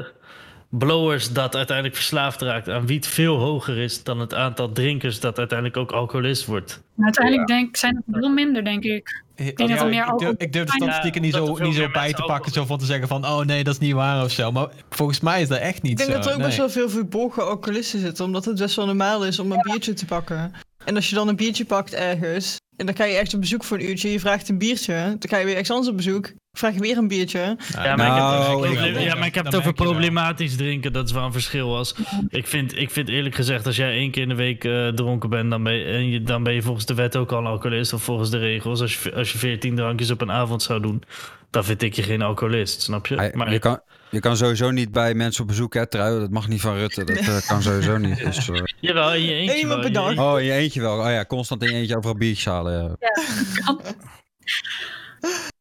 blowers 0.69 1.33
dat 1.33 1.57
uiteindelijk 1.57 1.97
verslaafd 1.97 2.41
raakt 2.41 2.69
aan 2.69 2.87
wiet 2.87 3.07
veel 3.07 3.37
hoger 3.37 3.79
is 3.79 4.03
dan 4.03 4.21
het 4.21 4.35
aantal 4.35 4.73
drinkers 4.73 5.21
dat 5.21 5.39
uiteindelijk 5.39 5.79
ook 5.79 5.93
alcoholist 5.93 6.47
wordt. 6.47 6.83
Maar 6.95 7.05
uiteindelijk 7.05 7.47
denk, 7.49 7.77
zijn 7.77 7.97
het 7.97 8.05
veel 8.11 8.29
minder, 8.29 8.65
denk 8.65 8.85
ik. 8.85 9.25
Ik, 9.35 9.57
denk 9.57 9.71
dat 9.71 9.81
er 9.81 9.89
meer 9.89 10.07
ik, 10.13 10.19
durf, 10.19 10.35
ik 10.37 10.53
durf 10.53 10.67
de 10.67 10.73
Ja, 10.73 10.85
statistieken 10.85 11.23
niet 11.23 11.35
zo, 11.35 11.57
niet 11.57 11.75
zo 11.75 11.91
bij 11.91 12.13
te 12.13 12.23
pakken, 12.23 12.53
zo 12.53 12.65
van 12.65 12.79
te 12.79 12.85
zeggen 12.85 13.09
van, 13.09 13.25
oh 13.25 13.41
nee, 13.41 13.65
dat 13.65 13.75
is 13.75 13.81
niet 13.81 13.93
waar 13.93 14.25
of 14.25 14.31
zo. 14.31 14.53
Maar 14.53 14.69
volgens 14.91 15.21
mij 15.21 15.41
is 15.41 15.49
dat 15.49 15.59
echt 15.59 15.83
niet 15.83 15.93
Ik 15.93 15.99
denk 15.99 16.11
zo. 16.11 16.17
dat 16.17 16.27
er 16.27 16.33
ook 16.33 16.39
nee. 16.39 16.47
best 16.47 16.59
wel 16.59 16.71
veel 16.71 16.91
verborgen 16.91 17.47
alcoholisten 17.47 18.01
zitten, 18.01 18.25
omdat 18.25 18.45
het 18.45 18.59
best 18.59 18.77
wel 18.77 18.87
normaal 18.87 19.25
is 19.25 19.39
om 19.39 19.53
een 19.53 19.63
biertje 19.63 19.93
te 19.93 20.05
pakken. 20.05 20.53
En 20.85 20.95
als 20.95 21.09
je 21.09 21.15
dan 21.15 21.29
een 21.29 21.37
biertje 21.37 21.65
pakt 21.65 21.95
ergens, 21.95 22.57
en 22.77 22.87
dan 22.87 22.97
ga 22.97 23.05
je 23.05 23.17
echt 23.17 23.35
op 23.35 23.41
bezoek 23.41 23.65
voor 23.65 23.77
een 23.79 23.89
uurtje, 23.89 24.13
je 24.13 24.21
vraagt 24.21 24.49
een 24.49 24.59
biertje, 24.59 24.95
dan 24.95 25.31
ga 25.31 25.37
je 25.37 25.45
weer 25.45 25.53
ergens 25.53 25.71
anders 25.71 25.91
op 25.91 25.97
bezoek, 25.97 26.33
vraag 26.59 26.75
je 26.75 26.81
weer 26.81 26.97
een 26.97 27.09
biertje. 27.09 27.57
Ja, 27.73 27.97
maar 27.97 28.07
ik 28.07 28.13
heb, 28.13 28.23
Nou, 28.23 28.69
ik- 28.69 28.97
ik- 28.97 29.03
ja, 29.03 29.15
maar 29.15 29.27
ik 29.27 29.35
heb 29.35 29.45
het 29.45 29.55
over 29.57 29.75
wel. 29.75 29.85
problematisch 29.87 30.57
drinken. 30.57 30.93
Dat 30.93 31.07
is 31.07 31.13
wel 31.13 31.25
een 31.25 31.33
verschil. 31.33 31.77
Als, 31.77 31.95
ik, 32.29 32.47
vind, 32.47 32.77
ik 32.79 32.91
vind 32.91 33.09
eerlijk 33.09 33.35
gezegd, 33.35 33.67
als 33.67 33.77
jij 33.77 33.91
één 33.93 34.11
keer 34.11 34.23
in 34.23 34.29
de 34.29 34.35
week 34.35 34.65
eh, 34.65 34.89
dronken 34.89 35.31
bent, 35.31 35.51
dan 35.51 35.63
ben, 35.63 35.73
je, 35.75 35.85
en 35.85 36.09
je, 36.11 36.23
dan 36.23 36.43
ben 36.43 36.55
je 36.55 36.63
volgens 36.63 36.87
de 36.87 36.95
wet 36.95 37.17
ook 37.17 37.33
al 37.33 37.39
een 37.39 37.47
alcoholist. 37.47 37.93
Of 37.93 38.03
volgens 38.03 38.31
de 38.31 38.39
regels. 38.39 38.81
Als 38.81 39.03
je, 39.03 39.15
als 39.15 39.33
je 39.33 39.39
14 39.39 39.75
drankjes 39.77 40.11
op 40.11 40.21
een 40.21 40.31
avond 40.33 40.63
zou 40.63 40.81
doen, 40.81 41.03
dan 41.51 41.65
vind 41.65 41.83
ik 41.83 41.95
je 41.95 42.03
geen 42.03 42.23
alcoholist. 42.23 42.83
Snap 42.83 43.07
je? 43.07 43.31
Maar 43.35 43.53
je, 43.53 43.59
kan, 43.59 43.81
je 44.11 44.21
kan 44.21 44.37
sowieso 44.37 44.71
niet 44.71 44.93
bij 44.93 45.15
mensen 45.15 45.43
op 45.43 45.49
bezoek, 45.49 45.75
hè, 45.75 45.87
Trui. 45.87 46.21
Dat 46.21 46.31
mag 46.31 46.49
niet 46.49 46.61
van 46.61 46.75
Rutte. 46.77 47.05
Dat 47.05 47.17
eh, 47.17 47.47
kan 47.49 47.63
sowieso 47.63 47.97
niet. 47.97 48.19
Dus, 48.25 48.49
eh, 48.51 48.61
jawel, 48.81 49.15
in 49.15 49.23
je 49.23 49.33
eentje 49.35 49.67
wel. 49.93 50.17
Oh, 50.33 50.41
in 50.41 50.47
je 50.47 50.53
eentje 50.53 50.81
wel. 50.81 50.99
Oh 50.99 51.11
ja, 51.11 51.25
constant 51.25 51.63
in 51.63 51.71
je 51.71 51.77
eentje 51.77 51.97
overal 51.97 52.17
biertjes 52.17 52.45
halen. 52.45 52.97
Ja. 53.01 53.77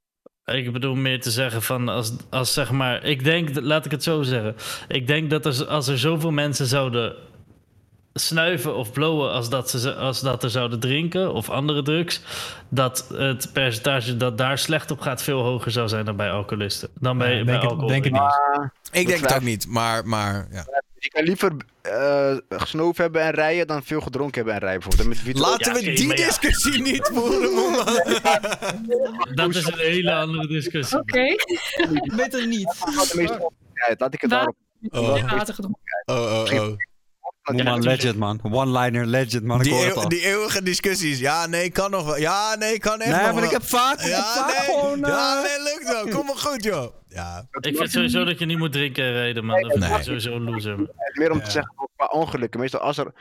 Ik 0.45 0.73
bedoel 0.73 0.95
meer 0.95 1.21
te 1.21 1.31
zeggen 1.31 1.61
van 1.61 1.89
als, 1.89 2.13
als 2.29 2.53
zeg 2.53 2.71
maar. 2.71 3.03
Ik 3.03 3.23
denk, 3.23 3.61
laat 3.61 3.85
ik 3.85 3.91
het 3.91 4.03
zo 4.03 4.21
zeggen. 4.21 4.55
Ik 4.87 5.07
denk 5.07 5.29
dat 5.29 5.45
er, 5.45 5.65
als 5.65 5.87
er 5.87 5.99
zoveel 5.99 6.31
mensen 6.31 6.65
zouden 6.65 7.15
snuiven 8.13 8.75
of 8.75 8.91
blowen 8.91 9.31
als 9.31 9.49
dat, 9.49 9.69
ze, 9.69 9.95
als 9.95 10.21
dat 10.21 10.43
er 10.43 10.49
zouden 10.49 10.79
drinken 10.79 11.33
of 11.33 11.49
andere 11.49 11.81
drugs, 11.81 12.21
dat 12.69 13.07
het 13.13 13.49
percentage 13.53 14.17
dat 14.17 14.37
daar 14.37 14.57
slecht 14.57 14.91
op 14.91 14.99
gaat 14.99 15.21
veel 15.21 15.41
hoger 15.41 15.71
zou 15.71 15.87
zijn 15.87 16.05
dan 16.05 16.15
bij 16.15 16.31
alcoholisten. 16.31 16.89
Dan 16.99 17.17
bij, 17.17 17.35
Ja, 17.35 17.43
bij 17.43 17.87
denk 17.87 18.03
het 18.03 18.13
niet. 18.13 18.69
Ik 18.91 19.07
denk 19.07 19.21
het 19.21 19.33
ook 19.33 19.41
niet, 19.41 19.67
maar, 19.67 20.07
maar 20.07 20.47
ja. 20.51 20.65
Je 21.05 21.11
kan 21.11 21.23
liever 21.23 21.51
eh 21.81 22.37
gesnoven 22.49 23.03
hebben 23.03 23.21
en 23.21 23.31
rijden 23.31 23.67
dan 23.67 23.83
veel 23.83 24.01
gedronken 24.01 24.35
hebben 24.35 24.53
en 24.53 24.59
rijden 24.59 24.89
bijvoorbeeld. 24.89 25.25
Met 25.25 25.37
Laten 25.37 25.73
Ja, 25.73 25.79
we 25.79 25.93
die 25.95 26.07
ja. 26.07 26.15
discussie 26.15 26.81
niet 26.81 27.09
voeren, 27.13 27.53
man. 27.53 27.85
Dat 29.35 29.55
is 29.55 29.65
een 29.65 29.77
hele 29.77 30.13
andere 30.13 30.47
discussie. 30.47 30.97
Oké. 30.99 31.35
Beter 32.15 32.47
niet. 32.47 32.75
Laat 33.97 34.13
ik 34.13 34.21
het 34.21 34.31
Wa- 34.31 34.35
daarop. 34.37 34.55
Oh, 34.89 35.31
Water 35.31 35.53
gedronken. 35.53 35.81
oh, 36.05 36.15
oh. 36.51 36.61
oh. 36.69 36.75
Moeman, 37.51 37.83
legend, 37.83 38.17
man. 38.17 38.39
One-liner, 38.43 39.05
legend, 39.05 39.43
man. 39.43 39.59
Die, 39.61 39.73
eeuw- 39.93 40.07
die 40.07 40.21
eeuwige 40.25 40.63
discussies. 40.63 41.19
Ja, 41.19 41.45
nee, 41.45 41.69
kan 41.69 41.91
nog 41.91 42.05
wel. 42.05 42.17
Ja, 42.17 42.55
nee, 42.55 42.79
kan 42.79 42.99
echt 43.01 43.15
Nee, 43.15 43.25
nog 43.25 43.35
maar 43.35 43.43
ik 43.43 43.49
heb 43.49 43.63
vaak, 43.65 43.93
ik 43.93 43.99
heb 43.99 44.09
Ja, 44.09 44.23
vaak 44.35 44.47
nee. 44.67 44.75
gewoon... 44.75 45.03
eh, 45.03 45.09
Ja, 45.09 45.41
nee, 45.41 45.63
lukt 45.63 45.83
wel. 45.91 46.07
Kom 46.17 46.25
maar 46.25 46.37
goed, 46.37 46.63
joh. 46.63 46.93
Ja. 47.07 47.47
Ik 47.59 47.77
vind 47.77 47.91
sowieso 47.91 48.23
dat 48.23 48.39
je 48.39 48.45
niet 48.45 48.57
moet 48.57 48.71
drinken 48.71 49.03
en 49.03 49.11
rijden, 49.11 49.45
man. 49.45 49.61
Dat 49.61 49.71
vind 49.71 49.83
ik 49.83 49.89
Nee. 49.89 50.03
sowieso 50.03 50.35
een 50.35 50.43
loser. 50.43 50.77
Meer 51.13 51.31
om 51.31 51.43
te 51.43 51.51
zeggen 51.51 51.73
qua 51.95 52.05
ongelukken. 52.05 52.59
Meestal 52.59 52.79
als 52.79 52.97
er 52.97 53.13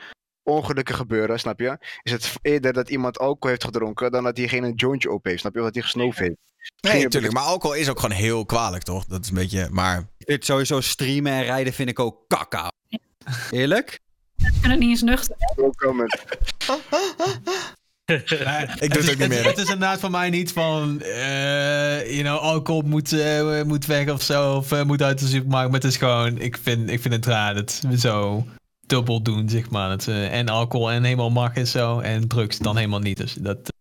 ongelukken 0.43 0.95
gebeuren, 0.95 1.39
snap 1.39 1.59
je? 1.59 1.77
Is 2.03 2.11
het 2.11 2.33
eerder 2.41 2.73
dat 2.73 2.89
iemand 2.89 3.19
alcohol 3.19 3.49
heeft 3.49 3.63
gedronken 3.63 4.11
dan 4.11 4.23
dat 4.23 4.35
diegene 4.35 4.67
een 4.67 4.73
jointje 4.75 5.11
op 5.11 5.25
heeft. 5.25 5.39
Snap 5.39 5.53
je? 5.53 5.59
Of 5.59 5.65
dat 5.65 5.73
hij 5.73 5.83
gesnoven 5.83 6.23
heeft. 6.23 6.35
Nee, 6.81 7.03
natuurlijk. 7.03 7.33
Maar 7.33 7.43
alcohol 7.43 7.75
is 7.75 7.89
ook 7.89 7.99
gewoon 7.99 8.15
heel 8.17 8.45
kwalijk, 8.45 8.83
toch? 8.83 9.05
Dat 9.05 9.21
is 9.23 9.29
een 9.29 9.35
beetje... 9.35 9.67
Maar 9.71 9.97
Ik 10.17 10.25
vind 10.27 10.45
sowieso 10.45 10.81
streamen 10.81 11.31
en 11.31 11.43
rijden 11.43 11.73
vind 11.73 11.89
ik 11.89 11.99
ook 11.99 12.17
kakka. 12.27 12.71
Eerlijk? 13.51 13.99
Ik 14.45 14.51
vind 14.61 14.65
het 14.65 14.79
niet 14.79 14.89
eens 14.89 15.01
nuchter. 15.01 15.35
No 15.55 15.69
comment. 15.69 16.23
Nee, 18.05 18.17
ik 18.19 18.29
doe 18.29 18.77
het 18.79 18.97
is- 18.97 19.09
ook 19.11 19.17
niet 19.17 19.29
meer. 19.29 19.45
Het 19.45 19.57
is 19.57 19.63
inderdaad 19.63 19.99
voor 19.99 20.11
mij 20.11 20.29
niet 20.29 20.51
van, 20.51 21.01
eh 21.01 22.11
you 22.11 22.21
know, 22.21 22.37
alcohol 22.39 22.81
moet, 22.81 23.11
eh, 23.13 23.63
moet 23.63 23.85
weg 23.85 24.09
of 24.09 24.21
zo, 24.21 24.55
of 24.55 24.71
eh, 24.71 24.83
moet 24.83 25.01
uit 25.01 25.19
de 25.19 25.27
supermarkt. 25.27 25.71
Maar 25.71 25.79
het 25.81 25.89
is 25.91 25.97
gewoon, 25.97 26.37
ik 26.37 26.57
vind, 26.57 26.89
ik 26.89 27.01
vind 27.01 27.13
het 27.13 27.25
raar 27.25 27.53
dat 27.53 27.81
we 27.87 27.99
zo 27.99 28.45
dubbel 28.87 29.21
doen, 29.21 29.49
zeg 29.49 29.69
maar. 29.69 29.89
Dat, 29.89 30.07
eh, 30.07 30.33
en 30.37 30.49
alcohol 30.49 30.91
en 30.91 31.03
helemaal 31.03 31.29
mag 31.31 31.55
en 31.55 31.67
zo, 31.67 31.99
en 31.99 32.27
drugs 32.27 32.57
dan 32.57 32.75
helemaal 32.77 32.99
niet. 32.99 33.17
Dus 33.17 33.33
dat, 33.33 33.73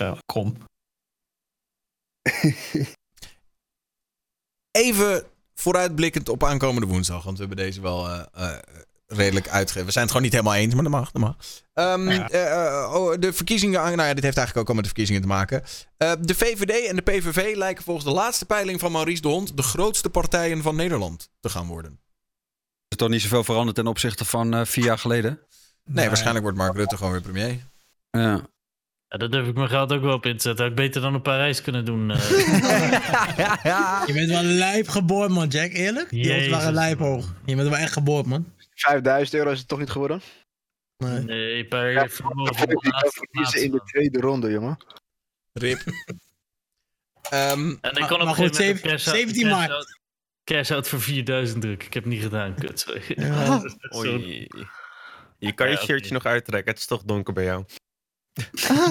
uh, 0.00 0.12
krom. 0.26 0.56
Even 4.70 5.24
vooruitblikkend 5.54 6.28
op 6.28 6.44
aankomende 6.44 6.86
woensdag. 6.86 7.22
Want 7.24 7.38
we 7.38 7.44
hebben 7.46 7.64
deze 7.64 7.80
wel 7.80 8.08
eh, 8.08 8.22
eh, 8.32 8.58
redelijk 9.12 9.48
uitgegeven. 9.48 9.86
We 9.86 9.92
zijn 9.92 10.04
het 10.04 10.12
gewoon 10.14 10.26
niet 10.30 10.36
helemaal 10.36 10.60
eens, 10.60 10.74
maar 10.74 10.82
dat 10.82 10.92
mag. 10.92 11.10
Dat 11.10 11.22
mag. 11.22 11.36
Ehm, 11.74 12.08
eh, 12.08 12.76
eh, 12.82 12.94
oh, 12.94 13.14
de 13.18 13.32
verkiezingen... 13.32 13.80
Nou 13.80 14.08
ja, 14.08 14.14
dit 14.14 14.22
heeft 14.24 14.36
eigenlijk 14.36 14.56
ook 14.56 14.68
al 14.68 14.74
met 14.74 14.82
de 14.84 14.88
verkiezingen 14.88 15.20
te 15.22 15.26
maken. 15.28 15.62
Eh, 15.96 16.12
de 16.20 16.34
VVD 16.34 16.88
en 16.88 16.96
de 16.96 17.02
PVV 17.02 17.56
lijken 17.56 17.84
volgens 17.84 18.06
de 18.06 18.12
laatste 18.12 18.44
peiling 18.46 18.80
van 18.80 18.92
Maurice 18.92 19.22
de 19.22 19.28
Hond... 19.28 19.56
de 19.56 19.62
grootste 19.62 20.10
partijen 20.10 20.62
van 20.62 20.76
Nederland 20.76 21.30
te 21.40 21.48
gaan 21.48 21.66
worden. 21.66 22.00
Is 22.88 22.96
toch 22.96 23.08
niet 23.08 23.22
zoveel 23.22 23.44
veranderd 23.44 23.76
ten 23.76 23.86
opzichte 23.86 24.24
van 24.24 24.54
eh, 24.54 24.64
vier 24.64 24.84
jaar 24.84 24.98
geleden? 24.98 25.40
Nee, 25.84 26.06
waarschijnlijk 26.06 26.42
wordt 26.44 26.58
Mark 26.58 26.76
Rutte 26.76 26.96
gewoon 26.96 27.12
weer 27.12 27.20
premier. 27.20 27.58
Ja. 28.10 28.50
Ja, 29.08 29.18
daar 29.18 29.30
durf 29.30 29.46
ik 29.48 29.54
mijn 29.54 29.68
geld 29.68 29.92
ook 29.92 30.02
wel 30.02 30.14
op 30.14 30.26
in 30.26 30.36
te 30.36 30.42
zetten. 30.42 30.64
Had 30.64 30.72
ik 30.72 30.78
beter 30.84 31.00
dan 31.00 31.14
op 31.14 31.22
Parijs 31.22 31.62
kunnen 31.62 31.84
doen. 31.84 32.10
eh. 32.10 32.18
Je 34.06 34.12
bent 34.12 34.28
wel 34.28 34.42
lijp 34.42 34.88
geboord, 34.88 35.30
man, 35.30 35.48
Jack. 35.48 35.72
Eerlijk? 35.72 36.10
Die 36.10 36.24
Jezus, 36.24 36.50
waren 36.50 36.72
lijp 36.72 36.98
hoog. 36.98 37.34
Je 37.44 37.56
bent 37.56 37.68
wel 37.68 37.78
echt 37.78 37.92
geboord, 37.92 38.26
man. 38.26 38.46
5000 38.74 39.34
euro 39.36 39.50
is 39.50 39.58
het 39.58 39.68
toch 39.68 39.78
niet 39.78 39.90
geworden? 39.90 40.20
Nee. 40.96 41.22
nee, 41.22 41.66
per 41.66 41.90
Ja, 41.90 42.08
vermogen 42.20 43.62
in 43.62 43.70
de 43.70 43.80
tweede 43.84 44.20
ronde, 44.20 44.50
jongen. 44.50 44.76
Rip. 45.52 45.78
Ehm, 47.30 47.68
En 47.80 47.90
ik 47.90 47.98
Maar- 47.98 48.08
kon 48.08 48.20
op 48.20 48.26
een 48.26 48.34
gegeven 48.34 48.36
moment 48.36 48.56
zeven- 48.56 48.84
een 48.84 48.90
cash-out- 48.90 49.16
17 49.16 49.48
maart. 49.48 49.98
cash-out- 50.44 50.88
voor 50.88 51.00
4000 51.00 51.62
druk. 51.62 51.82
Ik 51.84 51.94
heb 51.94 52.04
het 52.04 52.12
niet 52.12 52.22
gedaan, 52.22 52.54
kut. 52.54 52.80
sorry. 52.80 53.02
Ja. 53.06 53.62
Oei. 53.96 54.48
Je 55.38 55.52
kan 55.52 55.70
je 55.70 55.76
Ja, 55.76 55.82
shirtje 55.84 56.12
nog 56.12 56.24
uittrekken. 56.26 56.70
Het 56.72 56.80
is 56.80 56.86
toch 56.86 57.02
donker 57.02 57.32
bij 57.34 57.44
jou. 57.44 57.64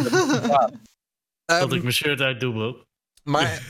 Dat 1.46 1.62
ehm, 1.62 1.74
ik 1.74 1.82
mijn 1.82 1.94
shirt 1.94 2.22
uitdoe, 2.22 2.54
bro. 2.54 2.86
Maar 3.24 3.62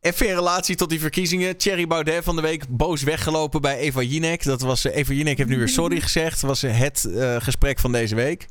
Even 0.00 0.28
in 0.28 0.34
relatie 0.34 0.76
tot 0.76 0.88
die 0.88 1.00
verkiezingen. 1.00 1.56
Thierry 1.56 1.86
Baudet 1.86 2.24
van 2.24 2.36
de 2.36 2.42
week 2.42 2.68
boos 2.68 3.02
weggelopen 3.02 3.60
bij 3.60 3.76
Eva 3.76 4.02
Jinek. 4.02 4.44
Dat 4.44 4.60
was, 4.60 4.84
eh, 4.84 4.96
Eva 4.96 5.12
Jinek 5.12 5.36
heeft 5.36 5.50
nu 5.50 5.58
weer 5.58 5.68
sorry 5.68 6.00
gezegd. 6.00 6.40
Was 6.40 6.62
eh, 6.62 6.78
het 6.78 7.04
eh, 7.04 7.40
gesprek 7.40 7.78
van 7.78 7.92
deze 7.92 8.14
week. 8.14 8.48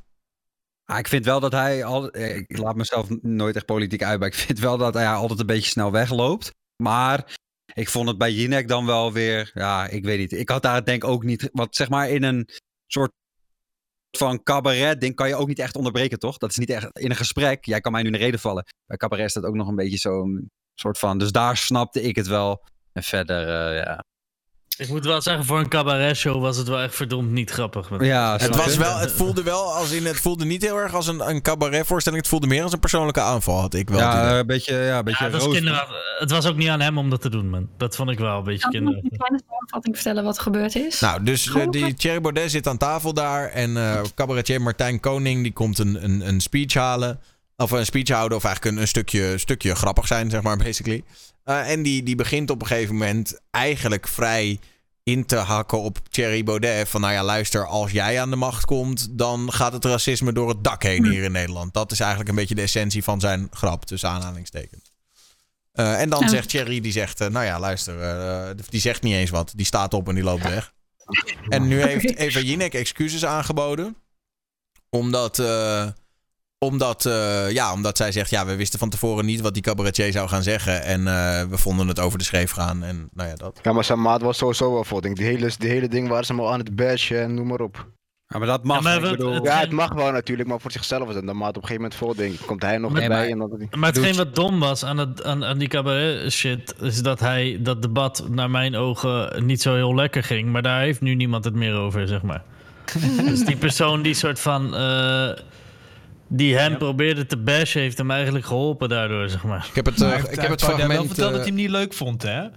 Ah, 0.86 0.98
ik 0.98 1.08
vind 1.08 1.26
wel 1.26 1.40
dat 1.40 1.52
hij 1.52 1.84
al. 1.84 2.18
Ik 2.18 2.58
laat 2.58 2.76
mezelf 2.76 3.10
nooit 3.22 3.56
echt 3.56 3.66
politiek 3.66 4.04
uit, 4.04 4.20
maar 4.20 4.28
ik 4.28 4.34
vind 4.34 4.60
wel 4.60 4.78
dat 4.78 4.94
hij 4.94 5.08
altijd 5.08 5.40
een 5.40 5.46
beetje 5.46 5.70
snel 5.70 5.92
wegloopt. 5.92 6.52
Maar 6.84 7.38
ik 7.74 7.90
vond 7.90 8.08
het 8.08 8.18
bij 8.18 8.32
Jinek 8.32 8.68
dan 8.68 8.86
wel 8.86 9.14
weer. 9.14 9.52
Ja, 9.54 9.88
ik 9.88 10.06
weet 10.06 10.20
niet. 10.20 10.32
Ik 10.32 10.50
had 10.50 10.62
daar 10.62 10.86
denk 10.86 11.04
ook 11.04 11.24
niet. 11.24 11.50
Want 11.52 11.76
zeg 11.76 11.90
maar 11.90 12.10
in 12.10 12.24
een 12.24 12.50
soort 12.88 13.12
van 14.18 14.44
cabaret 14.44 15.02
ding 15.02 15.16
kan 15.16 15.28
je 15.28 15.36
ook 15.36 15.48
niet 15.48 15.60
echt 15.60 15.76
onderbreken, 15.76 16.20
toch? 16.20 16.38
Dat 16.38 16.50
is 16.50 16.58
niet 16.58 16.70
echt 16.70 17.00
in 17.00 17.10
een 17.10 17.16
gesprek. 17.16 17.66
Jij 17.66 17.82
kan 17.82 17.92
mij 17.92 18.02
nu 18.02 18.08
in 18.08 18.14
de 18.14 18.20
reden 18.20 18.40
vallen. 18.40 18.66
Bij 18.86 18.98
cabaret 18.98 19.26
is 19.26 19.34
dat 19.34 19.44
ook 19.44 19.56
nog 19.56 19.68
een 19.68 19.76
beetje 19.76 19.98
zo'n 19.98 20.50
soort 20.80 20.98
van. 21.00 21.18
Dus 21.18 21.32
daar 21.32 21.58
snapte 21.58 22.02
ik 22.02 22.16
het 22.16 22.28
wel. 22.28 22.64
En 22.94 23.04
verder, 23.04 23.42
eh, 23.48 23.84
ja. 23.84 24.04
Ik 24.78 24.90
moet 24.90 25.06
wel 25.06 25.22
zeggen, 25.22 25.46
voor 25.46 25.60
een 25.60 25.68
cabaret-show 25.70 26.42
was 26.42 26.58
het 26.58 26.68
wel 26.68 26.80
echt 26.80 26.96
verdomd 26.96 27.32
niet 27.32 27.52
grappig. 27.52 27.90
Ja, 28.00 28.38
Het, 28.38 28.56
was 28.56 28.78
wel, 28.78 28.98
het 28.98 29.12
voelde 29.12 29.44
wel 29.44 29.74
als 29.74 29.92
in. 29.92 30.06
Het 30.06 30.20
voelde 30.20 30.46
niet 30.46 30.62
heel 30.62 30.78
erg 30.78 30.94
als 30.94 31.08
een, 31.08 31.30
een 31.30 31.42
cabaretvoorstelling. 31.42 32.22
Het 32.22 32.32
voelde 32.32 32.48
meer 32.48 32.64
als 32.64 32.74
een 32.74 32.80
persoonlijke 32.80 33.22
aanval. 33.22 33.60
Had 33.60 33.74
ik 33.74 33.90
wel. 33.90 34.00
Ja, 34.00 34.40
een 34.40 34.46
beetje, 34.46 34.76
ja, 34.76 34.98
een 34.98 35.04
beetje 35.04 35.24
Ja, 35.24 35.32
het, 36.20 36.32
was 36.32 36.44
het 36.44 36.54
ook 36.54 36.58
niet 36.60 36.68
aan 36.70 36.80
hem 36.82 36.98
om 36.98 37.10
dat 37.10 37.22
te 37.22 37.30
doen, 37.30 37.50
man. 37.50 37.70
Dat 37.78 37.96
vond 37.96 38.10
ik 38.10 38.20
wel 38.20 38.38
een 38.38 38.44
beetje 38.44 38.60
Kan 38.60 38.74
ik 38.74 38.80
nog 38.82 38.94
kinderachtig. 38.94 39.12
een 39.12 39.18
kleine 39.18 39.44
samenvatting 39.50 39.96
vertellen 39.96 40.24
wat 40.24 40.38
er 40.38 40.44
gebeurd 40.44 40.76
is? 40.76 41.00
Nou, 41.00 41.24
dus 41.24 41.54
eh, 41.54 41.70
die 41.70 41.94
Thierry 41.94 42.22
Baudet 42.22 42.52
zit 42.52 42.68
aan 42.68 42.78
tafel 42.78 43.14
daar. 43.14 43.50
En 43.50 43.78
eh 43.78 44.02
cabaretier 44.16 44.62
Martijn 44.62 45.00
Koning 45.00 45.44
die 45.44 45.54
komt 45.54 45.80
een, 45.80 46.04
een, 46.04 46.28
een 46.28 46.40
speech 46.42 46.74
halen. 46.74 47.20
Of 47.62 47.72
een 47.72 47.86
speech 47.86 48.10
houden, 48.10 48.38
of 48.38 48.44
eigenlijk 48.44 48.76
een, 48.76 48.82
een 48.82 48.88
stukje, 48.88 49.38
stukje 49.38 49.76
grappig 49.76 50.08
zijn, 50.08 50.30
zeg 50.30 50.42
maar, 50.42 50.58
basically. 50.68 51.04
Eh, 51.44 51.72
en 51.72 51.84
die, 51.84 52.04
die 52.04 52.16
begint 52.16 52.50
op 52.50 52.62
een 52.62 52.68
gegeven 52.68 52.96
moment 52.96 53.40
eigenlijk 53.52 54.08
vrij 54.08 54.60
in 55.04 55.26
te 55.26 55.36
hakken 55.36 55.82
op 55.82 56.00
Thierry 56.10 56.44
Baudet. 56.44 56.90
Van 56.90 57.02
nou 57.02 57.14
ja, 57.14 57.24
luister, 57.24 57.68
als 57.68 57.92
jij 57.92 58.22
aan 58.22 58.30
de 58.30 58.36
macht 58.36 58.66
komt, 58.66 59.08
dan 59.18 59.54
gaat 59.54 59.74
het 59.74 59.86
racisme 59.86 60.34
door 60.34 60.50
het 60.50 60.64
dak 60.64 60.84
heen 60.84 61.06
hier 61.06 61.24
in 61.24 61.32
Nederland. 61.32 61.74
Dat 61.74 61.92
is 61.92 62.00
eigenlijk 62.00 62.30
een 62.30 62.36
beetje 62.36 62.56
de 62.56 62.62
essentie 62.62 63.04
van 63.04 63.20
zijn 63.20 63.48
grap, 63.52 63.86
tussen 63.86 64.10
aanhalingstekens. 64.10 64.92
Eh, 65.72 66.02
en 66.02 66.10
dan 66.10 66.30
zegt 66.30 66.50
Thierry, 66.50 66.80
die 66.80 66.92
zegt, 66.92 67.22
eh, 67.22 67.28
nou 67.28 67.46
ja, 67.46 67.60
luister, 67.60 68.56
die 68.70 68.82
zegt 68.82 69.02
niet 69.02 69.14
eens 69.14 69.30
wat. 69.30 69.54
Die 69.56 69.66
staat 69.66 69.94
op 69.94 70.08
en 70.08 70.16
die 70.16 70.24
loopt 70.24 70.44
weg. 70.44 70.74
En 71.50 71.68
nu 71.68 71.82
heeft 71.82 72.16
Eva 72.26 72.40
Jinek 72.40 72.74
excuses 72.74 73.26
aangeboden. 73.26 73.96
Omdat, 74.90 75.38
omdat, 76.66 77.06
eh, 77.06 77.52
ja, 77.52 77.74
omdat 77.74 77.98
zij 77.98 78.12
zegt, 78.12 78.30
ja, 78.30 78.46
we 78.46 78.56
wisten 78.56 78.80
van 78.80 78.90
tevoren 78.90 79.26
niet 79.26 79.42
wat 79.42 79.54
die 79.54 79.64
cabaretier 79.64 80.12
zou 80.12 80.28
gaan 80.30 80.44
zeggen. 80.44 80.84
En 80.84 81.08
eh, 81.08 81.44
we 81.50 81.58
vonden 81.58 81.88
het 81.88 82.00
over 82.00 82.18
de 82.18 82.24
schreef 82.24 82.52
gaan. 82.52 82.84
En 82.84 83.10
nou 83.14 83.30
ja, 83.30 83.36
dat. 83.36 83.60
Ja, 83.64 83.74
maar 83.74 83.84
zijn 83.84 84.02
maat 84.02 84.22
was 84.22 84.38
sowieso 84.38 84.74
wel 84.74 84.84
voor. 84.84 85.02
Denk, 85.02 85.16
die, 85.16 85.26
hele, 85.26 85.52
die 85.58 85.70
hele 85.70 85.88
ding 85.88 86.08
waren 86.08 86.26
ze 86.26 86.34
maar 86.34 86.48
aan 86.48 86.60
het 86.60 86.76
bashen 86.76 87.22
en 87.22 87.34
noem 87.34 87.48
maar 87.48 87.60
op. 87.62 87.88
Ja, 88.28 88.38
maar 88.38 88.48
dat 88.48 88.64
mag. 88.64 88.76
Ja, 88.78 88.82
maar 89.00 89.02
het- 89.10 89.44
Ja, 89.44 89.60
het 89.60 89.72
mag 89.72 89.94
wel 89.94 90.12
natuurlijk, 90.12 90.50
maar 90.50 90.60
voor 90.60 90.72
zichzelf 90.72 91.10
is 91.10 91.16
het. 91.16 91.26
Dan 91.26 91.38
maat 91.38 91.58
op 91.58 91.62
een 91.64 91.68
gegeven 91.68 91.92
moment 92.00 92.18
denk 92.18 92.34
ik. 92.34 92.46
Komt 92.48 92.62
hij 92.62 92.78
nog 92.78 92.92
Maar- 92.92 93.02
erbij 93.02 93.30
en 93.32 93.38
dan... 93.38 93.68
Maar 93.78 93.90
hetgeen 93.94 94.16
wat 94.16 94.36
dom 94.36 94.60
was 94.60 94.84
aan, 94.86 94.98
het, 94.98 95.24
aan, 95.24 95.46
aan 95.46 95.58
die 95.58 95.68
cabaret 95.68 96.32
shit, 96.32 96.76
is 96.82 97.02
dat 97.02 97.20
hij 97.20 97.60
dat 97.62 97.82
debat 97.82 98.24
naar 98.30 98.50
mijn 98.50 98.76
ogen 98.76 99.46
niet 99.46 99.62
zo 99.62 99.76
heel 99.76 99.96
lekker 99.96 100.24
ging. 100.24 100.50
Maar 100.52 100.62
daar 100.62 100.82
heeft 100.82 101.02
nu 101.02 101.16
niemand 101.16 101.44
het 101.44 101.54
meer 101.56 101.74
over, 101.76 102.08
zeg 102.08 102.22
maar. 102.22 102.44
dus 103.26 103.46
die 103.46 103.58
persoon 103.58 104.02
die 104.02 104.14
soort 104.14 104.40
van. 104.40 104.76
eh, 104.76 105.30
die 106.30 106.58
hem 106.58 106.78
probeerde 106.78 107.26
te 107.26 107.38
bashen, 107.38 107.82
heeft 107.82 107.98
hem 107.98 108.12
eigenlijk 108.12 108.46
geholpen 108.46 108.90
daardoor, 108.90 109.30
zeg 109.30 109.44
maar. 109.44 109.66
Ik 109.70 109.76
heb 109.76 109.86
het, 109.86 110.02
eh, 110.02 110.08
ik 110.10 110.16
heb 110.16 110.26
het 110.26 110.36
Baudet 110.40 110.60
wel 110.62 110.76
fragment. 110.78 111.08
verteld 111.08 111.18
dat 111.18 111.30
eh, 111.30 111.36
hij 111.38 111.46
hem 111.46 111.56
niet 111.56 111.70
leuk 111.70 111.94
vond, 111.94 112.22
hè? 112.22 112.48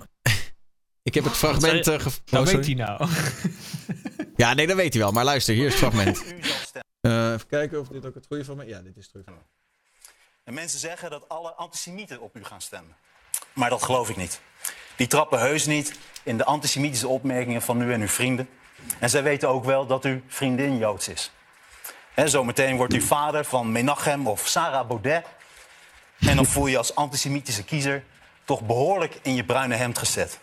ik 1.09 1.15
heb 1.15 1.25
het 1.25 1.33
fragment. 1.37 1.87
eh, 1.87 1.99
gev- 2.01 2.17
Dat 2.25 2.47
oh, 2.49 2.55
weet 2.55 2.67
hij 2.67 2.75
nou. 2.75 3.09
Ja, 4.37 4.55
nee, 4.55 4.67
dat 4.67 4.77
weet 4.77 4.93
hij 4.93 5.03
wel. 5.03 5.13
Maar 5.13 5.25
luister, 5.25 5.55
hier 5.55 5.67
is 5.67 5.81
het 5.81 5.81
fragment. 5.81 6.25
Eh, 7.01 7.33
even 7.33 7.47
kijken 7.47 7.81
of 7.81 7.89
dit 7.89 8.07
ook 8.07 8.15
het 8.15 8.27
goede 8.27 8.45
van 8.45 8.57
me. 8.57 8.67
Ja, 8.67 8.81
dit 8.81 8.97
is 8.97 9.09
terug. 9.11 9.25
En 10.45 10.55
mensen 10.55 10.79
zeggen 10.79 11.11
dat 11.11 11.29
alle 11.29 11.53
antisemieten 11.55 12.21
op 12.21 12.37
u 12.37 12.45
gaan 12.45 12.61
stemmen. 12.61 12.97
Maar 13.53 13.71
dat 13.71 13.83
geloof 13.83 14.09
ik 14.11 14.17
niet. 14.17 14.41
Die 14.97 15.07
trappen 15.07 15.41
heus 15.41 15.67
niet 15.67 15.99
in 16.23 16.37
de 16.37 16.45
antisemitische 16.45 17.09
opmerkingen 17.09 17.63
van 17.63 17.83
u 17.83 17.93
en 17.93 18.01
uw 18.01 18.09
vrienden. 18.09 18.49
En 18.99 19.11
zij 19.11 19.23
weten 19.23 19.49
ook 19.49 19.65
wel 19.65 19.87
dat 19.87 20.05
uw 20.05 20.21
vriendin 20.27 20.79
Joods 20.79 21.09
is. 21.09 21.31
En 22.15 22.31
zometeen 22.31 22.77
wordt 22.77 22.95
u 22.95 23.01
vader 23.01 23.45
van 23.45 23.73
Menachem 23.73 24.27
of 24.27 24.47
Sarah 24.47 24.87
Baudet. 24.87 25.25
En 26.19 26.37
dan 26.37 26.47
voel 26.47 26.67
je 26.67 26.79
als 26.79 26.95
antisemitische 26.95 27.65
kiezer 27.65 28.05
toch 28.45 28.61
behoorlijk 28.61 29.19
in 29.23 29.35
je 29.35 29.45
bruine 29.45 29.75
hemd 29.75 29.99
gezet. 29.99 30.39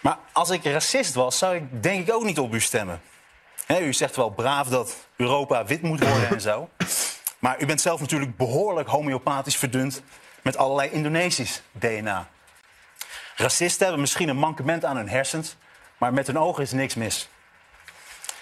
Maar 0.00 0.18
als 0.32 0.50
ik 0.50 0.64
racist 0.64 1.14
was, 1.14 1.38
zou 1.38 1.56
ik 1.56 1.82
denk 1.82 2.08
ik 2.08 2.14
ook 2.14 2.24
niet 2.24 2.38
op 2.38 2.54
u 2.54 2.60
stemmen. 2.60 3.00
U 3.68 3.92
zegt 3.92 4.16
wel 4.16 4.30
braaf 4.30 4.68
dat 4.68 4.96
Europa 5.16 5.64
wit 5.64 5.82
moet 5.82 6.04
worden 6.04 6.28
en 6.28 6.40
zo. 6.40 6.68
Maar 7.38 7.60
u 7.60 7.66
bent 7.66 7.80
zelf 7.80 8.00
natuurlijk 8.00 8.36
behoorlijk 8.36 8.88
homeopathisch 8.88 9.56
verdund 9.56 10.02
met 10.42 10.56
allerlei 10.56 10.90
Indonesisch 10.90 11.62
DNA. 11.72 12.28
Racisten 13.36 13.82
hebben 13.82 14.00
misschien 14.00 14.28
een 14.28 14.36
mankement 14.36 14.84
aan 14.84 14.96
hun 14.96 15.08
hersens, 15.08 15.56
maar 15.98 16.12
met 16.12 16.26
hun 16.26 16.38
ogen 16.38 16.62
is 16.62 16.72
niks 16.72 16.94
mis. 16.94 17.28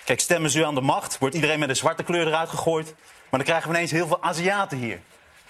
Kijk, 0.09 0.21
stemmen 0.21 0.51
ze 0.51 0.59
u 0.59 0.65
aan 0.65 0.75
de 0.75 0.81
macht, 0.81 1.19
wordt 1.19 1.35
iedereen 1.35 1.59
met 1.59 1.69
een 1.69 1.77
zwarte 1.77 2.03
kleur 2.03 2.27
eruit 2.27 2.49
gegooid. 2.49 2.95
Maar 2.95 3.27
dan 3.31 3.43
krijgen 3.43 3.71
we 3.71 3.75
ineens 3.75 3.91
heel 3.91 4.07
veel 4.07 4.23
Aziaten 4.23 4.79
hier. 4.79 5.01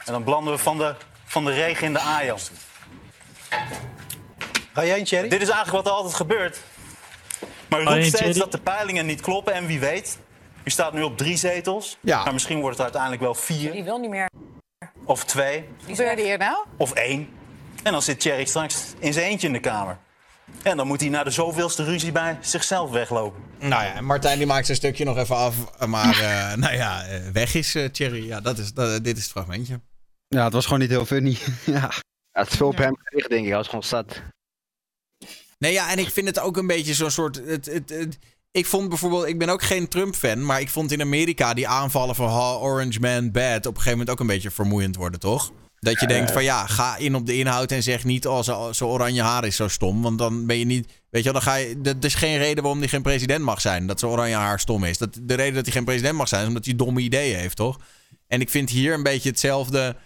En 0.05 0.12
dan 0.12 0.24
belanden 0.24 0.52
we 0.52 0.59
van 0.59 0.78
de, 0.78 0.94
van 1.24 1.44
de 1.44 1.52
regen 1.52 1.86
in 1.86 1.93
de 1.93 1.98
Ajo. 1.98 2.36
Ga 4.72 4.85
jij 4.85 4.98
een 4.98 5.05
Thierry? 5.05 5.28
Dit 5.28 5.43
is 5.43 5.48
eigenlijk 5.48 5.85
wat 5.85 5.86
er 5.86 5.98
altijd 5.98 6.14
gebeurt. 6.14 6.60
Maar 7.68 7.80
u 7.80 7.85
roept 7.85 8.06
steeds 8.06 8.39
dat 8.39 8.52
de 8.52 8.59
peilingen 8.59 9.06
niet 9.06 9.20
kloppen 9.20 9.52
en 9.52 9.66
wie 9.66 9.78
weet. 9.78 10.18
U 10.64 10.70
staat 10.70 10.93
nu 10.93 11.02
op 11.02 11.16
drie 11.16 11.36
zetels. 11.36 11.97
Ja. 12.01 12.24
Maar 12.24 12.32
misschien 12.32 12.60
wordt 12.60 12.76
het 12.76 12.85
uiteindelijk 12.85 13.22
wel 13.22 13.35
vier 13.35 13.72
Die 13.72 13.85
wil 13.85 13.98
niet 13.98 14.10
meer. 14.10 14.30
of 15.05 15.24
twee. 15.24 15.68
Wat 15.86 15.97
gebeurde 15.97 16.22
hier 16.22 16.39
nou? 16.39 16.64
Of 16.76 16.93
één. 16.93 17.28
En 17.82 17.93
dan 17.93 18.02
zit 18.02 18.20
Thierry 18.20 18.44
straks 18.44 18.94
in 18.98 19.12
zijn 19.12 19.26
eentje 19.26 19.47
in 19.47 19.52
de 19.52 19.60
kamer. 19.60 19.98
En 20.62 20.77
dan 20.77 20.87
moet 20.87 21.01
hij 21.01 21.09
na 21.09 21.25
de 21.25 21.31
zoveelste 21.31 21.85
ruzie 21.85 22.12
bij 22.12 22.39
zichzelf 22.41 22.91
weglopen. 22.91 23.43
Nou 23.59 23.85
ja, 23.85 23.95
en 23.95 24.05
Martijn 24.05 24.39
die 24.39 24.47
maakt 24.47 24.66
zijn 24.66 24.79
stukje 24.79 25.05
nog 25.05 25.16
even 25.16 25.37
af. 25.37 25.87
Maar 25.87 26.19
eh, 26.20 26.57
nou 26.57 26.75
ja, 26.75 27.05
eh, 27.07 27.20
weg 27.33 27.55
is 27.55 27.75
eh, 27.75 27.85
Thierry. 27.89 28.27
Ja, 28.27 28.41
dat 28.41 28.59
is, 28.59 28.73
dat, 28.73 29.05
dit 29.05 29.16
is 29.16 29.23
het 29.23 29.33
fragmentje. 29.33 29.81
ja, 30.29 30.45
het 30.45 30.53
was 30.53 30.65
gewoon 30.65 30.81
niet 30.81 30.89
heel 30.91 31.07
funny. 31.07 31.39
ja. 31.66 31.91
Ja, 32.33 32.45
het 32.45 32.51
is 32.51 32.57
veel 32.57 32.66
op 32.66 32.77
hem 32.77 32.97
gericht, 33.05 33.29
denk 33.29 33.41
ik. 33.43 33.49
Hij 33.49 33.57
was 33.57 33.66
gewoon 33.69 33.83
zat. 33.85 34.23
Nee, 35.59 35.73
ja, 35.73 35.91
en 35.91 35.99
ik 35.99 36.11
vind 36.11 36.27
het 36.27 36.39
ook 36.41 36.57
een 36.57 36.66
beetje 36.66 36.95
zo'n 36.95 37.11
soort. 37.11 37.37
Het, 37.47 37.66
het, 37.66 37.91
het- 37.91 38.19
ik 38.51 38.66
vond 38.66 38.89
bijvoorbeeld, 38.89 39.27
ik 39.27 39.39
ben 39.39 39.49
ook 39.49 39.62
geen 39.62 39.89
Trump-fan, 39.89 40.45
maar 40.47 40.61
ik 40.61 40.69
vond 40.69 40.93
in 40.93 41.01
Amerika 41.01 41.55
die 41.55 41.69
aanvallen 41.69 42.15
van 42.15 42.29
ha, 42.29 42.53
Orange 42.55 43.01
Man 43.01 43.31
bad 43.31 43.57
op 43.59 43.65
een 43.66 43.77
gegeven 43.77 43.91
moment 43.91 44.11
ook 44.11 44.20
een 44.20 44.27
beetje 44.27 44.51
vermoeiend 44.51 44.97
worden, 44.97 45.20
toch? 45.20 45.53
Dat 45.80 46.00
je 46.00 46.06
denkt 46.06 46.30
van 46.30 46.44
ja, 46.44 46.66
ga 46.66 46.96
in 46.96 47.14
op 47.14 47.26
de 47.26 47.36
inhoud 47.36 47.72
en 47.72 47.82
zeg 47.82 48.05
niet, 48.05 48.26
oh, 48.26 48.70
zo, 48.72 48.86
oranje 48.86 49.22
haar 49.22 49.44
is 49.44 49.56
zo 49.56 49.68
stom. 49.68 50.02
Want 50.02 50.18
dan 50.18 50.46
ben 50.46 50.59
je 50.59 50.64
niet, 50.64 50.86
weet 51.10 51.24
je 51.24 51.32
wel, 51.32 51.32
dan 51.32 51.52
ga 51.52 51.55
je, 51.55 51.80
dat 51.80 52.05
is 52.05 52.14
geen 52.14 52.38
reden 52.38 52.62
waarom 52.62 52.80
hij 52.80 52.88
geen 52.88 53.02
president 53.02 53.44
mag 53.44 53.60
zijn. 53.60 53.86
Dat 53.86 54.00
zo 54.00 54.09
oranje 54.09 54.34
haar 54.34 54.60
stom 54.60 54.84
is. 54.84 54.98
Dat, 54.98 55.18
de 55.22 55.34
reden 55.34 55.55
dat 55.55 55.64
hij 55.64 55.74
geen 55.74 55.84
president 55.84 56.16
mag 56.16 56.28
zijn 56.28 56.42
is 56.42 56.48
omdat 56.48 56.64
hij 56.64 56.76
domme 56.76 57.00
ideeën 57.00 57.38
heeft, 57.38 57.56
toch? 57.56 57.78
En 58.26 58.40
ik 58.40 58.50
vind 58.50 58.70
hier 58.70 58.94
een 58.94 59.02
beetje 59.02 59.28
hetzelfde. 59.28 59.96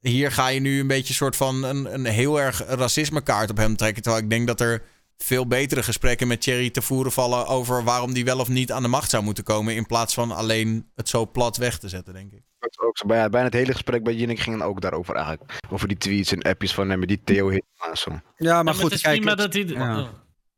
Hier 0.00 0.32
ga 0.32 0.48
je 0.48 0.60
nu 0.60 0.80
een 0.80 0.86
beetje 0.86 1.14
soort 1.14 1.36
van 1.36 1.62
een, 1.62 1.94
een 1.94 2.04
heel 2.04 2.40
erg 2.40 2.64
racismekaart 2.66 3.50
op 3.50 3.56
hem 3.56 3.76
trekken. 3.76 4.02
Terwijl 4.02 4.24
ik 4.24 4.30
denk 4.30 4.46
dat 4.46 4.60
er 4.60 4.82
veel 5.18 5.46
betere 5.46 5.82
gesprekken 5.82 6.26
met 6.26 6.40
Thierry 6.40 6.70
te 6.70 6.82
voeren 6.82 7.12
vallen 7.12 7.46
over 7.46 7.84
waarom 7.84 8.12
die 8.12 8.24
wel 8.24 8.38
of 8.38 8.48
niet 8.48 8.72
aan 8.72 8.82
de 8.82 8.88
macht 8.88 9.10
zou 9.10 9.22
moeten 9.22 9.44
komen. 9.44 9.74
In 9.74 9.86
plaats 9.86 10.14
van 10.14 10.32
alleen 10.32 10.90
het 10.94 11.08
zo 11.08 11.30
plat 11.30 11.56
weg 11.56 11.78
te 11.78 11.88
zetten, 11.88 12.14
denk 12.14 12.32
ik. 12.32 12.42
Ook 12.62 12.98
zo, 12.98 13.06
bijna, 13.06 13.28
bijna 13.28 13.46
het 13.46 13.54
hele 13.54 13.72
gesprek 13.72 14.02
bij 14.02 14.14
Jinek 14.14 14.38
ging 14.38 14.58
dan 14.58 14.68
ook 14.68 14.80
daarover 14.80 15.14
eigenlijk. 15.14 15.58
Over 15.70 15.88
die 15.88 15.96
tweets 15.96 16.32
en 16.32 16.42
appjes 16.42 16.74
van 16.74 16.90
hem, 16.90 17.06
die 17.06 17.20
Theo 17.24 17.50
zo. 17.92 18.20
Ja, 18.36 18.62
maar 18.62 18.74
Ja, 18.74 18.80
goed, 18.80 18.82
het 18.82 18.92
is 18.92 19.00
kijk. 19.00 19.20
prima 19.20 19.34
dat 19.34 19.52
hij... 19.52 19.64
ja. 19.64 20.00
oh. 20.00 20.08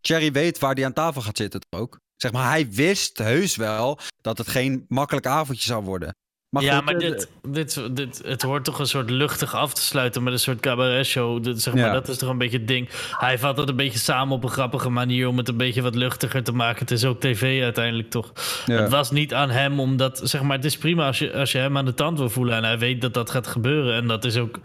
Thierry 0.01 0.33
weet 0.33 0.59
waar 0.59 0.75
hij 0.75 0.85
aan 0.85 0.93
tafel 0.93 1.23
gaat 1.23 1.37
zitten 1.37 1.61
toch 1.61 1.81
ook. 1.81 1.99
Zeg 2.17 2.33
maar, 2.33 2.49
hij 2.49 2.71
wist 2.71 3.19
heus 3.19 3.57
wel 3.57 3.99
dat 4.21 4.39
het 4.39 4.49
geen 4.49 4.85
makkelijk 4.89 5.27
avondje 5.27 5.67
zou 5.67 5.85
worden. 5.85 6.15
Maar 6.55 6.63
ja, 6.63 6.77
goed, 6.77 6.85
maar 6.85 6.95
eh, 6.95 7.01
dit, 7.01 7.29
dit, 7.43 7.97
dit, 7.97 8.23
het 8.25 8.43
hoort 8.43 8.65
toch 8.65 8.79
een 8.79 8.87
soort 8.87 9.11
luchtig 9.11 9.55
af 9.55 9.75
te 9.75 9.83
sluiten 9.83 10.23
met 10.23 10.33
een 10.33 10.39
soort 10.39 10.61
cabaret-show. 10.61 11.43
Dit, 11.43 11.63
zeg 11.63 11.75
maar, 11.75 11.85
Ja. 11.85 11.93
Dat 11.93 12.09
is 12.09 12.19
toch 12.19 12.29
een 12.29 12.39
beetje 12.39 12.59
het 12.59 12.69
ding. 12.69 12.89
Hij 13.11 13.39
vat 13.39 13.57
het 13.57 13.69
een 13.69 13.77
beetje 13.77 13.99
samen 13.99 14.37
op 14.37 14.45
een 14.45 14.51
grappige 14.51 14.89
manier 14.89 15.29
om 15.29 15.37
het 15.37 15.49
een 15.49 15.57
beetje 15.57 15.83
wat 15.83 15.95
luchtiger 15.95 16.43
te 16.43 16.53
maken. 16.53 16.79
Het 16.79 16.91
is 16.91 17.05
ook 17.05 17.21
tv 17.21 17.63
uiteindelijk 17.63 18.11
toch. 18.11 18.33
Ja. 18.67 18.81
Het 18.81 18.91
was 18.91 19.11
niet 19.11 19.35
aan 19.35 19.51
hem 19.51 19.81
omdat, 19.81 20.21
zeg 20.25 20.43
maar, 20.43 20.57
het 20.57 20.65
is 20.65 20.77
prima 20.77 21.07
als 21.07 21.19
je, 21.19 21.33
als 21.33 21.53
je 21.53 21.59
hem 21.59 21.77
aan 21.77 21.85
de 21.85 21.95
tand 21.95 22.19
wil 22.19 22.31
voelen 22.31 22.57
en 22.57 22.65
hij 22.65 22.79
weet 22.79 23.01
dat 23.01 23.15
dat 23.15 23.31
gaat 23.31 23.47
gebeuren. 23.47 23.95
En 23.95 24.07
dat 24.07 24.25
is 24.25 24.37
ook 24.37 24.59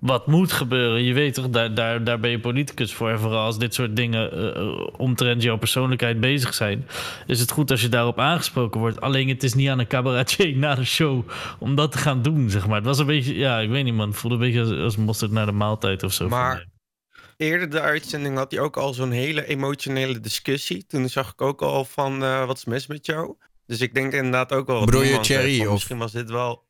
wat 0.00 0.26
moet 0.26 0.52
gebeuren. 0.52 1.02
Je 1.02 1.12
weet 1.14 1.34
toch, 1.34 1.48
daar, 1.50 1.74
daar, 1.74 2.04
daar 2.04 2.20
ben 2.20 2.30
je 2.30 2.40
politicus 2.40 2.94
voor. 2.94 3.10
En 3.10 3.18
vooral 3.18 3.44
als 3.44 3.58
dit 3.58 3.74
soort 3.74 3.96
dingen 3.96 4.32
eh, 4.32 4.56
eh, 4.56 4.86
omtrent 4.96 5.42
jouw 5.42 5.56
persoonlijkheid 5.58 6.20
bezig 6.20 6.54
zijn, 6.54 6.86
is 7.26 7.40
het 7.40 7.50
goed 7.50 7.70
als 7.70 7.80
je 7.80 7.88
daarop 7.88 8.18
aangesproken 8.18 8.80
wordt. 8.80 9.00
Alleen 9.00 9.28
het 9.28 9.42
is 9.42 9.54
niet 9.54 9.68
aan 9.68 9.78
een 9.78 9.86
cabaretier 9.86 10.56
na 10.66 10.74
de 10.74 10.84
show 10.84 11.28
om 11.58 11.74
dat 11.74 11.92
te 11.92 11.98
gaan 11.98 12.22
doen, 12.22 12.50
zeg 12.50 12.66
maar. 12.66 12.76
Het 12.76 12.84
was 12.84 12.98
een 12.98 13.06
beetje, 13.06 13.36
ja, 13.36 13.58
ik 13.58 13.70
weet 13.70 13.84
niet 13.84 13.94
man, 13.94 14.08
het 14.08 14.18
voelde 14.18 14.36
een 14.36 14.42
beetje 14.42 14.60
als, 14.60 14.70
als 14.70 14.96
mosterd 14.96 15.30
naar 15.30 15.46
de 15.46 15.52
maaltijd 15.52 16.02
of 16.02 16.12
zo. 16.12 16.28
Maar 16.28 16.66
eerder 17.36 17.70
de 17.70 17.80
uitzending 17.80 18.36
had 18.36 18.50
hij 18.50 18.60
ook 18.60 18.76
al 18.76 18.94
zo'n 18.94 19.10
hele 19.10 19.46
emotionele 19.46 20.20
discussie. 20.20 20.86
Toen 20.86 21.08
zag 21.08 21.32
ik 21.32 21.40
ook 21.42 21.62
al 21.62 21.84
van, 21.84 22.22
eh, 22.22 22.46
wat 22.46 22.56
is 22.56 22.64
mis 22.64 22.86
met 22.86 23.06
jou? 23.06 23.36
Dus 23.66 23.80
ik 23.80 23.94
denk 23.94 24.12
inderdaad 24.12 24.52
ook 24.52 24.66
wel... 24.66 24.84
Bedoel 24.84 25.02
je 25.02 25.14
van, 25.14 25.66
of- 25.66 25.72
Misschien 25.72 25.98
was 25.98 26.12
dit 26.12 26.30
wel 26.30 26.68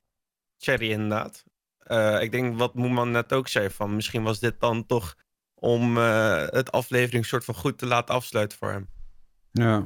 Cherry 0.58 0.90
inderdaad. 0.90 1.44
Eh, 1.90 2.22
ik 2.22 2.30
denk 2.32 2.58
wat 2.58 2.74
Moeman 2.74 3.10
net 3.10 3.32
ook 3.32 3.48
zei, 3.48 3.70
van 3.70 3.94
misschien 3.94 4.22
was 4.22 4.38
dit 4.40 4.60
dan 4.60 4.86
toch 4.86 5.16
om 5.54 5.96
eh, 5.98 6.46
het 6.46 6.72
aflevering 6.72 7.26
soort 7.26 7.44
van 7.44 7.54
goed 7.54 7.78
te 7.78 7.86
laten 7.86 8.14
afsluiten 8.14 8.58
voor 8.58 8.70
hem. 8.70 8.88
Ja. 9.52 9.84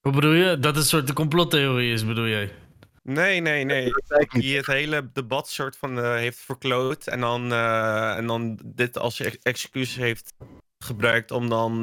Hoe 0.00 0.12
bedoel 0.12 0.32
je? 0.32 0.58
Dat 0.58 0.74
het 0.74 0.76
een 0.76 0.88
soort 0.88 1.06
de 1.06 1.12
complottheorie 1.12 1.92
is, 1.92 2.06
bedoel 2.06 2.26
jij? 2.26 2.52
Nee, 3.02 3.40
nee, 3.40 3.64
nee. 3.64 3.90
Die 4.28 4.56
het 4.56 4.66
hele 4.66 5.10
debat 5.12 5.48
soort 5.48 5.76
van 5.76 5.98
eh, 5.98 6.12
heeft 6.12 6.38
verkloot. 6.38 7.06
En 7.06 7.20
dan, 7.20 7.52
eh, 7.52 8.16
en 8.16 8.26
dan 8.26 8.58
dit 8.64 8.98
als 8.98 9.20
ex- 9.20 9.38
excuus 9.42 9.94
heeft 9.96 10.32
gebruikt 10.84 11.30
om 11.30 11.48
dan 11.48 11.80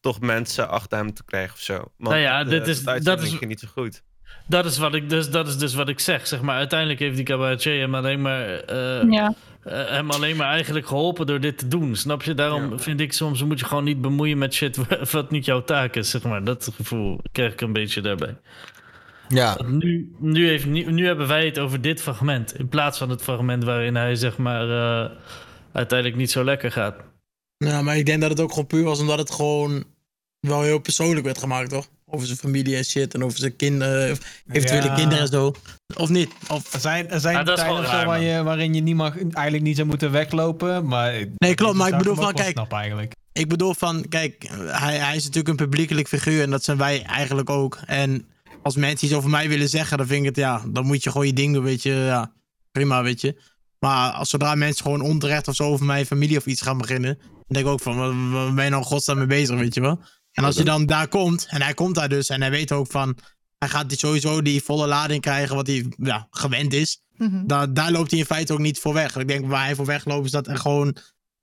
toch 0.00 0.20
mensen 0.20 0.68
achter 0.68 0.98
hem 0.98 1.14
te 1.14 1.24
krijgen 1.24 1.54
of 1.54 1.60
zo. 1.60 1.74
Want 1.76 1.92
Nou 1.98 2.16
ja, 2.16 2.44
de- 2.44 2.50
dit 2.50 2.66
is- 2.66 2.84
de 2.84 3.00
dat 3.02 3.22
is- 3.22 3.38
niet 3.38 3.60
zo 3.60 3.68
goed. 3.68 4.02
Dat 4.48 4.64
is, 4.64 4.78
wat 4.78 4.94
ik 4.94 5.10
dus, 5.10 5.30
dat 5.30 5.48
is 5.48 5.58
dus 5.58 5.74
wat 5.74 5.88
ik 5.88 6.00
zeg. 6.00 6.26
zeg 6.26 6.40
maar. 6.40 6.56
Uiteindelijk 6.56 6.98
heeft 7.00 7.16
die 7.16 7.24
cabaretier 7.24 7.80
hem 7.80 7.94
alleen 7.94 8.22
maar, 8.22 8.48
eh, 8.60 9.10
Ja. 9.10 9.34
eh, 9.62 9.88
hem 9.88 10.10
alleen 10.10 10.36
maar 10.36 10.48
eigenlijk 10.50 10.86
geholpen 10.86 11.26
door 11.26 11.40
dit 11.40 11.58
te 11.58 11.68
doen. 11.68 11.96
Snap 11.96 12.22
je? 12.22 12.34
Daarom 12.34 12.80
vind 12.80 13.00
ik 13.00 13.12
soms 13.12 13.42
moet 13.44 13.58
je 13.60 13.66
gewoon 13.66 13.84
niet 13.84 14.00
bemoeien 14.00 14.38
met 14.38 14.54
shit 14.54 14.76
wa- 14.76 14.98
wat 15.12 15.30
niet 15.30 15.44
jouw 15.44 15.64
taak 15.64 15.96
is. 15.96 16.10
Zeg 16.10 16.22
maar. 16.22 16.44
Dat 16.44 16.70
gevoel 16.76 17.20
krijg 17.32 17.52
ik 17.52 17.60
een 17.60 17.72
beetje 17.72 18.00
daarbij. 18.00 18.36
Ja. 19.28 19.58
Nu, 19.66 20.14
nu, 20.18 20.48
heeft, 20.48 20.66
nu, 20.66 20.92
nu 20.92 21.06
hebben 21.06 21.26
wij 21.28 21.44
het 21.46 21.58
over 21.58 21.80
dit 21.80 22.02
fragment. 22.02 22.58
In 22.58 22.68
plaats 22.68 22.98
van 22.98 23.10
het 23.10 23.22
fragment 23.22 23.64
waarin 23.64 23.94
hij 23.96 24.14
zeg 24.14 24.36
maar 24.36 24.62
eh, 24.70 25.10
uiteindelijk 25.72 26.18
niet 26.18 26.30
zo 26.30 26.44
lekker 26.44 26.72
gaat. 26.72 26.96
Ja, 27.56 27.82
maar 27.82 27.96
ik 27.96 28.06
denk 28.06 28.20
dat 28.20 28.30
het 28.30 28.40
ook 28.40 28.50
gewoon 28.50 28.66
puur 28.66 28.84
was 28.84 29.00
omdat 29.00 29.18
het 29.18 29.30
gewoon 29.30 29.84
wel 30.40 30.62
heel 30.62 30.78
persoonlijk 30.78 31.24
werd 31.26 31.38
gemaakt, 31.38 31.70
toch? 31.70 31.88
Over 32.16 32.28
zijn 32.28 32.38
familie 32.38 32.76
en 32.76 32.84
shit 32.84 33.14
en 33.14 33.24
over 33.24 33.38
zijn 33.38 33.56
kinderen, 33.56 34.16
eventuele 34.52 34.86
Ja. 34.86 34.94
kinderen 34.94 35.18
en 35.22 35.28
zo. 35.28 35.54
Of 35.96 36.08
niet? 36.08 36.30
Of... 36.48 36.72
Er 36.72 36.80
zijn, 36.80 37.10
er 37.10 37.20
zijn 37.20 37.34
tijden 37.34 37.54
of 37.54 37.60
zo 37.60 37.82
raar, 37.82 38.06
waar 38.06 38.18
man. 38.18 38.22
je, 38.22 38.42
waarin 38.42 38.74
je 38.74 38.80
niet 38.80 38.94
mag, 38.94 39.18
eigenlijk 39.18 39.62
niet 39.62 39.76
zou 39.76 39.88
moeten 39.88 40.10
weglopen. 40.12 40.86
Maar 40.86 41.12
Nee, 41.36 41.54
klopt, 41.54 41.76
maar 41.76 41.88
ik 41.88 41.98
bedoel 41.98 42.14
van, 42.14 42.32
kijk, 42.32 42.58
eigenlijk. 42.68 43.12
Ik 43.32 43.48
bedoel 43.48 43.74
van, 43.74 44.08
kijk, 44.08 44.48
hij, 44.66 44.96
hij 44.96 45.16
is 45.16 45.22
natuurlijk 45.24 45.48
een 45.48 45.56
publiekelijk 45.68 46.08
figuur 46.08 46.42
en 46.42 46.50
dat 46.50 46.64
zijn 46.64 46.76
wij 46.78 47.02
eigenlijk 47.02 47.50
ook. 47.50 47.78
En 47.86 48.26
als 48.62 48.76
mensen 48.76 49.06
iets 49.06 49.16
over 49.16 49.30
mij 49.30 49.48
willen 49.48 49.68
zeggen, 49.68 49.98
dan 49.98 50.06
vind 50.06 50.20
ik 50.20 50.26
het, 50.26 50.36
ja, 50.36 50.62
dan 50.68 50.86
moet 50.86 51.02
je 51.02 51.10
gewoon 51.10 51.26
je 51.26 51.32
ding 51.32 51.54
doen, 51.54 51.64
weet 51.64 51.82
je. 51.82 51.92
Ja, 51.92 52.32
prima, 52.72 53.02
weet 53.02 53.20
je. 53.20 53.40
Maar 53.78 54.10
als 54.10 54.30
zodra 54.30 54.54
mensen 54.54 54.84
gewoon 54.84 55.00
onterecht 55.00 55.48
of 55.48 55.54
zo 55.54 55.64
over 55.64 55.86
mijn 55.86 56.06
familie 56.06 56.36
of 56.36 56.46
iets 56.46 56.60
gaan 56.60 56.78
beginnen, 56.78 57.18
dan 57.18 57.44
denk 57.46 57.66
ik 57.66 57.72
ook 57.72 57.80
van, 57.80 57.96
waar, 58.32 58.54
ben 58.54 58.64
je 58.64 58.70
nou 58.70 58.82
godsnaam 58.84 59.18
mee 59.18 59.26
bezig, 59.26 59.58
weet 59.58 59.74
je 59.74 59.80
wel. 59.80 60.00
En 60.36 60.44
als 60.44 60.56
je 60.56 60.64
dan 60.64 60.86
daar 60.86 61.08
komt, 61.08 61.46
en 61.48 61.62
hij 61.62 61.74
komt 61.74 61.94
daar 61.94 62.08
dus, 62.08 62.28
en 62.28 62.40
hij 62.40 62.50
weet 62.50 62.72
ook 62.72 62.90
van, 62.90 63.18
hij 63.58 63.68
gaat 63.68 63.88
die 63.88 63.98
sowieso 63.98 64.42
die 64.42 64.62
volle 64.62 64.86
lading 64.86 65.20
krijgen 65.20 65.56
wat 65.56 65.66
hij 65.66 65.86
ja, 65.96 66.26
gewend 66.30 66.72
is. 66.72 67.02
Mhm. 67.16 67.46
Daar, 67.46 67.74
daar 67.74 67.90
loopt 67.90 68.10
hij 68.10 68.20
in 68.20 68.26
feite 68.26 68.52
ook 68.52 68.58
niet 68.58 68.78
voor 68.78 68.92
weg. 68.92 69.16
Ik 69.16 69.28
denk 69.28 69.46
waar 69.46 69.64
hij 69.64 69.74
voor 69.74 69.86
wegloopt 69.86 70.24
is 70.24 70.30
dat 70.30 70.46
er 70.46 70.58
gewoon... 70.58 70.96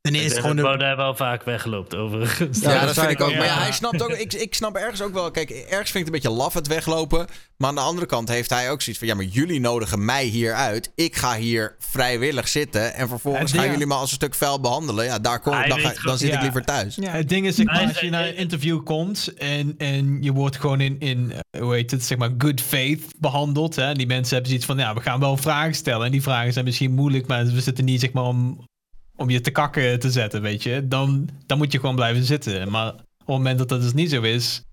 Ten 0.03 0.15
Ik 0.15 0.21
eerste 0.21 0.39
gewoon 0.39 0.55
dat 0.55 0.65
de, 0.65 0.77
Baudet 0.77 0.97
wel 0.97 1.15
vaak 1.15 1.43
wegloopt, 1.43 1.95
overigens. 1.95 2.59
Ja, 2.59 2.85
dat 2.85 2.99
vind 2.99 3.09
ik 3.09 3.21
ook. 3.21 3.35
Maar 3.35 3.45
ja, 3.45 3.59
hij 3.59 3.71
snapt 3.71 4.03
ook. 4.03 4.09
Ik, 4.09 4.33
ik 4.33 4.53
snap 4.53 4.75
ergens 4.75 5.01
ook 5.01 5.13
wel. 5.13 5.31
Kijk, 5.31 5.49
ergens 5.49 5.69
vind 5.69 5.87
ik 5.87 5.93
het 5.93 6.05
een 6.05 6.11
beetje 6.11 6.29
laf 6.29 6.53
het 6.53 6.67
weglopen. 6.67 7.27
Maar 7.57 7.69
aan 7.69 7.75
de 7.75 7.81
andere 7.81 8.05
kant 8.05 8.29
heeft 8.29 8.49
hij 8.49 8.71
ook 8.71 8.81
zoiets 8.81 9.01
van: 9.01 9.07
ja, 9.07 9.15
maar 9.15 9.25
jullie 9.25 9.59
nodigen 9.59 10.05
mij 10.05 10.25
hier 10.25 10.53
uit. 10.53 10.91
Ik 10.95 11.15
ga 11.15 11.35
hier 11.35 11.75
vrijwillig 11.79 12.47
zitten. 12.47 12.93
En 12.93 13.07
vervolgens 13.07 13.51
Ja, 13.51 13.57
gaan 13.57 13.65
ja. 13.65 13.71
jullie 13.71 13.87
me 13.87 13.93
als 13.93 14.09
een 14.09 14.15
stuk 14.15 14.35
vuil 14.35 14.59
behandelen. 14.59 15.05
Ja, 15.05 15.19
daar 15.19 15.39
kom, 15.39 15.53
Hij 15.53 15.67
dan, 15.67 15.79
ga, 15.79 15.93
dan 16.03 16.17
zit 16.17 16.33
ik 16.33 16.41
liever 16.41 16.65
thuis. 16.65 16.97
Het 17.01 17.29
ding 17.29 17.45
is, 17.45 17.57
Hij 17.57 17.87
als 17.87 17.99
je 17.99 18.09
naar 18.09 18.27
een 18.27 18.37
interview 18.37 18.83
komt 18.83 19.33
en, 19.37 19.75
en 19.77 20.17
je 20.21 20.31
wordt 20.31 20.59
gewoon 20.59 20.81
in, 20.81 20.99
in 20.99 21.31
eh, 21.31 21.61
hoe 21.61 21.73
heet 21.73 21.91
het, 21.91 22.05
zeg 22.05 22.17
maar, 22.17 22.31
good 22.37 22.61
faith 22.61 23.01
behandeld. 23.19 23.75
Hè? 23.75 23.83
En 23.85 23.97
die 23.97 24.07
mensen 24.07 24.33
hebben 24.33 24.47
zoiets 24.47 24.65
van, 24.65 24.77
ja, 24.77 24.93
we 24.93 25.01
gaan 25.01 25.19
wel 25.19 25.37
vragen 25.37 25.73
stellen. 25.73 26.05
En 26.05 26.11
die 26.11 26.21
vragen 26.21 26.53
zijn 26.53 26.65
misschien 26.65 26.93
moeilijk, 26.93 27.27
maar 27.27 27.45
we 27.45 27.61
zitten 27.61 27.85
niet, 27.85 27.99
zeg 27.99 28.11
maar, 28.11 28.23
om, 28.23 28.67
om 29.15 29.29
je 29.29 29.41
te 29.41 29.51
kakken 29.51 29.99
te 29.99 30.11
zetten, 30.11 30.41
weet 30.41 30.63
je. 30.63 30.87
Dan, 30.87 31.29
dan 31.45 31.57
moet 31.57 31.71
je 31.71 31.79
gewoon 31.79 31.95
blijven 31.95 32.23
zitten. 32.23 32.71
Maar 32.71 32.87
op 32.93 32.97
het 33.17 33.27
moment 33.27 33.57
dat 33.57 33.69
dat 33.69 33.81
dus 33.81 33.93
niet 33.93 34.09
zo 34.09 34.21
is, 34.21 34.63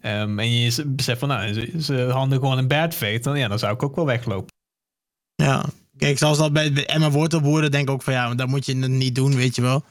ehm, 0.00 0.38
en 0.38 0.52
je 0.52 0.84
beseft 0.86 1.18
van, 1.18 1.28
nou, 1.28 1.52
ze, 1.52 1.82
ze 1.82 1.94
handelen 2.12 2.42
gewoon 2.42 2.58
in 2.58 2.68
bad 2.68 2.94
faith, 2.94 3.24
dan, 3.24 3.38
ja, 3.38 3.48
dan 3.48 3.58
zou 3.58 3.74
ik 3.74 3.82
ook 3.82 3.96
wel 3.96 4.06
weglopen. 4.06 4.52
Ja, 5.34 5.64
kijk, 5.96 6.18
zoals 6.18 6.38
dat 6.38 6.52
bij, 6.52 6.86
Emma 6.86 7.10
Wortelboeren 7.10 7.70
denk 7.70 7.88
ik 7.88 7.94
ook 7.94 8.02
van 8.02 8.12
ja, 8.12 8.34
dat 8.34 8.48
moet 8.48 8.66
je 8.66 8.74
niet 8.74 9.14
doen, 9.14 9.34
weet 9.36 9.54
je 9.54 9.62
wel. 9.62 9.84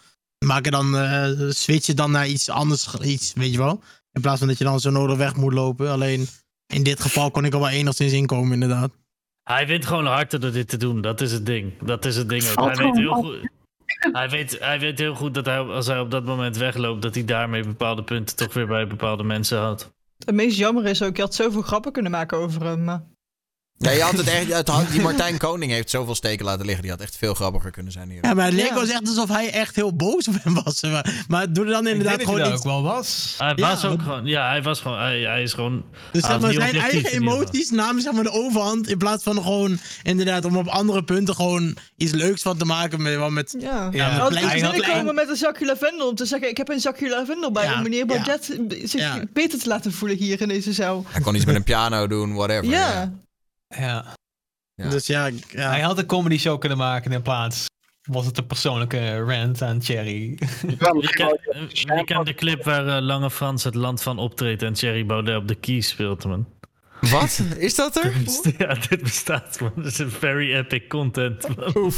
Maak 0.46 0.66
er 0.66 0.72
dan, 0.72 0.98
eh 0.98 1.50
switch 1.50 1.86
je 1.86 1.94
dan 1.94 2.12
naar 2.12 2.28
iets 2.28 2.50
anders, 2.50 2.96
iets, 3.02 3.34
weet 3.34 3.52
je 3.52 3.58
wel. 3.58 3.82
In 4.12 4.22
plaats 4.22 4.40
van 4.40 4.48
dat 4.48 4.58
je 4.58 4.64
dan 4.64 4.80
zo 4.80 4.90
nodig 4.90 5.18
weg 5.18 5.36
moet 5.36 5.54
lopen. 5.54 5.90
Alleen 5.90 6.28
in 6.68 6.84
dit 6.84 7.00
geval 7.00 7.32
kon 7.32 7.46
ik 7.46 7.54
er 7.54 7.60
wel 7.60 7.70
enigszins 7.70 8.12
inkomen, 8.14 8.54
inderdaad. 8.54 8.92
Hij 9.44 9.68
wint 9.68 9.86
gewoon 9.86 10.06
harder 10.06 10.40
door 10.40 10.52
dit 10.52 10.68
te 10.68 10.78
doen. 10.78 11.02
Dat 11.02 11.22
is 11.22 11.32
het 11.32 11.46
ding. 11.46 11.74
Dat 11.84 12.06
is 12.06 12.16
het 12.16 12.30
ding 12.30 12.44
ook. 12.56 12.76
Hij 12.76 12.86
weet, 12.86 12.98
heel 12.98 13.14
goed, 13.14 13.50
hij, 14.00 14.30
weet, 14.30 14.60
hij 14.60 14.80
weet 14.80 15.00
heel 15.00 15.16
goed 15.16 15.34
dat 15.34 15.46
hij, 15.46 15.58
als 15.58 15.88
hij 15.88 16.00
op 16.00 16.12
dat 16.12 16.26
moment 16.26 16.58
wegloopt, 16.58 17.02
dat 17.02 17.16
hij 17.16 17.26
daarmee 17.26 17.64
bepaalde 17.64 18.04
punten 18.04 18.36
toch 18.36 18.54
weer 18.54 18.68
bij 18.68 18.88
bepaalde 18.88 19.24
mensen 19.24 19.58
houdt. 19.58 19.96
Het 20.26 20.36
meest 20.36 20.58
jammer 20.58 20.86
is 20.86 21.04
ook, 21.04 21.16
je 21.16 21.22
had 21.22 21.36
zoveel 21.36 21.62
grappen 21.62 21.92
kunnen 21.92 22.12
maken 22.12 22.38
over 22.38 22.64
hem. 22.64 23.16
Ja, 23.80 23.92
je 23.92 24.02
had 24.02 24.18
het 24.18 24.28
echt, 24.28 24.54
het 24.54 24.68
had, 24.68 24.92
die 24.92 25.02
Martijn 25.02 25.38
Koning 25.38 25.72
heeft 25.72 25.90
zoveel 25.90 26.16
steken 26.16 26.46
laten 26.46 26.66
liggen. 26.66 26.82
Die 26.82 26.92
had 26.92 27.02
echt 27.02 27.18
veel 27.18 27.34
grappiger 27.34 27.72
kunnen 27.72 27.92
zijn 27.92 28.10
hier. 28.10 28.20
Ja, 28.26 28.34
maar 28.34 28.46
het 28.46 28.54
leek 28.54 28.68
Ja. 28.68 28.74
wel 28.74 28.84
echt 28.84 29.08
alsof 29.08 29.30
hij 29.30 29.52
echt 29.52 29.76
heel 29.76 29.96
boos 29.96 30.28
op 30.28 30.36
hem 30.44 30.54
was. 30.64 30.82
Maar, 30.82 31.24
maar 31.28 31.54
doe 31.54 31.66
er 31.66 31.72
dan 31.72 31.88
inderdaad 31.88 32.24
gewoon 32.24 32.40
iets... 32.40 32.50
ook 32.50 32.64
wel 32.64 32.82
was. 32.84 33.36
Hij 33.38 33.54
Ja, 33.56 33.70
was 33.70 33.86
ook 33.86 34.02
gewoon, 34.02 34.26
ja, 34.26 34.48
hij 34.50 34.62
was 34.64 34.80
gewoon, 34.80 34.98
hij, 35.00 35.20
hij 35.20 35.42
is 35.44 35.54
gewoon. 35.54 35.84
Dus 36.12 36.22
hij 36.22 36.32
zeg 36.32 36.42
maar, 36.42 36.54
zijn 36.54 36.76
eigen 36.76 37.12
emoties 37.12 37.70
namen 37.70 38.02
zeg 38.02 38.14
maar 38.14 38.24
de 38.24 38.32
overhand. 38.32 38.88
In 38.90 38.98
plaats 38.98 39.24
van 39.24 39.36
gewoon 39.36 39.80
inderdaad 40.04 40.46
om 40.46 40.58
op 40.58 40.68
andere 40.68 41.04
punten 41.04 41.36
gewoon 41.36 41.78
iets 41.98 42.12
leuks 42.12 42.42
van 42.42 42.58
te 42.58 42.66
maken. 42.66 43.02
Met, 43.02 43.30
met, 43.30 43.56
Ja, 43.60 43.90
Ja, 43.92 44.28
klein- 44.30 44.62
binnenkomen 44.72 45.16
met 45.16 45.30
een 45.30 45.36
zakje 45.36 45.66
lavendel 45.66 46.08
om 46.10 46.16
te 46.16 46.26
zeggen, 46.26 46.50
ik 46.50 46.58
heb 46.58 46.70
een 46.70 46.80
zakje 46.80 47.10
lavendel 47.10 47.52
bij 47.52 47.66
Ja, 47.66 47.74
om 47.78 47.84
meneer 47.84 48.00
ja. 48.00 48.06
Baudet 48.06 48.46
zich 48.84 49.02
Ja. 49.02 49.24
beter 49.34 49.60
te 49.60 49.68
laten 49.68 49.94
voelen 49.94 50.18
hier 50.18 50.42
in 50.42 50.48
deze 50.48 50.74
zaal. 50.74 51.06
Hij 51.08 51.22
kon 51.22 51.36
iets 51.36 51.46
met 51.46 51.56
een 51.56 51.64
piano 51.64 52.08
doen, 52.08 52.34
whatever. 52.34 52.66
Ja. 52.70 53.12
Ja. 53.68 54.16
Ja. 54.74 54.90
Dus 54.90 55.08
ja, 55.08 55.26
ja. 55.26 55.70
Hij 55.70 55.82
had 55.82 55.98
een 55.98 56.06
comedy 56.06 56.38
show 56.38 56.60
kunnen 56.60 56.78
maken 56.78 57.12
in 57.12 57.22
plaats 57.22 57.66
was 58.08 58.26
het 58.26 58.38
een 58.38 58.48
persoonlijke 58.48 59.18
rant 59.18 59.62
aan 59.62 59.80
Thierry. 59.80 60.30
Je 60.68 61.10
kent, 61.10 61.80
je 61.80 62.04
kent 62.06 62.26
de 62.26 62.34
clip 62.34 62.64
waar 62.64 62.88
eh, 62.88 63.02
Lange 63.04 63.32
Frans 63.32 63.64
het 63.64 63.76
land 63.76 64.02
van 64.02 64.20
optreedt 64.20 64.62
en 64.62 64.74
Thierry 64.74 65.06
Baudet 65.06 65.38
op 65.38 65.48
de 65.48 65.56
keys 65.56 65.88
speelt, 65.88 66.26
man. 66.26 66.48
Wat? 67.02 67.42
Is 67.58 67.76
dat 67.76 67.96
er? 67.96 68.14
Ja, 68.58 68.74
dit 68.90 69.02
bestaat, 69.04 69.60
man. 69.60 69.72
Dat 69.76 69.86
is 69.86 69.98
een 69.98 70.12
very 70.12 70.54
epic 70.56 70.88
content, 70.88 71.56
man. 71.56 71.92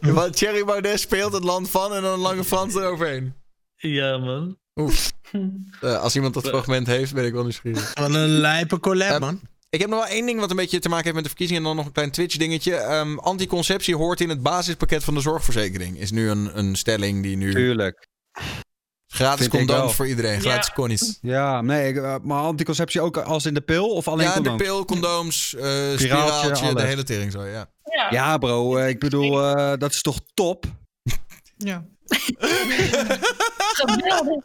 Wat 0.14 0.36
Thierry 0.36 0.64
Baudet 0.64 1.00
speelt 1.00 1.32
het 1.32 1.44
land 1.44 1.70
van 1.70 1.94
en 1.94 2.02
dan 2.02 2.18
lange 2.18 2.44
Frans 2.44 2.74
eroverheen. 2.74 3.34
Ja, 3.76 4.18
man. 4.18 4.56
Oef. 4.74 5.12
Eh, 5.80 5.98
als 5.98 6.14
iemand 6.14 6.34
dat 6.34 6.48
fragment 6.48 6.86
heeft, 6.86 7.14
ben 7.14 7.24
ik 7.24 7.32
wel 7.32 7.42
nieuwsgierig. 7.42 7.94
Wat 7.94 8.14
een 8.14 8.28
lijpe 8.28 8.80
collab, 8.80 9.20
man. 9.20 9.40
Ik 9.74 9.80
heb 9.80 9.90
nog 9.90 9.98
wel 9.98 10.08
één 10.08 10.26
ding 10.26 10.40
wat 10.40 10.50
een 10.50 10.56
beetje 10.56 10.78
te 10.78 10.88
maken 10.88 11.02
heeft 11.04 11.14
met 11.14 11.22
de 11.24 11.28
verkiezingen. 11.30 11.62
En 11.62 11.68
dan 11.68 11.76
nog 11.76 11.86
een 11.86 11.92
klein 11.92 12.10
Twitch-dingetje. 12.10 12.74
Ehm, 12.74 13.18
anticonceptie 13.18 13.96
hoort 13.96 14.20
in 14.20 14.28
het 14.28 14.42
basispakket 14.42 15.04
van 15.04 15.14
de 15.14 15.20
zorgverzekering. 15.20 15.98
Is 15.98 16.10
nu 16.10 16.30
een, 16.30 16.58
een 16.58 16.76
stelling 16.76 17.22
die 17.22 17.36
nu. 17.36 17.52
Tuurlijk. 17.52 18.08
Gratis 19.06 19.48
condooms 19.48 19.94
voor 19.94 20.06
iedereen. 20.08 20.40
Gratis 20.40 20.66
Ja. 20.66 20.72
connies. 20.74 21.18
Ja, 21.22 21.60
nee, 21.60 22.00
eh, 22.00 22.16
maar 22.22 22.42
anticonceptie 22.42 23.00
ook 23.00 23.16
als 23.16 23.46
in 23.46 23.54
de 23.54 23.60
pil 23.60 23.88
of 23.90 24.08
alleen 24.08 24.26
Ja, 24.26 24.28
de 24.34 24.40
condooms? 24.40 24.62
pil, 24.62 24.84
condooms, 24.84 25.54
eh 25.54 25.62
Spiraaltje, 25.62 25.98
spiraaltje, 25.98 26.74
de 26.74 26.82
hele 26.82 27.02
tering 27.02 27.32
zo, 27.32 27.44
ja. 27.44 27.70
Ja. 27.84 28.10
Ja, 28.10 28.38
bro, 28.38 28.76
eh, 28.76 28.88
ik 28.88 28.98
bedoel, 28.98 29.42
eh, 29.46 29.72
dat 29.78 29.90
is 29.92 30.02
toch 30.02 30.20
top? 30.34 30.64
Ja. 31.56 31.84
Geweldig. 33.80 34.42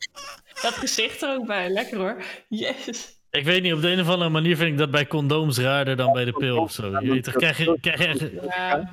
Dat 0.62 0.74
gezicht 0.74 1.22
er 1.22 1.30
ook 1.36 1.48
bij. 1.48 1.70
Lekker 1.70 1.98
hoor. 1.98 2.24
Yes. 2.49 3.16
Ik 3.32 3.45
weet 3.45 3.62
niet, 3.64 3.74
op 3.74 3.82
de 3.82 3.90
een 3.90 3.99
of 3.99 4.08
andere 4.10 4.30
manier 4.30 4.58
vind 4.58 4.72
ik 4.72 4.78
dat 4.78 4.91
bij 4.91 5.08
condooms 5.08 5.58
raarder 5.58 5.95
dan 5.95 6.14
bij 6.14 6.26
de 6.26 6.32
pil 6.32 6.58
of 6.58 6.72
zo. 6.72 6.99
Je 6.99 7.12
weet 7.12 7.24
toch, 7.24 7.34
krijg 7.34 7.58
je, 7.58 7.78
krijg 7.82 8.20
je, 8.20 8.40
Ja. 8.41 8.90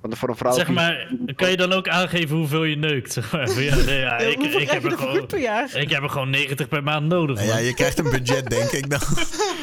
Want 0.00 0.18
voor 0.18 0.28
een 0.28 0.36
vrouw. 0.36 0.52
zeg 0.52 0.68
maar, 0.68 1.12
kan 1.36 1.50
je 1.50 1.56
dan 1.56 1.72
ook 1.72 1.88
aangeven 1.88 2.36
hoeveel 2.36 2.64
je 2.64 2.76
neukt? 2.76 3.12
Zeg 3.12 3.32
maar. 3.32 3.60
Ja, 3.62 3.74
nee, 3.84 3.98
ja, 3.98 4.20
Ja, 4.20 4.26
ik, 4.28 4.70
heb 4.70 4.84
er 4.84 4.90
gewoon, 4.98 5.22
ik 5.74 5.90
heb 5.90 6.02
er 6.02 6.10
gewoon 6.10 6.30
90 6.30 6.68
per 6.68 6.82
maand 6.82 7.06
nodig. 7.08 7.36
Nou 7.36 7.48
ja, 7.48 7.56
je 7.56 7.74
krijgt 7.74 7.98
een 7.98 8.10
budget, 8.10 8.50
denk 8.50 8.70
ik 8.70 8.90
dan. 8.90 9.00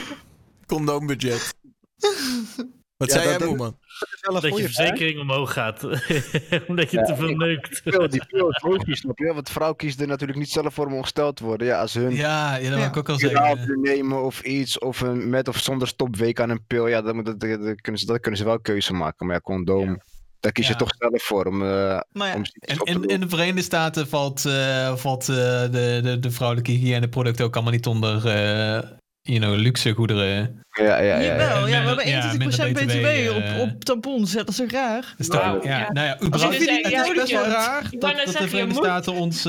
Condoombudget. 0.68 1.54
Wat 2.98 3.12
Ja, 3.12 3.16
zei 3.22 3.30
dat- 3.30 3.40
jij, 3.40 3.48
Moeman? 3.48 3.78
Dat 4.22 4.58
je 4.58 4.64
verzekering 4.64 5.20
omhoog 5.20 5.54
gaat. 5.54 5.84
Omdat 6.68 6.92
je 6.92 7.02
te 7.02 7.16
veel 7.16 7.36
neukt. 7.36 7.84
Die 8.12 8.26
pil 8.26 8.50
is 8.50 8.62
logisch, 8.62 9.00
snap 9.00 9.18
je? 9.18 9.34
Want 9.34 9.50
vrouw 9.50 9.74
kiest 9.74 10.02
er 10.02 10.08
natuurlijk 10.08 10.40
niet 10.40 10.50
zelf 10.50 10.74
voor 10.74 10.86
om 10.86 10.94
ongesteld 10.94 11.36
te 11.36 11.44
worden. 11.44 11.68
Ja, 11.68 11.80
als 11.80 11.94
hun 11.94 12.16
Ja, 12.16 12.56
ja 12.56 12.70
dat 12.70 12.78
wil 12.80 12.88
ik 12.88 12.98
ook 12.98 13.10
al 13.10 13.20
zeggen. 13.20 13.82
nemen 13.82 14.24
of 14.24 14.42
iets, 14.42 14.80
of 14.80 15.02
een 15.02 15.30
met 15.30 15.48
of 15.48 15.58
zonder 15.58 15.88
stopweek 15.88 16.40
aan 16.40 16.50
een 16.50 16.66
pil, 16.68 16.88
ja, 16.88 17.02
dat, 17.02 17.26
dat, 17.26 17.40
dat 17.40 17.82
kunnen 17.82 18.02
ze, 18.02 18.06
dat 18.06 18.20
kunnen 18.20 18.40
ze 18.40 18.46
wel 18.46 18.60
keuze 18.60 18.94
maken. 18.94 19.26
Maar 19.26 19.36
ja, 19.36 19.42
condoom, 19.42 20.02
Daar 20.40 20.52
kies 20.52 20.66
je 20.68 20.72
Ja. 20.72 20.78
toch 20.78 20.96
zelf 20.98 21.24
voor 21.24 21.46
om, 21.46 21.58
Maar 21.58 22.02
ja, 22.14 22.36
om 22.36 22.44
En 22.60 22.78
in, 22.84 23.04
in 23.06 23.20
de 23.20 23.30
Verenigde 23.30 23.62
Staten 23.62 24.08
valt, 24.08 24.46
eh, 24.46 24.96
valt 24.96 25.30
eh, 25.30 25.36
de, 25.36 26.00
de, 26.04 26.18
de 26.20 26.32
vrouwelijke 26.32 26.72
hygiëneproducten 26.72 27.46
ook 27.46 27.54
allemaal 27.56 27.74
niet 27.74 27.88
onder 27.88 28.28
eh 28.28 28.90
you 29.22 29.40
know, 29.40 29.56
luxe 29.56 29.92
goederen. 29.94 30.60
Ja, 30.72 30.84
ja, 30.84 30.98
ja. 31.00 31.18
ja. 31.20 31.22
Jawel, 31.38 31.68
ja, 31.68 31.82
we 31.82 31.88
hebben 31.88 32.08
ja, 32.08 32.34
21% 32.34 32.38
minder 32.38 32.72
BTW, 32.72 32.82
BTW, 32.82 33.36
op, 33.36 33.44
eh. 33.44 33.60
op 33.60 33.84
tampons. 33.84 34.32
Dat 34.32 34.50
is 34.50 34.56
toch 34.56 34.72
raar? 34.72 35.14
Dus 35.18 35.28
ja, 35.28 35.58
ja. 35.64 35.92
Nou 35.92 36.08
ja, 36.08 36.18
überhaupt, 36.24 36.56
je 36.58 36.80
het 36.84 36.92
ja, 36.92 37.04
is 37.06 37.14
best 37.14 37.32
wel 37.32 37.46
raar. 37.46 37.82
Dat, 37.92 38.02
dat 38.02 38.12
de 38.26 38.32
je 38.32 38.48
Verenigde 38.48 38.66
moet- 38.66 38.84
Staten 38.84 39.14
ons 39.14 39.46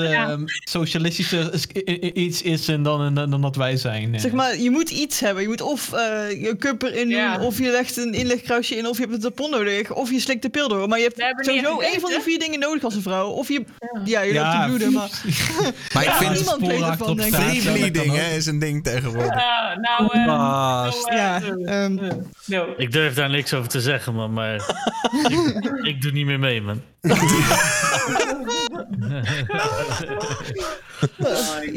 socialistischer 0.64 1.50
i- 1.88 2.10
iets 2.14 2.42
is 2.42 2.68
en 2.68 2.82
dan, 2.82 3.14
dan, 3.14 3.30
dan 3.30 3.40
dat 3.40 3.56
wij 3.56 3.76
zijn. 3.76 4.20
Zeg 4.20 4.32
maar, 4.32 4.56
je 4.58 4.70
moet 4.70 4.90
iets 4.90 5.20
hebben. 5.20 5.42
Je 5.42 5.48
moet 5.48 5.60
of 5.60 5.92
eh, 5.92 6.00
je 6.42 6.56
cup 6.58 6.82
erin 6.82 7.08
doen, 7.08 7.18
Ja. 7.18 7.38
of 7.40 7.58
je 7.58 7.70
legt 7.70 7.96
een 7.96 8.12
inlegkruisje 8.14 8.76
in, 8.76 8.86
of 8.86 8.96
je 8.96 9.02
hebt 9.02 9.14
een 9.14 9.20
tampon 9.20 9.50
nodig, 9.50 9.92
of 9.92 10.10
je 10.10 10.20
slikt 10.20 10.42
de 10.42 10.48
pil 10.50 10.68
door. 10.68 10.88
Maar 10.88 10.98
je 10.98 11.10
hebt 11.14 11.46
sowieso 11.46 11.78
één 11.80 12.00
van 12.00 12.08
die 12.10 12.18
hè? 12.18 12.24
vier 12.24 12.38
dingen 12.38 12.58
nodig 12.60 12.84
als 12.84 12.94
een 12.94 13.02
vrouw. 13.02 13.28
Of 13.28 13.48
je, 13.48 13.64
ja, 14.04 14.20
je 14.20 14.32
loopt 14.34 14.46
Ja, 14.46 14.60
te 14.60 14.66
bloeden, 14.66 14.92
maar 14.92 15.10
Maar 15.94 16.02
ik 16.02 16.08
Ja, 16.08 16.16
vind 16.16 16.34
niemand 16.34 16.60
weet 16.60 16.80
ervan, 16.80 17.16
denk 17.16 17.34
ik. 18.14 18.32
is 18.36 18.46
een 18.46 18.58
ding 18.58 18.84
tegenwoordig. 18.84 19.34
Ja, 19.62 19.78
nou, 19.80 20.08
eh, 20.12 20.24
ja, 21.16 21.42
eh, 21.42 21.84
ehm, 21.84 21.98
eh, 21.98 22.10
no. 22.46 22.74
Ik 22.76 22.92
durf 22.92 23.14
daar 23.14 23.30
niks 23.30 23.54
over 23.54 23.68
te 23.68 23.80
zeggen, 23.80 24.14
man, 24.14 24.32
maar 24.32 24.54
ik, 25.28 25.54
ik 25.82 26.02
doe 26.02 26.12
niet 26.12 26.26
meer 26.26 26.38
mee, 26.38 26.62
man. 26.62 26.82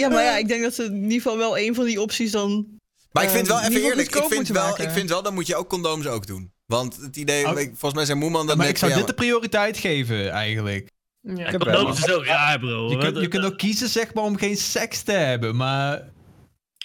ja, 0.01 0.09
maar 0.09 0.23
ja, 0.23 0.37
ik 0.37 0.47
denk 0.47 0.63
dat 0.63 0.73
ze 0.73 0.83
in 0.83 1.03
ieder 1.03 1.21
geval 1.21 1.37
wel 1.37 1.57
één 1.57 1.75
van 1.75 1.85
die 1.85 2.01
opties 2.01 2.31
dan. 2.31 2.67
Maar 3.11 3.23
ik 3.23 3.29
vind 3.29 3.47
wel, 3.47 3.59
even 3.59 3.81
eerlijk, 3.81 4.15
ik 4.15 4.23
vind 4.23 4.47
wel, 4.47 4.63
maken. 4.63 4.83
ik 4.83 4.89
vind 4.91 5.09
wel, 5.09 5.23
dan 5.23 5.33
moet 5.33 5.47
je 5.47 5.55
ook 5.55 5.69
condooms 5.69 6.07
ook 6.07 6.27
doen. 6.27 6.53
Want 6.65 6.95
het 6.95 7.15
idee, 7.15 7.45
Oh. 7.45 7.53
volgens 7.55 7.93
mij 7.93 8.05
zijn 8.05 8.17
Moeman 8.17 8.47
dat 8.47 8.55
maar 8.55 8.65
net 8.65 8.75
ik 8.75 8.81
zou 8.81 8.93
dit 8.93 9.07
de 9.07 9.13
prioriteit 9.13 9.77
geven, 9.77 10.29
eigenlijk. 10.29 10.91
Ja. 11.21 11.33
heb 11.35 11.61
Condooms 11.61 11.99
is 11.99 12.13
ook 12.13 12.25
raar, 12.25 12.59
bro. 12.59 12.89
Je 12.89 12.97
kunt, 12.97 13.17
je 13.17 13.27
kunt 13.27 13.45
ook 13.45 13.57
kiezen 13.57 13.89
zeg 13.89 14.13
maar, 14.13 14.23
om 14.23 14.37
geen 14.37 14.57
seks 14.57 15.01
te 15.01 15.11
hebben, 15.11 15.55
maar 15.55 16.13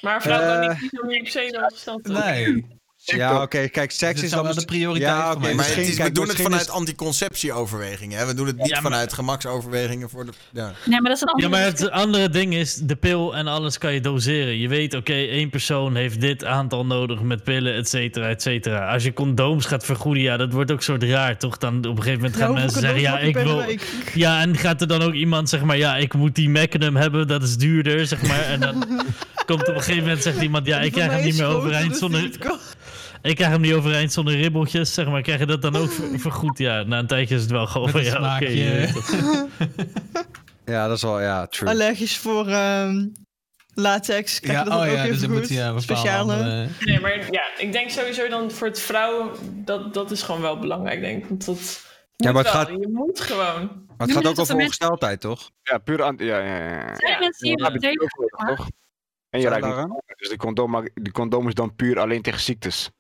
Maar 0.01 0.15
een 0.15 0.21
vrouw 0.21 0.39
kan 0.39 0.63
Eh, 0.63 0.81
niet 0.81 0.91
je 0.91 1.21
per 1.23 1.31
se 1.31 1.71
dan 1.85 2.01
nee. 2.03 2.79
Ja, 3.03 3.43
oké, 3.43 3.69
kijk, 3.69 3.91
seks 3.91 4.15
Dus 4.15 4.23
is 4.23 4.31
dan... 4.31 4.43
wel 4.45 4.55
de 4.55 4.65
prioriteit 4.65 5.11
Ja, 5.11 5.35
mij 5.39 5.55
Maar 5.55 5.67
het 5.67 5.77
is, 5.77 5.97
we 5.97 6.13
doen 6.13 6.29
het 6.29 6.41
vanuit 6.41 6.71
anticonceptieoverwegingen. 6.71 8.19
Hè? 8.19 8.27
We 8.27 8.35
doen 8.35 8.47
het 8.47 8.57
niet 8.57 8.67
Ja, 8.69 8.73
maar- 8.73 8.83
vanuit 8.83 9.13
gemaksoverwegingen 9.13 10.11
voor 10.11 10.25
de. 10.27 10.33
Ja. 10.53 10.73
Nee, 10.85 11.01
maar 11.01 11.11
dat 11.11 11.17
is 11.17 11.21
een 11.21 11.27
Ja, 11.29 11.33
andere 11.33 11.49
maar 11.49 11.65
het 11.65 11.91
andere 11.91 12.29
ding 12.29 12.55
is, 12.55 12.75
de 12.75 12.97
pil 12.97 13.37
en 13.37 13.47
alles 13.47 13.79
kan 13.79 13.93
je 13.93 14.01
doseren. 14.01 14.59
Je 14.59 14.69
weet, 14.69 14.95
oké, 14.95 15.13
één 15.13 15.51
persoon 15.51 15.95
heeft 15.95 16.21
dit 16.21 16.45
aantal 16.45 16.87
nodig 16.87 17.21
met 17.23 17.45
pillen, 17.45 17.75
et 17.75 17.89
cetera, 17.89 18.29
et 18.29 18.43
cetera. 18.43 18.93
Als 18.93 19.03
je 19.05 19.13
condooms 19.13 19.67
gaat 19.67 19.85
vergoeden, 19.85 20.23
ja, 20.23 20.37
dat 20.37 20.53
wordt 20.53 20.73
ook 20.73 20.83
soort 20.83 21.03
raar, 21.03 21.39
toch? 21.39 21.59
Dan 21.59 21.77
op 21.77 21.85
een 21.85 21.97
gegeven 21.97 22.15
moment 22.21 22.37
gaan 22.37 22.53
Ja, 22.53 22.59
mensen 22.59 22.81
zeggen, 22.81 23.01
ja, 23.01 23.19
ik 23.19 23.37
wil... 23.37 23.63
Ja, 24.15 24.41
en 24.41 24.57
gaat 24.57 24.81
er 24.81 24.87
dan 24.87 25.03
ook 25.03 25.15
iemand 25.15 25.49
zeggen, 25.49 25.69
maar 25.69 25.77
ja, 25.79 25.97
ik 25.97 26.15
moet 26.15 26.35
die 26.35 26.49
Magnum 26.49 26.97
hebben, 26.97 27.29
dat 27.29 27.43
is 27.43 27.57
duurder, 27.57 28.07
zeg 28.07 28.23
maar. 28.23 28.41
En 28.45 28.61
dan 28.61 28.85
komt 29.57 29.69
op 29.69 29.75
een 29.75 29.83
gegeven 29.83 30.03
moment, 30.03 30.23
zegt 30.23 30.41
iemand, 30.43 30.67
ja, 30.67 30.81
ik 30.81 30.93
krijg 30.93 31.11
hem 31.13 31.25
niet 31.25 31.37
meer 31.37 31.47
overeind 31.47 31.97
zonder... 31.97 32.31
Ik 33.23 33.37
krijg 33.37 33.51
hem 33.51 33.61
niet 33.61 33.73
overeind 33.73 34.13
zonder 34.13 34.37
ribbeltjes, 34.37 34.95
zeg 34.95 35.07
maar. 35.09 35.23
Krijg 35.23 35.39
je 35.39 35.47
dat 35.47 35.63
dan 35.63 35.77
ook 35.77 35.91
ver- 35.93 36.19
vergoed? 36.19 36.59
Ja, 36.59 36.83
na 36.83 36.99
een 36.99 37.07
tijdje 37.07 37.35
is 37.35 37.41
het 37.41 37.51
wel 37.51 37.67
gewoon 37.67 37.89
van, 37.91 38.05
ja, 38.05 38.37
oké. 38.37 38.49
Ja, 40.65 40.87
dat 40.89 40.97
is 40.97 41.03
wel, 41.03 41.21
ja, 41.21 41.47
true. 41.47 41.69
Allergisch 41.69 42.17
voor 42.19 42.47
ehm, 42.49 43.07
latex. 43.75 44.41
Krijg 44.41 44.59
Ja, 44.59 44.65
je 44.65 44.71
dat 44.71 44.79
oh 44.79 44.85
ook 44.87 44.93
ja, 44.95 45.05
even 45.05 45.11
dus 45.19 45.21
goed? 45.27 45.29
moet 45.39 45.49
ja, 45.49 45.79
Speciale. 45.79 46.33
andere- 46.33 46.69
Nee, 46.81 47.01
maar 47.01 47.33
ja, 47.33 47.43
ik 47.59 47.73
denk 47.73 47.91
sowieso 47.91 48.29
dan 48.29 48.51
voor 48.51 48.67
het 48.67 48.81
vrouwen, 48.81 49.31
dat, 49.65 49.95
dat 49.95 50.11
is 50.11 50.23
gewoon 50.23 50.41
wel 50.41 50.59
belangrijk, 50.59 51.01
denk 51.01 51.23
ik. 51.23 51.29
Want 51.29 51.45
dat 51.47 51.85
Ja, 52.17 52.33
maar 52.33 52.45
het 52.45 52.53
wel. 52.53 52.63
gaat, 52.63 52.71
Je 52.81 52.89
moet 52.93 53.21
gewoon. 53.21 53.85
maar 53.97 54.07
het 54.07 54.13
gaat 54.17 54.27
ook 54.27 54.39
over 54.39 54.55
ongesteldheid, 54.55 55.21
toch? 55.21 55.51
Ja, 55.63 55.79
puur 55.79 56.03
aan. 56.03 56.15
Ja, 56.19 56.39
ja, 56.39 56.57
ja. 56.57 56.95
Zijn 56.97 57.21
mensen 57.21 57.51
ook 57.51 57.81
nodig, 57.81 58.11
toch? 58.57 58.69
En 59.31 59.41
je 59.41 59.49
raakt 59.49 59.67
niet 59.89 60.03
Dus 60.17 60.29
die 60.29 60.39
condoom, 60.39 60.71
maakt- 60.71 60.91
die 60.95 61.13
condoom 61.13 61.49
is 61.49 61.55
dan 61.55 61.75
puur 61.75 61.99
alleen 61.99 62.23
tegen 62.23 62.41
ziektes. 62.41 62.91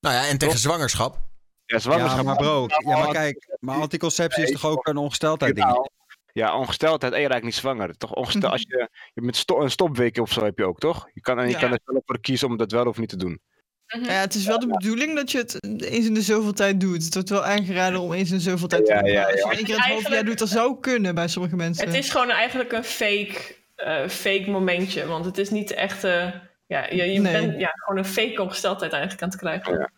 Nou 0.00 0.14
ja, 0.14 0.26
en 0.28 0.38
tegen 0.38 0.58
zwangerschap. 0.58 1.18
Ja, 1.66 1.78
zwangerschap. 1.78 2.16
Ja, 2.18 2.22
maar 2.24 2.36
bro, 2.36 2.66
ja, 2.68 2.98
maar 2.98 3.12
kijk, 3.12 3.56
maar 3.60 3.80
anticonceptie 3.80 4.42
is 4.42 4.50
toch 4.50 4.66
ook 4.66 4.86
een 4.86 4.96
ongesteldheid 4.96 5.54
ding? 5.54 5.88
Ja, 6.32 6.56
ongesteldheid 6.56 7.12
en 7.12 7.20
je 7.20 7.28
raakt 7.28 7.44
niet 7.44 7.54
zwanger. 7.54 7.96
Toch 7.96 8.14
ongestel, 8.14 8.40
Mhm. 8.42 8.50
als 8.52 8.62
je, 8.68 8.88
je 9.14 9.22
met 9.22 9.36
sto 9.36 9.60
een 9.60 9.70
stopweek 9.70 10.18
of 10.18 10.32
zo 10.32 10.44
heb 10.44 10.58
je 10.58 10.64
ook, 10.64 10.78
toch? 10.78 11.08
Je 11.12 11.20
kan, 11.20 11.38
en 11.38 11.46
je 11.46 11.52
Ja. 11.52 11.58
kan 11.58 11.72
er 11.72 11.80
zelf 11.84 12.02
voor 12.06 12.20
kiezen 12.20 12.48
om 12.48 12.56
dat 12.56 12.72
wel 12.72 12.86
of 12.86 12.98
niet 12.98 13.08
te 13.08 13.16
doen. 13.16 13.40
Mhm. 13.86 14.04
Ja, 14.04 14.10
het 14.10 14.34
is 14.34 14.46
wel 14.46 14.58
de 14.58 14.66
bedoeling 14.66 15.14
dat 15.16 15.30
je 15.30 15.38
het 15.38 15.82
eens 15.84 16.06
in 16.06 16.14
de 16.14 16.22
zoveel 16.22 16.52
tijd 16.52 16.80
doet. 16.80 17.04
Het 17.04 17.14
wordt 17.14 17.28
wel 17.28 17.44
aangeraden 17.44 18.00
om 18.00 18.12
eens 18.12 18.30
in 18.30 18.36
de 18.36 18.42
zoveel 18.42 18.68
tijd 18.68 18.86
te 18.86 18.92
Ja, 18.92 19.00
doen. 19.00 19.10
ja, 19.10 19.20
Maar 19.20 19.30
Als 19.30 19.40
je 19.40 19.46
ja. 19.46 19.52
één 19.52 19.64
keer 19.64 19.74
in 19.74 19.80
het 19.80 19.90
half 19.92 20.08
jaar 20.08 20.24
doet, 20.24 20.38
dat 20.38 20.48
zou 20.48 20.80
kunnen 20.80 21.14
bij 21.14 21.28
sommige 21.28 21.56
mensen. 21.56 21.86
Het 21.86 21.94
is 21.96 22.10
gewoon 22.10 22.30
eigenlijk 22.30 22.72
een 22.72 22.84
fake, 22.84 23.56
eh, 23.84 24.08
fake 24.08 24.44
momentje. 24.50 25.06
Want 25.06 25.24
het 25.24 25.38
is 25.38 25.50
niet 25.50 25.68
de 25.68 25.74
echte. 25.74 26.40
Ja, 26.66 26.86
je, 26.90 27.12
je 27.12 27.20
Nee. 27.20 27.32
bent 27.32 27.60
ja, 27.60 27.70
gewoon 27.74 27.98
een 27.98 28.10
fake 28.10 28.42
ongesteldheid 28.42 28.92
eigenlijk 28.92 29.22
aan 29.22 29.28
het 29.28 29.38
krijgen. 29.38 29.72
Ja. 29.72 29.90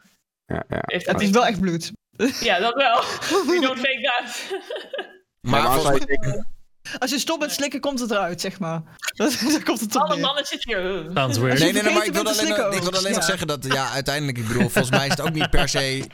Ja, 0.46 0.64
ja. 0.68 0.78
Heeft 0.84 1.06
Het 1.06 1.20
is 1.20 1.30
wel 1.30 1.46
echt 1.46 1.60
bloed. 1.60 1.92
Ja, 2.40 2.58
dat 2.58 2.74
wel. 2.74 2.96
We 3.48 3.58
don't 3.60 3.78
fake 3.78 4.00
that. 4.02 4.60
Maar 5.50 5.60
als 5.66 5.82
denken- 5.98 6.46
Als 6.98 7.10
je 7.10 7.18
stopt 7.18 7.40
met 7.40 7.52
slikken, 7.52 7.80
komt 7.80 8.00
het 8.00 8.10
eruit, 8.10 8.40
zeg 8.40 8.58
maar. 8.58 8.82
Dan 9.16 9.30
komt 9.64 9.80
het 9.80 9.96
Alle 9.96 10.16
mannen 10.20 10.46
zitten 10.46 10.70
hier. 10.76 11.04
uh. 11.04 11.10
Sounds 11.14 11.38
weird. 11.38 11.58
je 11.58 11.64
Nee, 11.64 11.72
nee, 11.72 11.82
nee, 11.82 11.92
maar 11.94 12.04
ik 12.06 12.12
wil 12.12 12.24
alleen, 12.28 12.48
nog- 12.48 12.74
ik 12.74 12.82
wil 12.82 12.92
alleen 12.92 13.12
nog 13.14 13.24
zeggen 13.24 13.46
dat, 13.46 13.64
ja, 13.72 13.90
uiteindelijk, 13.90 14.38
ik 14.38 14.46
bedoel, 14.46 14.62
volgens 14.68 14.90
mij 14.90 15.04
is 15.06 15.10
het 15.10 15.20
ook 15.20 15.32
niet 15.32 15.50
per 15.50 15.68
se. 15.68 16.04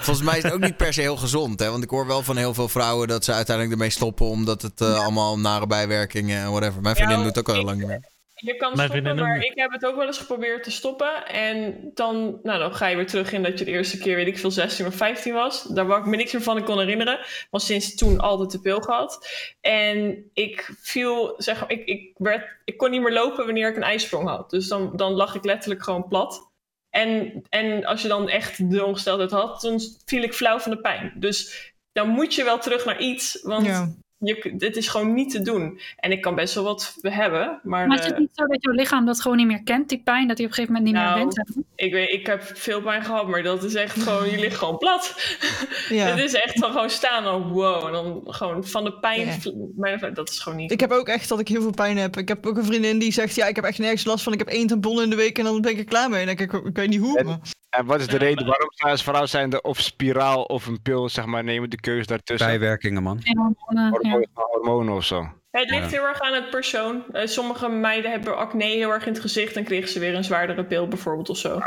Volgens 0.00 0.26
mij 0.26 0.36
is 0.36 0.42
het 0.42 0.52
ook 0.52 0.60
niet 0.60 0.76
per 0.76 0.92
se 0.92 1.00
heel 1.00 1.16
gezond, 1.16 1.60
hè? 1.60 1.70
Want 1.70 1.82
ik 1.82 1.90
hoor 1.90 2.06
wel 2.06 2.22
van 2.22 2.36
heel 2.36 2.54
veel 2.54 2.68
vrouwen 2.68 3.08
dat 3.08 3.24
ze 3.24 3.32
uiteindelijk 3.32 3.76
ermee 3.76 3.90
stoppen 3.90 4.26
omdat 4.26 4.62
het 4.62 4.80
eh, 4.80 5.00
allemaal 5.00 5.38
nare 5.38 5.66
bijwerkingen 5.66 6.40
en 6.42 6.50
whatever. 6.50 6.80
Mijn 6.82 6.94
vriendin 6.96 7.16
Ja, 7.18 7.22
doet 7.24 7.36
het 7.36 7.38
ook 7.38 7.48
al 7.48 7.54
heel 7.54 7.62
ik- 7.62 7.68
lang 7.68 7.78
niet 7.80 7.88
meer. 7.88 8.08
Je 8.34 8.56
kan 8.56 8.72
Mijn 8.76 8.88
stoppen, 8.90 9.16
maar 9.16 9.36
ik 9.36 9.52
heb 9.54 9.70
het 9.72 9.84
ook 9.86 9.96
wel 9.96 10.06
eens 10.06 10.18
geprobeerd 10.18 10.62
te 10.64 10.70
stoppen. 10.70 11.26
En 11.26 11.80
dan, 11.94 12.38
nou, 12.42 12.58
dan 12.58 12.74
ga 12.74 12.86
je 12.86 12.96
weer 12.96 13.06
terug 13.06 13.32
in 13.32 13.42
dat 13.42 13.58
je 13.58 13.64
de 13.64 13.70
eerste 13.70 13.98
keer, 13.98 14.16
weet 14.16 14.26
ik 14.26 14.38
veel, 14.38 14.50
16 14.50 14.86
of 14.86 14.94
15 14.94 15.32
was. 15.34 15.62
Daar 15.62 15.86
wou 15.86 16.00
ik 16.00 16.06
me 16.06 16.16
niks 16.16 16.32
meer 16.32 16.42
van 16.42 16.64
kon 16.64 16.78
herinneren. 16.78 17.18
Want 17.50 17.62
sinds 17.62 17.94
toen 17.94 18.20
altijd 18.20 18.50
de 18.50 18.60
pil 18.60 18.80
gehad. 18.80 19.28
En 19.60 20.24
ik 20.32 20.74
viel, 20.80 21.34
zeg 21.36 21.60
maar, 21.60 21.70
ik, 21.70 21.84
ik, 21.86 22.10
werd, 22.16 22.44
ik 22.64 22.76
kon 22.76 22.90
niet 22.90 23.02
meer 23.02 23.12
lopen 23.12 23.44
wanneer 23.44 23.68
ik 23.68 23.76
een 23.76 23.82
ijsprong 23.82 24.28
had. 24.28 24.50
Dus 24.50 24.68
dan, 24.68 24.92
dan 24.96 25.12
lag 25.12 25.34
ik 25.34 25.44
letterlijk 25.44 25.82
gewoon 25.82 26.08
plat. 26.08 26.49
En, 26.90 27.42
en 27.48 27.84
als 27.84 28.02
je 28.02 28.08
dan 28.08 28.28
echt 28.28 28.70
de 28.70 28.84
ongesteldheid 28.84 29.30
had, 29.30 29.60
dan 29.60 29.80
viel 30.04 30.22
ik 30.22 30.34
flauw 30.34 30.58
van 30.58 30.70
de 30.70 30.80
pijn. 30.80 31.12
Dus 31.16 31.72
dan 31.92 32.08
moet 32.08 32.34
je 32.34 32.44
wel 32.44 32.58
terug 32.58 32.84
naar 32.84 33.00
iets, 33.00 33.42
want 33.42 33.66
Ja. 33.66 33.94
Je, 34.22 34.52
dit 34.56 34.76
is 34.76 34.88
gewoon 34.88 35.14
niet 35.14 35.30
te 35.30 35.42
doen. 35.42 35.80
En 35.96 36.12
ik 36.12 36.20
kan 36.20 36.34
best 36.34 36.54
wel 36.54 36.64
wat 36.64 36.96
hebben, 37.02 37.60
maar... 37.62 37.86
Maar 37.86 37.98
is 37.98 38.04
eh, 38.04 38.10
het 38.10 38.18
niet 38.18 38.30
zo 38.34 38.46
dat 38.46 38.62
jouw 38.62 38.72
lichaam 38.72 39.06
dat 39.06 39.20
gewoon 39.20 39.36
niet 39.36 39.46
meer 39.46 39.62
kent, 39.62 39.88
die 39.88 40.00
pijn, 40.04 40.28
dat 40.28 40.36
hij 40.38 40.46
op 40.46 40.52
een 40.52 40.56
gegeven 40.56 40.74
moment 40.82 40.92
niet 40.94 41.02
Nou, 41.04 41.24
meer 41.26 41.34
wint? 41.54 41.66
ik, 41.74 41.92
weet, 41.92 42.10
ik 42.12 42.26
heb 42.26 42.42
veel 42.54 42.82
pijn 42.82 43.04
gehad, 43.04 43.28
maar 43.28 43.42
dat 43.42 43.64
is 43.64 43.74
echt 43.74 44.02
gewoon, 44.02 44.30
je 44.30 44.38
ligt 44.38 44.56
gewoon 44.56 44.78
plat. 44.78 45.14
Ja. 45.88 46.06
Het 46.06 46.18
is 46.18 46.34
echt 46.34 46.58
van 46.58 46.70
gewoon 46.72 46.90
staan, 46.90 47.26
oh 47.26 47.52
wow, 47.52 47.86
en 47.86 47.92
dan 47.92 48.22
gewoon 48.26 48.64
van 48.66 48.84
de 48.84 48.92
pijn, 48.92 49.26
Ja. 49.26 49.36
mijn- 49.76 50.14
dat 50.14 50.30
is 50.30 50.38
gewoon 50.38 50.58
niet. 50.58 50.70
Ik 50.70 50.80
heb 50.80 50.90
ook 50.90 51.08
echt 51.08 51.28
dat 51.28 51.40
ik 51.40 51.48
heel 51.48 51.62
veel 51.62 51.70
pijn 51.74 51.96
heb. 51.96 52.16
Ik 52.16 52.28
heb 52.28 52.46
ook 52.46 52.56
een 52.56 52.64
vriendin 52.64 52.98
die 52.98 53.12
zegt, 53.12 53.34
ja, 53.34 53.46
ik 53.46 53.56
heb 53.56 53.64
echt 53.64 53.78
nergens 53.78 54.04
last 54.04 54.24
van. 54.24 54.32
Ik 54.32 54.38
heb 54.38 54.48
één 54.48 54.66
tampon 54.66 55.02
in 55.02 55.10
de 55.10 55.16
week 55.16 55.38
en 55.38 55.44
dan 55.44 55.60
ben 55.60 55.70
ik 55.70 55.78
er 55.78 55.84
klaar 55.84 56.10
mee. 56.10 56.20
En 56.20 56.26
dan 56.26 56.36
denk 56.36 56.52
ik, 56.52 56.66
ik 56.66 56.76
weet 56.76 56.88
niet 56.88 57.00
hoe. 57.00 57.18
En- 57.18 57.26
Maar... 57.26 57.38
En 57.70 57.86
wat 57.86 58.00
is 58.00 58.06
de 58.06 58.16
reden 58.18 58.46
waarom 58.46 58.70
zij 58.72 58.90
als 58.90 59.02
vrouw 59.02 59.26
zijnde 59.26 59.60
of 59.60 59.80
spiraal 59.80 60.42
of 60.42 60.66
een 60.66 60.82
pil, 60.82 61.08
zeg 61.08 61.24
maar, 61.24 61.44
nemen 61.44 61.70
de 61.70 61.80
keuze 61.80 62.06
daartussen? 62.06 62.48
Bijwerkingen, 62.48 63.02
man. 63.02 63.20
Hormonen, 63.24 63.54
ja. 63.74 63.90
Hormonen, 63.90 64.28
hormonen 64.34 64.94
of 64.94 65.04
zo. 65.04 65.32
Het 65.50 65.70
ligt 65.70 65.82
Ja. 65.90 65.96
heel 65.96 66.06
erg 66.06 66.20
aan 66.20 66.32
het 66.34 66.50
persoon. 66.50 67.04
Eh, 67.12 67.26
sommige 67.26 67.68
meiden 67.68 68.10
hebben 68.10 68.36
acne 68.36 68.64
heel 68.64 68.90
erg 68.90 69.06
in 69.06 69.12
het 69.12 69.20
gezicht 69.20 69.56
en 69.56 69.64
kregen 69.64 69.88
ze 69.88 69.98
weer 69.98 70.14
een 70.14 70.24
zwaardere 70.24 70.64
pil 70.64 70.88
bijvoorbeeld 70.88 71.28
of 71.28 71.36
zo. 71.38 71.60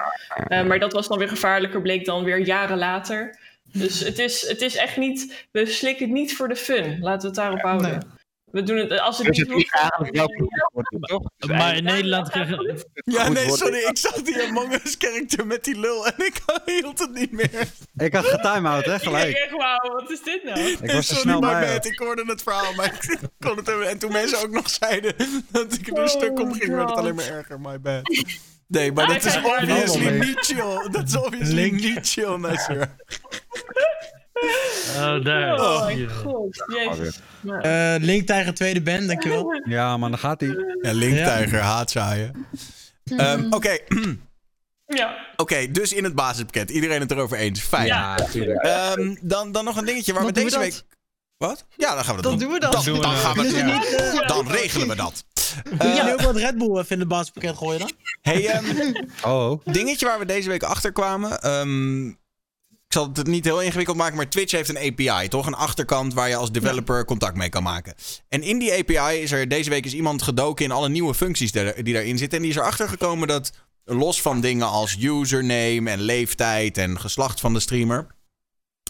Eh, 0.48 0.64
maar 0.64 0.80
dat 0.80 0.94
was 0.94 1.08
dan 1.08 1.18
weer 1.18 1.30
gevaarlijker, 1.30 1.82
bleek 1.82 2.06
dan 2.06 2.24
weer 2.24 2.38
jaren 2.38 2.78
later. 2.78 3.40
Dus 3.64 4.00
het 4.00 4.20
is, 4.20 4.48
het 4.48 4.62
is 4.62 4.76
echt 4.76 4.98
niet, 4.98 5.48
we 5.52 5.66
slikken 5.66 6.06
het 6.06 6.14
niet 6.14 6.36
voor 6.36 6.48
de 6.48 6.56
fun. 6.56 7.00
Laten 7.00 7.22
we 7.22 7.28
het 7.28 7.36
daarop 7.36 7.62
houden. 7.62 7.90
Nee. 7.92 8.00
We 8.54 8.64
doen 8.64 8.78
het, 8.78 9.00
als 9.00 9.18
het 9.18 9.28
Dus 9.28 9.38
niet 9.38 9.48
het 9.72 9.94
goed 10.76 11.10
toch? 11.10 11.22
Dus 11.38 11.50
Maar 11.50 11.76
in 11.76 11.84
Nederland 11.84 12.26
Ja, 12.26 12.32
krijgen... 12.32 12.86
Ja, 12.94 13.24
goed 13.26 13.34
nee, 13.34 13.50
sorry, 13.50 13.78
ik 13.78 13.98
zag 13.98 14.14
die 14.14 14.44
Among 14.44 14.74
Us 14.74 14.96
character 14.98 15.48
met 15.48 15.64
die 15.64 15.80
lul 15.80 16.08
en 16.08 16.14
ik 16.18 16.42
hield 16.66 17.00
het 17.00 17.12
niet 17.14 17.32
meer. 17.32 17.68
Ik 17.98 18.14
had 18.14 18.26
getime-out, 18.26 18.86
hè, 18.86 18.96
ik 18.96 19.02
gelijk. 19.02 19.36
echt, 19.36 19.52
wauw, 19.52 19.94
wat 19.94 20.12
is 20.12 20.24
dit 20.24 20.44
nou? 20.44 20.60
Ik 20.60 20.92
was 20.92 21.06
sorry, 21.06 21.22
snel 21.22 21.40
my 21.40 21.60
bad, 21.60 21.86
ik 21.86 22.00
hoorde 22.00 22.24
het 22.26 22.44
verhaal, 22.44 22.74
maar 22.74 22.86
ik 22.86 23.18
kon 23.48 23.58
het 23.58 23.68
hebben. 23.68 23.90
En 23.90 23.98
toen 24.00 24.12
mensen 24.12 24.40
ook 24.40 24.52
nog 24.52 24.70
zeiden 24.70 25.16
dat 25.52 25.74
ik 25.74 25.88
er 25.88 25.98
een 25.98 26.08
stuk 26.08 26.40
om 26.40 26.54
ging, 26.54 26.76
werd 26.76 26.90
het 26.90 26.98
alleen 26.98 27.16
maar 27.16 27.28
erger, 27.28 27.60
my 27.60 27.80
bad. 27.80 28.02
Nee, 28.68 28.92
maar 28.92 29.08
dat 29.08 29.26
is 29.26 29.38
obviously 29.38 30.20
niet 30.20 30.40
chill. 30.40 30.90
Dat 30.92 31.08
is 31.08 31.18
obviously 31.18 31.56
Link. 31.56 31.82
niet 31.82 32.10
chill, 32.10 32.36
Nasser. 32.38 32.96
Oh, 34.96 35.24
daar. 35.26 35.54
Oh, 35.60 35.86
mijn 35.86 36.10
god, 36.10 36.64
jezus. 36.68 37.20
Ja. 37.42 37.62
Eh 37.96 38.02
Link 38.04 38.28
Tiger 38.28 38.54
tweede 38.54 38.82
band, 38.82 39.08
dankjewel. 39.08 39.62
Ja, 39.66 39.98
man, 39.98 40.10
dan 40.10 40.20
gaat 40.20 40.40
hij. 40.42 40.50
Ja, 40.82 40.92
linktijger, 40.94 41.60
haatzaaien. 41.60 42.48
Ehm 43.18 43.54
Oké. 43.54 43.78
Ja. 44.86 45.16
Oké, 45.36 45.72
dus 45.72 45.94
in 45.94 46.04
het 46.04 46.16
basispakket. 46.16 46.70
Iedereen 46.70 47.00
het 47.02 47.12
erover 47.12 47.38
eens. 47.38 47.60
Fijn. 47.62 47.86
Ja, 47.86 48.16
natuurlijk. 48.18 48.62
Ehm, 48.62 49.16
dan, 49.22 49.52
dan 49.52 49.66
nog 49.66 49.78
een 49.78 49.86
dingetje 49.86 50.14
waar 50.14 50.26
we 50.26 50.32
deze 50.32 50.58
we 50.58 50.64
week... 50.64 50.82
Wat? 51.38 51.66
Ja, 51.78 51.96
dan 51.96 52.04
gaan 52.04 52.16
we 52.16 52.22
dat, 52.22 52.32
Dan 52.32 52.40
doen 52.42 52.52
we 52.52 52.60
dat. 52.60 52.72
Dan, 52.72 52.84
Doen 52.84 52.94
we 52.96 53.02
dan 53.02 53.12
dat. 53.12 53.20
gaan 53.22 53.34
we 53.36 53.42
Dus 53.42 53.52
het 53.56 53.66
niet, 53.66 53.96
eh, 53.96 54.28
Dan 54.36 54.48
regelen 54.52 54.88
we 54.88 54.96
dat. 54.96 55.26
Kun 55.64 55.80
Eh, 55.80 55.96
je 55.96 56.14
ook 56.14 56.22
wat 56.22 56.36
Red 56.36 56.58
Bull 56.58 56.78
even 56.78 56.90
in 56.90 57.00
de 57.00 57.06
basispakket 57.08 57.58
gooien 57.58 57.80
dan? 57.80 57.92
hey, 58.22 58.48
ehm, 58.48 58.94
Oh, 59.34 59.62
dingetje 59.66 60.06
waar 60.06 60.20
we 60.20 60.26
deze 60.26 60.50
week 60.50 60.64
achter 60.64 60.92
kwamen. 60.92 61.42
ehm, 61.42 62.12
ik 62.94 63.00
zal 63.00 63.10
het 63.14 63.28
niet 63.28 63.46
heel 63.46 63.62
ingewikkeld 63.62 63.98
maken, 63.98 64.16
maar 64.16 64.30
Twitch 64.30 64.52
heeft 64.52 64.70
een 64.70 64.78
API, 64.78 65.28
toch? 65.28 65.48
Een 65.48 65.54
achterkant 65.54 66.14
waar 66.14 66.30
je 66.30 66.36
als 66.36 66.52
developer 66.52 67.06
contact 67.06 67.36
mee 67.36 67.50
kan 67.50 67.64
maken. 67.64 67.94
En 68.30 68.42
in 68.42 68.60
die 68.60 68.74
API 68.74 69.22
is 69.22 69.32
er 69.32 69.48
deze 69.48 69.70
week 69.70 69.86
is 69.86 69.94
iemand 69.94 70.22
gedoken 70.22 70.66
in 70.66 70.72
alle 70.72 70.90
nieuwe 70.90 71.14
functies 71.14 71.52
die, 71.52 71.84
die 71.84 71.94
daarin 71.94 72.18
zitten. 72.18 72.38
En 72.38 72.44
die 72.44 72.54
is 72.54 72.58
erachter 72.58 72.90
gekomen 72.90 73.28
dat 73.28 73.52
los 73.86 74.22
van 74.22 74.42
dingen 74.42 74.68
als 74.68 74.98
username 75.00 75.90
en 75.90 76.02
leeftijd 76.02 76.78
en 76.78 77.00
geslacht 77.00 77.40
van 77.40 77.54
de 77.54 77.60
streamer, 77.60 78.08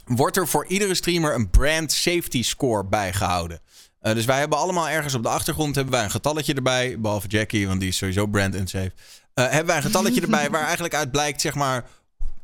wordt 0.06 0.38
er 0.38 0.48
voor 0.48 0.66
iedere 0.66 0.96
streamer 0.96 1.36
een 1.36 1.50
brand 1.50 1.92
safety 1.92 2.44
score 2.44 2.86
bijgehouden. 2.86 3.60
Eh, 4.00 4.14
dus 4.14 4.26
wij 4.26 4.40
hebben 4.40 4.58
allemaal 4.58 4.90
ergens 4.90 5.14
op 5.14 5.24
de 5.24 5.30
achtergrond 5.30 5.76
hebben 5.76 5.94
wij 5.94 6.04
een 6.04 6.12
getalletje 6.12 6.54
erbij. 6.54 7.00
Behalve 7.00 7.28
Jackie, 7.28 7.68
want 7.68 7.80
die 7.80 7.90
is 7.90 7.98
sowieso 7.98 8.26
brand 8.26 8.56
unsafe. 8.56 8.92
Eh 9.34 9.44
hebben 9.44 9.66
wij 9.66 9.76
een 9.76 9.84
getalletje 9.84 10.22
erbij 10.22 10.50
waar 10.52 10.64
eigenlijk 10.64 10.96
uit 10.96 11.12
blijkt, 11.12 11.42
zeg 11.42 11.56
maar... 11.56 11.86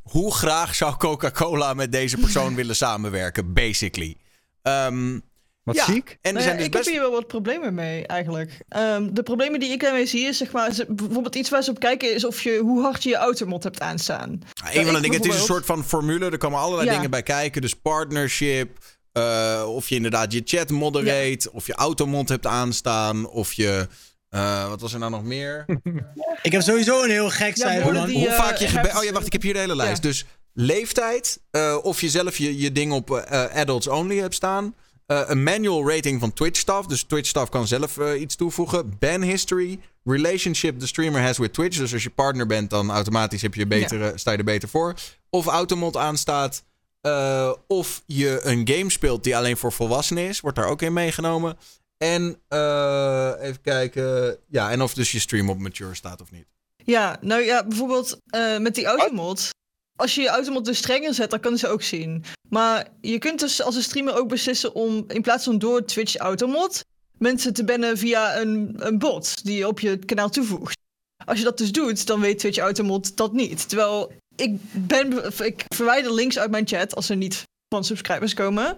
hoe 0.09 0.33
graag 0.33 0.75
zou 0.75 0.95
Coca-Cola 0.95 1.73
met 1.73 1.91
deze 1.91 2.17
persoon 2.17 2.55
willen 2.55 2.75
samenwerken, 2.75 3.53
basically. 3.53 4.15
Ehm, 4.61 5.19
wat 5.63 5.75
ja, 5.75 5.85
ziek. 5.85 6.17
En 6.21 6.35
er 6.35 6.41
Nou 6.41 6.45
ja, 6.47 6.55
dus 6.55 6.65
ik 6.65 6.71
best... 6.71 6.85
heb 6.85 6.93
hier 6.93 7.03
wel 7.03 7.11
wat 7.11 7.27
problemen 7.27 7.73
mee, 7.73 8.07
eigenlijk. 8.07 8.57
Ehm, 8.69 9.13
de 9.13 9.23
problemen 9.23 9.59
die 9.59 9.71
ik 9.71 9.81
daarmee 9.81 10.05
zie 10.05 10.25
is, 10.25 10.37
zeg 10.37 10.51
maar, 10.51 10.69
is 10.69 10.83
bijvoorbeeld 10.87 11.35
iets 11.35 11.49
waar 11.49 11.63
ze 11.63 11.69
op 11.69 11.79
kijken 11.79 12.15
is 12.15 12.25
of 12.25 12.41
je, 12.41 12.57
hoe 12.57 12.81
hard 12.81 13.03
je 13.03 13.09
je 13.09 13.15
automod 13.15 13.63
hebt 13.63 13.81
aanstaan. 13.81 14.29
Een 14.73 14.85
van 14.85 14.93
de 14.93 15.01
dingen, 15.01 15.17
het 15.17 15.25
is 15.25 15.35
een 15.35 15.41
soort 15.41 15.65
van 15.65 15.83
formule. 15.83 16.29
Er 16.29 16.37
komen 16.37 16.59
allerlei 16.59 16.87
Ja. 16.89 16.95
dingen 16.95 17.09
bij 17.09 17.23
kijken. 17.23 17.61
Dus 17.61 17.73
partnership. 17.75 18.77
eh, 19.11 19.63
of 19.67 19.89
je 19.89 19.95
inderdaad 19.95 20.33
je 20.33 20.41
chat 20.45 20.69
moderate. 20.69 21.51
Of 21.51 21.67
je 21.67 21.73
automod 21.73 22.29
hebt 22.29 22.45
aanstaan. 22.45 23.27
Of 23.29 23.53
je... 23.53 23.87
eh, 24.29 24.67
wat 24.67 24.81
was 24.81 24.93
er 24.93 24.99
nou 24.99 25.11
nog 25.11 25.23
meer? 25.23 25.65
Ik 26.41 26.51
heb 26.51 26.61
sowieso 26.61 27.03
een 27.03 27.09
heel 27.09 27.29
gek 27.29 27.55
Ja, 27.57 27.67
cijfer, 27.67 27.97
Hoe 28.11 28.27
eh, 28.27 28.33
vaak 28.33 28.57
je 28.57 28.67
gebe- 28.67 28.79
heeft- 28.87 28.97
Oh 28.97 29.03
ja, 29.03 29.11
wacht, 29.11 29.25
ik 29.25 29.31
heb 29.33 29.41
hier 29.41 29.53
de 29.53 29.59
hele 29.59 29.75
lijst. 29.75 30.01
Dus 30.01 30.25
leeftijd. 30.53 31.39
eh, 31.51 31.77
of 31.81 32.01
je 32.01 32.09
zelf 32.09 32.37
je, 32.37 32.57
je 32.59 32.71
ding 32.71 32.91
op 32.91 33.11
eh, 33.11 33.45
adults 33.55 33.87
only 33.87 34.17
hebt 34.17 34.35
staan. 34.35 34.75
eh, 35.05 35.21
een 35.25 35.43
manual 35.43 35.89
rating 35.89 36.19
van 36.19 36.33
Twitch 36.33 36.59
staff. 36.59 36.87
Dus 36.87 37.03
Twitch 37.03 37.27
staff 37.29 37.49
kan 37.51 37.67
zelf 37.67 37.97
eh, 37.97 38.21
iets 38.21 38.35
toevoegen. 38.35 38.93
Ban 38.99 39.21
history. 39.21 39.79
Relationship 40.03 40.79
the 40.79 40.87
streamer 40.87 41.21
has 41.21 41.37
with 41.37 41.53
Twitch. 41.53 41.77
Dus 41.77 41.93
als 41.93 42.03
je 42.03 42.09
partner 42.09 42.45
bent, 42.45 42.69
dan 42.69 42.91
automatisch 42.91 43.41
heb 43.41 43.53
je 43.53 43.67
betere, 43.67 44.11
sta 44.15 44.31
je 44.31 44.37
er 44.37 44.43
beter 44.43 44.69
voor. 44.69 44.93
Of 45.29 45.45
automod 45.45 45.97
aanstaat. 45.97 46.63
eh, 47.01 47.51
of 47.67 48.01
je 48.05 48.39
een 48.43 48.67
game 48.73 48.89
speelt 48.89 49.23
die 49.23 49.37
alleen 49.37 49.57
voor 49.57 49.71
volwassenen 49.71 50.23
is. 50.27 50.39
Wordt 50.39 50.57
daar 50.57 50.67
ook 50.67 50.81
in 50.81 50.93
meegenomen. 50.93 51.57
En 51.99 52.41
eh, 52.47 53.33
even 53.39 53.61
kijken. 53.61 54.37
Ja, 54.47 54.71
en 54.71 54.81
of 54.81 54.93
dus 54.93 55.11
je 55.11 55.19
stream 55.19 55.49
op 55.49 55.57
mature 55.57 55.95
staat 55.95 56.21
of 56.21 56.31
niet. 56.31 56.45
Ja, 56.85 57.17
nou 57.21 57.41
ja, 57.41 57.67
bijvoorbeeld 57.67 58.17
eh, 58.25 58.57
met 58.57 58.75
die 58.75 58.85
automod. 58.85 59.49
Als 59.95 60.15
je 60.15 60.21
je 60.21 60.29
automod 60.29 60.65
dus 60.65 60.77
strenger 60.77 61.13
zet, 61.13 61.29
dan 61.29 61.39
kunnen 61.39 61.59
ze 61.59 61.67
ook 61.67 61.81
zien. 61.81 62.23
Maar 62.49 62.87
je 63.01 63.17
kunt 63.17 63.39
dus 63.39 63.61
als 63.61 63.75
een 63.75 63.83
streamer 63.83 64.17
ook 64.17 64.27
beslissen 64.27 64.73
om 64.73 65.03
in 65.07 65.21
plaats 65.21 65.43
van 65.43 65.57
door 65.57 65.85
Twitch 65.85 66.15
automod 66.15 66.83
mensen 67.19 67.53
te 67.53 67.63
bannen 67.63 67.97
via 67.97 68.39
een, 68.39 68.75
een 68.77 68.97
bot 68.97 69.45
die 69.45 69.57
je 69.57 69.67
op 69.67 69.79
je 69.79 69.97
kanaal 69.97 70.29
toevoegt. 70.29 70.77
Als 71.25 71.37
je 71.37 71.43
dat 71.43 71.57
dus 71.57 71.71
doet, 71.71 72.07
dan 72.07 72.19
weet 72.19 72.39
Twitch 72.39 72.57
automod 72.57 73.17
dat 73.17 73.33
niet. 73.33 73.69
Terwijl 73.69 74.11
ik 74.35 74.57
ben, 74.71 75.33
ik 75.43 75.65
verwijder 75.75 76.13
links 76.13 76.39
uit 76.39 76.51
mijn 76.51 76.67
chat 76.67 76.95
als 76.95 77.09
er 77.09 77.15
niet 77.15 77.43
van 77.69 77.83
subscribers 77.83 78.33
komen. 78.33 78.77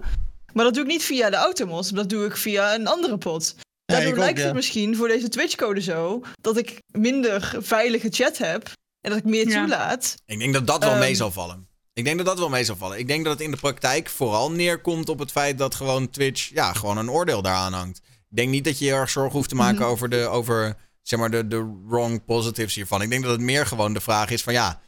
Maar 0.54 0.66
dat 0.66 0.74
doe 0.74 0.84
ik 0.84 0.90
niet 0.90 1.04
via 1.04 1.30
de 1.30 1.36
automod, 1.36 1.96
dat 1.96 2.10
doe 2.10 2.26
ik 2.26 2.38
via 2.38 2.76
een 2.76 2.88
andere 2.88 3.18
pot. 3.18 3.54
Ja, 3.58 3.64
Daardoor 3.86 4.12
ook, 4.12 4.18
lijkt 4.20 4.40
ja. 4.40 4.46
het 4.46 4.54
misschien 4.54 4.96
voor 4.96 5.08
deze 5.08 5.30
Twitch-code 5.30 5.82
zo 5.82 6.22
dat 6.42 6.58
ik 6.58 6.82
minder 6.92 7.56
veilige 7.60 8.08
chat 8.12 8.38
heb 8.38 8.72
en 9.02 9.10
dat 9.10 9.20
ik 9.20 9.26
meer 9.26 9.48
Ja. 9.48 9.60
toelaat. 9.60 10.16
Ik 10.26 10.40
denk 10.40 10.54
dat 10.54 10.68
dat 10.68 10.84
wel 10.84 10.92
Ehm, 10.92 11.00
mee 11.00 11.16
zal 11.16 11.32
vallen. 11.32 11.68
Ik 11.94 12.04
denk 12.04 12.18
dat 12.18 12.26
dat 12.26 12.40
wel 12.40 12.50
mee 12.50 12.64
zal 12.64 12.76
vallen. 12.76 13.00
Ik 13.00 13.08
denk 13.08 13.24
dat 13.24 13.34
het 13.34 13.42
in 13.42 13.52
de 13.52 13.58
praktijk 13.58 14.10
vooral 14.10 14.52
neerkomt 14.52 15.10
op 15.10 15.20
het 15.20 15.32
feit 15.32 15.58
dat 15.58 15.76
gewoon 15.76 16.10
Twitch 16.10 16.50
ja, 16.54 16.74
gewoon 16.74 16.98
een 16.98 17.10
oordeel 17.12 17.42
daaraan 17.42 17.74
hangt. 17.74 17.98
Ik 18.30 18.36
denk 18.38 18.50
niet 18.50 18.64
dat 18.64 18.80
je 18.80 18.86
je 18.86 18.92
erg 18.92 19.10
zorgen 19.10 19.34
hoeft 19.34 19.50
te 19.50 19.56
maken 19.56 19.80
Mhm. 19.82 19.90
over, 19.90 20.10
de, 20.10 20.26
over 20.28 20.76
zeg 21.02 21.20
maar, 21.20 21.32
de, 21.32 21.48
de 21.48 21.80
wrong 21.88 22.26
positives 22.26 22.76
hiervan. 22.76 23.02
Ik 23.02 23.10
denk 23.10 23.24
dat 23.24 23.32
het 23.32 23.42
meer 23.42 23.66
gewoon 23.66 23.94
de 23.94 24.02
vraag 24.02 24.30
is 24.30 24.42
van 24.44 24.54
ja, 24.54 24.82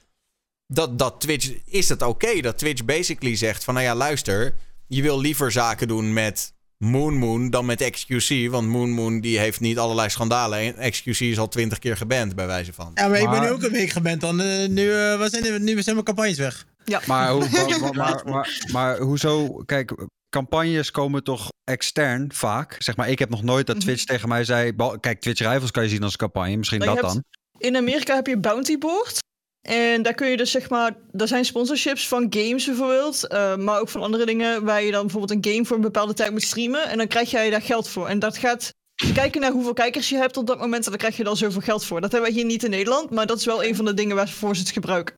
dat, 0.68 1.00
dat 1.00 1.22
Twitch, 1.22 1.54
is 1.66 1.90
het 1.90 2.02
oké 2.02 2.42
dat 2.42 2.58
Twitch 2.58 2.86
basically 2.86 3.36
zegt 3.36 3.64
van 3.64 3.74
nou 3.74 3.86
ja, 3.86 3.96
luister, 3.96 4.56
je 4.96 5.02
wil 5.02 5.20
liever 5.20 5.52
zaken 5.52 5.88
doen 5.88 6.14
met 6.14 6.54
Moon 6.78 7.14
Moon 7.14 7.50
dan 7.50 7.66
met 7.66 7.90
XQC, 7.92 8.50
want 8.50 8.68
Moon 8.68 8.90
Moon 8.92 9.20
die 9.22 9.40
heeft 9.40 9.60
niet 9.60 9.78
allerlei 9.78 10.10
schandalen 10.10 10.60
en 10.76 10.92
XQC 10.92 11.20
is 11.20 11.40
al 11.40 11.48
twintig 11.48 11.80
keer 11.80 11.98
geband 11.98 12.36
bij 12.36 12.46
wijze 12.48 12.74
van. 12.74 12.92
Ja, 12.94 13.08
maar 13.08 13.18
ik 13.20 13.30
ben 13.30 13.40
Maar- 13.40 13.42
nu 13.48 13.50
ook 13.54 13.64
een 13.64 13.72
week 13.72 13.90
geband 13.90 14.22
dan. 14.22 14.42
Eh, 14.42 14.68
nu, 14.68 14.90
eh, 14.92 15.18
waar 15.18 15.30
zijn, 15.30 15.44
de- 15.44 15.60
nu 15.60 15.82
zijn 15.82 15.96
mijn 15.96 16.06
campagnes 16.06 16.38
weg. 16.38 16.66
Ja. 16.86 17.02
Maar, 17.06 17.32
hoe, 17.32 17.48
maar, 17.94 18.22
maar, 18.26 18.66
maar 18.72 19.00
hoezo? 19.00 19.56
Kijk, 19.66 19.94
campagnes 20.30 20.92
komen 20.92 21.24
toch 21.24 21.48
extern 21.64 22.32
vaak. 22.34 22.76
Zeg 22.80 22.96
maar, 22.96 23.10
ik 23.10 23.20
heb 23.20 23.30
nog 23.30 23.44
nooit 23.44 23.68
dat 23.68 23.76
Mhm. 23.76 23.86
Twitch 23.86 24.04
tegen 24.04 24.30
mij 24.30 24.44
zei... 24.44 24.74
"Bal- 24.74 25.00
Kijk, 25.00 25.22
Twitch 25.22 25.40
Rivals 25.42 25.72
kan 25.72 25.84
je 25.84 25.90
zien 25.90 26.04
als 26.04 26.16
campagne. 26.16 26.58
Misschien 26.58 26.80
Nou, 26.80 26.92
dat 26.96 27.02
hebt- 27.02 27.14
dan. 27.14 27.24
In 27.70 27.76
Amerika 27.78 28.16
heb 28.16 28.28
je 28.28 28.38
Bounty 28.40 28.78
Board. 28.78 29.18
En 29.64 30.02
daar 30.02 30.14
kun 30.14 30.30
je 30.30 30.38
dus 30.38 30.52
zeg 30.52 30.70
maar, 30.70 30.96
er 31.12 31.28
zijn 31.28 31.46
sponsorships 31.46 32.08
van 32.08 32.26
games 32.30 32.66
bijvoorbeeld, 32.66 33.28
eh, 33.28 33.56
maar 33.56 33.80
ook 33.80 33.90
van 33.90 34.02
andere 34.02 34.26
dingen 34.26 34.64
waar 34.64 34.84
je 34.84 34.92
dan 34.92 35.02
bijvoorbeeld 35.02 35.46
een 35.46 35.54
game 35.54 35.66
voor 35.66 35.76
een 35.76 35.82
bepaalde 35.82 36.14
tijd 36.14 36.32
moet 36.32 36.44
streamen 36.44 36.90
en 36.90 36.98
dan 36.98 37.08
krijg 37.08 37.32
jij 37.32 37.50
daar 37.50 37.62
geld 37.62 37.90
voor. 37.90 38.08
En 38.08 38.20
dat 38.20 38.38
gaat, 38.38 38.74
kijken 39.14 39.42
naar 39.42 39.52
hoeveel 39.52 39.74
kijkers 39.74 40.10
je 40.10 40.18
hebt 40.18 40.38
op 40.38 40.48
dat 40.48 40.60
moment 40.60 40.84
en 40.84 40.90
dan 40.90 41.00
krijg 41.00 41.18
je 41.18 41.24
dan 41.24 41.38
zoveel 41.38 41.62
geld 41.62 41.86
voor. 41.86 42.02
Dat 42.02 42.12
hebben 42.12 42.30
we 42.30 42.36
hier 42.36 42.46
niet 42.46 42.64
in 42.64 42.70
Nederland, 42.70 43.10
maar 43.10 43.26
dat 43.26 43.38
is 43.38 43.46
wel 43.46 43.64
een 43.64 43.76
van 43.76 43.86
de 43.86 43.94
dingen 43.94 44.16
waarvoor 44.16 44.56
ze 44.56 44.62
het 44.62 44.72
gebruiken. 44.72 45.16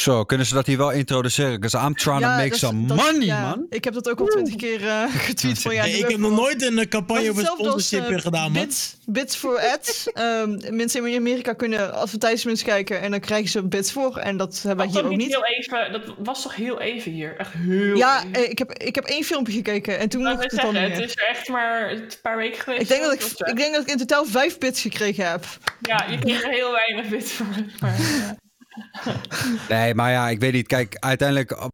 Zo, 0.00 0.24
kunnen 0.24 0.46
ze 0.46 0.54
dat 0.54 0.66
hier 0.66 0.76
wel 0.76 0.90
introduceren? 0.90 1.60
Because 1.60 1.86
I'm 1.86 1.94
trying 1.94 2.20
to 2.20 2.26
make 2.28 2.56
some 2.58 2.86
dat 2.86 2.96
is- 2.98 3.04
money, 3.04 3.26
ja, 3.26 3.40
man. 3.40 3.66
Ik 3.70 3.84
heb 3.84 3.94
dat 3.94 4.10
ook 4.10 4.20
al 4.20 4.26
twintig 4.26 4.56
keer 4.56 4.86
eh, 4.88 5.02
getweet 5.28 5.58
van 5.62 5.74
ja. 5.74 5.82
Nee, 5.84 5.98
ik 5.98 6.08
heb 6.08 6.18
nog 6.18 6.30
nooit 6.30 6.62
een 6.62 6.78
eh, 6.78 6.86
campagne 6.88 7.28
als, 7.28 7.38
sponsorship 7.40 8.08
eh, 8.08 8.18
gedaan, 8.20 8.52
man. 8.52 8.62
Bits, 8.64 8.96
bits 9.06 9.36
voor 9.36 9.60
ads. 9.74 10.12
Ehm, 10.12 10.76
mensen 10.76 11.06
in 11.06 11.16
Amerika 11.18 11.52
kunnen 11.52 11.94
advertisements 11.94 12.62
kijken 12.62 13.00
en 13.00 13.10
dan 13.10 13.20
krijgen 13.20 13.48
ze 13.50 13.62
bits 13.62 13.92
voor. 13.92 14.16
En 14.16 14.36
dat 14.36 14.54
hebben 14.62 14.76
wij 14.76 14.86
hier 14.86 15.02
dat 15.02 15.12
ook 15.12 15.18
niet 15.18 15.28
heel 15.28 15.44
even, 15.44 15.92
dat 15.92 16.14
was 16.18 16.42
toch 16.42 16.54
heel 16.56 16.80
even 16.80 17.12
hier? 17.12 17.36
Echt 17.38 17.52
heel 17.52 17.96
Ja, 17.96 18.18
even. 18.18 18.32
eh, 18.32 18.50
ik 18.50 18.58
heb, 18.58 18.72
ik 18.72 18.94
heb 18.94 19.04
één 19.04 19.24
filmpje 19.24 19.52
gekeken 19.52 19.98
en 19.98 20.08
toen 20.08 20.20
Ik 20.20 20.26
mocht 20.26 20.52
wou 20.52 20.66
het 20.66 20.74
zeggen, 20.76 20.92
het 20.92 21.04
is 21.10 21.16
er 21.16 21.28
echt 21.28 21.48
maar 21.48 21.90
een 21.90 22.02
paar 22.22 22.36
weken 22.36 22.60
geweest. 22.60 22.82
Ik 22.82 22.88
denk, 22.88 23.02
dat 23.02 23.12
ik, 23.12 23.48
ik 23.48 23.56
denk 23.56 23.72
dat 23.74 23.82
ik 23.82 23.88
in 23.90 23.96
totaal 23.98 24.24
vijf 24.26 24.58
bits 24.58 24.80
gekregen 24.80 25.30
heb. 25.30 25.44
Ja, 25.80 26.04
je 26.10 26.18
kreeg 26.18 26.42
er 26.44 26.50
heel 26.50 26.72
weinig 26.72 27.08
bits 27.10 27.32
voor. 27.32 27.46
Maar, 27.80 27.96
ja. 28.00 28.36
Nee, 29.68 29.94
maar 29.94 30.10
ja, 30.10 30.28
ik 30.28 30.40
weet 30.40 30.52
niet. 30.52 30.66
Kijk, 30.66 30.96
uiteindelijk... 30.98 31.50
uh, 31.50 31.64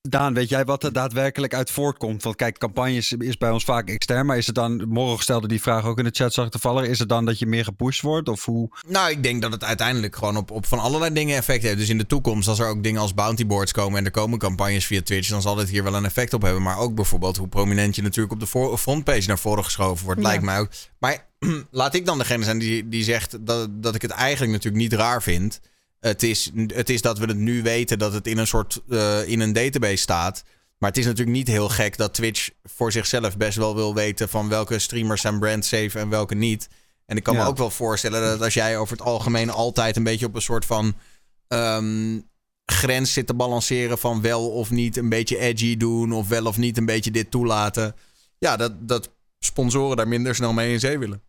Daan, 0.00 0.34
weet 0.34 0.48
jij 0.48 0.64
wat 0.64 0.84
er 0.84 0.92
daadwerkelijk 0.92 1.54
uit 1.54 1.70
voortkomt? 1.70 2.22
Want 2.22 2.36
kijk, 2.36 2.58
campagnes 2.58 3.12
is 3.12 3.36
bij 3.38 3.50
ons 3.50 3.64
vaak 3.64 3.88
extern. 3.88 4.26
Maar 4.26 4.36
is 4.36 4.46
het 4.46 4.54
dan... 4.54 4.88
Morgen 4.88 5.22
stelde 5.22 5.48
die 5.48 5.60
vraag 5.62 5.84
ook 5.84 5.98
in 5.98 6.04
de 6.04 6.10
chat, 6.12 6.32
zag 6.32 6.44
ik 6.44 6.50
toevallig. 6.50 6.86
Is 6.86 6.98
het 6.98 7.08
dan 7.08 7.24
dat 7.24 7.38
je 7.38 7.46
meer 7.46 7.64
gepusht 7.64 8.00
wordt? 8.02 8.28
Of 8.28 8.44
hoe... 8.44 8.68
Nou, 8.86 9.10
ik 9.10 9.22
denk 9.22 9.42
dat 9.42 9.52
het 9.52 9.64
uiteindelijk 9.64 10.16
gewoon 10.16 10.36
op, 10.36 10.50
op 10.50 10.66
van 10.66 10.78
allerlei 10.78 11.12
dingen 11.14 11.36
effect 11.36 11.62
heeft. 11.62 11.76
Dus 11.78 11.88
in 11.88 11.98
de 11.98 12.06
toekomst, 12.06 12.48
als 12.48 12.58
er 12.58 12.66
ook 12.68 12.82
dingen 12.82 13.00
als 13.00 13.14
bounty 13.14 13.46
boards 13.46 13.72
komen 13.72 13.98
en 13.98 14.04
er 14.04 14.10
komen 14.10 14.38
campagnes 14.38 14.86
via 14.86 15.02
Twitch, 15.02 15.28
dan 15.28 15.42
zal 15.42 15.54
dit 15.54 15.68
hier 15.68 15.82
wel 15.84 15.94
een 15.94 16.04
effect 16.04 16.32
op 16.32 16.42
hebben. 16.42 16.62
Maar 16.62 16.78
ook 16.78 16.94
bijvoorbeeld 16.94 17.36
hoe 17.36 17.48
prominent 17.48 17.96
je 17.96 18.02
natuurlijk 18.02 18.32
op 18.34 18.40
de 18.40 18.46
voor- 18.46 18.78
frontpage 18.78 19.28
naar 19.28 19.38
voren 19.38 19.64
geschoven 19.64 20.04
wordt, 20.04 20.20
Ja. 20.20 20.26
lijkt 20.26 20.44
mij 20.44 20.58
ook. 20.58 20.68
Maar 20.98 21.26
laat 21.70 21.94
ik 21.94 22.06
dan 22.06 22.18
degene 22.18 22.44
zijn 22.44 22.58
die, 22.58 22.88
die 22.88 23.04
zegt 23.04 23.46
dat, 23.46 23.82
dat 23.82 23.94
ik 23.94 24.02
het 24.02 24.10
eigenlijk 24.10 24.52
natuurlijk 24.52 24.82
niet 24.82 24.92
raar 24.92 25.22
vind. 25.22 25.60
Het 26.00 26.22
is, 26.22 26.50
het 26.66 26.90
is 26.90 27.02
dat 27.02 27.18
we 27.18 27.26
het 27.26 27.36
nu 27.36 27.62
weten 27.62 27.98
dat 27.98 28.12
het 28.12 28.26
in 28.26 28.38
een 28.38 28.46
soort 28.46 28.80
eh, 28.88 29.28
in 29.28 29.40
een 29.40 29.52
database 29.52 29.96
staat. 29.96 30.44
Maar 30.78 30.88
het 30.88 30.98
is 30.98 31.04
natuurlijk 31.04 31.36
niet 31.36 31.48
heel 31.48 31.68
gek 31.68 31.96
dat 31.96 32.14
Twitch 32.14 32.50
voor 32.62 32.92
zichzelf 32.92 33.36
best 33.36 33.56
wel 33.56 33.74
wil 33.74 33.94
weten 33.94 34.28
van 34.28 34.48
welke 34.48 34.78
streamers 34.78 35.20
zijn 35.20 35.38
brand 35.38 35.64
safe 35.64 35.98
en 35.98 36.08
welke 36.08 36.34
niet. 36.34 36.68
En 37.06 37.16
ik 37.16 37.22
kan 37.22 37.36
me 37.36 37.44
ook 37.44 37.56
wel 37.56 37.70
voorstellen 37.70 38.20
dat 38.20 38.42
als 38.42 38.54
jij 38.54 38.78
over 38.78 38.96
het 38.96 39.06
algemeen 39.06 39.50
altijd 39.50 39.96
een 39.96 40.02
beetje 40.02 40.26
op 40.26 40.34
een 40.34 40.42
soort 40.42 40.64
van 40.64 40.94
ehm, 41.48 42.20
grens 42.64 43.12
zit 43.12 43.26
te 43.26 43.34
balanceren 43.34 43.98
van 43.98 44.20
wel 44.20 44.50
of 44.50 44.70
niet 44.70 44.96
een 44.96 45.08
beetje 45.08 45.38
edgy 45.38 45.76
doen 45.76 46.12
of 46.12 46.28
wel 46.28 46.44
of 46.46 46.56
niet 46.56 46.76
een 46.76 46.86
beetje 46.86 47.10
dit 47.10 47.30
toelaten. 47.30 47.94
Ja, 48.38 48.56
dat, 48.56 48.88
dat 48.88 49.10
sponsoren 49.38 49.96
daar 49.96 50.08
minder 50.08 50.34
snel 50.34 50.52
mee 50.52 50.72
in 50.72 50.80
zee 50.80 50.98
willen. 50.98 51.22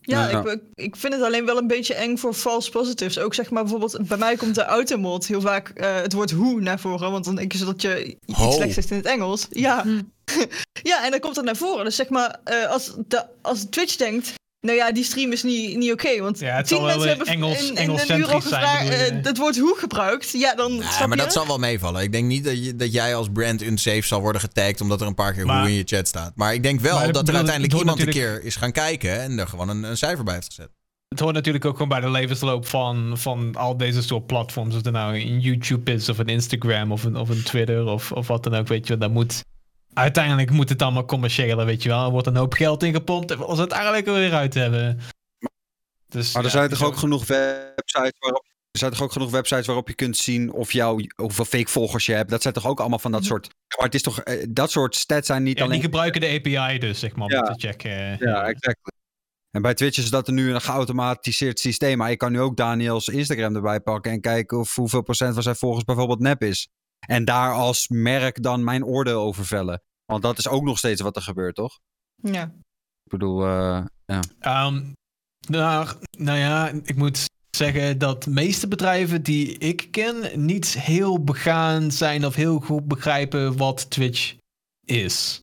Ja, 0.00 0.28
Ja. 0.28 0.44
Ik, 0.44 0.60
ik 0.74 0.96
vind 0.96 1.12
het 1.12 1.22
alleen 1.22 1.46
wel 1.46 1.56
een 1.58 1.66
beetje 1.66 1.94
eng 1.94 2.16
voor 2.16 2.34
false 2.34 2.70
positives. 2.70 3.18
Ook 3.18 3.34
zeg 3.34 3.50
maar 3.50 3.62
bijvoorbeeld, 3.62 4.08
bij 4.08 4.18
mij 4.18 4.36
komt 4.36 4.54
de 4.54 4.64
automod 4.64 5.26
heel 5.26 5.40
vaak 5.40 5.68
eh, 5.68 5.94
het 5.94 6.12
woord 6.12 6.30
hoe 6.30 6.60
naar 6.60 6.80
voren. 6.80 7.10
Want 7.10 7.24
dan 7.24 7.34
denken 7.34 7.58
ze 7.58 7.64
dat 7.64 7.82
je 7.82 8.04
iets 8.26 8.38
Ho. 8.38 8.50
slecht 8.50 8.74
zegt 8.74 8.90
in 8.90 8.96
het 8.96 9.06
Engels. 9.06 9.46
Ja. 9.50 9.84
ja, 10.82 11.04
en 11.04 11.10
dan 11.10 11.20
komt 11.20 11.34
dat 11.34 11.44
naar 11.44 11.56
voren. 11.56 11.84
Dus 11.84 11.96
zeg 11.96 12.08
maar, 12.08 12.40
eh, 12.44 12.66
als, 12.66 12.94
de, 13.06 13.26
als 13.42 13.66
Twitch 13.70 13.96
denkt, 13.96 14.32
Nou 14.60 14.76
ja, 14.76 14.92
die 14.92 15.04
stream 15.04 15.32
is 15.32 15.42
niet, 15.42 15.76
niet 15.76 15.92
oké, 15.92 16.20
want 16.20 16.38
Ja, 16.38 16.56
het 16.56 16.66
tien 16.66 16.76
zal 16.76 16.86
wel 16.86 16.96
mensen 16.98 17.16
hebben 17.16 17.34
Engels- 17.34 17.62
in, 17.62 17.68
in 17.70 17.76
Engels 17.76 18.08
een 18.08 18.18
uur 18.18 18.24
al 18.24 18.30
centrisch 18.40 18.48
zijn, 18.58 18.86
gevraagd, 18.86 19.26
het 19.26 19.38
woord 19.38 19.58
hoe 19.58 19.76
gebruikt. 19.78 20.30
Ja, 20.32 20.54
dan 20.54 20.72
Ja, 20.72 21.06
maar 21.06 21.16
je? 21.16 21.22
dat 21.22 21.32
zal 21.32 21.46
wel 21.46 21.58
meevallen. 21.58 22.02
Ik 22.02 22.12
denk 22.12 22.26
niet 22.26 22.44
dat, 22.44 22.64
je, 22.64 22.76
dat 22.76 22.92
jij 22.92 23.14
als 23.14 23.28
brand 23.32 23.62
unsafe 23.62 24.02
zal 24.02 24.20
worden 24.20 24.40
getagd 24.40 24.80
omdat 24.80 25.00
er 25.00 25.06
een 25.06 25.14
paar 25.14 25.32
keer 25.32 25.46
Maar- 25.46 25.60
hoe 25.60 25.68
in 25.70 25.76
je 25.76 25.82
chat 25.86 26.08
staat. 26.08 26.32
Maar 26.34 26.54
ik 26.54 26.62
denk 26.62 26.80
wel 26.80 26.96
dat 26.98 27.06
er 27.06 27.12
bedoel, 27.12 27.34
uiteindelijk 27.34 27.78
iemand 27.78 28.00
een 28.00 28.08
keer 28.08 28.44
is 28.44 28.56
gaan 28.56 28.72
kijken 28.72 29.20
en 29.20 29.38
er 29.38 29.46
gewoon 29.46 29.68
een, 29.68 29.82
een 29.82 29.96
cijfer 29.96 30.24
bij 30.24 30.34
heeft 30.34 30.46
gezet. 30.46 30.70
Het 31.08 31.20
hoort 31.20 31.34
natuurlijk 31.34 31.64
ook 31.64 31.72
gewoon 31.72 31.88
bij 31.88 32.00
de 32.00 32.10
levensloop 32.10 32.66
van, 32.66 33.18
van 33.18 33.54
al 33.56 33.76
deze 33.76 34.02
soort 34.02 34.26
platforms. 34.26 34.74
Of 34.76 34.84
het 34.84 34.92
nou 34.92 35.14
een 35.20 35.40
YouTube 35.40 35.92
is, 35.92 36.08
of 36.08 36.18
een 36.18 36.26
Instagram, 36.26 36.92
of 36.92 37.04
een, 37.04 37.16
of 37.16 37.28
een 37.28 37.42
Twitter, 37.42 37.84
of, 37.86 38.12
of 38.12 38.26
wat 38.26 38.42
dan 38.42 38.54
ook. 38.54 38.68
Weet 38.68 38.86
je, 38.86 38.98
dat 38.98 39.10
moet. 39.10 39.44
Uiteindelijk 39.92 40.50
moet 40.50 40.68
het 40.68 40.82
allemaal 40.82 41.04
commerciëler, 41.04 41.66
weet 41.66 41.82
je 41.82 41.88
wel. 41.88 42.04
Er 42.04 42.10
wordt 42.10 42.26
een 42.26 42.36
hoop 42.36 42.52
geld 42.52 42.82
ingepompt 42.82 43.30
en 43.30 43.38
we 43.38 43.44
het 43.44 43.58
uiteindelijk 43.58 44.06
er 44.06 44.14
weer 44.14 44.34
uit 44.34 44.54
hebben. 44.54 44.98
Dus, 46.08 46.32
Maar 46.32 46.42
er 46.44 46.48
ja, 46.50 46.56
zijn 46.56 46.68
toch 46.68 46.82
ook 46.82 46.96
genoeg 46.96 47.26
websites 47.26 48.18
waarop. 48.18 48.44
Er 48.70 48.78
zijn 48.78 48.90
toch 48.92 49.02
ook 49.02 49.12
genoeg 49.12 49.30
websites 49.30 49.66
waarop 49.66 49.88
je 49.88 49.94
kunt 49.94 50.16
zien 50.16 50.52
of 50.52 50.72
jou, 50.72 51.06
hoeveel 51.16 51.44
fake 51.44 51.70
volgers 51.70 52.06
je 52.06 52.12
hebt. 52.12 52.30
Dat 52.30 52.42
zijn 52.42 52.54
toch 52.54 52.66
ook 52.66 52.80
allemaal 52.80 52.98
van 52.98 53.12
dat 53.12 53.24
soort. 53.24 53.48
Maar 53.76 53.86
het 53.86 53.94
is 53.94 54.02
toch. 54.02 54.20
eh, 54.20 54.46
Dat 54.50 54.70
soort 54.70 54.96
stats 54.96 55.26
zijn 55.26 55.42
niet 55.42 55.58
Ja, 55.58 55.64
alleen. 55.64 55.74
die 55.74 55.84
gebruiken 55.84 56.20
de 56.20 56.26
API 56.44 56.78
dus, 56.78 56.98
zeg 56.98 57.16
maar, 57.16 57.28
om 57.28 57.44
te 57.44 57.54
checken. 57.56 58.16
Ja, 58.18 58.42
exact. 58.44 58.78
En 59.50 59.62
bij 59.62 59.74
Twitch 59.74 59.98
is 59.98 60.10
dat 60.10 60.26
er 60.26 60.32
nu 60.32 60.54
een 60.54 60.60
geautomatiseerd 60.60 61.58
systeem. 61.60 61.98
Maar 61.98 62.10
ik 62.10 62.18
kan 62.18 62.32
nu 62.32 62.40
ook 62.40 62.56
Daniels 62.56 63.08
Instagram 63.08 63.54
erbij 63.56 63.80
pakken 63.80 64.12
en 64.12 64.20
kijken 64.20 64.58
of 64.58 64.74
hoeveel 64.74 65.02
procent 65.02 65.34
van 65.34 65.42
zijn 65.42 65.56
volgers 65.56 65.84
bijvoorbeeld 65.84 66.20
nep 66.20 66.42
is. 66.42 66.68
En 67.06 67.24
daar 67.24 67.52
als 67.52 67.88
merk 67.88 68.42
dan 68.42 68.64
mijn 68.64 68.84
oordeel 68.84 69.20
over 69.20 69.46
vellen. 69.46 69.82
Want 70.04 70.22
dat 70.22 70.38
is 70.38 70.48
ook 70.48 70.62
nog 70.62 70.78
steeds 70.78 71.00
wat 71.00 71.16
er 71.16 71.22
gebeurt, 71.22 71.54
toch? 71.54 71.78
Ja. 72.14 72.42
Ik 73.04 73.10
bedoel, 73.10 73.46
eh, 73.46 73.84
ja. 74.04 74.20
Ehm, 74.38 74.82
nou, 75.48 75.88
nou 76.18 76.38
ja, 76.38 76.68
ik 76.68 76.96
moet 76.96 77.24
zeggen 77.50 77.98
dat 77.98 78.22
de 78.22 78.30
meeste 78.30 78.68
bedrijven 78.68 79.22
die 79.22 79.58
ik 79.58 79.88
ken 79.90 80.46
niet 80.46 80.78
heel 80.78 81.24
begaan 81.24 81.90
zijn 81.90 82.26
of 82.26 82.34
heel 82.34 82.58
goed 82.60 82.88
begrijpen 82.88 83.56
wat 83.56 83.90
Twitch 83.90 84.34
is. 84.84 85.40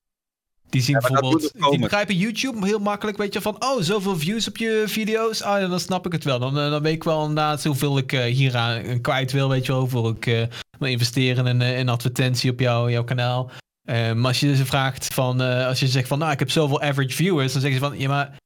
Die 0.70 0.82
zien 0.82 0.96
Ja, 1.00 1.08
bijvoorbeeld, 1.08 1.52
die 1.70 1.80
begrijpen 1.80 2.16
YouTube 2.16 2.66
heel 2.66 2.80
makkelijk, 2.80 3.18
weet 3.18 3.34
je, 3.34 3.42
van 3.42 3.56
oh, 3.64 3.82
zoveel 3.82 4.18
views 4.18 4.48
op 4.48 4.58
je 4.58 4.84
video's, 4.88 5.42
ah 5.42 5.60
ja, 5.60 5.68
dan 5.68 5.80
snap 5.80 6.06
ik 6.06 6.12
het 6.12 6.24
wel. 6.24 6.40
Dan, 6.40 6.60
eh, 6.60 6.70
dan 6.70 6.82
weet 6.82 6.94
ik 6.94 7.04
wel 7.04 7.22
inderdaad 7.22 7.64
hoeveel 7.64 7.98
ik 7.98 8.14
eh, 8.14 8.24
hieraan 8.24 9.02
kwijt 9.02 9.32
wil, 9.32 9.50
weet 9.50 9.66
je 9.66 9.72
wel, 9.72 9.82
hoeveel 9.82 10.10
ik 10.10 10.26
eh, 10.26 10.42
wil 10.80 10.90
investeren 10.90 11.48
in 11.48 11.62
eh, 11.62 11.78
een 11.78 11.90
advertentie 11.90 12.52
op 12.52 12.60
jou, 12.60 12.92
jouw 12.92 13.04
kanaal. 13.04 13.52
Eh, 13.84 14.14
maar 14.14 14.28
als 14.28 14.40
je 14.40 14.56
ze 14.56 14.66
vraagt 14.66 15.14
van, 15.14 15.42
eh, 15.42 15.68
als 15.68 15.80
je 15.80 15.88
zegt 15.88 16.08
van, 16.08 16.20
nou, 16.20 16.32
ik 16.32 16.40
heb 16.40 16.52
zoveel 16.52 16.82
average 16.82 17.16
viewers, 17.16 17.54
dan 17.54 17.62
zeggen 17.62 17.80
ze 17.80 17.86
van, 17.86 18.00
ja, 18.00 18.08
maar 18.08 18.38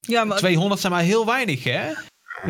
Ja, 0.00 0.24
maar 0.24 0.38
200 0.38 0.80
zijn 0.80 0.92
maar 0.92 1.02
heel 1.02 1.26
weinig, 1.26 1.64
hè? 1.64 1.92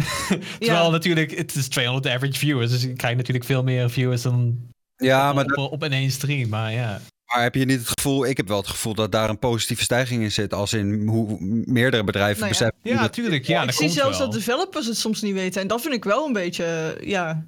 Terwijl 0.59 0.91
natuurlijk, 0.91 1.37
het 1.37 1.55
is 1.55 1.69
200 1.69 2.15
average 2.15 2.39
viewers, 2.39 2.71
dus 2.71 2.85
ik 2.85 2.97
krijg 2.97 3.17
natuurlijk 3.17 3.45
veel 3.45 3.63
meer 3.63 3.91
viewers 3.91 4.23
dan 4.23 4.59
ja, 4.97 5.29
op, 5.29 5.35
maar, 5.35 5.45
op, 5.45 5.73
op 5.73 5.85
in 5.85 5.93
één 5.93 6.11
stream, 6.11 6.49
maar 6.49 6.73
ja. 6.73 7.01
Maar 7.27 7.43
heb 7.43 7.55
je 7.55 7.65
niet 7.65 7.79
het 7.79 7.93
gevoel, 7.99 8.27
ik 8.27 8.37
heb 8.37 8.49
wel 8.49 8.57
het 8.57 8.67
gevoel 8.69 8.95
dat 8.95 9.13
daar 9.13 9.29
een 9.31 9.39
positieve 9.39 9.83
stijging 9.83 10.23
in 10.23 10.33
zit. 10.33 10.55
Als 10.55 10.73
in 10.73 11.07
hoe 11.07 11.37
meerdere 11.67 12.05
bedrijven 12.05 12.41
Nou 12.41 12.53
ja. 12.53 12.59
beseffen. 12.59 12.81
Ja, 12.83 13.03
dat- 13.03 13.13
tuurlijk, 13.13 13.47
ja, 13.47 13.63
ik 13.63 13.71
zie 13.73 13.89
zelfs 13.89 14.19
wel. 14.19 14.27
dat 14.27 14.37
developers 14.37 14.87
het 14.87 14.97
soms 14.97 15.23
niet 15.23 15.35
weten. 15.35 15.61
En 15.63 15.67
dat 15.69 15.81
vind 15.81 15.95
ik 15.95 16.05
wel 16.05 16.27
een 16.27 16.33
beetje, 16.33 16.99
ja... 17.01 17.47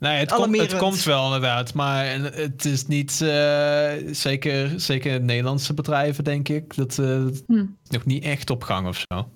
Nee, 0.00 0.18
het, 0.18 0.32
komt, 0.32 0.56
het 0.60 0.76
komt 0.76 1.02
wel 1.02 1.24
inderdaad, 1.24 1.74
maar 1.74 2.06
het 2.32 2.64
is 2.64 2.86
niet, 2.86 3.20
eh, 3.20 3.92
zeker, 4.10 4.80
zeker 4.80 5.20
Nederlandse 5.20 5.74
bedrijven 5.74 6.24
denk 6.24 6.48
ik, 6.48 6.76
dat 6.76 6.98
eh, 6.98 7.22
Hm. 7.46 7.66
nog 7.88 8.04
niet 8.04 8.24
echt 8.24 8.50
op 8.50 8.62
gang 8.62 8.88
of 8.88 9.04
zo. 9.12 9.30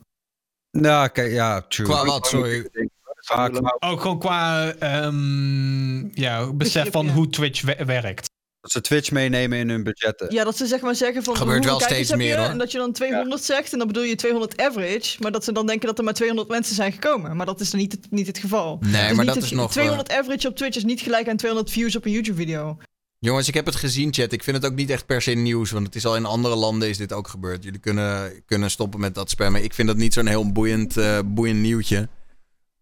Nou, 0.79 1.07
oké, 1.09 1.23
ja, 1.23 1.61
true. 1.61 1.87
Qua 1.87 2.05
wat, 2.05 2.27
sorry? 2.27 2.69
Vaak, 3.17 3.75
Ook 3.85 4.01
gewoon 4.01 4.19
qua 4.19 4.71
ehm, 4.73 6.21
ja, 6.21 6.53
besef 6.53 6.91
van 6.91 7.09
hoe 7.09 7.29
Twitch 7.29 7.63
we- 7.63 7.85
werkt. 7.85 8.31
Dat 8.63 8.71
ze 8.71 8.81
Twitch 8.81 9.11
meenemen 9.11 9.59
in 9.59 9.69
hun 9.69 9.83
budgetten. 9.83 10.33
Ja, 10.35 10.45
dat 10.45 10.57
ze 10.57 10.67
zeg 10.67 10.81
maar 10.81 10.95
zeggen 10.95 11.23
van 11.23 11.37
Gebeurt 11.37 11.57
hoeveel 11.65 11.79
wel 11.79 11.87
kijkers 11.89 12.07
steeds 12.09 12.23
je? 12.23 12.29
meer, 12.29 12.39
hoor. 12.39 12.49
En 12.51 12.59
dat 12.59 12.73
je 12.73 12.79
dan 12.79 12.93
200 12.93 13.43
zegt 13.43 13.73
en 13.73 13.79
dan 13.79 13.87
bedoel 13.87 14.03
je 14.03 14.15
200 14.15 14.61
average. 14.61 15.17
Maar 15.21 15.33
dat 15.33 15.45
ze 15.45 15.53
dan 15.53 15.67
denken 15.67 15.87
dat 15.89 15.99
er 15.99 16.05
maar 16.05 16.15
200 16.15 16.49
mensen 16.49 16.75
zijn 16.75 16.93
gekomen. 16.93 17.37
Maar 17.37 17.47
dat 17.47 17.61
is 17.61 17.71
dan 17.71 17.81
niet 17.81 17.93
het, 17.93 18.07
niet 18.11 18.27
het 18.27 18.39
geval. 18.39 18.79
Nee, 18.81 19.15
maar 19.15 19.25
dat 19.27 19.35
het- 19.35 19.45
is 19.45 19.51
nog, 19.51 19.71
200 19.73 20.11
average 20.13 20.49
op 20.49 20.57
Twitch 20.57 20.77
is 20.77 20.85
niet 20.85 21.01
gelijk 21.01 21.29
aan 21.29 21.37
200 21.37 21.73
views 21.75 21.97
op 21.97 22.05
een 22.05 22.11
YouTube 22.13 22.37
video. 22.39 22.77
Jongens, 23.19 23.49
ik 23.49 23.55
heb 23.55 23.67
het 23.67 23.75
gezien, 23.77 24.13
chat. 24.15 24.33
Ik 24.33 24.43
vind 24.43 24.57
het 24.57 24.67
ook 24.67 24.75
niet 24.77 24.91
echt 24.91 25.07
per 25.07 25.23
se 25.23 25.31
nieuws, 25.31 25.71
want 25.71 25.87
het 25.87 25.95
is 25.95 26.07
al 26.07 26.17
in 26.17 26.25
andere 26.25 26.55
landen 26.55 26.89
is 26.89 26.97
dit 26.97 27.13
ook 27.13 27.29
gebeurd. 27.29 27.65
Jullie 27.65 27.81
kunnen, 27.81 28.43
kunnen 28.47 28.71
stoppen 28.71 29.01
met 29.01 29.15
dat 29.15 29.31
spammen. 29.31 29.65
Ik 29.65 29.75
vind 29.75 29.89
dat 29.89 29.97
niet 29.97 30.13
zo'n 30.15 30.27
heel 30.27 30.53
boeiend, 30.53 30.97
eh, 30.97 31.19
boeiend 31.25 31.61
nieuwtje. 31.61 32.09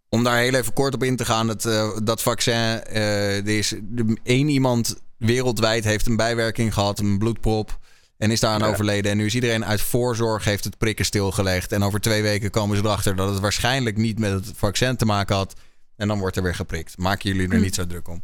Om 0.09 0.25
daar 0.25 0.39
heel 0.39 0.55
even 0.55 0.73
kort 0.73 0.95
op 0.95 1.03
in 1.03 1.17
te 1.17 1.25
gaan, 1.25 1.49
het, 1.49 1.65
eh, 1.65 1.97
dat 2.03 2.23
vaccin, 2.23 2.55
eh, 2.55 3.37
er 3.37 3.59
is 3.59 3.75
de- 3.83 4.17
één 4.23 4.49
iemand 4.49 4.97
wereldwijd 5.21 5.85
heeft 5.85 6.07
een 6.07 6.17
bijwerking 6.17 6.75
gehad, 6.75 6.99
een 6.99 7.19
bloedprop. 7.19 7.79
En 8.17 8.31
is 8.31 8.41
daaraan 8.41 8.69
overleden. 8.69 9.11
En 9.11 9.17
nu 9.17 9.27
is 9.27 9.35
iedereen 9.35 9.65
uit 9.65 9.81
voorzorg 9.81 10.45
heeft 10.45 10.65
het 10.65 10.79
prikken 10.79 11.05
stilgelegd. 11.05 11.73
En 11.73 11.83
over 11.83 12.01
twee 12.01 12.23
weken 12.23 12.51
komen 12.51 12.77
ze 12.77 12.83
erachter 12.83 13.17
dat 13.17 13.29
het 13.29 13.41
waarschijnlijk 13.41 13.97
niet 13.97 14.19
met 14.19 14.33
het 14.33 14.53
vaccin 14.57 14.97
te 14.97 15.05
maken 15.05 15.37
had. 15.37 15.55
En 15.97 16.09
dan 16.09 16.19
wordt 16.19 16.37
er 16.37 16.43
weer 16.43 16.55
geprikt. 16.55 16.99
Maken 16.99 17.31
jullie 17.31 17.53
er 17.53 17.61
niet 17.61 17.75
zo 17.75 17.87
druk 17.87 18.09
om. 18.09 18.23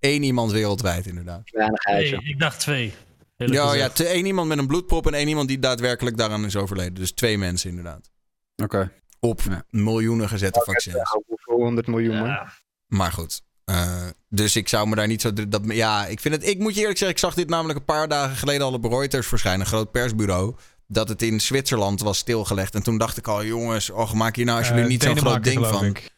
Eén 0.00 0.22
iemand 0.22 0.52
wereldwijd, 0.52 1.06
inderdaad. 1.06 1.42
Nee, 1.84 2.16
ik 2.16 2.38
dacht 2.38 2.60
twee. 2.60 2.94
Ja, 3.36 3.74
ja 3.74 3.90
één 3.94 4.26
iemand 4.26 4.48
met 4.48 4.58
een 4.58 4.66
bloedprop 4.66 5.06
en 5.06 5.14
één 5.14 5.28
iemand 5.28 5.48
die 5.48 5.58
daadwerkelijk 5.58 6.16
daaraan 6.16 6.44
is 6.44 6.56
overleden. 6.56 6.94
Dus 6.94 7.12
twee 7.12 7.38
mensen 7.38 7.70
inderdaad. 7.70 8.10
Oké. 8.56 8.92
Op 9.20 9.40
miljoenen 9.70 10.28
gezette 10.28 10.62
vaccins. 10.64 11.10
Hoeveel 11.26 11.64
100 11.64 11.86
miljoen. 11.86 12.38
Maar 12.86 13.12
goed. 13.12 13.42
Eh, 13.68 14.06
dus 14.28 14.56
ik 14.56 14.68
zou 14.68 14.88
me 14.88 14.96
daar 14.96 15.06
niet 15.06 15.20
zo... 15.20 15.32
Dat, 15.48 15.62
ja, 15.64 16.06
ik 16.06 16.20
vind 16.20 16.34
het... 16.34 16.46
Ik 16.48 16.58
moet 16.58 16.74
je 16.74 16.80
eerlijk 16.80 16.98
zeggen, 16.98 17.16
ik 17.16 17.22
zag 17.22 17.34
dit 17.34 17.48
namelijk 17.48 17.78
een 17.78 17.84
paar 17.84 18.08
dagen 18.08 18.36
geleden 18.36 18.66
al 18.66 18.72
op 18.72 18.84
Reuters 18.84 19.26
verschijnen. 19.26 19.60
Een 19.60 19.66
groot 19.66 19.90
persbureau. 19.90 20.54
Dat 20.86 21.08
het 21.08 21.22
in 21.22 21.40
Zwitserland 21.40 22.00
was 22.00 22.18
stilgelegd. 22.18 22.74
En 22.74 22.82
toen 22.82 22.98
dacht 22.98 23.16
ik 23.16 23.28
al, 23.28 23.44
jongens, 23.44 23.90
och, 23.90 24.14
maak 24.14 24.36
hier 24.36 24.44
nou 24.44 24.58
alsjeblieft 24.58 24.88
Eh, 24.88 24.92
niet 24.92 25.02
zo'n 25.02 25.18
groot 25.18 25.44
ding 25.44 25.66
van. 25.66 25.84
ik. 25.84 26.10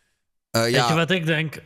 Eh, 0.51 0.63
Weet 0.63 0.75
ja, 0.75 0.89
je 0.89 0.95
wat 0.95 1.11
ik 1.11 1.27
denk? 1.27 1.63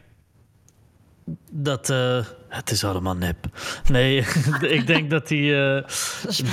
Dat, 1.50 1.90
eh, 1.90 2.24
het 2.48 2.70
is 2.70 2.84
allemaal 2.84 3.14
nep. 3.16 3.46
Nee, 3.90 4.24
ik 4.78 4.86
denk 4.86 5.10
dat 5.10 5.28
die... 5.28 5.54
eh, 5.56 5.84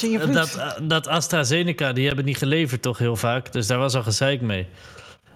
die 0.00 0.18
dat, 0.32 0.58
dat 0.82 1.06
AstraZeneca, 1.06 1.92
die 1.92 2.06
hebben 2.06 2.24
niet 2.24 2.36
geleverd 2.38 2.82
toch 2.82 2.98
heel 2.98 3.16
vaak. 3.16 3.52
Dus 3.52 3.66
daar 3.66 3.78
was 3.78 3.94
al 3.94 4.02
gezeik 4.02 4.40
mee. 4.40 4.66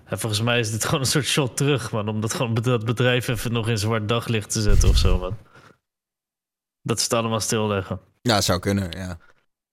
En 0.05 0.18
volgens 0.18 0.40
mij 0.43 0.59
is 0.59 0.70
dit 0.70 0.85
gewoon 0.85 1.01
een 1.01 1.06
soort 1.06 1.24
shot 1.24 1.56
terug, 1.56 1.93
man. 1.93 2.09
Om 2.09 2.20
dat, 2.20 2.35
gewoon, 2.35 2.55
dat 2.55 2.85
bedrijf 2.85 3.28
even 3.28 3.52
nog 3.52 3.68
in 3.68 3.78
zwart 3.78 4.09
daglicht 4.09 4.51
te 4.51 4.62
zetten 4.62 4.89
of 4.89 4.97
zo, 4.97 5.18
man. 5.18 5.36
Dat 6.82 6.98
ze 6.98 7.05
het 7.05 7.12
allemaal 7.12 7.40
stilleggen. 7.40 8.01
ja, 8.22 8.40
zou 8.40 8.59
kunnen, 8.59 8.90
ja. 8.90 9.18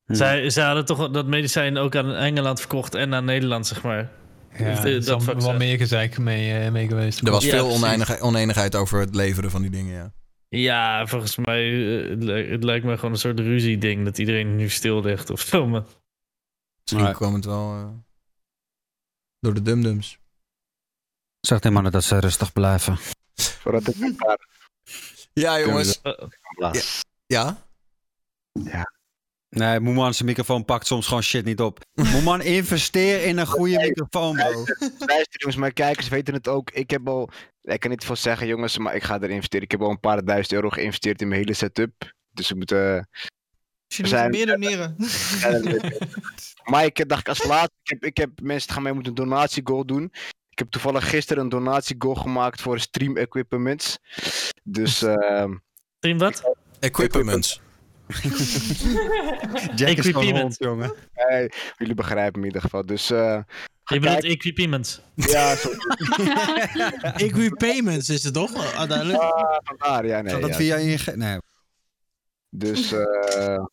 Zij, 0.05 0.49
zij 0.49 0.65
hadden 0.65 0.85
toch 0.85 1.11
dat 1.11 1.25
medicijn 1.27 1.77
ook 1.77 1.95
aan 1.95 2.13
Engeland 2.13 2.59
verkocht 2.59 2.95
en 2.95 3.13
aan 3.13 3.25
Nederland, 3.25 3.67
zeg 3.67 3.83
maar. 3.83 4.11
Ja, 4.57 4.65
Eh, 4.65 4.79
er 4.79 4.85
is 4.85 5.05
dat 5.05 5.23
wel, 5.23 5.35
wel 5.35 5.53
meer 5.53 5.77
gezeik 5.77 6.17
mee, 6.17 6.59
eh, 6.59 6.71
mee 6.71 6.87
geweest. 6.87 7.19
Er 7.25 7.31
was 7.31 7.43
Ja, 7.45 7.49
veel 7.51 8.21
oneenigheid 8.21 8.75
over 8.75 8.99
het 8.99 9.15
leveren 9.15 9.51
van 9.51 9.61
die 9.61 9.71
dingen, 9.71 9.93
ja. 9.95 10.13
Ja, 10.49 11.07
volgens 11.07 11.37
mij 11.37 11.71
eh, 12.03 12.09
het, 12.09 12.23
lijkt, 12.23 12.49
het 12.49 12.63
lijkt 12.63 12.85
me 12.85 12.95
gewoon 12.95 13.11
een 13.11 13.17
soort 13.17 13.39
ruzie-ding 13.39 14.05
dat 14.05 14.17
iedereen 14.17 14.55
nu 14.55 14.69
stil 14.69 15.01
ligt 15.01 15.29
of 15.29 15.41
zo. 15.41 15.67
Maar... 15.67 15.83
Misschien 16.83 17.13
kwam 17.13 17.33
het 17.33 17.45
wel 17.45 17.73
eh, 17.73 17.89
door 19.39 19.53
de 19.53 19.61
dumdums. 19.61 20.19
Zeg 21.41 21.57
tegen 21.59 21.73
mannen 21.73 21.91
dat 21.91 22.03
ze 22.03 22.19
rustig 22.19 22.53
blijven. 22.53 22.97
Voordat 23.35 23.87
ik 23.87 23.95
een 24.01 24.15
paar... 24.15 24.47
Ja, 25.33 25.59
jongens. 25.59 26.01
Eh, 26.01 26.13
Ja? 27.25 27.63
Nee, 29.49 29.79
Moeman 29.79 30.13
zijn 30.13 30.27
microfoon 30.27 30.65
pakt 30.65 30.87
soms 30.87 31.07
gewoon 31.07 31.23
shit 31.23 31.45
niet 31.45 31.61
op. 31.61 31.79
Moeman, 31.93 32.41
investeer 32.57 33.23
in 33.23 33.37
een 33.37 33.47
goede 33.47 33.77
microfoon, 33.77 34.35
bro. 34.35 34.51
Luister 34.97 35.39
jongens, 35.39 35.55
mijn 35.55 35.73
kijkers 35.73 36.07
weten 36.07 36.33
het 36.33 36.47
ook. 36.47 36.71
Ik 36.71 36.89
heb 36.89 37.07
al, 37.07 37.29
ik 37.61 37.79
kan 37.79 37.89
niet 37.89 38.03
veel 38.05 38.15
zeggen 38.15 38.47
jongens, 38.47 38.77
maar 38.77 38.95
ik 38.95 39.03
ga 39.03 39.15
erin 39.15 39.29
investeren. 39.29 39.65
Ik 39.65 39.71
heb 39.71 39.81
al 39.81 39.89
een 39.89 39.99
paar 39.99 40.25
duizend 40.25 40.53
euro 40.53 40.69
geïnvesteerd 40.69 41.21
in 41.21 41.27
mijn 41.27 41.39
hele 41.39 41.53
setup. 41.53 42.13
Dus 42.31 42.49
we 42.49 42.55
moeten... 42.55 43.09
Dus 43.87 43.97
je 43.97 44.03
We 44.03 44.09
moet 44.09 44.17
zijn- 44.17 44.29
meer 44.29 44.45
doneren. 44.45 44.95
maar 46.71 46.85
ik 46.85 47.09
dacht 47.09 47.29
als 47.29 47.43
laatste, 47.43 47.75
ik 47.83 47.89
heb, 47.89 48.03
ik 48.03 48.17
heb 48.17 48.29
mensen 48.41 48.71
gaan 48.73 48.83
mij 48.83 48.91
moeten 48.93 49.11
een 49.11 49.17
donatiegoal 49.29 49.85
doen. 49.85 50.11
Ik 50.61 50.67
heb 50.67 50.81
toevallig 50.81 51.09
gisteren 51.09 51.43
een 51.43 51.49
donatiegoal 51.49 52.15
gemaakt 52.15 52.61
voor 52.61 52.79
stream 52.79 53.17
equipments. 53.17 53.97
Dus 54.63 55.01
ehm 55.03 55.55
Stream 55.97 56.17
wat? 56.17 56.55
Equipments. 56.79 57.61
Jack 59.75 59.97
is 59.97 60.05
gewoon 60.05 60.23
Equipment. 60.23 60.55
jongen. 60.59 60.93
jullie 61.77 61.95
begrijpen 61.95 62.39
me 62.39 62.47
in 62.47 62.53
ieder 62.53 62.61
geval. 62.61 62.85
Dus 62.85 63.11
eh, 63.11 63.41
Je 63.83 63.99
bedoelt 63.99 64.23
equipment. 64.23 65.03
ja, 65.15 65.55
zo, 65.61 65.69
Equipayments 67.01 68.09
is 68.09 68.23
het 68.23 68.33
toch? 68.33 68.75
Ah, 68.75 68.89
vandaar, 69.63 70.05
ja, 70.05 70.21
nee. 70.21 70.29
Zou 70.29 70.41
dat 70.41 70.49
ja. 70.49 70.55
via 70.55 70.75
ING... 70.75 71.15
Nee. 71.15 71.37
Dus 72.49 72.91
eh, 72.91 73.63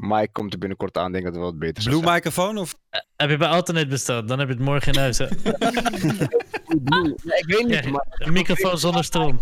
Mike 0.00 0.28
komt 0.32 0.52
er 0.52 0.58
binnenkort 0.58 0.96
aan, 0.96 1.12
denk 1.12 1.24
dat 1.24 1.32
het 1.32 1.42
wel 1.42 1.50
wat 1.50 1.60
beter 1.60 1.84
Blue 1.84 2.00
zijn. 2.02 2.14
microfoon 2.14 2.58
of? 2.58 2.74
Heb 3.16 3.30
je 3.30 3.36
bij 3.36 3.48
Alternate 3.48 3.86
besteld? 3.86 4.28
Dan 4.28 4.38
heb 4.38 4.48
je 4.48 4.54
het 4.54 4.62
morgen 4.62 4.92
in 4.92 4.98
huis. 4.98 5.18
Hè? 5.18 5.26
Ja, 7.24 7.36
ik 7.36 7.44
weet 7.46 7.66
niet, 7.66 7.84
Ja, 7.84 7.90
maar... 7.90 8.06
Een 8.10 8.32
microfoon 8.32 8.78
zonder 8.78 9.04
stroom. 9.04 9.40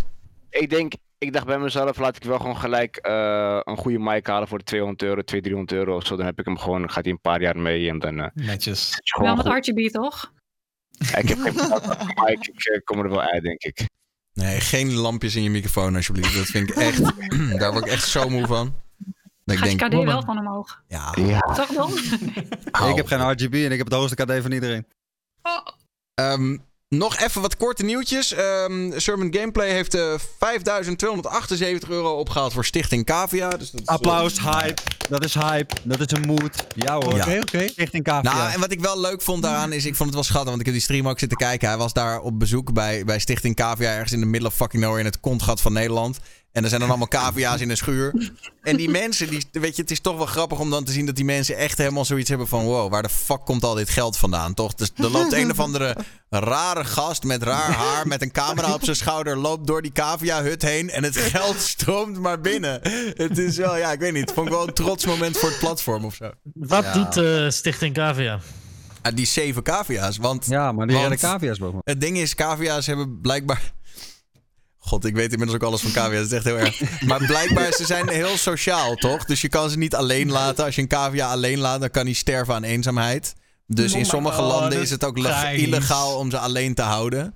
Ik 0.50 0.70
denk, 0.70 0.92
ik 1.18 1.32
dacht 1.32 1.46
bij 1.46 1.58
mezelf, 1.58 1.98
laat 1.98 2.16
ik 2.16 2.22
wel 2.24 2.38
gewoon 2.38 2.56
gelijk 2.56 2.96
eh, 2.96 3.60
een 3.62 3.76
goede 3.76 3.98
mic 3.98 4.26
halen 4.26 4.48
voor 4.48 4.58
de 4.58 4.64
200 4.64 5.02
euro, 5.02 5.22
200, 5.22 5.44
300 5.44 5.72
euro 5.72 5.96
of 5.96 6.06
zo. 6.06 6.16
Dan 6.16 6.26
heb 6.26 6.38
ik 6.38 6.44
hem 6.44 6.58
gewoon, 6.58 6.90
gaat 6.90 7.04
hij 7.04 7.12
een 7.12 7.20
paar 7.20 7.40
jaar 7.40 7.58
mee 7.58 7.88
en 7.88 7.98
dan... 7.98 8.18
eh, 8.20 8.26
Netjes. 8.34 9.00
Wel 9.20 9.36
met. 9.36 9.46
RGB, 9.46 9.88
toch? 9.92 10.32
Ja, 10.90 11.16
ik 11.18 11.28
heb 11.28 11.38
geen 11.38 11.54
mic, 12.24 12.46
ik 12.46 12.64
eh, 12.64 12.80
kom 12.84 12.98
er 12.98 13.08
wel 13.08 13.20
uit, 13.22 13.42
denk 13.42 13.62
ik. 13.62 13.86
Nee, 14.32 14.60
geen 14.60 14.92
lampjes 14.94 15.36
in 15.36 15.42
je 15.42 15.50
microfoon 15.50 15.94
alsjeblieft. 15.96 16.34
Dat 16.36 16.46
vind 16.46 16.70
ik 16.70 16.76
echt... 16.76 17.02
daar 17.60 17.72
word 17.72 17.86
ik 17.86 17.92
echt 17.92 18.08
zo 18.08 18.28
moe 18.28 18.46
van. 18.46 18.74
Dat 19.48 19.56
Gaat 19.56 19.70
je 19.70 19.76
KD 19.76 20.04
wel 20.04 20.22
van 20.22 20.38
omhoog. 20.38 20.82
ja, 20.88 21.14
Ja. 21.16 21.38
Toch 21.40 21.72
dan? 21.72 21.92
Ik 22.90 22.96
heb 22.96 23.06
geen 23.06 23.30
RGB 23.30 23.54
en 23.54 23.72
ik 23.72 23.78
heb 23.78 23.86
het 23.86 23.92
hoogste 23.92 24.24
KD 24.24 24.42
van 24.42 24.52
iedereen. 24.52 24.86
Ehm, 26.14 26.56
nog 26.88 27.16
even 27.18 27.40
wat 27.40 27.56
korte 27.56 27.84
nieuwtjes. 27.84 28.32
Ehm 28.32 28.98
Servant 28.98 29.36
Gameplay 29.36 29.70
heeft 29.70 29.94
eh 29.94 30.14
5.278 30.18 31.88
euro 31.88 32.12
opgehaald 32.18 32.52
voor 32.52 32.64
Stichting 32.64 33.04
Cavia. 33.04 33.48
Dus 33.48 33.70
dat 33.70 33.80
is, 33.80 33.86
eh, 33.86 33.94
Applaus, 33.94 34.40
hype. 34.40 34.82
Dat 35.08 35.24
is 35.24 35.34
hype. 35.34 35.74
Dat 35.82 36.00
is 36.00 36.16
een 36.16 36.26
mood. 36.26 36.66
Ja 36.74 36.94
hoor. 36.94 37.14
Ja. 37.16 37.22
Oké, 37.22 37.38
oké. 37.40 37.66
Richting 37.76 38.04
KVA. 38.04 38.20
Nou, 38.22 38.52
en 38.52 38.60
wat 38.60 38.72
ik 38.72 38.80
wel 38.80 39.00
leuk 39.00 39.22
vond 39.22 39.42
daaraan 39.42 39.72
is, 39.72 39.84
ik 39.84 39.94
vond 39.94 40.08
het 40.08 40.14
wel 40.14 40.22
schattig, 40.24 40.48
want 40.48 40.60
ik 40.60 40.64
heb 40.66 40.74
die 40.74 40.84
stream 40.84 41.08
ook 41.08 41.18
zitten 41.18 41.38
kijken. 41.38 41.68
Hij 41.68 41.76
was 41.76 41.92
daar 41.92 42.20
op 42.20 42.38
bezoek 42.38 42.72
bij, 42.72 43.04
bij 43.04 43.18
Stichting 43.18 43.56
Cavia, 43.56 43.90
ergens 43.92 44.12
in 44.12 44.20
de 44.20 44.26
middle 44.26 44.48
of 44.48 44.54
fucking 44.54 44.82
nowhere 44.82 45.00
in 45.04 45.06
het 45.10 45.20
kontgat 45.20 45.60
van 45.60 45.72
Nederland. 45.72 46.18
En 46.52 46.62
er 46.62 46.68
zijn 46.68 46.80
dan 46.80 46.88
allemaal 46.90 47.08
cavia's 47.08 47.60
in 47.60 47.70
een 47.70 47.76
schuur. 47.76 48.30
En 48.62 48.76
die 48.76 48.88
mensen, 48.90 49.28
die, 49.30 49.46
weet 49.52 49.76
je, 49.76 49.82
het 49.82 49.90
is 49.90 50.00
toch 50.00 50.16
wel 50.16 50.26
grappig 50.26 50.58
om 50.58 50.70
dan 50.70 50.84
te 50.84 50.92
zien 50.92 51.06
dat 51.06 51.16
die 51.16 51.24
mensen 51.24 51.56
echt 51.56 51.78
helemaal 51.78 52.04
zoiets 52.04 52.28
hebben 52.28 52.48
van, 52.48 52.64
wow, 52.64 52.90
waar 52.90 53.02
de 53.02 53.08
fuck 53.08 53.44
komt 53.44 53.64
al 53.64 53.74
dit 53.74 53.88
geld 53.90 54.16
vandaan, 54.16 54.54
toch? 54.54 54.74
Dus 54.74 54.90
er 54.96 55.10
loopt 55.10 55.32
een 55.32 55.50
of 55.50 55.60
andere 55.60 55.96
rare 56.30 56.84
gast 56.84 57.22
met 57.22 57.42
raar 57.42 57.72
haar, 57.72 58.06
met 58.06 58.22
een 58.22 58.32
camera 58.32 58.74
op 58.74 58.84
zijn 58.84 58.96
schouder, 58.96 59.36
loopt 59.36 59.66
door 59.66 59.82
die 59.82 59.92
cavia-hut 59.92 60.62
heen 60.62 60.90
en 60.90 61.04
het 61.04 61.16
geld 61.16 61.60
stroomt 61.60 62.18
maar 62.18 62.40
binnen. 62.40 62.80
Het 63.16 63.38
is 63.38 63.56
wel, 63.56 63.76
ja, 63.76 63.92
ik 63.92 63.98
weet 64.00 64.12
niet, 64.12 64.20
het 64.20 64.32
vond 64.32 64.46
ik 64.46 64.52
wel 64.52 64.68
een 64.68 64.74
trots 64.74 65.06
moment 65.06 65.38
voor 65.38 65.48
het 65.48 65.58
platform 65.58 66.04
of 66.04 66.14
zo. 66.14 66.30
Wat 66.54 66.84
Ja. 66.84 66.92
doet 66.92 67.16
eh, 67.16 67.48
Stichting 67.50 67.94
Cavia? 67.94 68.38
Ah, 69.02 69.14
die 69.14 69.26
zeven 69.26 69.62
cavia's, 69.62 70.16
want... 70.16 70.46
Ja, 70.48 70.72
maar 70.72 70.86
die 70.86 70.98
redden 70.98 71.18
cavia's 71.18 71.58
boven. 71.58 71.80
Het 71.84 72.00
ding 72.00 72.16
is, 72.18 72.34
cavia's 72.34 72.86
hebben 72.86 73.20
blijkbaar... 73.20 73.72
God, 74.88 75.04
ik 75.04 75.14
weet 75.14 75.32
inmiddels 75.32 75.58
ook 75.60 75.66
alles 75.68 75.80
van 75.80 75.92
cavia's. 75.92 76.28
Dat 76.28 76.30
is 76.30 76.36
echt 76.36 76.44
heel 76.44 76.58
erg. 76.58 77.00
Maar 77.06 77.26
blijkbaar, 77.26 77.72
ze 77.72 77.84
zijn 77.86 78.08
heel 78.08 78.36
sociaal, 78.36 78.94
toch? 78.94 79.24
Dus 79.24 79.40
je 79.40 79.48
kan 79.48 79.70
ze 79.70 79.78
niet 79.78 79.94
alleen 79.94 80.30
laten. 80.30 80.64
Als 80.64 80.74
je 80.74 80.80
een 80.82 80.88
cavia 80.88 81.30
alleen 81.30 81.58
laat, 81.58 81.80
dan 81.80 81.90
kan 81.90 82.04
hij 82.04 82.14
sterven 82.14 82.54
aan 82.54 82.64
eenzaamheid. 82.64 83.34
Dus 83.66 83.92
in 83.92 84.06
sommige 84.06 84.40
Oh, 84.40 84.46
landen 84.48 84.70
dat 84.70 84.80
is 84.82 84.90
het 84.90 85.04
ook 85.04 85.18
illegaal 85.52 86.16
om 86.16 86.30
ze 86.30 86.38
alleen 86.38 86.74
te 86.74 86.82
houden. 86.82 87.34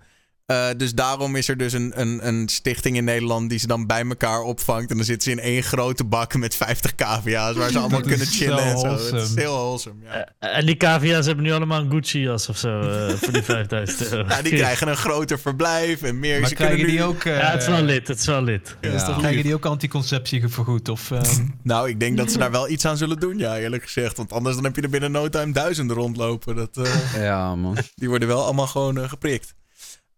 Eh, 0.53 0.69
dus 0.77 0.95
daarom 0.95 1.37
is 1.37 1.49
er 1.49 1.57
dus 1.57 1.73
een, 1.73 1.93
een, 2.01 2.27
een 2.27 2.49
stichting 2.49 2.97
in 2.97 3.05
Nederland 3.05 3.51
die 3.51 3.59
ze 3.59 3.67
dan 3.67 3.87
bij 3.87 4.05
elkaar 4.09 4.41
opvangt. 4.43 4.91
En 4.91 4.97
dan 4.97 5.05
zitten 5.05 5.31
ze 5.33 5.39
in 5.39 5.45
één 5.45 5.63
grote 5.63 6.05
bak 6.05 6.35
met 6.35 6.55
50 6.55 6.95
cavia's 6.95 7.57
waar 7.57 7.71
ze 7.71 7.79
allemaal 7.79 7.99
Dat 8.01 8.09
kunnen 8.09 8.27
chillen 8.27 8.59
en 8.65 8.79
zo. 8.79 8.87
Het 8.87 9.13
is 9.13 9.35
heel 9.35 9.53
wholesome, 9.55 9.95
ja. 10.05 10.29
En 10.39 10.67
die 10.67 10.77
cavia's 10.77 11.27
hebben 11.27 11.45
nu 11.45 11.53
allemaal 11.53 11.81
een 11.81 11.91
Gucci-jas 11.91 12.49
of 12.49 12.57
zo 12.57 12.81
eh, 12.81 13.09
voor 13.15 13.33
die 13.33 13.43
5000 13.59 14.13
euro. 14.13 14.29
Ja, 14.29 14.43
die 14.43 14.53
krijgen 14.55 14.89
een 14.89 14.97
groter 14.97 15.39
verblijf 15.41 16.03
en 16.03 16.19
meer. 16.19 16.41
Maar 16.41 16.49
ze 16.49 16.55
kunnen 16.55 16.75
krijgen 16.77 16.95
nu- 16.95 16.99
die 16.99 17.09
ook... 17.09 17.25
eh, 17.25 17.37
Ja, 17.39 17.51
het 17.51 17.63
is 17.63 17.69
wel 17.69 17.83
lid, 17.83 18.09
het 18.09 18.19
is 18.19 18.27
wel 18.27 18.43
lid. 18.43 18.77
Ja, 18.81 18.91
Krijgen 19.03 19.31
lief? 19.35 19.43
die 19.43 19.55
ook 19.55 19.67
anticonceptie 19.67 20.49
vergoed? 20.49 20.89
Of, 20.89 21.11
ehm, 21.11 21.47
Nou, 21.63 21.89
ik 21.89 22.01
denk 22.01 22.17
dat 22.17 22.31
ze 22.33 22.39
daar 22.39 22.51
wel 22.51 22.69
iets 22.69 22.85
aan 22.87 22.97
zullen 22.97 23.21
doen, 23.21 23.39
ja, 23.39 23.59
eerlijk 23.59 23.83
gezegd. 23.83 24.17
Want 24.17 24.33
anders 24.33 24.55
dan 24.55 24.65
heb 24.65 24.77
je 24.77 24.83
er 24.83 24.91
binnen 24.91 25.13
no 25.13 25.29
time 25.29 25.53
duizenden 25.53 25.97
rondlopen. 25.97 26.57
Dat, 26.57 26.77
eh, 26.77 27.23
Ja, 27.25 27.55
man. 27.57 27.77
die 27.95 28.09
worden 28.09 28.29
wel 28.29 28.45
allemaal 28.45 28.67
gewoon 28.67 28.99
eh, 28.99 29.09
geprikt. 29.09 29.55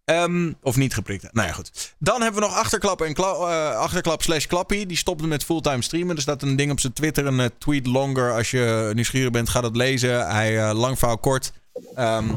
Ehm, 0.05 0.51
of 0.61 0.75
niet 0.75 0.93
geprikt. 0.93 1.33
Nou 1.33 1.47
ja, 1.47 1.53
goed. 1.53 1.95
Dan 1.99 2.21
hebben 2.21 2.41
we 2.41 2.47
nog 2.47 2.57
achterklap 2.57 3.01
en 3.01 3.13
eh, 3.13 3.75
achterklap 3.75 4.21
slash. 4.21 4.47
Die 4.67 4.97
stopte 4.97 5.27
met 5.27 5.43
fulltime 5.43 5.81
streamen. 5.81 6.15
Er 6.15 6.21
staat 6.21 6.41
een 6.41 6.55
ding 6.55 6.71
op 6.71 6.79
zijn 6.79 6.93
Twitter, 6.93 7.25
een 7.25 7.39
eh, 7.39 7.49
tweet 7.57 7.85
longer. 7.85 8.33
Als 8.33 8.51
je 8.51 8.91
nieuwsgierig 8.93 9.31
bent, 9.31 9.49
ga 9.49 9.61
dat 9.61 9.75
lezen. 9.75 10.27
Hij, 10.27 10.67
eh, 10.67 10.73
lang 10.73 10.99
verhaal 10.99 11.17
kort. 11.17 11.53
Ehm, 11.95 12.33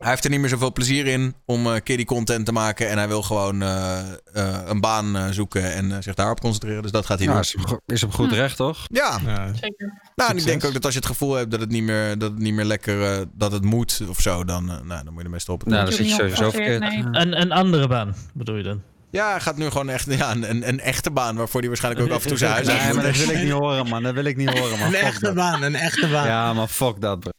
hij 0.00 0.10
heeft 0.10 0.24
er 0.24 0.30
niet 0.30 0.40
meer 0.40 0.48
zoveel 0.48 0.72
plezier 0.72 1.06
in 1.06 1.34
om 1.44 1.66
eh 1.66 1.80
kiddie 1.84 2.06
content 2.06 2.46
te 2.46 2.52
maken. 2.52 2.88
En 2.88 2.98
hij 2.98 3.08
wil 3.08 3.22
gewoon 3.22 3.62
eh, 3.62 3.98
eh, 4.32 4.58
een 4.66 4.80
baan 4.80 5.16
eh, 5.16 5.26
zoeken 5.30 5.72
en 5.72 6.02
zich 6.02 6.14
daarop 6.14 6.40
concentreren. 6.40 6.82
Dus 6.82 6.90
dat 6.90 7.06
gaat 7.06 7.18
hij 7.18 7.26
Ja, 7.28 7.32
doen. 7.32 7.80
is, 7.86 8.02
op 8.02 8.08
op 8.08 8.14
goed 8.14 8.32
recht, 8.32 8.56
toch? 8.56 8.78
Ja, 8.84 9.18
ja. 9.26 9.46
Zeker. 9.60 9.92
nou, 10.16 10.30
en 10.30 10.36
ik 10.36 10.44
denk 10.44 10.64
ook 10.64 10.72
dat 10.72 10.84
als 10.84 10.92
je 10.92 10.98
het 10.98 11.08
gevoel 11.08 11.34
hebt 11.34 11.50
dat 11.50 11.60
het 11.60 11.70
niet 11.70 11.82
meer, 11.82 12.18
dat 12.18 12.30
het 12.30 12.40
niet 12.40 12.54
meer 12.54 12.64
lekker 12.64 13.02
eh, 13.12 13.20
dat 13.34 13.52
het 13.52 13.64
moet 13.64 14.00
of 14.08 14.20
zo, 14.20 14.44
dan, 14.44 14.64
nou, 14.66 14.86
dan 14.86 15.04
moet 15.06 15.16
je 15.18 15.24
ermee 15.24 15.40
stoppen. 15.40 15.68
Nou, 15.70 15.80
Doe 15.86 15.96
dan 15.96 16.04
zit 16.04 16.08
je 16.16 16.22
sowieso 16.22 16.50
verkeerd. 16.50 16.80
nee. 16.80 17.04
Een, 17.10 17.40
een 17.40 17.52
andere 17.52 17.88
baan, 17.88 18.14
bedoel 18.34 18.56
je 18.56 18.62
dan? 18.62 18.82
Ja, 19.10 19.30
hij 19.30 19.40
gaat 19.40 19.56
nu 19.56 19.70
gewoon 19.70 19.88
echt 19.88 20.06
ja, 20.14 20.30
een, 20.30 20.50
een, 20.50 20.68
een 20.68 20.80
echte 20.80 21.10
baan 21.10 21.36
waarvoor 21.36 21.60
hij 21.60 21.68
waarschijnlijk 21.68 22.06
ook 22.06 22.12
af 22.16 22.22
en 22.22 22.28
toe 22.28 22.38
zijn 22.38 22.52
huis 22.52 22.68
uit 22.68 22.82
Nee, 22.84 22.94
maar 22.94 23.04
dat 23.04 23.16
wil 23.16 23.28
ik 23.28 23.42
niet 23.42 23.52
horen, 23.52 23.88
man. 23.88 24.02
Dat 24.02 24.14
wil 24.14 24.24
ik 24.24 24.36
niet 24.36 24.58
horen, 24.58 24.78
man. 24.78 24.86
Een 24.86 24.92
Fuck 24.94 25.02
echte 25.02 25.24
dat. 25.24 25.34
baan, 25.34 25.62
een 25.62 25.74
echte 25.74 26.08
baan. 26.08 26.26
Ja, 26.26 26.52
maar 26.52 26.66
fuck 26.68 27.00
dat, 27.00 27.20
bro. 27.20 27.30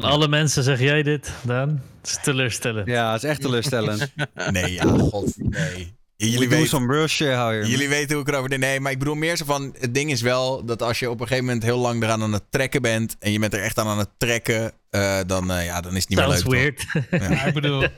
Van 0.00 0.10
alle 0.10 0.28
mensen 0.28 0.62
zeg 0.62 0.80
jij 0.80 1.02
dit, 1.02 1.30
Daan? 1.42 1.82
Het 2.00 2.10
is 2.10 2.18
teleurstellend. 2.22 2.86
Ja, 2.86 3.12
het 3.12 3.22
is 3.22 3.30
echt 3.30 3.40
teleurstellend. 3.40 4.12
Nee, 4.50 4.72
ja, 4.72 4.82
god, 4.84 5.34
nee. 5.36 5.96
Jullie 6.16 6.48
weten, 6.48 6.80
je. 6.86 7.64
jullie 7.66 7.88
weten 7.88 8.14
hoe 8.16 8.22
ik 8.24 8.28
erover 8.28 8.48
denk. 8.48 8.62
Nee, 8.62 8.80
maar 8.80 8.92
ik 8.92 8.98
bedoel 8.98 9.14
meer 9.14 9.36
zo 9.36 9.44
van... 9.44 9.74
Het 9.78 9.94
ding 9.94 10.10
is 10.10 10.22
wel 10.22 10.64
dat 10.64 10.82
als 10.82 10.98
je 10.98 11.10
op 11.10 11.20
een 11.20 11.26
gegeven 11.26 11.44
moment 11.44 11.64
heel 11.64 11.78
lang 11.78 12.02
eraan 12.02 12.22
aan 12.22 12.32
het 12.32 12.42
trekken 12.50 12.82
bent... 12.82 13.16
en 13.18 13.32
je 13.32 13.38
bent 13.38 13.54
er 13.54 13.62
echt 13.62 13.78
aan 13.78 13.86
aan 13.86 13.98
het 13.98 14.10
trekken... 14.16 14.72
eh, 14.90 15.18
dan, 15.26 15.50
eh, 15.50 15.64
ja, 15.64 15.80
dan 15.80 15.96
is 15.96 16.00
het 16.00 16.08
niet 16.08 16.18
Sounds 16.18 16.44
meer 16.44 16.60
leuk. 16.60 16.84
weird. 17.10 17.30
Ja, 17.32 17.44
ik 17.44 17.54
bedoel, 17.54 17.82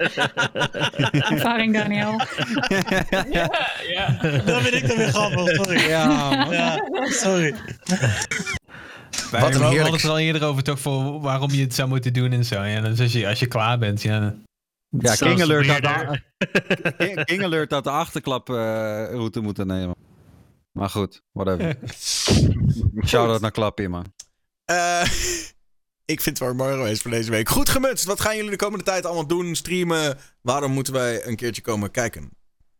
Ervaring, 1.30 1.74
Daniel. 1.74 2.20
Ja, 3.30 3.50
ja. 3.88 4.18
Dat 4.44 4.62
vind 4.62 4.74
ik 4.74 4.88
dan 4.88 4.96
weer 4.96 5.08
grappig, 5.08 5.54
sorry. 5.54 5.88
Ja, 5.88 6.30
man. 6.30 6.52
Ja, 6.52 6.82
sorry. 7.10 7.54
Wij 9.30 9.40
Wat 9.40 9.54
een 9.54 9.58
we 9.58 9.64
hadden 9.64 9.92
het 9.92 10.02
er 10.02 10.10
al 10.10 10.18
eerder 10.18 10.44
over, 10.44 10.62
toch, 10.62 10.80
voor 10.80 11.20
waarom 11.20 11.50
je 11.50 11.62
het 11.62 11.74
zou 11.74 11.88
moeten 11.88 12.12
doen 12.12 12.32
en 12.32 12.44
zo. 12.44 12.62
Ja, 12.62 12.80
dus 12.80 13.00
als 13.00 13.12
je, 13.12 13.28
als 13.28 13.38
je 13.38 13.46
klaar 13.46 13.78
bent, 13.78 14.02
ja. 14.02 14.34
Ja, 14.88 15.14
King 15.14 15.42
Alert, 15.42 15.66
had 15.66 15.82
de, 15.82 17.22
King- 17.24 17.44
Alert 17.44 17.70
had 17.70 17.84
de 17.84 17.90
achterklap-route 17.90 19.40
moeten 19.40 19.66
nemen. 19.66 19.94
Maar 20.72 20.90
goed, 20.90 21.22
whatever. 21.32 21.76
Shout-out 23.06 23.40
naar 23.40 23.50
Klappie, 23.50 23.88
man. 23.88 24.04
Eh, 24.64 25.02
ik 26.14 26.20
vind 26.20 26.38
het 26.38 26.38
wel 26.38 26.54
mooi 26.54 26.74
geweest 26.76 27.02
voor 27.02 27.10
deze 27.10 27.30
week. 27.30 27.48
Goed 27.48 27.68
gemutst. 27.68 28.04
Wat 28.04 28.20
gaan 28.20 28.36
jullie 28.36 28.50
de 28.50 28.56
komende 28.56 28.84
tijd 28.84 29.06
allemaal 29.06 29.26
doen? 29.26 29.54
Streamen? 29.54 30.18
Waarom 30.40 30.72
moeten 30.72 30.92
wij 30.92 31.26
een 31.26 31.36
keertje 31.36 31.62
komen 31.62 31.90
kijken? 31.90 32.30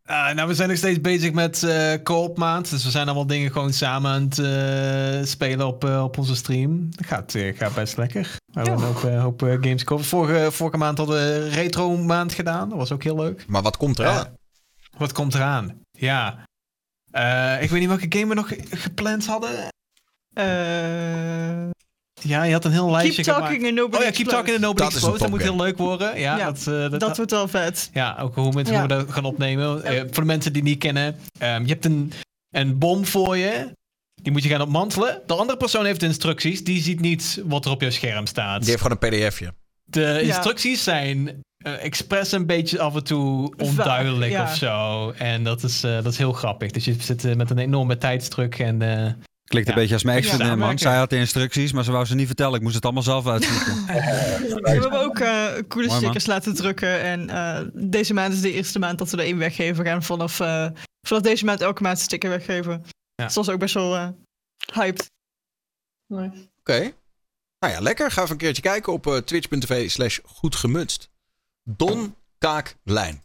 Ah, 0.07 0.35
nou, 0.35 0.49
we 0.49 0.55
zijn 0.55 0.69
nog 0.69 0.79
steeds 0.79 1.01
bezig 1.01 1.33
met 1.33 1.63
eh 1.63 1.93
co-op 2.03 2.39
maand. 2.39 2.71
Dus 2.71 2.85
we 2.85 2.91
zijn 2.91 3.07
allemaal 3.07 3.27
dingen 3.27 3.53
gewoon 3.53 3.73
samen 3.73 4.11
aan 4.11 4.23
het 4.23 4.39
eh, 4.39 5.27
spelen 5.27 5.67
op, 5.67 5.85
eh, 5.85 6.03
op 6.03 6.19
onze 6.19 6.35
stream. 6.37 6.89
Dat 6.91 7.07
gaat, 7.07 7.35
gaat 7.55 7.75
best 7.75 7.97
lekker. 7.97 8.37
We 8.53 8.61
hebben 8.61 8.73
een 8.75 8.93
hoop, 9.21 9.41
hoop 9.41 9.41
games 9.41 9.81
gekocht. 9.81 10.07
Vorige, 10.07 10.53
vorige 10.53 10.77
maand 10.77 10.99
hadden 10.99 11.17
we 11.17 11.49
retro 11.49 11.97
maand 11.97 12.33
gedaan. 12.33 12.69
Dat 12.69 12.79
was 12.79 12.93
ook 12.93 13.03
heel 13.03 13.17
leuk. 13.17 13.45
Maar 13.49 13.63
wat 13.63 13.77
komt 13.77 13.99
eraan? 13.99 14.37
Wat 14.97 15.13
komt 15.13 15.35
eraan? 15.35 15.81
Ja. 15.91 16.45
Eh, 17.11 17.63
ik 17.63 17.71
weet 17.71 17.81
niet 17.81 17.89
welke 17.89 18.07
game 18.19 18.27
we 18.29 18.35
nog 18.35 18.49
ge- 18.49 18.63
gepland 18.71 19.27
hadden. 19.27 19.69
Ja, 22.23 22.43
je 22.43 22.53
had 22.53 22.65
een 22.65 22.73
heel 22.73 22.91
lijstje 22.91 23.23
keep 23.23 23.35
gemaakt. 23.35 23.43
talking 23.53 23.67
and 23.67 23.75
nobody 23.75 23.97
Oh 24.03 24.09
ja, 24.09 24.11
Keep 24.17 24.29
Talking 24.29 24.51
and 24.55 24.61
Nobody 24.61 24.83
Dat 24.83 24.89
is 24.89 25.03
een 25.03 25.09
Explode. 25.09 25.19
Dat 25.19 25.31
moet 25.31 25.43
heel 25.43 25.57
leuk 25.57 25.79
worden. 25.79 26.19
Ja, 26.21 26.39
Ja, 26.39 26.45
dat, 26.45 26.59
eh, 26.59 26.91
dat, 26.91 27.01
dat 27.01 27.17
wordt 27.17 27.31
wel 27.31 27.49
vet. 27.49 27.91
ja, 27.93 28.17
ook 28.21 28.35
hoe 28.35 28.53
mensen 28.53 28.75
Ja. 28.75 28.81
hoe 28.81 28.89
we 28.89 28.95
dat 28.95 29.13
gaan 29.13 29.25
opnemen. 29.25 29.85
Eh, 29.85 29.99
voor 30.01 30.23
de 30.23 30.25
mensen 30.25 30.53
die 30.53 30.63
het 30.63 30.71
niet 30.71 30.81
kennen. 30.81 31.17
ehm, 31.39 31.63
je 31.63 31.69
hebt 31.69 31.85
een, 31.85 32.13
een 32.51 32.79
bom 32.79 33.07
voor 33.07 33.37
je. 33.37 33.71
Die 34.23 34.33
moet 34.33 34.43
je 34.43 34.49
gaan 34.49 34.61
opmantelen. 34.61 35.21
De 35.27 35.35
andere 35.35 35.59
persoon 35.59 35.85
heeft 35.85 36.03
instructies. 36.03 36.65
Die 36.65 36.83
ziet 36.83 37.01
niet 37.01 37.43
wat 37.45 37.65
er 37.65 37.71
op 37.71 37.81
jouw 37.81 37.91
scherm 37.91 38.27
staat. 38.27 38.61
Die 38.61 38.71
heeft 38.71 38.83
gewoon 38.83 38.99
een 39.01 39.09
pdfje. 39.29 39.55
De 39.85 40.21
instructies 40.23 40.83
zijn 40.83 41.41
eh, 41.65 41.85
expres 41.85 42.33
een 42.33 42.47
beetje 42.47 42.81
af 42.81 42.95
en 42.95 43.05
toe 43.05 43.53
onduidelijk 43.57 44.31
ja. 44.33 44.43
of 44.43 44.55
zo. 44.57 45.11
En 45.11 45.45
dat 45.45 45.63
is, 45.63 45.83
eh, 45.85 45.95
dat 45.95 46.13
is 46.13 46.19
heel 46.19 46.33
grappig. 46.33 46.71
Dus 46.71 46.85
je 46.85 46.95
zit 47.01 47.37
met 47.37 47.51
een 47.51 47.59
enorme 47.59 47.99
tijdsdruk. 47.99 48.59
En, 48.59 48.83
eh, 48.83 49.13
Klinkt 49.47 49.69
een 49.69 49.75
Ja. 49.75 49.81
beetje 49.81 49.95
als 49.95 50.03
mijn 50.05 50.17
Ja, 50.17 50.23
ex-vriendin, 50.25 50.59
man. 50.59 50.79
Zij 50.79 50.97
had 50.97 51.11
de 51.11 51.17
instructies, 51.17 51.73
maar 51.73 51.85
ze 51.85 51.93
wou 51.93 52.05
ze 52.05 52.15
niet 52.15 52.27
vertellen. 52.27 52.55
Ik 52.55 52.63
moest 52.63 52.75
het 52.75 52.85
allemaal 52.85 53.03
zelf 53.03 53.27
uitzoeken. 53.35 53.87
We 53.87 54.71
hebben 54.71 54.93
ook 55.05 55.19
eh, 55.19 55.53
coole 55.69 55.91
stickers 55.91 56.27
laten 56.27 56.55
drukken. 56.55 57.01
En 57.01 57.31
eh, 57.31 57.61
deze 57.75 58.15
maand 58.15 58.33
is 58.35 58.41
de 58.41 58.53
eerste 58.53 58.79
maand 58.79 58.99
dat 58.99 59.11
we 59.11 59.17
er 59.17 59.25
één 59.25 59.39
weggeven. 59.39 59.85
We 59.85 59.91
gaan 59.91 60.03
vanaf, 60.03 60.41
eh, 60.41 60.67
vanaf 61.07 61.23
deze 61.23 61.45
maand 61.45 61.61
elke 61.61 61.83
maand 61.83 61.99
een 61.99 62.05
sticker 62.05 62.31
weggeven. 62.31 62.83
Dus 63.15 63.35
dat 63.35 63.45
is 63.47 63.51
ook 63.53 63.59
best 63.61 63.75
wel 63.75 63.95
eh, 63.97 64.09
hyped. 64.73 65.11
Nice. 66.07 66.49
Oké. 66.61 66.93
Nou 67.59 67.73
ja, 67.73 67.81
lekker. 67.81 68.11
Ga 68.11 68.21
even 68.21 68.33
een 68.33 68.39
keertje 68.41 68.63
kijken 68.63 68.93
op 68.93 69.23
twitch.tv 69.25 69.91
slash 69.91 70.19
goedgemutst. 70.25 71.11
Don 71.63 72.15
Kaaklijn. 72.39 73.23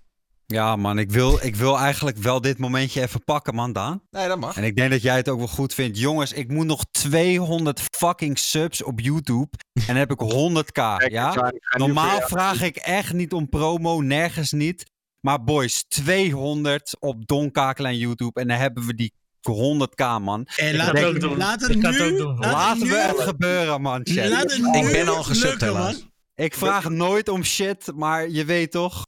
Ja, 0.52 0.76
man, 0.76 1.00
ik 1.00 1.12
wil, 1.12 1.40
ik 1.42 1.56
wil 1.56 1.78
eigenlijk 1.78 2.18
wel 2.18 2.42
dit 2.42 2.58
momentje 2.58 3.02
even 3.02 3.24
pakken, 3.24 3.56
man, 3.56 3.74
Daan. 3.74 4.02
Nee, 4.10 4.28
dat 4.28 4.40
mag. 4.40 4.58
En 4.58 4.64
ik 4.64 4.76
denk 4.76 4.92
dat 4.92 5.02
jij 5.02 5.16
het 5.16 5.30
ook 5.30 5.38
wel 5.38 5.48
goed 5.48 5.74
vindt. 5.74 5.98
Jongens, 5.98 6.34
ik 6.34 6.48
moet 6.52 6.66
nog 6.66 6.84
200 6.92 7.82
fucking 7.98 8.40
subs 8.40 8.84
op 8.84 9.00
YouTube. 9.00 9.48
En 9.74 9.84
dan 9.86 9.96
heb 9.96 10.12
ik 10.12 10.20
100k, 10.22 10.72
Kijk, 10.72 11.02
ik 11.02 11.12
ja? 11.12 11.52
Normaal 11.78 12.22
vraag 12.22 12.62
ik 12.62 12.76
echt 12.76 13.14
niet 13.14 13.34
om 13.34 13.50
promo, 13.50 14.02
nergens 14.02 14.52
niet. 14.52 14.84
Maar 15.20 15.44
boys, 15.44 15.84
200 15.88 16.96
op 17.00 17.28
Don 17.28 17.52
Kakel 17.52 17.90
YouTube. 17.90 18.40
En 18.40 18.48
dan 18.48 18.58
hebben 18.58 18.86
we 18.86 18.96
die 18.96 19.14
100k, 19.50 20.22
man. 20.22 20.48
En 20.56 20.76
laat, 20.76 20.94
denk- 20.94 21.06
het 21.06 21.16
ook 21.16 21.20
doen. 21.20 21.38
laat 21.38 21.62
het 21.62 21.76
nu. 21.76 22.18
doen. 22.18 22.38
Laten 22.40 22.88
we 22.88 22.98
het 22.98 23.20
gebeuren, 23.22 23.82
man. 23.82 24.02
chat. 24.04 24.30
Laat 24.30 24.52
het 24.52 24.62
nu 24.62 24.80
Ik 24.80 24.92
ben 24.92 25.08
al 25.08 25.24
gesubt, 25.24 25.62
helaas. 25.62 25.94
man. 25.94 26.10
Ik 26.36 26.54
vraag 26.54 26.90
nooit 26.90 27.30
om 27.30 27.44
shit, 27.44 27.92
maar 27.96 28.30
je 28.30 28.46
weet 28.46 28.72
toch? 28.72 29.06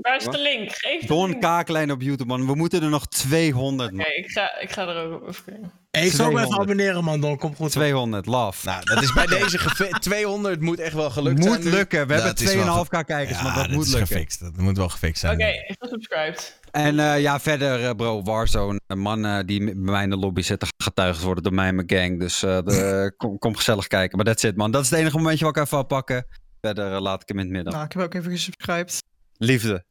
Waar 0.00 0.16
is 0.16 0.24
de 0.24 0.38
link? 0.42 0.72
Geef 0.72 1.06
Don 1.06 1.28
link. 1.28 1.40
Kakelijn 1.42 1.90
op 1.90 2.00
YouTube, 2.02 2.24
man. 2.24 2.46
We 2.46 2.54
moeten 2.54 2.82
er 2.82 2.88
nog 2.88 3.06
200, 3.06 3.90
man. 3.92 4.00
Oké, 4.00 4.10
ik, 4.14 4.30
ga, 4.30 4.58
ik 4.60 4.70
ga 4.70 4.86
er 4.88 5.04
ook 5.04 5.22
op 5.22 5.28
even. 5.28 5.72
Hey, 5.90 6.06
ik 6.06 6.12
zal 6.12 6.26
me 6.30 6.32
even 6.32 6.48
200. 6.48 6.60
abonneren, 6.60 7.04
man. 7.04 7.20
Dan 7.20 7.38
komt 7.38 7.56
goed. 7.56 7.70
200, 7.70 8.26
love. 8.26 8.66
Nou, 8.66 8.84
dat 8.84 9.02
is 9.02 9.12
bij 9.12 9.26
deze 9.38 9.58
geve- 9.58 9.98
200 9.98 10.60
moet 10.60 10.78
echt 10.78 10.92
wel 10.94 11.10
gelukt 11.10 11.42
zijn. 11.42 11.54
moet 11.54 11.64
lukken. 11.72 12.00
We 12.06 12.14
Dat 12.14 12.22
hebben 12.22 12.44
is 12.44 12.54
wel 12.64 12.84
2,5k 12.84 13.04
kijkers, 13.06 13.38
Ja, 13.38 13.42
maar 13.44 13.54
dat, 13.54 13.64
dat 13.64 13.72
moet 13.72 13.84
is 13.86 13.92
lukken. 13.92 14.08
gefixt. 14.08 14.40
Dat 14.40 14.56
moet 14.56 14.76
wel 14.76 14.88
gefixt 14.88 15.20
zijn. 15.20 15.34
Oké, 15.34 15.46
ik 15.46 15.76
ga 15.78 15.88
subscribed. 15.88 16.60
En 16.70 16.98
eh, 16.98 17.20
ja, 17.20 17.40
verder, 17.40 17.84
eh, 17.84 17.90
bro, 17.94 18.22
Warzone. 18.22 18.80
Een 18.86 18.98
man 18.98 19.24
eh, 19.26 19.38
die 19.46 19.64
bij 19.64 19.74
mij 19.74 20.02
in 20.02 20.10
de 20.10 20.16
lobby 20.16 20.42
zit, 20.42 20.66
getuigd 20.84 21.22
worden 21.22 21.42
door 21.42 21.54
mij 21.54 21.68
en 21.68 21.74
mijn 21.74 21.90
gang. 21.90 22.20
Dus 22.20 22.42
eh, 22.42 22.58
de- 22.64 23.12
kom, 23.16 23.38
kom 23.38 23.56
gezellig 23.56 23.86
kijken. 23.86 24.16
Maar 24.16 24.26
that's 24.26 24.42
it, 24.42 24.56
man. 24.56 24.70
Dat 24.70 24.82
is 24.84 24.90
het 24.90 24.98
enige 24.98 25.16
momentje 25.16 25.44
wat 25.44 25.56
ik 25.56 25.62
even 25.62 25.76
wil 25.78 25.86
pakken. 25.86 26.26
Verder 26.60 27.00
laat 27.00 27.22
ik 27.22 27.28
hem 27.28 27.38
in 27.38 27.44
het 27.44 27.52
midden. 27.52 27.72
Nou, 27.72 27.84
ik 27.84 27.92
heb 27.92 28.02
ook 28.02 28.14
even 28.14 28.30
gesubscribed. 28.30 29.02
Liefde. 29.38 29.84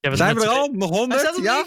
Het 0.00 0.16
Zijn 0.16 0.34
we 0.36 0.42
er 0.42 0.48
al? 0.48 0.68
Nog 0.72 0.88
Hij 0.90 0.98
100? 0.98 1.20
staat 1.20 1.36
op 1.36 1.42
Ja? 1.42 1.64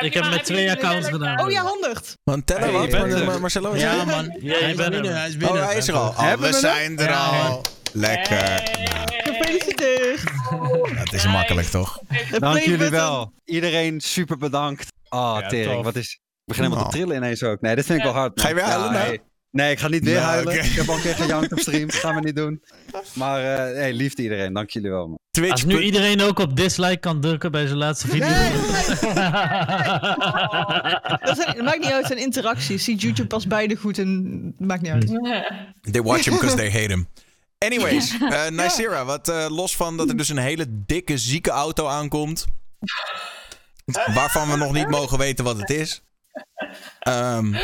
Ik 0.00 0.14
heb 0.14 0.30
met 0.30 0.44
twee 0.44 0.70
accounts 0.70 1.08
gedaan. 1.08 1.40
Oh 1.40 1.50
ja, 1.50 1.62
100. 1.62 2.16
Man, 2.24 2.44
tellen 2.44 2.88
Hey, 2.88 3.24
wat? 3.26 3.40
Marcelo 3.40 3.72
is 3.72 3.80
Ja, 3.80 4.04
man. 4.04 4.24
Ja, 4.24 4.30
je 4.40 4.50
hij 4.62 4.70
is 4.70 4.76
bent 4.76 4.94
er. 4.94 5.00
binnen, 5.00 5.18
hij 5.18 5.28
is 5.28 5.36
binnen. 5.36 5.60
Oh, 5.62 5.66
hij 5.66 5.76
is 5.76 5.88
er 5.88 5.94
al. 5.94 6.08
Oh, 6.08 6.32
we 6.32 6.46
we 6.46 6.52
zijn 6.52 6.98
er 6.98 7.08
Ja. 7.08 7.26
al. 7.48 7.62
Lekker. 7.92 8.62
Gefeliciteerd. 9.24 10.22
Dat 11.04 11.12
is 11.12 11.26
makkelijk, 11.26 11.66
toch? 11.68 12.00
Dank 12.38 12.58
jullie 12.58 12.88
wel. 12.90 13.32
Iedereen 13.44 14.00
super 14.00 14.36
bedankt. 14.38 14.92
Ah, 15.08 15.36
Ja, 15.40 15.48
tering. 15.48 15.74
tof. 15.74 15.84
Wat 15.84 15.96
is... 15.96 16.12
Ik 16.12 16.20
begin 16.44 16.64
helemaal 16.64 16.90
te 16.90 16.96
Nou. 16.96 17.04
trillen 17.06 17.22
ineens 17.24 17.42
ook. 17.42 17.60
Nee, 17.60 17.74
dit 17.74 17.86
vind 17.86 17.98
ik 17.98 18.04
Ja. 18.04 18.12
wel 18.12 18.20
hard. 18.20 18.36
man. 18.36 18.44
Ga 18.44 18.48
je 18.50 18.54
weer 18.54 18.64
huilen, 18.64 18.92
Ja, 18.92 19.04
nou? 19.04 19.18
Nee. 19.56 19.64
Nee, 19.64 19.74
ik 19.74 19.78
ga 19.80 19.88
niet 19.88 20.04
weer 20.04 20.14
Nou, 20.14 20.26
huilen. 20.26 20.64
Ik 20.64 20.72
heb 20.72 20.88
al 20.88 20.94
een 20.94 21.00
keer 21.00 21.14
gejankt 21.14 21.52
op 21.52 21.58
stream. 21.58 21.86
Dat 21.86 21.96
gaan 21.96 22.14
we 22.14 22.20
niet 22.20 22.36
doen. 22.36 22.62
Maar 23.12 23.40
eh 23.40 23.74
hey, 23.74 23.92
liefde 23.92 24.22
iedereen. 24.22 24.52
Dank 24.52 24.70
jullie 24.70 24.90
wel, 24.90 25.08
man. 25.08 25.18
Twitch. 25.30 25.52
Als 25.52 25.64
nu 25.64 25.80
iedereen 25.80 26.20
ook 26.20 26.38
op 26.38 26.56
dislike 26.56 26.96
kan 26.96 27.20
drukken 27.20 27.50
bij 27.50 27.66
zijn 27.66 27.78
laatste 27.78 28.08
video. 28.08 28.28
Dat, 31.26 31.36
zijn, 31.36 31.56
dat 31.56 31.64
maakt 31.64 31.78
niet 31.78 31.90
uit, 31.90 32.06
zijn 32.06 32.18
interacties. 32.18 32.84
Ziet 32.84 33.02
YouTube 33.02 33.28
pas 33.28 33.46
beide 33.46 33.76
goed 33.76 33.98
en 33.98 34.54
maakt 34.58 34.82
niet 34.82 34.92
uit. 34.92 35.06
They 35.92 36.02
watch 36.02 36.24
him 36.24 36.34
because 36.34 36.56
they 36.56 36.70
hate 36.70 36.92
him. 36.92 37.08
Anyways, 37.58 38.16
Nicera, 38.50 39.04
wat 39.04 39.28
eh, 39.28 39.46
los 39.48 39.76
van 39.76 39.96
dat 39.96 40.08
er 40.08 40.16
dus 40.16 40.28
een 40.28 40.38
hele 40.38 40.66
dikke, 40.68 41.18
zieke 41.18 41.50
auto 41.50 41.86
aankomt. 41.86 42.46
Waarvan 44.14 44.50
we 44.50 44.56
nog 44.56 44.72
niet 44.72 44.88
mogen 44.88 45.18
weten 45.18 45.44
wat 45.44 45.58
het 45.58 45.70
is. 45.70 46.02
Ehm, 47.00 47.54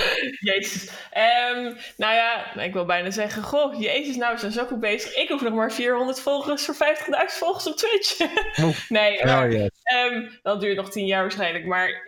Jezus. 0.40 0.90
Ehm, 1.10 1.62
nou 1.96 2.14
ja, 2.14 2.54
ik 2.60 2.72
wil 2.72 2.84
bijna 2.84 3.10
zeggen, 3.10 3.42
goh, 3.42 3.80
jezus, 3.80 4.16
nou 4.16 4.32
we 4.34 4.40
zijn 4.40 4.52
zo 4.52 4.64
goed 4.64 4.80
bezig. 4.80 5.14
Ik 5.14 5.28
hoef 5.28 5.42
nog 5.42 5.52
maar 5.54 5.72
400 5.72 6.20
volgers 6.20 6.64
voor 6.64 6.74
50.000 6.74 7.38
volgers 7.38 7.66
op 7.66 7.76
Twitch. 7.76 8.18
nee, 8.88 9.24
maar, 9.24 9.50
ehm, 9.82 10.28
dat 10.42 10.60
duurt 10.60 10.76
nog 10.76 10.90
10 10.90 11.06
jaar 11.06 11.22
waarschijnlijk. 11.22 11.64
Maar 11.66 12.02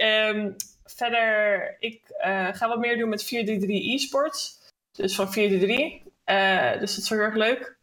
verder, 0.84 1.76
ik 1.78 2.00
eh, 2.18 2.48
ga 2.52 2.68
wat 2.68 2.78
meer 2.78 2.98
doen 2.98 3.08
met 3.08 3.24
433 3.24 3.94
eSports. 3.94 4.58
Dus 4.92 5.14
van 5.14 5.32
433. 5.32 6.12
Eh 6.24 6.70
dus 6.80 6.94
dat 6.94 7.02
is 7.04 7.08
heel 7.08 7.18
erg 7.18 7.34
leuk. 7.34 7.76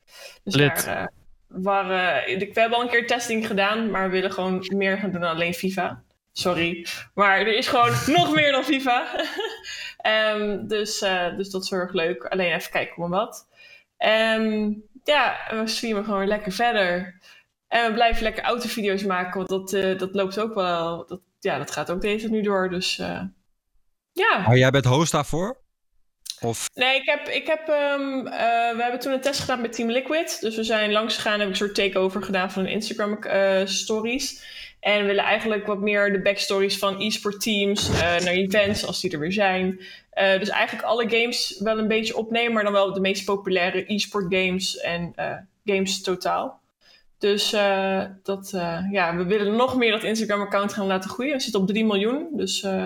Dus 0.44 0.56
Lid. 0.56 0.86
daar, 0.86 1.12
waar, 1.48 2.28
ik- 2.28 2.54
we 2.54 2.60
hebben 2.60 2.78
al 2.78 2.84
een 2.84 2.90
keer 2.92 3.08
testing 3.08 3.48
gedaan, 3.48 3.92
maar 3.92 4.04
we 4.06 4.12
willen 4.12 4.32
gewoon 4.32 4.66
meer 4.76 4.98
gaan 4.98 5.12
doen 5.12 5.22
dan 5.22 5.30
alleen 5.30 5.54
FIFA. 5.54 6.02
Sorry. 6.32 6.88
Maar 7.14 7.40
er 7.40 7.58
is 7.58 7.68
gewoon 7.68 7.94
nog 8.18 8.34
meer 8.34 8.52
dan 8.52 8.64
FIFA. 8.64 9.08
Ehm, 9.98 10.68
dus, 10.68 11.02
eh, 11.02 11.38
dus 11.38 11.50
dat 11.50 11.64
is 11.64 11.70
heel 11.70 11.80
erg 11.80 11.94
leuk. 11.94 12.26
Alleen 12.26 12.54
even 12.54 12.72
kijken 12.72 12.96
hoe 12.96 13.06
en 13.06 13.12
wat. 13.12 13.48
Ehm, 13.98 14.74
ja, 15.04 15.38
we 15.50 15.68
streamen 15.68 16.04
gewoon 16.04 16.28
lekker 16.28 16.52
verder. 16.52 17.20
En 17.68 17.88
we 17.88 17.94
blijven 17.94 18.24
lekker 18.24 18.44
autovideo's 18.44 19.04
maken, 19.04 19.38
want 19.38 19.50
dat, 19.50 19.74
eh, 19.74 19.98
dat 19.98 20.16
loopt 20.16 20.40
ook 20.40 20.54
wel. 20.54 21.06
Dat, 21.08 21.22
ja, 21.40 21.58
dat 21.58 21.72
gaat 21.72 21.92
ook 21.92 22.02
deze 22.02 22.30
nu 22.30 22.42
door. 22.42 22.70
Dus 22.70 23.00
eh, 23.00 23.22
ja. 24.12 24.46
Oh, 24.50 24.56
jij 24.56 24.72
bent 24.72 24.86
host 24.86 25.12
daarvoor? 25.12 25.60
Of... 26.40 26.70
Nee, 26.74 26.96
ik 26.96 27.06
heb, 27.06 27.28
ik 27.28 27.48
heb, 27.48 27.68
ehm, 27.68 28.28
eh, 28.28 28.76
we 28.76 28.82
hebben 28.82 29.00
toen 29.00 29.14
een 29.14 29.22
test 29.22 29.40
gedaan 29.40 29.62
met 29.62 29.74
Team 29.74 29.90
Liquid. 29.90 30.38
Dus 30.42 30.56
we 30.56 30.64
zijn 30.64 30.92
langs 30.92 31.16
gegaan 31.16 31.34
en 31.34 31.40
heb 31.40 31.48
ik 31.48 31.54
een 31.54 31.66
soort 31.66 31.76
takeover 31.76 32.24
gedaan 32.24 32.52
van 32.52 32.64
hun 32.64 32.72
Instagram 32.72 33.20
stories. 33.68 34.44
En 34.82 35.00
we 35.00 35.06
willen 35.06 35.24
eigenlijk 35.24 35.66
wat 35.66 35.80
meer 35.80 36.12
de 36.12 36.22
backstories 36.22 36.78
van 36.78 37.02
e-sport 37.02 37.42
teams 37.42 37.90
eh, 37.90 38.00
naar 38.00 38.34
events 38.34 38.86
als 38.86 39.02
die 39.02 39.12
er 39.12 39.20
weer 39.20 39.32
zijn. 39.32 39.80
Eh, 40.10 40.40
dus 40.40 40.50
eigenlijk 40.50 40.88
alle 40.88 41.10
games 41.10 41.58
wel 41.60 41.78
een 41.78 41.88
beetje 41.88 42.18
opnemen, 42.18 42.54
maar 42.54 42.64
dan 42.64 42.72
wel 42.74 42.94
de 42.94 43.00
meest 43.00 43.26
populaire 43.26 43.94
e-sport 43.94 44.26
games 44.36 44.78
en 44.78 45.12
eh, 45.16 45.36
games 45.66 46.02
totaal. 46.02 46.62
Dus 47.22 47.54
eh, 47.54 48.06
dat, 48.24 48.54
eh, 48.54 48.92
ja, 48.92 49.16
we 49.16 49.24
willen 49.24 49.56
nog 49.56 49.76
meer 49.76 49.92
dat 49.92 50.04
Instagram-account 50.04 50.74
gaan 50.74 50.88
laten 50.88 51.10
groeien. 51.10 51.34
We 51.34 51.40
zitten 51.40 51.62
op 51.62 51.68
3 51.68 51.86
miljoen, 51.86 52.28
dus 52.32 52.64
eh, 52.64 52.86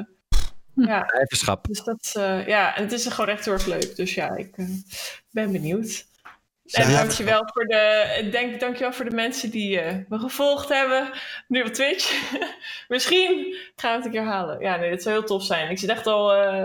ja. 0.75 1.05
Eigenschap. 1.05 1.67
Dus 1.67 1.83
dat, 1.83 2.11
eh, 2.13 2.47
ja, 2.47 2.75
en 2.75 2.83
het 2.83 2.91
is 2.91 3.05
gewoon 3.05 3.29
echt 3.29 3.45
heel 3.45 3.53
erg 3.53 3.65
leuk. 3.65 3.95
Dus 3.95 4.13
ja, 4.13 4.35
ik 4.35 4.55
ben 5.31 5.51
benieuwd. 5.51 6.05
En 6.65 6.91
dankjewel 6.91 7.49
voor 7.53 7.65
de, 7.65 8.27
denk, 8.31 8.59
dankjewel 8.59 8.93
voor 8.93 9.05
de 9.05 9.15
mensen 9.15 9.49
die 9.49 9.79
eh, 9.79 9.95
me 10.09 10.19
gevolgd 10.19 10.69
hebben. 10.69 11.11
Nu 11.47 11.61
op 11.61 11.73
Twitch. 11.73 12.29
Misschien 12.87 13.55
gaan 13.75 13.91
we 13.91 13.97
het 13.97 14.05
een 14.05 14.11
keer 14.11 14.23
halen. 14.23 14.59
Ja, 14.59 14.75
nee, 14.75 14.89
dit 14.89 15.03
zou 15.03 15.15
heel 15.15 15.25
tof 15.25 15.43
zijn. 15.43 15.69
Ik 15.69 15.79
zit 15.79 15.89
echt 15.89 16.07
al... 16.07 16.33
eh, 16.33 16.63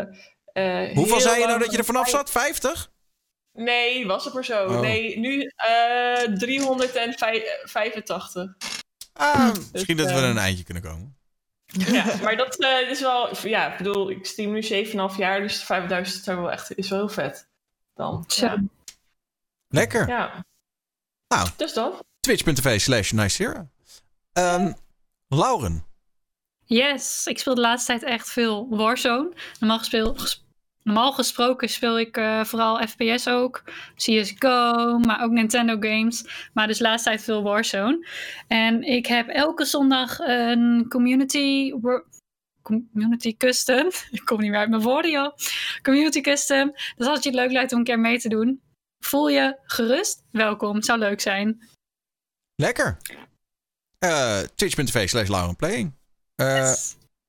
eh, 0.52 0.94
hoeveel 0.94 1.20
zei 1.20 1.40
je 1.40 1.46
nou 1.46 1.58
dat 1.58 1.72
je 1.72 1.78
er 1.78 1.84
vanaf 1.84 2.08
zat? 2.08 2.30
50? 2.30 2.90
Nee, 3.52 4.06
was 4.06 4.24
het 4.24 4.34
maar 4.34 4.44
zo. 4.44 4.66
Oh. 4.66 4.80
Nee, 4.80 5.18
nu 5.18 5.52
eh 5.56 6.22
385. 6.22 8.54
Ah, 9.12 9.50
misschien 9.72 9.96
dat 9.96 10.06
we 10.06 10.12
er 10.16 10.22
een 10.22 10.38
eindje 10.38 10.64
kunnen 10.64 10.82
komen. 10.82 11.18
Ja, 11.66 12.04
maar 12.22 12.36
dat 12.36 12.56
eh, 12.56 12.90
is 12.90 13.00
wel... 13.00 13.28
Ja, 13.42 13.72
ik 13.72 13.78
bedoel, 13.78 14.10
ik 14.10 14.26
stream 14.26 14.52
nu 14.52 14.62
7,5 14.62 14.68
jaar. 15.16 15.40
Dus 15.40 15.62
5000 15.62 16.20
is 16.20 16.26
wel 16.34 16.50
echt, 16.50 16.76
is 16.76 16.88
wel 16.88 16.98
heel 16.98 17.08
vet. 17.08 17.48
Dan. 17.94 18.24
Ja. 18.26 18.62
Lekker. 19.70 20.08
ja. 20.08 20.44
Nou. 21.28 21.48
Dus 21.56 21.72
dat. 21.72 22.04
Twitch.tv 22.20 22.80
slash 22.80 23.10
Nicera. 23.12 23.68
Ehm 24.32 24.72
Lauren. 25.28 25.84
Yes, 26.64 27.26
ik 27.26 27.38
speel 27.38 27.54
de 27.54 27.60
laatste 27.60 27.86
tijd 27.92 28.02
echt 28.02 28.30
veel 28.30 28.68
Warzone. 28.68 29.32
Normaal, 29.60 29.78
gespeel, 29.78 30.14
ges- 30.14 30.44
normaal 30.82 31.12
gesproken 31.12 31.68
speel 31.68 31.98
ik 31.98 32.16
eh, 32.16 32.44
vooral 32.44 32.86
FPS 32.86 33.28
ook, 33.28 33.62
CSGO, 33.96 34.98
maar 34.98 35.22
ook 35.22 35.30
Nintendo 35.30 35.76
games. 35.80 36.48
Maar 36.52 36.66
dus 36.66 36.78
de 36.78 36.84
laatste 36.84 37.08
tijd 37.08 37.22
veel 37.22 37.42
Warzone. 37.42 38.06
En 38.48 38.82
ik 38.82 39.06
heb 39.06 39.28
elke 39.28 39.64
zondag 39.64 40.18
een 40.18 40.86
community... 40.88 41.72
Community 42.62 43.36
custom. 43.36 43.86
Ik 44.10 44.24
kom 44.24 44.40
niet 44.40 44.50
meer 44.50 44.58
uit 44.58 44.70
mijn 44.70 44.82
woorden, 44.82 45.10
joh. 45.10 45.36
Community 45.82 46.20
custom. 46.20 46.72
Dus 46.96 47.06
als 47.06 47.22
je 47.22 47.28
het 47.28 47.38
leuk 47.38 47.50
lijkt 47.52 47.72
om 47.72 47.78
een 47.78 47.84
keer 47.84 47.98
mee 48.00 48.18
te 48.20 48.28
doen, 48.28 48.60
voel 49.00 49.28
je 49.28 49.58
gerust 49.62 50.22
welkom. 50.30 50.82
Zou 50.82 50.98
leuk 50.98 51.20
zijn. 51.20 51.68
Lekker. 52.54 52.96
Eh 53.98 54.38
Twitch.tv 54.54 55.08
slash 55.08 55.28
Lauren 55.28 55.56
Playing. 55.56 55.92
Eh, 56.34 56.72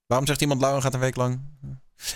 Waarom 0.06 0.28
zegt 0.28 0.42
iemand 0.42 0.62
Lauren 0.62 0.82
gaat 0.82 0.94
een 0.94 1.00
week 1.00 1.16
lang? 1.16 1.42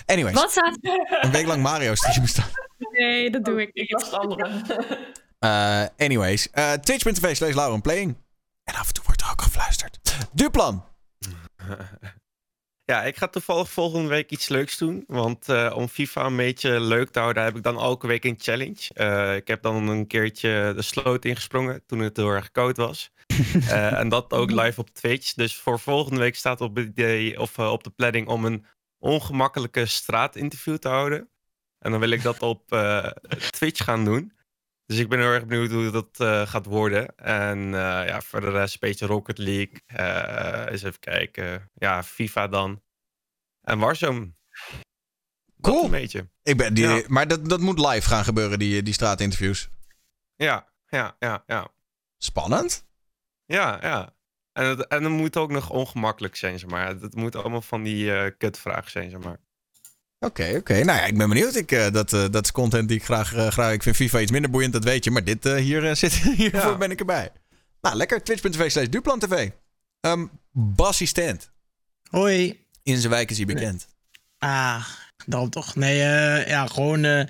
Anyways. 0.06 0.34
Wat 0.34 0.50
staat 0.50 0.78
Een 1.20 1.30
week 1.30 1.46
lang 1.46 1.62
Mario 1.62 1.94
streamen 1.94 2.28
staan. 2.28 2.48
Nee, 2.90 3.30
dat 3.30 3.44
doe 3.44 3.60
ik 3.62 3.70
Ik 3.72 3.90
was 3.92 4.10
de 4.10 4.18
andere. 4.18 4.50
Eh, 5.38 5.84
anyways. 5.96 6.50
eh 6.50 6.72
Twitch.tv 6.72 7.36
slash 7.36 7.54
Lauren 7.54 7.80
Playing. 7.80 8.16
En 8.64 8.74
af 8.74 8.86
en 8.88 8.94
toe 8.94 9.04
wordt 9.04 9.20
er 9.20 9.30
ook 9.30 9.42
gefluisterd. 9.42 9.98
Duplan. 10.32 10.84
Ja, 12.86 13.02
ik 13.02 13.16
ga 13.16 13.28
toevallig 13.28 13.70
volgende 13.70 14.08
week 14.08 14.30
iets 14.30 14.48
leuks 14.48 14.78
doen. 14.78 15.04
Want 15.06 15.48
eh, 15.48 15.72
om 15.76 15.88
FIFA 15.88 16.26
een 16.26 16.36
beetje 16.36 16.80
leuk 16.80 17.10
te 17.10 17.18
houden, 17.18 17.42
heb 17.42 17.56
ik 17.56 17.62
dan 17.62 17.78
elke 17.78 18.06
week 18.06 18.24
een 18.24 18.38
challenge. 18.38 18.94
Eh, 18.94 19.36
ik 19.36 19.48
heb 19.48 19.62
dan 19.62 19.88
een 19.88 20.06
keertje 20.06 20.72
de 20.76 20.82
sloot 20.82 21.24
ingesprongen 21.24 21.82
toen 21.86 21.98
het 21.98 22.16
heel 22.16 22.30
erg 22.30 22.50
koud 22.50 22.76
was. 22.76 23.10
Eh, 23.68 23.98
en 23.98 24.08
dat 24.08 24.32
ook 24.32 24.50
live 24.50 24.80
op 24.80 24.90
Twitch. 24.90 25.32
Dus 25.32 25.56
voor 25.56 25.80
volgende 25.80 26.20
week 26.20 26.34
staat 26.34 26.60
op, 26.60 26.78
idee, 26.78 27.40
of, 27.40 27.58
op 27.58 27.84
de 27.84 27.90
planning 27.90 28.28
om 28.28 28.44
een 28.44 28.64
ongemakkelijke 28.98 29.86
straatinterview 29.86 30.76
te 30.76 30.88
houden. 30.88 31.28
En 31.78 31.90
dan 31.90 32.00
wil 32.00 32.10
ik 32.10 32.22
dat 32.22 32.42
op 32.42 32.68
Twitch 33.50 33.84
gaan 33.84 34.04
doen. 34.04 34.32
Dus 34.86 34.98
ik 34.98 35.08
ben 35.08 35.18
heel 35.18 35.28
erg 35.32 35.46
benieuwd 35.46 35.70
hoe 35.70 35.90
dat 35.90 36.20
eh, 36.20 36.46
gaat 36.46 36.66
worden. 36.66 37.16
En 37.16 37.58
eh, 37.74 38.06
ja, 38.06 38.20
voor 38.20 38.40
de 38.40 38.50
rest 38.50 38.72
een 38.74 38.80
beetje 38.88 39.06
Rocket 39.06 39.38
League. 39.38 39.80
eh 39.86 40.72
eens 40.72 40.82
even 40.82 40.98
kijken. 41.00 41.70
Ja, 41.74 42.02
FIFA 42.02 42.48
dan. 42.48 42.82
En 43.62 43.78
Warzone. 43.78 44.34
Dat 45.56 45.72
Cool. 45.72 45.84
een 45.84 45.90
beetje. 45.90 46.28
Ik 46.42 46.56
ben 46.56 46.74
die, 46.74 46.88
Ja. 46.88 47.02
Maar 47.06 47.28
dat, 47.28 47.48
dat 47.48 47.60
moet 47.60 47.78
live 47.78 48.08
gaan 48.08 48.24
gebeuren, 48.24 48.58
die, 48.58 48.82
die 48.82 48.94
straatinterviews. 48.94 49.68
Ja, 50.36 50.72
ja, 50.86 51.16
ja, 51.18 51.42
ja. 51.46 51.68
Spannend. 52.18 52.86
Ja, 53.44 53.78
ja. 53.82 54.14
En 54.52 54.64
het, 54.66 54.86
en 54.86 55.02
het 55.04 55.12
moet 55.12 55.36
ook 55.36 55.50
nog 55.50 55.70
ongemakkelijk 55.70 56.36
zijn, 56.36 56.58
zeg 56.58 56.70
maar. 56.70 56.88
Het 56.88 57.14
moet 57.14 57.36
allemaal 57.36 57.62
van 57.62 57.82
die 57.82 58.30
kutvragen 58.36 58.90
zijn, 58.90 59.10
zeg 59.10 59.20
maar. 59.20 59.38
Oké, 60.26 60.54
oké. 60.56 60.72
Nou 60.84 60.98
ja, 60.98 61.04
ik 61.04 61.16
ben 61.18 61.28
benieuwd. 61.28 61.54
Ik, 61.54 61.72
eh, 61.72 61.90
dat, 61.92 62.12
eh, 62.12 62.24
dat 62.30 62.44
is 62.44 62.52
content 62.52 62.88
die 62.88 62.96
ik 62.96 63.04
graag, 63.04 63.34
eh, 63.34 63.48
graag... 63.48 63.72
Ik 63.72 63.82
vind 63.82 63.96
FIFA 63.96 64.20
iets 64.20 64.30
minder 64.30 64.50
boeiend, 64.50 64.72
dat 64.72 64.84
weet 64.84 65.04
je. 65.04 65.10
Maar 65.10 65.24
dit 65.24 65.46
eh, 65.46 65.54
hier 65.54 65.96
zit, 65.96 66.12
hiervoor 66.12 66.70
Ja. 66.70 66.76
ben 66.76 66.90
ik 66.90 66.98
erbij. 67.00 67.30
Nou, 67.80 67.96
lekker. 67.96 68.22
Twitch.tv 68.22 68.70
slash 68.70 68.86
Duplan 68.86 69.18
TV. 69.18 69.48
Ehm 70.00 70.26
Bassie 70.52 71.06
Stand. 71.06 71.50
Hoi. 72.10 72.64
In 72.82 72.96
zijn 72.98 73.12
wijk 73.12 73.30
is 73.30 73.36
hij 73.36 73.46
bekend. 73.46 73.86
Ah, 74.38 74.86
daarom 75.26 75.50
toch. 75.50 75.74
Nee, 75.74 76.00
eh, 76.02 76.48
ja, 76.48 76.66
gewoon 76.66 77.04
eh, 77.04 77.24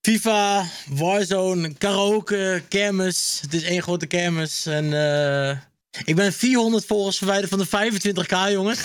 FIFA, 0.00 0.64
Warzone, 0.88 1.74
karaoke, 1.74 2.62
kermis. 2.68 3.38
Het 3.42 3.54
is 3.54 3.62
één 3.62 3.82
grote 3.82 4.06
kermis. 4.06 4.66
En 4.66 4.92
eh, 4.92 5.56
ik 6.04 6.14
ben 6.16 6.32
400 6.32 6.84
volgers 6.86 7.18
verwijderd 7.18 7.50
van 7.50 7.58
de 7.58 7.66
25k, 7.66 8.50
jongens. 8.52 8.80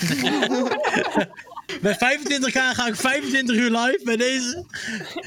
Bij 1.80 1.94
25k 1.94 2.52
ga 2.52 2.86
ik 2.86 2.96
25 2.96 3.56
uur 3.56 3.70
live 3.70 4.00
bij 4.04 4.16
deze. 4.16 4.66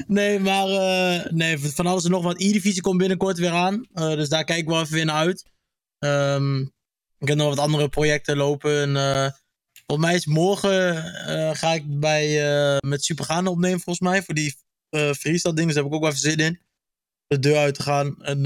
Nee, 0.06 0.40
maar 0.40 0.68
eh, 0.68 1.32
nee, 1.32 1.58
van 1.58 1.86
alles 1.86 2.04
en 2.04 2.10
nog 2.10 2.22
wat. 2.22 2.40
E-divisie 2.40 2.82
komt 2.82 2.98
binnenkort 2.98 3.38
weer 3.38 3.50
aan. 3.50 3.86
Eh, 3.92 4.14
dus 4.14 4.28
daar 4.28 4.44
kijk 4.44 4.68
ik 4.68 4.70
even 4.70 5.06
naar 5.06 5.16
uit. 5.16 5.44
Ehm, 5.98 6.60
ik 7.18 7.28
heb 7.28 7.36
nog 7.36 7.48
wat 7.48 7.58
andere 7.58 7.88
projecten 7.88 8.36
lopen. 8.36 8.80
En, 8.80 8.96
eh, 8.96 9.30
volgens 9.86 10.08
mij 10.08 10.16
is 10.16 10.26
morgen 10.26 11.04
ga 11.56 11.72
ik 11.72 12.00
bij, 12.00 12.80
met 12.80 13.04
Supergaande 13.04 13.50
opnemen, 13.50 13.80
volgens 13.80 14.08
mij. 14.08 14.22
Voor 14.22 14.34
die 14.34 14.56
freestyle 14.90 15.54
dingen. 15.54 15.66
Dus 15.66 15.74
daar 15.74 15.84
heb 15.84 15.86
ik 15.86 15.92
ook 15.92 16.00
wel 16.00 16.10
even 16.10 16.30
zin 16.30 16.38
in. 16.38 16.60
De 17.26 17.38
deur 17.38 17.56
uit 17.56 17.74
te 17.74 17.82
gaan. 17.82 18.22
En 18.22 18.42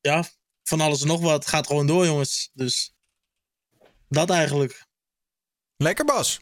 ja, 0.00 0.24
van 0.62 0.80
alles 0.80 1.00
en 1.00 1.06
nog 1.06 1.20
wat. 1.20 1.34
Het 1.34 1.46
gaat 1.46 1.66
gewoon 1.66 1.86
door, 1.86 2.06
jongens. 2.06 2.50
Dus 2.52 2.94
dat 4.08 4.30
eigenlijk. 4.30 4.86
Lekker, 5.76 6.04
Bas. 6.04 6.40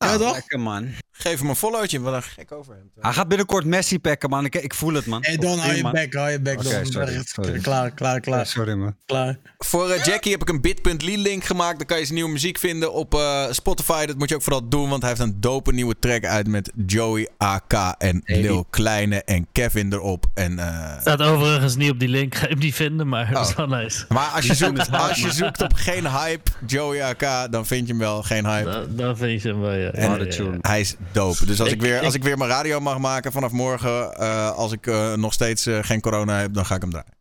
Ja, 0.00 0.06
Nou, 0.06 0.18
toch? 0.18 0.34
Lekker, 0.34 0.60
man. 0.60 0.94
Geef 1.20 1.38
hem 1.40 1.48
een 1.48 1.56
followtje. 1.56 2.00
Wat 2.00 2.14
een 2.14 2.22
gek 2.22 2.52
over 2.52 2.72
hem. 2.74 2.90
Hij 3.00 3.12
gaat 3.12 3.28
binnenkort 3.28 3.64
Messi 3.64 3.98
pakken, 3.98 4.30
man. 4.30 4.44
Ik, 4.44 4.54
ik 4.54 4.74
voel 4.74 4.94
het, 4.94 5.06
man. 5.06 5.22
Hey, 5.24 5.36
Don, 5.36 5.58
hou 5.58 5.74
je 5.74 5.90
bek, 5.90 6.14
hou 6.14 6.30
je 6.30 6.40
bek. 6.40 6.58
Oké, 6.58 6.68
Don. 6.82 6.86
sorry, 6.86 7.22
sorry. 7.24 7.58
Klaar, 7.60 7.90
klaar, 7.90 8.20
klaar. 8.20 8.46
Sorry, 8.46 8.72
man. 8.74 8.96
klaar. 9.06 9.36
Voor 9.58 9.90
eh, 9.90 10.04
Jackie 10.04 10.32
heb 10.32 10.40
ik 10.42 10.48
een 10.48 10.60
bit.ly 10.60 11.14
link 11.16 11.44
gemaakt. 11.44 11.78
Dan 11.78 11.86
kan 11.86 11.98
je 11.98 12.02
zijn 12.02 12.14
nieuwe 12.14 12.30
muziek 12.32 12.58
vinden 12.58 12.92
op 12.92 13.14
eh, 13.14 13.44
Spotify. 13.50 14.06
Dat 14.06 14.18
moet 14.18 14.28
je 14.28 14.34
ook 14.34 14.42
vooral 14.42 14.68
doen, 14.68 14.88
want 14.88 15.00
hij 15.02 15.10
heeft 15.10 15.22
een 15.22 15.40
dope 15.40 15.72
nieuwe 15.72 15.94
track 15.98 16.24
uit 16.24 16.46
met 16.48 16.72
Joey 16.86 17.28
AK 17.38 17.72
en 17.98 18.22
Lil 18.24 18.66
Kleine 18.70 19.22
en 19.24 19.46
Kevin 19.52 19.92
erop. 19.92 20.26
En, 20.34 20.58
eh, 20.58 21.00
Staat 21.00 21.22
overigens 21.22 21.76
niet 21.76 21.90
op 21.90 21.98
die 21.98 22.08
link. 22.08 22.34
Ga 22.34 22.42
je 22.42 22.48
hem 22.50 22.58
niet 22.58 22.74
vinden, 22.74 23.08
maar 23.08 23.32
dat 23.32 23.44
is 23.46 23.50
Oh. 23.50 23.56
wel 23.56 23.66
nice. 23.78 24.04
maar 24.08 24.26
als 24.34 24.46
je, 24.46 24.54
zoekt, 24.54 24.92
als 24.92 25.20
je 25.20 25.32
zoekt 25.32 25.62
op 25.62 25.72
geen 25.72 26.06
hype, 26.10 26.50
Joey 26.66 27.02
AK, 27.04 27.52
dan 27.52 27.66
vind 27.66 27.86
je 27.86 27.92
hem 27.92 27.98
wel. 28.02 28.22
Geen 28.22 28.46
hype. 28.46 28.70
Dan, 28.70 28.86
dan 28.96 29.16
vind 29.16 29.42
je 29.42 29.48
hem 29.48 29.60
wel, 29.60 29.72
ja. 29.74 29.90
En 29.90 30.10
Ja, 30.10 30.16
ja, 30.16 30.42
ja. 30.44 30.58
hij 30.60 30.80
is 30.80 30.94
dope. 31.12 31.46
Dus 31.46 31.60
als 31.60 31.68
ik, 31.68 31.74
Ik- 31.74 31.80
weer, 31.80 31.96
ik- 31.96 32.02
als 32.04 32.14
ik 32.14 32.22
weer 32.22 32.38
mijn 32.38 32.50
radio 32.50 32.80
mag 32.80 32.98
maken 32.98 33.32
vanaf 33.32 33.50
morgen, 33.52 34.12
eh, 34.16 34.50
als 34.50 34.72
ik 34.72 34.86
eh, 34.86 35.14
nog 35.14 35.32
steeds 35.32 35.66
eh, 35.66 35.78
geen 35.82 36.00
corona 36.00 36.38
heb, 36.40 36.54
dan 36.54 36.66
ga 36.66 36.74
ik 36.74 36.80
hem 36.80 36.90
draaien. 36.90 37.18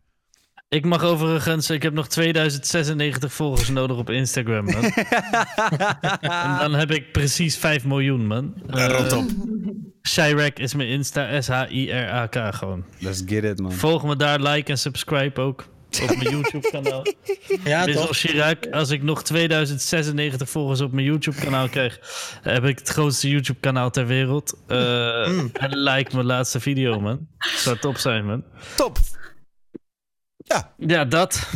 Ik 0.70 0.86
mag 0.86 1.04
overigens, 1.04 1.70
ik 1.70 1.84
heb 1.84 1.94
nog 1.94 2.08
2096 2.08 3.34
volgers 3.34 3.70
nodig 3.70 3.98
op 3.98 4.10
Instagram, 4.10 4.66
man. 4.66 4.84
en 6.22 6.60
dan 6.60 6.74
heb 6.74 6.92
ik 6.92 7.12
precies 7.12 7.58
5 7.58 7.86
miljoen, 7.86 8.28
man. 8.28 8.54
Ja, 8.68 9.16
op. 9.18 9.26
Chirac 10.02 10.60
is 10.60 10.74
mijn 10.74 10.90
Insta, 10.90 11.42
S-H-I-R-A-K 11.42 12.56
gewoon. 12.56 12.84
Let's 13.00 13.22
get 13.26 13.44
it, 13.44 13.60
man. 13.60 13.72
Volg 13.72 14.04
me 14.04 14.16
daar, 14.16 14.40
like 14.42 14.72
en 14.72 14.78
subscribe 14.78 15.42
ook. 15.42 15.68
Op 16.02 16.16
mijn 16.16 16.30
YouTube-kanaal. 16.30 17.06
Ja, 17.64 17.86
toch? 17.86 18.18
Chirac, 18.18 18.66
als 18.72 18.90
ik 18.90 19.04
nog 19.04 19.24
2096 19.24 20.50
volgers 20.50 20.82
op 20.82 20.92
mijn 20.92 21.06
YouTube-kanaal 21.06 21.70
krijg, 21.70 22.00
heb 22.42 22.66
ik 22.66 22.80
het 22.80 22.90
grootste 22.90 23.30
YouTube-kanaal 23.30 23.90
ter 23.90 24.06
wereld. 24.08 24.58
Eh, 24.68 25.28
Mm. 25.28 25.50
En 25.54 25.78
like 25.78 26.14
mijn 26.16 26.26
laatste 26.26 26.60
video, 26.60 27.00
man. 27.00 27.28
Zou 27.38 27.78
top 27.78 27.98
zijn, 27.98 28.26
man. 28.26 28.44
Top. 28.76 28.98
Ja. 30.38 30.74
Ja, 30.78 31.06
dat. 31.06 31.42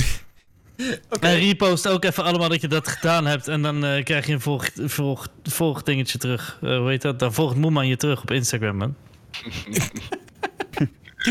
En 1.19 1.39
repost 1.39 1.87
ook 1.87 2.03
even 2.03 2.23
allemaal 2.23 2.49
dat 2.49 2.61
je 2.61 2.67
dat 2.67 2.87
gedaan 2.87 3.25
hebt. 3.25 3.47
En 3.47 3.61
dan 3.61 3.85
eh, 3.85 4.03
krijg 4.03 4.27
je 4.27 4.33
een 4.33 4.41
volg, 4.41 4.69
volg, 4.75 5.27
volgdingetje 5.43 6.17
terug. 6.17 6.57
Eh, 6.61 6.77
hoe 6.77 6.89
heet 6.89 7.01
dat? 7.01 7.19
Dan 7.19 7.33
volgt 7.33 7.55
Moeman 7.55 7.87
je 7.87 7.97
terug 7.97 8.21
op 8.21 8.31
Instagram, 8.31 8.77
man. 8.77 8.95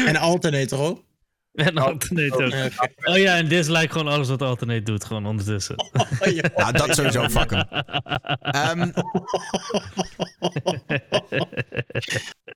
En 0.07 0.17
Alternator 0.17 0.79
ook. 0.79 1.03
En 1.67 1.79
Alternate 1.79 2.45
ook. 2.45 2.51
Ja, 2.51 2.65
oké. 2.67 3.11
Oh 3.11 3.17
ja, 3.19 3.37
en 3.37 3.49
dislike 3.49 3.93
gewoon 3.93 4.13
alles 4.13 4.29
wat 4.29 4.43
Alternate 4.43 4.83
doet, 4.83 5.05
gewoon 5.05 5.27
ondertussen. 5.27 5.77
Oh, 6.21 6.33
ja. 6.33 6.51
Nou, 6.57 6.73
dat 6.73 6.95
sowieso, 6.95 7.29
fuck 7.39 7.51
hem. 7.51 7.67
Ehm, 8.41 8.91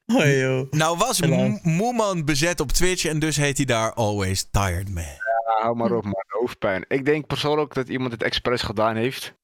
Oh, 0.06 0.24
joh. 0.38 0.70
nou 0.70 0.96
was 0.98 1.20
Mo- 1.20 1.58
Moeman 1.62 2.24
bezet 2.24 2.60
op 2.60 2.72
Twitch 2.72 3.04
en 3.04 3.18
dus 3.18 3.36
heet 3.36 3.56
hij 3.56 3.66
daar 3.66 3.92
Always 3.94 4.48
Tired 4.50 4.88
Man. 4.88 5.02
Ja, 5.04 5.62
hou 5.62 5.76
maar 5.76 5.92
op, 5.92 6.04
man. 6.04 6.24
Hoofdpijn. 6.28 6.84
Ik 6.88 7.04
denk 7.04 7.26
persoonlijk 7.26 7.74
dat 7.74 7.88
iemand 7.88 8.12
het 8.12 8.22
expres 8.22 8.62
gedaan 8.62 8.96
heeft. 8.96 9.34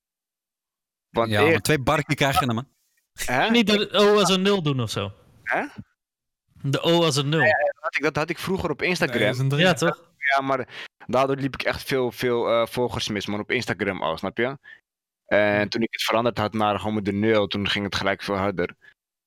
Want 1.10 1.30
Ja, 1.30 1.40
eer- 1.42 1.50
maar 1.50 1.60
twee 1.60 1.78
barkie 1.78 2.16
krijg 2.16 2.40
je 2.40 2.46
dan, 2.46 2.54
man. 2.54 2.68
Hè? 3.12 3.50
Niet 3.50 3.66
de 3.66 3.90
O 3.92 4.18
als 4.18 4.30
een 4.30 4.42
nul 4.42 4.62
doen 4.62 4.80
of 4.80 4.90
zo. 4.90 5.12
Hè? 5.42 5.64
De 6.62 6.80
O 6.80 7.04
als 7.04 7.16
een 7.16 7.28
nul. 7.28 7.40
Dat 7.40 7.71
had 7.92 7.96
ik, 7.96 8.02
dat 8.02 8.16
had 8.16 8.30
ik 8.30 8.38
vroeger 8.38 8.70
op 8.70 8.82
Instagram. 8.82 9.58
Ja, 9.58 9.72
toch? 9.72 10.10
Ja, 10.34 10.40
maar 10.42 10.68
daardoor 11.06 11.36
liep 11.36 11.54
ik 11.54 11.62
echt 11.62 11.82
veel, 11.82 12.12
veel 12.12 12.48
eh, 12.48 12.66
volgers 12.66 13.08
mis, 13.08 13.26
man. 13.26 13.40
Op 13.40 13.50
Instagram 13.50 14.02
al, 14.02 14.18
snap 14.18 14.36
je? 14.36 14.58
En 15.26 15.68
toen 15.68 15.82
ik 15.82 15.88
het 15.92 16.02
veranderd 16.02 16.38
had 16.38 16.52
naar 16.52 16.78
gewoon 16.78 16.94
met 16.94 17.04
de 17.04 17.12
nul, 17.12 17.46
toen 17.46 17.68
ging 17.68 17.84
het 17.84 17.94
gelijk 17.94 18.22
veel 18.22 18.36
harder. 18.36 18.74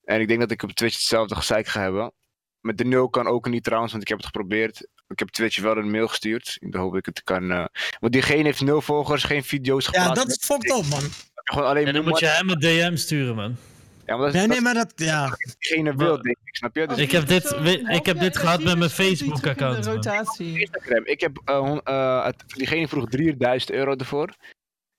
En 0.03 0.21
ik 0.21 0.27
denk 0.27 0.39
dat 0.39 0.51
ik 0.51 0.63
op 0.63 0.71
Twitch 0.71 0.95
hetzelfde 0.95 1.35
gezeik 1.35 1.67
ga 1.67 1.81
hebben. 1.81 2.11
Met 2.59 2.77
de 2.77 2.85
nul 2.85 3.09
kan 3.09 3.27
ook 3.27 3.47
niet 3.49 3.63
trouwens, 3.63 3.91
want 3.91 4.03
ik 4.03 4.09
heb 4.09 4.17
het 4.17 4.27
geprobeerd. 4.27 4.87
Ik 5.07 5.19
heb 5.19 5.29
Twitch 5.29 5.59
wel 5.59 5.77
een 5.77 5.91
mail 5.91 6.07
gestuurd. 6.07 6.57
Ik 6.59 6.73
hoop 6.73 6.95
ik 6.95 7.05
het 7.05 7.23
kan. 7.23 7.51
eh, 7.51 7.65
Want 7.99 8.13
diegene 8.13 8.43
heeft 8.43 8.61
nul 8.61 8.81
volgers, 8.81 9.23
geen 9.23 9.43
video's 9.43 9.85
geplaatst. 9.85 10.09
Ja, 10.09 10.13
dat 10.23 10.27
is 10.27 10.45
fucked 10.45 10.77
up, 10.77 10.85
man. 10.89 11.09
Gewoon 11.33 11.67
alleen 11.69 11.87
En 11.87 11.93
dan 11.93 12.03
moet 12.03 12.19
je 12.19 12.25
hem 12.25 12.49
een 12.49 12.59
DM 12.59 12.95
sturen, 12.95 13.35
man. 13.35 13.57
Ja, 14.05 14.15
maar 14.17 14.25
dat 14.25 14.27
is, 14.27 14.33
Nee, 14.33 14.41
dat 14.47 14.49
nee, 14.49 14.61
maar 14.61 14.73
dat, 14.73 14.93
ja. 14.95 15.37
diegene 15.59 15.95
wil, 15.95 16.21
denk 16.21 16.37
ik, 16.43 16.55
snap 16.55 16.75
je? 16.75 16.87
Dus 16.87 16.97
Ik 16.97 17.11
heb 17.11 17.27
dit, 17.27 17.59
we- 17.59 17.79
ik 17.93 18.05
heb 18.05 18.19
dit 18.19 18.37
gehad 18.37 18.63
met 18.63 18.77
mijn 18.77 18.89
Facebook-account. 18.89 19.83
De 19.83 19.89
man. 19.89 19.95
rotatie. 19.95 20.59
Instagram. 20.59 21.05
Ik 21.05 21.19
heb, 21.21 21.41
eh, 21.45 21.77
eh, 21.83 22.25
het, 22.25 22.43
diegene 22.47 22.87
vroeg 22.87 23.09
3000 23.09 23.71
euro 23.71 23.95
ervoor. 23.95 24.29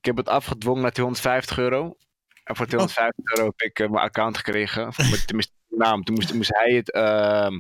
Ik 0.01 0.05
heb 0.05 0.17
het 0.17 0.29
afgedwongen 0.29 0.83
naar 0.83 0.93
250 0.93 1.59
euro. 1.59 1.97
En 2.45 2.57
voor 2.57 2.67
250 2.67 3.25
euro 3.37 3.45
heb 3.57 3.61
ik 3.61 3.79
eh, 3.79 3.89
mijn 3.91 4.05
account 4.05 4.37
gekregen. 4.37 4.85
Met- 4.87 5.27
tenminste, 5.27 5.53
mijn 5.69 5.91
naam. 5.91 6.05
Toen 6.05 6.15
moest, 6.15 6.35
moest 6.35 6.55
hij 6.55 6.73
het 6.73 6.93
ehm 6.93 7.59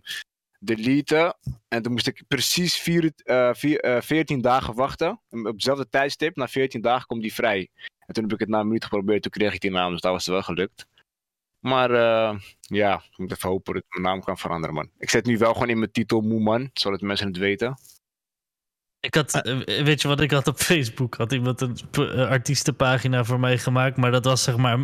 deleten. 0.59 1.37
En 1.69 1.83
toen 1.83 1.93
moest 1.93 2.07
ik 2.07 2.23
precies 2.29 2.77
vier, 2.77 3.13
eh, 3.17 3.51
vier, 3.53 3.81
eh, 3.81 4.01
14 4.01 4.41
dagen 4.41 4.75
wachten. 4.75 5.21
En 5.31 5.39
Op 5.47 5.53
hetzelfde 5.53 5.89
tijdstip. 5.89 6.37
Na 6.37 6.49
14 6.49 6.81
dagen 6.81 7.07
komt 7.07 7.23
die 7.23 7.35
vrij. 7.35 7.69
En 8.07 8.15
toen 8.15 8.23
heb 8.25 8.33
ik 8.33 8.39
het 8.41 8.49
na 8.49 8.59
een 8.61 8.67
minuut 8.67 8.85
geprobeerd. 8.85 9.23
Toen 9.23 9.31
kreeg 9.31 9.55
ik 9.55 9.61
die 9.61 9.71
naam. 9.71 9.93
Dus 9.93 10.01
dat 10.01 10.13
was 10.13 10.25
het 10.25 10.35
wel 10.35 10.43
gelukt. 10.43 10.87
Maar 11.67 11.91
eh, 11.91 12.39
ja, 12.61 12.95
ik 13.11 13.19
moet 13.19 13.33
even 13.33 13.49
hopen 13.49 13.75
dat 13.75 13.83
mijn 13.89 14.03
naam 14.03 14.21
kan 14.23 14.39
veranderen, 14.39 14.75
man. 14.75 14.91
Ik 14.99 15.11
zet 15.11 15.27
nu 15.27 15.39
wel 15.39 15.53
gewoon 15.53 15.69
in 15.69 15.79
mijn 15.79 15.91
titel 15.91 16.21
Moeman. 16.21 16.71
Zodat 16.73 17.01
mensen 17.01 17.27
het 17.27 17.37
weten. 17.37 17.79
Ik 19.01 19.15
had, 19.15 19.35
eh, 19.35 19.85
weet 19.85 20.03
je 20.03 20.09
wat 20.09 20.21
ik 20.21 20.31
had 20.31 20.47
op 20.47 20.59
Facebook? 20.59 21.15
Had 21.15 21.33
iemand 21.33 21.61
een 21.61 21.77
eh, 21.93 22.29
artiestenpagina 22.29 23.25
voor 23.25 23.41
mij 23.41 23.59
gemaakt, 23.59 23.97
maar 23.97 24.11
dat 24.11 24.25
was 24.25 24.43
zeg 24.43 24.57
maar 24.57 24.79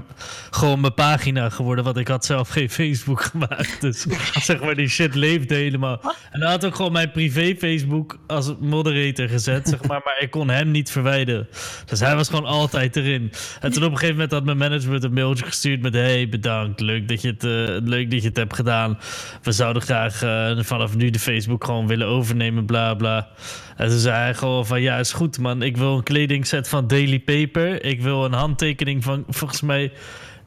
gewoon 0.50 0.80
mijn 0.80 0.94
pagina 0.94 1.48
geworden, 1.48 1.84
want 1.84 1.96
ik 1.96 2.08
had 2.08 2.24
zelf 2.24 2.48
geen 2.48 2.70
Facebook 2.70 3.22
gemaakt. 3.30 3.80
Dus 3.80 4.06
zeg 4.48 4.60
maar, 4.60 4.74
die 4.74 4.88
shit 4.88 5.14
leefde 5.14 5.54
helemaal. 5.54 6.00
En 6.30 6.40
dan 6.40 6.50
had 6.50 6.64
ik 6.64 6.74
gewoon 6.74 6.92
mijn 6.92 7.10
privé 7.10 7.54
Facebook 7.58 8.18
als 8.26 8.52
moderator 8.60 9.28
gezet, 9.28 9.68
zeg 9.68 9.82
maar, 9.82 10.00
maar 10.04 10.16
ik 10.20 10.30
kon 10.30 10.48
hem 10.48 10.70
niet 10.70 10.90
verwijderen. 10.90 11.48
Dus 11.86 12.00
hij 12.00 12.16
was 12.16 12.28
gewoon 12.28 12.44
altijd 12.46 12.96
erin. 12.96 13.32
En 13.60 13.72
toen 13.72 13.84
op 13.84 13.90
een 13.90 13.98
gegeven 13.98 14.14
moment 14.14 14.32
had 14.32 14.44
mijn 14.44 14.56
management 14.58 15.04
een 15.04 15.12
mailtje 15.12 15.44
gestuurd 15.44 15.82
met 15.82 15.94
hey, 15.94 16.28
bedankt, 16.28 16.80
leuk 16.80 17.08
dat 17.08 17.22
je 17.22 17.28
het, 17.28 17.44
eh, 17.44 17.86
leuk 17.88 18.10
dat 18.10 18.22
je 18.22 18.28
het 18.28 18.36
hebt 18.36 18.54
gedaan. 18.54 18.98
We 19.42 19.52
zouden 19.52 19.82
graag 19.82 20.18
vanaf 20.64 20.96
nu 20.96 21.10
de 21.10 21.18
Facebook 21.18 21.64
gewoon 21.64 21.86
willen 21.86 22.06
overnemen, 22.06 22.64
bla 22.64 22.94
bla. 22.94 23.28
En 23.76 23.88
toen 23.88 23.98
zei 23.98 24.16
hij 24.16 24.34
gewoon 24.34 24.66
van 24.66 24.82
ja, 24.82 24.98
is 24.98 25.12
goed 25.12 25.38
man. 25.38 25.62
Ik 25.62 25.76
wil 25.76 25.96
een 25.96 26.02
kledingset 26.02 26.68
van 26.68 26.86
Daily 26.86 27.20
Paper. 27.20 27.84
Ik 27.84 28.02
wil 28.02 28.24
een 28.24 28.32
handtekening 28.32 29.04
van 29.04 29.24
volgens 29.28 29.60
mij 29.60 29.92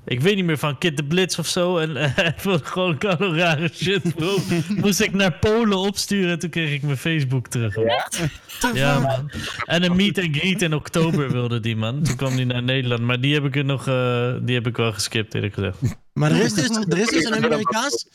Ik 0.05 0.21
weet 0.21 0.35
niet 0.35 0.45
meer 0.45 0.57
van 0.57 0.77
Kid 0.77 0.97
de 0.97 1.03
Blitz 1.03 1.39
of 1.39 1.47
zo. 1.47 1.77
En 1.77 1.97
eh, 1.97 2.15
hij 2.15 2.33
vond 2.37 2.65
gewoon 2.65 2.99
alle 2.99 3.35
rare 3.35 3.69
shit, 3.73 4.15
bro. 4.15 4.37
Moest 4.81 4.99
ik 5.01 5.13
naar 5.13 5.33
Polen 5.33 5.77
opsturen 5.77 6.31
en 6.31 6.39
toen 6.39 6.49
kreeg 6.49 6.73
ik 6.73 6.81
mijn 6.81 6.97
Facebook 6.97 7.47
terug. 7.47 7.75
man. 7.75 8.73
Ja, 8.73 8.99
man. 8.99 9.31
En 9.65 9.83
een 9.83 9.95
meet 9.95 10.17
and 10.17 10.37
greet 10.37 10.61
in 10.61 10.73
oktober 10.73 11.31
wilde 11.31 11.59
die, 11.59 11.75
man. 11.75 12.03
Toen 12.03 12.15
kwam 12.15 12.33
hij 12.33 12.43
naar 12.43 12.63
Nederland. 12.63 13.01
Maar 13.01 13.21
die 13.21 13.33
heb 13.33 13.45
ik, 13.45 13.55
er 13.55 13.65
nog, 13.65 13.87
eh, 13.87 14.33
die 14.41 14.55
heb 14.55 14.67
ik 14.67 14.77
wel 14.77 14.93
geskipt, 14.93 15.33
eerlijk 15.33 15.53
gezegd. 15.53 15.77
Maar 16.13 16.31
er 16.31 16.41
is 16.41 16.53
dus, 16.53 16.69
er 16.69 16.97
is 16.97 17.07
dus 17.07 17.23
een 17.23 17.45
Amerikaans... 17.45 18.07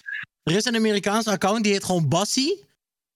Er 0.43 0.57
is 0.57 0.65
een 0.65 0.77
Amerikaanse 0.77 1.31
account, 1.31 1.65
die 1.65 1.73
heet 1.73 1.85
gewoon 1.85 2.09
Bassie. 2.09 2.65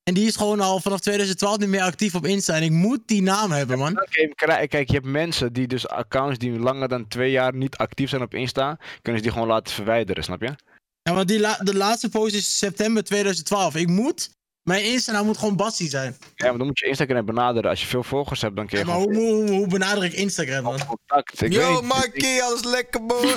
En 0.05 0.15
die 0.15 0.27
is 0.27 0.37
gewoon 0.37 0.61
al 0.61 0.81
vanaf 0.81 1.01
2012 1.01 1.59
niet 1.59 1.69
meer 1.69 1.83
actief 1.83 2.15
op 2.15 2.27
Insta. 2.27 2.55
En 2.55 2.63
ik 2.63 2.71
moet 2.71 3.01
die 3.07 3.23
naam 3.23 3.51
hebben, 3.51 3.79
man. 3.79 3.95
Kijk, 4.11 4.69
kijk, 4.69 4.89
je 4.89 4.95
hebt 4.95 5.07
mensen 5.07 5.53
die 5.53 5.67
dus 5.67 5.89
accounts 5.89 6.39
die 6.39 6.59
langer 6.59 6.89
dan 6.89 7.09
twee 7.09 7.31
jaar 7.31 7.55
niet 7.55 7.77
actief 7.77 8.09
zijn 8.11 8.23
op 8.23 8.35
Insta, 8.35 8.79
kunnen 9.03 9.21
ze 9.21 9.27
die 9.27 9.33
gewoon 9.33 9.49
laten 9.49 9.75
verwijderen, 9.75 10.25
snap 10.25 10.41
je? 10.43 10.55
Ja, 11.03 11.15
want 11.15 11.29
die 11.29 11.41
la- 11.41 11.59
de 11.63 11.75
laatste 11.77 12.09
post 12.09 12.35
is 12.35 12.59
september 12.59 13.05
2012. 13.05 13.75
Ik 13.75 13.89
moet... 13.89 14.31
Mijn 14.63 14.85
Insta 14.85 15.23
moet 15.23 15.39
gewoon 15.39 15.57
Bassie 15.57 15.89
zijn. 15.89 16.17
Ja, 16.35 16.49
maar 16.49 16.59
dan 16.59 16.67
moet 16.67 16.79
je 16.79 16.87
Instagram 16.87 17.25
benaderen. 17.25 17.71
Als 17.71 17.81
je 17.81 17.87
veel 17.87 18.03
volgers 18.03 18.41
hebt, 18.43 18.57
dan 18.57 18.67
kun 18.67 18.79
je 18.79 18.85
Maar 18.85 18.95
gewoon 18.95 19.15
hoe, 19.15 19.35
hoe, 19.35 19.51
hoe 19.51 19.67
benader 19.67 20.05
ik 20.05 20.13
Instagram, 20.13 20.63
man? 20.63 20.81
contact. 20.87 21.43
Ik 21.43 21.53
Yo, 21.53 21.73
weet. 21.81 21.83
Mikey, 21.95 22.43
alles 22.43 22.65
lekker, 22.65 23.07
boy. 23.07 23.27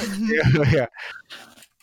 ja, 0.54 0.70
ja. 0.72 0.90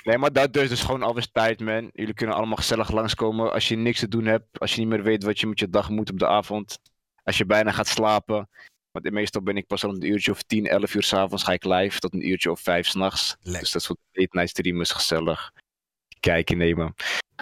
Nee, 0.04 0.18
maar 0.18 0.32
dat 0.32 0.52
dus, 0.52 0.68
dus 0.68 0.82
gewoon 0.82 1.02
alweer 1.02 1.30
tijd, 1.30 1.60
man. 1.60 1.90
Jullie 1.92 2.14
kunnen 2.14 2.36
allemaal 2.36 2.56
gezellig 2.56 2.90
langskomen. 2.90 3.52
Als 3.52 3.68
je 3.68 3.76
niks 3.76 3.98
te 3.98 4.08
doen 4.08 4.24
hebt, 4.24 4.60
als 4.60 4.74
je 4.74 4.80
niet 4.80 4.88
meer 4.88 5.02
weet 5.02 5.22
wat 5.22 5.40
je 5.40 5.46
met 5.46 5.58
je 5.58 5.68
dag 5.68 5.88
moet 5.88 6.10
op 6.10 6.18
de 6.18 6.26
avond. 6.26 6.78
Als 7.22 7.38
je 7.38 7.46
bijna 7.46 7.70
gaat 7.70 7.86
slapen. 7.86 8.48
Want 8.90 9.10
meestal 9.10 9.42
ben 9.42 9.56
ik 9.56 9.66
pas 9.66 9.82
rond 9.82 10.02
een 10.02 10.10
uurtje 10.10 10.30
of 10.30 10.42
10, 10.42 10.66
11 10.66 10.94
uur 10.94 11.02
s'avonds 11.02 11.44
ga 11.44 11.52
ik 11.52 11.64
live. 11.64 11.98
Tot 11.98 12.14
een 12.14 12.28
uurtje 12.28 12.50
of 12.50 12.60
5 12.60 12.86
s'nachts. 12.86 13.36
Dus 13.40 13.72
dat 13.72 13.82
soort 13.82 13.98
late 14.12 14.38
night 14.38 14.92
gezellig. 14.92 15.52
Kijken 16.20 16.56
nemen. 16.56 16.94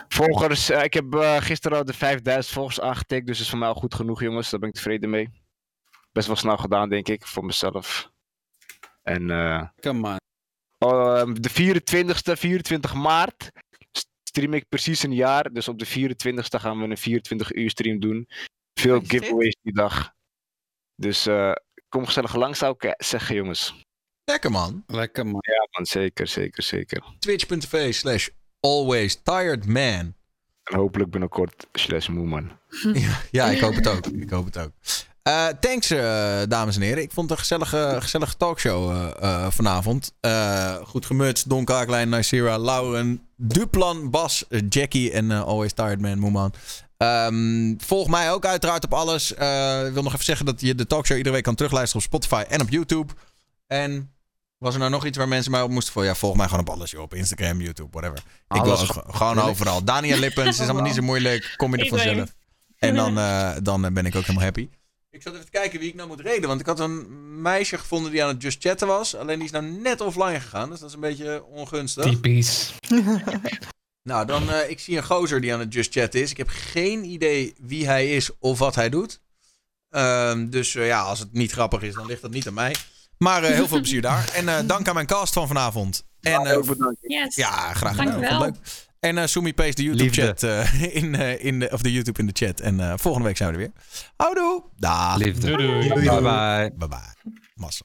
Volgers, 0.09 0.71
eh, 0.71 0.83
ik 0.83 0.95
heb 0.95 1.15
eh, 1.15 1.37
gisteren 1.37 1.79
al 1.79 1.85
de 1.85 1.93
5000 1.93 2.55
volgers 2.55 2.81
aangetikt. 2.81 3.27
Dus 3.27 3.37
dat 3.37 3.45
is 3.45 3.51
voor 3.51 3.59
mij 3.59 3.69
al 3.69 3.75
goed 3.75 3.95
genoeg, 3.95 4.21
jongens. 4.21 4.51
Daar 4.51 4.61
ben 4.61 4.69
ik 4.69 4.75
tevreden 4.75 5.11
mee. 5.11 5.31
Best 6.13 6.27
wel 6.27 6.37
snel 6.37 6.57
gedaan, 6.57 6.89
denk 6.89 7.09
ik, 7.09 7.27
voor 7.27 7.45
mezelf. 7.45 8.11
En 9.03 9.31
eh, 9.31 9.69
Come 9.81 10.09
on. 10.09 10.17
Ehm, 10.83 11.35
de 11.35 11.51
24ste, 11.51 12.37
24 12.37 12.95
maart, 12.95 13.51
stream 14.29 14.55
ik 14.55 14.69
precies 14.69 15.03
een 15.03 15.15
jaar. 15.15 15.53
Dus 15.53 15.69
op 15.69 15.79
de 15.79 15.87
24ste 15.87 16.61
gaan 16.61 16.79
we 16.79 16.85
een 16.85 16.97
24 16.97 17.55
uur 17.55 17.71
stream 17.71 18.01
doen. 18.01 18.29
Veel 18.81 19.01
giveaways 19.01 19.57
die 19.63 19.73
dag. 19.73 20.13
Dus 20.95 21.27
eh, 21.27 21.53
kom 21.89 22.07
gezellig 22.07 22.35
langs, 22.35 22.59
zou 22.59 22.75
ik 22.75 22.85
eh, 22.85 22.93
zeggen, 22.97 23.35
jongens. 23.35 23.75
Lekker, 24.25 24.51
man. 24.51 24.85
Lekker, 24.87 25.25
man. 25.25 25.41
Ja, 25.41 25.69
man, 25.71 25.87
zeker, 25.87 26.27
zeker, 26.27 26.63
zeker. 26.63 27.03
Twitch.tv 27.19 27.95
slash 27.95 28.29
always 28.61 29.23
tired 29.23 29.67
man. 29.67 30.15
En 30.65 30.77
hopelijk 30.77 31.11
binnenkort 31.11 31.67
slash 31.73 32.09
moe, 32.09 32.27
man. 32.27 32.51
Ja, 32.93 33.19
ja, 33.31 33.47
ik 33.47 33.61
hoop 33.61 33.75
het 33.75 33.89
ook. 33.89 34.07
Ik 34.27 34.31
hoop 34.31 34.45
het 34.45 34.59
ook. 34.59 34.71
Eh, 35.23 35.47
thanks, 35.47 35.91
eh, 35.91 36.41
dames 36.49 36.77
en 36.77 36.83
heren. 36.83 37.03
Ik 37.03 37.13
vond 37.13 37.31
het 37.31 37.39
een 37.39 37.45
gezellige, 37.45 37.97
gezellige 38.01 38.37
talkshow 38.37 38.91
eh, 39.21 39.51
vanavond. 39.51 40.15
Goed 40.85 41.07
gemutst. 41.07 41.49
Don 41.49 41.65
Kaaklijn, 41.65 42.09
Nicera, 42.09 42.59
Lauren, 42.59 43.29
Duplan, 43.37 44.11
Bas, 44.11 44.45
Jackie 44.69 45.13
en 45.13 45.31
Always 45.31 45.73
Tired 45.73 46.01
Man, 46.01 46.19
Moeman. 46.19 46.53
Ehm, 46.97 47.75
volg 47.79 48.09
mij 48.09 48.33
ook 48.33 48.45
uiteraard 48.47 48.85
op 48.85 48.95
alles. 48.95 49.33
Ik 49.33 49.93
wil 49.93 50.03
nog 50.03 50.13
even 50.13 50.25
zeggen 50.25 50.47
dat 50.47 50.61
je 50.61 50.75
de 50.75 50.87
talkshow 50.87 51.17
iedere 51.17 51.35
week 51.35 51.45
kan 51.45 51.55
terugluisteren 51.55 52.07
op 52.07 52.13
Spotify 52.13 52.45
en 52.49 52.61
op 52.61 52.69
YouTube. 52.69 53.13
En 53.67 54.12
was 54.63 54.75
er 54.75 54.81
nou 54.81 54.91
nog 54.91 55.07
iets 55.07 55.19
waar 55.19 55.29
mensen 55.29 55.51
mij 55.51 55.63
op 55.63 55.71
moesten 55.71 55.93
volgen? 55.93 56.13
Ja, 56.13 56.17
volg 56.19 56.37
mij 56.37 56.47
gewoon 56.47 56.61
op 56.61 56.71
alles, 56.71 56.91
joh. 56.91 57.03
Op 57.03 57.15
Instagram, 57.15 57.61
YouTube, 57.61 57.89
whatever. 57.91 58.19
ik 58.49 58.57
Alles 58.57 58.81
ook 58.81 58.87
gewoon. 58.93 59.15
gewoon 59.15 59.39
overal. 59.41 59.85
Daniel 59.85 60.19
Lippens 60.19 60.59
is 60.59 60.65
allemaal 60.65 60.83
niet 60.83 60.95
zo 60.95 61.03
moeilijk. 61.03 61.55
Kom 61.57 61.77
je 61.77 61.83
er 61.83 61.89
vanzelf. 61.89 62.35
En 62.79 62.95
dan, 62.95 63.19
eh, 63.29 63.51
dan 63.63 63.95
ben 63.95 64.07
ik 64.07 64.15
ook 64.15 64.23
helemaal 64.23 64.45
happy. 64.45 64.69
Ik 65.11 65.23
zat 65.23 65.33
even 65.33 65.45
te 65.45 65.51
kijken 65.51 65.81
wie 65.81 65.89
ik 65.89 65.95
nou 65.95 66.09
moet 66.09 66.21
reden. 66.21 66.49
Want 66.49 66.61
ik 66.61 66.67
had 66.67 66.81
een 66.81 67.41
meisje 67.43 67.79
gevonden 67.79 68.11
die 68.11 68.23
aan 68.23 68.29
het 68.29 68.43
just 68.43 68.63
chatten 68.63 68.87
was. 68.87 69.17
Alleen 69.17 69.37
die 69.37 69.45
is 69.45 69.51
nou 69.53 69.65
net 69.65 70.01
offline 70.01 70.41
gegaan. 70.41 70.71
Dus 70.71 70.81
dat 70.81 70.89
is 70.89 70.95
een 70.95 71.01
beetje 71.01 71.45
ongunstig. 71.45 72.05
Typisch. 72.05 72.73
Nou, 74.03 74.27
dan, 74.27 74.51
eh, 74.51 74.71
ik 74.71 74.81
zie 74.81 74.97
een 74.97 75.05
gozer 75.05 75.41
die 75.41 75.53
aan 75.55 75.61
het 75.61 75.73
just 75.73 75.93
chat 75.93 76.15
is. 76.15 76.31
Ik 76.31 76.37
heb 76.37 76.49
geen 76.49 77.05
idee 77.05 77.55
wie 77.61 77.87
hij 77.87 78.17
is 78.17 78.31
of 78.39 78.59
wat 78.59 78.75
hij 78.75 78.89
doet. 78.89 79.21
Ehm, 79.89 80.49
dus 80.49 80.75
eh, 80.75 80.87
ja, 80.87 81.01
als 81.01 81.19
het 81.19 81.33
niet 81.33 81.53
grappig 81.53 81.83
is, 81.83 81.95
dan 81.95 82.07
ligt 82.07 82.23
dat 82.23 82.31
niet 82.31 82.47
aan 82.47 82.55
mij. 82.55 82.77
Maar 83.23 83.43
eh, 83.43 83.55
heel 83.55 83.69
veel 83.69 83.79
plezier 83.87 84.03
daar. 84.03 84.31
En 84.35 84.49
eh, 84.49 84.59
dank 84.67 84.89
aan 84.89 84.95
mijn 84.95 85.07
cast 85.07 85.33
van 85.33 85.47
vanavond. 85.47 86.05
En, 86.21 86.47
eh, 86.47 86.59
Yes. 87.01 87.35
ja, 87.37 87.73
graag 87.75 87.97
gedaan. 87.97 88.41
Leuk. 88.41 88.55
En 89.01 89.19
eh 89.19 89.27
Sumi 89.27 89.55
paste 89.55 89.83
de 89.83 89.89
Liefde. 89.89 90.21
YouTube-chat 90.23 90.43
eh, 90.43 90.95
in, 91.03 91.15
eh, 91.15 91.45
in 91.45 91.59
de, 91.61 91.71
of 91.73 91.83
de 91.83 91.93
YouTube 91.93 92.21
in 92.21 92.27
de 92.27 92.33
chat. 92.47 92.61
En 92.61 92.81
eh, 92.81 92.93
volgende 92.97 93.27
week 93.27 93.37
zijn 93.37 93.49
we 93.49 93.55
er 93.55 93.61
weer. 93.61 93.73
Houdoe. 94.17 94.63
Dag. 94.77 95.17
Liefde. 95.17 95.47
Doei, 95.57 95.89
doei. 95.89 95.89
Bye 96.09 96.21
bye. 96.21 96.73
Bye 96.79 96.89
bye. 96.89 97.33
Massa. 97.55 97.85